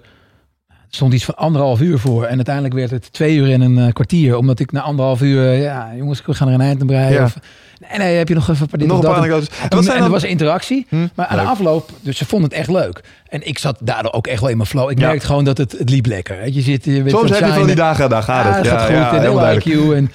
stond 0.90 1.12
iets 1.14 1.24
van 1.24 1.34
anderhalf 1.36 1.80
uur 1.80 1.98
voor. 1.98 2.24
En 2.24 2.34
uiteindelijk 2.36 2.74
werd 2.74 2.90
het 2.90 3.12
twee 3.12 3.36
uur 3.36 3.52
en 3.52 3.60
een 3.60 3.78
eh, 3.78 3.92
kwartier. 3.92 4.36
Omdat 4.36 4.60
ik 4.60 4.72
na 4.72 4.80
anderhalf 4.80 5.22
uur, 5.22 5.48
eh, 5.52 5.62
ja 5.62 5.92
jongens, 5.96 6.22
we 6.26 6.34
gaan 6.34 6.48
er 6.48 6.54
een 6.54 6.60
eind 6.60 6.80
aan 6.80 6.86
breien. 6.86 7.12
Ja. 7.12 7.24
Of, 7.24 7.38
nee, 7.88 7.98
nee, 7.98 8.16
heb 8.16 8.28
je 8.28 8.34
nog 8.34 8.48
even 8.48 8.62
een 8.62 8.68
paar 8.68 8.78
dit 8.78 8.88
Nog 8.88 8.98
een 9.04 9.10
paar 9.10 9.22
En-. 9.24 9.32
En 9.32 9.40
toen- 9.40 9.48
wat 9.68 9.84
zijn 9.84 9.86
en 9.88 9.94
er 9.94 10.00
dan... 10.00 10.10
was 10.10 10.24
interactie. 10.24 10.86
Hm? 10.88 11.06
Maar 11.14 11.26
aan 11.26 11.36
Leuk. 11.36 11.44
de 11.44 11.50
afloop, 11.50 11.90
dus 12.00 12.16
ze 12.16 12.24
vonden 12.26 12.48
het 12.48 12.58
echt 12.58 12.68
leuk. 12.68 13.00
En 13.28 13.46
ik 13.46 13.58
zat 13.58 13.78
daardoor 13.80 14.12
ook 14.12 14.26
echt 14.26 14.40
wel 14.40 14.50
in 14.50 14.56
mijn 14.56 14.68
flow. 14.68 14.90
Ik 14.90 14.98
Ja. 14.98 15.06
merkte 15.06 15.26
gewoon 15.26 15.44
dat 15.44 15.58
het, 15.58 15.72
het 15.72 15.90
liep 15.90 16.06
lekker. 16.06 16.38
Weet 16.38 16.54
Je, 16.54 16.60
zit, 16.60 16.84
je 16.84 17.02
Soms 17.06 17.30
heb 17.30 17.46
je 17.48 17.52
van 17.52 17.66
die 17.66 17.74
dagen, 17.74 18.08
daar 18.10 18.22
gaat 18.22 18.44
Ja, 18.44 18.52
het. 18.58 18.66
gaat 18.68 18.82
goed. 18.82 19.16
en 19.18 19.20
heel 19.20 19.40
like 19.46 19.68
you. 19.70 19.96
En, 19.96 20.10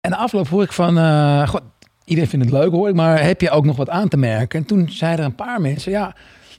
en 0.00 0.10
de 0.10 0.16
afloop 0.16 0.48
hoor 0.48 0.62
ik 0.62 0.72
van... 0.72 0.98
eh, 0.98 1.48
god, 1.48 1.62
iedereen 2.04 2.30
vindt 2.30 2.44
het 2.44 2.54
leuk 2.54 2.70
hoor 2.70 2.88
ik. 2.88 2.94
Maar 2.94 3.22
heb 3.24 3.40
je 3.40 3.50
ook 3.50 3.64
nog 3.64 3.76
wat 3.76 3.88
aan 3.90 4.08
te 4.08 4.16
merken? 4.16 4.58
En 4.58 4.64
toen 4.66 4.88
zeiden 4.90 5.20
er 5.20 5.26
een 5.30 5.34
paar 5.34 5.60
mensen... 5.60 5.92
Ja, 5.92 6.14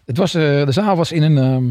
het 0.05 0.17
was, 0.17 0.31
de 0.31 0.65
zaal 0.69 0.95
was 0.95 1.11
in 1.11 1.23
een... 1.23 1.37
ehm 1.37 1.63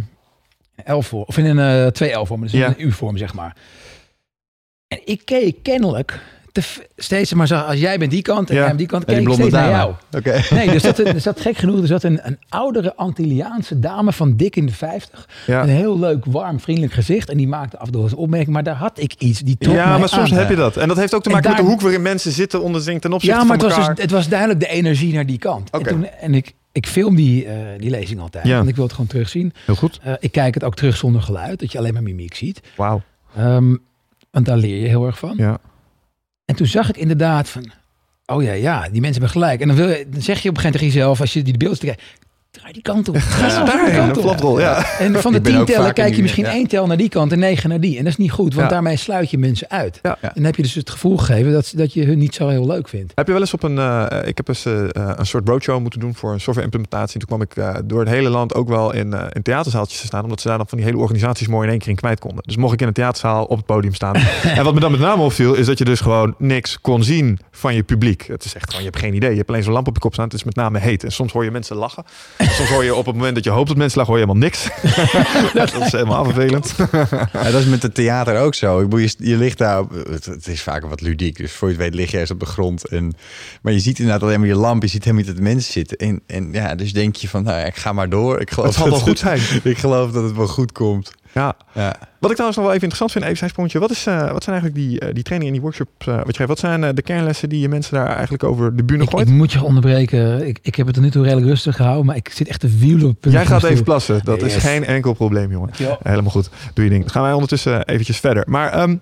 L-vorm, 0.84 1.22
of 1.26 1.38
in 1.38 1.58
een 1.58 1.92
eh 1.92 2.08
2L-vorm, 2.22 2.40
dus 2.40 2.52
in 2.52 2.58
Ja. 2.58 2.66
een 2.66 2.74
U-vorm, 2.86 3.16
zeg 3.16 3.34
maar. 3.34 3.56
En 4.88 5.00
ik 5.04 5.20
keek 5.24 5.62
kennelijk 5.62 6.20
te 6.52 6.62
steeds 6.96 7.34
maar 7.34 7.46
zo, 7.46 7.54
als 7.56 7.78
jij 7.78 7.98
bent 7.98 8.10
die 8.10 8.22
kant 8.22 8.48
en 8.48 8.54
Ja. 8.54 8.58
jij 8.60 8.66
bent 8.68 8.78
die 8.78 8.88
kant, 8.88 9.06
die 9.06 9.16
keek 9.16 9.26
ik 9.28 9.32
steeds 9.34 9.52
naar 9.52 9.70
jou. 9.70 9.94
Oké. 10.16 10.40
Nee, 10.54 10.70
er 10.70 10.80
zat, 10.80 10.98
er 11.16 11.20
zat 11.20 11.40
gek 11.40 11.56
genoeg, 11.56 11.80
er 11.80 11.86
zat 11.86 12.02
een, 12.02 12.20
een 12.22 12.38
oudere 12.48 12.94
Antilliaanse 12.96 13.78
dame 13.78 14.12
van 14.12 14.36
dik 14.36 14.56
in 14.56 14.66
de 14.66 14.72
50. 14.72 15.28
Ja. 15.46 15.62
Een 15.62 15.68
heel 15.68 15.98
leuk, 15.98 16.24
warm, 16.24 16.60
vriendelijk 16.60 16.92
gezicht. 16.92 17.28
En 17.30 17.36
die 17.36 17.48
maakte 17.48 17.78
af 17.78 17.86
en 17.86 17.92
toe 17.92 18.04
een 18.04 18.14
opmerking, 18.14 18.52
maar 18.52 18.62
daar 18.62 18.74
had 18.74 18.98
ik 19.00 19.14
iets. 19.18 19.40
Die 19.40 19.56
trok 19.58 19.74
Ja, 19.74 19.98
maar 19.98 20.08
soms 20.08 20.32
aan. 20.32 20.38
heb 20.38 20.48
je 20.48 20.56
dat. 20.56 20.76
En 20.76 20.88
dat 20.88 20.96
heeft 20.96 21.14
ook 21.14 21.22
te 21.22 21.28
En 21.28 21.34
maken 21.34 21.50
met 21.50 21.58
de 21.60 21.64
hoek 21.66 21.80
waarin 21.80 22.02
mensen 22.02 22.32
zitten 22.32 22.62
onderling 22.62 23.00
ten 23.00 23.12
opzichte 23.12 23.38
Ja, 23.38 23.44
maar 23.44 23.56
van 23.58 23.66
het 23.66 23.74
was, 23.76 23.78
elkaar. 23.80 23.94
dus, 23.94 24.04
het 24.04 24.12
was 24.12 24.28
duidelijk 24.28 24.60
de 24.60 24.68
energie 24.68 25.14
naar 25.14 25.26
die 25.26 25.38
kant. 25.38 25.70
Oké. 25.72 25.88
En, 25.88 25.94
toen, 25.94 26.06
en 26.06 26.34
ik, 26.34 26.54
ik 26.78 26.86
film 26.86 27.14
die, 27.16 27.44
eh, 27.46 27.78
die 27.78 27.90
lezing 27.90 28.20
altijd, 28.20 28.46
Ja. 28.46 28.56
want 28.56 28.68
ik 28.68 28.74
wil 28.74 28.84
het 28.84 28.92
gewoon 28.92 29.06
terugzien. 29.08 29.52
Heel 29.66 29.74
goed. 29.74 29.98
Eh, 30.02 30.12
ik 30.18 30.32
kijk 30.32 30.54
het 30.54 30.64
ook 30.64 30.74
terug 30.74 30.96
zonder 30.96 31.22
geluid, 31.22 31.58
dat 31.60 31.72
je 31.72 31.78
alleen 31.78 31.92
maar 31.92 32.02
mimiek 32.02 32.34
ziet. 32.34 32.60
Wauw. 32.76 33.02
Ehm, 33.36 33.76
want 34.30 34.46
daar 34.46 34.56
leer 34.56 34.82
je 34.82 34.88
heel 34.88 35.06
erg 35.06 35.18
van. 35.18 35.34
Ja. 35.36 35.58
En 36.44 36.54
toen 36.54 36.66
zag 36.66 36.88
ik 36.88 36.96
inderdaad 36.96 37.48
van, 37.48 37.70
oh 38.26 38.42
ja, 38.42 38.52
ja, 38.52 38.80
die 38.88 39.00
mensen 39.00 39.22
hebben 39.22 39.28
gelijk. 39.40 39.60
En 39.60 39.66
dan, 39.68 39.76
wil 39.76 39.88
je, 39.88 40.06
dan 40.08 40.22
zeg 40.22 40.40
je 40.42 40.48
op 40.48 40.56
een 40.56 40.60
gegeven 40.60 40.62
moment 40.62 40.72
tegen 40.72 40.86
jezelf, 40.86 41.20
als 41.20 41.32
je 41.32 41.42
die 41.42 41.56
beelden 41.56 41.78
kijkt, 41.78 42.02
draai 42.50 42.72
die 42.72 42.82
kant 42.82 43.08
op. 43.08 43.16
Ga 43.18 43.64
Daarheen, 43.64 44.12
kant 44.12 44.16
een 44.40 44.42
op. 44.46 44.58
Ja. 44.58 44.98
En 44.98 45.14
van 45.20 45.32
de 45.32 45.40
tien 45.40 45.64
tellen 45.64 45.92
kijk 45.92 46.14
je 46.14 46.22
misschien 46.22 46.44
ja. 46.44 46.50
één 46.50 46.66
tel 46.66 46.86
naar 46.86 46.96
die 46.96 47.08
kant 47.08 47.32
en 47.32 47.38
negen 47.38 47.68
naar 47.68 47.80
die. 47.80 47.96
En 47.98 48.02
dat 48.04 48.12
is 48.12 48.18
niet 48.18 48.30
goed, 48.30 48.54
want 48.54 48.66
Ja. 48.66 48.72
daarmee 48.72 48.96
sluit 48.96 49.30
je 49.30 49.38
mensen 49.38 49.70
uit. 49.70 49.98
Ja. 50.02 50.18
En 50.20 50.30
dan 50.34 50.44
heb 50.44 50.56
je 50.56 50.62
dus 50.62 50.74
het 50.74 50.90
gevoel 50.90 51.16
gegeven 51.16 51.52
dat, 51.52 51.72
dat 51.76 51.92
je 51.92 52.04
hun 52.04 52.18
niet 52.18 52.34
zo 52.34 52.48
heel 52.48 52.66
leuk 52.66 52.88
vindt. 52.88 53.12
Heb 53.14 53.26
je 53.26 53.32
wel 53.32 53.40
eens 53.40 53.54
op 53.54 53.62
een... 53.62 53.78
eh, 53.78 54.06
ik 54.28 54.36
heb 54.36 54.48
eens 54.48 54.64
eh, 54.64 54.84
eh, 54.84 54.88
een 55.16 55.26
soort 55.26 55.48
roadshow 55.48 55.80
moeten 55.80 56.00
doen 56.00 56.14
voor 56.14 56.32
een 56.32 56.40
software 56.40 56.62
implementatie. 56.62 57.18
Toen 57.18 57.28
kwam 57.28 57.42
ik 57.42 57.56
eh, 57.56 57.74
door 57.84 58.00
het 58.00 58.08
hele 58.08 58.28
land 58.28 58.54
ook 58.54 58.68
wel 58.68 58.92
in, 58.92 59.12
eh, 59.14 59.24
in 59.32 59.42
theaterzaaltjes 59.42 60.00
te 60.00 60.06
staan. 60.06 60.22
Omdat 60.22 60.40
ze 60.40 60.48
daar 60.48 60.56
dan 60.58 60.68
van 60.68 60.78
die 60.78 60.86
hele 60.86 60.98
organisaties 61.00 61.46
mooi 61.48 61.64
in 61.66 61.70
één 61.70 61.78
keer 61.78 61.88
in 61.88 61.96
kwijt 61.96 62.20
konden. 62.20 62.42
Dus 62.46 62.56
mocht 62.56 62.72
ik 62.72 62.80
in 62.80 62.86
een 62.86 62.92
theaterzaal 62.92 63.44
op 63.44 63.56
het 63.56 63.66
podium 63.66 63.94
staan. 63.94 64.14
en 64.56 64.64
wat 64.64 64.74
me 64.74 64.80
dan 64.80 64.90
met 64.90 65.00
name 65.00 65.22
opviel, 65.22 65.54
is 65.54 65.66
dat 65.66 65.78
je 65.78 65.84
dus 65.84 66.00
gewoon 66.00 66.34
niks 66.38 66.80
kon 66.80 67.02
zien 67.02 67.38
van 67.50 67.74
je 67.74 67.82
publiek. 67.82 68.26
Het 68.26 68.44
is 68.44 68.54
echt 68.54 68.64
gewoon, 68.66 68.80
je 68.84 68.88
hebt 68.90 69.00
geen 69.02 69.14
idee. 69.14 69.30
Je 69.30 69.36
hebt 69.36 69.48
alleen 69.48 69.62
zo'n 69.62 69.72
lamp 69.72 69.86
op 69.88 69.94
je 69.94 70.00
kop 70.00 70.12
staan. 70.12 70.24
Het 70.24 70.34
is 70.34 70.44
met 70.44 70.54
name 70.54 70.78
heet. 70.78 71.04
En 71.04 71.12
soms 71.12 71.32
hoor 71.32 71.44
je 71.44 71.50
mensen 71.50 71.76
lachen. 71.76 72.04
Soms 72.38 72.68
hoor 72.68 72.84
je 72.84 72.94
op 72.94 73.06
het 73.06 73.14
moment 73.14 73.34
dat 73.34 73.44
je 73.44 73.50
hoopt 73.50 73.68
dat 73.68 73.76
mensen 73.76 73.98
lachen, 73.98 74.14
hoor 74.14 74.22
je 74.22 74.28
helemaal 74.28 74.48
niks. 74.48 74.68
dat 75.74 75.86
is 75.86 75.92
helemaal 75.92 76.24
vervelend. 76.24 76.74
Ja, 77.32 77.50
dat 77.50 77.60
is 77.60 77.66
met 77.66 77.82
het 77.82 77.94
theater 77.94 78.40
ook 78.40 78.54
zo. 78.54 78.78
Ik 78.78 78.88
bedoel, 78.88 79.04
je, 79.04 79.14
je 79.18 79.36
ligt 79.36 79.58
daar, 79.58 79.80
op, 79.80 79.90
het, 79.90 80.24
het 80.24 80.46
is 80.46 80.62
vaak 80.62 80.84
wat 80.84 81.00
ludiek. 81.00 81.36
Dus 81.36 81.52
voor 81.52 81.68
je 81.68 81.74
het 81.74 81.82
weet 81.82 81.94
lig 81.94 82.10
je 82.10 82.18
eerst 82.18 82.32
op 82.32 82.40
de 82.40 82.46
grond. 82.46 82.88
En, 82.88 83.12
maar 83.62 83.72
je 83.72 83.80
ziet 83.80 83.98
inderdaad 83.98 84.22
alleen 84.22 84.38
maar 84.38 84.48
je 84.48 84.54
lamp. 84.54 84.82
Je 84.82 84.88
ziet 84.88 85.04
helemaal 85.04 85.24
niet 85.24 85.34
dat 85.34 85.44
de 85.44 85.50
mensen 85.50 85.72
zitten. 85.72 85.96
En, 85.96 86.20
en 86.26 86.52
ja, 86.52 86.74
dus 86.74 86.92
denk 86.92 87.16
je 87.16 87.28
van, 87.28 87.42
nou 87.42 87.58
ja, 87.58 87.64
ik 87.64 87.76
ga 87.76 87.92
maar 87.92 88.08
door. 88.08 88.40
Ik 88.40 88.50
geloof 88.50 88.68
Het 88.68 88.76
zal 88.78 88.90
wel 88.90 88.98
goed 88.98 89.18
zijn. 89.18 89.40
ik 89.62 89.78
geloof 89.78 90.10
dat 90.10 90.22
het 90.22 90.36
wel 90.36 90.48
goed 90.48 90.72
komt. 90.72 91.12
Ja. 91.32 91.56
Ja. 91.74 91.96
Wat 92.18 92.30
ik 92.30 92.36
trouwens 92.36 92.56
nog 92.56 92.66
wel 92.66 92.74
even 92.74 92.88
interessant 92.88 93.12
vind, 93.12 93.24
even 93.24 93.36
zijn 93.36 93.50
sprongetje. 93.50 93.78
Wat, 93.78 93.90
is, 93.90 94.06
eh, 94.06 94.32
wat 94.32 94.44
zijn 94.44 94.60
eigenlijk 94.60 94.88
die, 94.88 95.00
eh, 95.00 95.14
die 95.14 95.22
trainingen 95.22 95.54
en 95.54 95.60
die 95.60 95.60
workshops 95.60 96.06
eh, 96.06 96.24
wat 96.24 96.36
je? 96.36 96.46
Wat 96.46 96.58
zijn 96.58 96.94
de 96.94 97.02
kernlessen 97.02 97.48
die 97.48 97.60
je 97.60 97.68
mensen 97.68 97.94
daar 97.94 98.08
eigenlijk 98.08 98.44
over 98.44 98.76
de 98.76 98.82
Ik, 98.94 99.10
gooit? 99.10 99.28
ik 99.28 99.34
moet 99.34 99.52
je 99.52 99.62
onderbreken. 99.62 100.46
Ik, 100.46 100.58
ik 100.62 100.74
heb 100.74 100.86
het 100.86 100.96
er 100.96 101.02
nu 101.02 101.10
toe 101.10 101.22
redelijk 101.22 101.46
rustig 101.46 101.76
gehouden, 101.76 102.06
maar 102.06 102.16
ik 102.16 102.28
zit 102.28 102.48
echt 102.48 102.60
te 102.60 102.78
wielen 102.78 103.08
op 103.08 103.24
Jij 103.24 103.46
gaat 103.46 103.64
even 103.64 103.84
plassen. 103.84 104.20
Dat 104.24 104.42
is 104.42 104.56
geen 104.56 104.84
enkel 104.84 105.12
probleem, 105.12 105.50
jongen. 105.50 105.70
Helemaal 106.02 106.30
goed. 106.30 106.50
Doe 106.74 106.84
je 106.84 106.90
ding. 106.90 107.02
Dan 107.02 107.12
gaan 107.12 107.22
wij 107.22 107.32
ondertussen 107.32 107.86
eventjes 107.86 108.18
verder. 108.18 108.44
Maar 108.46 108.72
ehm, 108.72 108.96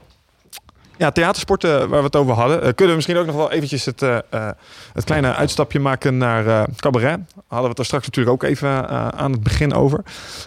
ja, 0.97 1.11
theatersporten 1.11 1.89
waar 1.89 1.99
we 1.99 2.05
het 2.07 2.17
over 2.17 2.35
hadden. 2.35 2.57
eh, 2.63 2.65
kunnen 2.65 2.89
we 2.89 2.95
misschien 2.95 3.17
ook 3.17 3.27
nog 3.27 3.35
wel 3.37 3.53
eventjes 3.53 3.85
het, 3.85 4.03
eh, 4.03 4.17
eh, 4.31 4.49
het 4.93 5.05
kleine 5.05 5.35
uitstapje 5.35 5.81
maken 5.81 6.17
naar 6.17 6.47
eh, 6.47 6.63
cabaret. 6.77 7.19
Hadden 7.37 7.63
we 7.63 7.69
het 7.69 7.79
er 7.79 7.85
straks 7.85 8.07
natuurlijk 8.07 8.35
ook 8.43 8.51
even 8.51 8.69
eh, 8.89 9.09
aan 9.09 9.33
het 9.33 9.43
begin 9.43 9.75
over. 9.75 10.01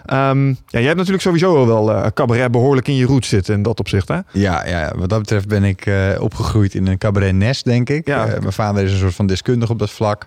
Ehm, 0.06 0.46
ja, 0.48 0.54
jij 0.66 0.82
hebt 0.82 0.96
natuurlijk 0.96 1.22
sowieso 1.22 1.56
al 1.56 1.66
wel 1.66 1.92
eh, 1.92 2.06
cabaret 2.14 2.50
behoorlijk 2.50 2.88
in 2.88 2.96
je 2.96 3.06
roots 3.06 3.28
zitten 3.28 3.54
in 3.54 3.62
dat 3.62 3.78
opzicht, 3.80 4.08
hè? 4.08 4.18
Ja, 4.32 4.66
ja, 4.66 4.92
wat 4.96 5.08
dat 5.08 5.18
betreft 5.18 5.48
ben 5.48 5.64
ik 5.64 5.86
eh, 5.86 5.94
opgegroeid 6.18 6.74
in 6.74 6.86
een 6.86 6.98
cabaret 6.98 7.34
nest, 7.34 7.64
denk 7.64 7.88
ik. 7.88 8.06
Ja. 8.06 8.26
Eh, 8.26 8.38
mijn 8.40 8.52
vader 8.52 8.84
is 8.84 8.92
een 8.92 8.98
soort 8.98 9.14
van 9.14 9.26
deskundige 9.26 9.72
op 9.72 9.78
dat 9.78 9.90
vlak. 9.90 10.24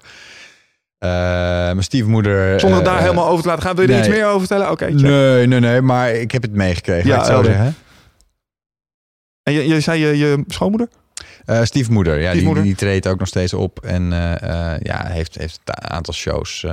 Eh, 0.98 1.10
mijn 1.10 1.84
stiefmoeder... 1.84 2.60
Zonder 2.60 2.78
het 2.78 2.88
daar 2.88 2.98
eh, 2.98 3.02
helemaal 3.04 3.28
over 3.28 3.41
te 3.41 3.48
laten 3.48 3.64
gaan. 3.64 3.76
Wil 3.76 3.86
je 3.86 3.91
er 3.94 4.00
nee. 4.00 4.08
iets 4.08 4.18
meer 4.18 4.28
over 4.28 4.40
vertellen? 4.40 4.72
Oké. 4.72 4.90
Nee, 4.90 5.48
nee, 5.48 5.60
nee, 5.60 5.82
maar 5.82 6.12
ik 6.12 6.32
heb 6.32 6.41
het 6.41 6.54
meegekregen. 6.54 7.10
Ja, 7.10 7.20
ik 7.20 7.26
zo 7.26 7.44
zeggen. 7.44 7.76
En 9.44 9.53
je, 9.53 9.68
je 9.68 9.80
zei 9.80 9.99
je, 9.99 10.18
je 10.18 10.44
schoonmoeder? 10.48 10.88
Eh, 11.45 11.64
stiefmoeder, 11.64 12.20
ja, 12.20 12.30
Stiefmoeder. 12.30 12.64
Die, 12.64 12.76
die 12.76 12.88
treedt 12.88 13.07
ook 13.07 13.20
nog 13.20 13.28
steeds 13.28 13.53
op. 13.53 13.80
En 13.80 14.14
eh, 14.14 14.74
eh, 14.74 14.80
ja, 14.82 15.06
heeft, 15.06 15.38
heeft 15.38 15.60
een 15.65 15.90
aantal 15.90 16.14
shows 16.14 16.65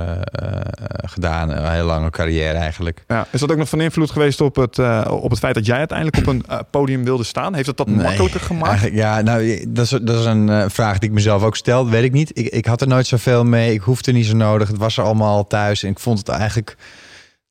gedaan. 0.95 1.49
Een 1.49 1.71
hele 1.71 1.83
lange 1.83 2.09
carrière 2.09 2.57
eigenlijk. 2.57 3.03
Ja. 3.07 3.27
Is 3.31 3.39
dat 3.39 3.51
ook 3.51 3.57
nog 3.57 3.69
van 3.69 3.81
invloed 3.81 4.11
geweest 4.11 4.41
op 4.41 4.55
het, 4.55 4.79
op 5.09 5.29
het 5.29 5.39
feit 5.39 5.55
dat 5.55 5.65
jij 5.65 5.77
uiteindelijk 5.77 6.17
op 6.17 6.27
een 6.27 6.45
podium 6.69 7.03
wilde 7.03 7.23
staan? 7.23 7.53
Heeft 7.53 7.77
dat 7.77 7.87
Nee, 7.87 7.95
makkelijker 7.95 8.39
gemaakt? 8.39 8.89
Ja, 8.91 9.21
nou, 9.21 9.65
dat 9.67 9.85
is, 9.85 9.99
dat 10.01 10.19
is 10.19 10.25
een 10.25 10.71
vraag 10.71 10.97
die 10.97 11.09
ik 11.09 11.15
mezelf 11.15 11.43
ook 11.43 11.55
stel. 11.55 11.83
Dat 11.83 11.93
weet 11.93 12.03
ik 12.03 12.11
niet. 12.11 12.37
Ik, 12.37 12.47
ik 12.47 12.65
had 12.65 12.81
er 12.81 12.87
nooit 12.87 13.07
zoveel 13.07 13.43
mee. 13.43 13.73
Ik 13.73 13.81
hoefde 13.81 14.11
niet 14.11 14.25
zo 14.25 14.35
nodig. 14.35 14.67
Het 14.67 14.77
was 14.77 14.97
er 14.97 15.03
allemaal 15.03 15.35
al 15.35 15.47
thuis. 15.47 15.83
En 15.83 15.89
ik 15.89 15.99
vond 15.99 16.17
het 16.17 16.29
eigenlijk... 16.29 16.75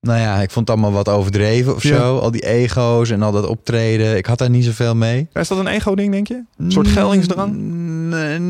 Nou 0.00 0.18
ja, 0.20 0.42
ik 0.42 0.50
vond 0.50 0.68
het 0.68 0.76
allemaal 0.78 0.96
wat 0.96 1.08
overdreven 1.08 1.74
of 1.74 1.82
Ja. 1.82 1.96
zo. 1.96 2.18
Al 2.18 2.30
die 2.30 2.46
ego's 2.46 3.10
en 3.10 3.22
al 3.22 3.32
dat 3.32 3.46
optreden. 3.46 4.16
Ik 4.16 4.26
had 4.26 4.38
daar 4.38 4.50
niet 4.50 4.64
zoveel 4.64 4.94
mee. 4.96 5.28
Is 5.32 5.48
dat 5.48 5.58
een 5.58 5.66
ego-ding, 5.66 6.12
denk 6.12 6.28
je? 6.28 6.42
Een 6.58 6.72
soort 6.72 6.88
geldingsdrang? 6.88 7.52
Mm, 7.56 7.88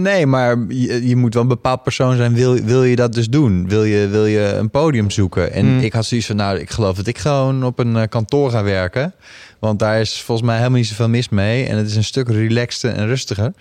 Nee, 0.02 0.27
maar 0.27 0.59
je, 0.68 1.09
je 1.09 1.16
moet 1.16 1.35
wel 1.35 1.43
een 1.43 1.48
bepaald 1.48 1.82
persoon 1.82 2.16
zijn. 2.16 2.35
Wil, 2.35 2.55
wil 2.55 2.85
je 2.85 2.97
dat 2.97 3.12
dus 3.12 3.28
doen? 3.28 3.68
Wil 3.68 3.85
je, 3.85 4.09
wil 4.09 4.27
je 4.27 4.40
een 4.59 4.70
podium 4.70 5.10
zoeken? 5.10 5.52
En 5.52 5.66
Mm. 5.66 5.81
ik 5.81 5.93
had 5.93 6.05
zoiets 6.05 6.27
van, 6.27 6.36
nou, 6.36 6.59
ik 6.59 6.70
geloof 6.70 6.97
dat 6.97 7.06
ik 7.06 7.18
gewoon 7.18 7.64
op 7.64 7.78
een 7.78 7.97
eh, 7.97 8.09
kantoor 8.09 8.51
ga 8.51 8.62
werken. 8.62 9.14
Want 9.59 9.78
daar 9.78 10.01
is 10.01 10.22
volgens 10.22 10.47
mij 10.47 10.56
helemaal 10.56 10.78
niet 10.78 10.89
zoveel 10.89 11.09
mis 11.09 11.28
mee. 11.28 11.64
En 11.66 11.77
het 11.77 11.86
is 11.89 11.97
een 11.97 12.05
stuk 12.05 12.28
relaxter 12.28 12.93
en 12.94 13.06
rustiger. 13.06 13.52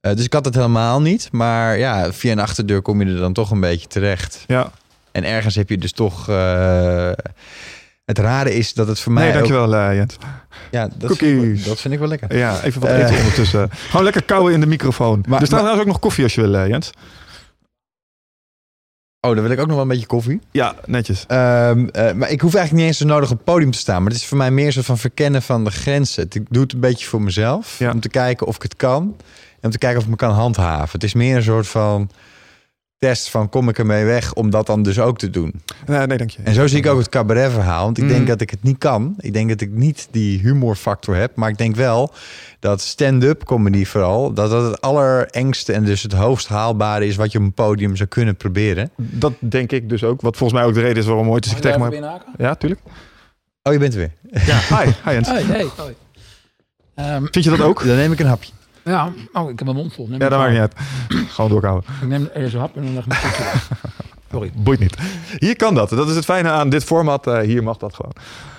Eh, 0.00 0.14
dus 0.14 0.24
ik 0.24 0.32
had 0.32 0.44
het 0.44 0.54
helemaal 0.54 1.00
niet. 1.00 1.28
Maar 1.32 1.78
ja, 1.78 2.12
via 2.12 2.32
een 2.32 2.38
achterdeur 2.38 2.82
kom 2.82 3.00
je 3.02 3.06
er 3.12 3.18
dan 3.20 3.32
toch 3.32 3.50
een 3.50 3.60
beetje 3.60 3.86
terecht. 3.86 4.44
Ja. 4.46 4.70
En 5.14 5.24
ergens 5.24 5.54
heb 5.54 5.68
je 5.68 5.78
dus 5.78 5.92
toch... 5.92 6.28
eh, 6.28 7.10
het 8.04 8.18
rare 8.18 8.54
is 8.54 8.74
dat 8.74 8.88
het 8.88 9.00
voor 9.00 9.12
mij 9.12 9.22
Nee, 9.22 9.32
ook... 9.32 9.38
dankjewel 9.38 9.74
eh, 9.74 9.96
Jens. 9.96 10.16
Ja, 10.70 10.88
dat 10.96 11.16
vind, 11.16 11.42
ik, 11.58 11.64
dat 11.64 11.80
vind 11.80 11.94
ik 11.94 12.00
wel 12.00 12.08
lekker. 12.08 12.36
Ja, 12.36 12.62
even 12.62 12.80
wat 12.80 12.90
Eh. 12.90 12.98
eten 13.04 13.16
ondertussen. 13.18 13.70
Gewoon 13.72 14.04
lekker 14.04 14.22
kauwen 14.24 14.52
in 14.52 14.60
de 14.60 14.66
microfoon. 14.66 15.24
Maar- 15.28 15.40
er 15.40 15.46
staat 15.46 15.58
trouwens 15.58 15.80
ook 15.86 15.92
nog 15.92 15.98
koffie 16.00 16.24
als 16.24 16.34
je 16.34 16.40
wil, 16.40 16.54
eh, 16.54 16.68
Jens. 16.68 16.90
Oh, 19.20 19.34
dan 19.34 19.42
wil 19.42 19.50
ik 19.50 19.58
ook 19.60 19.66
nog 19.66 19.74
wel 19.74 19.82
een 19.82 19.88
beetje 19.90 20.06
koffie. 20.06 20.40
Ja, 20.50 20.74
netjes. 20.86 21.24
Ehm, 21.26 21.86
eh, 21.86 22.12
maar 22.12 22.30
ik 22.30 22.40
hoef 22.40 22.54
eigenlijk 22.54 22.72
niet 22.72 22.82
eens 22.86 22.96
zo 22.98 23.06
nodig 23.06 23.30
op 23.30 23.36
het 23.36 23.44
podium 23.44 23.70
te 23.70 23.78
staan. 23.78 24.02
Maar 24.02 24.12
het 24.12 24.20
is 24.20 24.26
voor 24.26 24.36
mij 24.38 24.50
meer 24.50 24.70
zo 24.72 24.82
van 24.82 24.98
verkennen 24.98 25.42
van 25.42 25.64
de 25.64 25.70
grenzen. 25.70 26.26
Ik 26.30 26.46
doe 26.50 26.62
het 26.62 26.72
een 26.72 26.80
beetje 26.80 27.06
voor 27.06 27.22
mezelf. 27.22 27.78
Ja. 27.78 27.90
Om 27.90 28.00
te 28.00 28.08
kijken 28.08 28.46
of 28.46 28.56
ik 28.56 28.62
het 28.62 28.76
kan. 28.76 29.02
En 29.60 29.60
om 29.62 29.70
te 29.70 29.78
kijken 29.78 29.98
of 29.98 30.04
ik 30.04 30.10
me 30.10 30.16
kan 30.16 30.30
handhaven. 30.30 30.88
Het 30.92 31.04
is 31.04 31.14
meer 31.14 31.36
een 31.36 31.42
soort 31.42 31.66
van 31.68 32.10
test 33.04 33.30
van 33.30 33.48
kom 33.48 33.68
ik 33.68 33.78
ermee 33.78 34.04
weg 34.04 34.32
om 34.34 34.50
dat 34.50 34.66
dan 34.66 34.82
dus 34.82 34.98
ook 34.98 35.18
te 35.18 35.30
doen. 35.30 35.62
Nee, 35.86 36.06
nee, 36.06 36.18
dank 36.18 36.30
je. 36.30 36.38
En 36.44 36.54
zo 36.54 36.66
zie 36.66 36.78
ik 36.78 36.86
ook 36.86 36.98
het 36.98 37.08
cabaretverhaal. 37.08 37.84
Want 37.84 37.98
ik 37.98 38.04
Mm. 38.04 38.10
denk 38.10 38.26
dat 38.26 38.40
ik 38.40 38.50
het 38.50 38.62
niet 38.62 38.78
kan. 38.78 39.14
Ik 39.18 39.32
denk 39.32 39.48
dat 39.48 39.60
ik 39.60 39.70
niet 39.70 40.08
die 40.10 40.38
humorfactor 40.40 41.14
heb. 41.16 41.36
Maar 41.36 41.48
ik 41.48 41.58
denk 41.58 41.76
wel 41.76 42.12
dat 42.60 42.80
stand-up 42.80 43.44
comedy 43.44 43.84
vooral... 43.84 44.32
dat 44.32 44.50
dat 44.50 44.64
het 44.70 44.80
allerengste 44.80 45.72
en 45.72 45.84
dus 45.84 46.02
het 46.02 46.12
hoogst 46.12 46.48
haalbare 46.48 47.06
is... 47.06 47.16
wat 47.16 47.32
je 47.32 47.38
op 47.38 47.44
een 47.44 47.52
podium 47.52 47.96
zou 47.96 48.08
kunnen 48.08 48.36
proberen. 48.36 48.90
Dat 48.96 49.32
denk 49.38 49.72
ik 49.72 49.88
dus 49.88 50.04
ook. 50.04 50.20
Wat 50.20 50.36
volgens 50.36 50.58
mij 50.60 50.68
ook 50.68 50.74
de 50.74 50.80
reden 50.80 50.96
is 50.96 51.06
waarom 51.06 51.28
ooit 51.30 51.44
eens 51.44 51.54
ik 51.54 51.60
tegen 51.60 51.80
me... 51.80 52.18
Ja, 52.38 52.54
tuurlijk. 52.54 52.80
Oh, 53.62 53.72
je 53.72 53.78
bent 53.78 53.92
er 53.94 53.98
weer. 53.98 54.12
Ja, 54.46 54.58
hi. 54.78 54.90
Hi 55.04 55.10
Jens. 55.12 55.28
Hey, 55.28 55.42
hey. 55.42 55.66
Hoi. 55.76 55.94
Ehm, 56.94 57.24
Vind 57.30 57.44
je 57.44 57.50
dat 57.50 57.60
ook? 57.60 57.86
Dan 57.86 57.96
neem 57.96 58.12
ik 58.12 58.18
een 58.20 58.26
hapje. 58.26 58.52
Ja, 58.84 59.12
oh, 59.32 59.50
ik 59.50 59.58
heb 59.58 59.64
mijn 59.64 59.76
mond 59.76 59.94
vol. 59.94 60.06
Neem 60.08 60.20
Ja, 60.20 60.28
dat 60.28 60.38
maakt 60.38 60.50
niet 60.50 60.60
uit. 60.60 60.74
Gewoon 61.28 61.50
doorkomen. 61.50 61.82
Ik 62.02 62.08
neem 62.08 62.28
eerst 62.34 62.54
een 62.54 62.60
hap 62.60 62.76
en 62.76 62.82
dan 62.84 62.94
leg 62.94 63.06
ik. 63.06 63.12
Sorry. 64.32 64.50
Boeit 64.56 64.80
niet. 64.80 64.96
Hier 65.38 65.56
kan 65.56 65.74
dat. 65.74 65.88
Dat 65.90 66.08
is 66.08 66.16
het 66.16 66.24
fijne 66.24 66.48
aan 66.50 66.68
dit 66.68 66.84
format. 66.84 67.26
Eh, 67.26 67.38
hier 67.40 67.62
mag 67.62 67.76
dat 67.76 67.94
gewoon. 67.94 68.12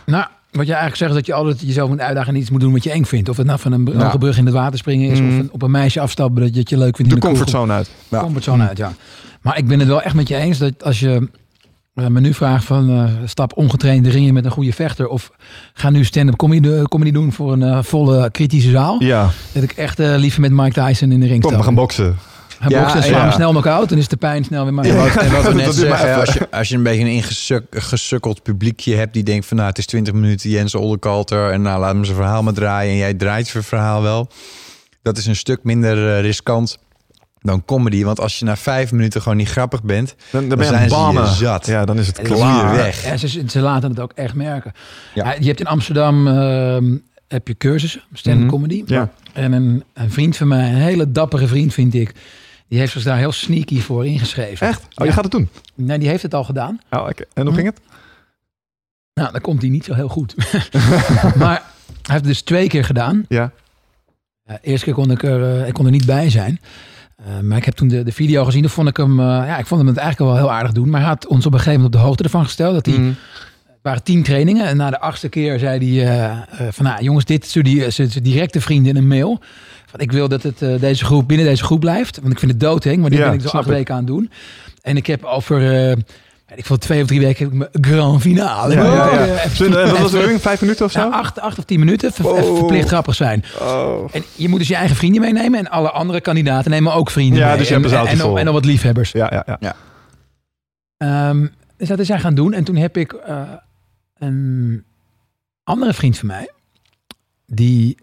Nou, 0.06 0.26
wat 0.52 0.66
je 0.66 0.72
eigenlijk 0.74 0.96
zegt 0.96 1.10
is 1.12 1.18
dat 1.18 1.26
je 1.26 1.34
altijd 1.34 1.62
jezelf 1.62 1.90
moet 1.90 2.00
uitdagen 2.00 2.34
en 2.34 2.40
iets 2.40 2.50
moet 2.50 2.60
doen 2.62 2.72
wat 2.74 2.84
je 2.84 2.92
eng 2.92 3.04
vindt. 3.04 3.30
Of 3.30 3.38
het 3.38 3.46
nou 3.46 3.60
van 3.60 3.72
een 3.72 4.02
hoge 4.02 4.18
brug 4.18 4.38
in 4.38 4.46
het 4.46 4.54
water 4.54 4.78
springen 4.78 5.12
is, 5.12 5.20
Mm. 5.20 5.28
of 5.28 5.34
een- 5.34 5.50
op 5.52 5.62
een 5.62 5.72
meisje 5.72 6.00
afstappen 6.00 6.42
dat 6.42 6.54
je 6.54 6.60
het 6.60 6.70
je 6.70 6.78
leuk 6.78 6.96
vindt. 6.96 7.12
De 7.12 7.16
in 7.18 7.22
kroeg. 7.22 7.34
comfortzone 7.36 7.74
uit. 7.74 7.90
Ja. 8.10 8.20
comfortzone 8.20 8.68
uit, 8.68 8.78
ja. 8.78 8.94
Maar 9.42 9.58
ik 9.58 9.68
ben 9.68 9.80
het 9.80 9.88
wel 9.88 10.02
echt 10.02 10.16
met 10.16 10.28
je 10.28 10.36
eens 10.36 10.58
dat 10.58 10.84
als 10.84 11.00
je 11.00 11.30
me 11.96 12.20
nu 12.20 12.34
vraagt 12.34 12.66
van 12.66 12.90
eh, 12.90 13.06
stap 13.26 13.58
ongetraind 13.58 14.04
de 14.04 14.10
ring 14.10 14.28
in 14.28 14.34
met 14.34 14.46
een 14.46 14.52
goede 14.52 14.74
vechter 14.74 15.08
of 15.08 15.32
ga 15.74 15.90
nu 15.90 16.04
stand-up 16.04 16.36
comedy, 16.36 16.82
comedy 16.84 17.12
doen 17.12 17.32
voor 17.32 17.54
een 17.54 17.64
eh, 17.64 17.84
volle 17.84 18.32
kritische 18.32 18.70
zaal. 18.70 19.04
Ja, 19.04 19.30
Dat 19.52 19.64
ik 19.64 19.72
echt 19.72 20.00
eh, 20.00 20.16
liever 20.16 20.42
met 20.42 20.52
Mike 20.52 20.82
Tyson 20.82 21.12
in 21.12 21.20
de 21.20 21.28
ring 21.28 21.42
kom, 21.42 21.50
sta. 21.50 21.60
we 21.60 21.66
gaan 21.66 21.76
boksen. 21.76 22.16
Gaan 22.60 22.70
Ja, 22.70 22.80
boksen, 22.80 23.00
ja. 23.00 23.06
slaan 23.06 23.28
we 23.28 23.34
snel 23.34 23.50
knock-out, 23.50 23.90
dan 23.90 23.98
is 23.98 24.08
de 24.08 24.18
pijn 24.18 24.44
snel 24.44 24.64
weer 24.64 24.74
maar. 24.74 24.86
En 24.86 24.96
wat, 24.96 25.16
en 25.16 25.32
wat 25.32 25.44
we 25.48 25.54
net 25.54 25.74
zeggen, 25.74 26.16
als 26.16 26.34
je, 26.34 26.52
als 26.52 26.70
je 26.70 26.76
een 26.76 26.84
beetje 26.84 27.06
een 27.06 27.24
ingesukkeld 27.72 28.44
publiekje 28.44 28.96
hebt... 28.96 29.14
die 29.14 29.24
denkt 29.24 29.46
van 29.46 29.58
nou, 29.58 29.70
het 29.70 29.78
is 29.78 29.86
20 29.86 30.14
minuten 30.14 30.50
Jens 30.50 30.76
Oldekalter... 30.76 31.52
en 31.52 31.62
nou, 31.62 31.80
laat 31.80 31.94
hem 31.94 32.06
zijn 32.06 32.18
verhaal 32.18 32.44
maar 32.44 32.54
draaien... 32.54 32.92
en 32.92 32.98
jij 32.98 33.14
draait 33.14 33.48
zijn 33.48 33.64
verhaal 33.64 34.02
wel. 34.02 34.28
Dat 35.02 35.18
is 35.18 35.26
een 35.26 35.36
stuk 35.36 35.64
minder 35.64 36.16
eh, 36.16 36.22
riskant 36.22 36.78
dan 37.46 37.66
comedy. 37.66 38.04
Want 38.04 38.20
als 38.20 38.40
je 38.40 38.46
na 38.46 38.56
vijf 38.56 38.92
minuten 38.92 39.22
gewoon 39.22 39.38
niet 39.38 39.50
grappig 39.50 39.84
bent... 39.84 40.16
Dan, 40.32 40.50
dan 40.50 40.58
ben 40.58 40.68
zijn 40.68 40.90
ze 40.90 40.96
je 40.96 41.26
zat. 41.36 41.66
Ja, 41.66 41.86
dan 41.86 42.00
is 42.00 42.08
het 42.08 42.20
En 42.20 42.26
klaar. 42.26 42.76
weg. 42.76 43.04
Ja, 43.06 43.18
ze, 43.18 43.44
ze 43.48 43.60
laten 43.60 43.90
het 43.90 44.00
ook 44.00 44.12
echt 44.16 44.34
merken. 44.34 44.72
Ja. 45.14 45.36
Je 45.40 45.46
hebt 45.48 45.60
in 45.60 45.66
Amsterdam 45.68 46.28
ehm, 46.28 46.98
heb 47.28 47.48
je 47.48 47.58
cursussen, 47.58 48.02
stand-up 48.14 48.42
Mhm. 48.44 48.52
comedy. 48.52 48.84
Ja. 48.86 49.10
En 49.34 49.52
een, 49.52 49.84
een 49.94 50.12
vriend 50.12 50.38
van 50.38 50.48
mij, 50.48 50.70
een 50.70 50.76
hele 50.76 51.12
dappere 51.12 51.48
vriend 51.48 51.74
vind 51.74 51.94
ik, 51.94 52.14
die 52.68 52.80
heeft 52.80 52.92
zich 52.92 53.04
daar 53.04 53.18
heel 53.18 53.32
sneaky 53.32 53.80
voor 53.80 54.06
ingeschreven. 54.06 54.68
Echt? 54.68 54.82
Oh, 54.82 54.88
Ja. 54.90 55.06
je 55.06 55.12
gaat 55.12 55.24
het 55.24 55.32
doen? 55.32 55.50
Nee, 55.76 56.00
die 56.00 56.10
heeft 56.10 56.24
het 56.24 56.34
al 56.34 56.44
gedaan. 56.44 56.80
Oh, 56.90 57.00
oké. 57.02 57.24
En 57.34 57.42
hoe 57.44 57.50
Hm. 57.50 57.56
ging 57.56 57.68
het? 57.68 57.80
Nou, 59.14 59.32
dan 59.32 59.42
komt 59.42 59.62
hij 59.62 59.70
niet 59.72 59.86
zo 59.86 59.94
heel 59.94 60.08
goed. 60.10 60.36
maar 61.42 61.56
hij 61.56 61.62
heeft 62.02 62.08
het 62.08 62.24
dus 62.24 62.42
twee 62.42 62.68
keer 62.68 62.86
gedaan. 62.86 63.26
Ja. 63.30 63.52
Eerste 64.62 64.86
keer 64.86 64.94
kon 64.94 65.12
ik 65.12 65.24
er, 65.24 65.60
eh, 65.62 65.68
ik 65.68 65.74
kon 65.74 65.86
er 65.86 65.92
niet 65.92 66.06
bij 66.06 66.30
zijn. 66.30 66.60
Eh, 67.26 67.40
maar 67.40 67.58
ik 67.58 67.66
heb 67.66 67.74
toen 67.74 67.88
de, 67.88 68.04
de 68.04 68.12
video 68.12 68.46
gezien. 68.46 68.62
Toen 68.62 68.70
vond 68.72 68.88
ik 68.88 68.98
hem, 68.98 69.20
eh, 69.20 69.26
ja, 69.26 69.58
ik 69.58 69.66
vond 69.66 69.80
hem 69.82 69.90
het 69.90 69.98
eigenlijk 70.00 70.32
wel 70.32 70.40
heel 70.42 70.52
aardig 70.56 70.72
doen. 70.72 70.90
Maar 70.90 71.00
hij 71.00 71.10
had 71.10 71.28
ons 71.28 71.46
op 71.46 71.52
een 71.54 71.60
gegeven 71.60 71.80
moment 71.80 71.96
op 71.96 72.02
de 72.02 72.08
hoogte 72.08 72.24
ervan 72.24 72.44
gesteld. 72.44 72.74
Dat 72.74 72.86
hij, 72.86 72.96
Mhm. 72.96 73.08
het 73.08 73.80
waren 73.82 74.04
tien 74.04 74.24
trainingen. 74.24 74.66
En 74.66 74.78
na 74.78 74.90
de 74.90 75.00
achtste 75.00 75.30
keer 75.30 75.60
zei 75.60 76.00
hij 76.00 76.18
eh, 76.18 76.68
van, 76.72 76.86
nou 76.86 77.04
jongens, 77.04 77.26
dit 77.26 77.46
stuurde 77.46 77.70
hij 77.70 77.90
zijn 77.92 78.10
directe 78.22 78.62
vrienden 78.62 78.96
in 78.96 79.02
een 79.02 79.08
mail. 79.08 79.40
Van, 79.86 80.00
ik 80.00 80.12
wil 80.12 80.28
dat 80.28 80.44
het 80.44 80.60
deze 80.80 81.06
groep, 81.06 81.28
binnen 81.28 81.46
deze 81.46 81.64
groep 81.64 81.80
blijft. 81.80 82.20
Want 82.20 82.34
ik 82.34 82.40
vind 82.40 82.52
het 82.52 82.60
doodeng. 82.60 83.02
Maar 83.02 83.10
dit 83.10 83.20
Ja, 83.20 83.26
ben 83.26 83.34
ik 83.34 83.42
zo 83.42 83.58
acht 83.58 83.68
weken 83.68 83.94
aan 83.94 84.00
het 84.00 84.08
doen. 84.08 84.30
En 84.82 84.98
ik 84.98 85.08
heb 85.08 85.24
over, 85.24 85.60
ik 86.56 86.66
veel 86.66 86.78
twee 86.78 87.02
of 87.02 87.08
drie 87.08 87.20
weken 87.20 87.44
heb 87.44 87.54
ik 87.54 87.58
mijn 87.60 87.70
grand 87.98 88.22
finale. 88.22 88.74
Ja, 88.74 88.84
ja, 88.84 88.94
ja. 89.26 89.34
Oh, 89.34 89.80
en 89.80 89.90
wat 89.92 90.00
was 90.00 90.14
oefening? 90.14 90.42
Vijf 90.42 90.62
minuten 90.62 90.86
of 90.86 90.92
zo? 90.92 91.00
ja, 91.00 91.08
acht, 91.10 91.40
acht 91.40 91.58
of 91.58 91.64
tien 91.64 91.80
minuten. 91.80 92.12
Ver- 92.14 92.24
Wow. 92.26 92.38
even 92.38 92.56
verplicht 92.58 92.88
grappig 92.88 93.16
zijn. 93.16 93.44
Oh. 93.60 94.10
En 94.12 94.24
je 94.36 94.50
moet 94.50 94.60
dus 94.60 94.68
je 94.68 94.76
eigen 94.76 94.96
vrienden 94.96 95.22
meenemen. 95.22 95.60
En 95.60 95.70
alle 95.70 95.92
andere 95.92 96.22
kandidaten 96.22 96.72
nemen 96.72 96.94
ook 96.94 97.10
vrienden 97.10 97.40
Ja, 97.40 97.48
mee. 97.48 97.58
dus 97.58 97.68
je 97.68 97.74
hebt 97.74 97.86
een 97.86 97.92
en, 97.92 98.08
en, 98.08 98.20
en, 98.20 98.38
en 98.38 98.46
nog 98.46 98.54
wat 98.54 98.66
liefhebbers. 98.66 99.12
Ja, 99.12 99.44
ja, 99.46 99.58
ja. 99.60 99.76
Ehm, 100.98 101.48
dus 101.78 101.88
dat 101.88 102.00
is 102.00 102.08
hij 102.08 102.20
gaan 102.20 102.36
doen. 102.36 102.54
En 102.54 102.64
toen 102.64 102.76
heb 102.76 102.98
ik 102.98 103.14
eh, 103.14 103.42
een 104.18 104.84
andere 105.64 105.94
vriend 105.94 106.18
van 106.18 106.28
mij. 106.28 106.50
Die 107.46 107.98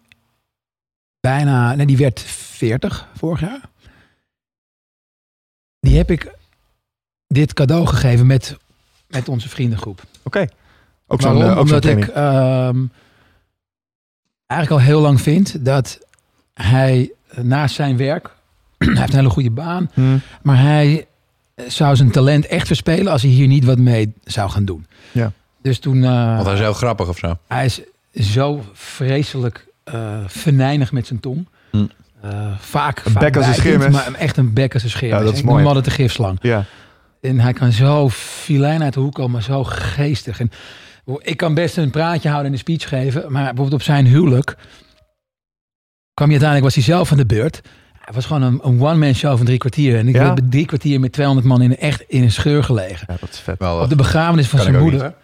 bijna, 1.21 1.75
nee, 1.75 1.87
die 1.87 1.97
werd 1.97 2.21
40 2.21 3.09
vorig 3.17 3.41
jaar. 3.41 3.61
Die 5.81 5.97
heb 5.97 6.11
ik 6.11 6.33
dit 7.33 7.53
cadeau 7.53 7.87
gegeven 7.87 8.27
met, 8.27 8.57
met 9.09 9.29
onze 9.29 9.49
vriendengroep. 9.49 10.03
Oké. 10.23 10.47
Ook 11.07 11.21
zo'n 11.21 11.43
eh, 11.43 11.59
Omdat 11.59 11.85
ik 11.85 12.07
ehm, 12.07 12.85
eigenlijk 14.47 14.81
al 14.81 14.87
heel 14.87 15.01
lang 15.01 15.21
vind 15.21 15.65
dat 15.65 15.99
hij 16.55 17.13
eh, 17.29 17.39
naast 17.45 17.75
zijn 17.75 17.97
werk, 17.97 18.31
hij 18.79 18.89
heeft 18.89 19.09
een 19.13 19.19
hele 19.19 19.31
goede 19.31 19.51
baan, 19.51 19.91
Mhm. 19.95 20.17
maar 20.43 20.61
hij 20.61 21.07
eh, 21.55 21.65
zou 21.69 21.97
zijn 21.97 22.11
talent 22.11 22.47
echt 22.47 22.67
verspelen 22.67 23.13
als 23.13 23.23
hij 23.23 23.31
hier 23.31 23.47
niet 23.47 23.65
wat 23.65 23.79
mee 23.79 24.13
zou 24.25 24.51
gaan 24.51 24.65
doen. 24.65 24.87
Ja. 25.13 25.33
Dus 25.63 25.79
toen, 25.79 26.05
eh, 26.05 26.35
Want 26.35 26.45
hij 26.45 26.55
is 26.55 26.61
heel 26.61 26.73
grappig 26.73 27.09
of 27.09 27.19
zo. 27.19 27.39
hij 27.49 27.65
is 27.65 27.81
zo 28.35 28.65
vreselijk 28.73 29.67
eh 29.85 30.19
venijnig 30.27 30.93
met 30.93 31.07
zijn 31.07 31.21
tong. 31.21 31.49
Hm. 31.71 31.87
Eh, 32.21 32.53
vaak, 32.59 33.03
Een 33.05 33.13
vaak 33.13 33.23
bek 33.23 33.37
als 33.37 33.65
een. 33.65 33.91
Maar 33.91 34.13
echt 34.15 34.37
een 34.37 34.53
bek 34.53 34.75
als 34.75 34.83
een 34.83 34.91
scheermes. 34.91 35.19
Ja, 35.19 35.25
dat 35.25 35.35
is 35.35 35.43
mooi. 35.43 35.57
hem 35.57 35.67
altijd 35.67 35.85
de 35.85 35.91
gifslang. 35.91 36.39
Ja. 36.41 36.65
En 37.23 37.41
hij 37.41 37.53
kan 37.53 37.73
zo 37.73 38.09
filijn 38.11 38.83
uit 38.83 38.95
de 38.95 39.01
hoek 39.01 39.15
komen, 39.15 39.43
zo 39.43 39.65
geestig. 39.65 40.41
En 40.41 40.51
ik 41.19 41.37
kan 41.37 41.55
best 41.55 41.77
een 41.77 41.91
praatje 41.91 42.29
houden 42.29 42.47
en 42.47 42.53
een 42.53 42.59
speech 42.65 42.89
geven. 42.89 43.33
Maar 43.33 43.43
bijvoorbeeld 43.45 43.73
op 43.73 43.83
zijn 43.83 44.07
huwelijk 44.07 44.47
kwam 46.15 46.29
hij 46.31 46.41
uiteindelijk, 46.41 46.63
was 46.65 46.75
hij 46.75 46.95
zelf 46.95 47.11
aan 47.11 47.17
de 47.17 47.27
beurt. 47.27 47.61
Het 47.99 48.15
was 48.15 48.27
gewoon 48.27 48.43
een, 48.43 48.61
een 48.63 48.81
one-man 48.83 49.15
show 49.15 49.37
van 49.37 49.47
drie 49.47 49.59
kwartier. 49.59 49.99
En 49.99 50.09
ik 50.09 50.15
Ja? 50.15 50.35
heb 50.35 50.39
drie 50.51 50.67
kwartier 50.67 51.01
met 51.01 51.13
200 51.13 51.47
man 51.47 51.63
in, 51.63 51.77
echt 51.77 52.05
in 52.09 52.23
een 52.23 52.31
scheur 52.31 52.65
gelegen. 52.65 53.07
ja, 53.11 53.17
dat 53.21 53.29
is 53.29 53.39
vet. 53.39 53.59
Wel, 53.59 53.81
Op 53.81 53.89
de 53.89 53.97
begrafenis 53.97 54.49
van 54.49 54.59
Kan 54.59 54.69
zijn 54.69 54.83
moeder 54.83 55.15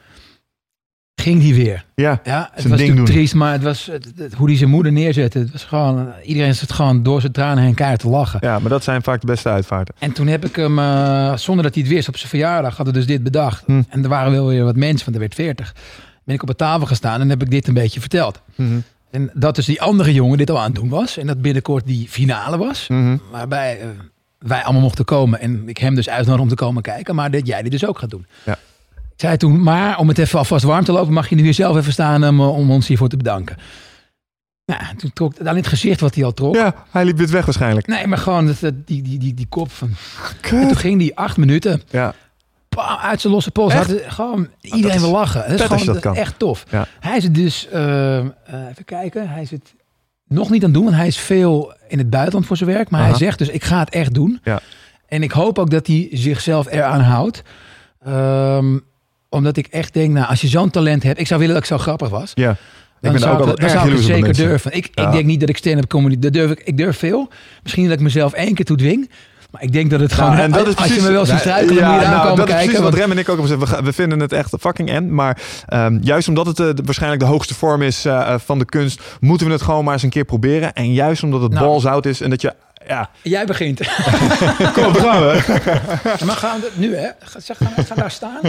ging 1.29 1.43
hij 1.43 1.55
weer. 1.55 1.85
Ja. 1.95 2.21
Ja, 2.25 2.51
het 2.53 2.55
was 2.55 2.63
ding 2.63 2.79
natuurlijk 2.89 3.07
triest, 3.07 3.35
maar 3.35 3.53
het 3.53 3.63
was 3.63 3.87
het- 3.87 4.13
het- 4.17 4.35
hoe 4.35 4.49
hij 4.49 4.57
zijn 4.57 4.71
moeder 4.71 4.93
neerzette. 4.93 5.39
Het 5.39 5.53
was 5.53 5.65
gewoon, 5.65 6.09
iedereen 6.25 6.55
zit 6.55 6.73
gewoon 6.73 7.03
door 7.03 7.21
zijn 7.21 7.33
tranen 7.33 7.65
heen 7.65 7.75
keihard 7.75 8.01
te 8.01 8.09
lachen. 8.09 8.39
ja, 8.43 8.59
maar 8.59 8.71
dat 8.71 8.85
zijn 8.85 9.03
vaak 9.03 9.21
de 9.21 9.27
beste 9.27 9.49
uitvaarten. 9.49 9.95
En 9.99 10.13
toen 10.13 10.27
heb 10.27 10.45
ik 10.45 10.57
hem, 10.57 10.79
eh, 10.79 11.37
zonder 11.37 11.65
dat 11.65 11.75
hij 11.75 11.83
het 11.83 11.93
wist, 11.93 12.09
op 12.09 12.17
zijn 12.17 12.29
verjaardag 12.29 12.77
hadden 12.77 12.95
we 12.95 13.01
dus 13.01 13.09
dit 13.09 13.23
bedacht. 13.23 13.63
Hm. 13.67 13.83
En 13.89 14.03
er 14.03 14.09
waren 14.09 14.33
wel 14.33 14.47
weer 14.47 14.65
wat 14.65 14.77
mensen, 14.77 15.05
want 15.05 15.15
er 15.15 15.21
werd 15.23 15.35
40. 15.35 15.75
Ben 16.25 16.35
ik 16.35 16.43
op 16.43 16.49
de 16.49 16.57
tafel 16.57 16.87
gestaan 16.87 17.21
en 17.21 17.29
heb 17.29 17.43
ik 17.43 17.51
dit 17.51 17.69
een 17.69 17.75
beetje 17.75 18.01
verteld. 18.01 18.41
Mhm. 18.55 18.79
En 19.11 19.31
dat 19.35 19.55
dus 19.55 19.67
die 19.67 19.83
andere 19.83 20.13
jongen 20.13 20.39
dit 20.39 20.51
al 20.51 20.59
aan 20.59 20.65
het 20.65 20.75
doen 20.75 20.89
was. 20.89 21.17
En 21.17 21.27
dat 21.27 21.43
binnenkort 21.43 21.87
die 21.87 22.09
finale 22.09 22.59
was. 22.59 22.89
Mhm. 22.89 23.17
Waarbij 23.31 23.81
eh, 23.81 23.87
wij 24.39 24.63
allemaal 24.63 24.83
mochten 24.83 25.05
komen. 25.05 25.41
En 25.41 25.69
ik 25.69 25.79
hem 25.79 25.95
dus 25.95 26.09
uitnodigde 26.09 26.43
om 26.43 26.49
te 26.49 26.65
komen 26.65 26.83
kijken. 26.83 27.15
Maar 27.15 27.31
dat 27.31 27.47
jij 27.47 27.63
die 27.63 27.71
dus 27.71 27.87
ook 27.87 27.99
gaat 27.99 28.11
doen. 28.11 28.27
Ja. 28.45 28.59
Zei 29.21 29.37
toen, 29.37 29.63
maar 29.63 29.99
om 29.99 30.09
het 30.09 30.19
even 30.19 30.39
alvast 30.39 30.65
warm 30.65 30.85
te 30.85 30.93
lopen, 30.93 31.13
mag 31.13 31.29
je 31.29 31.35
nu 31.37 31.43
hier 31.43 31.55
zelf 31.55 31.77
even 31.77 31.93
staan 31.93 32.25
om, 32.29 32.41
eh, 32.41 32.57
om 32.57 32.71
ons 32.71 32.87
hiervoor 32.89 33.09
te 33.09 33.17
bedanken. 33.17 33.57
Nou, 34.67 34.97
toen 34.97 35.13
trok 35.13 35.33
aan 35.45 35.57
het 35.57 35.67
gezicht 35.67 36.01
wat 36.01 36.15
hij 36.15 36.25
al 36.25 36.33
trok. 36.35 36.55
Ja, 36.55 36.75
hij 36.91 37.05
liep 37.05 37.17
dit 37.17 37.31
weg 37.31 37.45
waarschijnlijk. 37.45 37.87
Nee, 37.87 38.07
maar 38.07 38.19
gewoon 38.19 38.47
dat, 38.47 38.61
dat- 38.61 38.87
die, 38.87 39.03
die, 39.03 39.19
die, 39.19 39.35
die 39.35 39.47
kop 39.49 39.71
van. 39.73 39.89
En 39.89 39.97
Kut. 40.41 40.69
toen 40.69 40.77
ging 40.77 40.99
die 40.99 41.17
acht 41.17 41.37
minuten 41.37 41.83
Ja. 41.91 42.15
bam, 42.69 42.97
uit 42.99 43.21
zijn 43.21 43.33
losse 43.33 43.51
pols. 43.51 43.73
Had, 43.73 43.95
gewoon 44.07 44.49
iedereen 44.61 44.97
is 44.97 45.01
wil 45.03 45.11
lachen. 45.11 45.41
Dat 45.51 45.61
is 45.61 45.67
gewoon 45.67 45.87
dat 45.87 45.99
kan. 45.99 46.15
echt 46.15 46.39
tof. 46.39 46.65
Ja. 46.71 46.87
Hij 47.01 47.21
zit 47.21 47.35
dus, 47.35 47.69
eh, 47.69 48.19
eh, 48.19 48.25
even 48.71 48.85
kijken, 48.85 49.29
hij 49.29 49.45
zit 49.45 49.75
nog 50.27 50.51
niet 50.51 50.61
aan 50.61 50.65
het 50.71 50.75
doen, 50.75 50.85
want 50.85 50.97
hij 50.97 51.07
is 51.07 51.19
veel 51.19 51.75
in 51.89 51.99
het 51.99 52.11
buitenland 52.11 52.47
voor 52.47 52.57
zijn 52.57 52.71
werk. 52.71 52.91
Maar 52.91 53.01
Aha. 53.01 53.09
hij 53.09 53.19
zegt 53.19 53.39
dus, 53.39 53.49
ik 53.49 53.65
ga 53.65 53.79
het 53.79 53.91
echt 53.91 54.15
doen. 54.15 54.41
Ja. 54.45 54.61
En 55.07 55.23
ik 55.23 55.31
hoop 55.31 55.59
ook 55.59 55.71
dat 55.71 55.87
hij 55.87 56.09
zichzelf 56.13 56.67
eraan 56.71 57.01
houdt. 57.01 57.43
Ehm, 58.05 58.79
omdat 59.29 59.57
ik 59.57 59.67
echt 59.67 59.95
denk, 59.95 60.13
nou, 60.13 60.27
als 60.29 60.41
je 60.41 60.49
zo'n 60.49 60.71
talent 60.71 61.03
hebt, 61.03 61.21
ik 61.21 61.27
zou 61.27 61.41
willen 61.41 61.55
dat 61.55 61.63
ik 61.65 61.69
zo 61.71 61.79
grappig 61.79 62.09
was. 62.09 62.33
Ja. 62.35 62.51
Ik 62.51 62.57
Dan 63.01 63.13
ben 63.13 63.21
zou 63.21 63.43
ook 63.43 63.49
ik, 63.49 63.61
dan 63.61 63.71
zou 63.71 63.89
ik 63.89 63.95
het 63.97 64.05
zeker 64.05 64.21
mensen. 64.23 64.47
durven. 64.47 64.73
Ik, 64.77 64.89
Ja. 64.95 65.07
ik 65.07 65.13
denk 65.13 65.25
niet 65.25 65.41
dat 65.41 65.49
ik 65.49 65.57
stand-up 65.57 65.87
comedy, 65.89 66.19
dat 66.19 66.33
durf 66.33 66.51
ik. 66.51 66.61
Ik 66.65 66.77
durf 66.77 66.99
veel. 66.99 67.29
Misschien 67.63 67.85
dat 67.85 67.93
ik 67.93 68.01
mezelf 68.01 68.33
één 68.33 68.55
keer 68.55 68.65
toe 68.65 68.77
dwing. 68.77 69.11
Maar 69.51 69.63
ik 69.63 69.73
denk 69.73 69.91
dat 69.91 70.01
het 70.01 70.13
gewoon, 70.13 70.31
Nou, 70.31 70.43
en 70.43 70.51
dat 70.51 70.61
is 70.61 70.67
als 70.67 70.75
precies, 70.75 70.95
je 70.97 71.03
me 71.03 71.11
wel 71.11 71.25
ziet 71.25 71.35
Ja, 71.35 71.39
struikelen, 71.41 71.85
moet 71.85 71.95
je 71.95 72.01
ja, 72.01 72.11
nou, 72.11 72.29
dat 72.29 72.39
is 72.39 72.45
kijken. 72.45 72.55
precies 72.55 72.73
want- 72.73 72.85
wat 72.95 72.95
Rem 72.95 73.11
en 73.11 73.19
ik 73.19 73.29
ook 73.29 73.37
hebben 73.39 73.45
gezegd. 73.47 73.61
We, 73.71 73.77
gaan- 73.77 73.85
we 73.85 73.93
vinden 73.93 74.21
het 74.21 74.33
echt 74.33 74.55
fucking 74.61 74.89
end. 74.91 75.11
Maar 75.11 75.41
ehm, 75.67 75.99
juist 76.03 76.29
omdat 76.29 76.47
het 76.47 76.61
eh, 76.61 76.69
waarschijnlijk 76.85 77.21
de 77.23 77.27
hoogste 77.29 77.55
vorm 77.55 77.83
is 77.83 78.05
eh, 78.05 78.33
eh, 78.35 78.41
van 78.45 78.59
de 78.59 78.65
kunst, 78.65 79.01
moeten 79.21 79.47
we 79.47 79.53
het 79.53 79.63
gewoon 79.63 79.85
maar 79.85 79.93
eens 79.93 80.03
een 80.03 80.11
keer 80.11 80.25
proberen. 80.25 80.73
En 80.73 80.93
juist 80.93 81.23
omdat 81.23 81.43
het 81.43 81.53
Nou. 81.53 81.67
balzout 81.67 82.07
is 82.07 82.21
en 82.21 82.31
dat 82.31 82.41
je... 82.41 82.55
Ja, 82.87 83.11
Jij 83.23 83.45
begint. 83.47 83.79
kom 84.75 84.85
op, 84.85 84.97
gaan 84.97 85.21
we. 85.21 85.61
Ja, 86.19 86.25
maar 86.27 86.37
gaan 86.37 86.61
we 86.61 86.71
nu, 86.75 86.97
hè? 86.97 87.09
Ga, 87.25 87.41
zeg, 87.41 87.57
ga, 87.57 87.83
ga 87.83 87.95
daar 87.95 88.11
staan. 88.11 88.41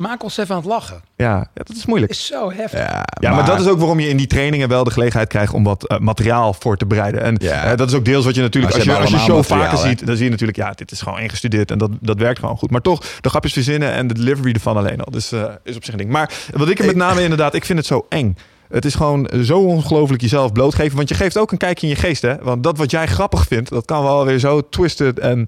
Maak 0.00 0.22
ons 0.22 0.36
even 0.36 0.54
aan 0.54 0.60
het 0.60 0.70
lachen. 0.70 1.00
Ja, 1.16 1.36
ja, 1.36 1.46
dat 1.54 1.76
is 1.76 1.86
moeilijk. 1.86 2.12
is 2.12 2.26
zo 2.26 2.50
heftig. 2.52 2.78
Ja, 2.80 3.04
Ja, 3.20 3.34
maar, 3.34 3.44
dat 3.44 3.60
is 3.60 3.66
ook 3.66 3.78
waarom 3.78 4.00
je 4.00 4.08
in 4.08 4.16
die 4.16 4.26
trainingen 4.26 4.68
wel 4.68 4.84
de 4.84 4.90
gelegenheid 4.90 5.28
krijgt 5.28 5.52
om 5.52 5.64
wat 5.64 5.86
eh, 5.86 5.98
materiaal 5.98 6.54
voor 6.54 6.76
te 6.76 6.86
bereiden. 6.86 7.22
En 7.22 7.36
Ja. 7.38 7.64
eh, 7.64 7.76
dat 7.76 7.88
is 7.88 7.94
ook 7.94 8.04
deels 8.04 8.24
wat 8.24 8.34
je 8.34 8.40
natuurlijk, 8.40 8.72
Maar 8.72 8.82
als 8.82 8.90
ze 8.90 8.96
je, 8.96 9.16
als 9.16 9.24
je 9.24 9.30
show 9.32 9.44
vaker 9.44 9.78
ziet, 9.78 10.06
dan 10.06 10.14
zie 10.16 10.24
je 10.24 10.30
natuurlijk, 10.30 10.58
ja, 10.58 10.72
dit 10.72 10.90
is 10.90 11.00
gewoon 11.00 11.18
ingestudeerd 11.20 11.70
en 11.70 11.78
dat, 11.78 11.90
dat 12.00 12.18
werkt 12.18 12.38
gewoon 12.38 12.56
goed. 12.56 12.70
Maar 12.70 12.80
toch, 12.80 13.04
de 13.20 13.28
grapjes 13.28 13.52
verzinnen 13.52 13.92
en 13.92 14.06
de 14.06 14.14
delivery 14.14 14.52
ervan 14.52 14.76
alleen 14.76 15.00
al. 15.00 15.10
Dus 15.12 15.32
eh, 15.32 15.42
is 15.64 15.76
op 15.76 15.84
zich 15.84 15.92
een 15.92 15.98
ding. 15.98 16.10
Maar 16.10 16.32
wat 16.52 16.68
ik 16.68 16.78
er 16.78 16.86
met 16.86 16.96
name 16.96 17.22
inderdaad, 17.22 17.54
ik 17.54 17.64
vind 17.64 17.78
het 17.78 17.86
zo 17.86 18.06
eng. 18.08 18.36
Het 18.70 18.84
is 18.84 18.94
gewoon 18.94 19.30
zo 19.42 19.58
ongelooflijk 19.58 20.22
jezelf 20.22 20.52
blootgeven. 20.52 20.96
Want 20.96 21.08
je 21.08 21.14
geeft 21.14 21.38
ook 21.38 21.52
een 21.52 21.58
kijkje 21.58 21.86
in 21.86 21.92
je 21.92 21.98
geest, 21.98 22.22
hè? 22.22 22.36
Want 22.38 22.62
dat 22.62 22.78
wat 22.78 22.90
jij 22.90 23.06
grappig 23.06 23.46
vindt, 23.46 23.68
dat 23.70 23.84
kan 23.84 24.02
wel 24.02 24.24
weer 24.24 24.38
zo 24.38 24.68
twisted. 24.68 25.18
En 25.18 25.44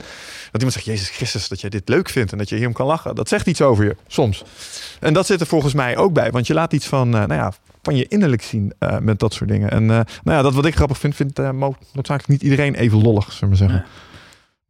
dat 0.50 0.62
iemand 0.62 0.72
zegt, 0.72 0.84
Jezus 0.84 1.08
Christus, 1.10 1.48
dat 1.48 1.60
jij 1.60 1.70
dit 1.70 1.88
leuk 1.88 2.08
vindt 2.08 2.32
en 2.32 2.38
dat 2.38 2.48
je 2.48 2.54
hierom 2.54 2.72
kan 2.74 2.86
lachen. 2.86 3.14
Dat 3.14 3.28
zegt 3.28 3.46
iets 3.46 3.60
over 3.62 3.84
je, 3.84 3.96
soms. 4.06 4.44
En 5.00 5.12
dat 5.12 5.26
zit 5.26 5.40
er 5.40 5.46
volgens 5.46 5.74
mij 5.74 5.96
ook 5.96 6.12
bij. 6.12 6.30
Want 6.30 6.46
je 6.46 6.54
laat 6.54 6.72
iets 6.72 6.86
van, 6.86 7.06
eh, 7.14 7.20
nou 7.20 7.34
ja, 7.34 7.52
van 7.82 7.96
je 7.96 8.06
innerlijk 8.08 8.42
zien 8.42 8.72
eh, 8.78 8.98
met 8.98 9.18
dat 9.18 9.32
soort 9.34 9.50
dingen. 9.50 9.70
En 9.70 9.82
eh, 9.82 9.86
nou 10.24 10.36
ja, 10.36 10.42
dat 10.42 10.54
wat 10.54 10.66
ik 10.66 10.74
grappig 10.74 10.98
vind, 10.98 11.14
vindt 11.16 11.38
mo- 11.52 11.76
noodzakelijk 11.92 12.28
niet 12.28 12.42
iedereen 12.42 12.74
even 12.74 13.02
lollig, 13.02 13.32
zullen 13.32 13.50
we 13.50 13.56
zeggen. 13.56 13.84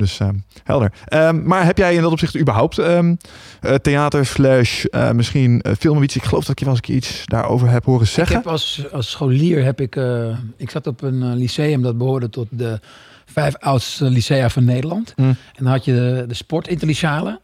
Dus 0.02 0.18
eh, 0.18 0.28
helder. 0.64 0.92
Ehm, 1.04 1.42
maar 1.42 1.64
heb 1.64 1.78
jij 1.78 1.94
in 1.94 2.02
dat 2.02 2.12
opzicht 2.12 2.38
überhaupt 2.38 2.78
ehm, 2.78 3.14
eh, 3.60 3.74
theater 3.74 4.26
slash 4.26 4.84
eh, 4.84 5.10
misschien 5.10 5.60
eh, 5.60 5.72
film 5.78 5.96
of 5.96 6.02
iets? 6.02 6.16
Ik 6.16 6.22
geloof 6.24 6.42
dat 6.42 6.50
ik 6.50 6.58
je 6.58 6.64
wel 6.64 6.74
eens 6.74 6.88
iets 6.88 7.22
daarover 7.24 7.70
heb 7.70 7.84
horen 7.84 8.02
Ik 8.02 8.08
zeggen. 8.08 8.36
heb 8.36 8.46
als, 8.46 8.84
als 8.92 9.10
scholier 9.10 9.64
heb 9.64 9.80
ik, 9.80 10.00
ik 10.56 10.70
zat 10.70 10.86
op 10.86 11.02
een 11.02 11.36
lyceum 11.36 11.82
dat 11.82 11.98
behoorde 11.98 12.28
tot 12.28 12.46
de 12.50 12.80
vijf 13.26 13.56
oudste 13.56 14.10
licea 14.10 14.50
van 14.50 14.64
Nederland. 14.64 15.12
Mm. 15.16 15.26
En 15.26 15.64
dan 15.64 15.66
had 15.66 15.84
je 15.84 15.92
de, 15.92 16.24
de 16.28 16.34
sportintelligale. 16.34 17.40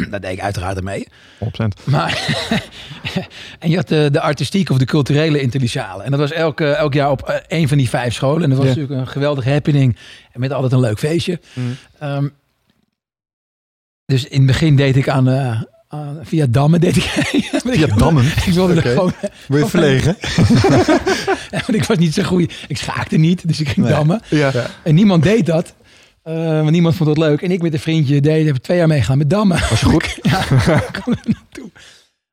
Daar 0.10 0.20
deed 0.20 0.32
ik 0.32 0.40
uiteraard 0.40 0.82
mee. 0.82 1.06
100%. 1.44 1.48
Maar, 1.84 2.36
en 3.58 3.70
je 3.70 3.76
had 3.76 3.88
de, 3.88 4.08
de 4.12 4.20
artistieke 4.20 4.72
of 4.72 4.78
de 4.78 4.84
culturele 4.84 5.40
intelligale. 5.40 6.02
En 6.02 6.10
dat 6.10 6.20
was 6.20 6.32
elk, 6.32 6.60
eh, 6.60 6.78
elk 6.78 6.94
jaar 6.94 7.10
op 7.10 7.22
eh, 7.28 7.36
een 7.60 7.68
van 7.68 7.78
die 7.78 7.88
vijf 7.88 8.14
scholen. 8.14 8.42
En 8.42 8.48
dat 8.48 8.58
was 8.58 8.66
Ja. 8.68 8.74
natuurlijk 8.74 9.00
een 9.00 9.08
geweldige 9.12 9.50
happening. 9.50 9.96
En 10.32 10.40
met 10.40 10.52
altijd 10.52 10.72
een 10.72 10.80
leuk 10.80 10.98
feestje. 10.98 11.40
Mm. 11.52 11.76
Ehm, 11.98 12.28
dus 14.06 14.24
in 14.24 14.36
het 14.38 14.46
begin 14.46 14.76
deed 14.76 14.96
ik 14.96 15.08
aan, 15.08 15.28
eh, 15.28 15.60
via 16.22 16.46
dammen. 16.48 16.80
Deed 16.80 16.96
ik, 16.96 17.02
Via 17.66 17.86
dammen? 17.86 18.24
Ik 18.26 18.52
wilde 18.52 18.76
Oké. 18.78 18.88
gewoon... 18.88 19.12
Word 19.48 19.62
je 19.62 19.68
verlegen? 19.78 20.16
Want 21.50 21.74
ik 21.74 21.84
was 21.84 21.98
niet 21.98 22.14
zo 22.14 22.22
goed. 22.22 22.52
Ik 22.68 22.76
schaakte 22.76 23.16
niet, 23.16 23.48
dus 23.48 23.60
ik 23.60 23.68
ging 23.68 23.86
Nee. 23.86 23.94
dammen. 23.94 24.20
Ja. 24.28 24.52
En 24.82 24.94
niemand 24.94 25.22
deed 25.22 25.46
dat. 25.46 25.74
Eh, 26.26 26.34
want 26.34 26.70
niemand 26.70 26.94
vond 26.94 27.08
het 27.08 27.18
leuk. 27.18 27.42
En 27.42 27.50
ik 27.50 27.62
met 27.62 27.72
een 27.72 27.78
vriendje 27.78 28.20
deed, 28.20 28.46
heb 28.46 28.56
twee 28.56 28.78
jaar 28.78 28.86
meegegaan 28.86 29.18
met 29.18 29.30
dammen. 29.30 29.58
Was 29.70 29.80
je 29.80 29.86
goed? 29.86 30.18
ja, 30.22 30.48
er. 30.48 30.84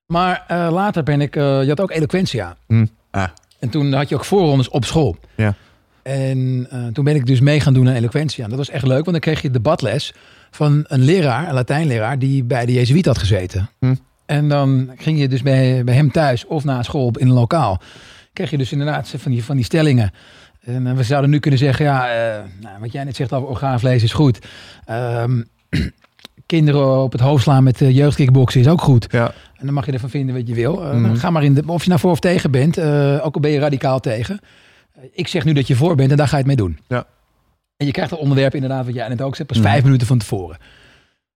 Maar 0.06 0.44
eh, 0.48 0.68
later 0.72 1.04
ben 1.04 1.22
ik... 1.22 1.36
eh, 1.36 1.62
je 1.62 1.68
had 1.68 1.82
ook 1.82 1.92
eloquentia. 1.92 2.58
Hmm. 2.68 2.90
Ah. 3.12 3.28
En 3.60 3.70
toen 3.70 3.94
had 3.94 4.10
je 4.10 4.16
ook 4.16 4.26
voorrondes 4.26 4.70
op 4.70 4.86
school. 4.86 5.18
Ja. 5.36 5.56
En 6.04 6.68
eh, 6.70 6.86
toen 6.88 7.04
ben 7.04 7.16
ik 7.16 7.26
dus 7.26 7.40
mee 7.40 7.60
gaan 7.60 7.74
doen 7.74 7.88
aan 7.88 7.96
eloquentia. 7.96 8.44
En 8.44 8.50
dat 8.50 8.58
was 8.58 8.70
echt 8.70 8.86
leuk, 8.86 9.06
want 9.06 9.12
dan 9.12 9.20
kreeg 9.20 9.42
je 9.42 9.52
debatles 9.52 10.14
van 10.52 10.86
een 10.88 11.02
leraar, 11.02 11.48
een 11.48 11.54
Latijnleraar, 11.54 12.20
die 12.20 12.44
bij 12.44 12.66
de 12.66 12.74
Jezuïet 12.74 13.06
had 13.06 13.18
gezeten. 13.18 13.70
Hm. 13.80 13.96
En 14.26 14.50
dan 14.50 14.92
ging 14.98 15.20
je 15.20 15.28
dus 15.28 15.42
bij, 15.42 15.84
bij 15.84 15.96
hem 15.96 16.12
thuis 16.12 16.46
of 16.46 16.64
na 16.64 16.84
school 16.84 17.12
in 17.18 17.28
een 17.28 17.34
lokaal. 17.34 17.82
Kreeg 18.34 18.50
je 18.50 18.58
dus 18.58 18.72
inderdaad 18.72 19.14
van 19.18 19.32
die, 19.32 19.44
van 19.44 19.56
die 19.56 19.66
stellingen. 19.66 20.12
En 20.64 20.88
eh, 20.88 20.94
we 20.94 21.04
zouden 21.04 21.30
nu 21.30 21.40
kunnen 21.40 21.60
zeggen, 21.60 21.86
ja, 21.86 22.10
eh, 22.10 22.44
nou, 22.62 22.80
wat 22.80 22.92
jij 22.92 23.04
net 23.04 23.16
zegt 23.16 23.34
over 23.34 23.50
orgaanvlees 23.50 24.04
is 24.04 24.14
goed. 24.14 24.40
Ehm, 24.86 25.42
kinderen 26.46 27.02
op 27.04 27.12
het 27.12 27.22
hoofd 27.22 27.44
slaan 27.44 27.64
met 27.64 27.82
uh, 27.82 27.96
jeugdkickboksen 27.96 28.62
is 28.62 28.68
ook 28.68 28.82
goed. 28.82 29.08
Ja. 29.12 29.26
En 29.58 29.66
dan 29.66 29.74
mag 29.74 29.86
je 29.86 29.92
ervan 29.92 30.10
vinden 30.10 30.36
wat 30.36 30.48
je 30.48 30.54
wil. 30.54 30.84
Uh, 30.84 30.92
Mhm. 30.94 31.16
Ga 31.16 31.30
maar 31.30 31.44
in 31.44 31.54
de, 31.54 31.64
of 31.66 31.82
je 31.84 31.88
nou 31.90 32.00
voor 32.02 32.12
of 32.12 32.20
tegen 32.20 32.52
bent, 32.52 32.78
uh, 32.78 33.26
ook 33.26 33.36
al 33.36 33.42
ben 33.42 33.52
je 33.52 33.60
radicaal 33.60 34.00
tegen. 34.00 34.40
Uh, 34.98 35.04
ik 35.14 35.28
zeg 35.28 35.46
nu 35.46 35.54
dat 35.54 35.68
je 35.68 35.76
voor 35.76 35.96
bent 35.96 36.12
en 36.12 36.18
daar 36.18 36.28
ga 36.28 36.38
je 36.38 36.44
het 36.44 36.48
mee 36.58 36.66
doen. 36.68 36.80
Ja. 36.88 37.06
En 37.78 37.86
je 37.86 37.92
krijgt 37.92 38.12
het 38.12 38.20
onderwerp 38.20 38.54
inderdaad 38.56 38.86
wat 38.86 38.94
jij 38.94 39.08
net 39.08 39.22
ook 39.22 39.36
zegt, 39.36 39.48
pas 39.50 39.58
Mhm. 39.58 39.68
vijf 39.68 39.84
minuten 39.84 40.08
van 40.08 40.18
tevoren. 40.18 40.58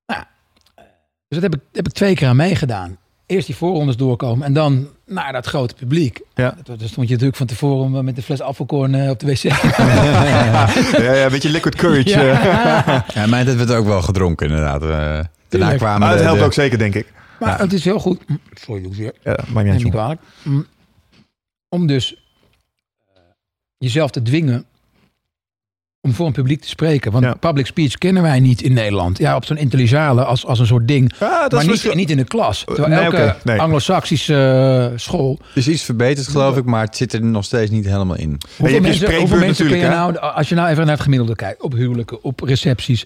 Nou, 0.06 0.24
dus 1.28 1.40
dat 1.40 1.42
heb 1.42 1.56
ik, 1.56 1.62
heb 1.74 1.88
ik 1.88 1.94
twee 1.94 2.16
keer 2.16 2.28
aan 2.28 2.36
meegedaan. 2.36 2.98
Eerst 3.28 3.46
die 3.48 3.56
voorrondes 3.56 3.98
doorkomen 3.98 4.46
en 4.46 4.54
dan 4.54 4.88
naar 5.06 5.34
dat 5.34 5.46
grote 5.46 5.74
publiek. 5.76 6.20
Ja. 6.36 6.56
Dat, 6.64 6.78
stond 6.82 7.08
je 7.08 7.12
natuurlijk 7.14 7.36
van 7.38 7.48
tevoren 7.48 8.06
met 8.06 8.18
een 8.18 8.24
fles 8.24 8.42
afvalkorn 8.42 8.94
uh, 8.94 9.10
op 9.10 9.20
de 9.20 9.26
wc. 9.26 9.38
ja, 9.42 11.14
ja, 11.14 11.24
een 11.26 11.32
beetje 11.32 11.50
liquid 11.50 11.76
courage. 11.76 12.10
Ja. 12.10 12.24
Ja. 12.86 13.06
Ja, 13.14 13.26
mij 13.28 13.46
werd 13.58 13.72
ook 13.72 13.86
wel 13.86 14.02
gedronken 14.02 14.48
inderdaad. 14.48 14.84
Uh, 14.84 14.90
daarna 15.50 15.76
kwamen 15.76 16.00
Maar 16.00 16.10
het 16.10 16.18
de- 16.18 16.24
helpt 16.24 16.40
de- 16.40 16.46
ook 16.46 16.54
zeker, 16.54 16.78
denk 16.78 16.96
ik. 16.96 17.14
Maar 17.40 17.50
Ja. 17.50 17.58
het 17.64 17.74
is 17.74 17.84
heel 17.84 18.00
goed. 18.00 18.22
Sorry, 18.54 18.82
doe 18.82 18.92
ik 18.92 18.98
weer. 18.98 19.14
Ja, 19.24 19.40
maakt 19.54 19.70
niet 19.70 19.84
niet 19.84 19.92
kwalijk. 19.94 20.22
Mm. 20.44 20.66
Om 21.70 21.88
dus 21.88 22.14
eh, 23.14 23.22
jezelf 23.78 24.12
te 24.12 24.22
dwingen 24.22 24.66
om 26.02 26.14
voor 26.14 26.26
een 26.26 26.32
publiek 26.34 26.62
te 26.62 26.68
spreken. 26.68 27.12
Want 27.12 27.24
Ja. 27.24 27.34
public 27.34 27.66
speech 27.66 27.94
kennen 27.98 28.24
wij 28.24 28.40
niet 28.40 28.62
in 28.62 28.74
Nederland. 28.74 29.18
Ja, 29.18 29.36
op 29.36 29.46
zo'n 29.46 29.58
intelligale 29.58 30.24
als, 30.24 30.46
als 30.46 30.60
een 30.60 30.66
soort 30.68 30.88
ding. 30.88 31.14
Ja, 31.20 31.42
dat 31.42 31.52
maar 31.52 31.60
is 31.60 31.66
niet, 31.66 31.70
misschien- 31.70 31.98
niet 31.98 32.10
in 32.10 32.18
de 32.18 32.24
klas. 32.24 32.64
Terwijl 32.66 32.88
nee, 32.88 33.00
elke 33.00 33.36
nee. 33.44 33.60
anglo-saxische 33.62 34.90
eh, 34.92 34.98
school... 35.00 35.40
Het 35.48 35.58
is 35.58 35.68
iets 35.68 35.84
verbeterd 35.84 36.28
geloof 36.28 36.58
ik, 36.58 36.66
maar 36.66 36.86
het 36.86 36.96
zit 36.98 37.14
er 37.14 37.24
nog 37.24 37.46
steeds 37.46 37.72
niet 37.72 37.86
helemaal 37.86 38.16
in. 38.18 38.30
je 38.30 38.38
Hoeveel 38.58 38.66
hebt 38.82 38.96
je 38.96 39.00
mensen, 39.00 39.20
hoeveel 39.20 39.38
mensen 39.40 39.68
kun 39.68 39.78
je 39.78 39.88
nou... 39.88 40.18
Als 40.18 40.50
je 40.50 40.56
nou 40.56 40.70
even 40.70 40.84
naar 40.86 40.94
het 40.94 41.04
gemiddelde 41.04 41.36
kijkt. 41.36 41.62
Op 41.62 41.74
huwelijken, 41.74 42.24
op 42.24 42.40
recepties. 42.40 43.06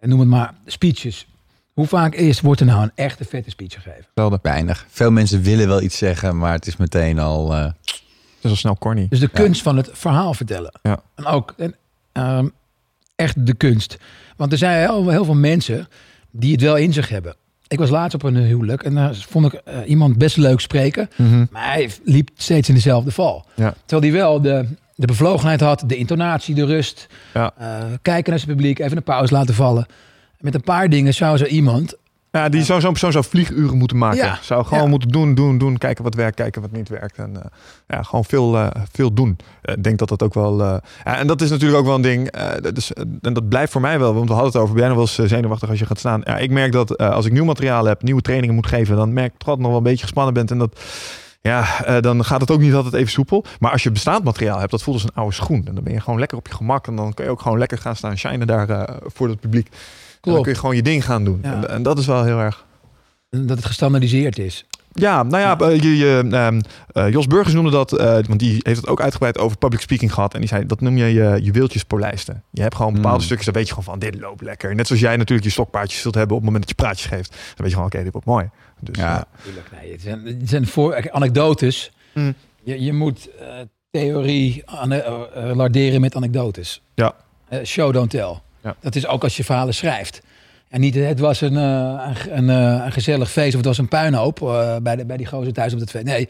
En 0.00 0.08
noem 0.08 0.20
het 0.20 0.28
maar 0.28 0.54
speeches. 0.66 1.26
Hoe 1.72 1.86
vaak 1.86 2.14
eerst 2.14 2.40
wordt 2.40 2.60
er 2.60 2.66
nou 2.66 2.82
een 2.82 2.92
echte 2.94 3.24
vette 3.24 3.50
speech 3.50 3.72
gegeven? 3.74 4.04
Zelden. 4.14 4.38
Weinig. 4.42 4.86
Veel 4.90 5.10
mensen 5.10 5.42
willen 5.42 5.68
wel 5.68 5.82
iets 5.82 5.98
zeggen, 5.98 6.38
maar 6.38 6.52
het 6.52 6.66
is 6.66 6.76
meteen 6.76 7.18
al... 7.18 7.54
eh, 7.54 7.62
Dat 7.64 7.74
is 8.42 8.50
al 8.50 8.56
snel 8.56 8.76
corny. 8.78 9.06
Dus 9.08 9.20
de 9.20 9.28
kunst 9.28 9.62
van 9.62 9.76
het 9.76 9.90
verhaal 9.92 10.34
vertellen. 10.34 10.72
Ja. 10.82 11.02
En 11.14 11.26
ook 11.26 11.54
en, 11.56 11.74
ehm, 12.12 12.48
echt 13.16 13.46
de 13.46 13.54
kunst. 13.54 13.96
Want 14.36 14.52
er 14.52 14.58
zijn 14.58 14.78
heel, 14.78 15.08
heel 15.08 15.24
veel 15.24 15.34
mensen 15.34 15.88
die 16.30 16.52
het 16.52 16.60
wel 16.60 16.76
in 16.76 16.92
zich 16.92 17.08
hebben. 17.08 17.34
Ik 17.68 17.78
was 17.78 17.90
laatst 17.90 18.14
op 18.14 18.22
een 18.22 18.36
huwelijk 18.36 18.82
en 18.82 18.94
daar 18.94 19.14
vond 19.14 19.52
ik 19.52 19.52
eh, 19.52 19.78
iemand 19.86 20.18
best 20.18 20.36
leuk 20.36 20.60
spreken. 20.60 21.08
Mhm. 21.16 21.44
Maar 21.50 21.72
hij 21.72 21.90
liep 22.04 22.30
steeds 22.34 22.68
in 22.68 22.74
dezelfde 22.74 23.10
val. 23.10 23.46
Ja. 23.54 23.74
Terwijl 23.86 24.12
hij 24.12 24.20
wel 24.20 24.40
de, 24.40 24.66
de 24.94 25.06
bevlogenheid 25.06 25.60
had, 25.60 25.84
de 25.86 25.96
intonatie, 25.96 26.54
de 26.54 26.64
rust. 26.64 27.06
Ja. 27.34 27.52
eh, 27.58 27.78
kijken 28.02 28.30
naar 28.30 28.40
zijn 28.40 28.56
publiek, 28.56 28.78
even 28.78 28.96
een 28.96 29.02
pauze 29.02 29.34
laten 29.34 29.54
vallen. 29.54 29.86
Met 30.40 30.54
een 30.54 30.62
paar 30.62 30.88
dingen 30.88 31.14
zou 31.14 31.36
zo 31.36 31.44
iemand... 31.44 31.96
Ja, 32.32 32.48
die 32.48 32.62
zou 32.64 32.80
zo'n 32.80 32.90
persoon 32.90 33.12
zou 33.12 33.24
vlieguren 33.24 33.78
moeten 33.78 33.98
maken. 33.98 34.16
Ja. 34.18 34.38
Zou 34.42 34.64
gewoon 34.64 34.82
Ja. 34.82 34.88
moeten 34.88 35.08
doen, 35.08 35.34
doen, 35.34 35.58
doen. 35.58 35.78
Kijken 35.78 36.04
wat 36.04 36.14
werkt, 36.14 36.36
kijken 36.36 36.60
wat 36.62 36.72
niet 36.72 36.88
werkt. 36.88 37.16
En 37.16 37.36
eh, 37.36 37.42
ja, 37.86 38.02
gewoon 38.02 38.24
veel, 38.24 38.56
eh, 38.58 38.66
veel 38.92 39.12
doen. 39.12 39.36
Eh, 39.62 39.74
Ik 39.74 39.84
denk 39.84 39.98
dat 39.98 40.08
dat 40.08 40.22
ook 40.22 40.34
wel... 40.34 40.60
eh, 40.62 40.74
ja, 41.04 41.16
en 41.16 41.26
dat 41.26 41.40
is 41.40 41.50
natuurlijk 41.50 41.78
ook 41.80 41.86
wel 41.86 41.94
een 41.94 42.02
ding. 42.02 42.30
eh, 42.30 42.50
dat 42.60 42.90
eh, 42.90 43.04
en 43.22 43.32
dat 43.32 43.48
blijft 43.48 43.72
voor 43.72 43.80
mij 43.80 43.98
wel. 43.98 44.14
Want 44.14 44.28
we 44.28 44.34
hadden 44.34 44.52
het 44.52 44.60
over. 44.60 44.74
Ben 44.74 44.84
jij 44.84 44.88
nog 44.94 44.98
wel 44.98 45.06
eens 45.06 45.18
eh, 45.18 45.36
zenuwachtig 45.36 45.68
als 45.68 45.78
je 45.78 45.86
gaat 45.86 45.98
staan? 45.98 46.20
Ja, 46.24 46.36
ik 46.38 46.50
merk 46.50 46.72
dat 46.72 46.96
eh, 46.96 47.10
als 47.10 47.26
ik 47.26 47.32
nieuw 47.32 47.44
materiaal 47.44 47.84
heb, 47.84 48.02
nieuwe 48.02 48.22
trainingen 48.22 48.54
moet 48.54 48.66
geven... 48.66 48.96
dan 48.96 49.12
merk 49.12 49.32
ik 49.32 49.38
toch 49.38 49.48
altijd 49.48 49.58
nog 49.60 49.68
wel 49.70 49.78
een 49.78 49.82
beetje 49.90 50.02
gespannen 50.04 50.34
bent. 50.34 50.50
En 50.50 50.58
dat... 50.58 50.80
Ja, 51.40 51.84
eh, 51.84 52.00
dan 52.00 52.24
gaat 52.24 52.40
het 52.40 52.50
ook 52.50 52.60
niet 52.60 52.74
altijd 52.74 52.94
even 52.94 53.10
soepel. 53.12 53.44
Maar 53.60 53.70
als 53.72 53.82
je 53.82 53.90
bestaand 53.90 54.24
materiaal 54.24 54.58
hebt, 54.58 54.70
dat 54.70 54.82
voelt 54.82 54.96
als 54.96 55.04
een 55.06 55.14
oude 55.14 55.34
schoen. 55.34 55.62
En 55.66 55.74
dan 55.74 55.84
ben 55.84 55.92
je 55.92 56.00
gewoon 56.00 56.18
lekker 56.18 56.38
op 56.38 56.46
je 56.48 56.54
gemak. 56.54 56.86
En 56.86 56.96
dan 56.96 57.14
kun 57.14 57.24
je 57.24 57.30
ook 57.30 57.40
gewoon 57.40 57.58
lekker 57.58 57.78
gaan 57.78 57.96
staan 57.96 58.18
shinen 58.18 58.46
daar 58.46 58.68
eh, 58.68 58.96
voor 59.04 59.28
het 59.28 59.40
publiek. 59.40 59.68
Dan 60.30 60.42
kun 60.42 60.52
je 60.52 60.58
gewoon 60.58 60.76
je 60.76 60.82
ding 60.82 61.04
gaan 61.04 61.24
doen. 61.24 61.38
Ja. 61.42 61.52
En, 61.52 61.68
en 61.68 61.82
dat 61.82 61.98
is 61.98 62.06
wel 62.06 62.24
heel 62.24 62.38
erg... 62.38 62.66
Dat 63.30 63.56
het 63.56 63.64
gestandardiseerd 63.64 64.38
is. 64.38 64.64
Ja, 64.92 65.22
nou 65.22 65.42
ja, 65.42 65.58
eh, 65.58 65.80
je, 65.82 65.96
je, 65.96 66.28
ehm, 66.30 66.60
eh, 66.92 67.10
Jos 67.10 67.26
Burgers 67.26 67.54
noemde 67.54 67.70
dat, 67.70 67.92
eh, 67.92 68.06
want 68.12 68.38
die 68.38 68.60
heeft 68.62 68.80
het 68.80 68.88
ook 68.88 69.00
uitgebreid 69.00 69.38
over 69.38 69.56
public 69.58 69.80
speaking 69.80 70.14
gehad. 70.14 70.34
En 70.34 70.40
die 70.40 70.48
zei, 70.48 70.66
dat 70.66 70.80
noem 70.80 70.96
je 70.96 71.04
je 71.12 71.38
juweeltjes 71.42 71.84
polijsten. 71.84 72.42
Je 72.50 72.62
hebt 72.62 72.74
gewoon 72.74 72.92
bepaalde 72.92 73.16
Mm. 73.18 73.24
stukjes, 73.24 73.44
dan 73.44 73.54
weet 73.54 73.64
je 73.68 73.74
gewoon 73.74 73.84
van, 73.84 73.98
dit 73.98 74.20
loopt 74.20 74.42
lekker. 74.42 74.74
Net 74.74 74.86
zoals 74.86 75.02
jij 75.02 75.16
natuurlijk 75.16 75.46
je 75.46 75.52
stokpaardjes 75.52 76.00
zult 76.00 76.14
hebben 76.14 76.36
op 76.36 76.42
het 76.42 76.52
moment 76.52 76.68
dat 76.68 76.78
je 76.78 76.84
praatjes 76.84 77.06
geeft. 77.06 77.30
Dan 77.30 77.38
weet 77.56 77.66
je 77.66 77.72
gewoon, 77.72 77.86
oké, 77.86 78.02
dit 78.02 78.12
wordt 78.12 78.26
mooi. 78.26 78.48
Dus, 78.80 78.96
Ja. 78.96 79.24
nee. 79.80 79.92
Het 79.92 80.00
zijn, 80.00 80.24
het 80.26 80.48
zijn 80.48 80.66
voor, 80.66 81.10
anekdotes. 81.10 81.92
Mm. 82.14 82.34
Je, 82.62 82.82
je 82.84 82.92
moet 82.92 83.28
theorie 83.90 84.64
larderen 85.54 86.00
met 86.00 86.16
anekdotes. 86.16 86.82
Ja. 86.94 87.14
Show, 87.64 87.92
don't 87.92 88.10
tell. 88.10 88.40
Ja. 88.62 88.74
Dat 88.80 88.94
is 88.94 89.06
ook 89.06 89.22
als 89.22 89.36
je 89.36 89.44
verhalen 89.44 89.74
schrijft. 89.74 90.20
En 90.68 90.80
niet, 90.80 90.94
het 90.94 91.18
was 91.20 91.40
een, 91.40 91.56
eh, 91.56 92.06
een, 92.30 92.48
een, 92.48 92.50
eh, 92.78 92.84
een 92.84 92.92
gezellig 92.92 93.30
feest 93.30 93.48
of 93.50 93.56
het 93.56 93.64
was 93.66 93.78
een 93.78 93.88
puinhoop 93.88 94.42
eh, 94.42 94.76
bij, 94.82 94.96
de, 94.96 95.04
bij 95.04 95.16
die 95.16 95.26
gozer 95.26 95.52
thuis 95.52 95.72
op 95.72 95.80
het 95.80 95.90
feest. 95.90 96.04
Nee, 96.04 96.28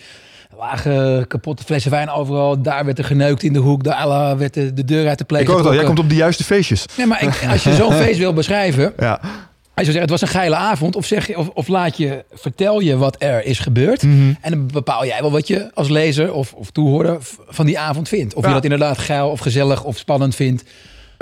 er 0.51 0.57
lagen 0.59 1.27
kapotte 1.27 1.65
flessen 1.65 1.91
wijn 1.91 2.11
overal. 2.11 2.63
Daar 2.63 2.85
werd 2.85 2.99
er 2.99 3.05
geneukt 3.05 3.43
in 3.43 3.53
de 3.53 3.59
hoek. 3.59 3.85
Daar 3.85 4.39
werd 4.39 4.55
de, 4.55 4.73
de 4.73 4.85
deur 4.85 5.09
uit 5.09 5.19
de 5.19 5.25
pleeg 5.25 5.41
Ik 5.41 5.47
hoor 5.47 5.57
het 5.57 5.67
al, 5.67 5.75
jij 5.75 5.85
komt 5.85 5.99
op 5.99 6.09
de 6.09 6.15
juiste 6.15 6.45
feestjes. 6.45 6.85
Nee, 6.97 7.07
maar 7.07 7.23
ik, 7.23 7.47
als 7.51 7.63
je 7.63 7.75
zo'n 7.75 7.93
feest 7.93 8.19
wil 8.19 8.33
beschrijven, 8.33 8.83
Ja. 8.99 9.19
hij 9.75 9.85
zou 9.85 9.97
zeggen, 9.97 10.01
het 10.01 10.11
was 10.11 10.21
een 10.21 10.29
geile 10.29 10.57
avond. 10.57 10.97
Of, 10.97 11.07
zeg 11.07 11.27
je, 11.27 11.39
of, 11.39 11.49
of 11.49 11.69
laat 11.69 11.97
je, 11.97 12.25
vertel 12.33 12.81
je 12.81 12.97
wat 12.97 13.17
er 13.19 13.45
is 13.45 13.59
gebeurd. 13.59 14.03
Mhm. 14.03 14.33
En 14.41 14.51
dan 14.51 14.67
bepaal 14.67 15.07
jij 15.07 15.21
wel 15.21 15.31
wat 15.31 15.47
je 15.49 15.71
als 15.75 15.89
lezer 15.89 16.33
of, 16.33 16.53
of 16.53 16.71
toehoorder 16.71 17.17
van 17.49 17.67
die 17.67 17.79
avond 17.79 18.09
vindt. 18.09 18.35
Of 18.35 18.43
Ja. 18.43 18.49
je 18.49 18.55
dat 18.55 18.65
inderdaad 18.65 18.99
geil 18.99 19.31
of 19.31 19.41
gezellig 19.41 19.85
of 19.85 19.97
spannend 19.99 20.35
vindt. 20.35 20.65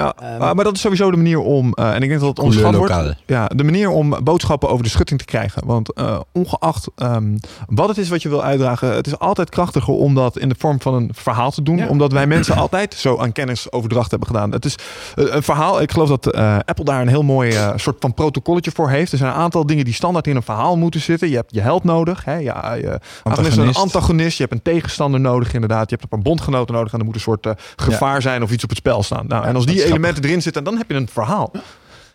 Ja, 0.00 0.14
Ehm, 0.20 0.54
maar- 0.54 0.64
dat 0.64 0.74
is 0.74 0.80
sowieso 0.80 1.10
de 1.10 1.16
manier 1.16 1.38
om, 1.38 1.72
eh, 1.72 1.94
en 1.94 2.02
ik 2.02 2.08
denk 2.08 2.20
dat 2.20 2.28
het 2.28 2.38
onderschat 2.38 2.74
wordt, 2.74 3.14
ja, 3.26 3.46
de 3.46 3.64
manier 3.64 3.88
om 3.90 4.16
boodschappen 4.22 4.68
over 4.68 4.84
de 4.84 4.90
schutting 4.90 5.18
te 5.18 5.24
krijgen. 5.24 5.62
Want 5.66 5.92
eh, 5.92 6.20
ongeacht 6.32 6.88
ehm, 6.96 7.36
wat 7.66 7.88
het 7.88 7.98
is 7.98 8.08
wat 8.08 8.22
je 8.22 8.28
wil 8.28 8.42
uitdragen, 8.42 8.94
het 8.94 9.06
is 9.06 9.18
altijd 9.18 9.50
krachtiger 9.50 9.94
om 9.94 10.14
dat 10.14 10.38
in 10.38 10.48
de 10.48 10.54
vorm 10.58 10.80
van 10.80 10.94
een 10.94 11.10
verhaal 11.14 11.50
te 11.50 11.62
doen. 11.62 11.76
Ja. 11.76 11.86
Omdat 11.86 12.12
wij 12.12 12.26
mensen 12.26 12.56
altijd 12.56 12.94
zo 12.94 13.18
aan 13.18 13.32
kennisoverdracht 13.32 14.10
hebben 14.10 14.28
gedaan. 14.28 14.52
Het 14.52 14.64
is 14.64 14.74
een 15.14 15.42
verhaal, 15.42 15.80
ik 15.82 15.92
geloof 15.92 16.08
dat 16.08 16.26
eh, 16.26 16.56
Apple 16.64 16.84
daar 16.84 17.00
een 17.00 17.08
heel 17.08 17.22
mooi 17.22 17.52
soort 17.76 17.96
van 18.00 18.14
protocolletje 18.14 18.70
voor 18.74 18.90
heeft. 18.90 19.12
Er 19.12 19.18
zijn 19.18 19.30
een 19.30 19.36
aantal 19.36 19.66
dingen 19.66 19.84
die 19.84 19.94
standaard 19.94 20.26
in 20.26 20.36
een 20.36 20.42
verhaal 20.42 20.76
moeten 20.76 21.00
zitten. 21.00 21.28
Je 21.28 21.36
hebt 21.36 21.54
je 21.54 21.60
held 21.60 21.84
nodig, 21.84 22.24
hè? 22.24 22.36
Ja, 22.36 22.74
je 22.74 23.00
antagonist. 23.22 23.58
een 23.58 23.74
Antagonist. 23.74 24.36
Je 24.36 24.42
hebt 24.42 24.54
een 24.54 24.62
tegenstander 24.62 25.20
nodig 25.20 25.54
inderdaad. 25.54 25.90
Je 25.90 25.96
hebt 25.96 26.02
een 26.02 26.08
paar 26.08 26.18
bondgenoten 26.32 26.74
nodig 26.74 26.92
en 26.92 26.98
er 26.98 27.04
moet 27.04 27.14
een 27.14 27.20
soort 27.20 27.46
gevaar 27.76 28.22
zijn 28.22 28.42
of 28.42 28.50
iets 28.50 28.62
op 28.62 28.68
het 28.68 28.78
spel 28.78 29.02
staan. 29.02 29.24
Nou, 29.28 29.44
en 29.44 29.54
als 29.54 29.66
die 29.66 29.82
elementen 29.90 30.24
erin 30.24 30.42
zitten, 30.42 30.64
dan 30.64 30.76
heb 30.76 30.90
je 30.90 30.96
een 30.96 31.08
verhaal. 31.08 31.52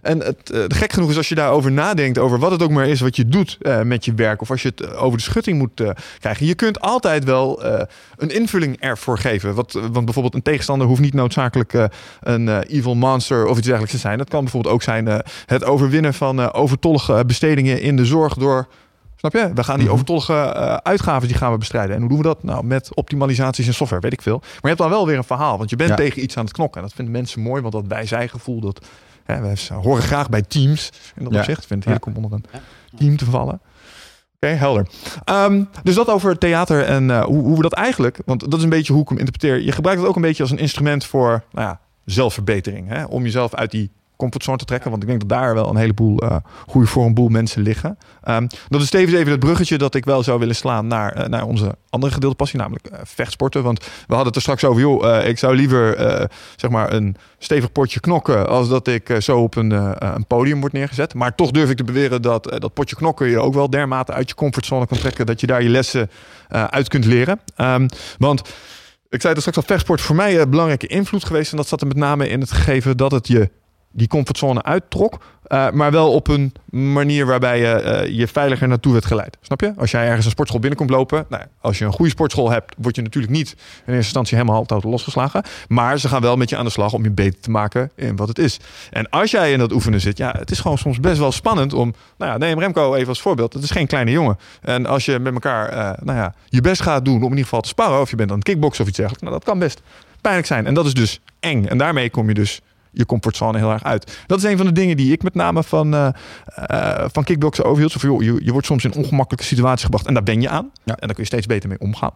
En 0.05 0.19
het 0.19 0.49
eh, 0.49 0.63
gek 0.67 0.93
genoeg 0.93 1.09
is 1.09 1.17
als 1.17 1.29
je 1.29 1.35
daarover 1.35 1.71
nadenkt, 1.71 2.17
over 2.17 2.39
wat 2.39 2.51
het 2.51 2.63
ook 2.63 2.69
maar 2.69 2.87
is 2.87 2.99
wat 2.99 3.15
je 3.15 3.27
doet 3.27 3.57
eh, 3.61 3.81
met 3.81 4.05
je 4.05 4.13
werk, 4.13 4.41
of 4.41 4.51
als 4.51 4.61
je 4.61 4.67
het 4.67 4.81
eh, 4.81 5.03
over 5.03 5.17
de 5.17 5.23
schutting 5.23 5.57
moet 5.57 5.83
krijgen. 6.19 6.45
Je 6.45 6.55
kunt 6.55 6.79
altijd 6.79 7.23
wel 7.23 7.63
een 8.17 8.29
invulling 8.29 8.79
ervoor 8.79 9.17
geven. 9.17 9.53
Wat, 9.53 9.71
want 9.71 10.05
bijvoorbeeld 10.05 10.33
een 10.33 10.41
tegenstander 10.41 10.87
hoeft 10.87 11.01
niet 11.01 11.13
noodzakelijk 11.13 11.73
een 12.21 12.61
evil 12.61 12.95
monster 12.95 13.45
of 13.45 13.57
iets 13.57 13.65
dergelijks 13.65 13.95
te 13.95 14.01
zijn. 14.01 14.17
Dat 14.17 14.29
kan 14.29 14.41
bijvoorbeeld 14.43 14.73
ook 14.73 14.83
zijn 14.83 15.23
het 15.45 15.63
overwinnen 15.63 16.13
van 16.13 16.53
overtollige 16.53 17.23
bestedingen 17.27 17.81
in 17.81 17.95
de 17.95 18.05
zorg 18.05 18.33
door. 18.33 18.67
Snap 19.31 19.47
je? 19.47 19.53
We 19.53 19.63
gaan 19.63 19.75
die 19.75 19.83
Mhm. 19.83 19.93
overtollige 19.93 20.33
eh, 20.33 20.75
uitgaven 20.75 21.27
die 21.27 21.37
gaan 21.37 21.51
we 21.51 21.57
bestrijden. 21.57 21.93
En 21.95 21.99
hoe 22.01 22.09
doen 22.09 22.17
we 22.17 22.23
dat? 22.23 22.43
Nou, 22.43 22.65
met 22.65 22.95
optimalisaties 22.95 23.67
in 23.67 23.73
software, 23.73 24.01
weet 24.01 24.13
ik 24.13 24.21
veel. 24.21 24.37
Maar 24.39 24.49
je 24.61 24.67
hebt 24.67 24.77
dan 24.79 24.89
wel 24.89 25.07
weer 25.07 25.17
een 25.17 25.23
verhaal, 25.23 25.57
want 25.57 25.69
je 25.69 25.75
bent 25.75 25.89
Ja. 25.89 25.95
tegen 25.95 26.23
iets 26.23 26.37
aan 26.37 26.43
het 26.43 26.53
knokken. 26.53 26.81
En 26.81 26.87
dat 26.87 26.95
vinden 26.95 27.13
mensen 27.13 27.41
mooi, 27.41 27.61
want 27.61 27.73
dat 27.73 27.83
wij 27.87 28.05
zijn 28.05 28.29
gevoel 28.29 28.59
dat 28.59 28.85
Hè, 29.23 29.41
we 29.41 29.73
horen 29.73 30.03
graag 30.03 30.29
bij 30.29 30.41
teams. 30.41 30.91
In 31.15 31.23
dat 31.23 31.33
Ja. 31.33 31.39
opzicht. 31.39 31.61
Ik 31.61 31.67
vind 31.67 31.83
het 31.85 31.93
heerlijk 31.93 32.17
om 32.17 32.23
onder 32.23 32.39
een 32.39 32.45
team 32.97 33.17
te 33.17 33.25
vallen. 33.25 33.61
Oké, 34.35 34.47
helder. 34.47 34.87
Ehm, 35.23 35.63
dus 35.83 35.95
dat 35.95 36.09
over 36.09 36.37
theater 36.37 36.83
en 36.83 37.11
eh, 37.11 37.23
hoe, 37.23 37.43
hoe 37.43 37.55
we 37.55 37.61
dat 37.61 37.73
eigenlijk... 37.73 38.19
Want 38.25 38.39
dat 38.51 38.53
is 38.57 38.63
een 38.63 38.69
beetje 38.69 38.93
hoe 38.93 39.01
ik 39.01 39.09
hem 39.09 39.17
interpreteer. 39.17 39.61
Je 39.61 39.71
gebruikt 39.71 39.99
het 40.01 40.09
ook 40.09 40.15
een 40.15 40.21
beetje 40.21 40.43
als 40.43 40.51
een 40.51 40.57
instrument 40.57 41.05
voor 41.05 41.43
nou 41.51 41.67
ja, 41.67 41.79
zelfverbetering. 42.05 42.87
Hè? 42.89 43.03
Om 43.03 43.23
jezelf 43.23 43.53
uit 43.53 43.71
die 43.71 43.91
comfortzone 44.17 44.57
te 44.57 44.65
trekken. 44.65 44.89
Want 44.89 45.01
ik 45.03 45.09
denk 45.09 45.19
dat 45.19 45.29
daar 45.29 45.53
wel 45.53 45.69
een 45.69 45.75
heleboel 45.75 46.23
uh, 46.23 46.35
goede 46.67 46.87
voor 46.87 47.05
een 47.05 47.13
boel 47.13 47.27
mensen 47.27 47.61
liggen. 47.61 47.97
Um, 48.29 48.47
dat 48.67 48.81
is 48.81 48.89
tevens 48.89 49.13
even 49.13 49.31
het 49.31 49.39
bruggetje 49.39 49.77
dat 49.77 49.95
ik 49.95 50.05
wel 50.05 50.23
zou 50.23 50.39
willen 50.39 50.55
slaan 50.55 50.87
naar, 50.87 51.17
uh, 51.17 51.25
naar 51.25 51.43
onze 51.43 51.75
andere 51.89 52.13
gedeelte 52.13 52.35
passie, 52.35 52.59
namelijk 52.59 52.89
uh, 52.91 52.99
vechtsporten. 53.03 53.63
Want 53.63 53.79
we 53.79 53.89
hadden 54.07 54.25
het 54.25 54.35
er 54.35 54.41
straks 54.41 54.63
over, 54.63 54.81
joh, 54.81 55.25
ik 55.25 55.37
zou 55.37 55.55
liever 55.55 55.97
zeg 56.55 56.69
maar 56.71 56.93
een 56.93 57.15
stevig 57.37 57.71
potje 57.71 57.99
knokken 57.99 58.47
als 58.47 58.69
dat 58.69 58.87
ik 58.87 59.17
zo 59.19 59.39
op 59.39 59.55
een, 59.55 59.71
een 60.15 60.25
podium 60.27 60.59
word 60.59 60.73
neergezet. 60.73 61.13
Maar 61.13 61.35
toch 61.35 61.51
durf 61.51 61.69
ik 61.69 61.77
te 61.77 61.83
beweren 61.83 62.21
dat 62.21 62.43
dat 62.43 62.73
potje 62.73 62.95
knokken 62.95 63.29
je 63.29 63.39
ook 63.39 63.53
wel 63.53 63.69
dermate 63.69 64.13
uit 64.13 64.29
je 64.29 64.35
comfortzone 64.35 64.87
kan 64.87 64.97
trekken 64.97 65.25
dat 65.25 65.39
je 65.39 65.47
daar 65.47 65.63
je 65.63 65.69
lessen 65.69 66.09
uit 66.49 66.87
kunt 66.87 67.05
leren. 67.05 67.39
Um, 67.57 67.87
want 68.17 68.41
ik 69.09 69.21
zei 69.21 69.33
het 69.33 69.41
straks 69.41 69.57
al, 69.57 69.63
vechtsport 69.63 70.01
voor 70.01 70.15
mij 70.15 70.41
een 70.41 70.49
belangrijke 70.49 70.87
invloed 70.87 71.25
geweest. 71.25 71.51
En 71.51 71.57
dat 71.57 71.67
zat 71.67 71.81
er 71.81 71.87
met 71.87 71.97
name 71.97 72.29
in 72.29 72.39
het 72.39 72.51
gegeven 72.51 72.97
dat 72.97 73.11
het 73.11 73.27
je 73.27 73.49
die 73.95 74.07
comfortzone 74.07 74.63
uittrok. 74.63 75.17
Uh, 75.47 75.69
maar 75.71 75.91
wel 75.91 76.11
op 76.11 76.27
een 76.27 76.53
manier 76.69 77.25
waarbij 77.25 77.59
je 77.59 78.03
uh, 78.07 78.17
je 78.17 78.27
veiliger 78.27 78.67
naartoe 78.67 78.91
werd 78.91 79.05
geleid. 79.05 79.37
Snap 79.41 79.61
je? 79.61 79.73
Als 79.77 79.91
jij 79.91 80.05
ergens 80.05 80.25
een 80.25 80.31
sportschool 80.31 80.59
binnenkomt 80.59 80.89
lopen. 80.89 81.25
Nou, 81.29 81.43
als 81.61 81.77
je 81.77 81.85
een 81.85 81.91
goede 81.91 82.11
sportschool 82.11 82.51
hebt, 82.51 82.75
word 82.77 82.95
je 82.95 83.01
natuurlijk 83.01 83.33
niet 83.33 83.51
in 83.51 83.57
eerste 83.77 83.93
instantie 83.95 84.37
helemaal 84.37 84.57
altijd 84.57 84.83
losgeslagen. 84.83 85.43
Maar 85.67 85.99
ze 85.99 86.07
gaan 86.07 86.21
wel 86.21 86.35
met 86.35 86.49
je 86.49 86.57
aan 86.57 86.65
de 86.65 86.71
slag 86.71 86.93
om 86.93 87.03
je 87.03 87.11
beter 87.11 87.39
te 87.39 87.49
maken 87.49 87.91
in 87.95 88.15
wat 88.15 88.27
het 88.27 88.39
is. 88.39 88.59
En 88.91 89.09
als 89.09 89.31
jij 89.31 89.51
in 89.51 89.59
dat 89.59 89.71
oefenen 89.71 90.01
zit, 90.01 90.17
ja, 90.17 90.35
het 90.37 90.51
is 90.51 90.59
gewoon 90.59 90.77
soms 90.77 90.99
best 90.99 91.17
wel 91.17 91.31
spannend 91.31 91.73
om. 91.73 91.93
Nou 92.17 92.31
ja, 92.31 92.37
neem 92.37 92.59
Remco 92.59 92.93
even 92.95 93.09
als 93.09 93.21
voorbeeld. 93.21 93.53
Het 93.53 93.63
is 93.63 93.71
geen 93.71 93.87
kleine 93.87 94.11
jongen. 94.11 94.37
En 94.61 94.85
als 94.85 95.05
je 95.05 95.19
met 95.19 95.33
elkaar 95.33 95.73
uh, 95.73 96.03
nou 96.03 96.17
ja, 96.17 96.33
je 96.45 96.61
best 96.61 96.81
gaat 96.81 97.05
doen 97.05 97.17
om 97.17 97.23
in 97.23 97.29
ieder 97.29 97.43
geval 97.43 97.61
te 97.61 97.67
sparren. 97.67 98.01
Of 98.01 98.09
je 98.09 98.15
bent 98.15 98.29
aan 98.29 98.37
het 98.37 98.45
kickboksen 98.45 98.81
of 98.81 98.89
iets 98.89 98.97
dergelijks. 98.97 99.27
Nou, 99.27 99.39
dat 99.39 99.49
kan 99.49 99.59
best 99.59 99.81
pijnlijk 100.21 100.47
zijn. 100.47 100.65
En 100.65 100.73
dat 100.73 100.85
is 100.85 100.93
dus 100.93 101.19
eng. 101.39 101.65
En 101.65 101.77
daarmee 101.77 102.09
kom 102.09 102.27
je 102.27 102.33
dus 102.33 102.61
je 102.95 103.05
comfortzone 103.05 103.57
heel 103.57 103.71
erg 103.71 103.83
uit. 103.83 104.23
Dat 104.27 104.37
is 104.37 104.43
een 104.43 104.57
van 104.57 104.65
de 104.65 104.71
dingen 104.71 104.97
die 104.97 105.11
ik 105.11 105.23
met 105.23 105.35
name 105.35 105.63
van, 105.63 105.93
uh, 105.93 106.07
uh, 106.71 107.05
van 107.11 107.23
kickboksen 107.23 107.65
overhield. 107.65 107.95
Of, 107.95 108.01
joh, 108.01 108.21
je, 108.21 108.39
je 108.43 108.51
wordt 108.51 108.67
soms 108.67 108.83
in 108.83 108.93
ongemakkelijke 108.93 109.45
situaties 109.45 109.83
gebracht 109.83 110.07
en 110.07 110.13
daar 110.13 110.23
ben 110.23 110.41
je 110.41 110.49
aan. 110.49 110.71
Ja. 110.83 110.93
En 110.93 111.07
daar 111.07 111.15
kun 111.15 111.23
je 111.23 111.25
steeds 111.25 111.45
beter 111.45 111.69
mee 111.69 111.79
omgaan. 111.79 112.13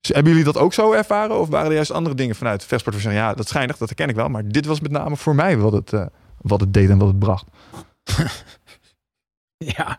Dus 0.00 0.14
hebben 0.14 0.32
jullie 0.32 0.52
dat 0.52 0.62
ook 0.62 0.74
zo 0.74 0.92
ervaren? 0.92 1.40
Of 1.40 1.48
waren 1.48 1.66
er 1.66 1.74
juist 1.74 1.90
andere 1.90 2.14
dingen 2.14 2.34
vanuit 2.34 2.64
vechtsport? 2.64 3.02
Ja, 3.02 3.34
dat 3.34 3.48
schijnig, 3.48 3.76
dat 3.76 3.88
herken 3.88 4.08
ik 4.08 4.14
wel. 4.14 4.28
Maar 4.28 4.48
dit 4.48 4.66
was 4.66 4.80
met 4.80 4.90
name 4.90 5.16
voor 5.16 5.34
mij 5.34 5.58
wat 5.58 5.72
het, 5.72 5.92
uh, 5.92 6.06
wat 6.40 6.60
het 6.60 6.74
deed 6.74 6.90
en 6.90 6.98
wat 6.98 7.08
het 7.08 7.18
bracht. 7.18 7.46
ja. 9.76 9.98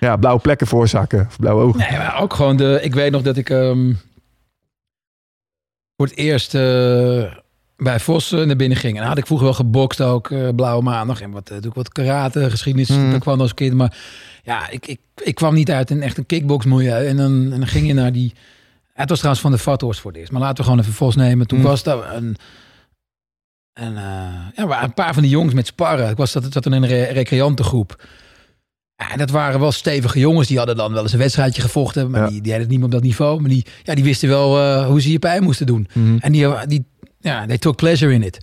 Ja, 0.00 0.16
blauwe 0.16 0.40
plekken 0.40 0.66
veroorzaken. 0.66 1.26
Of 1.26 1.36
blauwe 1.36 1.62
ogen. 1.62 1.80
Nee, 1.80 1.98
maar 1.98 2.20
ook 2.20 2.34
gewoon 2.34 2.56
de... 2.56 2.78
Ik 2.82 2.94
weet 2.94 3.12
nog 3.12 3.22
dat 3.22 3.36
ik 3.36 3.48
um, 3.48 4.00
voor 5.96 6.06
het 6.06 6.16
eerst... 6.16 6.54
Uh, 6.54 7.32
bij 7.82 8.00
Vossen 8.00 8.46
naar 8.46 8.56
binnen 8.56 8.78
ging. 8.78 8.98
En 8.98 9.06
had 9.06 9.18
ik 9.18 9.26
vroeger 9.26 9.46
wel 9.46 9.56
gebokst 9.56 10.00
ook, 10.00 10.30
uh, 10.30 10.48
Blauwe 10.56 10.82
Maandag. 10.82 11.20
En 11.20 11.30
wat, 11.30 11.50
uh, 11.50 11.60
doe 11.60 11.70
ik 11.70 11.74
wat 11.76 11.88
karate, 11.88 12.50
geschiedenis, 12.50 12.88
mm. 12.88 13.10
dat 13.10 13.20
kwam 13.20 13.40
als 13.40 13.54
kind. 13.54 13.74
Maar 13.74 13.96
ja, 14.42 14.68
ik, 14.68 14.86
ik, 14.86 15.00
ik 15.22 15.34
kwam 15.34 15.54
niet 15.54 15.70
uit 15.70 15.90
een 15.90 16.02
echt 16.02 16.18
een 16.18 16.26
kickboxmilieu. 16.26 17.06
En 17.06 17.16
dan, 17.16 17.32
en 17.52 17.58
dan 17.58 17.66
ging 17.66 17.86
je 17.86 17.94
naar 17.94 18.12
die... 18.12 18.34
Het 18.92 19.08
was 19.08 19.18
trouwens 19.18 19.44
van 19.44 19.52
de 19.52 19.58
Vathorst 19.58 20.00
voor 20.00 20.10
het 20.10 20.20
eerst. 20.20 20.32
Maar 20.32 20.40
laten 20.40 20.56
we 20.56 20.62
gewoon 20.62 20.78
even 20.78 20.92
Vos 20.92 21.16
nemen. 21.16 21.46
Toen 21.46 21.58
mm. 21.58 21.64
was 21.64 21.82
daar 21.82 22.14
een... 22.14 22.36
En, 23.72 23.92
uh, 23.92 24.66
ja, 24.68 24.82
een 24.82 24.94
paar 24.94 25.14
van 25.14 25.22
die 25.22 25.30
jongens 25.30 25.54
met 25.54 25.66
sparren. 25.66 26.10
Ik 26.10 26.16
was 26.16 26.32
dat, 26.32 26.52
dat 26.52 26.66
in 26.66 26.72
een 26.72 26.86
re 26.86 27.02
recreantengroep. 27.02 28.04
Ja, 28.96 29.16
dat 29.16 29.30
waren 29.30 29.60
wel 29.60 29.72
stevige 29.72 30.18
jongens. 30.18 30.48
Die 30.48 30.56
hadden 30.56 30.76
dan 30.76 30.92
wel 30.92 31.02
eens 31.02 31.12
een 31.12 31.18
wedstrijdje 31.18 31.62
gevochten. 31.62 32.10
Maar 32.10 32.20
ja. 32.20 32.28
die, 32.28 32.40
die 32.40 32.52
hadden 32.52 32.60
het 32.60 32.68
niet 32.70 32.78
meer 32.78 32.86
op 32.86 32.94
dat 32.94 33.02
niveau. 33.02 33.40
Maar 33.40 33.50
die, 33.50 33.66
ja, 33.82 33.94
die 33.94 34.04
wisten 34.04 34.28
wel 34.28 34.58
uh, 34.58 34.86
hoe 34.86 35.00
ze 35.00 35.12
je 35.12 35.18
pijn 35.18 35.42
moesten 35.42 35.66
doen. 35.66 35.88
Mm. 35.92 36.18
En 36.20 36.32
die, 36.32 36.66
die, 36.66 36.84
ja, 37.20 37.46
they 37.46 37.58
took 37.58 37.76
pleasure 37.76 38.12
in 38.12 38.22
it. 38.22 38.38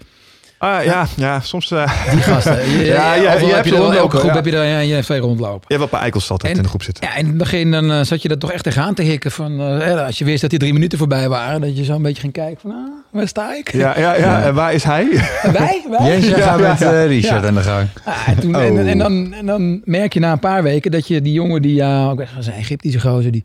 Ah, 0.59 0.83
ja, 0.83 1.07
ja, 1.17 1.39
soms... 1.39 1.71
Uh... 1.71 2.11
Die 2.11 2.21
gasten. 2.21 2.57
Ja, 2.85 3.13
ja, 3.13 3.33
je, 3.33 3.45
je 3.45 3.53
heb 3.53 3.65
je 3.65 3.75
er, 3.75 3.97
elke 3.97 4.17
groep 4.17 4.29
ja. 4.29 4.35
heb 4.35 4.45
je 4.45 4.51
er 4.51 4.65
ja, 4.65 4.79
je 4.79 5.03
twee 5.03 5.19
rondlopen. 5.19 5.51
Je 5.51 5.65
hebt 5.67 5.77
wel 5.77 5.81
een 5.81 5.89
paar 5.89 6.01
eikels 6.01 6.31
altijd 6.31 6.51
en, 6.51 6.57
in 6.57 6.63
de 6.63 6.69
groep 6.69 6.83
zitten. 6.83 7.07
Ja, 7.07 7.13
en 7.13 7.19
in 7.19 7.27
het 7.27 7.37
begin 7.37 7.71
dan, 7.71 7.91
uh, 7.91 8.01
zat 8.01 8.21
je 8.21 8.29
er 8.29 8.37
toch 8.37 8.51
echt 8.51 8.63
tegenaan 8.63 8.93
te 8.93 9.01
hikken. 9.01 9.31
Van, 9.31 9.61
uh, 9.61 10.05
als 10.05 10.17
je 10.17 10.25
wist 10.25 10.41
dat 10.41 10.49
die 10.49 10.59
drie 10.59 10.73
minuten 10.73 10.97
voorbij 10.97 11.29
waren. 11.29 11.61
Dat 11.61 11.77
je 11.77 11.83
zo 11.83 11.93
een 11.93 12.01
beetje 12.01 12.21
ging 12.21 12.33
kijken 12.33 12.57
van, 12.61 12.71
ah, 12.71 12.77
waar 13.11 13.27
sta 13.27 13.55
ik? 13.55 13.71
Ja, 13.71 13.99
ja, 13.99 14.15
ja. 14.15 14.43
en 14.43 14.53
waar 14.53 14.73
is 14.73 14.83
hij? 14.83 15.07
Wij? 15.51 15.83
wij? 15.97 16.15
Yes, 16.15 16.27
je 16.27 16.33
gaat 16.33 16.59
met 16.59 17.07
Richard 17.07 17.45
aan 17.45 17.55
de 17.55 17.61
gang. 17.61 17.87
Ah, 18.03 18.27
en, 18.27 18.39
toen, 18.39 18.55
oh. 18.55 18.63
en, 18.63 18.87
en, 18.87 18.97
dan, 18.97 19.33
en 19.33 19.45
dan 19.45 19.81
merk 19.83 20.13
je 20.13 20.19
na 20.19 20.31
een 20.31 20.39
paar 20.39 20.63
weken 20.63 20.91
dat 20.91 21.07
je 21.07 21.21
die 21.21 21.33
jongen 21.33 21.61
die, 21.61 21.75
ja, 21.75 22.11
ik 22.11 22.27
was 22.35 22.47
een 22.47 22.53
Egyptische 22.53 22.99
gozer, 22.99 23.31
die... 23.31 23.43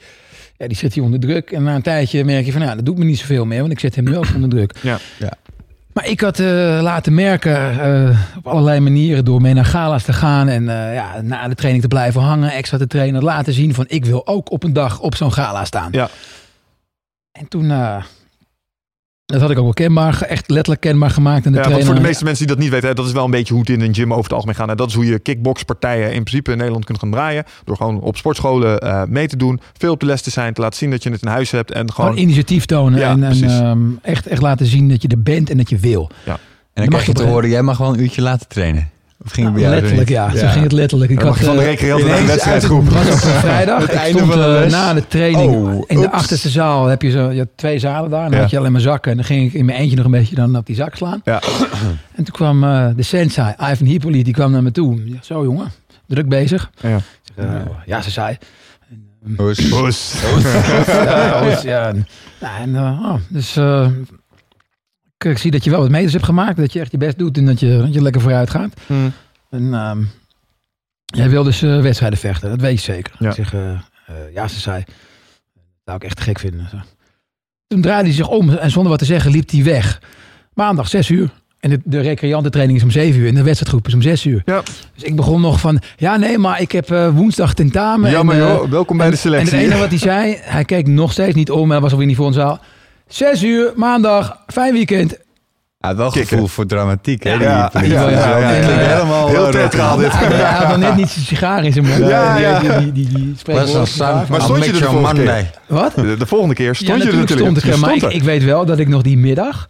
Ja, 0.63 0.69
die 0.69 0.77
zit 0.77 0.95
hier 0.95 1.03
onder 1.03 1.21
druk. 1.21 1.51
En 1.51 1.63
na 1.63 1.75
een 1.75 1.83
tijdje 1.83 2.25
merk 2.25 2.45
je 2.45 2.53
van, 2.53 2.61
nou, 2.61 2.77
dat 2.77 2.85
doet 2.85 2.99
me 2.99 3.05
niet 3.05 3.19
zoveel 3.19 3.45
meer. 3.45 3.61
Want 3.61 3.73
ik 3.73 3.81
zet 3.81 3.95
hem 3.95 4.05
nu 4.05 4.17
ook 4.17 4.27
onder 4.35 4.49
druk. 4.49 4.75
Ja, 4.81 4.99
ja. 5.19 5.33
Maar 5.93 6.09
ik 6.09 6.21
had 6.21 6.39
uh, 6.39 6.47
laten 6.83 7.15
merken 7.15 7.75
uh, 7.75 8.19
op 8.37 8.47
allerlei 8.47 8.81
manieren 8.81 9.25
door 9.25 9.41
mee 9.41 9.55
naar 9.55 9.65
gala's 9.65 10.05
te 10.05 10.13
gaan 10.13 10.49
en 10.49 10.63
uh, 10.63 10.95
ja, 10.95 11.21
na 11.21 11.49
de 11.49 11.55
training 11.55 11.83
te 11.83 11.89
blijven 11.89 12.21
hangen, 12.21 12.53
extra 12.53 12.79
te 12.79 12.87
trainen, 12.87 13.23
laten 13.23 13.53
zien 13.53 13.75
van 13.75 13.85
ik 13.89 14.05
wil 14.05 14.27
ook 14.27 14.51
op 14.51 14.63
een 14.63 14.73
dag 14.73 15.01
op 15.01 15.15
zo'n 15.15 15.33
gala 15.33 15.65
staan. 15.65 15.89
Ja. 15.93 16.09
En 17.33 17.49
toen, 17.49 17.65
uh, 17.65 18.03
dat 19.33 19.41
had 19.41 19.51
ik 19.51 19.59
ook 19.59 19.65
wel 19.65 19.73
kenbaar, 19.73 20.23
echt 20.23 20.51
letterlijk 20.51 20.81
kenbaar 20.81 21.11
gemaakt. 21.11 21.47
In 21.47 21.53
de 21.53 21.59
ja, 21.59 21.65
trainer. 21.65 21.87
voor 21.87 21.95
de 21.95 22.01
meeste 22.01 22.25
mensen 22.25 22.47
die 22.47 22.55
dat 22.55 22.65
niet 22.65 22.73
weten, 22.73 22.89
hè, 22.89 22.95
dat 22.95 23.07
is 23.07 23.13
wel 23.13 23.25
een 23.25 23.31
beetje 23.31 23.55
hoe 23.55 23.63
het 23.63 23.71
in 23.71 23.81
een 23.81 23.95
gym 23.95 24.11
over 24.11 24.25
het 24.25 24.33
algemeen 24.33 24.55
gaat. 24.55 24.69
En 24.69 24.77
dat 24.77 24.89
is 24.89 24.95
hoe 24.95 25.07
je 25.07 25.19
kickboxpartijen 25.19 26.13
in 26.13 26.23
principe 26.23 26.51
in 26.51 26.57
Nederland 26.57 26.85
kunt 26.85 26.99
gaan 26.99 27.11
draaien. 27.11 27.45
Door 27.65 27.77
gewoon 27.77 28.01
op 28.01 28.17
sportscholen 28.17 28.85
uh, 28.85 29.03
mee 29.05 29.27
te 29.27 29.37
doen, 29.37 29.61
veel 29.79 29.93
op 29.93 30.01
de 30.01 30.07
les 30.07 30.23
te 30.23 30.31
zijn, 30.31 30.55
te 30.55 30.61
laten 30.61 30.79
zien 30.79 30.91
dat 30.91 31.03
je 31.03 31.11
het 31.11 31.23
in 31.23 31.29
huis 31.29 31.51
hebt. 31.51 31.71
En 31.71 31.93
gewoon, 31.93 32.11
gewoon 32.11 32.23
initiatief 32.23 32.65
tonen 32.65 32.99
ja, 32.99 33.11
en, 33.11 33.23
en 33.23 33.67
um, 33.67 33.99
echt, 34.03 34.27
echt 34.27 34.43
laten 34.43 34.67
zien 34.67 34.89
dat 34.89 35.03
je 35.03 35.09
er 35.09 35.23
bent 35.23 35.51
en 35.51 35.57
dat 35.57 35.71
je 35.71 35.79
wil. 35.79 36.11
Ja. 36.25 36.33
En 36.33 36.39
dan, 36.73 36.85
dan 36.85 36.87
krijg 36.89 37.07
je 37.07 37.13
te 37.13 37.23
horen, 37.23 37.49
jij 37.49 37.63
mag 37.63 37.79
wel 37.79 37.93
een 37.93 38.01
uurtje 38.01 38.23
laten 38.23 38.49
trainen. 38.49 38.92
Of 39.25 39.33
ging 39.33 39.55
het 39.55 39.69
letterlijk, 39.69 40.09
ja. 40.09 40.31
ja. 40.33 40.39
Zo 40.39 40.47
ging 40.47 40.63
het 40.63 40.73
letterlijk. 40.73 41.11
Ik 41.11 41.21
had, 41.21 41.39
van 41.39 41.57
de 41.57 41.63
recreant 41.65 42.07
naar 42.07 42.17
de 42.17 42.27
wedstrijdgroep. 42.27 42.85
Het 42.85 42.93
was 42.93 43.07
op 43.07 43.13
een 43.35 43.41
vrijdag. 43.41 43.81
Het 43.83 43.91
ik 43.91 43.97
einde 43.97 44.19
stond 44.19 44.33
van 44.33 44.43
de 44.43 44.49
les. 44.49 44.73
uh, 44.73 44.79
na 44.79 44.95
de 44.95 45.07
training 45.09 45.55
Oh, 45.55 45.85
in 45.87 46.01
de 46.01 46.11
achterste 46.11 46.49
zaal. 46.49 46.87
Heb 46.87 47.03
je, 47.03 47.11
zo, 47.11 47.31
je 47.31 47.39
had 47.39 47.49
twee 47.57 47.79
zalen 47.79 48.11
daar. 48.11 48.21
En 48.25 48.27
dan 48.27 48.35
Ja. 48.37 48.41
had 48.41 48.51
je 48.51 48.59
alleen 48.59 48.73
maar 48.73 48.81
zakken. 48.81 49.11
En 49.11 49.17
dan 49.17 49.27
ging 49.27 49.47
ik 49.47 49.53
in 49.53 49.65
mijn 49.65 49.79
eentje 49.79 49.97
nog 49.97 50.05
een 50.05 50.11
beetje 50.11 50.35
dan 50.35 50.57
op 50.57 50.67
die 50.67 50.77
zak 50.77 50.97
slaan. 50.97 51.21
Ja. 51.25 51.41
En 52.17 52.25
toen 52.25 52.35
kwam 52.35 52.65
uh, 52.65 52.87
de 52.97 53.03
sensei, 53.03 53.55
Ivan 53.73 53.87
Hippolyte, 53.87 54.25
die 54.25 54.33
kwam 54.35 54.51
naar 54.53 54.63
me 54.63 54.71
toe. 54.71 55.03
Ja, 55.05 55.17
zo 55.23 55.43
jongen, 55.45 55.73
druk 56.07 56.29
bezig. 56.29 56.71
Ja. 56.81 56.99
Uh, 57.39 57.55
ja, 57.87 58.01
ze 58.03 58.11
zei. 58.11 58.37
Oes. 59.39 59.73
Oes. 59.73 60.13
ja, 60.87 61.61
ja. 61.63 61.93
Nou, 62.41 62.61
en, 62.63 62.77
oh, 62.79 63.15
dus 63.29 63.57
uh, 63.57 63.87
ik, 65.25 65.31
ik, 65.31 65.39
zie 65.39 65.51
dat 65.51 65.65
je 65.65 65.71
wel 65.71 65.81
wat 65.81 65.91
meters 65.91 66.13
hebt 66.13 66.25
gemaakt. 66.25 66.57
Dat 66.57 66.73
je 66.73 66.81
echt 66.81 66.93
je 66.93 66.99
best 66.99 67.19
doet 67.19 67.37
en 67.37 67.47
dat 67.47 67.61
je, 67.61 67.79
dat 67.79 67.95
je 67.95 68.03
lekker 68.03 68.21
vooruit 68.21 68.51
gaat. 68.51 68.81
Hmm. 68.87 69.13
En 69.51 69.75
um, 69.75 70.11
jij 71.05 71.31
wil 71.31 71.43
dus 71.43 71.63
uh, 71.63 71.81
wedstrijden 71.81 72.19
vechten, 72.19 72.51
dat 72.51 72.61
weet 72.61 72.85
je 72.85 72.93
zeker. 72.93 73.15
Ja. 73.19 73.29
Ik 73.29 73.35
zeg, 73.35 73.55
uh, 73.55 73.79
ja, 74.35 74.49
ze 74.49 74.61
zei. 74.61 74.85
Dat 75.55 75.65
zou 75.85 75.97
ik 75.97 76.05
echt 76.05 76.21
gek 76.21 76.39
vinden. 76.39 76.69
Zo. 76.69 76.77
Toen 77.67 77.81
draaide 77.81 78.09
hij 78.09 78.17
zich 78.17 78.29
om 78.29 78.51
en 78.51 78.71
zonder 78.71 78.91
wat 78.91 78.99
te 78.99 79.05
zeggen 79.05 79.31
liep 79.31 79.51
hij 79.51 79.65
weg. 79.65 80.01
Maandag, 80.55 80.89
zes 80.89 81.09
uur. 81.09 81.31
En 81.63 81.71
de, 81.71 81.81
de 81.85 82.01
recreantentraining 82.01 82.79
is 82.79 82.85
om 82.85 82.91
7 82.91 83.21
uur 83.21 83.29
en 83.29 83.35
de 83.35 83.43
wedstrijdgroep 83.43 83.87
is 83.87 83.95
om 83.95 84.03
6 84.03 84.25
uur. 84.25 84.43
Ja. 84.45 84.63
Dus 84.95 85.03
ik 85.03 85.17
begon 85.17 85.41
nog 85.41 85.61
van, 85.61 85.81
ja 85.97 86.17
nee, 86.17 86.39
maar 86.39 86.61
ik 86.61 86.73
heb 86.73 86.91
eh, 86.91 87.09
woensdag 87.15 87.55
tentamen. 87.55 88.11
Jammer 88.11 88.35
en, 88.35 88.41
eh, 88.41 88.49
joh, 88.49 88.71
welkom 88.71 88.97
bij 88.97 89.07
de 89.07 89.13
En 89.13 89.19
selectie. 89.19 89.57
het 89.57 89.65
enige 89.65 89.79
wat 89.79 89.89
hij 89.89 89.99
zei, 89.99 90.37
hij 90.41 90.65
keek 90.65 90.87
nog 90.87 91.13
steeds 91.13 91.35
niet 91.35 91.51
om. 91.51 91.71
Hij 91.71 91.81
was 91.81 91.93
alweer 91.93 92.07
niet 92.07 92.17
voor 92.17 92.27
ons 92.27 92.37
zaal. 92.37 92.61
6 93.13 93.43
uur, 93.43 93.73
maandag, 93.77 94.37
fijn 94.47 94.73
weekend. 94.73 95.17
Ja, 95.79 95.97
wel 95.97 96.11
gevoel 96.11 96.47
voor 96.47 96.67
dramatiek, 96.67 97.23
hè? 97.23 97.39
die 97.39 97.47
Ja, 97.47 97.69
politie. 97.73 97.93
ja, 97.95 98.09
ja, 98.11 98.39
ja, 98.39 98.57
Dat 98.57 98.65
klinkt 98.65 98.85
ja. 98.85 98.89
helemaal 98.97 99.29
Heel 99.29 99.45
eh, 99.47 99.51
theatraal 99.53 99.97
dit. 99.97 100.13
Hij, 100.13 100.39
had 100.53 100.69
nog 100.69 100.77
net 100.79 100.97
niet 100.97 101.09
zijn 101.09 101.25
sigaar 101.25 101.65
in 101.65 101.73
zijn 101.73 101.87
mond. 101.87 101.99
Ja, 101.99 102.35
Die- 102.35 102.43
ja. 102.45 102.79
Die, 102.81 102.93
die. 102.93 103.35
Maar 103.47 103.67
stond 104.41 104.65
je 104.65 104.73
er 104.73 104.79
de 104.79 104.85
volgende 104.85 105.01
Monday. 105.01 105.51
Wat? 105.67 105.95
De, 105.95 106.17
de 106.17 106.27
volgende 106.27 106.55
keer 106.55 106.75
stond 106.75 106.89
ja, 106.91 106.95
je 106.97 107.11
er 107.11 107.17
natuurlijk 107.19 107.57
ik 107.57 107.63
er. 107.63 107.73
Je 107.73 107.77
Maar 107.77 107.91
ik, 107.93 107.97
stond 107.99 108.13
er. 108.13 108.19
ik 108.19 108.25
weet 108.25 108.45
wel 108.45 108.65
dat 108.65 108.79
ik 108.79 108.89
nog 108.89 109.03
die 109.03 109.19
middag, 109.19 109.69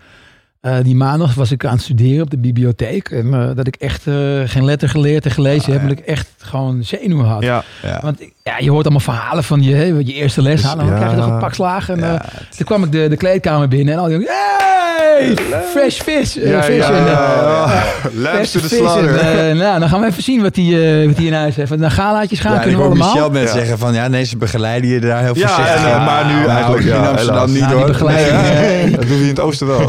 eh, 0.61 0.77
die 0.83 0.95
maandag, 0.95 1.35
was 1.35 1.51
ik 1.51 1.65
aan 1.65 1.73
het 1.73 1.83
studeren 1.83 2.23
op 2.23 2.31
de 2.31 2.39
bibliotheek. 2.39 3.09
En 3.09 3.35
eh, 3.35 3.51
dat 3.55 3.67
ik 3.67 3.77
echt 3.77 4.07
eh, 4.07 4.15
geen 4.45 4.65
letter 4.65 4.89
geleerd 4.89 5.25
en 5.25 5.31
gelezen 5.31 5.73
heb. 5.73 5.83
ja. 5.83 5.89
Dat 5.89 5.99
ik 5.99 6.05
echt 6.05 6.29
gewoon 6.43 6.85
zenuwen 6.85 7.27
had. 7.27 7.43
Ja, 7.43 7.63
Ja. 7.83 7.99
Want 8.03 8.19
ja, 8.43 8.59
je 8.59 8.71
hoort 8.71 8.83
allemaal 8.85 9.01
verhalen 9.15 9.45
van 9.45 9.63
je, 9.63 9.75
hè, 9.75 9.83
je 9.85 10.13
eerste 10.13 10.43
les 10.43 10.61
Dus, 10.61 10.65
halen. 10.71 10.85
Dan 10.87 10.95
ja. 10.95 11.01
krijg 11.01 11.15
je 11.15 11.21
toch 11.23 11.31
een 11.33 11.39
pak 11.39 11.55
slagen. 11.55 11.95
En, 11.95 12.01
Ja, 12.13 12.23
eh, 12.23 12.29
toen 12.57 12.67
kwam 12.67 12.85
ik 12.85 12.93
de, 12.93 13.09
de 13.09 13.17
kleedkamer 13.17 13.69
binnen 13.69 13.95
en 13.95 14.01
al 14.01 14.07
die 14.07 14.13
jongens, 14.15 14.31
hey, 15.19 15.37
fresh 15.73 16.01
fish. 16.01 16.37
eh, 16.37 16.51
ja, 16.51 16.63
fish 16.63 16.77
ja, 16.77 16.91
en, 16.91 17.07
eh, 17.07 17.13
ja. 18.23 18.41
To 18.53 18.61
the 18.61 18.69
slaughter. 18.69 19.17
En, 19.19 19.51
eh, 19.51 19.57
nou, 19.65 19.81
dan 19.81 19.89
gaan 19.89 20.01
we 20.01 20.07
even 20.07 20.23
zien 20.23 20.43
wat 20.43 20.57
hij 20.57 21.07
wat 21.07 21.17
die 21.17 21.27
in 21.27 21.33
huis 21.33 21.57
heeft. 21.57 21.69
Want 21.69 21.81
naar 21.81 21.91
galaatjes 21.91 22.41
gaan 22.41 22.53
Ja, 22.53 22.57
en 22.57 22.63
kunnen 22.63 22.81
we 22.81 22.87
hoor 22.87 22.95
allemaal. 22.95 23.15
Michel 23.15 23.31
net 23.31 23.43
Ja. 23.49 23.53
zeggen 23.53 23.79
van 23.79 23.95
ja, 23.95 24.09
nee, 24.09 24.25
ze 24.25 24.37
begeleiden 24.37 24.91
je 24.91 25.01
daar 25.01 25.23
heel 25.23 25.37
Ja, 25.37 25.49
voorzichtig 25.49 25.83
en, 25.85 25.91
eh, 25.91 25.97
in. 25.97 26.05
maar 26.05 26.27
nu 26.27 26.33
Nou, 26.33 26.49
eigenlijk, 26.49 26.85
in 26.85 26.89
ja, 26.93 27.09
Amsterdam 27.09 27.53
niet 27.53 27.61
Nou, 27.61 27.75
hoor. 27.75 28.09
eh, 28.09 28.93
Dat 28.97 29.07
doe 29.07 29.17
je 29.17 29.23
in 29.23 29.29
het 29.29 29.41
oosten 29.41 29.67
wel. 29.67 29.89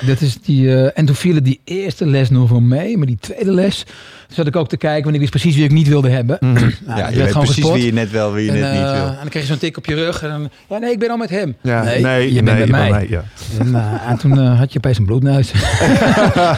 Dat 0.00 0.20
is 0.20 0.38
die, 0.42 0.74
eh, 0.74 0.90
en 0.94 1.04
toen 1.06 1.14
vielen 1.14 1.42
die 1.44 1.60
eerste 1.64 2.06
les 2.06 2.30
nog 2.30 2.50
wel 2.50 2.60
mee, 2.60 2.96
maar 2.98 3.06
die 3.06 3.18
tweede 3.20 3.52
les 3.52 3.84
zat 4.28 4.46
ik 4.46 4.56
ook 4.56 4.68
te 4.68 4.76
kijken, 4.76 5.02
want 5.02 5.14
ik 5.14 5.20
wist 5.20 5.32
precies 5.32 5.54
wie 5.54 5.64
ik 5.64 5.70
niet 5.72 5.88
wilde 5.88 6.08
hebben. 6.10 6.38
Nou, 6.86 6.98
Ja, 7.00 7.06
ik 7.06 7.14
je 7.14 7.22
weet 7.22 7.32
precies 7.32 7.54
gespot. 7.54 7.72
wie 7.74 7.84
je 7.84 7.92
net 7.92 8.10
wel, 8.10 8.32
wie 8.32 8.44
je 8.44 8.50
En, 8.50 8.58
net 8.60 8.72
niet 8.72 8.80
eh, 8.82 8.92
wil. 8.92 9.06
en 9.06 9.16
dan 9.20 9.28
kreeg 9.28 9.42
je 9.42 9.48
zo'n 9.48 9.58
tik 9.58 9.76
op 9.76 9.86
je 9.86 9.94
rug. 9.94 10.22
En 10.22 10.28
dan, 10.28 10.48
ja, 10.68 10.78
nee, 10.78 10.92
ik 10.92 10.98
ben 10.98 11.10
al 11.10 11.16
met 11.16 11.30
hem. 11.30 11.56
Ja, 11.62 11.82
nee, 11.82 12.00
nee, 12.02 12.34
je 12.34 12.42
bent 12.42 12.58
nee, 12.58 12.66
met 12.66 12.84
je 12.86 12.90
mij. 12.90 13.06
ja. 13.08 13.22
En, 13.58 13.74
eh, 13.74 14.10
en 14.10 14.18
toen 14.18 14.38
eh, 14.40 14.58
had 14.58 14.72
je 14.72 14.78
opeens 14.78 14.98
een 14.98 15.04
bloedneus. 15.04 15.50
en 15.52 15.60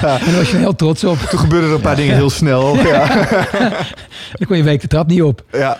daar 0.02 0.36
was 0.36 0.50
je 0.50 0.56
heel 0.56 0.76
trots 0.76 1.04
op. 1.04 1.18
Toen 1.18 1.38
gebeurden 1.38 1.68
er 1.68 1.74
een 1.74 1.80
paar 1.80 1.96
dingen 1.96 2.14
heel 2.14 2.30
snel. 2.30 2.76
Ja, 2.86 3.06
Dan 4.38 4.46
kon 4.46 4.56
je 4.56 4.62
week 4.62 4.80
de 4.80 4.86
trap 4.86 5.06
niet 5.06 5.22
op. 5.22 5.44
ja. 5.52 5.78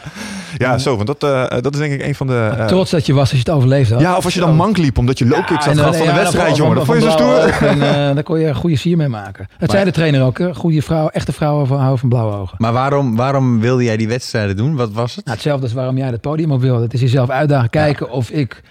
ja 0.58 0.78
zo, 0.78 0.96
want 0.96 1.06
dat, 1.06 1.20
dat 1.62 1.74
is 1.74 1.78
denk 1.80 1.92
ik 1.92 2.02
een 2.06 2.14
van 2.14 2.26
de... 2.26 2.64
trots 2.66 2.90
dat 2.90 3.06
je 3.06 3.12
was 3.12 3.20
als 3.20 3.30
je 3.30 3.38
het 3.38 3.50
overleefd 3.50 3.90
had. 3.90 4.00
ja, 4.00 4.16
of 4.16 4.24
als 4.24 4.34
je 4.34 4.40
dan 4.40 4.56
mank 4.56 4.76
liep 4.76 4.98
omdat 4.98 5.18
je 5.18 5.26
loopkicks 5.26 5.64
had 5.64 5.74
en, 5.74 5.78
gehad 5.78 5.92
eh, 5.92 5.98
van 5.98 6.06
de 6.08 6.12
ja, 6.14 6.18
wedstrijd, 6.18 6.48
van- 6.48 6.56
jongen. 6.56 6.76
Dat 6.76 6.84
vond 6.84 7.02
je 7.02 7.04
zo 7.04 7.10
stoer. 7.10 7.68
En 7.68 7.78
daar 8.14 8.22
kon 8.22 8.40
je 8.40 8.46
een 8.46 8.54
goede 8.54 8.76
sier 8.76 8.96
mee 8.96 9.08
maken. 9.08 9.48
Dat 9.58 9.70
zei 9.70 9.84
de 9.84 9.90
trainer 9.90 10.22
ook. 10.22 10.38
hè. 10.38 10.54
Goede 10.54 10.82
vrouw, 10.82 11.08
echte 11.08 11.32
vrouwen 11.32 11.66
van- 11.66 11.79
houden 11.80 12.00
van 12.00 12.08
blauwe 12.08 12.36
ogen. 12.36 12.56
Maar 12.60 12.72
waarom, 12.72 13.16
waarom 13.16 13.60
wilde 13.60 13.82
jij 13.84 13.96
die 13.96 14.08
wedstrijden 14.08 14.56
doen? 14.56 14.74
Wat 14.76 14.92
was 14.92 15.16
het? 15.16 15.24
Nou, 15.24 15.36
hetzelfde 15.36 15.66
is 15.66 15.72
waarom 15.72 15.96
jij 15.96 16.06
het 16.08 16.20
podium 16.20 16.52
op 16.52 16.60
wil. 16.60 16.80
Het 16.80 16.94
is 16.94 17.00
jezelf 17.00 17.30
uitdagen. 17.30 17.70
Kijken 17.70 18.10
of 18.10 18.30
ik 18.30 18.62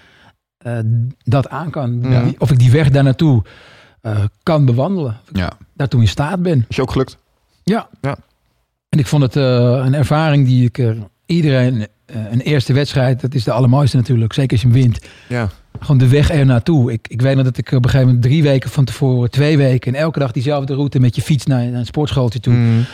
eh, 0.58 0.78
dat 1.24 1.48
aan 1.48 1.70
kan. 1.70 1.98
Ja. 2.02 2.22
Die- 2.22 2.34
Of 2.40 2.50
ik 2.50 2.58
die 2.58 2.70
weg 2.70 2.90
daar 2.90 3.02
naartoe 3.04 3.42
eh, 4.00 4.18
kan 4.42 4.64
bewandelen. 4.64 5.16
Ja. 5.32 5.50
daartoe 5.74 6.00
in 6.00 6.08
staat 6.08 6.42
ben. 6.42 6.64
Is 6.68 6.76
je 6.76 6.82
ook 6.82 6.90
gelukt? 6.92 7.18
Ja. 7.64 7.88
Ja. 8.00 8.16
En 8.88 8.98
ik 8.98 9.06
vond 9.06 9.22
het 9.22 9.36
eh, 9.36 9.44
een 9.84 9.94
ervaring 9.94 10.46
die 10.46 10.64
ik 10.64 10.78
er 10.78 10.96
iedereen... 11.26 11.86
eh, 12.12 12.20
een 12.32 12.40
eerste 12.40 12.72
wedstrijd, 12.72 13.20
dat 13.20 13.34
is 13.34 13.44
de 13.44 13.52
allermooiste 13.52 13.96
natuurlijk. 13.96 14.32
Zeker 14.32 14.52
als 14.52 14.60
je 14.60 14.66
hem 14.66 14.76
wint. 14.76 14.98
Ja. 15.28 15.48
Gewoon 15.80 15.98
de 15.98 16.08
weg 16.08 16.30
er 16.30 16.46
naartoe. 16.46 16.92
Ik, 16.92 17.06
ik 17.08 17.20
weet 17.22 17.34
nog 17.34 17.44
dat 17.44 17.58
ik 17.58 17.66
op 17.66 17.72
een 17.84 17.90
gegeven 17.90 18.06
moment 18.06 18.22
drie 18.22 18.42
weken 18.42 18.70
van 18.70 18.84
tevoren, 18.84 19.30
twee 19.30 19.56
weken... 19.56 19.94
en 19.94 20.00
elke 20.00 20.18
dag 20.18 20.32
diezelfde 20.32 20.74
route 20.74 21.00
met 21.00 21.16
je 21.16 21.22
fiets 21.22 21.46
naar, 21.46 21.64
naar 21.66 21.78
een 21.80 21.86
sportschooltje 21.86 22.40
toe. 22.40 22.54
Mm. 22.54 22.84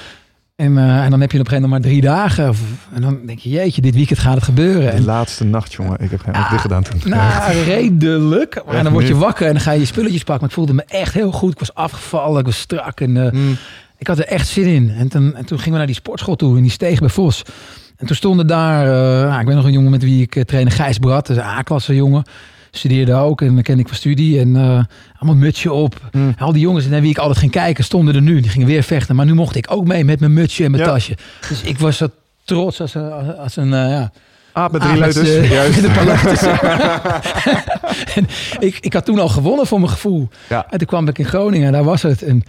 En, 0.56 0.78
eh, 0.78 1.04
en 1.04 1.10
dan 1.10 1.20
heb 1.20 1.32
je 1.32 1.38
op 1.40 1.44
een 1.44 1.50
gegeven 1.52 1.62
moment 1.62 1.70
maar 1.70 1.80
drie 1.80 2.00
dagen. 2.00 2.48
Of, 2.48 2.60
en 2.94 3.00
dan 3.02 3.18
denk 3.26 3.38
je, 3.38 3.48
jeetje, 3.48 3.80
dit 3.80 3.94
weekend 3.94 4.18
gaat 4.18 4.34
het 4.34 4.42
gebeuren. 4.44 4.82
De 4.90 4.96
En, 4.96 5.04
laatste 5.04 5.44
nacht, 5.44 5.72
jongen. 5.72 6.00
Ik 6.00 6.10
heb 6.10 6.20
geen 6.20 6.32
dicht 6.32 6.60
gedaan 6.60 6.82
toen. 6.82 7.00
nou, 7.04 7.52
redelijk. 7.62 8.62
Maar 8.66 8.82
dan 8.82 8.92
word 8.92 9.06
je 9.08 9.16
wakker 9.16 9.46
en 9.46 9.52
dan 9.52 9.62
ga 9.62 9.70
je 9.72 9.80
je 9.80 9.86
spulletjes 9.86 10.22
pakken. 10.24 10.38
Maar 10.40 10.48
ik 10.48 10.54
voelde 10.54 10.72
me 10.72 10.84
echt 10.86 11.14
heel 11.14 11.32
goed. 11.32 11.52
Ik 11.52 11.58
was 11.58 11.74
afgevallen, 11.74 12.40
ik 12.40 12.46
was 12.46 12.58
strak. 12.58 13.00
En 13.00 13.16
eh, 13.26 13.32
Mm. 13.32 13.56
ik 13.98 14.06
had 14.06 14.18
er 14.18 14.26
echt 14.26 14.48
zin 14.48 14.66
in. 14.66 14.90
En 14.90 15.08
toen, 15.08 15.34
en 15.34 15.44
toen 15.44 15.56
gingen 15.58 15.72
we 15.72 15.78
naar 15.78 15.86
die 15.86 15.94
sportschool 15.94 16.36
toe, 16.36 16.56
in 16.56 16.62
die 16.62 16.70
steeg 16.70 16.98
bij 16.98 17.08
Vos. 17.08 17.42
En 17.96 18.06
toen 18.06 18.16
stonden 18.16 18.46
daar, 18.46 18.86
eh, 18.86 19.28
nou, 19.28 19.40
ik 19.40 19.46
ben 19.46 19.56
nog 19.56 19.64
een 19.64 19.72
jongen 19.72 19.90
met 19.90 20.02
wie 20.02 20.22
ik 20.22 20.36
eh, 20.36 20.42
trainde, 20.42 20.70
Gijs 20.70 20.98
Brad, 20.98 21.28
een 21.28 21.40
A-klasse 21.40 21.94
jongen. 21.94 22.24
Studeerde 22.70 23.14
ook 23.14 23.40
en 23.40 23.54
dat 23.54 23.64
ken 23.64 23.78
ik 23.78 23.88
van 23.88 23.96
studie. 23.96 24.40
En 24.40 24.56
eh, 24.56 24.62
allemaal 25.18 25.40
mutsje 25.40 25.72
op. 25.72 26.00
Mm. 26.12 26.34
Al 26.38 26.52
die 26.52 26.62
jongens 26.62 26.86
naar 26.86 27.00
wie 27.00 27.10
ik 27.10 27.18
altijd 27.18 27.38
ging 27.38 27.50
kijken, 27.52 27.84
stonden 27.84 28.14
er 28.14 28.22
nu. 28.22 28.40
Die 28.40 28.50
gingen 28.50 28.66
weer 28.66 28.82
vechten. 28.82 29.16
Maar 29.16 29.26
nu 29.26 29.34
mocht 29.34 29.56
ik 29.56 29.66
ook 29.70 29.86
mee 29.86 30.04
met 30.04 30.20
mijn 30.20 30.32
mutsje 30.32 30.64
en 30.64 30.70
mijn 30.70 30.82
Ja. 30.82 30.88
tasje. 30.88 31.16
Dus 31.48 31.62
ik 31.62 31.78
was 31.78 31.96
zo 31.96 32.06
trots 32.44 32.80
als 32.80 32.94
een, 32.94 33.36
als 33.36 33.56
een 33.56 33.74
eh, 33.74 33.90
ja, 33.90 34.10
Aap 34.52 34.72
met 34.72 34.80
drie 34.80 34.98
leuters. 34.98 35.32
z'n- 35.34 35.42
Juist. 35.52 35.84
En 38.14 38.26
ik, 38.58 38.78
ik 38.80 38.92
had 38.92 39.04
toen 39.04 39.18
al 39.18 39.28
gewonnen 39.28 39.66
voor 39.66 39.78
mijn 39.80 39.90
gevoel. 39.92 40.28
Ja. 40.48 40.66
En 40.70 40.78
toen 40.78 40.86
kwam 40.86 41.08
ik 41.08 41.18
in 41.18 41.24
Groningen, 41.24 41.72
daar 41.72 41.84
was 41.84 42.02
het. 42.02 42.22
En 42.22 42.42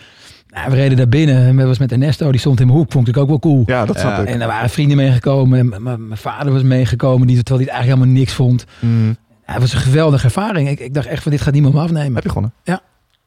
we 0.70 0.76
reden 0.76 0.98
daar 0.98 1.08
binnen. 1.08 1.46
En 1.46 1.56
dat 1.58 1.68
was 1.68 1.78
met 1.78 1.92
Ernesto, 1.92 2.32
die 2.32 2.40
stond 2.40 2.60
in 2.60 2.66
mijn 2.66 2.78
hoek. 2.78 2.92
Vond 2.92 3.08
ik 3.08 3.18
ook 3.18 3.28
wel 3.28 3.40
cool. 3.40 3.64
Ja, 3.66 3.86
dat 3.86 4.00
snap 4.00 4.22
ik. 4.22 4.28
En 4.28 4.42
er 4.42 4.48
waren 4.48 4.70
vrienden 4.70 4.98
meegekomen. 4.98 5.84
Mijn 5.84 6.18
vader 6.18 6.54
was 6.54 6.64
meegekomen, 6.64 7.28
die, 7.28 7.36
terwijl 7.44 7.66
hij 7.66 7.68
het 7.68 7.76
eigenlijk 7.76 8.00
helemaal 8.00 8.20
niks 8.20 8.34
vond. 8.34 8.66
Mm. 8.80 9.18
Ja, 9.48 9.54
het 9.54 9.62
was 9.62 9.74
een 9.74 9.80
geweldige 9.80 10.26
ervaring. 10.26 10.70
Ik, 10.70 10.80
ik 10.80 10.94
dacht 10.94 11.08
echt 11.08 11.24
van, 11.24 11.32
dit 11.32 11.42
gaat 11.42 11.54
niemand 11.54 11.74
me 11.74 11.80
afnemen. 11.82 12.14
Heb 12.14 12.24
je 12.24 12.30
gewonnen? 12.30 12.54
Ja. 12.64 12.82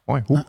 Mooi. 0.05 0.21
Hoe? 0.25 0.37
Ja. 0.37 0.45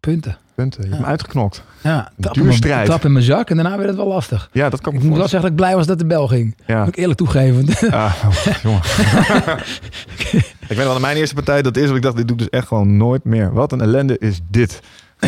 Punten. 0.00 0.36
Punten. 0.54 0.82
Je 0.82 0.88
hebt 0.88 1.00
hem 1.00 1.10
uitgeknokt. 1.10 1.64
Ja, 1.82 2.02
trap 2.02 2.16
in, 2.16 2.32
duur 2.32 2.44
mijn, 2.44 2.56
strijd. 2.56 2.86
trap 2.86 3.04
in 3.04 3.12
mijn 3.12 3.24
zak. 3.24 3.50
En 3.50 3.56
daarna 3.56 3.76
werd 3.76 3.88
het 3.88 3.96
wel 3.96 4.06
lastig. 4.06 4.48
Ja, 4.52 4.68
dat 4.68 4.80
kan 4.80 4.92
Ik 4.92 4.98
me 4.98 5.04
moet 5.04 5.16
wel 5.16 5.26
voorstellen. 5.26 5.28
zeggen 5.28 5.40
dat 5.40 5.50
ik 5.50 5.56
blij 5.56 5.76
was 5.76 5.86
dat 5.86 5.98
de 5.98 6.06
bel 6.06 6.28
ging. 6.28 6.56
Ja. 6.66 6.78
Moet 6.78 6.88
ik 6.88 6.96
eerlijk 6.96 7.18
toegeven. 7.18 7.92
Ah, 7.92 8.14
oh, 8.26 8.54
jongen. 8.62 8.80
ik 10.68 10.76
weet 10.76 10.76
wel, 10.76 11.00
mijn 11.00 11.16
eerste 11.16 11.34
partij, 11.34 11.62
dat 11.62 11.76
is 11.76 11.86
wat 11.86 11.96
ik 11.96 12.02
dacht, 12.02 12.16
dit 12.16 12.28
doe 12.28 12.36
ik 12.36 12.42
dus 12.42 12.58
echt 12.60 12.66
gewoon 12.66 12.96
nooit 12.96 13.24
meer. 13.24 13.52
Wat 13.52 13.72
een 13.72 13.80
ellende 13.80 14.18
is 14.18 14.40
dit. 14.50 14.80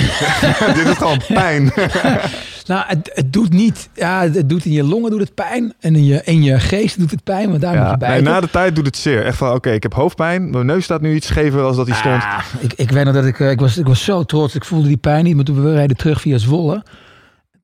dit 0.79 0.87
is 0.87 0.97
gewoon 0.97 1.21
pijn. 1.29 1.73
Nou, 2.67 2.85
het, 2.87 3.11
het 3.15 3.33
doet 3.33 3.53
niet. 3.53 3.89
Ja, 3.95 4.23
het 4.31 4.49
doet 4.49 4.65
in 4.65 4.73
je 4.73 4.83
longen 4.85 5.11
doet 5.11 5.21
het 5.21 5.35
pijn. 5.35 5.75
En 5.81 5.97
in 5.97 6.05
je, 6.05 6.21
in 6.25 6.43
je 6.43 6.61
geest 6.61 6.99
doet 6.99 7.11
het 7.11 7.25
pijn, 7.25 7.49
want 7.49 7.61
daar 7.61 7.75
moet 7.75 7.83
Ja, 7.85 7.91
je 7.91 7.97
bij. 7.97 8.09
nee, 8.11 8.21
na 8.23 8.41
de 8.41 8.51
tijd 8.51 8.75
doet 8.75 8.87
het 8.87 8.97
zeer. 8.97 9.25
Echt 9.25 9.37
van, 9.37 9.53
oké, 9.53 9.71
ik 9.71 9.83
heb 9.83 9.95
hoofdpijn. 9.95 10.51
Mijn 10.51 10.67
neus 10.67 10.85
staat 10.85 11.01
nu 11.01 11.15
iets 11.15 11.27
schever 11.27 11.63
als 11.63 11.77
dat 11.77 11.87
hij 11.87 11.97
stond. 11.97 12.23
Ah, 12.23 12.39
ik, 12.61 12.73
ik 12.77 12.91
weet 12.91 13.05
nog 13.05 13.15
dat 13.15 13.25
ik, 13.25 13.41
eh, 13.41 13.51
ik 13.51 13.61
was, 13.61 13.77
ik 13.79 13.87
was 13.87 14.05
zo 14.05 14.23
trots. 14.25 14.55
Ik 14.55 14.65
voelde 14.65 14.89
die 14.89 14.97
pijn 14.97 15.25
niet. 15.25 15.35
Maar 15.37 15.45
toen 15.45 15.63
we 15.63 15.75
reden 15.75 15.97
terug 15.97 16.21
via 16.21 16.39
Zwolle. 16.39 16.83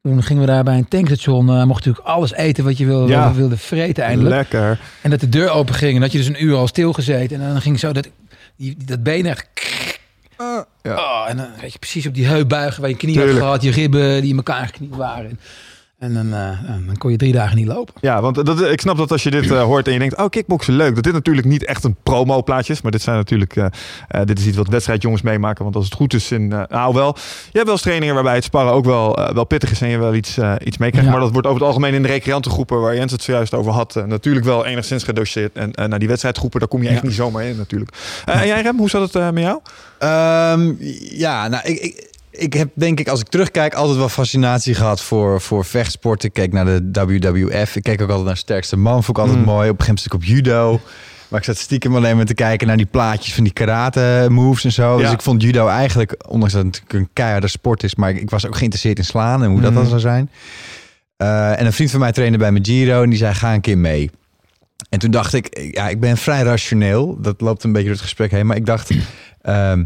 Toen 0.02 0.22
gingen 0.22 0.42
we 0.42 0.48
daar 0.48 0.64
bij 0.64 0.76
een 0.76 0.88
tankstation. 0.88 1.48
eh 1.48 1.64
mocht 1.64 1.84
natuurlijk 1.84 2.06
alles 2.06 2.32
eten 2.32 2.64
wat 2.64 2.78
je 2.78 2.86
wilde, 2.86 3.12
Ja. 3.12 3.32
wilde 3.34 3.56
vreten 3.56 4.04
eindelijk. 4.04 4.34
Lekker. 4.34 4.78
En 5.00 5.10
dat 5.10 5.20
de 5.20 5.28
deur 5.28 5.50
open 5.50 5.74
ging. 5.74 5.94
En 5.94 6.00
dat 6.00 6.12
je 6.12 6.18
dus 6.18 6.26
een 6.26 6.44
uur 6.44 6.54
al 6.56 6.66
stilgezeten. 6.66 7.40
En 7.40 7.48
dan 7.52 7.60
ging 7.60 7.78
zo 7.78 7.92
dat, 7.92 8.08
die, 8.56 8.76
dat 8.84 9.02
been 9.02 9.26
echt... 9.26 9.46
Ja. 10.82 10.96
Oh, 10.96 11.24
en 11.28 11.36
dan 11.36 11.46
weet 11.60 11.72
je 11.72 11.78
precies 11.78 12.06
op 12.06 12.14
die 12.14 12.26
heup 12.26 12.48
buigen 12.48 12.80
waar 12.80 12.90
je 12.90 12.96
knieën 12.96 13.28
had 13.28 13.36
gehad. 13.36 13.62
Je 13.62 13.70
ribben 13.70 14.20
die 14.20 14.30
in 14.30 14.36
elkaar 14.36 14.66
geknield 14.66 14.96
waren. 14.96 15.40
En 16.02 16.14
dan, 16.14 16.32
eh, 16.34 16.48
dan 16.86 16.96
kon 16.98 17.10
je 17.10 17.16
drie 17.16 17.32
dagen 17.32 17.56
niet 17.56 17.66
lopen. 17.66 17.94
Ja, 18.00 18.20
want 18.20 18.46
dat, 18.46 18.62
ik 18.62 18.80
snap 18.80 18.96
dat 18.96 19.10
als 19.12 19.22
je 19.22 19.30
dit 19.30 19.50
eh, 19.50 19.62
hoort 19.62 19.86
en 19.86 19.92
je 19.92 19.98
denkt, 19.98 20.16
oh, 20.16 20.28
kickboksen 20.28 20.74
leuk. 20.74 20.94
Dat 20.94 21.04
dit 21.04 21.12
natuurlijk 21.12 21.46
niet 21.46 21.64
echt 21.64 21.84
een 21.84 21.96
promo-plaatje 22.02 22.72
is. 22.72 22.80
Maar 22.82 22.92
dit 22.92 23.02
zijn 23.02 23.16
natuurlijk, 23.16 23.56
eh, 23.56 23.66
eh, 24.08 24.20
dit 24.24 24.38
is 24.38 24.46
iets 24.46 24.56
wat 24.56 24.68
wedstrijdjongens 24.68 25.22
meemaken. 25.22 25.62
Want 25.64 25.76
als 25.76 25.84
het 25.84 25.94
goed 25.94 26.14
is 26.14 26.30
in, 26.30 26.48
nou 26.48 26.94
wel, 26.94 27.16
je 27.16 27.50
hebt 27.52 27.64
wel 27.64 27.72
eens 27.72 27.82
trainingen 27.82 28.14
waarbij 28.14 28.34
het 28.34 28.44
sparren 28.44 28.72
ook 28.72 28.84
wel, 28.84 29.18
wel 29.34 29.44
pittig 29.44 29.70
is 29.70 29.80
en 29.80 29.88
je 29.88 29.98
wel 29.98 30.14
iets, 30.14 30.38
iets 30.64 30.78
meekrijgt. 30.78 31.06
Ja. 31.08 31.12
Maar 31.12 31.20
dat 31.20 31.32
wordt 31.32 31.46
over 31.46 31.58
het 31.60 31.68
algemeen 31.68 31.94
in 31.94 32.02
de 32.02 32.08
recreantengroepen, 32.08 32.80
waar 32.80 32.94
Jens 32.96 33.12
het 33.12 33.22
zojuist 33.22 33.54
over 33.54 33.72
had, 33.72 34.02
natuurlijk 34.06 34.44
wel 34.44 34.66
enigszins 34.66 35.04
gedoseerd. 35.04 35.52
En 35.56 35.70
naar 35.88 35.98
die 35.98 36.08
wedstrijdgroepen, 36.08 36.60
daar 36.60 36.68
kom 36.68 36.82
je 36.82 36.88
echt 36.88 37.00
Ja. 37.00 37.06
niet 37.06 37.16
zomaar 37.16 37.44
in 37.44 37.56
natuurlijk. 37.56 37.90
Eh, 38.24 38.40
En 38.40 38.46
jij 38.46 38.62
Rem, 38.62 38.78
hoe 38.78 38.90
zat 38.90 39.12
het 39.12 39.32
met 39.34 39.42
jou? 39.42 39.60
Ehm, 39.98 40.72
ja, 41.00 41.48
nou, 41.48 41.62
ik, 41.68 41.78
ik, 41.80 42.10
ik 42.32 42.52
heb 42.52 42.68
denk 42.74 43.00
ik, 43.00 43.08
als 43.08 43.20
ik 43.20 43.28
terugkijk, 43.28 43.74
altijd 43.74 43.98
wel 43.98 44.08
fascinatie 44.08 44.74
gehad 44.74 45.02
voor, 45.02 45.40
voor 45.40 45.64
vechtsporten. 45.64 46.28
Ik 46.28 46.34
keek 46.34 46.52
naar 46.52 46.64
de 46.64 46.88
WWF. 46.92 47.76
Ik 47.76 47.82
keek 47.82 48.02
ook 48.02 48.08
altijd 48.08 48.26
naar 48.26 48.36
Sterkste 48.36 48.76
Man. 48.76 49.04
Vond 49.04 49.18
ik 49.18 49.22
altijd 49.24 49.38
Mm. 49.38 49.44
mooi. 49.44 49.70
Op 49.70 49.78
een 49.80 49.84
gegeven 49.84 50.08
moment 50.12 50.28
op 50.30 50.34
judo. 50.36 50.80
Maar 51.28 51.40
ik 51.40 51.46
zat 51.46 51.56
stiekem 51.56 51.96
alleen 51.96 52.16
maar 52.16 52.24
te 52.24 52.34
kijken 52.34 52.66
naar 52.66 52.76
die 52.76 52.86
plaatjes 52.86 53.34
van 53.34 53.44
die 53.44 53.52
karate 53.52 54.26
moves 54.30 54.64
en 54.64 54.72
zo. 54.72 54.96
Ja. 54.96 55.02
Dus 55.02 55.12
ik 55.12 55.22
vond 55.22 55.42
judo 55.42 55.66
eigenlijk, 55.66 56.14
ondanks 56.28 56.54
dat 56.54 56.64
het 56.64 56.72
natuurlijk 56.72 57.00
een 57.00 57.08
keiharde 57.12 57.48
sport 57.48 57.82
is, 57.82 57.94
maar 57.94 58.10
ik, 58.10 58.20
ik 58.20 58.30
was 58.30 58.46
ook 58.46 58.56
geïnteresseerd 58.56 58.98
in 58.98 59.04
slaan 59.04 59.42
en 59.42 59.50
hoe 59.50 59.60
dat 59.60 59.70
Mhm. 59.70 59.80
dan 59.80 59.88
zou 59.88 60.00
zijn. 60.00 60.30
Eh, 61.16 61.60
en 61.60 61.66
een 61.66 61.72
vriend 61.72 61.90
van 61.90 62.00
mij 62.00 62.12
trainde 62.12 62.38
bij 62.38 62.52
mijn 62.52 62.64
Giro 62.64 63.02
en 63.02 63.08
die 63.10 63.18
zei, 63.18 63.34
ga 63.34 63.54
een 63.54 63.60
keer 63.60 63.78
mee. 63.78 64.10
En 64.88 64.98
toen 64.98 65.10
dacht 65.10 65.32
ik, 65.34 65.68
ja, 65.74 65.88
ik 65.88 66.00
ben 66.00 66.16
vrij 66.16 66.42
rationeel. 66.42 67.18
Dat 67.20 67.40
loopt 67.40 67.64
een 67.64 67.72
beetje 67.72 67.86
door 67.86 67.96
het 67.96 68.04
gesprek 68.04 68.30
heen. 68.30 68.46
Maar 68.46 68.56
ik 68.56 68.66
dacht, 68.66 68.90
ehm, 69.42 69.84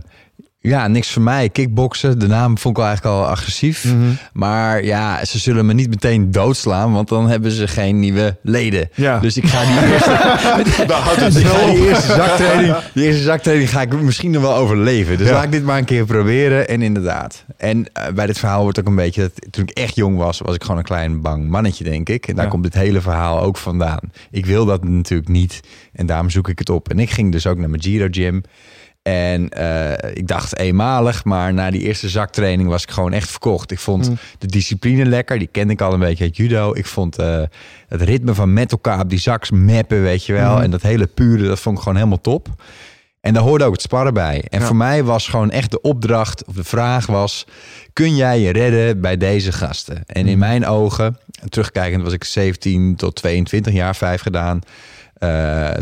Ja, 0.67 0.89
niks 0.89 1.11
voor 1.13 1.23
mij. 1.23 1.49
Kickboksen, 1.49 2.19
de 2.19 2.27
naam 2.27 2.59
vond 2.59 2.77
ik 2.77 2.83
wel 2.83 2.87
eigenlijk 2.91 3.17
al 3.17 3.27
agressief. 3.31 3.85
Mhm. 3.85 3.97
Maar 4.33 4.85
ja, 4.85 5.25
ze 5.25 5.39
zullen 5.39 5.67
me 5.67 5.73
niet 5.75 5.89
meteen 5.89 6.31
doodslaan, 6.31 6.93
want 6.93 7.09
dan 7.09 7.29
hebben 7.29 7.51
ze 7.51 7.69
geen 7.69 8.01
nieuwe 8.01 8.37
leden. 8.43 8.89
Ja. 8.95 9.19
Dus 9.19 9.37
ik 9.37 9.45
ga 9.47 9.65
die 9.65 9.93
eerste, 9.93 10.11
houdt 10.93 11.21
het 11.21 11.35
die 11.35 11.87
eerste 11.89 12.13
zaktraining, 12.13 12.77
die 12.95 13.05
eerste 13.05 13.23
zaktraining 13.23 13.71
ga 13.71 13.81
ik 13.81 14.01
misschien 14.01 14.31
nog 14.31 14.43
wel 14.43 14.55
overleven. 14.55 15.19
Dus 15.19 15.27
Ja. 15.27 15.33
laat 15.33 15.45
ik 15.45 15.51
dit 15.53 15.65
maar 15.65 15.79
een 15.79 15.85
keer 15.85 16.05
proberen. 16.05 16.69
En 16.69 16.83
inderdaad. 16.83 17.45
En 17.57 17.87
eh, 17.93 18.13
bij 18.13 18.27
dit 18.27 18.39
verhaal 18.39 18.63
wordt 18.63 18.79
ook 18.81 18.87
een 18.87 18.95
beetje, 18.95 19.21
dat, 19.21 19.33
toen 19.53 19.65
ik 19.65 19.71
echt 19.79 19.95
jong 19.97 20.17
was, 20.17 20.39
was 20.39 20.55
ik 20.55 20.63
gewoon 20.63 20.79
een 20.79 20.85
klein 20.85 21.21
bang 21.21 21.49
mannetje, 21.49 21.85
denk 21.85 22.09
ik. 22.09 22.29
En 22.29 22.35
daar 22.35 22.45
Ja. 22.45 22.51
komt 22.51 22.63
dit 22.63 22.75
hele 22.75 23.01
verhaal 23.01 23.41
ook 23.41 23.57
vandaan. 23.57 24.01
Ik 24.31 24.47
wil 24.47 24.65
dat 24.65 24.85
natuurlijk 24.85 25.29
niet. 25.29 25.61
En 25.93 26.07
daarom 26.07 26.31
zoek 26.31 26.49
ik 26.49 26.59
het 26.59 26.71
op. 26.71 26.89
En 26.89 26.99
ik 26.99 27.11
ging 27.11 27.33
dus 27.33 27.47
ook 27.47 27.59
naar 27.59 27.71
mijn 27.71 27.83
Giro 27.83 28.07
Gym. 28.11 28.43
En 29.07 29.49
eh, 29.49 30.11
ik 30.15 30.27
dacht 30.29 30.57
eenmalig, 30.59 31.25
maar 31.25 31.55
na 31.55 31.71
die 31.71 31.81
eerste 31.81 32.09
zaktraining 32.09 32.69
was 32.69 32.83
ik 32.83 32.91
gewoon 32.91 33.13
echt 33.13 33.31
verkocht. 33.31 33.71
Ik 33.71 33.79
vond 33.79 34.09
Mm. 34.09 34.19
de 34.39 34.47
discipline 34.47 35.05
lekker, 35.07 35.39
die 35.39 35.49
kende 35.53 35.73
ik 35.73 35.81
al 35.81 35.93
een 35.93 35.99
beetje 35.99 36.25
uit 36.25 36.37
judo. 36.37 36.75
Ik 36.75 36.87
vond 36.87 37.17
eh, 37.19 37.43
het 37.89 38.03
ritme 38.03 38.35
van 38.35 38.53
met 38.53 38.73
elkaar 38.73 39.01
op 39.01 39.11
die 39.11 39.19
zaks 39.19 39.51
mappen, 39.51 40.03
weet 40.03 40.27
je 40.27 40.33
wel. 40.33 40.53
Mhm. 40.55 40.63
En 40.63 40.71
dat 40.71 40.83
hele 40.83 41.07
pure, 41.07 41.47
dat 41.49 41.61
vond 41.61 41.77
ik 41.77 41.83
gewoon 41.83 41.99
helemaal 41.99 42.21
top. 42.21 42.49
En 43.21 43.33
daar 43.35 43.43
hoorde 43.43 43.65
ook 43.65 43.73
het 43.73 43.83
sparren 43.83 44.15
bij. 44.15 44.45
En 44.49 44.61
Ja. 44.61 44.67
voor 44.67 44.77
mij 44.77 45.05
was 45.05 45.29
gewoon 45.29 45.51
echt 45.51 45.71
de 45.71 45.81
opdracht, 45.81 46.45
of 46.45 46.55
de 46.55 46.65
vraag 46.65 47.07
was... 47.07 47.47
kun 47.93 48.17
jij 48.17 48.41
je 48.41 48.53
redden 48.53 49.01
bij 49.01 49.17
deze 49.17 49.53
gasten? 49.53 50.03
En 50.07 50.27
in 50.27 50.39
mijn 50.39 50.67
ogen, 50.67 51.19
terugkijkend 51.49 52.03
was 52.03 52.13
ik 52.13 52.25
17 52.25 52.97
tot 52.97 53.15
22 53.15 53.73
jaar, 53.73 53.97
vijf 53.97 54.21
gedaan... 54.21 54.61
Eh, 55.19 55.71
eh, 55.71 55.79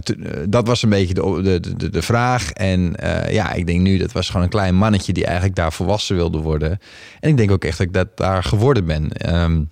dat 0.48 0.66
was 0.66 0.82
een 0.82 0.89
beetje 0.89 1.15
de, 1.15 1.40
de, 1.43 1.77
de, 1.77 1.90
de 1.90 2.02
vraag. 2.02 2.51
En 2.51 2.97
eh, 2.97 3.32
ja, 3.32 3.52
ik 3.52 3.66
denk 3.66 3.81
nu, 3.81 3.98
dat 3.98 4.12
was 4.12 4.27
gewoon 4.27 4.43
een 4.43 4.48
klein 4.48 4.74
mannetje 4.74 5.12
die 5.12 5.24
eigenlijk 5.24 5.56
daar 5.56 5.73
volwassen 5.73 6.16
wilde 6.16 6.39
worden. 6.39 6.78
En 7.20 7.31
ik 7.31 7.36
denk 7.36 7.51
ook 7.51 7.65
echt 7.65 7.78
dat 7.78 7.86
ik 7.86 7.93
dat 7.93 8.16
daar 8.16 8.43
geworden 8.43 8.85
ben. 8.85 9.12
Ehm, 9.12 9.62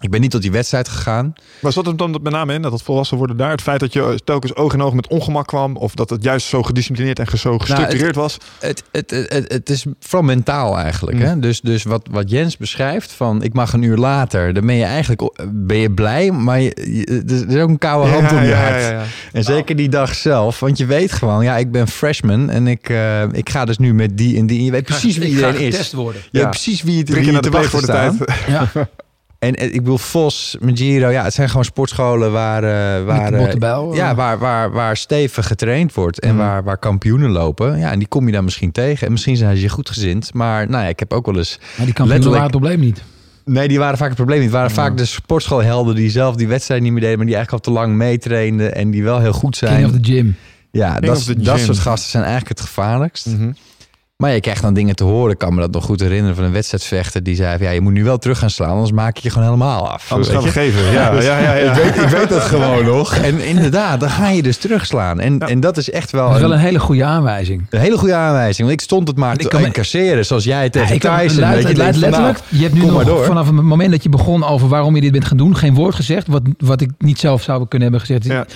ik 0.00 0.10
ben 0.10 0.20
niet 0.20 0.30
tot 0.30 0.42
die 0.42 0.50
wedstrijd 0.50 0.88
gegaan. 0.88 1.32
Maar 1.60 1.72
zat 1.72 1.86
het 1.86 1.98
dan 1.98 2.10
met 2.22 2.32
name 2.32 2.52
in 2.54 2.62
dat 2.62 2.72
het 2.72 2.82
volwassen 2.82 3.16
worden 3.16 3.36
daar? 3.36 3.50
Het 3.50 3.62
feit 3.62 3.80
dat 3.80 3.92
je 3.92 4.20
telkens 4.24 4.54
oog 4.54 4.72
in 4.74 4.82
oog 4.82 4.92
met 4.92 5.08
ongemak 5.08 5.46
kwam? 5.46 5.76
Of 5.76 5.94
dat 5.94 6.10
het 6.10 6.22
juist 6.22 6.46
zo 6.46 6.62
gedisciplineerd 6.62 7.18
en 7.18 7.38
zo 7.38 7.58
gestructureerd 7.58 8.14
was? 8.14 8.36
Het, 8.58 8.82
het, 8.92 9.10
het, 9.10 9.32
het, 9.32 9.52
het 9.52 9.70
is 9.70 9.84
vooral 10.00 10.22
mentaal 10.26 10.78
eigenlijk. 10.78 11.16
Mm. 11.18 11.22
Hè? 11.24 11.38
Dus, 11.38 11.60
dus 11.60 11.82
wat, 11.82 12.08
wat 12.10 12.30
Jens 12.30 12.56
beschrijft 12.56 13.12
van 13.12 13.42
ik 13.42 13.52
mag 13.52 13.72
een 13.72 13.82
uur 13.82 13.96
later, 13.96 14.54
dan 14.54 14.66
ben 14.66 14.74
je 14.74 14.84
eigenlijk 14.84 15.30
ben 15.52 15.76
je 15.76 15.90
blij, 15.90 16.30
maar 16.30 16.60
je, 16.60 16.72
je- 16.92 17.22
er 17.48 17.56
is 17.56 17.62
ook 17.62 17.68
een 17.68 17.78
koude 17.78 18.10
hand 18.10 18.32
om 18.32 18.42
je 18.42 18.54
hart. 18.54 19.06
En 19.32 19.44
zeker 19.44 19.76
die 19.76 19.88
dag 19.88 20.14
zelf, 20.14 20.60
want 20.60 20.78
je 20.78 20.86
weet 20.86 21.12
gewoon, 21.12 21.44
ja, 21.44 21.56
ik 21.56 21.70
ben 21.72 21.88
freshman 21.88 22.50
en 22.50 22.66
ik, 22.66 22.88
eh, 22.88 23.22
ik 23.32 23.50
ga 23.50 23.64
dus 23.64 23.78
nu 23.78 23.94
met 23.94 24.16
die 24.18 24.38
en 24.38 24.46
die. 24.46 24.58
En 24.58 24.64
je 24.64 24.70
weet 24.70 24.84
precies 24.84 25.16
wie 25.16 25.28
iedereen 25.28 25.60
is. 25.60 25.92
worden. 25.92 26.20
Je 26.30 26.38
Ja. 26.38 26.40
weet 26.40 26.50
precies 26.50 26.82
wie 26.82 26.98
het 26.98 27.06
de 27.06 27.40
te 27.40 27.50
wachten 27.50 27.70
voor 27.70 27.80
de 27.80 27.86
tijd. 27.86 28.14
Ja, 28.46 28.68
En 29.46 29.54
eh, 29.54 29.64
ik 29.66 29.72
bedoel, 29.82 29.98
Vos, 29.98 30.56
Giro, 30.74 31.08
ja, 31.08 31.24
het 31.24 31.34
zijn 31.34 31.48
gewoon 31.48 31.64
sportscholen 31.64 32.32
waar, 32.32 32.62
eh, 32.64 33.04
waar, 33.04 33.30
de 33.30 33.36
eh, 33.66 33.96
ja, 33.96 34.14
waar, 34.14 34.38
waar, 34.38 34.70
waar 34.72 34.96
stevig 34.96 35.46
getraind 35.46 35.94
wordt 35.94 36.20
en 36.20 36.28
Mhm. 36.28 36.38
waar, 36.38 36.64
waar 36.64 36.78
kampioenen 36.78 37.30
lopen. 37.30 37.78
Ja, 37.78 37.90
en 37.92 37.98
die 37.98 38.08
kom 38.08 38.26
je 38.26 38.32
dan 38.32 38.44
misschien 38.44 38.72
tegen. 38.72 39.06
En 39.06 39.12
misschien 39.12 39.36
zijn 39.36 39.56
ze 39.56 39.62
je 39.62 39.68
goed 39.68 39.88
gezind. 39.88 40.34
Maar 40.34 40.68
nou 40.70 40.82
ja, 40.82 40.88
ik 40.88 40.98
heb 40.98 41.12
ook 41.12 41.26
wel 41.26 41.36
eens... 41.36 41.58
maar 41.58 41.66
die 41.86 41.94
kampioenen 41.94 42.08
Letterlijk- 42.08 42.42
waren 42.42 42.50
het 42.50 42.60
probleem 42.60 42.80
niet. 42.80 43.02
Nee, 43.44 43.68
die 43.68 43.78
waren 43.78 43.98
vaak 43.98 44.06
het 44.08 44.16
probleem 44.16 44.36
niet. 44.40 44.46
Het 44.48 44.56
waren 44.56 44.74
Ja. 44.74 44.74
vaak 44.82 44.96
de 44.96 45.04
sportschoolhelden 45.04 45.94
die 45.94 46.10
zelf 46.10 46.36
die 46.36 46.48
wedstrijd 46.48 46.82
niet 46.82 46.92
meer 46.92 47.00
deden... 47.00 47.16
maar 47.16 47.26
die 47.26 47.34
eigenlijk 47.34 47.66
al 47.66 47.72
te 47.72 47.80
lang 47.80 47.94
meetrainden 47.96 48.74
en 48.74 48.90
die 48.90 49.02
wel 49.02 49.20
heel 49.20 49.32
goed 49.32 49.56
zijn. 49.56 49.74
King 49.74 49.86
of 49.94 50.00
the 50.00 50.12
gym. 50.12 50.36
ja, 50.70 50.92
King 50.92 51.06
dat, 51.06 51.16
of 51.16 51.24
the 51.24 51.36
dat 51.40 51.56
gym. 51.56 51.64
soort 51.64 51.78
gasten 51.78 52.10
zijn 52.10 52.24
eigenlijk 52.24 52.58
het 52.58 52.68
gevaarlijkst. 52.68 53.26
Mhm. 53.26 53.50
Maar 54.16 54.32
je 54.32 54.40
krijgt 54.40 54.62
dan 54.62 54.74
dingen 54.74 54.96
te 54.96 55.04
horen. 55.04 55.32
Ik 55.32 55.38
kan 55.38 55.54
me 55.54 55.60
dat 55.60 55.70
nog 55.72 55.84
goed 55.84 56.00
herinneren 56.00 56.36
van 56.36 56.44
een 56.44 56.52
wedstrijdvechter... 56.52 57.22
die 57.22 57.34
zei 57.34 57.62
ja, 57.62 57.70
je 57.70 57.80
moet 57.80 57.92
nu 57.92 58.04
wel 58.04 58.18
terug 58.18 58.38
gaan 58.38 58.50
slaan... 58.50 58.70
anders 58.70 58.92
maak 58.92 59.16
ik 59.16 59.22
je 59.22 59.30
gewoon 59.30 59.44
helemaal 59.46 59.90
af. 59.90 60.12
Anders 60.12 60.30
gaan 60.30 60.38
we 60.40 60.46
je? 60.46 60.52
geven. 60.52 60.92
Ja, 60.92 61.12
ja, 61.22 61.38
ja, 61.38 61.54
ja. 61.54 61.72
Ik, 61.72 61.82
weet, 61.82 62.02
ik 62.02 62.08
weet 62.08 62.28
dat 62.28 62.40
gewoon 62.42 62.84
nog. 62.96 63.14
En 63.16 63.40
inderdaad, 63.40 64.00
dan 64.00 64.10
ga 64.10 64.28
je 64.28 64.42
dus 64.42 64.56
terugslaan. 64.56 65.20
En, 65.20 65.36
Ja. 65.38 65.46
en 65.48 65.60
dat 65.60 65.76
is 65.76 65.90
echt 65.90 66.10
wel, 66.10 66.26
Dat 66.26 66.34
is 66.34 66.40
wel 66.40 66.50
een, 66.52 66.56
een 66.58 66.62
hele 66.64 66.78
goede 66.78 67.04
aanwijzing. 67.04 67.66
een 67.70 67.80
hele 67.80 67.98
goede 67.98 68.14
aanwijzing. 68.14 68.68
Want 68.68 68.80
ik 68.80 68.84
stond 68.84 69.08
het 69.08 69.16
maar 69.16 69.32
Ik 69.34 69.40
te 69.40 69.48
kan 69.48 69.60
me- 69.60 69.66
incasseren. 69.66 70.26
Zoals 70.26 70.44
jij 70.44 70.70
tegen 70.70 70.94
ik 70.94 71.00
kan- 71.00 71.16
weet 71.16 71.34
luidt- 71.34 71.68
je, 71.68 71.74
nou, 71.74 71.92
letterlijk. 71.98 72.38
je 72.48 72.62
hebt 72.62 72.74
nu 72.74 72.84
nog 72.86 73.04
door. 73.04 73.24
vanaf 73.24 73.46
het 73.46 73.54
moment 73.54 73.90
dat 73.90 74.02
je 74.02 74.08
begon 74.08 74.44
over 74.44 74.68
waarom 74.68 74.94
je 74.94 75.00
dit 75.00 75.12
bent 75.12 75.24
gaan 75.24 75.36
doen, 75.36 75.56
geen 75.56 75.74
woord 75.74 75.94
gezegd. 75.94 76.26
Wat, 76.26 76.42
wat 76.58 76.80
ik 76.80 76.90
niet 76.98 77.18
zelf 77.18 77.42
zou 77.42 77.58
kunnen 77.68 77.88
hebben 77.90 78.00
gezegd. 78.06 78.24
Ja. 78.24 78.46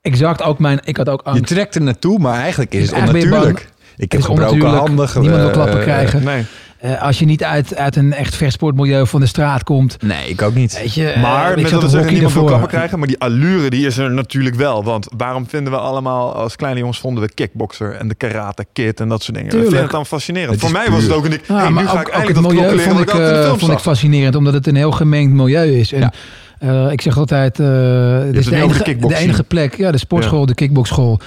Exact 0.00 0.42
ook 0.42 0.58
mijn. 0.58 0.80
Ik 0.84 0.96
had 0.96 1.08
ook 1.08 1.22
je 1.32 1.40
trekt 1.40 1.74
er 1.74 1.82
naartoe, 1.82 2.18
maar 2.18 2.38
eigenlijk 2.40 2.74
is 2.74 2.82
het 2.82 2.92
Eigenlijk 2.92 3.24
ben 3.24 3.32
je 3.32 3.36
onnatuurlijk. 3.38 3.70
Ik 3.96 4.12
heb 4.12 4.22
gebroken 4.22 4.66
handen. 4.66 5.08
Niemand 5.20 5.40
wil 5.40 5.46
eh, 5.46 5.52
klappen 5.52 5.76
eh, 5.76 5.82
krijgen. 5.82 6.24
Nee. 6.24 6.44
Eh, 6.78 7.02
als 7.02 7.18
je 7.18 7.24
niet 7.24 7.44
uit, 7.44 7.76
uit 7.76 7.96
een 7.96 8.12
echt 8.12 8.36
vechtsportmilieu 8.36 9.06
van 9.06 9.20
de 9.20 9.26
straat 9.26 9.64
komt. 9.64 9.96
Nee, 10.02 10.28
ik 10.28 10.42
ook 10.42 10.54
niet. 10.54 10.78
Weet 10.78 10.94
je, 10.94 11.08
eh, 11.08 11.22
Maar 11.22 11.50
ik 11.50 11.62
met 11.62 11.68
zat 11.70 11.80
dat 11.80 11.90
zeggen, 11.90 12.12
niemand 12.12 12.32
wil 12.32 12.42
daarvoor. 12.42 12.58
klappen 12.58 12.78
krijgen. 12.78 12.98
Maar 12.98 13.08
die 13.08 13.18
allure 13.20 13.70
die 13.70 13.86
is 13.86 13.98
er 13.98 14.10
natuurlijk 14.10 14.54
wel. 14.56 14.84
Want 14.84 15.08
waarom 15.16 15.48
vinden 15.48 15.72
we 15.72 15.78
allemaal, 15.78 16.34
als 16.34 16.56
kleine 16.56 16.78
jongens 16.80 16.98
vonden 16.98 17.22
we 17.24 17.32
kickboxer 17.34 17.94
en 17.94 18.08
de 18.08 18.14
karate 18.14 18.64
kid 18.72 19.00
en 19.00 19.08
dat 19.08 19.22
soort 19.22 19.36
dingen. 19.36 19.50
We 19.50 19.56
Tuurlijk. 19.56 19.64
vinden 19.76 19.82
het 19.82 19.90
dan 19.92 20.06
fascinerend. 20.06 20.50
Het 20.50 20.60
Voor 20.60 20.70
mij 20.72 20.90
was 20.90 21.02
het 21.02 21.12
ook 21.12 21.24
een 21.24 21.32
ik, 21.32 21.46
Ja, 21.46 21.54
hey, 21.56 21.68
nu 21.70 21.76
ga 21.76 21.82
ik 21.82 21.88
ook 21.90 21.98
het 21.98 22.08
eigenlijk 22.14 22.34
dat 22.34 22.52
milieu 22.52 22.68
vond 22.68 22.80
leren 22.80 23.02
ik, 23.02 23.30
ik 23.30 23.44
eh, 23.44 23.54
vond 23.58 23.72
ik 23.72 23.78
fascinerend, 23.78 24.34
omdat 24.36 24.54
het 24.54 24.66
een 24.66 24.76
heel 24.76 24.92
gemengd 24.92 25.32
milieu 25.32 25.78
is. 25.78 25.92
En, 25.92 26.00
Ja. 26.00 26.12
eh, 26.58 26.92
ik 26.92 27.00
zeg 27.00 27.18
altijd, 27.18 27.60
eh 27.60 27.66
dit 27.66 28.26
het 28.26 28.36
is 28.36 28.44
de 28.44 28.56
enige, 28.56 28.96
de 28.96 29.16
enige 29.16 29.42
plek, 29.44 29.76
ja, 29.76 29.90
de 29.92 29.98
sportschool, 29.98 30.46
de 30.46 30.54
kickboxschool, 30.54 31.20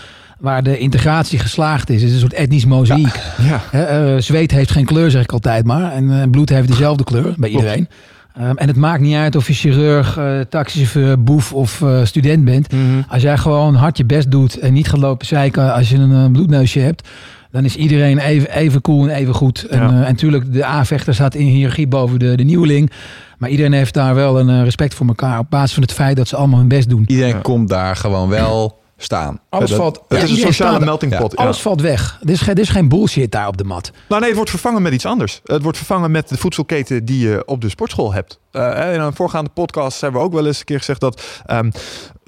waar 0.45 0.63
de 0.63 0.77
integratie 0.77 1.39
geslaagd 1.39 1.89
is. 1.89 1.99
Het 2.01 2.09
is 2.09 2.13
een 2.13 2.19
soort 2.21 2.33
etnisch 2.33 2.65
mozaïek. 2.65 3.19
Ja. 3.37 3.61
Eh, 3.71 4.21
zweet 4.21 4.51
heeft 4.51 4.71
geen 4.71 4.85
kleur, 4.85 5.11
zeg 5.11 5.21
ik 5.23 5.31
altijd 5.31 5.65
maar. 5.65 5.91
En 5.91 6.21
eh, 6.21 6.29
bloed 6.29 6.49
heeft 6.49 6.67
dezelfde 6.67 7.03
kleur 7.03 7.33
bij 7.37 7.49
iedereen. 7.49 7.87
Ehm, 8.35 8.55
en 8.55 8.67
het 8.67 8.75
maakt 8.75 9.01
niet 9.01 9.15
uit 9.15 9.35
of 9.35 9.47
je 9.47 9.53
chirurg, 9.53 10.17
eh, 10.17 10.39
taxichauffeur, 10.49 11.23
boef 11.23 11.53
of 11.53 11.83
student 12.03 12.45
bent. 12.45 12.71
Mhm. 12.71 12.81
Als 13.07 13.21
jij 13.21 13.37
gewoon 13.37 13.75
hard 13.75 13.97
je 13.97 14.05
best 14.05 14.31
doet 14.31 14.59
en 14.59 14.73
niet 14.73 14.87
gaat 14.87 14.99
lopen 14.99 15.27
zeiken 15.27 15.73
als 15.73 15.89
je 15.89 15.97
een 15.97 16.31
bloedneusje 16.31 16.79
hebt, 16.79 17.07
dan 17.51 17.63
is 17.65 17.75
iedereen 17.75 18.17
even, 18.17 18.51
even 18.51 18.81
cool 18.81 19.09
en 19.09 19.15
even 19.15 19.33
goed. 19.33 19.63
En, 19.69 19.79
Ja. 19.81 19.87
en 19.89 19.99
natuurlijk, 19.99 20.53
de 20.53 20.65
A-vechter 20.65 21.13
staat 21.13 21.35
in 21.35 21.45
hiërarchie 21.45 21.87
boven 21.87 22.19
de, 22.19 22.35
de 22.35 22.43
nieuweling. 22.43 22.91
Maar 23.37 23.49
iedereen 23.49 23.73
heeft 23.73 23.93
daar 23.93 24.15
wel 24.15 24.39
een 24.39 24.63
respect 24.63 24.93
voor 24.93 25.07
elkaar 25.07 25.39
op 25.39 25.49
basis 25.49 25.73
van 25.73 25.83
het 25.83 25.91
feit 25.93 26.15
dat 26.17 26.27
ze 26.27 26.35
allemaal 26.35 26.59
hun 26.59 26.67
best 26.67 26.89
doen. 26.89 27.03
Iedereen 27.07 27.33
Ja. 27.33 27.39
komt 27.41 27.69
daar 27.69 27.95
gewoon 27.95 28.29
wel 28.29 28.83
staan. 28.97 29.39
Alles 29.49 29.69
Dat- 29.69 29.79
valt, 29.79 29.95
Het 30.07 30.17
ja, 30.17 30.23
is 30.23 30.29
een 30.31 30.37
sociale 30.37 30.85
melting 30.85 31.17
pot. 31.17 31.31
ja. 31.37 31.43
Alles 31.43 31.61
valt 31.61 31.81
weg. 31.81 32.17
Er 32.21 32.29
is, 32.29 32.41
geen, 32.41 32.55
er 32.55 32.61
is 32.61 32.69
geen 32.69 32.89
bullshit 32.89 33.31
daar 33.31 33.47
op 33.47 33.57
de 33.57 33.63
mat. 33.63 33.91
Nou 34.07 34.17
nee, 34.19 34.25
het 34.27 34.35
wordt 34.35 34.49
vervangen 34.51 34.81
met 34.81 34.93
iets 34.93 35.05
anders. 35.05 35.41
Het 35.43 35.61
wordt 35.63 35.77
vervangen 35.77 36.11
met 36.11 36.29
de 36.29 36.37
voedselketen 36.37 37.05
die 37.05 37.27
je 37.27 37.43
op 37.45 37.61
de 37.61 37.69
sportschool 37.69 38.13
hebt. 38.13 38.39
Eh, 38.51 38.93
in 38.93 38.99
een 38.99 39.15
voorgaande 39.15 39.49
podcast 39.49 40.01
hebben 40.01 40.19
we 40.21 40.25
ook 40.27 40.33
wel 40.33 40.45
eens 40.45 40.59
een 40.59 40.65
keer 40.65 40.77
gezegd 40.77 40.99
dat 40.99 41.21
ehm, 41.45 41.71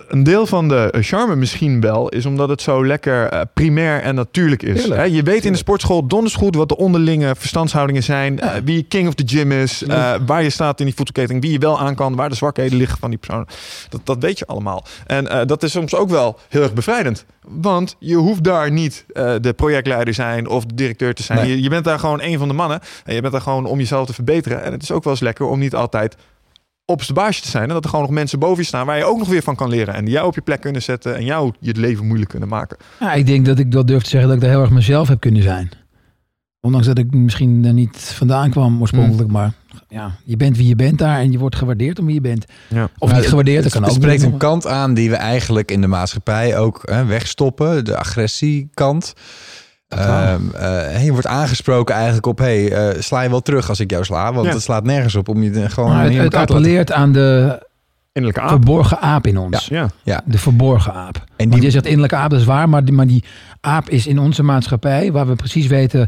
een 0.08 0.24
deel 0.24 0.46
van 0.46 0.68
de 0.68 0.94
charme 1.00 1.36
misschien 1.36 1.82
wel 1.82 2.10
is 2.10 2.26
omdat 2.26 2.50
het 2.50 2.62
zo 2.62 2.86
lekker 2.86 3.28
eh, 3.28 3.42
primair 3.54 4.02
en 4.02 4.16
natuurlijk 4.16 4.64
is. 4.64 4.86
Je 4.86 5.22
weet 5.24 5.46
in 5.46 5.52
de 5.52 5.58
sportschool 5.58 6.08
donders 6.08 6.36
goed 6.36 6.56
wat 6.56 6.70
de 6.70 6.78
onderlinge 6.78 7.36
verstandshoudingen 7.38 8.04
zijn, 8.04 8.40
eh, 8.40 8.52
wie 8.64 8.84
king 8.84 9.08
of 9.08 9.14
the 9.14 9.24
gym 9.26 9.52
is, 9.52 9.84
eh, 9.84 10.14
waar 10.26 10.44
je 10.44 10.50
staat 10.50 10.80
in 10.80 10.86
die 10.86 10.96
voedselketen, 10.96 11.40
wie 11.40 11.52
je 11.52 11.60
wel 11.60 11.80
aan 11.80 11.96
kan, 11.96 12.16
waar 12.16 12.30
de 12.30 12.36
zwakheden 12.36 12.78
liggen 12.78 12.98
van 13.00 13.10
die 13.10 13.20
persoon. 13.20 13.48
Dat, 13.90 14.02
dat 14.04 14.18
weet 14.20 14.40
je 14.40 14.46
allemaal. 14.46 14.86
En 15.06 15.28
eh, 15.28 15.46
dat 15.46 15.64
is 15.64 15.72
soms 15.72 15.96
ook 15.96 16.10
wel 16.10 16.40
heel 16.50 16.62
erg 16.62 16.74
bevrijdend. 16.74 17.26
Want 17.48 17.96
je 18.00 18.16
hoeft 18.16 18.44
daar 18.44 18.72
niet 18.72 19.06
eh, 19.14 19.36
de 19.42 19.54
projectleider 19.54 20.14
zijn 20.14 20.48
of 20.48 20.66
de 20.66 20.74
directeur 20.74 21.14
te 21.14 21.24
zijn. 21.24 21.40
Nee. 21.40 21.50
Je, 21.50 21.62
je 21.62 21.70
bent 21.70 21.86
daar 21.86 22.00
gewoon 22.00 22.22
een 22.22 22.38
van 22.38 22.48
de 22.48 22.54
mannen. 22.54 22.80
En 23.06 23.16
je 23.16 23.22
bent 23.22 23.34
daar 23.34 23.42
gewoon 23.42 23.66
om 23.66 23.78
jezelf 23.78 24.08
te 24.08 24.14
verbeteren. 24.14 24.64
En 24.64 24.72
het 24.72 24.84
is 24.84 24.92
ook 24.92 25.04
wel 25.04 25.14
eens 25.14 25.22
lekker 25.22 25.46
om 25.46 25.60
niet 25.60 25.76
altijd 25.76 26.16
op 26.90 27.06
de 27.06 27.14
baasje 27.14 27.42
te 27.42 27.50
zijn. 27.50 27.64
En 27.64 27.70
dat 27.70 27.84
er 27.84 27.90
gewoon 27.90 28.06
nog 28.06 28.14
mensen 28.14 28.40
boven 28.40 28.62
je 28.62 28.68
staan 28.68 28.86
waar 28.86 28.98
je 28.98 29.06
ook 29.06 29.18
nog 29.18 29.28
weer 29.28 29.42
van 29.42 29.56
kan 29.56 29.70
leren. 29.70 29.94
En 29.94 30.06
die 30.06 30.14
jou 30.14 30.28
op 30.28 30.36
je 30.36 30.42
plek 30.42 30.62
kunnen 30.62 30.82
zetten 30.82 31.16
en 31.16 31.26
jou 31.26 31.54
je 31.60 31.74
leven 31.76 32.06
moeilijk 32.06 32.30
kunnen 32.30 32.50
maken. 32.50 32.78
Ja, 33.00 33.14
ik 33.14 33.26
denk 33.26 33.46
dat 33.46 33.60
ik 33.60 33.74
wel 33.74 33.86
durf 33.86 34.04
te 34.04 34.10
zeggen 34.10 34.30
dat 34.30 34.38
ik 34.38 34.44
daar 34.44 34.54
heel 34.54 34.62
erg 34.62 34.72
mezelf 34.72 35.08
heb 35.08 35.20
kunnen 35.20 35.42
zijn. 35.42 35.70
Ondanks 36.62 36.88
dat 36.88 36.98
ik 36.98 37.14
misschien 37.14 37.66
er 37.66 37.74
niet 37.74 37.98
vandaan 37.98 38.50
kwam 38.50 38.82
oorspronkelijk. 38.82 39.32
Maar 39.32 39.54
ja, 39.88 40.16
je 40.24 40.38
bent 40.38 40.58
wie 40.58 40.68
je 40.68 40.76
bent 40.76 40.98
daar 40.98 41.20
en 41.20 41.32
je 41.32 41.38
wordt 41.38 41.56
gewaardeerd 41.56 42.00
om 42.00 42.06
wie 42.06 42.14
je 42.14 42.22
bent. 42.22 42.46
Ja. 42.70 42.90
Of 42.98 43.10
Maar 43.10 43.20
niet 43.20 43.30
gewaardeerd, 43.30 43.64
dat 43.64 43.72
kan 43.72 43.82
ook. 43.82 43.88
het 43.88 43.98
spreekt 43.98 44.22
een 44.22 44.38
kant 44.38 44.68
aan 44.68 44.94
die 44.94 45.10
we 45.10 45.16
eigenlijk 45.16 45.72
in 45.72 45.82
de 45.82 45.88
maatschappij 45.88 46.58
ook 46.58 46.82
hè, 46.84 47.06
wegstoppen. 47.06 47.86
De 47.86 47.98
agressiekant. 47.98 49.14
Ehm, 49.88 50.42
eh, 50.56 51.06
je 51.06 51.12
wordt 51.12 51.28
aangesproken 51.28 51.96
eigenlijk 51.96 52.26
op... 52.26 52.38
hey, 52.38 52.72
eh, 52.72 53.02
sla 53.02 53.22
je 53.22 53.30
wel 53.30 53.42
terug 53.42 53.70
als 53.70 53.80
ik 53.80 53.92
jou 53.92 54.04
sla? 54.04 54.34
Want 54.34 54.46
Ja. 54.48 54.54
het 54.54 54.62
slaat 54.62 54.84
nergens 54.84 55.16
op 55.16 55.30
om 55.30 55.44
je 55.44 55.52
er 55.52 55.70
gewoon 55.70 55.90
Maar 55.90 56.04
het, 56.06 56.18
het 56.18 56.36
appelleert 56.36 56.92
aan 56.92 57.12
de 57.12 57.60
Innerlijke 58.12 58.48
aap. 58.48 58.50
verborgen 58.50 59.00
aap 59.00 59.28
in 59.28 59.38
ons. 59.38 59.68
Ja. 60.04 60.22
De 60.26 60.38
verborgen 60.38 60.94
aap. 60.94 61.16
En 61.16 61.24
Want 61.38 61.52
die, 61.54 61.62
je 61.62 61.72
zegt 61.72 61.86
innerlijke 61.86 62.16
aap, 62.16 62.30
dat 62.30 62.40
is 62.40 62.46
waar. 62.46 62.70
Maar 62.70 62.86
die, 62.86 62.94
maar 62.94 63.08
die 63.08 63.24
aap 63.62 63.90
is 63.90 64.08
in 64.08 64.20
onze 64.20 64.44
maatschappij, 64.44 65.12
waar 65.12 65.28
we 65.28 65.36
precies 65.36 65.68
weten 65.68 66.08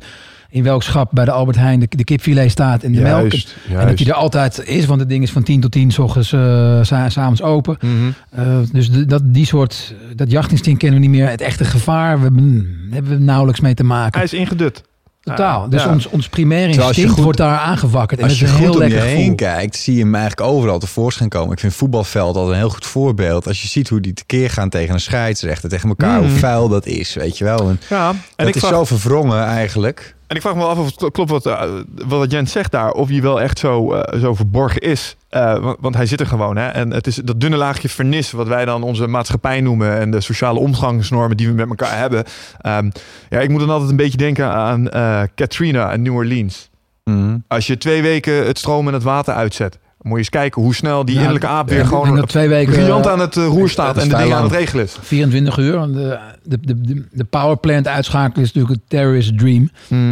in 0.50 0.64
welk 0.64 0.84
schap 0.84 1.10
bij 1.14 1.26
de 1.26 1.32
Albert 1.32 1.58
Heijn 1.58 1.80
de, 1.80 1.88
de 1.90 2.04
kipfilet 2.04 2.52
staat 2.52 2.84
en 2.84 2.92
de 2.92 3.02
melk. 3.02 3.32
Juist, 3.32 3.56
En 3.70 3.88
dat 3.88 3.98
die 3.98 4.08
er 4.08 4.14
altijd 4.14 4.62
is, 4.68 4.86
want 4.86 5.00
het 5.00 5.10
ding 5.10 5.24
is 5.24 5.32
van 5.32 5.44
10 5.44 5.60
tot 5.62 5.72
10 5.72 5.92
s 5.92 6.00
ochtends, 6.00 6.32
eh, 6.34 6.80
s 6.82 6.88
s'avonds 6.88 7.42
open. 7.42 7.78
Mhm. 7.82 7.94
Eh, 8.32 8.58
dus 8.72 8.92
de- 8.92 9.06
dat, 9.06 9.22
die 9.26 9.46
soort, 9.46 9.94
dat 10.16 10.32
jachtinstinct 10.32 10.80
kennen 10.80 11.00
we 11.02 11.06
niet 11.08 11.16
meer. 11.18 11.30
Het 11.30 11.42
echte 11.42 11.66
gevaar, 11.66 12.18
we 12.18 12.24
hebben, 12.24 12.78
hebben 12.92 13.12
we 13.18 13.24
nauwelijks 13.24 13.60
mee 13.62 13.74
te 13.74 13.84
maken. 13.84 14.16
Hij 14.20 14.24
is 14.24 14.34
ingedut. 14.34 14.84
Totaal. 15.24 15.70
dus 15.70 15.84
Ja. 15.84 15.90
ons, 15.92 16.08
ons 16.08 16.30
je 16.32 16.46
instinct 16.88 17.12
goed- 17.12 17.24
wordt 17.24 17.38
daar 17.38 17.58
aangewakkerd. 17.58 18.20
En 18.20 18.26
Als 18.28 18.40
je 18.40 18.46
is 18.46 18.52
een 18.52 18.58
goed 18.58 18.66
heel 18.66 18.74
om 18.76 18.82
je 18.82 18.88
lekker 18.88 19.08
heen 19.08 19.20
gevoel. 19.22 19.36
kijkt, 19.36 19.76
zie 19.76 19.96
je 19.96 20.02
hem 20.04 20.16
eigenlijk 20.16 20.50
overal 20.50 20.80
tevoorschijn 20.80 21.30
komen. 21.30 21.52
Ik 21.52 21.60
vind 21.60 21.74
voetbalveld 21.74 22.36
altijd 22.36 22.54
een 22.54 22.60
heel 22.60 22.70
goed 22.70 22.86
voorbeeld. 22.86 23.48
Als 23.48 23.62
je 23.62 23.68
ziet 23.68 23.90
hoe 23.90 24.00
die 24.00 24.14
tekeer 24.14 24.50
gaan 24.50 24.70
tegen 24.70 24.94
een 24.94 25.00
scheidsrechter, 25.00 25.70
tegen 25.70 25.90
elkaar, 25.90 26.20
Mhm. 26.22 26.30
hoe 26.30 26.38
vuil 26.40 26.68
dat 26.70 26.86
is, 26.86 27.14
weet 27.14 27.38
je 27.38 27.44
wel. 27.44 27.70
En 27.70 27.80
Ja, 27.90 28.10
en 28.10 28.16
dat 28.36 28.48
ik, 28.48 28.56
is 28.56 28.62
vraag, 28.62 28.74
zo 28.74 28.86
verwrongen 28.86 29.44
eigenlijk. 29.46 30.16
En 30.30 30.36
ik 30.36 30.42
vraag 30.42 30.56
me 30.56 30.64
af 30.64 30.78
of 30.78 30.86
het 30.86 31.12
klopt 31.12 31.30
wat, 31.30 31.46
eh, 31.46 31.64
wat 32.08 32.32
Jens 32.32 32.52
zegt 32.52 32.72
daar. 32.72 32.92
Of 32.92 33.10
hij 33.10 33.22
wel 33.22 33.42
echt 33.42 33.60
zo, 33.60 33.94
eh, 33.94 34.20
zo 34.20 34.36
verborgen 34.36 34.82
is. 34.82 35.16
Eh, 35.30 35.58
want, 35.58 35.78
want 35.80 35.96
hij 35.96 36.06
zit 36.06 36.20
er 36.20 36.28
gewoon. 36.28 36.58
Hè? 36.58 36.68
En 36.68 36.92
het 36.92 37.08
is 37.08 37.16
dat 37.16 37.42
dunne 37.42 37.58
laagje 37.58 37.90
vernis 37.90 38.32
wat 38.32 38.48
wij 38.48 38.66
dan 38.66 38.84
onze 38.84 39.08
maatschappij 39.08 39.62
noemen. 39.62 40.00
En 40.00 40.12
de 40.12 40.22
sociale 40.22 40.60
omgangsnormen 40.60 41.38
die 41.38 41.48
we 41.48 41.54
met 41.54 41.70
elkaar 41.70 41.98
hebben. 41.98 42.24
Ehm, 42.62 42.90
ja, 43.30 43.40
ik 43.40 43.50
moet 43.50 43.60
dan 43.60 43.70
altijd 43.70 43.90
een 43.90 43.96
beetje 43.96 44.18
denken 44.18 44.52
aan 44.52 44.90
Katrina 45.36 45.92
en 45.92 46.02
New 46.02 46.16
Orleans. 46.16 46.70
Mhm. 47.04 47.38
Als 47.48 47.68
je 47.68 47.78
twee 47.78 48.02
weken 48.02 48.46
het 48.46 48.58
stroom 48.58 48.88
en 48.88 48.94
het 48.94 49.04
water 49.04 49.34
uitzet. 49.34 49.80
Moet 50.02 50.12
je 50.12 50.18
eens 50.18 50.30
kijken 50.30 50.62
hoe 50.62 50.76
snel 50.76 51.06
die 51.06 51.16
innerlijke 51.16 51.48
aap 51.48 51.70
weer 51.70 51.86
gewoon 51.86 52.26
twee 52.26 52.48
weken, 52.48 52.74
briljant 52.74 53.06
eh, 53.06 53.12
aan 53.12 53.20
het 53.20 53.38
eh, 53.38 53.46
roer 53.46 53.70
staat 53.70 53.98
en 53.98 54.10
de 54.10 54.16
dingen 54.16 54.36
aan 54.38 54.44
het 54.44 54.52
regelen 54.52 54.84
is. 54.86 54.98
24 55.02 55.58
uur. 55.58 55.72
De, 55.92 56.20
de, 56.44 56.58
de, 56.62 56.82
de, 56.82 57.06
de 57.12 57.24
powerplant 57.24 57.88
uitschakelen 57.88 58.44
is 58.46 58.54
natuurlijk 58.54 58.74
een 58.82 58.88
terrorist 58.88 59.38
dream. 59.38 59.70
Hmm. 59.88 60.10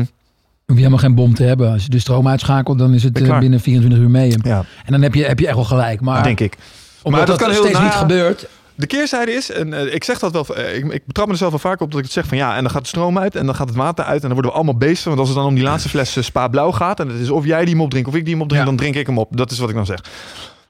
Hoef 0.66 0.76
je 0.76 0.76
helemaal 0.76 0.98
geen 0.98 1.16
bom 1.16 1.34
te 1.34 1.44
hebben. 1.44 1.72
Als 1.72 1.84
je 1.84 1.90
de 1.90 2.00
stroom 2.00 2.28
uitschakelt, 2.28 2.78
dan 2.78 2.94
is 2.94 3.04
het 3.04 3.22
eh, 3.22 3.40
binnen 3.40 3.60
24 3.60 4.00
uur 4.02 4.10
mee. 4.10 4.34
Ja, 4.42 4.58
En 4.86 4.92
dan 4.92 5.02
heb 5.02 5.14
je, 5.14 5.24
heb 5.26 5.40
je 5.40 5.46
echt 5.46 5.56
wel 5.56 5.64
gelijk. 5.66 6.02
Maar 6.02 6.24
denk 6.24 6.40
ik. 6.40 6.58
omdat 7.02 7.20
Maar 7.20 7.30
dat 7.30 7.40
dat, 7.40 7.48
kan 7.48 7.56
heel 7.56 7.64
steeds 7.64 7.80
na- 7.80 7.84
niet 7.86 7.94
gebeurt. 7.94 8.48
De 8.78 8.88
keerzijde 8.88 9.32
is, 9.32 9.52
en 9.52 9.74
eh, 9.74 9.94
ik 9.94 10.04
zeg 10.04 10.20
dat 10.20 10.32
wel, 10.32 10.56
eh, 10.56 10.76
ik, 10.78 10.92
ik 10.94 11.06
betrap 11.06 11.26
me 11.26 11.32
er 11.32 11.38
zelf 11.38 11.50
wel 11.52 11.60
vaak 11.60 11.82
op 11.82 11.90
dat 11.90 11.98
ik 12.00 12.06
het 12.06 12.14
zeg 12.14 12.26
van 12.26 12.38
ja, 12.38 12.56
en 12.56 12.64
dan 12.64 12.72
gaat 12.72 12.82
de 12.82 12.88
stroom 12.88 13.18
uit 13.20 13.36
en 13.36 13.46
dan 13.46 13.56
gaat 13.56 13.68
het 13.68 13.78
water 13.78 14.06
uit 14.06 14.16
en 14.22 14.22
dan 14.22 14.32
worden 14.34 14.52
we 14.52 14.58
allemaal 14.58 14.78
beesten. 14.78 15.08
Want 15.08 15.20
als 15.20 15.30
het 15.30 15.38
dan 15.38 15.48
om 15.48 15.56
die 15.56 15.64
laatste 15.64 15.90
fles 15.90 16.16
eh, 16.18 16.24
Spa 16.24 16.48
Blauw 16.48 16.72
gaat 16.72 17.00
en 17.00 17.08
het 17.08 17.20
is 17.20 17.30
of 17.30 17.46
jij 17.46 17.66
die 17.66 17.74
hem 17.74 17.82
opdrinkt 17.84 18.10
of 18.10 18.16
ik 18.16 18.24
die 18.24 18.34
hem 18.34 18.42
opdrink, 18.42 18.64
Ja. 18.64 18.70
dan 18.70 18.80
drink 18.80 18.96
ik 18.96 19.08
hem 19.08 19.18
op. 19.18 19.38
Dat 19.38 19.52
is 19.52 19.60
wat 19.60 19.70
ik 19.70 19.76
dan 19.76 19.86
zeg. 19.86 20.02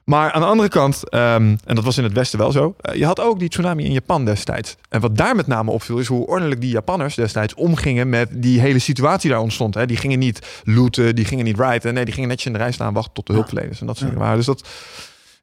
Maar 0.04 0.32
aan 0.32 0.40
de 0.40 0.46
andere 0.46 0.68
kant, 0.68 1.08
ehm, 1.08 1.56
en 1.64 1.74
dat 1.74 1.84
was 1.84 1.98
in 1.98 2.04
het 2.04 2.12
Westen 2.12 2.38
wel 2.38 2.52
zo, 2.52 2.74
je 2.92 3.04
had 3.04 3.20
ook 3.20 3.38
die 3.38 3.48
tsunami 3.48 3.84
in 3.84 3.92
Japan 3.92 4.24
destijds. 4.24 4.76
En 4.88 5.00
wat 5.00 5.16
daar 5.16 5.36
met 5.36 5.46
name 5.46 5.70
opviel 5.70 5.98
is 5.98 6.06
hoe 6.06 6.26
ordelijk 6.26 6.60
die 6.60 6.70
Japanners 6.70 7.14
destijds 7.14 7.54
omgingen 7.54 8.08
met 8.08 8.28
die 8.32 8.60
hele 8.60 8.78
situatie 8.78 9.30
daar 9.30 9.40
ontstond. 9.40 9.74
Hè. 9.74 9.86
Die 9.86 9.96
gingen 9.96 10.18
niet 10.18 10.62
looten, 10.64 11.14
die 11.14 11.24
gingen 11.24 11.44
niet 11.44 11.58
riden. 11.60 11.94
Nee, 11.94 12.04
die 12.04 12.14
gingen 12.14 12.28
netjes 12.28 12.46
in 12.46 12.52
de 12.52 12.58
rij 12.58 12.72
staan 12.72 12.92
wachten 12.94 13.12
tot 13.12 13.26
de 13.26 13.32
hulpverleners. 13.32 13.80
En 13.80 13.86
dat 13.86 13.96
soort 13.96 14.10
dingen. 14.10 14.36
Dus 14.36 14.46
dat 14.46 14.68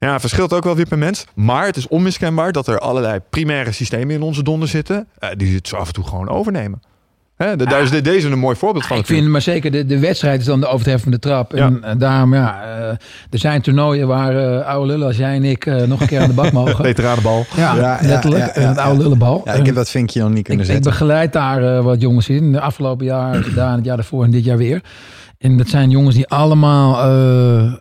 ja, 0.06 0.19
verschilt 0.19 0.53
ook 0.53 0.64
wel 0.64 0.76
weer 0.76 0.88
per 0.88 0.98
mens. 0.98 1.26
Maar 1.34 1.65
het 1.65 1.77
is 1.77 1.88
onmiskenbaar 1.88 2.52
dat 2.52 2.68
er 2.68 2.80
allerlei 2.80 3.19
primaire 3.30 3.72
systemen 3.72 4.15
in 4.15 4.22
onze 4.22 4.44
donder 4.44 4.68
zitten. 4.68 5.07
eh, 5.19 5.30
die 5.38 5.56
het 5.56 5.68
zo 5.68 5.76
af 5.76 5.88
en 5.88 5.94
toe 5.94 6.03
gewoon 6.07 6.30
overnemen. 6.30 6.82
Hè, 7.36 7.56
de- 7.56 7.65
daar 7.65 7.82
is 7.82 7.90
de- 7.91 8.02
deze 8.02 8.27
een 8.30 8.40
mooi 8.40 8.56
voorbeeld 8.56 8.86
van. 8.86 8.98
Ik 8.98 9.06
vind 9.06 9.27
maar 9.27 9.41
zeker, 9.41 9.72
de, 9.72 9.86
de 9.86 9.99
wedstrijd 9.99 10.40
is 10.40 10.45
dan 10.45 10.60
de 10.60 10.68
overtreffende 10.68 11.19
trap. 11.19 11.53
En 11.53 11.84
eh, 11.84 11.95
daarom, 11.98 12.34
ja, 12.34 12.64
eh, 12.64 12.88
er 13.30 13.40
zijn 13.40 13.61
toernooien 13.61 14.07
waar 14.07 14.38
eh, 14.60 14.68
oude 14.68 14.88
lullen 14.91 15.07
als 15.07 15.18
jij 15.18 15.36
en 15.36 15.44
ik 15.44 15.65
nog 15.88 16.02
een 16.02 16.07
keer 16.07 16.22
aan 16.22 16.27
de 16.27 16.34
bak 16.34 16.52
mogen. 16.61 16.86
Veteranenbal. 16.86 17.45
Ja, 17.56 17.76
Ja, 17.76 17.82
ja, 18.02 18.07
letterlijk. 18.07 18.45
ja, 18.45 18.53
En 18.53 18.61
ja, 18.61 18.68
het 18.68 18.77
oude 18.77 19.02
lullenbal. 19.02 19.41
Ja, 19.45 19.53
ik 19.53 19.65
heb 19.65 19.76
dat 19.76 19.90
vinkje 19.90 20.22
nog 20.22 20.30
niet 20.32 20.44
kunnen 20.44 20.65
Ik, 20.65 20.69
ik 20.69 20.76
zetten. 20.76 20.91
begeleid 20.91 21.34
daar 21.34 21.84
wat 21.84 22.02
jongens 22.02 22.30
in. 22.30 22.52
De 22.52 22.60
afgelopen 22.61 23.06
jaar 23.06 23.36
gedaan, 23.49 23.76
het 23.76 23.86
jaar 23.86 23.95
daarvoor 23.95 24.23
en 24.23 24.32
dit 24.32 24.44
jaar 24.45 24.57
weer. 24.57 24.82
En 25.38 25.57
dat 25.57 25.68
zijn 25.68 25.90
jongens 25.90 26.15
die 26.15 26.27
allemaal 26.27 26.98
eh, 26.99 27.73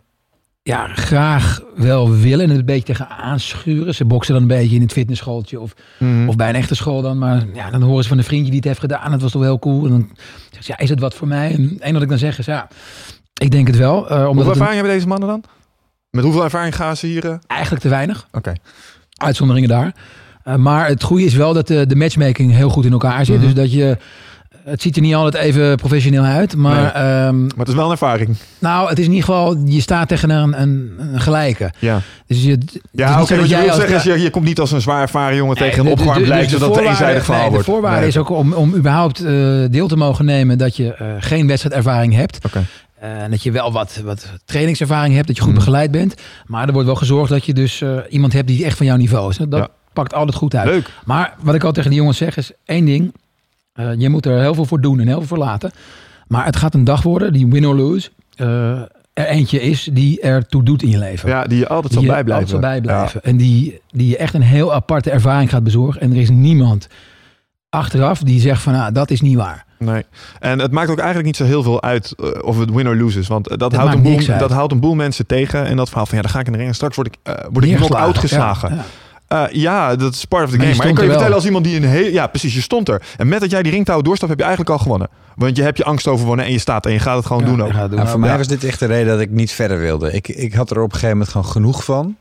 ja, 0.67 0.87
graag 0.87 1.61
wel 1.75 2.11
willen 2.11 2.43
en 2.43 2.49
het 2.49 2.59
een 2.59 2.65
beetje 2.65 2.83
tegen 2.93 3.09
aanschuren. 3.09 3.95
Ze 3.95 4.05
boksen 4.05 4.33
dan 4.33 4.41
een 4.41 4.47
beetje 4.47 4.75
in 4.75 4.81
het 4.81 4.91
fitnessschooltje 4.91 5.59
of, 5.59 5.73
Mhm. 5.99 6.27
of 6.27 6.35
bij 6.35 6.49
een 6.49 6.55
echte 6.55 6.75
school 6.75 7.01
dan. 7.01 7.17
Maar 7.17 7.43
ja, 7.53 7.69
dan 7.69 7.81
horen 7.81 8.03
ze 8.03 8.09
van 8.09 8.17
een 8.17 8.23
vriendje 8.23 8.47
die 8.47 8.55
het 8.59 8.67
heeft 8.67 8.79
gedaan. 8.79 9.11
Het 9.11 9.21
was 9.21 9.31
toch 9.31 9.41
heel 9.41 9.59
cool. 9.59 9.83
En 9.85 9.89
dan 9.91 10.09
zeg 10.51 10.63
ze, 10.63 10.71
ja, 10.71 10.77
is 10.77 10.89
het 10.89 10.99
wat 10.99 11.13
voor 11.13 11.27
mij? 11.27 11.51
En 11.53 11.61
enige 11.61 11.93
wat 11.93 12.01
ik 12.01 12.09
dan 12.09 12.17
zeg 12.17 12.39
is, 12.39 12.45
ja, 12.45 12.67
ik 13.41 13.51
denk 13.51 13.67
het 13.67 13.77
wel. 13.77 14.09
eh, 14.09 14.11
omdat 14.15 14.25
Hoeveel 14.25 14.41
een- 14.43 14.49
ervaring 14.49 14.75
hebben 14.75 14.93
deze 14.93 15.07
mannen 15.07 15.27
dan? 15.29 15.43
Met 16.09 16.23
hoeveel 16.23 16.43
ervaring 16.43 16.75
gaan 16.75 16.97
ze 16.97 17.07
hier? 17.07 17.25
eh? 17.25 17.35
eigenlijk 17.47 17.81
te 17.81 17.89
weinig. 17.89 18.27
Oké. 18.31 18.53
Uitzonderingen 19.17 19.69
daar. 19.69 19.95
Eh, 20.43 20.55
maar 20.55 20.87
het 20.87 21.03
goede 21.03 21.23
is 21.23 21.33
wel 21.33 21.53
dat 21.53 21.67
de, 21.67 21.85
de 21.87 21.95
matchmaking 21.95 22.51
heel 22.51 22.69
goed 22.69 22.85
in 22.85 22.91
elkaar 22.91 23.25
zit. 23.25 23.35
Mhm. 23.35 23.45
Dus 23.45 23.53
dat 23.53 23.71
je... 23.71 23.97
Het 24.65 24.81
ziet 24.81 24.95
er 24.95 25.01
niet 25.01 25.15
altijd 25.15 25.43
even 25.43 25.75
professioneel 25.75 26.23
uit. 26.23 26.55
Maar 26.55 26.75
Nee. 26.81 26.85
ehm, 26.91 27.41
Maar 27.41 27.57
het 27.57 27.67
is 27.67 27.73
wel 27.73 27.85
een 27.85 27.91
ervaring. 27.91 28.35
nou, 28.59 28.89
het 28.89 28.99
is 28.99 29.05
in 29.05 29.11
ieder 29.11 29.25
geval... 29.25 29.57
Je 29.65 29.81
staat 29.81 30.07
tegen 30.07 30.29
een, 30.29 30.61
een, 30.61 30.93
een 31.13 31.19
gelijke. 31.21 31.71
Ja, 31.79 32.01
Dus 32.27 32.43
je, 32.43 32.57
ja 32.91 33.21
oké. 33.21 33.35
wat 33.35 33.49
je 33.49 33.55
wil 33.57 33.73
zeggen 33.73 33.95
is, 33.95 34.03
je, 34.03 34.19
je 34.21 34.29
komt 34.29 34.45
niet 34.45 34.59
als 34.59 34.71
een 34.71 34.81
zwaar 34.81 35.01
ervaren 35.01 35.35
jongen 35.35 35.55
tegen 35.55 35.71
een 35.79 35.83
de- 35.83 35.83
de- 35.85 35.91
opgewarmd 35.91 36.21
de- 36.21 36.27
lijk, 36.27 36.41
dus 36.41 36.51
de 36.51 36.57
zodat 36.57 36.75
het 36.75 36.85
eenzijdig 36.85 37.23
verhaal 37.25 37.41
nee, 37.41 37.49
wordt. 37.51 37.65
De 37.65 37.71
voorwaarde 37.71 37.99
Nee, 37.99 38.07
is 38.07 38.17
ook 38.17 38.29
om, 38.29 38.53
om 38.53 38.75
überhaupt 38.75 39.19
eh, 39.19 39.33
deel 39.69 39.87
te 39.87 39.95
mogen 39.97 40.25
nemen... 40.25 40.57
dat 40.57 40.75
je 40.75 40.93
eh, 40.93 41.07
geen 41.19 41.47
wedstrijdervaring 41.47 42.13
hebt. 42.13 42.45
Oké. 42.45 42.65
Eh, 42.99 43.09
en 43.23 43.31
dat 43.31 43.43
je 43.43 43.51
wel 43.51 43.71
wat, 43.71 44.01
wat 44.03 44.31
trainingservaring 44.45 45.15
hebt. 45.15 45.27
Dat 45.27 45.35
je 45.35 45.41
goed 45.41 45.51
Mhm. 45.51 45.59
begeleid 45.59 45.91
bent. 45.91 46.15
Maar 46.45 46.67
er 46.67 46.71
wordt 46.73 46.87
wel 46.87 46.97
gezorgd 46.97 47.29
dat 47.29 47.45
je 47.45 47.53
dus 47.53 47.83
iemand 48.09 48.33
hebt 48.33 48.47
die 48.47 48.65
echt 48.65 48.77
van 48.77 48.85
jouw 48.85 48.97
niveau 48.97 49.29
is. 49.29 49.37
Dat 49.37 49.59
Ja. 49.59 49.67
pakt 49.93 50.13
altijd 50.13 50.37
goed 50.37 50.55
uit. 50.55 50.65
Leuk. 50.67 50.89
Maar 51.05 51.33
wat 51.39 51.55
ik 51.55 51.63
al 51.63 51.71
tegen 51.71 51.89
die 51.89 51.99
jongens 51.99 52.17
zeg 52.17 52.37
is 52.37 52.51
één 52.65 52.85
ding. 52.85 53.13
Eh, 53.75 53.89
je 53.97 54.09
moet 54.09 54.25
er 54.25 54.39
heel 54.39 54.53
veel 54.53 54.65
voor 54.65 54.81
doen 54.81 54.99
en 54.99 55.07
heel 55.07 55.17
veel 55.17 55.27
voor 55.27 55.37
laten. 55.37 55.71
Maar 56.27 56.45
het 56.45 56.55
gaat 56.55 56.73
een 56.73 56.83
dag 56.83 57.01
worden, 57.01 57.33
die 57.33 57.47
win 57.47 57.67
or 57.67 57.75
lose. 57.75 58.09
eh, 58.35 58.81
er 59.13 59.25
eentje 59.25 59.61
is 59.61 59.89
die 59.93 60.21
ertoe 60.21 60.63
doet 60.63 60.83
in 60.83 60.89
je 60.89 60.97
leven. 60.97 61.29
Ja, 61.29 61.43
die 61.43 61.57
je 61.57 61.67
altijd 61.67 61.93
zal 61.93 62.03
bijblijven. 62.03 62.33
altijd 62.33 62.49
zal 62.49 62.59
bijblijven. 62.59 63.23
En 63.23 63.37
die, 63.37 63.81
die 63.91 64.07
je 64.07 64.17
echt 64.17 64.33
een 64.33 64.41
heel 64.41 64.73
aparte 64.73 65.11
ervaring 65.11 65.49
gaat 65.49 65.63
bezorgen. 65.63 66.01
En 66.01 66.11
er 66.11 66.17
is 66.17 66.29
niemand 66.29 66.87
achteraf 67.69 68.19
die 68.19 68.39
zegt 68.39 68.61
van 68.61 68.73
ah, 68.73 68.93
dat 68.93 69.11
is 69.11 69.21
niet 69.21 69.35
waar. 69.35 69.65
Nee. 69.79 70.05
En 70.39 70.59
het 70.59 70.71
maakt 70.71 70.89
ook 70.89 70.97
eigenlijk 70.97 71.27
niet 71.27 71.35
zo 71.35 71.43
heel 71.43 71.63
veel 71.63 71.81
uit 71.81 72.13
eh, 72.19 72.29
of 72.41 72.59
het 72.59 72.71
win 72.71 72.87
or 72.87 72.95
lose 72.95 73.19
is. 73.19 73.27
Want 73.27 73.59
dat, 73.59 73.75
houdt 73.75 73.93
een, 73.93 74.01
boel, 74.01 74.19
dat 74.37 74.51
houdt 74.51 74.71
een 74.71 74.79
boel 74.79 74.95
mensen 74.95 75.25
tegen. 75.25 75.65
En 75.65 75.75
dat 75.75 75.87
verhaal 75.87 76.05
van 76.05 76.15
ja, 76.15 76.23
dan 76.23 76.31
ga 76.31 76.39
ik 76.39 76.45
in 76.45 76.51
de 76.51 76.57
ring 76.57 76.69
en 76.69 76.75
straks 76.75 76.95
word 76.95 77.07
ik, 77.07 77.15
eh 77.23 77.33
word 77.51 77.65
ik 77.65 77.93
uitgeslagen. 77.93 78.69
Ja, 78.69 78.75
ja. 78.75 78.83
Eh, 79.43 79.61
ja, 79.61 79.95
dat 79.95 80.13
is 80.13 80.25
part 80.25 80.43
of 80.43 80.49
the 80.51 80.59
game. 80.59 80.75
Maar 80.75 80.87
ik 80.87 80.95
kan 80.95 81.03
je 81.03 81.09
er 81.09 81.09
vertellen 81.09 81.35
als 81.35 81.45
iemand 81.45 81.65
die 81.65 81.75
een 81.75 81.83
heel... 81.83 82.11
Ja, 82.11 82.27
precies, 82.27 82.53
je 82.53 82.61
stond 82.61 82.89
er. 82.89 83.01
En 83.17 83.27
met 83.27 83.39
dat 83.39 83.51
jij 83.51 83.63
die 83.63 83.71
ringtouw 83.71 84.01
doorstapt, 84.01 84.29
heb 84.29 84.39
je 84.39 84.45
eigenlijk 84.45 84.75
al 84.77 84.83
gewonnen. 84.83 85.07
Want 85.35 85.57
je 85.57 85.63
hebt 85.63 85.77
je 85.77 85.83
angst 85.83 86.07
overwonnen 86.07 86.45
en 86.45 86.51
je 86.51 86.59
staat 86.59 86.85
en 86.85 86.91
je 86.91 86.99
gaat 86.99 87.17
het 87.17 87.25
gewoon 87.25 87.41
Ja, 87.43 87.49
doen 87.49 87.61
ook. 87.63 87.71
ja, 87.71 87.87
Nou, 87.87 88.07
voor 88.07 88.19
mij 88.19 88.37
was 88.37 88.47
dit 88.47 88.63
echt 88.63 88.79
de 88.79 88.85
reden 88.85 89.07
dat 89.07 89.19
ik 89.19 89.29
niet 89.29 89.51
verder 89.51 89.79
wilde. 89.79 90.11
Ik, 90.11 90.27
ik 90.27 90.53
had 90.53 90.69
er 90.71 90.77
op 90.77 90.83
een 90.83 90.91
gegeven 90.91 91.09
moment 91.09 91.29
gewoon 91.29 91.47
genoeg 91.47 91.83
van 91.83 92.15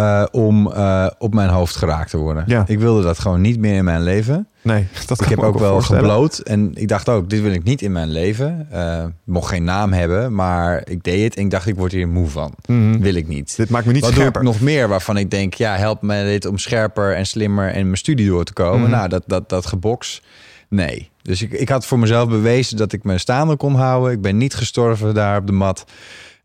eh, 0.00 0.24
om 0.30 0.72
eh, 0.72 1.06
op 1.18 1.34
mijn 1.34 1.48
hoofd 1.48 1.76
geraakt 1.76 2.10
te 2.10 2.16
worden. 2.16 2.44
Ja. 2.46 2.64
Ik 2.66 2.78
wilde 2.78 3.02
dat 3.02 3.18
gewoon 3.18 3.40
niet 3.40 3.58
meer 3.58 3.76
in 3.76 3.84
mijn 3.84 4.02
leven. 4.02 4.48
Nee, 4.62 4.86
dat 5.06 5.20
ik 5.20 5.28
heb 5.28 5.38
ook 5.38 5.58
wel 5.58 5.80
gebloot 5.80 6.38
en 6.38 6.70
ik 6.74 6.88
dacht 6.88 7.08
ook, 7.08 7.30
dit 7.30 7.40
wil 7.40 7.52
ik 7.52 7.62
niet 7.62 7.82
in 7.82 7.92
mijn 7.92 8.10
leven. 8.10 8.66
Eh 8.70 9.04
mocht 9.24 9.48
geen 9.48 9.64
naam 9.64 9.92
hebben, 9.92 10.34
maar 10.34 10.82
ik 10.84 11.02
deed 11.02 11.24
het 11.24 11.36
en 11.36 11.44
ik 11.44 11.50
dacht, 11.50 11.66
ik 11.66 11.76
word 11.76 11.92
hier 11.92 12.08
moe 12.08 12.28
van. 12.28 12.54
Mhm. 12.66 13.00
Wil 13.00 13.14
ik 13.14 13.28
niet. 13.28 13.56
Dit 13.56 13.70
maakt 13.70 13.86
me 13.86 13.92
niet 13.92 14.00
Wat 14.02 14.10
doe 14.10 14.18
ik 14.18 14.26
scherper. 14.28 14.50
nog 14.50 14.60
meer 14.60 14.88
waarvan 14.88 15.16
ik 15.16 15.30
denk, 15.30 15.54
ja, 15.54 15.76
help 15.76 16.02
me 16.02 16.24
dit 16.24 16.46
om 16.46 16.58
scherper 16.58 17.14
en 17.14 17.26
slimmer 17.26 17.70
en 17.72 17.84
mijn 17.84 17.96
studie 17.96 18.28
door 18.28 18.44
te 18.44 18.52
komen. 18.52 18.80
Mhm. 18.80 18.90
Nou, 18.90 19.08
dat, 19.08 19.22
dat, 19.26 19.48
dat 19.48 19.66
geboks, 19.66 20.22
nee. 20.68 21.10
Dus 21.22 21.42
ik, 21.42 21.52
ik 21.52 21.68
had 21.68 21.86
voor 21.86 21.98
mezelf 21.98 22.28
bewezen 22.28 22.76
dat 22.76 22.92
ik 22.92 23.04
me 23.04 23.18
staande 23.18 23.56
kon 23.56 23.74
houden. 23.74 24.12
Ik 24.12 24.20
ben 24.20 24.36
niet 24.36 24.54
gestorven 24.54 25.14
daar 25.14 25.38
op 25.38 25.46
de 25.46 25.52
mat. 25.52 25.84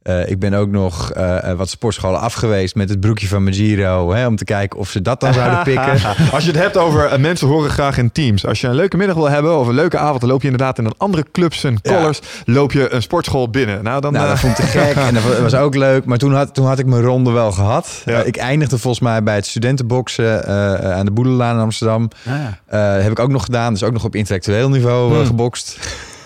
Eh, 0.06 0.30
ik 0.30 0.40
ben 0.40 0.54
ook 0.54 0.70
nog 0.70 1.12
eh, 1.12 1.50
eh, 1.52 1.58
wat 1.58 1.70
sportscholen 1.70 2.20
afgeweest 2.20 2.76
met 2.76 2.90
het 2.90 3.00
broekje 3.00 3.28
van 3.28 3.44
mijn 3.44 3.56
Giro. 3.56 4.14
Hè, 4.14 4.28
om 4.28 4.36
te 4.36 4.44
kijken 4.44 4.80
of 4.80 4.90
ze 4.90 5.02
dat 5.02 5.20
dan 5.20 5.34
zouden 5.34 5.64
pikken. 5.74 5.92
Als 6.32 6.44
je 6.46 6.52
het 6.52 6.60
hebt 6.60 6.78
over 6.78 7.20
mensen 7.20 7.48
horen 7.48 7.70
graag 7.70 7.98
in 7.98 8.12
teams. 8.12 8.46
Als 8.46 8.62
je 8.62 8.68
een 8.68 8.76
leuke 8.76 8.98
middag 8.98 9.16
wil 9.16 9.30
hebben 9.30 9.60
of 9.60 9.68
een 9.68 9.74
leuke 9.74 9.98
avond, 9.98 10.20
dan 10.22 10.30
loop 10.30 10.42
je 10.42 10.48
inderdaad 10.50 10.78
in 10.78 10.86
een 10.86 10.94
andere 10.98 11.26
clubs 11.32 11.64
en 11.64 11.78
Ja. 11.82 11.96
colors. 11.96 12.20
Loop 12.46 12.72
je 12.72 12.94
een 12.94 13.02
sportschool 13.02 13.50
binnen. 13.50 13.84
Nou, 13.84 14.02
dan. 14.02 14.14
Nou, 14.14 14.28
dat 14.28 14.40
vond 14.40 14.58
ik 14.60 14.66
te 14.66 14.72
gek 14.80 14.96
en 14.96 15.14
dat 15.14 15.40
was 15.40 15.56
ook 15.56 15.76
leuk. 15.76 16.06
Maar 16.06 16.18
toen 16.18 16.34
had, 16.34 16.54
toen 16.54 16.66
had 16.66 16.80
ik 16.80 16.86
mijn 16.86 17.02
ronde 17.02 17.32
wel 17.32 17.52
gehad. 17.52 18.02
Ja. 18.06 18.20
Eh, 18.22 18.28
ik 18.28 18.38
eindigde 18.38 18.78
volgens 18.78 19.04
mij 19.04 19.24
bij 19.24 19.36
het 19.36 19.46
studentenboksen 19.46 20.48
aan 20.96 21.06
de 21.06 21.12
Boedelaan 21.12 21.56
in 21.56 21.62
Amsterdam. 21.62 22.10
Ah, 22.28 22.34
ja. 22.70 22.78
Heb 22.78 23.12
ik 23.12 23.20
ook 23.20 23.32
nog 23.32 23.44
gedaan. 23.44 23.74
Dus 23.74 23.84
ook 23.84 23.94
nog 23.94 24.04
op 24.04 24.16
intellectueel 24.16 24.70
niveau 24.70 25.14
Hmm. 25.16 25.26
gebokst. 25.26 25.78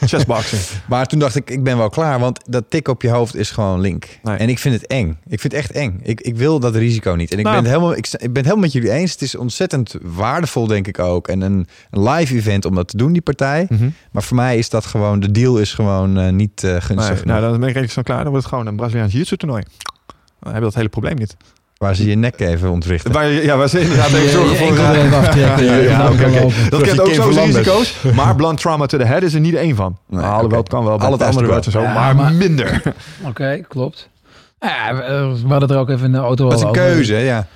Chessboxing. 0.07 0.61
Maar 0.89 1.05
toen 1.05 1.19
dacht 1.19 1.35
ik, 1.35 1.49
ik 1.49 1.63
ben 1.63 1.77
wel 1.77 1.89
klaar. 1.89 2.19
Want 2.19 2.39
dat 2.45 2.63
tik 2.69 2.87
op 2.87 3.01
je 3.01 3.09
hoofd 3.09 3.35
is 3.35 3.51
gewoon 3.51 3.79
link. 3.79 4.19
Nee. 4.23 4.37
En 4.37 4.49
ik 4.49 4.59
vind 4.59 4.75
het 4.75 4.87
eng. 4.87 5.09
Ik 5.27 5.39
vind 5.39 5.53
het 5.53 5.61
echt 5.61 5.71
eng. 5.71 5.99
Ik, 6.03 6.21
ik 6.21 6.35
wil 6.37 6.59
dat 6.59 6.75
risico 6.75 7.13
niet. 7.13 7.31
En 7.31 7.37
ik, 7.37 7.43
Nou. 7.43 7.55
ben 7.55 7.65
het 7.65 7.73
helemaal, 7.73 7.97
ik, 7.97 8.07
ik 8.07 8.19
ben 8.19 8.27
het 8.27 8.35
helemaal 8.35 8.57
met 8.57 8.71
jullie 8.71 8.91
eens. 8.91 9.11
Het 9.11 9.21
is 9.21 9.35
ontzettend 9.35 9.95
waardevol, 10.01 10.67
denk 10.67 10.87
ik 10.87 10.99
ook. 10.99 11.27
En 11.27 11.41
een, 11.41 11.67
een 11.91 12.09
live 12.09 12.35
event 12.35 12.65
om 12.65 12.75
dat 12.75 12.87
te 12.87 12.97
doen, 12.97 13.11
die 13.13 13.21
partij. 13.21 13.65
Mhm. 13.69 13.89
Maar 14.11 14.23
voor 14.23 14.35
mij 14.35 14.57
is 14.57 14.69
dat 14.69 14.85
gewoon... 14.85 15.19
De 15.19 15.31
deal 15.31 15.57
is 15.57 15.73
gewoon 15.73 16.17
eh, 16.17 16.31
niet 16.31 16.63
eh, 16.63 16.71
gunstig 16.79 17.15
Nee, 17.15 17.25
nou, 17.25 17.41
dan 17.41 17.51
ben 17.51 17.59
ik 17.61 17.65
redelijk 17.67 17.91
zo 17.91 18.01
klaar. 18.01 18.17
Dan 18.23 18.29
wordt 18.29 18.43
het 18.43 18.53
gewoon 18.53 18.67
een 18.67 18.75
Braziliaans 18.75 19.11
jiu-jitsu 19.11 19.37
toernooi. 19.37 19.63
Dan 20.39 20.53
heb 20.53 20.61
je 20.61 20.67
dat 20.67 20.75
hele 20.75 20.89
probleem 20.89 21.15
niet. 21.15 21.35
Waar 21.79 21.95
ze 21.95 22.09
je 22.09 22.15
nek 22.15 22.39
even 22.39 22.69
ontwrichten. 22.71 23.11
Waar, 23.11 23.27
je- 23.27 23.43
ja, 23.43 23.57
waar 23.57 23.69
ze 23.69 23.79
inderdaad 23.81 24.07
even 24.07 24.21
Je- 24.21 24.29
zorgen 24.29 24.51
je 24.51 24.57
voor... 25.09 25.15
aftrekken. 25.17 25.63
Ja, 25.65 25.75
Ja. 25.75 26.09
Dat 26.69 26.81
kent 26.81 26.99
ook 26.99 27.05
Kim 27.05 27.15
zo 27.15 27.31
zijn 27.31 27.51
Verlanders. 27.51 27.55
risico's. 27.67 27.95
Maar 28.15 28.35
blunt 28.35 28.59
trauma 28.59 28.85
to 28.85 28.97
the 28.97 29.03
head 29.05 29.21
is 29.23 29.33
er 29.33 29.39
niet 29.39 29.53
één 29.55 29.75
van. 29.75 29.97
Nee, 30.07 30.21
Alhoewel, 30.23 30.45
oké. 30.45 30.57
het 30.57 30.69
kan 30.69 30.83
wel 30.83 30.91
Al 30.99 31.11
het 31.11 31.21
andere 31.21 31.53
en 31.53 31.71
zo. 31.71 31.81
wel. 31.81 31.89
maar, 32.13 32.33
minder. 32.33 32.81
Oké, 33.29 33.61
klopt. 33.67 34.09
Ja, 34.59 34.95
we, 34.95 35.37
hadden 35.47 35.69
er 35.69 35.77
ook 35.77 35.89
even 35.89 36.05
in 36.05 36.11
de 36.11 36.17
auto 36.17 36.43
Dat 36.49 36.57
is 36.57 36.61
een 36.63 36.69
over. 36.69 36.81
keuze, 36.81 37.15
ja. 37.15 37.47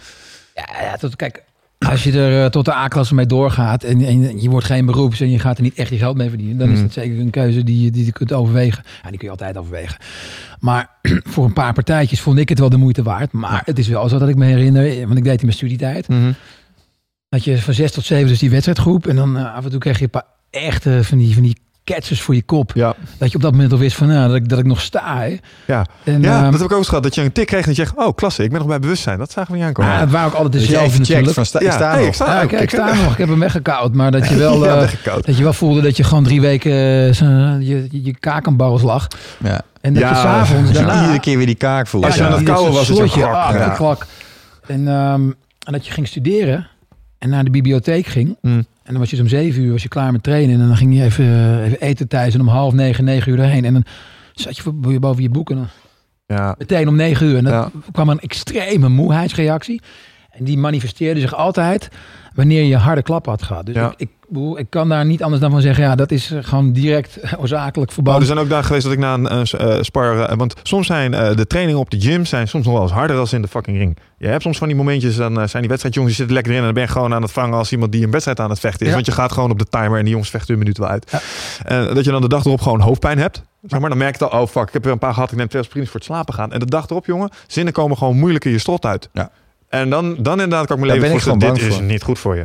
Ja, 0.56 0.66
ja 0.82 0.96
tot, 1.00 1.16
kijk, 1.16 1.44
als 1.90 2.04
je 2.04 2.12
er 2.12 2.44
eh, 2.44 2.50
tot 2.50 2.66
de 2.66 2.74
A-klasse 2.74 3.16
mee 3.16 3.26
doorgaat 3.26 3.84
en, 3.84 4.02
en 4.06 4.42
je 4.42 4.50
wordt 4.50 4.66
geen 4.66 4.86
beroeps 4.86 5.20
en 5.22 5.30
je 5.30 5.40
gaat 5.40 5.58
er 5.58 5.64
niet 5.64 5.74
echt 5.76 5.90
je 5.90 5.98
geld 5.98 6.18
mee 6.18 6.30
verdienen, 6.30 6.58
dan 6.58 6.68
is 6.70 6.74
Mhm. 6.74 6.84
dat 6.84 6.94
zeker 6.94 7.20
een 7.20 7.30
keuze 7.30 7.64
die, 7.64 7.82
je- 7.84 7.92
die 7.92 8.06
je 8.06 8.12
kunt 8.12 8.34
overwegen. 8.34 8.84
Ja, 9.04 9.10
die 9.10 9.18
kun 9.18 9.26
je 9.28 9.32
altijd 9.34 9.58
overwegen. 9.58 9.98
Maar 10.60 10.90
voor 11.34 11.46
een 11.46 11.54
paar 11.54 11.74
partijtjes 11.74 12.22
vond 12.22 12.38
ik 12.40 12.50
het 12.50 12.60
wel 12.60 12.70
de 12.70 12.78
moeite 12.78 13.04
waard. 13.04 13.32
Maar 13.32 13.62
het 13.66 13.80
is 13.80 13.88
wel 13.88 14.10
zo 14.10 14.18
dat 14.20 14.30
ik 14.30 14.36
me 14.36 14.46
herinner, 14.46 15.06
want 15.08 15.18
ik 15.18 15.24
deed 15.24 15.40
in 15.40 15.46
mijn 15.46 15.58
studietijd, 15.58 16.08
Mhm. 16.08 16.32
dat 17.30 17.44
je 17.44 17.58
van 17.62 17.74
zes 17.74 17.92
tot 17.92 18.04
zeven 18.06 18.28
dus 18.28 18.40
die 18.40 18.50
wedstrijdgroep 18.50 19.08
en 19.08 19.16
dan 19.16 19.38
eh, 19.38 19.56
af 19.56 19.64
en 19.64 19.70
toe 19.72 19.80
kreeg 19.80 19.98
je 19.98 20.04
een 20.04 20.10
paar 20.10 20.26
echte 20.50 21.00
van 21.04 21.18
die, 21.18 21.34
van 21.34 21.44
die 21.44 21.58
ketsers 21.84 22.22
voor 22.22 22.36
je 22.36 22.42
kop. 22.44 22.72
Ja, 22.76 22.96
Dat 23.18 23.30
je 23.30 23.36
op 23.36 23.42
dat 23.42 23.52
moment 23.52 23.72
al 23.72 23.78
wist 23.78 23.96
van 23.96 24.08
nou, 24.08 24.28
dat, 24.28 24.36
ik, 24.36 24.50
dat 24.50 24.60
ik 24.60 24.66
nog 24.66 24.82
sta. 24.82 25.18
Hè. 25.18 25.38
ja. 25.68 25.86
En, 26.04 26.22
ja 26.22 26.36
ehm, 26.36 26.44
dat 26.52 26.60
heb 26.60 26.62
ik 26.62 26.72
ook 26.72 26.78
eens 26.78 26.88
gehad. 26.88 27.04
Dat 27.04 27.16
je 27.16 27.22
een 27.22 27.32
tik 27.32 27.46
kreeg 27.46 27.60
en 27.62 27.68
dat 27.68 27.76
je 27.76 27.84
zegt, 27.84 27.98
oh 27.98 28.16
klasse, 28.16 28.44
ik 28.44 28.50
ben 28.50 28.60
nog 28.60 28.68
bij 28.68 28.80
bewustzijn. 28.80 29.18
Dat 29.18 29.32
zagen 29.32 29.52
we 29.52 29.58
niet 29.58 29.66
aankomen. 29.68 29.92
ah, 29.92 30.00
het 30.00 30.12
waren 30.12 30.28
ook 30.28 30.34
altijd 30.34 30.54
dezelfde 30.54 31.00
natuurlijk. 31.00 31.34
van 31.34 31.46
sta, 31.46 31.60
ik 31.60 31.66
ja, 31.66 31.72
sta 31.72 31.90
hey, 31.90 31.98
nog. 32.00 32.08
ik 32.08 32.14
sta 32.14 32.42
Ja, 32.42 32.46
kijk, 32.46 32.62
ik 32.62 32.70
sta 32.70 32.94
nog. 32.94 33.12
Ik 33.12 33.18
heb 33.18 33.28
hem 33.30 33.40
weggekoud. 33.40 33.94
Maar 33.94 34.12
dat 34.12 34.30
je 34.30 34.36
wel, 34.46 34.66
ja, 34.66 34.82
eh, 34.82 35.16
dat 35.26 35.38
je 35.38 35.44
wel 35.44 35.54
voelde 35.54 35.82
dat 35.82 35.98
je 35.98 36.04
gewoon 36.04 36.24
drie 36.24 36.42
weken 36.42 37.16
zo- 37.16 37.26
je, 37.60 37.88
je, 37.92 38.04
je 38.04 38.18
kaak 38.20 38.48
aan 38.48 38.56
barrels 38.58 38.82
lag. 38.82 39.08
Ja. 39.44 39.62
En 39.82 39.94
dat 39.94 40.02
Ja, 40.04 40.10
je 40.10 40.16
s'avonds 40.16 40.72
daarna... 40.72 41.02
iedere 41.02 41.20
keer 41.20 41.38
weer 41.38 41.46
die 41.46 41.56
kaak 41.56 41.88
voelt. 41.88 42.06
Als 42.06 42.16
je 42.16 42.24
aan 42.24 42.32
het 42.32 42.48
was, 42.48 42.88
het 42.88 43.12
klak, 43.12 44.02
ah, 44.02 44.08
ja. 44.08 44.74
En, 44.74 44.88
ehm, 44.88 45.22
en 45.66 45.72
dat 45.72 45.86
je 45.86 45.92
ging 45.92 46.08
studeren 46.08 46.68
en 47.20 47.30
naar 47.30 47.44
de 47.44 47.50
bibliotheek 47.50 48.06
ging. 48.06 48.38
Mm. 48.42 48.66
En 48.84 48.92
dan 48.92 49.00
was 49.00 49.10
je 49.10 49.22
om 49.22 49.28
zeven 49.28 49.64
uur 49.64 49.72
was 49.72 49.84
je 49.84 49.90
klaar 49.90 50.12
met 50.12 50.24
trainen. 50.24 50.62
En 50.62 50.68
dan 50.68 50.78
ging 50.78 50.96
je 50.96 51.04
even, 51.04 51.26
eh, 51.26 51.66
even 51.66 51.82
eten 51.82 52.08
thuis 52.08 52.34
en 52.34 52.40
om 52.42 52.48
half 52.48 52.74
negen, 52.74 53.04
negen 53.04 53.32
uur 53.32 53.40
erheen. 53.40 53.66
En 53.66 53.74
dan 53.74 53.84
zat 54.34 54.58
je 54.58 54.72
boven 55.00 55.22
je 55.24 55.30
boek 55.30 55.50
en 55.50 55.56
dan 55.56 55.68
Ja, 56.26 56.56
meteen 56.58 56.88
om 56.88 56.96
negen 56.96 57.28
uur. 57.28 57.38
En 57.38 57.44
dan 57.44 57.54
Ja. 57.54 57.72
kwam 57.92 58.10
een 58.10 58.20
extreme 58.20 58.90
moeheidsreactie. 58.90 59.82
En 60.38 60.44
die 60.44 60.58
manifesteerde 60.58 61.20
zich 61.20 61.36
altijd 61.36 61.90
wanneer 62.36 62.64
je 62.64 62.78
harde 62.78 63.02
klap 63.02 63.26
had 63.26 63.44
gehad. 63.44 63.66
Dus 63.66 63.76
Ja. 63.76 63.94
ik, 63.98 64.10
ik, 64.32 64.58
ik 64.58 64.70
kan 64.70 64.90
daar 64.90 65.06
niet 65.06 65.24
anders 65.24 65.42
dan 65.42 65.52
van 65.52 65.62
zeggen, 65.62 65.84
ja, 65.84 65.96
dat 65.96 66.12
is 66.12 66.32
eh, 66.32 66.44
gewoon 66.44 66.72
direct 66.74 67.20
oorzakelijk 67.40 67.90
Oh, 67.90 67.96
verband. 67.96 68.20
er 68.20 68.26
zijn 68.26 68.38
ook 68.38 68.50
dagen 68.50 68.66
geweest 68.66 68.84
dat 68.84 68.94
ik 68.94 69.00
na 69.00 69.14
een 69.14 69.28
eh, 69.28 69.76
eh, 69.78 69.82
spar... 69.84 70.20
eh, 70.20 70.38
want 70.38 70.54
soms 70.64 70.88
zijn 70.88 71.14
eh, 71.14 71.36
de 71.36 71.48
trainingen 71.48 71.80
op 71.82 71.90
de 71.90 72.00
gym 72.02 72.26
zijn 72.26 72.48
soms 72.48 72.66
nog 72.66 72.74
wel 72.74 72.84
eens 72.84 72.92
harder 72.92 73.16
dan 73.16 73.28
in 73.32 73.42
de 73.42 73.48
fucking 73.48 73.78
ring. 73.78 73.98
Je 74.18 74.28
hebt 74.28 74.42
soms 74.44 74.58
van 74.58 74.68
die 74.68 74.78
momentjes, 74.78 75.16
dan 75.16 75.32
eh, 75.40 75.48
zijn 75.48 75.62
die 75.62 75.70
wedstrijdjongens 75.70 76.16
die 76.18 76.26
zitten 76.26 76.34
lekker 76.34 76.52
erin... 76.52 76.68
en 76.68 76.74
dan 76.74 76.74
ben 76.84 76.84
je 76.84 77.00
gewoon 77.00 77.14
aan 77.14 77.22
het 77.22 77.32
vangen 77.32 77.58
als 77.58 77.72
iemand 77.72 77.92
die 77.92 78.04
een 78.04 78.12
wedstrijd 78.12 78.40
aan 78.40 78.50
het 78.50 78.60
vechten 78.60 78.82
is. 78.82 78.88
Ja. 78.88 78.94
Want 78.94 79.06
je 79.06 79.12
gaat 79.12 79.32
gewoon 79.32 79.52
op 79.52 79.60
de 79.60 79.66
timer 79.66 79.98
en 79.98 80.02
die 80.04 80.12
jongens 80.12 80.30
vechten 80.30 80.54
een 80.54 80.60
minuut 80.60 80.78
wel 80.78 80.88
uit. 80.88 81.12
Ja. 81.68 81.94
Dat 81.94 82.04
je 82.06 82.12
dan 82.12 82.22
de 82.22 82.28
dag 82.28 82.46
erop 82.46 82.62
gewoon 82.62 82.80
hoofdpijn 82.80 83.18
hebt. 83.18 83.44
Zeg 83.68 83.80
maar, 83.80 83.90
dan 83.90 83.98
merk 83.98 84.20
je 84.20 84.28
al, 84.30 84.42
oh 84.42 84.48
fuck, 84.48 84.68
ik 84.68 84.74
heb 84.74 84.86
er 84.86 84.92
een 84.92 84.98
paar 84.98 85.14
gehad. 85.14 85.32
Ik 85.32 85.38
neem 85.38 85.48
twee 85.48 85.62
aspirines 85.62 85.90
voor 85.92 86.00
het 86.00 86.10
slapen 86.10 86.34
gaan. 86.34 86.52
En 86.52 86.60
de 86.60 86.66
dag 86.66 86.90
erop, 86.90 87.06
jongen, 87.06 87.30
zinnen 87.48 87.74
komen 87.74 87.98
gewoon 87.98 88.18
moeilijk 88.18 88.46
in 88.46 88.52
je 88.52 88.58
strot 88.60 88.86
uit. 88.86 89.10
Ja. 89.14 89.30
En 89.74 89.90
dan, 89.90 90.16
dan 90.20 90.32
inderdaad 90.42 90.66
kan 90.66 90.76
ik 90.78 90.84
me 90.84 90.92
leven 90.92 91.10
voorstellen, 91.10 91.40
dit 91.40 91.62
is 91.62 91.80
niet 91.80 92.04
goed 92.04 92.20
voor 92.20 92.36
je. 92.36 92.44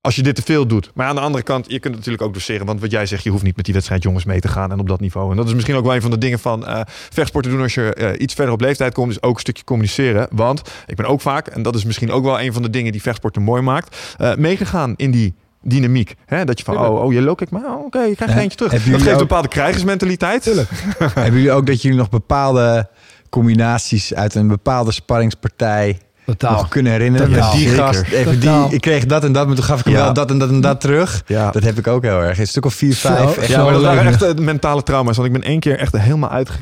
Als 0.00 0.16
je 0.16 0.22
dit 0.22 0.34
te 0.34 0.42
veel 0.42 0.66
doet. 0.66 0.90
Maar 0.94 1.06
aan 1.06 1.14
de 1.14 1.20
andere 1.20 1.44
kant, 1.44 1.64
je 1.64 1.78
kunt 1.78 1.84
het 1.84 1.94
natuurlijk 1.94 2.22
ook 2.22 2.34
doseren. 2.34 2.66
Want 2.66 2.80
wat 2.80 2.90
jij 2.90 3.06
zegt, 3.06 3.22
je 3.24 3.30
hoeft 3.30 3.42
niet 3.42 3.56
met 3.56 3.64
die 3.64 3.74
wedstrijdjongens 3.74 4.24
mee 4.24 4.40
te 4.40 4.48
gaan 4.48 4.72
en 4.72 4.80
op 4.80 4.88
dat 4.88 5.00
niveau. 5.00 5.30
En 5.30 5.36
dat 5.36 5.46
is 5.46 5.54
misschien 5.54 5.76
ook 5.76 5.84
wel 5.84 5.94
een 5.94 6.00
van 6.00 6.10
de 6.10 6.18
dingen 6.18 6.38
van 6.38 6.66
eh 6.66 6.80
vechtsporten 7.10 7.50
doen 7.50 7.60
als 7.62 7.74
je 7.74 7.94
eh, 7.94 8.20
iets 8.20 8.34
verder 8.34 8.54
op 8.54 8.60
leeftijd 8.60 8.94
komt. 8.94 9.10
Is 9.10 9.22
ook 9.22 9.34
een 9.34 9.40
stukje 9.40 9.64
communiceren. 9.64 10.28
Want 10.30 10.62
ik 10.86 10.96
ben 10.96 11.06
ook 11.06 11.20
vaak, 11.20 11.46
en 11.46 11.62
dat 11.62 11.74
is 11.74 11.84
misschien 11.84 12.10
ook 12.12 12.24
wel 12.24 12.40
een 12.40 12.52
van 12.52 12.62
de 12.62 12.70
dingen 12.70 12.92
die 12.92 13.02
vechtsporten 13.02 13.42
mooi 13.42 13.62
maakt, 13.62 14.14
eh, 14.18 14.34
meegegaan 14.34 14.94
in 14.96 15.10
die 15.10 15.34
dynamiek. 15.62 16.14
Hè? 16.26 16.44
Dat 16.44 16.58
je 16.58 16.64
van, 16.64 16.78
oh, 16.78 17.02
oh, 17.04 17.12
je 17.12 17.20
look 17.22 17.40
ik, 17.40 17.50
maar 17.50 17.64
oh, 17.64 17.84
oké, 17.84 18.00
je 18.00 18.14
krijgt 18.14 18.20
er 18.34 18.38
Ja. 18.38 18.42
eentje 18.42 18.56
terug. 18.56 18.72
Dat 18.72 19.02
geeft 19.02 19.06
een 19.06 19.16
bepaalde 19.16 19.48
krijgersmentaliteit. 19.48 20.44
Hebben 20.98 21.32
jullie 21.32 21.52
ook 21.52 21.66
dat 21.66 21.82
jullie 21.82 21.98
nog 21.98 22.08
bepaalde 22.08 22.88
combinaties 23.30 24.14
uit 24.14 24.34
een 24.34 24.48
bepaalde 24.48 24.92
sparringspartij 24.92 25.98
Totaal. 26.26 26.52
nog 26.52 26.68
kunnen 26.68 26.92
herinneren? 26.92 27.32
Totaal. 27.32 27.52
Die 27.52 27.68
Zeker. 27.68 27.84
gast, 27.84 28.02
even 28.02 28.40
die, 28.40 28.50
ik 28.68 28.80
kreeg 28.80 29.06
dat 29.06 29.24
en 29.24 29.32
dat, 29.32 29.46
maar 29.46 29.54
toen 29.56 29.64
gaf 29.64 29.78
ik 29.78 29.84
hem 29.84 29.94
Ja. 29.94 30.02
wel 30.04 30.12
dat 30.12 30.30
en 30.30 30.38
dat 30.38 30.48
en 30.48 30.60
dat 30.60 30.80
terug. 30.80 31.22
Ja. 31.26 31.50
Dat 31.50 31.62
heb 31.62 31.78
ik 31.78 31.86
ook 31.86 32.02
heel 32.02 32.22
erg. 32.22 32.38
Een 32.38 32.46
stuk 32.46 32.64
of 32.64 32.74
vier, 32.74 32.92
Zo, 32.94 33.08
vijf. 33.08 33.36
echt 33.38 33.48
Ja, 33.48 33.62
maar 33.62 33.72
dat 33.72 33.80
Zo 33.82 33.86
waren 33.86 34.06
echt 34.06 34.22
eh, 34.22 34.34
mentale 34.34 34.82
trauma's. 34.82 35.16
Want 35.16 35.28
ik 35.28 35.34
ben 35.34 35.42
één 35.42 35.60
keer 35.60 35.78
echt 35.78 35.96
helemaal 35.98 36.30
uitge 36.30 36.58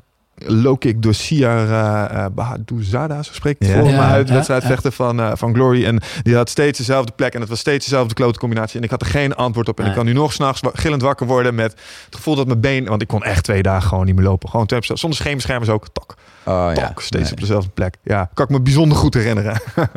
low 0.46 0.78
kick 0.78 1.02
door 1.02 1.14
Siar 1.14 1.68
uh, 1.68 2.26
Bahadouzada, 2.34 3.22
zo 3.22 3.32
spreek 3.32 3.54
ik 3.54 3.66
het 3.66 3.68
Ja. 3.68 3.74
voor 3.82 3.90
me 3.90 3.92
Ja, 3.96 4.08
uit. 4.10 4.28
ja, 4.28 4.34
Wedstrijdvechter 4.34 4.92
van, 4.92 5.20
eh, 5.20 5.32
van 5.34 5.54
Glory. 5.54 5.84
En 5.84 6.00
die 6.22 6.36
had 6.36 6.50
steeds 6.50 6.78
dezelfde 6.78 7.12
plek. 7.16 7.34
En 7.34 7.40
het 7.40 7.48
was 7.48 7.58
steeds 7.58 7.84
dezelfde 7.84 8.14
klote 8.14 8.38
combinatie. 8.38 8.78
En 8.78 8.84
ik 8.84 8.90
had 8.90 9.00
er 9.00 9.06
geen 9.06 9.34
antwoord 9.34 9.68
op. 9.68 9.80
En 9.80 9.86
ik 9.86 9.94
kan 9.94 10.04
nu 10.04 10.12
nog 10.12 10.32
s'nachts 10.32 10.60
gillend 10.72 11.02
wakker 11.02 11.26
worden 11.26 11.54
met 11.54 11.72
het 12.04 12.14
gevoel 12.16 12.34
dat 12.36 12.46
mijn 12.46 12.60
been... 12.60 12.84
Want 12.84 13.02
ik 13.02 13.08
kon 13.08 13.22
echt 13.22 13.44
twee 13.44 13.62
dagen 13.62 13.88
gewoon 13.88 14.04
niet 14.04 14.14
meer 14.14 14.24
lopen. 14.24 14.48
Gewoon 14.48 14.66
twee- 14.66 14.80
zonder 14.82 15.18
scheenbeschermers 15.18 15.70
ook. 15.70 15.88
Tak, 15.92 16.14
Oh, 16.44 16.70
ja. 16.74 16.74
tak. 16.74 17.00
Steeds 17.00 17.22
Nee. 17.24 17.32
op 17.32 17.40
dezelfde 17.40 17.70
plek. 17.70 17.96
Ja, 18.02 18.30
kan 18.34 18.44
ik 18.44 18.50
me 18.50 18.60
bijzonder 18.60 18.98
goed 18.98 19.14
herinneren. 19.14 19.60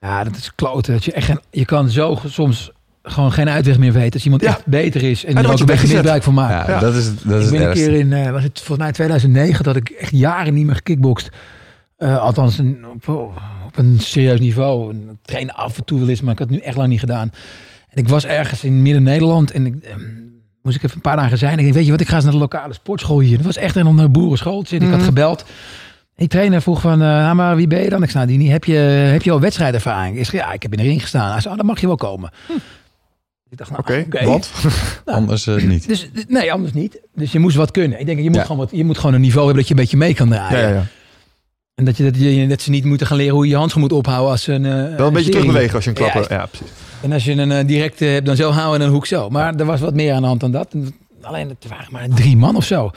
Ja, 0.00 0.24
dat 0.24 0.36
is 0.36 0.54
kloten. 0.54 0.92
Dat 0.92 1.04
je, 1.04 1.12
echt 1.12 1.32
je 1.50 1.64
kan 1.64 1.88
zo 1.90 2.18
soms 2.26 2.70
gewoon 3.06 3.32
geen 3.32 3.48
uitweg 3.48 3.78
meer 3.78 3.92
weten. 3.92 4.12
Als 4.12 4.24
iemand 4.24 4.42
Ja. 4.42 4.48
echt 4.48 4.66
beter 4.66 5.02
is 5.02 5.24
en 5.24 5.34
dan 5.34 5.44
er 5.44 5.50
ook 5.50 5.58
een 5.60 5.66
beetje 5.66 5.72
weggezet. 5.72 5.96
misbruik 5.96 6.22
van 6.22 6.34
maakt. 6.34 6.66
Ja, 6.66 6.72
Ja. 6.74 6.80
dat 6.80 6.94
is, 6.94 7.04
dat 7.22 7.40
is 7.40 7.46
ik 7.46 7.50
het 7.52 7.58
ben 7.58 7.68
een 7.68 7.72
keer 7.74 7.92
in, 7.92 8.12
eh, 8.12 8.30
was 8.30 8.42
het 8.42 8.58
volgens 8.58 8.78
mij 8.78 8.92
2009, 8.92 9.64
dat 9.64 9.76
ik 9.76 9.88
echt 9.88 10.10
jaren 10.16 10.54
niet 10.54 10.66
meer 10.66 10.74
gekickbokst. 10.74 11.28
Eh, 11.96 12.18
althans, 12.18 12.58
een, 12.58 12.84
op, 12.94 13.08
op 13.66 13.76
een 13.78 13.96
serieus 14.00 14.40
niveau. 14.40 14.94
Ik 14.94 15.00
train 15.22 15.52
af 15.52 15.76
en 15.78 15.84
toe 15.84 15.98
wel 15.98 16.08
eens, 16.08 16.20
maar 16.20 16.32
ik 16.32 16.38
had 16.38 16.48
het 16.48 16.56
nu 16.58 16.62
echt 16.64 16.76
lang 16.76 16.88
niet 16.88 17.00
gedaan. 17.00 17.30
En 17.88 17.98
ik 18.02 18.08
was 18.08 18.24
ergens 18.26 18.64
in 18.64 18.82
Midden-Nederland 18.82 19.50
en 19.50 19.66
ik, 19.66 19.74
eh, 19.84 19.94
moest 20.62 20.76
ik 20.76 20.82
even 20.82 20.96
een 20.96 21.02
paar 21.02 21.16
dagen 21.16 21.38
zijn. 21.38 21.52
En 21.52 21.58
ik 21.58 21.64
denk, 21.64 21.74
weet 21.76 21.84
je 21.84 21.90
wat, 21.90 22.00
ik 22.00 22.08
ga 22.08 22.14
eens 22.14 22.24
naar 22.24 22.32
de 22.32 22.38
lokale 22.38 22.72
sportschool 22.72 23.20
hier. 23.20 23.36
Dat 23.36 23.46
was 23.46 23.56
echt 23.56 23.76
een 23.76 23.86
een 23.98 24.12
boerenschool. 24.12 24.62
te 24.62 24.68
zitten. 24.68 24.88
Ik 24.88 24.94
had 24.94 25.02
Mhm. 25.02 25.08
gebeld. 25.14 25.40
En 25.40 25.46
die 26.16 26.28
trainer 26.28 26.62
vroeg 26.62 26.80
van, 26.80 26.92
eh, 26.92 26.98
nou, 26.98 27.34
maar 27.34 27.56
wie 27.56 27.66
ben 27.66 27.82
je 27.82 27.88
dan? 27.88 28.02
Ik 28.02 28.10
zei, 28.10 28.24
nou, 28.24 28.36
die 28.36 28.42
niet. 28.44 28.52
Heb 28.54 28.64
je, 28.64 28.74
heb 29.12 29.22
je 29.22 29.30
al 29.30 29.40
wedstrijdervaring? 29.40 30.18
Ik 30.18 30.24
zei, 30.24 30.42
ja, 30.42 30.52
ik 30.52 30.62
heb 30.62 30.72
in 30.72 30.78
de 30.78 30.84
ring 30.84 31.00
gestaan. 31.00 31.30
Hij 31.32 31.40
zei, 31.40 31.52
oh, 31.52 31.58
dan 31.60 31.66
mag 31.68 31.80
je 31.80 31.86
wel 31.86 31.96
komen. 31.96 32.30
Ik 33.54 33.60
dacht, 33.60 33.70
nou, 33.70 33.82
Oké, 33.82 34.04
oké. 34.16 34.24
want? 34.26 34.50
Anders 35.04 35.46
eh, 35.46 35.62
niet. 35.64 35.88
Dus 35.88 36.08
nee, 36.28 36.52
anders 36.52 36.72
niet. 36.72 37.00
Dus 37.14 37.32
je 37.32 37.38
moest 37.38 37.56
wat 37.56 37.70
kunnen. 37.70 38.00
Ik 38.00 38.06
denk, 38.06 38.18
je 38.18 38.24
moet, 38.24 38.34
Ja. 38.34 38.42
gewoon, 38.42 38.56
wat, 38.58 38.68
je 38.72 38.84
moet 38.84 38.98
gewoon 38.98 39.14
een 39.14 39.20
niveau 39.20 39.44
hebben 39.46 39.56
dat 39.64 39.68
je 39.68 39.74
een 39.74 39.80
beetje 39.80 39.96
mee 39.96 40.14
kan 40.14 40.28
draaien. 40.28 40.58
Ja, 40.60 40.68
ja, 40.68 40.74
ja. 40.74 40.84
En 41.74 41.84
dat, 41.84 41.96
je, 41.96 42.04
dat, 42.04 42.16
je, 42.20 42.46
dat 42.46 42.62
ze 42.62 42.70
niet 42.70 42.84
moeten 42.84 43.06
gaan 43.06 43.16
leren 43.16 43.34
hoe 43.34 43.44
je 43.44 43.50
je 43.50 43.56
handschoen 43.56 43.82
moet 43.82 43.92
ophouden 43.92 44.30
als 44.30 44.42
ze 44.42 44.52
een. 44.52 44.64
eh, 44.64 44.70
Wel 44.72 44.82
een 44.82 44.96
beetje 44.96 45.12
serie- 45.12 45.30
terugbewegen 45.30 45.74
als 45.74 45.84
je 45.84 45.90
een 45.90 45.96
klapper... 45.96 46.26
Ja, 46.28 46.36
Ja, 46.36 46.46
precies. 46.46 46.68
En 47.02 47.12
als 47.12 47.24
je 47.24 47.32
een 47.32 47.52
eh, 47.52 47.66
directe 47.66 48.04
hebt, 48.04 48.26
dan 48.26 48.36
zo 48.36 48.50
houden 48.50 48.80
en 48.80 48.86
een 48.86 48.92
hoek 48.92 49.06
zo. 49.06 49.28
Maar 49.28 49.54
er 49.54 49.64
was 49.64 49.80
wat 49.80 49.94
meer 49.94 50.12
aan 50.12 50.20
de 50.22 50.28
hand 50.28 50.40
dan 50.40 50.50
dat. 50.52 50.72
En 50.72 50.94
Alleen, 51.22 51.48
het 51.48 51.64
waren 51.68 51.86
maar 51.90 52.08
drie 52.08 52.36
man 52.36 52.56
of 52.56 52.64
zo. 52.64 52.90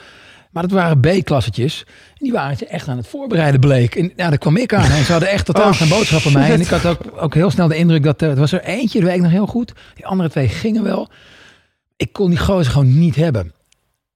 Maar 0.58 0.68
dat 0.68 0.78
waren 0.78 1.00
B-klassetjes. 1.00 1.84
En 1.86 2.18
die 2.18 2.32
waren 2.32 2.56
ze 2.56 2.66
echt 2.66 2.88
aan 2.88 2.96
het 2.96 3.06
voorbereiden, 3.06 3.60
bleek. 3.60 3.94
En 3.94 4.12
ja, 4.16 4.28
daar 4.28 4.38
kwam 4.38 4.56
ik 4.56 4.74
aan. 4.74 4.90
En 4.90 5.04
ze 5.04 5.12
hadden 5.12 5.30
echt 5.30 5.44
totaal 5.44 5.68
Oh, 5.68 5.74
geen 5.74 5.88
boodschap 5.88 6.20
van 6.20 6.32
mij. 6.32 6.52
En 6.52 6.60
ik 6.60 6.66
had 6.66 6.86
ook, 6.86 7.00
ook 7.16 7.34
heel 7.34 7.50
snel 7.50 7.68
de 7.68 7.76
indruk 7.76 8.02
dat... 8.02 8.22
eh, 8.22 8.28
er 8.28 8.36
was 8.36 8.52
er 8.52 8.62
eentje, 8.62 8.98
dat 8.98 9.08
weet 9.08 9.16
ik 9.16 9.22
nog 9.22 9.32
heel 9.32 9.46
goed. 9.46 9.72
Die 9.94 10.06
andere 10.06 10.28
twee 10.28 10.48
gingen 10.48 10.82
wel. 10.82 11.08
Ik 11.96 12.12
kon 12.12 12.30
die 12.30 12.38
gozer 12.38 12.72
gewoon 12.72 12.98
niet 12.98 13.16
hebben. 13.16 13.52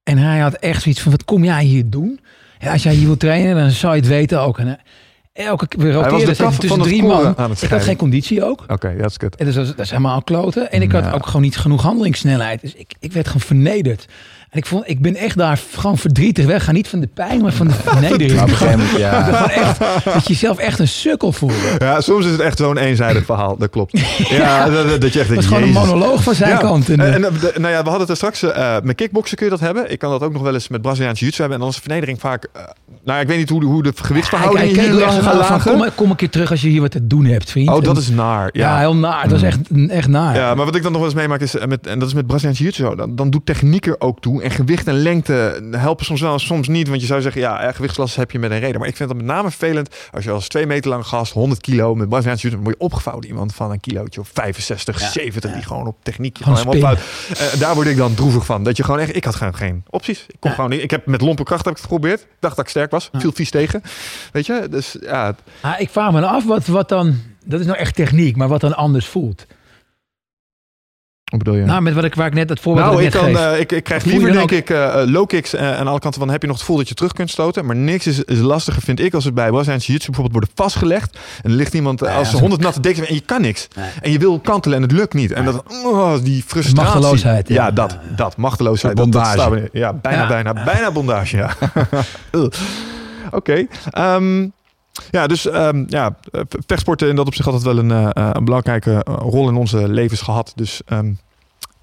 En 0.02 0.19
hij 0.19 0.39
had 0.39 0.55
echt 0.55 0.82
zoiets 0.82 1.01
van, 1.01 1.10
wat 1.10 1.24
kom 1.24 1.44
jij 1.44 1.64
hier 1.64 1.90
doen? 1.90 2.20
En 2.59 2.73
als 2.73 2.82
jij 2.82 2.94
hier 2.94 3.06
wil 3.06 3.16
trainen, 3.16 3.56
dan 3.56 3.70
zou 3.70 3.94
je 3.94 4.01
het 4.01 4.09
weten 4.09 4.40
ook. 4.40 4.59
En 4.59 4.69
eh, 4.69 5.47
elke 5.47 5.69
keer 5.69 5.93
roteerde 5.93 6.35
ze 6.35 6.44
tussen 6.44 6.78
het 6.78 6.89
drie 6.89 7.02
man. 7.02 7.35
het 7.36 7.62
Ik 7.62 7.70
had 7.70 7.82
geen 7.82 7.97
conditie 7.97 8.44
ook. 8.44 8.64
Oké, 8.69 8.97
dat 8.97 9.10
is 9.10 9.16
kut. 9.16 9.36
En 9.36 9.44
dus 9.44 9.55
dat, 9.55 9.78
is, 9.78 9.90
helemaal 9.90 10.23
kloten. 10.23 10.73
En 10.73 10.82
ik 10.82 10.93
had 10.93 11.12
ook 11.12 11.27
gewoon 11.27 11.43
niet 11.43 11.56
genoeg 11.56 11.82
handelingssnelheid. 11.82 12.60
Dus 12.60 12.74
ik, 12.74 12.94
ik 12.98 13.12
werd 13.12 13.27
gewoon 13.27 13.43
vernederd. 13.43 14.06
En 14.52 14.58
ik, 14.58 14.66
vond, 14.66 14.88
ik 14.88 15.00
ben 15.00 15.16
echt 15.16 15.36
daar 15.36 15.60
gewoon 15.76 15.98
verdrietig 15.98 16.46
weg. 16.46 16.64
Ga 16.64 16.72
niet 16.72 16.88
van 16.88 17.00
de 17.00 17.06
pijn, 17.14 17.40
maar 17.40 17.52
van 17.52 17.66
de 17.68 17.72
vernedering. 17.84 18.32
Maar 18.34 18.42
op 18.42 18.48
een 18.50 18.56
gegeven 18.56 18.78
moment, 18.78 18.98
ja. 18.98 19.50
Echt, 19.62 19.78
dat 20.04 20.26
je 20.26 20.32
jezelf 20.32 20.58
echt 20.58 20.78
een 20.78 20.88
sukkel 20.88 21.32
voelde. 21.32 21.54
Ja, 21.78 22.00
soms 22.00 22.24
is 22.24 22.30
het 22.30 22.40
echt 22.40 22.58
zo'n 22.58 22.76
eenzijdig 22.78 23.24
verhaal. 23.24 23.56
Dat 23.56 23.70
klopt. 23.70 24.00
Ja, 24.28 24.68
dat, 24.70 24.88
dat- 24.88 25.00
dat 25.00 25.12
je 25.12 25.18
echt 25.18 25.28
Het 25.28 25.38
denkt, 25.38 25.44
gewoon 25.54 25.62
een 25.62 25.70
monoloog 25.72 26.22
van 26.22 26.34
zijn 26.34 26.50
Ja. 26.50 26.56
kant. 26.56 26.88
En, 26.90 27.00
En, 27.00 27.06
eh, 27.06 27.14
en, 27.14 27.22
de- 27.40 27.52
nou 27.58 27.72
ja, 27.72 27.82
we 27.82 27.88
hadden 27.88 28.00
het 28.00 28.08
er 28.10 28.16
straks. 28.16 28.42
eh 28.42 28.76
met 28.82 28.96
kickboksen 28.96 29.36
kun 29.36 29.46
je 29.46 29.52
dat 29.52 29.60
hebben. 29.60 29.90
Ik 29.90 29.98
kan 29.98 30.10
dat 30.10 30.22
ook 30.22 30.32
nog 30.32 30.42
wel 30.42 30.54
eens 30.54 30.68
met 30.68 30.82
Braziliaanse 30.82 31.18
jiu-jitsu 31.24 31.40
hebben. 31.40 31.58
En 31.58 31.64
dan 31.64 31.72
is 31.74 31.80
de 31.80 31.82
vernedering 31.88 32.20
vaak... 32.20 32.48
eh, 32.52 32.62
nou, 33.04 33.20
ik 33.20 33.26
weet 33.26 33.38
niet 33.38 33.48
hoe 33.48 33.60
de, 33.60 33.66
hoe 33.66 33.82
de 33.82 33.92
gewichtsverhoudingen 34.02 34.74
hij- 34.74 34.84
hij 34.84 34.94
hier 34.94 35.34
lagen. 35.36 35.72
kom, 35.76 35.84
kom 35.94 36.10
een 36.10 36.16
keer 36.16 36.30
terug 36.30 36.50
als 36.50 36.60
je 36.60 36.68
hier 36.68 36.80
wat 36.80 36.90
te 36.90 37.06
doen 37.06 37.24
hebt, 37.24 37.50
vriend. 37.50 37.68
Oh, 37.68 37.82
dat 37.82 37.96
is 37.96 38.08
naar. 38.08 38.48
ja. 38.52 38.68
Ja. 38.72 38.78
heel 38.78 38.96
naar. 38.96 39.28
Dat 39.28 39.36
is 39.38 39.44
echt, 39.44 39.58
echt 39.88 40.08
naar. 40.08 40.36
Ja, 40.36 40.54
maar 40.54 40.64
wat 40.64 40.74
ik 40.76 40.82
dan 40.82 40.92
nog 40.92 41.00
wel 41.00 41.10
eens 41.10 41.18
meemaak 41.20 41.40
is, 41.40 41.56
eh, 41.56 41.66
met, 41.66 41.86
en 41.86 41.98
dat 41.98 42.08
is 42.08 42.14
met 42.14 42.26
Braziliaanse 42.26 42.62
jiu-jitsu 42.62 42.84
zo, 42.90 42.94
dan, 42.94 43.16
dan 43.16 43.30
doet 43.30 43.46
techniek 43.46 43.86
er 43.86 43.96
ook 44.00 44.20
toe. 44.20 44.41
En 44.43 44.51
gewicht 44.51 44.86
en 44.86 44.94
lengte 44.94 45.62
helpen 45.70 46.05
soms 46.05 46.20
wel, 46.20 46.39
soms 46.39 46.69
niet. 46.69 46.89
Want 46.89 47.01
je 47.01 47.06
zou 47.06 47.20
zeggen, 47.20 47.40
ja, 47.40 47.73
gewichtsklasse 47.73 48.20
heb 48.20 48.31
je 48.31 48.39
met 48.39 48.51
een 48.51 48.59
reden. 48.59 48.78
Maar 48.81 48.89
ik 48.89 48.97
vind 48.97 49.09
dat 49.09 49.19
met 49.19 49.27
name 49.27 49.51
vervelend 49.51 49.97
als 50.12 50.24
je 50.24 50.31
als 50.31 50.48
twee 50.48 50.66
meter 50.66 50.90
lang 50.90 51.06
gast, 51.06 51.32
100 51.32 51.60
kilo, 51.60 51.94
met 51.94 52.09
Braziliaanse 52.09 52.43
jiu-jitsu, 52.48 52.51
dan 52.51 52.62
word 52.62 52.77
je 52.78 52.85
opgevouwen 52.85 53.27
iemand 53.27 53.55
van 53.55 53.70
een 53.70 53.81
kilootje 53.81 54.20
of 54.20 54.31
65, 54.32 55.01
70, 55.01 55.52
die 55.52 55.62
gewoon 55.62 55.86
op 55.86 55.97
techniek 56.02 56.39
Gewoon 56.43 56.56
helemaal 56.59 56.81
fout. 56.81 56.98
Eh, 57.39 57.60
daar 57.60 57.74
word 57.74 57.86
ik 57.86 57.97
dan 57.97 58.14
droevig 58.14 58.44
van. 58.44 58.62
Dat 58.64 58.77
je 58.77 58.85
gewoon 58.85 59.01
echt, 59.01 59.16
ik 59.16 59.24
had 59.24 59.35
gewoon 59.35 59.55
geen 59.55 59.85
opties. 59.90 60.24
Ik 60.28 60.36
kon 60.40 60.51
Ja. 60.51 60.56
gewoon 60.56 60.70
niet. 60.70 60.82
Ik 60.82 60.90
heb 60.90 61.06
met 61.06 61.20
lompe 61.20 61.43
kracht 61.43 61.64
heb 61.64 61.74
ik 61.74 61.81
het 61.82 61.90
geprobeerd. 61.90 62.20
Ik 62.20 62.27
dacht 62.40 62.56
dat 62.56 62.64
ik 62.64 62.70
sterk 62.70 62.90
was. 62.90 63.09
Viel 63.12 63.32
vies 63.32 63.51
tegen. 63.51 63.82
Weet 64.32 64.47
je? 64.47 64.66
Dus 64.70 64.97
ja, 65.01 65.27
het- 65.27 65.40
Ah, 65.60 65.81
ik 65.81 65.90
vraag 65.90 66.12
me 66.12 66.27
af 66.27 66.44
wat, 66.44 66.66
wat 66.66 66.89
dan... 66.89 67.14
Dat 67.44 67.60
is 67.60 67.66
nou 67.66 67.78
echt 67.78 67.94
techniek, 67.94 68.36
maar 68.36 68.48
wat 68.48 68.60
dan 68.60 68.77
anders 68.77 69.06
voelt. 69.06 69.47
Wat 71.32 71.42
bedoel 71.42 71.60
je? 71.60 71.64
Nou, 71.64 71.82
met 71.82 71.94
wat 71.94 72.04
ik, 72.04 72.14
waar 72.14 72.26
ik 72.26 72.34
net 72.34 72.48
het 72.48 72.60
voorbeeld 72.60 72.86
Nou, 72.86 73.02
ik, 73.02 73.10
kan, 73.10 73.36
eh, 73.36 73.60
ik, 73.60 73.72
ik 73.72 73.84
krijg 73.84 74.04
liever, 74.04 74.32
denk 74.32 74.50
ik, 74.50 74.70
eh, 74.70 75.02
low 75.06 75.26
kicks 75.26 75.54
eh, 75.54 75.78
aan 75.78 75.86
alle 75.86 75.98
kanten 75.98 76.20
van 76.20 76.30
heb 76.30 76.40
je 76.40 76.46
nog 76.46 76.56
het 76.56 76.64
gevoel 76.64 76.80
dat 76.80 76.88
je 76.88 76.94
terug 76.94 77.12
kunt 77.12 77.30
stoten. 77.30 77.66
Maar 77.66 77.76
niks 77.76 78.06
is, 78.06 78.24
is 78.24 78.38
lastiger, 78.38 78.82
vind 78.82 79.00
ik, 79.00 79.14
als 79.14 79.24
het 79.24 79.34
bij 79.34 79.48
Braziliaanse 79.50 79.86
Jiu-Jitsu 79.86 80.10
bijvoorbeeld 80.12 80.44
worden 80.44 80.64
vastgelegd. 80.64 81.18
En 81.42 81.50
er 81.50 81.56
ligt 81.56 81.74
iemand 81.74 82.02
eh, 82.02 82.16
als 82.16 82.30
ja. 82.30 82.38
100 82.38 82.60
natte 82.60 82.80
deks 82.80 82.98
en 82.98 83.14
je 83.14 83.20
kan 83.20 83.40
niks. 83.40 83.68
Nee. 83.76 83.90
En 84.00 84.12
je 84.12 84.18
wil 84.18 84.38
kantelen 84.40 84.76
en 84.76 84.82
het 84.82 84.92
lukt 84.92 85.14
niet. 85.14 85.32
En 85.32 85.44
dat, 85.44 85.62
oh, 85.84 86.14
die 86.22 86.42
frustratie. 86.46 86.92
Machteloosheid, 86.92 87.48
ja. 87.48 87.54
Ja, 87.54 87.70
dat, 87.70 87.98
dat, 88.16 88.36
machteloosheid. 88.36 88.98
Een 88.98 89.10
Dat, 89.10 89.24
dat 89.24 89.34
bondage. 89.36 89.68
ja, 89.72 89.92
bijna, 89.92 90.22
Ja. 90.22 90.28
bijna, 90.28 90.64
bijna 90.64 90.92
bondage, 90.92 91.36
ja. 91.36 91.50
Oké. 93.30 93.66
ehm, 93.90 94.46
ja, 95.10 95.27
dus 95.27 95.47
ehm, 95.48 95.85
ja, 95.89 96.16
vechtsporten 96.66 97.09
in 97.09 97.16
dat 97.16 97.27
opzicht 97.27 97.47
altijd 97.48 97.64
wel 97.64 97.78
een, 97.78 97.90
eh, 97.90 98.09
eh, 98.12 98.31
een 98.32 98.44
belangrijke 98.44 99.05
eh, 99.05 99.14
rol 99.19 99.48
in 99.48 99.56
onze 99.56 99.89
levens 99.89 100.20
gehad. 100.20 100.52
Dus 100.55 100.81
ehm, 100.86 101.12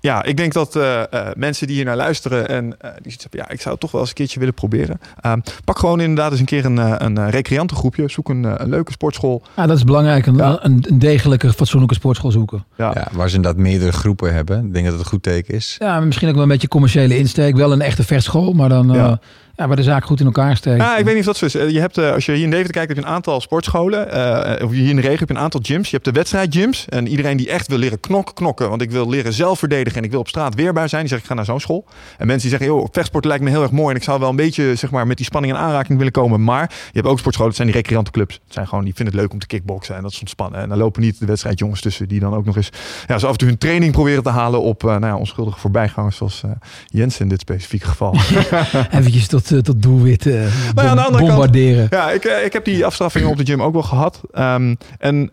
ja, 0.02 0.24
ik 0.24 0.38
denk 0.38 0.54
dat 0.54 0.76
eh, 0.76 1.02
eh, 1.14 1.28
mensen 1.36 1.68
die 1.68 1.76
hier 1.76 1.86
naar 1.86 1.96
luisteren 1.96 2.48
en 2.50 2.64
eh, 2.80 2.90
die 2.92 3.02
zoiets 3.02 3.22
hebben, 3.22 3.40
ja, 3.40 3.50
ik 3.50 3.60
zou 3.62 3.72
het 3.72 3.80
toch 3.80 3.92
wel 3.92 4.02
eens 4.02 4.10
een 4.10 4.16
keertje 4.16 4.40
willen 4.40 4.54
proberen. 4.54 5.00
Ehm, 5.22 5.40
pak 5.66 5.80
gewoon 5.80 6.00
inderdaad 6.00 6.32
eens 6.32 6.40
een 6.40 6.46
keer 6.46 6.66
een, 6.66 6.80
eh, 6.80 6.94
een 6.98 7.30
recreantengroepje. 7.30 8.10
Zoek 8.10 8.30
een, 8.30 8.62
een 8.62 8.70
leuke 8.70 8.92
sportschool. 8.92 9.42
Ja, 9.56 9.66
dat 9.68 9.78
is 9.78 9.84
belangrijk. 9.84 10.26
Een, 10.26 10.36
Ja. 10.36 10.58
een, 10.62 10.86
een 10.90 11.00
degelijke, 11.00 11.54
fatsoenlijke 11.54 11.96
sportschool 11.96 12.32
zoeken. 12.32 12.66
Ja. 12.78 12.92
Ja, 12.96 13.08
waar 13.12 13.30
ze 13.30 13.36
inderdaad 13.36 13.62
meerdere 13.62 13.92
groepen 13.92 14.34
hebben. 14.34 14.66
Ik 14.66 14.74
denk 14.74 14.86
dat 14.86 14.94
het 14.94 15.04
een 15.04 15.10
goed 15.10 15.24
teken 15.24 15.54
is. 15.54 15.76
Ja, 15.80 16.00
misschien 16.00 16.28
ook 16.28 16.34
wel 16.34 16.44
een 16.44 16.50
beetje 16.50 16.68
commerciële 16.68 17.18
insteek. 17.18 17.56
Wel 17.56 17.72
een 17.72 17.82
echte 17.82 18.04
verschool, 18.04 18.54
maar 18.54 18.70
dan 18.70 18.92
Ja. 18.94 19.20
Ja. 19.60 19.68
waar 19.68 19.76
de 19.76 19.84
zaak 19.84 20.06
goed 20.06 20.20
in 20.20 20.26
elkaar 20.26 20.56
steekt. 20.58 20.78
Ja, 20.82 20.98
ik 20.98 21.06
weet 21.06 21.16
niet 21.16 21.28
of 21.28 21.38
dat 21.38 21.38
zo 21.38 21.46
is. 21.46 21.56
Eh, 21.56 21.70
Je 21.70 21.80
hebt, 21.80 21.98
eh, 21.98 22.12
als 22.12 22.26
je 22.26 22.32
hier 22.32 22.44
in 22.44 22.50
Deventer 22.50 22.74
kijkt, 22.74 22.88
heb 22.88 22.98
je 22.98 23.04
een 23.04 23.10
aantal 23.10 23.42
sportscholen. 23.42 24.12
eh, 24.12 24.66
of 24.66 24.72
hier 24.72 24.90
in 24.90 24.96
de 24.96 25.02
regio 25.02 25.18
heb 25.20 25.28
je 25.30 25.34
een 25.36 25.42
aantal 25.42 25.60
gyms. 25.64 25.90
Je 25.90 25.94
hebt 25.96 26.06
de 26.06 26.12
wedstrijdgyms. 26.12 26.86
En 26.90 27.08
iedereen 27.08 27.38
die 27.38 27.50
echt 27.50 27.68
wil 27.68 27.78
leren 27.78 28.00
knokken, 28.00 28.36
knokken. 28.36 28.70
Want 28.70 28.82
ik 28.82 28.92
wil 28.92 29.10
leren 29.10 29.34
zelf 29.34 29.60
verdedigen 29.60 29.98
en 30.00 30.04
ik 30.04 30.12
wil 30.12 30.20
op 30.20 30.28
straat 30.28 30.56
weerbaar 30.56 30.90
zijn. 30.90 31.02
Die 31.02 31.10
zegt, 31.10 31.22
ik 31.22 31.28
ga 31.28 31.34
naar 31.34 31.46
zo'n 31.46 31.60
school. 31.60 31.86
En 32.18 32.28
mensen 32.28 32.50
die 32.50 32.58
zeggen, 32.58 32.78
joh, 32.78 32.88
vechtsport 32.92 33.26
lijkt 33.26 33.44
me 33.44 33.50
heel 33.50 33.62
erg 33.62 33.72
mooi. 33.72 33.90
En 33.90 33.96
ik 33.96 34.04
zou 34.04 34.20
wel 34.20 34.30
een 34.30 34.36
beetje 34.36 34.76
zeg 34.76 34.92
maar, 34.92 35.08
met 35.08 35.18
die 35.18 35.26
spanning 35.26 35.54
in 35.54 35.60
aanraking 35.60 35.98
willen 35.98 36.14
komen. 36.14 36.44
Maar 36.44 36.70
je 36.70 36.76
hebt 37.00 37.08
ook 37.08 37.20
sportscholen, 37.20 37.52
dat 37.54 37.62
zijn 37.62 37.72
die 37.72 37.82
recreantenclubs. 37.82 38.34
Het 38.44 38.54
zijn 38.54 38.68
gewoon, 38.68 38.84
die 38.84 38.94
vinden 38.94 39.14
het 39.14 39.24
leuk 39.24 39.34
om 39.34 39.40
te 39.40 39.48
kickboksen. 39.48 39.96
En 39.96 40.02
dat 40.02 40.12
is 40.12 40.20
ontspannen. 40.20 40.60
En 40.60 40.70
dan 40.70 40.78
lopen 40.78 41.02
niet 41.02 41.20
de 41.20 41.26
wedstrijdjongens 41.26 41.82
tussen. 41.82 42.08
Die 42.08 42.20
dan 42.20 42.34
ook 42.34 42.46
nog 42.46 42.56
eens 42.56 42.70
ja, 43.08 43.18
zo 43.18 43.26
af 43.26 43.32
en 43.32 43.38
toe 43.38 43.48
hun 43.48 43.58
training 43.58 43.92
proberen 43.92 44.24
te 44.24 44.30
halen 44.30 44.62
op 44.62 44.84
nou 44.84 45.06
ja, 45.06 45.16
onschuldige 45.18 45.60
voorbijgangers. 45.60 46.18
Zoals 46.18 46.44
Jens 46.88 47.20
in 47.20 47.28
dit 47.30 47.40
specifieke 47.40 47.88
geval. 47.88 48.16
Eventjes 48.92 49.28
tot, 49.28 49.49
eh, 49.52 49.58
tot 49.60 49.82
doelwit 49.82 50.26
eh, 50.26 50.34
Nou 50.34 50.48
ja, 50.76 50.84
aan 50.88 50.96
de 50.96 51.02
andere 51.02 51.10
kant- 51.12 51.28
bombarderen. 51.28 51.88
Ja, 51.90 52.12
ik, 52.12 52.26
eh, 52.26 52.46
ik 52.46 52.54
heb 52.54 52.66
die 52.66 52.86
afstraffingen 52.86 53.30
op 53.30 53.38
de 53.38 53.46
gym 53.46 53.62
ook 53.62 53.74
wel 53.74 53.82
gehad. 53.84 54.22
Ehm, 54.32 54.76
en 55.00 55.32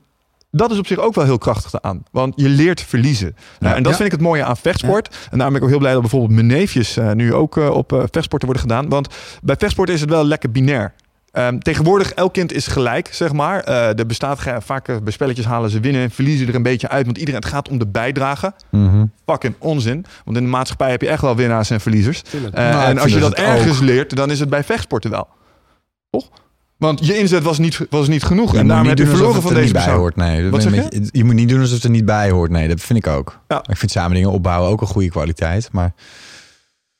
dat 0.50 0.70
is 0.70 0.78
op 0.78 0.86
zich 0.86 0.98
ook 0.98 1.14
wel 1.14 1.24
heel 1.24 1.38
krachtig 1.38 1.82
aan. 1.82 2.02
Want 2.10 2.32
je 2.36 2.48
leert 2.48 2.80
verliezen. 2.82 3.36
Nou, 3.58 3.76
en 3.76 3.82
dat 3.82 3.90
Ja. 3.92 3.96
vind 3.98 4.08
ik 4.12 4.14
het 4.18 4.26
mooie 4.26 4.44
aan 4.44 4.56
vechtsport. 4.56 5.08
En 5.30 5.38
daarom 5.38 5.48
ben 5.48 5.56
ik 5.56 5.62
ook 5.62 5.68
heel 5.68 5.78
blij 5.78 5.92
dat 5.92 6.00
bijvoorbeeld 6.00 6.32
mijn 6.32 6.46
neefjes 6.46 6.98
nu 7.14 7.34
ook 7.34 7.56
op 7.56 8.06
vechtsporten 8.10 8.48
worden 8.48 8.62
gedaan. 8.68 8.88
Want 8.88 9.08
bij 9.42 9.56
vechtsport 9.58 9.88
is 9.88 10.00
het 10.00 10.10
wel 10.10 10.24
lekker 10.24 10.50
binair. 10.50 10.92
Ehm, 11.36 11.58
tegenwoordig, 11.58 12.12
elk 12.12 12.32
kind 12.32 12.52
is 12.52 12.66
gelijk, 12.66 13.08
zeg 13.12 13.32
maar. 13.32 13.60
Eh 13.60 13.98
er 13.98 14.06
bestaat 14.06 14.38
ge- 14.38 14.56
vaak 14.60 14.88
eh, 14.88 14.96
bij 15.02 15.12
spelletjes 15.12 15.46
halen 15.46 15.70
ze 15.70 15.80
winnen 15.80 16.02
en 16.02 16.10
verliezen 16.10 16.48
er 16.48 16.54
een 16.54 16.62
beetje 16.62 16.88
uit. 16.88 17.04
Want 17.04 17.18
iedereen, 17.18 17.40
het 17.40 17.48
gaat 17.50 17.68
om 17.68 17.78
de 17.78 17.86
bijdrage. 17.86 18.52
Fucking 19.26 19.54
onzin. 19.58 20.04
Want 20.24 20.36
in 20.36 20.42
de 20.42 20.48
maatschappij 20.50 20.90
heb 20.90 21.00
je 21.02 21.08
echt 21.08 21.22
wel 21.22 21.36
winnaars 21.36 21.70
en 21.70 21.80
verliezers. 21.80 22.22
Eh, 22.52 22.70
Nou, 22.70 22.84
en 22.84 22.98
als 22.98 23.12
je 23.12 23.18
dat 23.18 23.34
ergens 23.34 23.76
ook. 23.76 23.82
leert, 23.84 24.16
dan 24.16 24.30
is 24.30 24.40
het 24.40 24.48
bij 24.48 24.64
vechtsporten 24.64 25.10
wel. 25.10 25.28
Toch? 26.10 26.28
Want 26.76 27.06
je 27.06 27.18
inzet 27.18 27.42
was 27.42 27.58
niet, 27.58 27.80
was 27.90 28.08
niet 28.08 28.22
genoeg. 28.22 28.50
Je 28.52 28.56
en 28.58 28.62
moet 28.62 28.68
daarom 28.72 28.88
niet 28.88 28.98
heb 28.98 29.06
je 29.08 29.12
doen 29.14 29.22
alsof 29.26 29.34
verloren 29.34 29.34
het 29.34 29.42
van 29.42 29.50
er 29.56 29.56
deze 29.62 29.64
niet 29.64 29.72
bij 29.72 29.82
persoon. 29.82 30.00
hoort. 30.00 30.16
Nee, 30.16 30.42
dat 30.42 30.50
Wat 30.50 30.62
zeg 30.62 30.90
je- 31.02 31.08
je 31.12 31.24
moet 31.24 31.34
niet 31.34 31.48
doen 31.48 31.60
alsof 31.60 31.74
het 31.74 31.84
er 31.84 31.90
niet 31.90 32.04
bij 32.04 32.30
hoort. 32.30 32.50
Nee, 32.50 32.68
dat 32.68 32.80
vind 32.80 32.98
ik 32.98 33.06
ook. 33.06 33.40
Ja. 33.48 33.64
Ik 33.70 33.76
vind 33.76 33.90
samen 33.90 34.14
dingen 34.14 34.30
opbouwen 34.30 34.70
ook 34.70 34.80
een 34.80 34.86
goede 34.86 35.08
kwaliteit. 35.10 35.68
Maar 35.72 35.92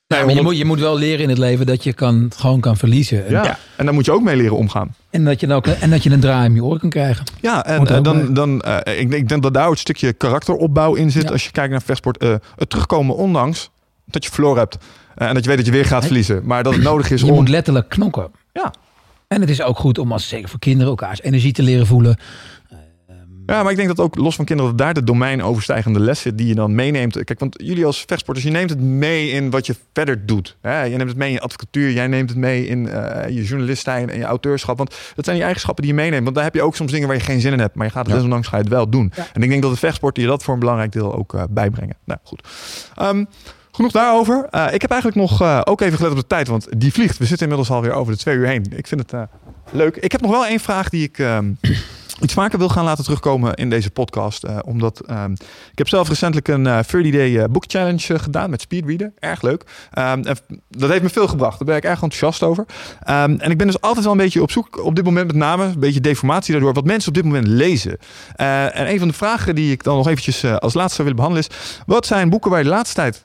Nee, 0.09 0.19
Ja, 0.21 0.27
maar 0.27 0.35
je, 0.35 0.43
moet, 0.43 0.57
je 0.59 0.65
moet 0.65 0.81
wel 0.81 0.99
leren 0.99 1.23
in 1.23 1.29
het 1.29 1.39
leven 1.39 1.67
dat 1.67 1.85
je 1.85 1.93
kan, 1.93 2.31
gewoon 2.37 2.61
kan 2.61 2.77
verliezen. 2.77 3.27
En, 3.27 3.33
ja. 3.33 3.59
en 3.77 3.85
daar 3.85 3.95
moet 3.95 4.05
je 4.05 4.13
ook 4.13 4.23
mee 4.23 4.37
leren 4.37 4.57
omgaan. 4.57 4.95
en, 5.11 5.25
dat 5.25 5.41
je 5.41 5.47
dan 5.47 5.57
ook, 5.57 5.67
en 5.67 5.91
dat 5.91 6.03
je 6.03 6.11
een 6.11 6.21
draai 6.21 6.49
om 6.49 6.55
je 6.55 6.65
oren 6.65 6.81
kan 6.81 6.91
krijgen. 6.91 7.25
Ja, 7.41 7.65
en 7.65 7.87
eh, 7.87 8.03
dan, 8.03 8.35
dan 8.35 8.61
eh, 8.61 9.01
ik, 9.01 9.11
denk- 9.11 9.23
ik 9.23 9.29
denk 9.29 9.43
dat 9.43 9.55
daar 9.55 9.67
ook 9.67 9.73
een 9.73 9.79
stukje 9.79 10.13
karakteropbouw 10.13 10.95
in 10.95 11.11
zit. 11.11 11.23
Ja. 11.23 11.31
Als 11.31 11.45
je 11.45 11.51
kijkt 11.51 11.71
naar 11.71 11.83
vechtsport. 11.83 12.17
eh, 12.19 12.35
het 12.57 12.71
terugkomen 12.71 13.17
ondanks 13.17 13.71
dat 14.05 14.25
je 14.25 14.31
verloren 14.31 14.59
hebt. 14.59 14.77
En 15.15 15.35
dat 15.35 15.43
je 15.43 15.49
weet 15.49 15.59
dat 15.59 15.67
je 15.67 15.73
weer 15.73 15.85
gaat 15.85 16.05
verliezen. 16.05 16.41
Maar 16.45 16.63
dat 16.63 16.73
het 16.75 16.83
nodig 16.91 17.11
is 17.11 17.21
Je 17.21 17.27
om... 17.27 17.35
moet 17.35 17.49
letterlijk 17.49 17.89
knokken. 17.89 18.31
Ja. 18.53 18.73
En 19.29 19.41
het 19.41 19.51
is 19.51 19.63
ook 19.63 19.79
goed 19.79 19.99
om, 19.99 20.13
als, 20.13 20.29
zeker 20.29 20.49
voor 20.49 20.59
kinderen, 20.59 20.89
elkaars 20.89 21.23
energie 21.23 21.53
te 21.53 21.63
leren 21.63 21.87
voelen. 21.87 22.17
Ja, 23.47 23.63
maar 23.63 23.71
ik 23.71 23.77
denk 23.77 23.89
dat 23.89 24.01
ook 24.01 24.17
los 24.17 24.35
van 24.37 24.45
kinderen 24.45 24.77
dat 24.77 24.87
daar 24.87 24.95
de 24.95 25.05
domein 25.05 25.43
overstijgende 25.43 26.01
les 26.01 26.21
zit 26.21 26.39
die 26.39 26.47
je 26.47 26.55
dan 26.55 26.75
meeneemt. 26.75 27.25
Kijk, 27.25 27.39
want 27.41 27.55
jullie 27.63 27.87
als 27.87 28.05
vechtsporters, 28.07 28.47
je 28.47 28.53
neemt 28.53 28.71
het 28.71 28.81
mee 28.81 29.31
in 29.31 29.51
wat 29.51 29.67
je 29.67 29.75
verder 29.93 30.27
doet. 30.27 30.57
Hè? 30.61 30.83
Je 30.83 30.97
neemt 30.97 31.09
het 31.09 31.19
mee 31.19 31.29
in 31.29 31.35
je 31.35 31.41
advocatuur, 31.41 31.91
jij 31.93 32.07
neemt 32.07 32.29
het 32.29 32.39
mee 32.39 32.67
in 32.67 32.89
eh, 32.89 33.29
je 33.35 33.43
journalistijn 33.45 34.11
en 34.11 34.19
je 34.19 34.25
auteurschap. 34.25 34.77
Want 34.79 34.95
dat 35.15 35.25
zijn 35.25 35.37
die 35.37 35.45
eigenschappen 35.45 35.85
die 35.85 35.93
je 35.95 36.01
meeneemt. 36.01 36.23
Want 36.25 36.35
daar 36.35 36.45
heb 36.45 36.55
je 36.55 36.63
ook 36.63 36.77
soms 36.77 36.93
dingen 36.93 37.09
waar 37.09 37.17
je 37.17 37.23
geen 37.23 37.41
zin 37.41 37.53
in 37.53 37.59
hebt, 37.59 37.75
maar 37.75 37.87
je 37.87 37.93
gaat 37.93 38.01
het 38.03 38.11
Ja. 38.11 38.15
desondanks 38.17 38.49
ga 38.49 38.57
je 38.57 38.63
het 38.63 38.73
wel 38.73 38.89
doen. 38.91 39.13
Ja. 39.17 39.27
En 39.33 39.43
ik 39.43 39.49
denk 39.49 39.63
dat 39.63 39.71
de 39.73 39.77
vechtsport 39.79 40.17
je 40.17 40.27
dat 40.27 40.43
voor 40.43 40.55
een 40.55 40.61
belangrijk 40.61 40.93
deel 40.93 41.15
ook 41.15 41.35
eh, 41.35 41.43
bijbrengen. 41.51 41.97
Nou, 42.05 42.21
goed. 42.23 42.43
Ehm, 42.95 43.25
Genoeg 43.71 43.93
daarover. 43.93 44.47
Eh, 44.51 44.67
ik 44.73 44.81
heb 44.81 44.91
eigenlijk 44.91 45.21
nog 45.21 45.41
eh, 45.43 45.61
ook 45.65 45.81
even 45.81 45.97
gelet 45.97 46.13
op 46.13 46.19
de 46.19 46.27
tijd, 46.27 46.49
want 46.49 46.67
die 46.77 46.93
vliegt. 46.93 47.19
We 47.19 47.25
zitten 47.25 47.47
inmiddels 47.49 47.77
alweer 47.77 47.93
over 47.93 48.13
de 48.13 48.19
twee 48.19 48.37
uur 48.37 48.47
heen. 48.47 48.67
Ik 48.77 48.87
vind 48.87 49.01
het 49.01 49.13
eh, 49.13 49.23
leuk. 49.71 49.97
Ik 49.97 50.13
heb 50.13 50.21
nog 50.21 50.31
wel 50.31 50.47
één 50.47 50.61
vraag 50.61 50.89
die 50.89 51.03
ik 51.03 51.19
ehm, 51.19 51.51
iets 52.21 52.33
vaker 52.33 52.59
wil 52.59 52.69
gaan 52.69 52.85
laten 52.85 53.05
terugkomen 53.05 53.55
in 53.55 53.71
deze 53.71 53.91
podcast. 53.91 54.45
eh, 54.45 54.59
omdat 54.65 55.01
ehm, 55.01 55.33
ik 55.73 55.79
heb 55.79 55.89
zelf 55.89 56.09
recentelijk 56.09 56.49
een 56.49 56.67
eh 56.67 56.79
30-day 56.79 57.39
eh, 57.43 57.49
book 57.51 57.65
challenge 57.67 58.15
eh, 58.15 58.21
gedaan 58.21 58.51
met 58.51 58.61
speedreaden. 58.61 59.15
Erg 59.19 59.43
leuk. 59.43 59.65
Ehm, 59.93 60.23
dat 60.69 60.91
heeft 60.91 61.03
me 61.03 61.09
veel 61.09 61.29
gebracht. 61.29 61.59
Daar 61.59 61.67
ben 61.67 61.77
ik 61.77 61.85
erg 61.85 62.03
enthousiast 62.03 62.43
over. 62.43 62.65
Ehm, 63.03 63.37
en 63.39 63.51
ik 63.51 63.59
ben 63.59 63.67
dus 63.67 63.81
altijd 63.81 64.05
wel 64.05 64.15
een 64.15 64.21
beetje 64.21 64.43
op 64.43 64.51
zoek, 64.51 64.85
op 64.85 64.95
dit 64.97 65.05
moment 65.05 65.27
met 65.27 65.37
name, 65.37 65.65
een 65.65 65.79
beetje 65.79 66.01
deformatie 66.01 66.53
daardoor, 66.53 66.73
wat 66.73 66.85
mensen 66.85 67.09
op 67.09 67.15
dit 67.15 67.25
moment 67.25 67.47
lezen. 67.47 67.99
Eh, 68.35 68.79
en 68.79 68.91
een 68.91 68.99
van 68.99 69.09
de 69.09 69.15
vragen 69.15 69.55
die 69.55 69.73
ik 69.73 69.83
dan 69.83 69.97
nog 69.97 70.09
eventjes 70.09 70.45
als 70.45 70.75
laatste 70.75 71.03
zou 71.03 71.09
willen 71.09 71.17
behandelen 71.17 71.49
is, 71.49 71.81
wat 71.87 72.07
zijn 72.07 72.31
boeken 72.31 72.51
waar 72.51 72.59
je 72.59 72.65
de 72.65 72.71
laatste 72.71 72.95
tijd, 72.95 73.25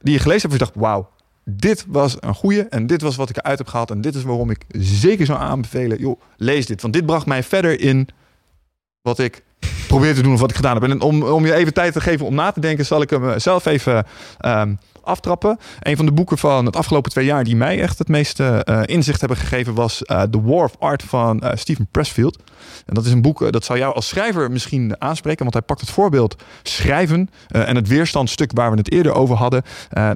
die 0.00 0.12
je 0.12 0.18
gelezen 0.18 0.48
hebt, 0.48 0.60
waar 0.60 0.68
je 0.68 0.72
dacht, 0.72 0.74
wauw, 0.74 1.08
dit 1.44 1.84
was 1.88 2.16
een 2.20 2.34
goeie 2.34 2.62
en 2.62 2.86
dit 2.86 3.02
was 3.02 3.16
wat 3.16 3.30
ik 3.30 3.36
eruit 3.36 3.58
heb 3.58 3.66
gehaald 3.66 3.90
en 3.90 4.00
dit 4.00 4.14
is 4.14 4.22
waarom 4.22 4.50
ik 4.50 4.64
zeker 4.78 5.26
zou 5.26 5.38
aanbevelen, 5.38 5.98
joh, 5.98 6.20
lees 6.36 6.66
dit. 6.66 6.82
Want 6.82 6.94
dit 6.94 7.06
bracht 7.06 7.26
mij 7.26 7.42
verder 7.42 7.80
in 7.80 8.08
wat 9.02 9.18
ik 9.18 9.42
probeer 9.86 10.14
te 10.14 10.22
doen 10.22 10.32
of 10.32 10.40
wat 10.40 10.50
ik 10.50 10.56
gedaan 10.56 10.74
heb. 10.74 10.90
En 10.90 11.00
om, 11.00 11.22
om 11.22 11.46
je 11.46 11.54
even 11.54 11.74
tijd 11.74 11.92
te 11.92 12.00
geven 12.00 12.26
om 12.26 12.34
na 12.34 12.50
te 12.50 12.60
denken, 12.60 12.86
zal 12.86 13.02
ik 13.02 13.10
hem 13.10 13.30
eh, 13.30 13.38
zelf 13.38 13.66
even 13.66 14.06
ehm, 14.38 14.74
aftrappen. 15.04 15.58
Een 15.80 15.96
van 15.96 16.06
de 16.06 16.12
boeken 16.12 16.38
van 16.38 16.66
het 16.66 16.76
afgelopen 16.76 17.10
twee 17.10 17.24
jaar 17.24 17.44
die 17.44 17.56
mij 17.56 17.80
echt 17.80 17.98
het 17.98 18.08
meeste 18.08 18.44
eh, 18.44 18.80
inzicht 18.84 19.20
hebben 19.20 19.38
gegeven 19.38 19.74
was 19.74 20.02
eh, 20.02 20.22
The 20.22 20.42
War 20.42 20.64
of 20.64 20.76
Art 20.78 21.02
van 21.02 21.40
eh, 21.40 21.56
Stephen 21.56 21.88
Pressfield. 21.90 22.38
En 22.86 22.94
dat 22.94 23.04
is 23.04 23.12
een 23.12 23.22
boek 23.22 23.52
dat 23.52 23.64
zou 23.64 23.78
jou 23.78 23.94
als 23.94 24.08
schrijver 24.08 24.50
misschien 24.50 24.94
aanspreken, 24.98 25.42
want 25.42 25.54
hij 25.54 25.62
pakt 25.62 25.80
het 25.80 25.90
voorbeeld 25.90 26.42
schrijven 26.62 27.30
en 27.48 27.76
het 27.76 27.88
weerstandstuk 27.88 28.50
waar 28.54 28.70
we 28.70 28.76
het 28.76 28.92
eerder 28.92 29.12
over 29.12 29.36
hadden. 29.36 29.62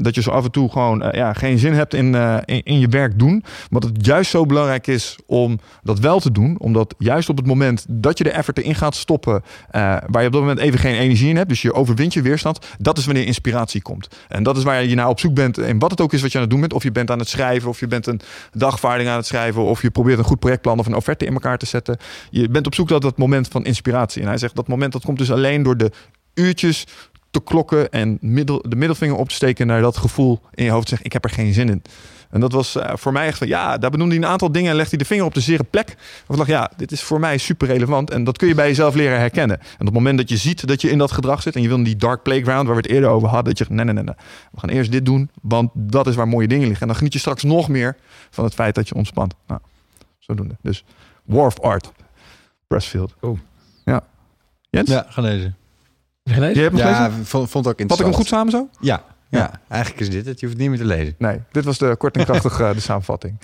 dat 0.01 0.15
je 0.15 0.23
zo 0.23 0.31
af 0.31 0.45
en 0.45 0.51
toe 0.51 0.71
gewoon 0.71 1.05
ja, 1.11 1.33
geen 1.33 1.59
zin 1.59 1.73
hebt 1.73 1.95
in, 1.95 2.15
in, 2.45 2.63
in 2.63 2.79
je 2.79 2.89
werk 2.89 3.19
doen. 3.19 3.45
Maar 3.71 3.81
dat 3.81 3.91
het 3.91 4.07
juist 4.07 4.31
zo 4.31 4.47
belangrijk 4.47 4.87
is 4.87 5.19
om 5.27 5.59
dat 5.83 5.99
wel 5.99 6.21
te 6.21 6.33
doen. 6.33 6.57
Omdat 6.59 6.95
juist 6.99 7.29
op 7.29 7.37
het 7.37 7.47
moment 7.47 7.87
dat 7.89 8.19
je 8.19 8.25
de 8.25 8.31
effort 8.31 8.59
erin 8.59 8.75
gaat 8.75 8.95
stoppen, 8.95 9.43
waar 9.71 10.21
je 10.21 10.27
op 10.27 10.33
dat 10.33 10.41
moment 10.41 10.59
even 10.59 10.79
geen 10.79 10.97
energie 10.97 11.29
in 11.29 11.37
hebt, 11.37 11.49
dus 11.49 11.63
je 11.63 11.75
overwint 11.75 12.13
je 12.13 12.23
weerstand, 12.23 12.67
dat 12.79 12.99
is 12.99 13.05
wanneer 13.05 13.27
inspiratie 13.27 13.83
komt. 13.83 14.09
En 14.29 14.43
dat 14.43 14.57
is 14.57 14.63
waar 14.63 14.78
je 14.87 14.95
naar 14.95 15.09
op 15.09 15.21
zoek 15.21 15.35
bent 15.35 15.59
en 15.59 15.79
wat 15.79 15.91
het 15.91 16.01
ook 16.01 16.13
is 16.13 16.23
wat 16.23 16.33
je 16.33 16.37
aan 16.37 16.43
het 16.43 16.53
doen 16.53 16.61
bent. 16.61 16.73
Of 16.73 16.83
je 16.83 16.93
bent 16.93 17.11
aan 17.11 17.19
het 17.19 17.29
schrijven, 17.29 17.69
of 17.69 17.81
je 17.81 17.87
bent 17.87 18.07
een 18.07 18.21
dagvaarding 18.53 19.09
aan 19.09 19.17
het 19.17 19.27
schrijven, 19.27 19.63
of 19.63 19.83
je 19.83 19.91
probeert 19.91 20.19
een 20.19 20.25
goed 20.25 20.39
projectplan 20.39 20.79
of 20.79 20.87
een 20.87 20.95
offerte 20.95 21.25
in 21.25 21.33
elkaar 21.33 21.59
te 21.59 21.67
zetten. 21.67 21.97
Je 22.31 22.49
bent 22.49 22.67
op 22.67 22.75
zoek 22.75 22.89
naar 22.89 23.01
dat 23.01 23.19
moment 23.19 23.49
van 23.49 23.65
inspiratie. 23.65 24.23
En 24.23 24.29
hij 24.29 24.39
zegt 24.39 24.57
dat 24.57 24.69
moment 24.69 24.93
dat 24.93 25.05
komt 25.05 25.19
dus 25.19 25.31
alleen 25.31 25.63
door 25.63 25.77
de 25.77 25.91
uurtjes 26.35 26.87
te 27.31 27.41
klokken 27.41 27.91
en 27.91 28.19
middel, 28.21 28.65
de 28.69 28.77
middelvinger 28.77 29.17
op 29.17 29.29
te 29.29 29.35
steken 29.35 29.67
naar 29.67 29.81
dat 29.81 29.97
gevoel 29.97 30.41
in 30.55 30.65
je 30.65 30.71
hoofd. 30.71 30.89
Zeg, 30.89 31.03
ik 31.03 31.13
heb 31.13 31.25
er 31.25 31.31
geen 31.31 31.53
zin 31.53 31.69
in. 31.69 31.83
En 32.31 32.41
dat 32.41 32.53
was 32.53 32.77
eh, 32.77 32.93
voor 32.97 33.13
mij 33.13 33.27
echt 33.27 33.39
van, 33.39 33.47
ja, 33.47 33.79
daar 33.79 33.91
benoemde 33.91 34.15
hij 34.15 34.25
een 34.25 34.31
aantal 34.31 34.53
dingen 34.53 34.71
en 34.71 34.77
legde 34.77 34.91
hij 34.91 34.99
de 34.99 35.05
vinger 35.05 35.25
op 35.25 35.35
de 35.35 35.41
zere 35.41 35.65
plek. 35.65 35.89
En 35.89 35.97
ik 36.29 36.37
dacht, 36.37 36.49
ja, 36.49 36.71
dit 36.77 36.93
is 36.93 37.03
voor 37.03 37.21
mij 37.21 37.39
super 37.39 37.67
relevant. 37.67 38.11
En 38.11 38.25
dat 38.25 38.39
kun 38.39 38.49
je 38.49 38.55
bij 38.55 38.67
jezelf 38.69 38.95
leren 38.95 39.19
herkennen. 39.19 39.59
En 39.61 39.67
op 39.79 39.85
het 39.87 39.95
moment 39.95 40.19
dat 40.19 40.29
je 40.29 40.37
ziet 40.37 40.67
dat 40.67 40.81
je 40.81 40.91
in 40.91 40.99
dat 40.99 41.13
gedrag 41.13 41.43
zit 41.43 41.55
en 41.57 41.63
je 41.63 41.69
wil 41.69 41.77
in 41.77 41.83
die 41.85 41.97
dark 41.97 42.23
playground 42.23 42.67
waar 42.67 42.77
we 42.77 42.83
het 42.83 42.91
eerder 42.91 43.11
over 43.11 43.29
hadden, 43.29 43.55
dat 43.55 43.59
je 43.69 43.75
nee, 43.75 43.85
nee, 43.85 43.95
nee, 43.95 44.05
nee. 44.05 44.15
We 44.53 44.61
gaan 44.61 44.69
eerst 44.71 44.93
dit 44.93 45.05
doen, 45.05 45.31
want 45.43 45.71
dat 45.75 46.07
is 46.07 46.15
waar 46.15 46.29
mooie 46.29 46.49
dingen 46.49 46.63
liggen. 46.65 46.81
En 46.81 46.87
dan 46.87 46.97
geniet 46.97 47.13
je 47.13 47.19
straks 47.19 47.43
nog 47.43 47.69
meer 47.69 47.97
van 48.31 48.45
het 48.45 48.55
feit 48.55 48.75
dat 48.75 48.89
je 48.89 48.95
ontspant. 48.95 49.35
Nou, 49.47 49.61
zodoende. 50.19 50.57
Dus 50.63 50.85
War 51.25 51.47
of 51.47 51.61
Art. 51.61 51.93
Pressfield. 52.67 53.15
Oh. 53.21 53.39
Ja. 53.85 54.01
Jens? 54.71 54.91
ja, 54.91 55.07
ga 55.09 55.21
lezen. 55.23 55.45
Heb 55.45 55.57
je 56.23 56.33
gelezen? 56.33 56.55
Je 56.57 56.61
hebt 56.69 56.79
hem 56.79 56.87
Ja, 56.89 57.05
gelezen? 57.05 57.27
vond, 57.27 57.51
vond 57.51 57.67
ook 57.67 57.81
interessant. 57.81 57.89
Vat 57.91 57.99
ik 58.01 58.05
hem 58.05 58.15
goed 58.15 58.27
samen 58.27 58.53
zo? 58.53 58.85
Ja, 58.87 59.03
Ja. 59.31 59.39
ja. 59.39 59.61
eigenlijk 59.69 60.01
is 60.03 60.11
dit 60.11 60.27
het. 60.27 60.41
Je 60.41 60.47
hoeft 60.47 60.59
het 60.59 60.69
niet 60.69 60.79
meer 60.79 60.89
te 60.89 60.95
lezen. 60.97 61.15
Nee, 61.19 61.39
dit 61.51 61.65
was 61.65 61.79
de 61.79 61.95
kort 61.99 62.17
en 62.17 62.25
krachtig 62.25 62.61
eh, 62.61 62.73
de 62.73 62.81
samenvatting. 62.81 63.39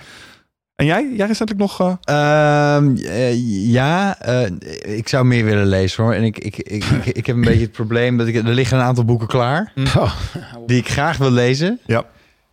En 0.75 0.85
jij? 0.85 1.13
Jij 1.15 1.27
recentelijk 1.27 1.59
nog... 1.59 1.79
eh, 1.79 2.75
Ehm, 2.75 2.95
eh, 2.95 3.33
ja, 3.71 4.19
eh, 4.21 4.51
ik 4.97 5.07
zou 5.07 5.25
meer 5.25 5.45
willen 5.45 5.67
lezen 5.67 6.03
hoor. 6.03 6.13
En 6.13 6.23
ik, 6.23 6.37
ik, 6.37 6.57
ik, 6.57 6.83
ik, 6.83 7.05
ik 7.19 7.25
heb 7.25 7.35
een 7.35 7.41
beetje 7.41 7.61
het 7.61 7.71
probleem 7.71 8.17
dat 8.17 8.27
ik, 8.27 8.35
er 8.35 8.43
liggen 8.43 8.77
een 8.77 8.83
aantal 8.83 9.05
boeken 9.05 9.27
klaar 9.27 9.71
Oh, 9.97 10.15
die 10.67 10.77
ik 10.77 10.89
graag 10.89 11.17
wil 11.17 11.31
lezen. 11.31 11.79
Ja. 11.85 12.03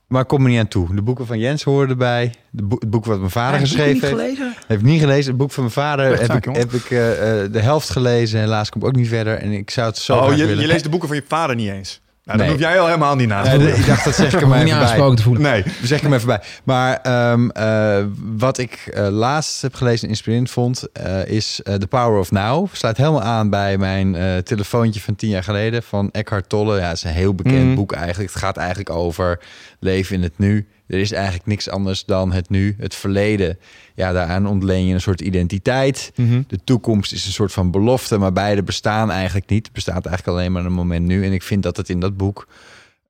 Maar 0.07 0.23
ik 0.23 0.29
kom 0.29 0.45
er 0.45 0.51
niet 0.51 0.59
aan 0.59 0.69
toe. 0.69 0.95
De 0.95 1.03
boeken 1.03 1.27
van 1.27 1.39
Jens 1.39 1.63
horen 1.63 1.89
erbij. 1.89 2.35
De 2.51 2.63
boek, 2.63 2.81
het 2.81 2.91
boek 2.91 3.05
wat 3.05 3.19
mijn 3.19 3.31
vader 3.31 3.59
heb 3.59 3.67
je 3.69 3.77
het 3.77 3.85
geschreven 3.87 4.09
niet 4.19 4.21
heeft. 4.21 4.37
gelezen? 4.37 4.55
Heb 4.67 4.79
ik 4.79 4.85
niet 4.85 5.01
gelezen. 5.01 5.29
Het 5.29 5.37
boek 5.37 5.51
van 5.53 5.63
mijn 5.63 5.75
vader 5.75 6.13
Echt 6.13 6.33
heb 6.33 6.47
ik, 6.47 6.57
heb 6.57 6.73
ik 6.73 6.91
eh, 6.91 7.43
eh, 7.45 7.53
de 7.53 7.61
helft 7.61 7.91
gelezen. 7.91 8.41
Helaas 8.41 8.71
kom 8.71 8.81
ik 8.81 8.87
ook 8.87 8.97
niet 8.97 9.09
verder. 9.09 9.39
En 9.39 9.51
ik 9.53 9.71
zou 9.71 9.87
het 9.87 9.97
zo 9.99 10.17
oh, 10.17 10.23
graag 10.25 10.37
je, 10.37 10.47
willen. 10.47 10.63
je 10.63 10.69
leest 10.69 10.83
de 10.85 10.89
boeken 10.89 11.09
van 11.09 11.17
je 11.17 11.25
vader 11.29 11.57
niet 11.57 11.71
eens. 11.71 12.01
Nou, 12.25 12.39
dan 12.39 12.47
Nee. 12.47 12.57
hoef 12.57 12.65
jij 12.67 12.81
al 12.81 12.87
helemaal 12.87 13.17
niet 13.17 13.29
na 13.29 13.43
te 13.43 13.57
Nee, 13.57 13.73
ik 13.73 13.87
dacht, 13.87 14.05
dat 14.05 14.15
zeg 14.15 14.27
ik 14.27 14.41
niet 14.41 14.53
even 14.55 14.65
bij. 14.65 14.73
aangesproken 14.75 15.17
te 15.17 15.23
voelen. 15.23 15.43
Nee. 15.43 15.65
Zeg 15.83 15.97
ik 15.99 16.03
hem 16.05 16.13
even 16.15 16.27
bij. 16.27 16.41
Maar 16.65 16.97
ehm, 17.01 17.49
eh, 17.49 18.05
wat 18.37 18.59
ik 18.59 18.91
eh, 18.95 19.09
laatst 19.09 19.63
heb 19.63 19.75
gelezen 19.75 20.03
en 20.05 20.09
inspirerend 20.09 20.51
vond, 20.51 20.93
eh, 20.93 21.27
is 21.27 21.61
The 21.79 21.87
Power 21.89 22.19
of 22.19 22.31
Now. 22.31 22.69
Sluit 22.73 22.97
helemaal 22.97 23.23
aan 23.23 23.51
bij 23.51 23.79
mijn 23.79 24.43
telefoontje 24.45 25.01
van 25.01 25.17
tien 25.17 25.31
jaar 25.31 25.45
geleden 25.45 25.83
van 25.83 26.09
Eckhart 26.11 26.49
Tolle. 26.49 26.79
Ja, 26.79 26.87
het 26.89 26.97
is 26.97 27.05
een 27.05 27.11
heel 27.11 27.35
bekend 27.35 27.65
Mhm. 27.67 27.75
boek 27.75 27.93
eigenlijk. 27.93 28.31
Het 28.33 28.43
gaat 28.43 28.57
eigenlijk 28.57 28.91
over 28.91 29.39
leven 29.81 30.17
in 30.17 30.23
het 30.23 30.39
nu. 30.39 30.67
Er 30.93 30.99
is 30.99 31.13
eigenlijk 31.13 31.47
niks 31.47 31.69
anders 31.69 32.05
dan 32.05 32.33
het 32.33 32.51
nu. 32.51 32.75
Het 32.79 32.95
verleden, 32.95 33.59
ja, 33.95 34.13
daaraan 34.13 34.47
ontleen 34.47 34.87
je 34.87 34.95
een 34.95 35.01
soort 35.01 35.21
identiteit. 35.21 36.13
Mhm. 36.17 36.43
De 36.47 36.59
toekomst 36.65 37.13
is 37.13 37.27
een 37.27 37.33
soort 37.33 37.53
van 37.53 37.71
belofte, 37.71 38.19
maar 38.19 38.33
beide 38.33 38.63
bestaan 38.63 39.11
eigenlijk 39.11 39.49
niet. 39.49 39.65
Het 39.65 39.75
bestaat 39.75 40.07
eigenlijk 40.07 40.39
alleen 40.39 40.53
maar 40.53 40.65
een 40.65 40.73
moment 40.73 41.07
nu. 41.07 41.25
En 41.25 41.33
ik 41.33 41.43
vind 41.43 41.63
dat 41.63 41.77
het 41.77 41.89
in 41.89 42.01
dat 42.01 42.17
boek. 42.17 42.49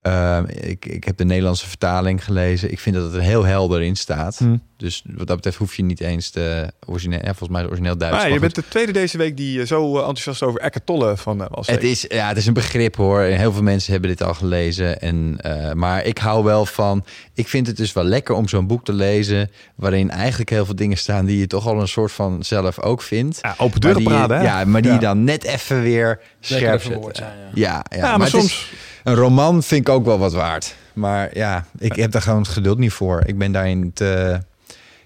Ehm, 0.02 0.44
ik, 0.48 0.86
ik 0.86 1.04
heb 1.04 1.16
de 1.16 1.24
Nederlandse 1.24 1.68
vertaling 1.68 2.24
gelezen. 2.24 2.70
Ik 2.72 2.80
vind 2.80 2.94
dat 2.96 3.04
het 3.04 3.14
er 3.14 3.20
heel 3.20 3.44
helder 3.44 3.82
in 3.82 3.96
staat. 3.96 4.38
Hm. 4.38 4.56
Dus 4.76 5.02
wat 5.06 5.26
dat 5.26 5.36
betreft 5.36 5.56
hoef 5.56 5.74
je 5.74 5.82
niet 5.82 6.00
eens 6.00 6.30
de 6.30 6.72
origineel, 6.86 7.18
ja, 7.18 7.24
volgens 7.24 7.48
mij 7.48 7.62
de 7.62 7.68
origineel 7.68 7.96
Duits. 7.98 8.24
Ah, 8.24 8.30
je 8.32 8.38
bent 8.38 8.54
de 8.54 8.68
tweede 8.68 8.92
deze 8.92 9.18
week 9.18 9.36
die 9.36 9.60
eh, 9.60 9.66
zo 9.66 9.92
eh, 9.92 9.98
enthousiast 9.98 10.42
over 10.42 10.60
Eckhart 10.60 10.86
Tolle 10.86 11.16
van 11.16 11.42
eh, 11.42 11.46
was. 11.50 11.66
Het 11.66 11.82
is, 11.82 12.04
ja, 12.08 12.28
het 12.28 12.36
is 12.36 12.46
een 12.46 12.52
begrip 12.52 12.96
hoor. 12.96 13.20
En 13.20 13.38
heel 13.38 13.52
veel 13.52 13.62
mensen 13.62 13.92
hebben 13.92 14.10
dit 14.10 14.22
al 14.22 14.34
gelezen. 14.34 15.00
En, 15.00 15.34
eh, 15.40 15.72
maar 15.72 16.04
ik 16.04 16.18
hou 16.18 16.44
wel 16.44 16.66
van. 16.66 17.04
Ik 17.34 17.48
vind 17.48 17.66
het 17.66 17.76
dus 17.76 17.92
wel 17.92 18.04
lekker 18.04 18.34
om 18.34 18.48
zo'n 18.48 18.66
boek 18.66 18.84
te 18.84 18.92
lezen. 18.92 19.50
waarin 19.74 20.10
eigenlijk 20.10 20.50
heel 20.50 20.64
veel 20.64 20.76
dingen 20.76 20.96
staan 20.98 21.24
die 21.24 21.38
je 21.38 21.46
toch 21.46 21.66
al 21.66 21.80
een 21.80 21.88
soort 21.88 22.12
van 22.12 22.44
zelf 22.44 22.80
ook 22.80 23.02
vindt. 23.02 23.38
ja, 23.42 23.50
open 23.58 23.66
Maar 23.70 23.80
deuren 23.80 24.02
praten, 24.02 24.36
hè? 24.36 24.42
Ja, 24.42 24.64
maar 24.64 24.80
die 24.82 24.90
Ja. 24.90 24.96
je 24.96 25.02
dan 25.04 25.24
net 25.24 25.44
even 25.44 25.82
weer 25.82 26.20
scherp 26.40 26.82
zet. 26.82 26.98
zijn, 27.12 27.30
ja. 27.38 27.50
Ja, 27.54 27.84
ja, 27.90 27.96
Ja, 27.96 28.02
maar, 28.08 28.18
maar, 28.18 28.26
het 28.26 28.36
is- 28.36 28.40
soms... 28.40 28.72
een 29.04 29.14
roman 29.14 29.62
vind 29.62 29.88
ik 29.88 29.94
ook 29.94 30.04
wel 30.04 30.18
wat 30.18 30.32
waard. 30.32 30.74
Maar 30.92 31.36
ja, 31.36 31.66
ik 31.78 31.96
heb 31.96 32.10
daar 32.10 32.22
gewoon 32.22 32.42
het 32.42 32.48
geduld 32.48 32.78
niet 32.78 32.92
voor. 32.92 33.22
Ik 33.26 33.38
ben 33.38 33.52
daarin 33.52 33.92
te... 33.92 34.40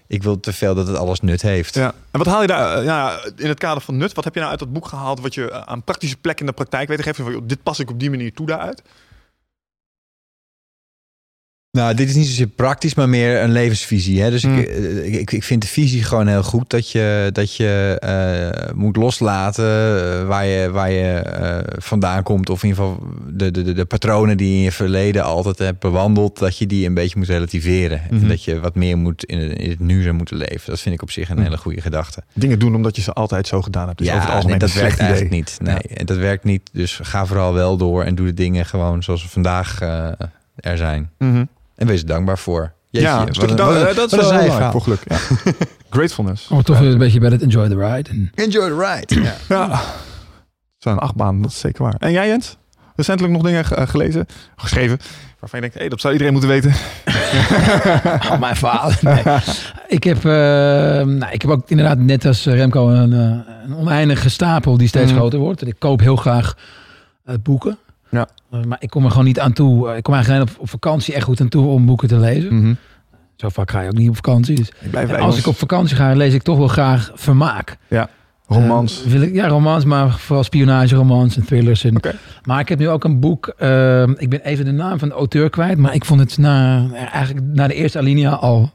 Ik 0.07 0.23
wil 0.23 0.39
te 0.39 0.53
veel 0.53 0.75
dat 0.75 0.87
het 0.87 0.97
alles 0.97 1.19
nut 1.19 1.41
heeft. 1.41 1.73
Ja. 1.73 1.93
En 2.11 2.19
wat 2.19 2.27
haal 2.27 2.41
je 2.41 2.47
daar 2.47 2.77
eh, 2.77 2.83
ja, 2.83 3.19
in 3.35 3.47
het 3.47 3.59
kader 3.59 3.81
van 3.81 3.97
nut? 3.97 4.13
Wat 4.13 4.23
heb 4.23 4.33
je 4.33 4.39
nou 4.39 4.51
uit 4.51 4.59
dat 4.59 4.73
boek 4.73 4.87
gehaald 4.87 5.19
wat 5.19 5.33
je 5.33 5.51
eh, 5.51 5.61
aan 5.65 5.83
praktische 5.83 6.17
plek 6.17 6.39
in 6.39 6.45
de 6.45 6.51
praktijk 6.51 6.87
weet 6.87 6.97
te 6.97 7.03
geven? 7.03 7.47
Dit 7.47 7.63
pas 7.63 7.79
ik 7.79 7.89
op 7.89 7.99
die 7.99 8.09
manier 8.09 8.33
toe 8.33 8.45
daaruit. 8.45 8.81
Nou, 11.77 11.93
dit 11.93 12.09
is 12.09 12.15
niet 12.15 12.27
zozeer 12.27 12.47
praktisch, 12.47 12.95
maar 12.95 13.09
meer 13.09 13.41
een 13.41 13.51
levensvisie. 13.51 14.21
Hè? 14.21 14.29
Dus 14.29 14.43
Hmm. 14.43 14.57
ik, 14.57 14.67
eh, 14.67 15.19
ik, 15.19 15.31
ik 15.31 15.43
vind 15.43 15.61
de 15.61 15.67
visie 15.67 16.03
gewoon 16.03 16.27
heel 16.27 16.43
goed. 16.43 16.69
Dat 16.69 16.91
je, 16.91 17.29
dat 17.33 17.55
je 17.55 17.97
eh, 17.99 18.73
moet 18.75 18.95
loslaten 18.95 19.65
eh, 19.65 20.27
waar 20.27 20.45
je, 20.45 20.69
waar 20.71 20.91
je 20.91 21.21
vandaan 21.77 22.23
komt. 22.23 22.49
Of 22.49 22.63
in 22.63 22.69
ieder 22.69 22.83
geval 22.83 23.07
de, 23.31 23.51
de, 23.51 23.73
de, 23.73 23.85
patronen 23.85 24.37
die 24.37 24.49
je 24.49 24.55
in 24.55 24.61
je 24.61 24.71
verleden 24.71 25.23
altijd 25.23 25.57
hebt 25.57 25.79
bewandeld. 25.79 26.39
Dat 26.39 26.57
je 26.57 26.65
die 26.67 26.85
een 26.85 26.93
beetje 26.93 27.17
moet 27.17 27.27
relativeren. 27.27 28.01
Mhm. 28.09 28.21
En 28.21 28.27
dat 28.27 28.43
je 28.43 28.59
wat 28.59 28.75
meer 28.75 28.97
moet 28.97 29.23
in 29.23 29.37
het, 29.39 29.59
in 29.59 29.69
het 29.69 29.79
nu 29.79 30.01
zou 30.03 30.15
moeten 30.15 30.37
leven. 30.37 30.69
Dat 30.69 30.79
vind 30.79 30.95
ik 30.95 31.01
op 31.01 31.11
zich 31.11 31.29
een 31.29 31.35
Hmm. 31.35 31.43
hele 31.43 31.57
goede 31.57 31.81
gedachte. 31.81 32.23
Dingen 32.33 32.59
doen 32.59 32.75
omdat 32.75 32.95
je 32.95 33.01
ze 33.01 33.13
altijd 33.13 33.47
zo 33.47 33.61
gedaan 33.61 33.87
hebt. 33.87 33.97
Dus 33.97 34.07
over 34.07 34.21
het 34.21 34.29
algemeen 34.29 34.57
nee, 34.57 34.67
dat 34.67 34.73
werkt 34.73 34.93
idee. 34.93 35.05
eigenlijk 35.05 35.35
niet. 35.35 35.57
Nee, 35.61 35.97
en 35.97 36.05
dat 36.05 36.17
werkt 36.17 36.43
niet. 36.43 36.69
Dus 36.73 36.99
ga 37.03 37.25
vooral 37.25 37.53
wel 37.53 37.77
door 37.77 38.03
en 38.03 38.15
doe 38.15 38.25
de 38.25 38.33
dingen 38.33 38.65
gewoon 38.65 39.03
zoals 39.03 39.21
ze 39.21 39.29
vandaag 39.29 39.81
er 40.55 40.77
zijn. 40.77 41.09
Mhm. 41.17 41.43
En 41.77 41.87
wees 41.87 42.01
er 42.01 42.07
dankbaar 42.07 42.37
voor. 42.37 42.73
Jeetje, 42.89 43.07
ja, 43.07 43.19
een 43.19 43.25
wat 43.25 43.35
stukje 43.35 43.51
een- 43.51 43.57
dan- 43.57 43.67
wat 43.67 43.75
een- 43.81 43.87
eh, 43.87 43.95
dat 43.95 44.11
is 44.13 44.19
wel 44.19 44.29
belangrijk 44.41 44.71
voor 44.71 44.81
geluk. 44.81 45.01
Ja. 45.07 45.17
Gratefulness. 45.89 46.47
Oh, 46.51 46.59
toch 46.59 46.79
weer 46.79 46.91
een 46.91 46.97
beetje 46.97 47.19
bij 47.19 47.29
het 47.29 47.41
enjoy 47.41 47.67
the 47.69 47.75
ride. 47.77 48.09
En 48.09 48.31
Enjoy 48.35 48.67
the 48.69 48.75
ride. 49.07 49.21
Ja. 49.21 49.33
Ja. 49.67 49.81
Zo'n 50.77 50.99
achtbaan, 50.99 51.41
dat 51.41 51.51
is 51.51 51.59
zeker 51.59 51.83
waar. 51.83 51.95
En 51.99 52.11
jij 52.11 52.27
Jens? 52.27 52.57
Recentelijk 52.95 53.33
nog 53.33 53.43
dingen 53.43 53.65
ge- 53.65 53.75
eh, 53.75 53.87
gelezen, 53.87 54.25
geschreven, 54.55 54.97
waarvan 55.39 55.59
je 55.61 55.65
denkt, 55.69 55.79
hé, 55.83 55.87
dat 55.89 56.01
zou 56.01 56.13
iedereen 56.13 56.33
moeten 56.33 56.51
weten. 56.51 56.73
Oh, 58.31 58.39
mijn 58.39 58.55
vader. 58.55 58.97
Nee. 59.01 59.23
ik, 59.87 60.03
heb, 60.03 60.17
eh, 60.17 60.31
nou, 61.05 61.25
ik 61.31 61.41
heb 61.41 61.51
ook 61.51 61.69
inderdaad 61.69 61.97
net 61.97 62.25
als 62.25 62.45
Remco 62.45 62.89
een, 62.89 63.13
eh, 63.13 63.53
een 63.65 63.75
oneindige 63.75 64.29
stapel 64.29 64.77
die 64.77 64.87
steeds 64.87 65.11
Mhm. 65.11 65.19
groter 65.19 65.39
wordt. 65.39 65.61
En 65.61 65.67
ik 65.67 65.75
koop 65.79 65.99
heel 65.99 66.15
graag 66.15 66.53
eh, 67.25 67.35
boeken. 67.43 67.77
Ja. 68.09 68.27
Eh, 68.51 68.63
maar 68.63 68.77
ik 68.81 68.89
kom 68.89 69.03
er 69.03 69.09
gewoon 69.11 69.25
niet 69.25 69.39
aan 69.39 69.53
toe. 69.53 69.89
Eh, 69.89 69.97
Ik 69.97 70.03
kom 70.03 70.13
eigenlijk 70.13 70.43
alleen 70.43 70.55
op, 70.55 70.61
op 70.61 70.69
vakantie 70.69 71.13
echt 71.13 71.23
goed 71.23 71.41
aan 71.41 71.47
toe 71.49 71.67
om 71.67 71.85
boeken 71.85 72.07
te 72.07 72.17
lezen. 72.19 72.55
Mhm. 72.61 72.73
Zo 73.35 73.49
vaak 73.49 73.71
ga 73.71 73.81
je 73.81 73.87
ook 73.87 73.97
niet 73.97 74.09
op 74.09 74.15
vakantie. 74.15 74.55
Dus. 74.55 74.69
Ik 74.79 74.89
blijf 74.91 75.11
als 75.13 75.25
ons. 75.25 75.37
ik 75.37 75.47
op 75.47 75.55
vakantie 75.57 75.95
ga, 75.95 76.13
lees 76.13 76.33
ik 76.33 76.41
toch 76.41 76.57
wel 76.57 76.67
graag 76.67 77.11
vermaak. 77.15 77.77
Romans. 78.49 79.03
Eh, 79.03 79.11
wil 79.11 79.21
ik, 79.21 79.33
ja, 79.33 79.47
romans, 79.47 79.85
maar 79.85 80.11
vooral 80.11 80.43
spionageromans 80.43 81.37
en 81.37 81.45
thrillers. 81.45 81.83
En. 81.83 82.01
Maar 82.43 82.59
ik 82.59 82.69
heb 82.69 82.79
nu 82.79 82.89
ook 82.89 83.03
een 83.03 83.19
boek. 83.19 83.47
eh, 83.47 84.01
ik 84.07 84.29
ben 84.29 84.41
even 84.41 84.65
de 84.65 84.71
naam 84.71 84.99
van 84.99 85.07
de 85.09 85.13
auteur 85.13 85.49
kwijt. 85.49 85.77
Maar 85.77 85.93
ik 85.93 86.05
vond 86.05 86.19
het 86.19 86.37
na, 86.37 86.87
eigenlijk 86.93 87.45
na 87.53 87.67
de 87.67 87.73
eerste 87.73 87.97
alinea 87.97 88.31
al 88.31 88.73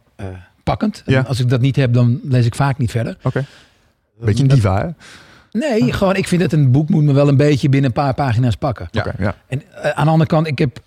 pakkend. 0.62 1.02
En 1.06 1.12
Ja. 1.12 1.20
Als 1.20 1.40
ik 1.40 1.48
dat 1.48 1.60
niet 1.60 1.76
heb, 1.76 1.92
dan 1.92 2.20
lees 2.22 2.46
ik 2.46 2.54
vaak 2.54 2.78
niet 2.78 2.90
verder. 2.90 3.16
Oké. 3.22 3.44
Beetje 4.20 4.42
een 4.42 4.48
diva, 4.48 4.78
hè? 4.78 4.88
Nee, 5.52 5.92
gewoon 5.92 6.16
ik 6.16 6.28
vind 6.28 6.40
dat 6.40 6.52
een 6.52 6.70
boek 6.70 6.88
moet 6.88 7.02
me 7.04 7.12
wel 7.12 7.28
een 7.28 7.36
beetje 7.36 7.68
binnen 7.68 7.88
een 7.90 8.02
paar 8.02 8.14
pagina's 8.14 8.56
pakken. 8.56 8.88
Ja. 8.90 9.00
Oké, 9.00 9.22
ja. 9.22 9.34
En 9.48 9.62
eh, 9.82 9.90
aan 9.90 10.04
de 10.04 10.10
andere 10.10 10.28
kant, 10.30 10.46
ik 10.46 10.58
heb, 10.58 10.78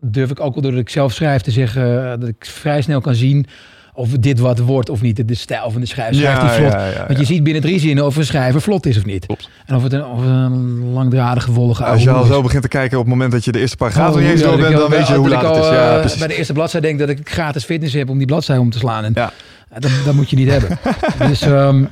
durf 0.00 0.30
ik 0.30 0.40
ook 0.40 0.52
wel 0.54 0.62
doordat 0.62 0.80
ik 0.80 0.88
zelf 0.88 1.12
schrijf 1.12 1.42
te 1.42 1.50
zeggen... 1.50 2.12
eh, 2.12 2.20
dat 2.20 2.28
ik 2.28 2.36
vrij 2.46 2.82
snel 2.82 3.00
kan 3.00 3.14
zien 3.14 3.46
of 3.94 4.08
dit 4.08 4.38
wat 4.38 4.58
wordt 4.58 4.88
of 4.88 5.02
niet. 5.02 5.28
De 5.28 5.34
stijl 5.34 5.70
van 5.70 5.80
de 5.80 5.86
schrijver. 5.86 6.14
Schrijft 6.14 6.40
hij 6.40 6.56
vlot? 6.58 6.72
ja, 6.72 6.86
ja, 6.86 7.04
Want 7.06 7.18
je 7.18 7.24
ziet 7.24 7.42
binnen 7.42 7.62
drie 7.62 7.78
zinnen 7.80 8.04
of 8.04 8.16
een 8.16 8.24
schrijver 8.24 8.60
vlot 8.60 8.86
is 8.86 8.96
of 8.96 9.04
niet. 9.04 9.26
Klopt. 9.26 9.48
En 9.66 9.74
of 9.74 9.82
het 9.82 9.92
een, 9.92 10.04
of 10.04 10.20
een 10.22 10.92
langdradige, 10.92 11.52
wollige 11.52 11.84
Als 11.84 12.02
je 12.02 12.10
al 12.10 12.24
zo 12.24 12.42
begint 12.42 12.62
te 12.62 12.68
kijken 12.68 12.98
op 12.98 13.04
het 13.04 13.12
moment 13.12 13.32
dat 13.32 13.44
je 13.44 13.52
de 13.52 13.58
eerste 13.58 13.76
paragraaf 13.76 14.14
Oh, 14.14 14.22
eens 14.22 14.42
door 14.42 14.56
bent, 14.56 14.72
dan 14.72 14.82
al- 14.82 14.88
weet 14.90 15.06
je 15.08 15.14
hoe 15.14 15.28
dat 15.28 15.42
laat 15.42 15.50
ik 15.56 15.62
het 15.62 15.64
is. 15.64 15.70
Ja, 15.78 15.92
eh, 15.94 16.00
precies. 16.00 16.18
bij 16.18 16.28
de 16.28 16.36
eerste 16.36 16.52
bladzijde 16.52 16.86
denk 16.86 16.98
dat 16.98 17.08
ik 17.08 17.28
gratis 17.30 17.64
fitness 17.64 17.94
heb 17.94 18.08
om 18.08 18.18
die 18.18 18.26
bladzijde 18.26 18.60
om 18.62 18.70
te 18.70 18.78
slaan. 18.78 19.04
En 19.04 19.10
Ja. 19.14 19.32
dat, 19.78 19.90
dat 20.04 20.14
moet 20.14 20.30
je 20.30 20.36
niet 20.36 20.50
hebben. 20.50 20.78
Dus 21.28 21.42
ehm, 21.42 21.82
eh, 21.82 21.88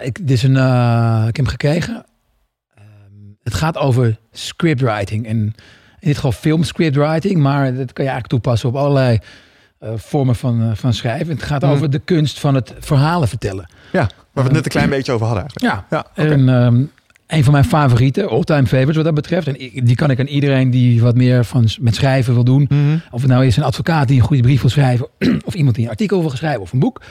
ik, 0.00 0.18
dit 0.18 0.30
is 0.30 0.42
een, 0.42 0.56
eh, 0.56 1.18
ik 1.20 1.36
heb 1.36 1.36
hem 1.36 1.46
gekregen. 1.46 2.04
Ehm, 2.74 2.84
het 3.42 3.54
gaat 3.54 3.76
over 3.76 4.18
scriptwriting. 4.32 5.26
En 5.26 5.36
in 6.00 6.12
dit 6.12 6.14
geval 6.14 6.32
filmscriptwriting. 6.32 7.40
Maar 7.40 7.64
dat 7.74 7.92
kan 7.92 8.04
je 8.04 8.10
eigenlijk 8.10 8.26
toepassen 8.26 8.68
op 8.68 8.76
allerlei 8.76 9.18
eh, 9.78 9.90
vormen 9.96 10.36
van, 10.36 10.62
eh, 10.62 10.70
van 10.74 10.92
schrijven. 10.94 11.28
Het 11.34 11.42
gaat 11.42 11.62
Mhm. 11.62 11.70
over 11.70 11.90
de 11.90 11.98
kunst 11.98 12.40
van 12.40 12.54
het 12.54 12.74
verhalen 12.78 13.28
vertellen. 13.28 13.68
Waar 13.92 14.08
we 14.32 14.40
het 14.42 14.52
net 14.52 14.64
een 14.64 14.70
klein 14.70 14.90
beetje 14.90 15.12
over 15.12 15.26
hadden 15.26 15.44
eigenlijk. 15.44 15.86
Ja, 15.90 15.96
Ja, 16.16 16.24
en 16.30 16.48
ehm, 16.48 16.82
een 17.26 17.44
van 17.44 17.52
mijn 17.52 17.64
favorieten, 17.64 18.28
all-time 18.28 18.66
favorites 18.66 18.96
wat 18.96 19.04
dat 19.04 19.14
betreft. 19.14 19.46
En 19.46 19.54
die 19.84 19.94
kan 19.94 20.10
ik 20.10 20.20
aan 20.20 20.26
iedereen 20.26 20.70
die 20.70 21.02
wat 21.02 21.14
meer 21.16 21.44
van, 21.44 21.68
met 21.80 21.94
schrijven 21.94 22.34
wil 22.34 22.44
doen. 22.44 22.66
Mhm. 22.68 22.98
Of 23.10 23.20
het 23.20 23.30
nou 23.30 23.46
is 23.46 23.56
een 23.56 23.62
advocaat 23.62 24.08
die 24.08 24.16
een 24.20 24.26
goede 24.26 24.42
brief 24.42 24.60
wil 24.60 24.70
schrijven. 24.70 25.06
of 25.44 25.54
iemand 25.54 25.74
die 25.76 25.84
een 25.84 25.90
artikel 25.90 26.20
wil 26.20 26.30
schrijven 26.30 26.60
of 26.62 26.72
een 26.72 26.78
boek. 26.78 27.02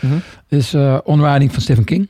Is 0.48 0.74
eh 0.74 0.98
Onwriting 1.04 1.52
van 1.54 1.62
Stephen 1.62 1.84
King. 1.84 2.10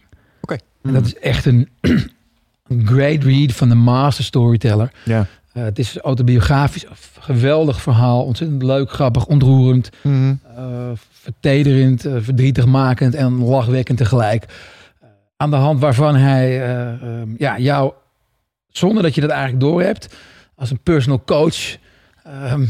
En 0.85 0.93
dat 0.93 1.05
is 1.05 1.15
echt 1.19 1.45
een, 1.45 1.69
een 2.67 2.87
great 2.87 3.23
read 3.23 3.51
van 3.51 3.69
de 3.69 3.75
master 3.75 4.23
storyteller. 4.23 4.91
Ja. 5.03 5.27
Eh, 5.53 5.63
het 5.63 5.79
is 5.79 5.97
autobiografisch, 5.97 6.85
geweldig 7.19 7.81
verhaal. 7.81 8.23
Ontzettend 8.23 8.63
leuk, 8.63 8.91
grappig, 8.91 9.25
ontroerend. 9.25 9.89
Mhm. 10.01 10.33
eh, 10.55 10.91
vertederend, 11.11 12.05
eh, 12.05 12.15
verdrietigmakend 12.19 13.15
en 13.15 13.37
lachwekkend 13.37 13.97
tegelijk. 13.97 14.45
Aan 15.37 15.49
de 15.49 15.55
hand 15.55 15.79
waarvan 15.79 16.15
hij 16.15 16.61
eh, 16.61 16.91
ehm, 16.91 17.29
ja, 17.37 17.59
jou, 17.59 17.93
zonder 18.69 19.03
dat 19.03 19.15
je 19.15 19.21
dat 19.21 19.29
eigenlijk 19.29 19.61
doorhebt, 19.61 20.15
als 20.55 20.71
een 20.71 20.79
personal 20.79 21.23
coach 21.23 21.77
ehm, 22.23 22.65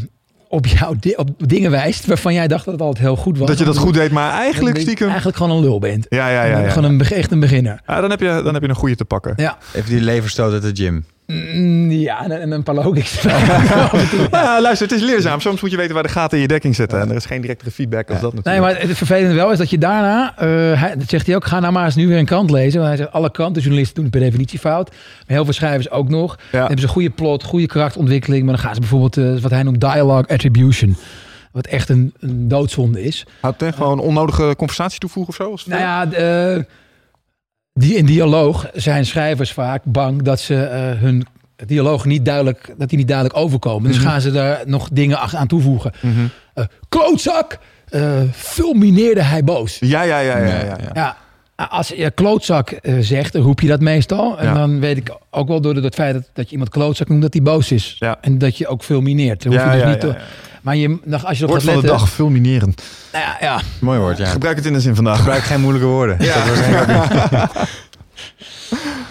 op 0.47 0.65
jouw 0.67 0.93
di- 0.99 1.13
op 1.15 1.29
dingen 1.37 1.71
wijst 1.71 2.05
waarvan 2.05 2.33
jij 2.33 2.47
dacht 2.47 2.65
dat 2.65 2.73
het 2.73 2.83
altijd 2.83 3.05
heel 3.05 3.15
goed 3.15 3.37
was. 3.37 3.47
Dat 3.47 3.57
je 3.57 3.65
dat 3.65 3.77
goed 3.77 3.93
deed, 3.93 4.11
maar 4.11 4.31
eigenlijk 4.31 4.65
dat 4.65 4.75
je 4.75 4.81
stiekem... 4.81 5.07
Eigenlijk 5.07 5.37
gewoon 5.37 5.57
een 5.57 5.63
lul 5.63 5.79
bent. 5.79 6.05
Ja, 6.09 6.27
ja, 6.29 6.43
ja. 6.43 6.59
ja. 6.59 6.69
Gewoon 6.69 6.91
een, 6.91 7.01
echt 7.01 7.31
een 7.31 7.39
beginner. 7.39 7.81
Ja, 7.87 8.01
dan, 8.01 8.09
heb 8.09 8.19
je, 8.19 8.41
dan 8.43 8.53
heb 8.53 8.63
je 8.63 8.69
een 8.69 8.75
goede 8.75 8.95
te 8.95 9.05
pakken. 9.05 9.33
Ja, 9.35 9.57
Even 9.73 9.89
die 9.89 10.01
leverstoot 10.01 10.53
uit 10.53 10.61
de 10.75 10.83
gym. 10.83 11.05
Mm, 11.27 11.91
ja 11.91 12.23
en, 12.23 12.41
en 12.41 12.51
een 12.51 12.63
paar 12.63 12.75
logics. 12.75 13.23
Nou 14.31 14.45
ja, 14.45 14.61
luister, 14.61 14.87
het 14.87 14.95
is 14.97 15.03
leerzaam. 15.03 15.39
Soms 15.39 15.61
moet 15.61 15.71
je 15.71 15.77
weten 15.77 15.93
waar 15.93 16.03
de 16.03 16.09
gaten 16.09 16.35
in 16.37 16.41
je 16.41 16.47
dekking 16.47 16.75
zitten. 16.75 16.99
En 17.01 17.09
er 17.09 17.15
is 17.15 17.25
geen 17.25 17.41
directere 17.41 17.71
feedback 17.71 18.09
als 18.09 18.19
dat 18.19 18.33
Nee, 18.33 18.41
natuurlijk. 18.43 18.79
maar 18.79 18.87
het 18.87 18.97
vervelende 18.97 19.35
wel 19.35 19.51
is 19.51 19.57
dat 19.57 19.69
je 19.69 19.77
daarna, 19.77 20.33
eh, 20.37 20.47
hij, 20.81 20.95
dat 20.97 21.09
zegt 21.09 21.25
hij 21.25 21.35
ook, 21.35 21.45
ga 21.45 21.59
nou 21.59 21.73
maar 21.73 21.85
eens 21.85 21.95
nu 21.95 22.07
weer 22.07 22.17
een 22.17 22.25
krant 22.25 22.49
lezen. 22.51 22.79
Want 22.79 22.87
hij 22.87 22.97
zegt, 22.97 23.11
alle 23.11 23.31
krantenjournalisten 23.31 23.95
doen 23.95 24.03
het 24.03 24.13
per 24.13 24.21
definitie 24.23 24.59
fout. 24.59 24.89
Maar 24.89 24.99
heel 25.27 25.43
veel 25.43 25.53
schrijvers 25.53 25.89
ook 25.89 26.09
nog. 26.09 26.35
Dan 26.51 26.59
hebben 26.59 26.77
ze 26.79 26.83
een 26.83 26.89
goede 26.89 27.09
plot, 27.09 27.43
goede 27.43 27.67
karakterontwikkeling. 27.67 28.43
Maar 28.43 28.53
dan 28.53 28.63
gaan 28.63 28.73
ze 28.73 28.79
bijvoorbeeld, 28.79 29.17
eh, 29.17 29.41
wat 29.41 29.51
hij 29.51 29.63
noemt 29.63 29.81
dialogue 29.81 30.27
attribution. 30.27 30.95
Wat 31.51 31.65
echt 31.67 31.89
een, 31.89 32.13
een 32.19 32.47
doodzonde 32.47 33.03
is. 33.03 33.25
Houdt 33.39 33.61
het 33.61 33.75
gewoon 33.75 33.99
onnodige 33.99 34.53
conversatie 34.57 34.99
toevoegen 34.99 35.45
of 35.45 35.61
zo? 35.63 35.69
Nou 35.69 35.81
ja, 35.81 36.11
eh, 36.11 36.63
die 37.79 37.95
in 37.95 38.05
dialoog 38.05 38.69
zijn 38.73 39.05
schrijvers 39.05 39.51
vaak 39.51 39.81
bang 39.83 40.21
dat 40.21 40.39
ze 40.39 40.55
eh, 40.63 41.01
hun 41.01 41.25
dialoog 41.65 42.05
niet 42.05 42.25
duidelijk, 42.25 42.73
dat 42.77 42.89
die 42.89 42.97
niet 42.97 43.07
duidelijk 43.07 43.37
overkomen. 43.37 43.87
Dus 43.91 43.99
Mhm. 43.99 44.07
gaan 44.09 44.21
ze 44.21 44.31
daar 44.31 44.61
nog 44.65 44.89
dingen 44.91 45.19
aan 45.19 45.47
toevoegen. 45.47 45.91
Mhm. 46.01 46.13
Eh, 46.53 46.65
klootzak, 46.89 47.57
eh, 47.89 48.21
fulmineerde 48.31 49.21
hij 49.21 49.43
boos. 49.43 49.77
Ja, 49.79 50.01
ja, 50.01 50.19
ja, 50.19 50.37
ja. 50.37 50.45
ja, 50.63 50.77
Ja, 50.93 51.17
als 51.67 51.87
je 51.87 52.11
klootzak 52.11 52.79
zegt, 52.99 53.33
dan 53.33 53.41
roep 53.41 53.59
je 53.59 53.67
dat 53.67 53.79
meestal. 53.81 54.39
En 54.39 54.45
Ja. 54.45 54.53
dan 54.53 54.79
weet 54.79 54.97
ik 54.97 55.15
ook 55.29 55.47
wel 55.47 55.61
door 55.61 55.75
het 55.75 55.93
feit 55.95 56.13
dat, 56.13 56.29
dat 56.33 56.45
je 56.45 56.51
iemand 56.51 56.69
klootzak 56.69 57.09
noemt, 57.09 57.21
dat 57.21 57.33
hij 57.33 57.41
boos 57.41 57.71
is. 57.71 58.01
En 58.21 58.37
dat 58.37 58.57
je 58.57 58.67
ook 58.67 58.83
fulmineert. 58.83 59.43
Dan 59.43 59.53
hoef 59.53 59.61
je 59.61 59.67
Ja, 59.69 59.75
dus 59.83 59.85
niet 59.91 59.99
te- 59.99 60.07
ja. 60.07 60.17
Maar 60.65 60.75
je, 60.75 60.97
als 61.23 61.37
je 61.37 61.43
nog 61.43 61.51
Woord 61.51 61.63
gaat 61.63 61.71
van 61.73 61.81
de 61.81 61.87
letten... 61.87 61.87
dag, 61.89 62.09
fulmineren. 62.09 62.73
Nou 63.11 63.25
ja, 63.25 63.37
ja, 63.39 63.61
Mooi 63.79 63.99
woord, 63.99 64.17
ja. 64.17 64.25
Gebruik 64.25 64.55
het 64.55 64.65
in 64.65 64.73
de 64.73 64.79
zin 64.79 64.95
vandaag. 64.95 65.17
Gebruik 65.17 65.43
geen 65.43 65.61
moeilijke 65.61 65.87
woorden. 65.87 66.17
Dat 66.17 66.47
was 66.47 66.59
eigenlijk- 66.59 67.51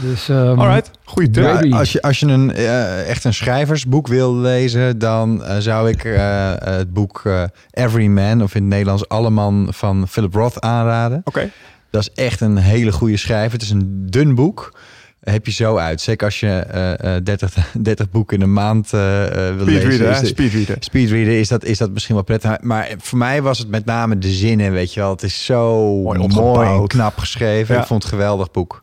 dus... 0.07 0.29
ehm, 0.29 0.59
Alright, 0.61 0.91
goede 1.05 1.31
tip. 1.31 1.43
Ja. 1.45 1.61
Ja, 1.63 1.79
als 1.79 1.93
je, 1.93 2.03
als 2.03 2.21
je 2.21 2.27
een, 2.27 2.55
eh, 2.55 3.09
echt 3.09 3.25
een 3.25 3.35
schrijversboek 3.35 4.07
wil 4.07 4.35
lezen, 4.37 4.99
dan 4.99 5.45
eh, 5.45 5.57
zou 5.59 5.89
ik 5.91 6.05
eh, 6.05 6.53
het 6.59 6.93
boek 6.93 7.23
eh, 7.25 7.43
Every 7.71 8.07
Man, 8.07 8.43
of 8.43 8.55
in 8.55 8.61
het 8.61 8.71
Nederlands 8.71 9.09
Alle 9.09 9.31
Man 9.31 9.69
van 9.71 10.09
Philip 10.09 10.35
Roth 10.35 10.61
aanraden. 10.61 11.21
Oké. 11.25 11.51
Dat 11.91 12.03
is 12.03 12.25
echt 12.25 12.41
een 12.41 12.57
hele 12.57 12.93
goede 12.93 13.17
schrijver. 13.17 13.53
Het 13.53 13.63
is 13.63 13.71
een 13.71 14.07
dun 14.11 14.35
boek. 14.35 14.79
Heb 15.25 15.47
je 15.47 15.53
zo 15.53 15.77
uit. 15.77 16.01
Zeker 16.01 16.27
als 16.27 16.41
je 16.41 16.47
eh, 16.49 17.17
eh, 17.17 17.25
30, 17.25 17.55
30 17.73 18.11
boeken 18.15 18.37
in 18.37 18.43
een 18.43 18.53
maand 18.53 18.93
eh, 18.93 19.49
eh, 19.49 19.57
wil 19.57 19.65
lezen. 19.65 19.81
Speedreader, 19.83 20.11
is 20.11 20.17
hè? 20.17 20.21
de- 20.23 20.27
Speedreader. 20.29 20.77
Speedreader 20.81 21.39
is 21.39 21.49
dat, 21.49 21.65
is 21.65 21.79
dat 21.79 21.91
misschien 21.91 22.15
wel 22.15 22.25
prettig. 22.25 22.61
Maar 22.61 22.89
voor 22.99 23.19
mij 23.19 23.43
was 23.43 23.59
het 23.59 23.69
met 23.69 23.85
name 23.85 24.19
de 24.19 24.31
zinnen, 24.33 24.73
weet 24.73 24.95
je 24.95 25.01
wel. 25.01 25.11
Het 25.11 25.23
is 25.23 25.45
zo 25.45 25.85
Mooi 26.03 26.69
en 26.81 26.87
knap 26.87 27.19
geschreven. 27.19 27.75
Ja. 27.75 27.81
Ik 27.81 27.87
vond 27.87 28.03
het 28.03 28.13
een 28.13 28.19
geweldig 28.19 28.51
boek. 28.51 28.81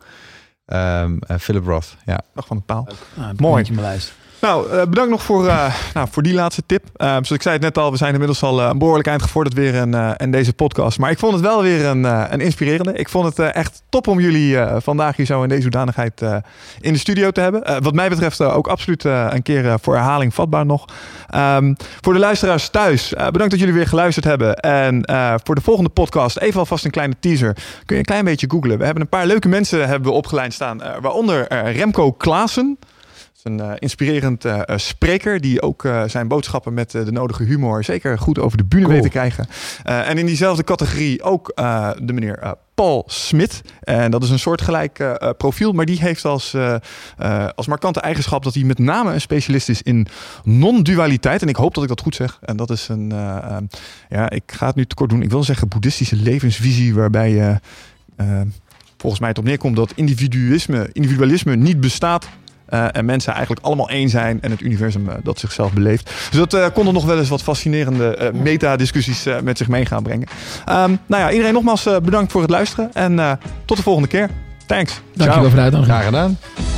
Ehm, 0.65 1.17
eh, 1.27 1.37
Philip 1.37 1.65
Roth, 1.65 1.95
ja. 2.05 2.19
Dag 2.35 2.47
van 2.47 2.57
de 2.57 2.63
paal. 2.63 2.87
ik 3.31 3.39
Mooi. 3.39 3.63
mijn 3.69 3.81
lijst. 3.81 4.13
Nou, 4.41 4.71
eh, 4.71 4.81
bedankt 4.83 5.09
nog 5.09 5.23
voor, 5.23 5.47
eh, 5.47 5.73
nou, 5.93 6.07
voor 6.11 6.23
die 6.23 6.33
laatste 6.33 6.63
tip. 6.65 6.83
Eh, 6.95 7.07
zoals 7.07 7.31
ik 7.31 7.41
zei 7.41 7.53
het 7.53 7.63
net 7.63 7.77
al, 7.77 7.91
we 7.91 7.97
zijn 7.97 8.11
inmiddels 8.11 8.43
al 8.43 8.61
een 8.61 8.77
behoorlijk 8.77 9.07
eind 9.07 9.21
gevorderd 9.21 9.55
weer 9.55 9.73
in, 10.17 10.31
deze 10.31 10.53
podcast. 10.53 10.99
Maar 10.99 11.11
ik 11.11 11.19
vond 11.19 11.33
het 11.33 11.41
wel 11.41 11.61
weer 11.61 11.85
een, 11.85 12.03
een 12.03 12.39
inspirerende. 12.39 12.93
Ik 12.93 13.09
vond 13.09 13.25
het 13.25 13.53
echt 13.53 13.81
top 13.89 14.07
om 14.07 14.19
jullie 14.19 14.57
vandaag 14.77 15.15
hier 15.15 15.25
zo 15.25 15.43
in 15.43 15.49
deze 15.49 15.61
hoedanigheid 15.61 16.21
in 16.79 16.93
de 16.93 16.99
studio 16.99 17.31
te 17.31 17.41
hebben. 17.41 17.83
Wat 17.83 17.93
mij 17.93 18.09
betreft 18.09 18.41
ook 18.41 18.67
absoluut 18.67 19.03
een 19.03 19.41
keer 19.41 19.79
voor 19.81 19.93
herhaling 19.93 20.33
vatbaar 20.33 20.65
nog. 20.65 20.85
Ehm, 21.29 21.73
voor 22.01 22.13
de 22.13 22.19
luisteraars 22.19 22.69
thuis, 22.69 23.09
bedankt 23.09 23.49
dat 23.49 23.59
jullie 23.59 23.73
weer 23.73 23.87
geluisterd 23.87 24.25
hebben. 24.25 24.55
En 24.55 25.03
voor 25.43 25.55
de 25.55 25.61
volgende 25.61 25.89
podcast, 25.89 26.37
even 26.37 26.59
alvast 26.59 26.85
een 26.85 26.91
kleine 26.91 27.15
teaser. 27.19 27.53
Kun 27.53 27.95
je 27.95 27.97
een 27.97 28.03
klein 28.03 28.25
beetje 28.25 28.49
googlen. 28.49 28.77
We 28.77 28.85
hebben 28.85 29.03
een 29.03 29.09
paar 29.09 29.25
leuke 29.25 29.47
mensen 29.47 29.87
hebben 29.87 30.09
we 30.09 30.17
opgeleid 30.17 30.53
staan. 30.53 30.81
waaronder 31.01 31.53
Remco 31.53 32.11
Klaassen. 32.11 32.77
Is 33.43 33.51
een 33.51 33.59
eh, 33.59 33.71
inspirerend 33.79 34.45
eh, 34.45 34.59
eh, 34.65 34.77
spreker 34.77 35.41
die 35.41 35.61
ook 35.61 35.87
zijn 36.05 36.27
boodschappen 36.27 36.73
met 36.73 36.91
de 36.91 37.11
nodige 37.11 37.43
humor 37.43 37.83
zeker 37.83 38.19
goed 38.19 38.39
over 38.39 38.57
de 38.57 38.63
bühne 38.63 38.85
Cool. 38.85 38.95
weet 38.95 39.03
te 39.03 39.09
krijgen. 39.09 39.47
En 39.83 40.17
in 40.17 40.25
diezelfde 40.25 40.63
categorie 40.63 41.23
ook 41.23 41.51
de 41.55 42.13
meneer 42.13 42.55
Paul 42.75 43.03
Smit. 43.07 43.61
En 43.79 44.11
dat 44.11 44.23
is 44.23 44.29
een 44.29 44.39
soortgelijk 44.39 44.99
eh, 44.99 45.29
profiel, 45.37 45.71
maar 45.71 45.85
die 45.85 45.99
heeft 45.99 46.25
als, 46.25 46.55
als 47.55 47.67
markante 47.67 47.99
eigenschap 47.99 48.43
dat 48.43 48.53
hij 48.53 48.63
met 48.63 48.79
name 48.79 49.13
een 49.13 49.21
specialist 49.21 49.69
is 49.69 49.81
in 49.81 50.07
non-dualiteit. 50.43 51.41
En 51.41 51.47
ik 51.47 51.55
hoop 51.55 51.73
dat 51.73 51.83
ik 51.83 51.89
dat 51.89 52.01
goed 52.01 52.15
zeg. 52.15 52.39
En 52.41 52.57
dat 52.57 52.69
is 52.69 52.87
een, 52.87 53.09
ja, 54.09 54.29
ik 54.29 54.43
ga 54.45 54.67
het 54.67 54.75
nu 54.75 54.85
tekort 54.85 55.09
doen. 55.09 55.21
Ik 55.21 55.29
wil 55.29 55.43
zeggen 55.43 55.67
boeddhistische 55.67 56.15
levensvisie 56.15 56.93
waarbij 56.93 57.31
je 57.31 57.59
volgens 58.97 59.21
mij 59.21 59.29
het 59.29 59.37
op 59.37 59.45
neerkomt 59.45 59.75
dat 59.75 59.91
individualisme, 59.95 60.89
individualisme 60.93 61.55
niet 61.55 61.79
bestaat. 61.79 62.27
Eh, 62.71 62.85
en 62.91 63.05
mensen 63.05 63.33
eigenlijk 63.33 63.65
allemaal 63.65 63.89
één 63.89 64.09
zijn 64.09 64.41
en 64.41 64.51
het 64.51 64.61
universum 64.61 65.09
eh, 65.09 65.15
dat 65.23 65.39
zichzelf 65.39 65.71
beleeft. 65.73 66.11
Dus 66.29 66.39
dat 66.39 66.53
eh, 66.53 66.65
kon 66.73 66.87
er 66.87 66.93
nog 66.93 67.05
wel 67.05 67.17
eens 67.17 67.29
wat 67.29 67.41
fascinerende 67.43 68.15
eh, 68.15 68.31
meta-discussies 68.31 69.25
eh, 69.25 69.39
met 69.39 69.57
zich 69.57 69.67
mee 69.67 69.85
gaan 69.85 70.03
brengen. 70.03 70.27
Ehm, 70.65 70.95
nou 71.05 71.21
ja, 71.21 71.31
iedereen 71.31 71.53
nogmaals 71.53 71.85
eh, 71.85 71.97
bedankt 72.03 72.31
voor 72.31 72.41
het 72.41 72.49
luisteren 72.49 72.89
en 72.93 73.19
eh, 73.19 73.31
tot 73.65 73.77
de 73.77 73.83
volgende 73.83 74.07
keer. 74.07 74.29
Thanks. 74.65 74.93
Dankjewel 74.93 75.33
Ciao. 75.33 75.43
voor 75.47 75.55
de 75.55 75.61
uitnodiging. 75.61 75.97
Graag 75.97 76.05
gedaan. 76.05 76.70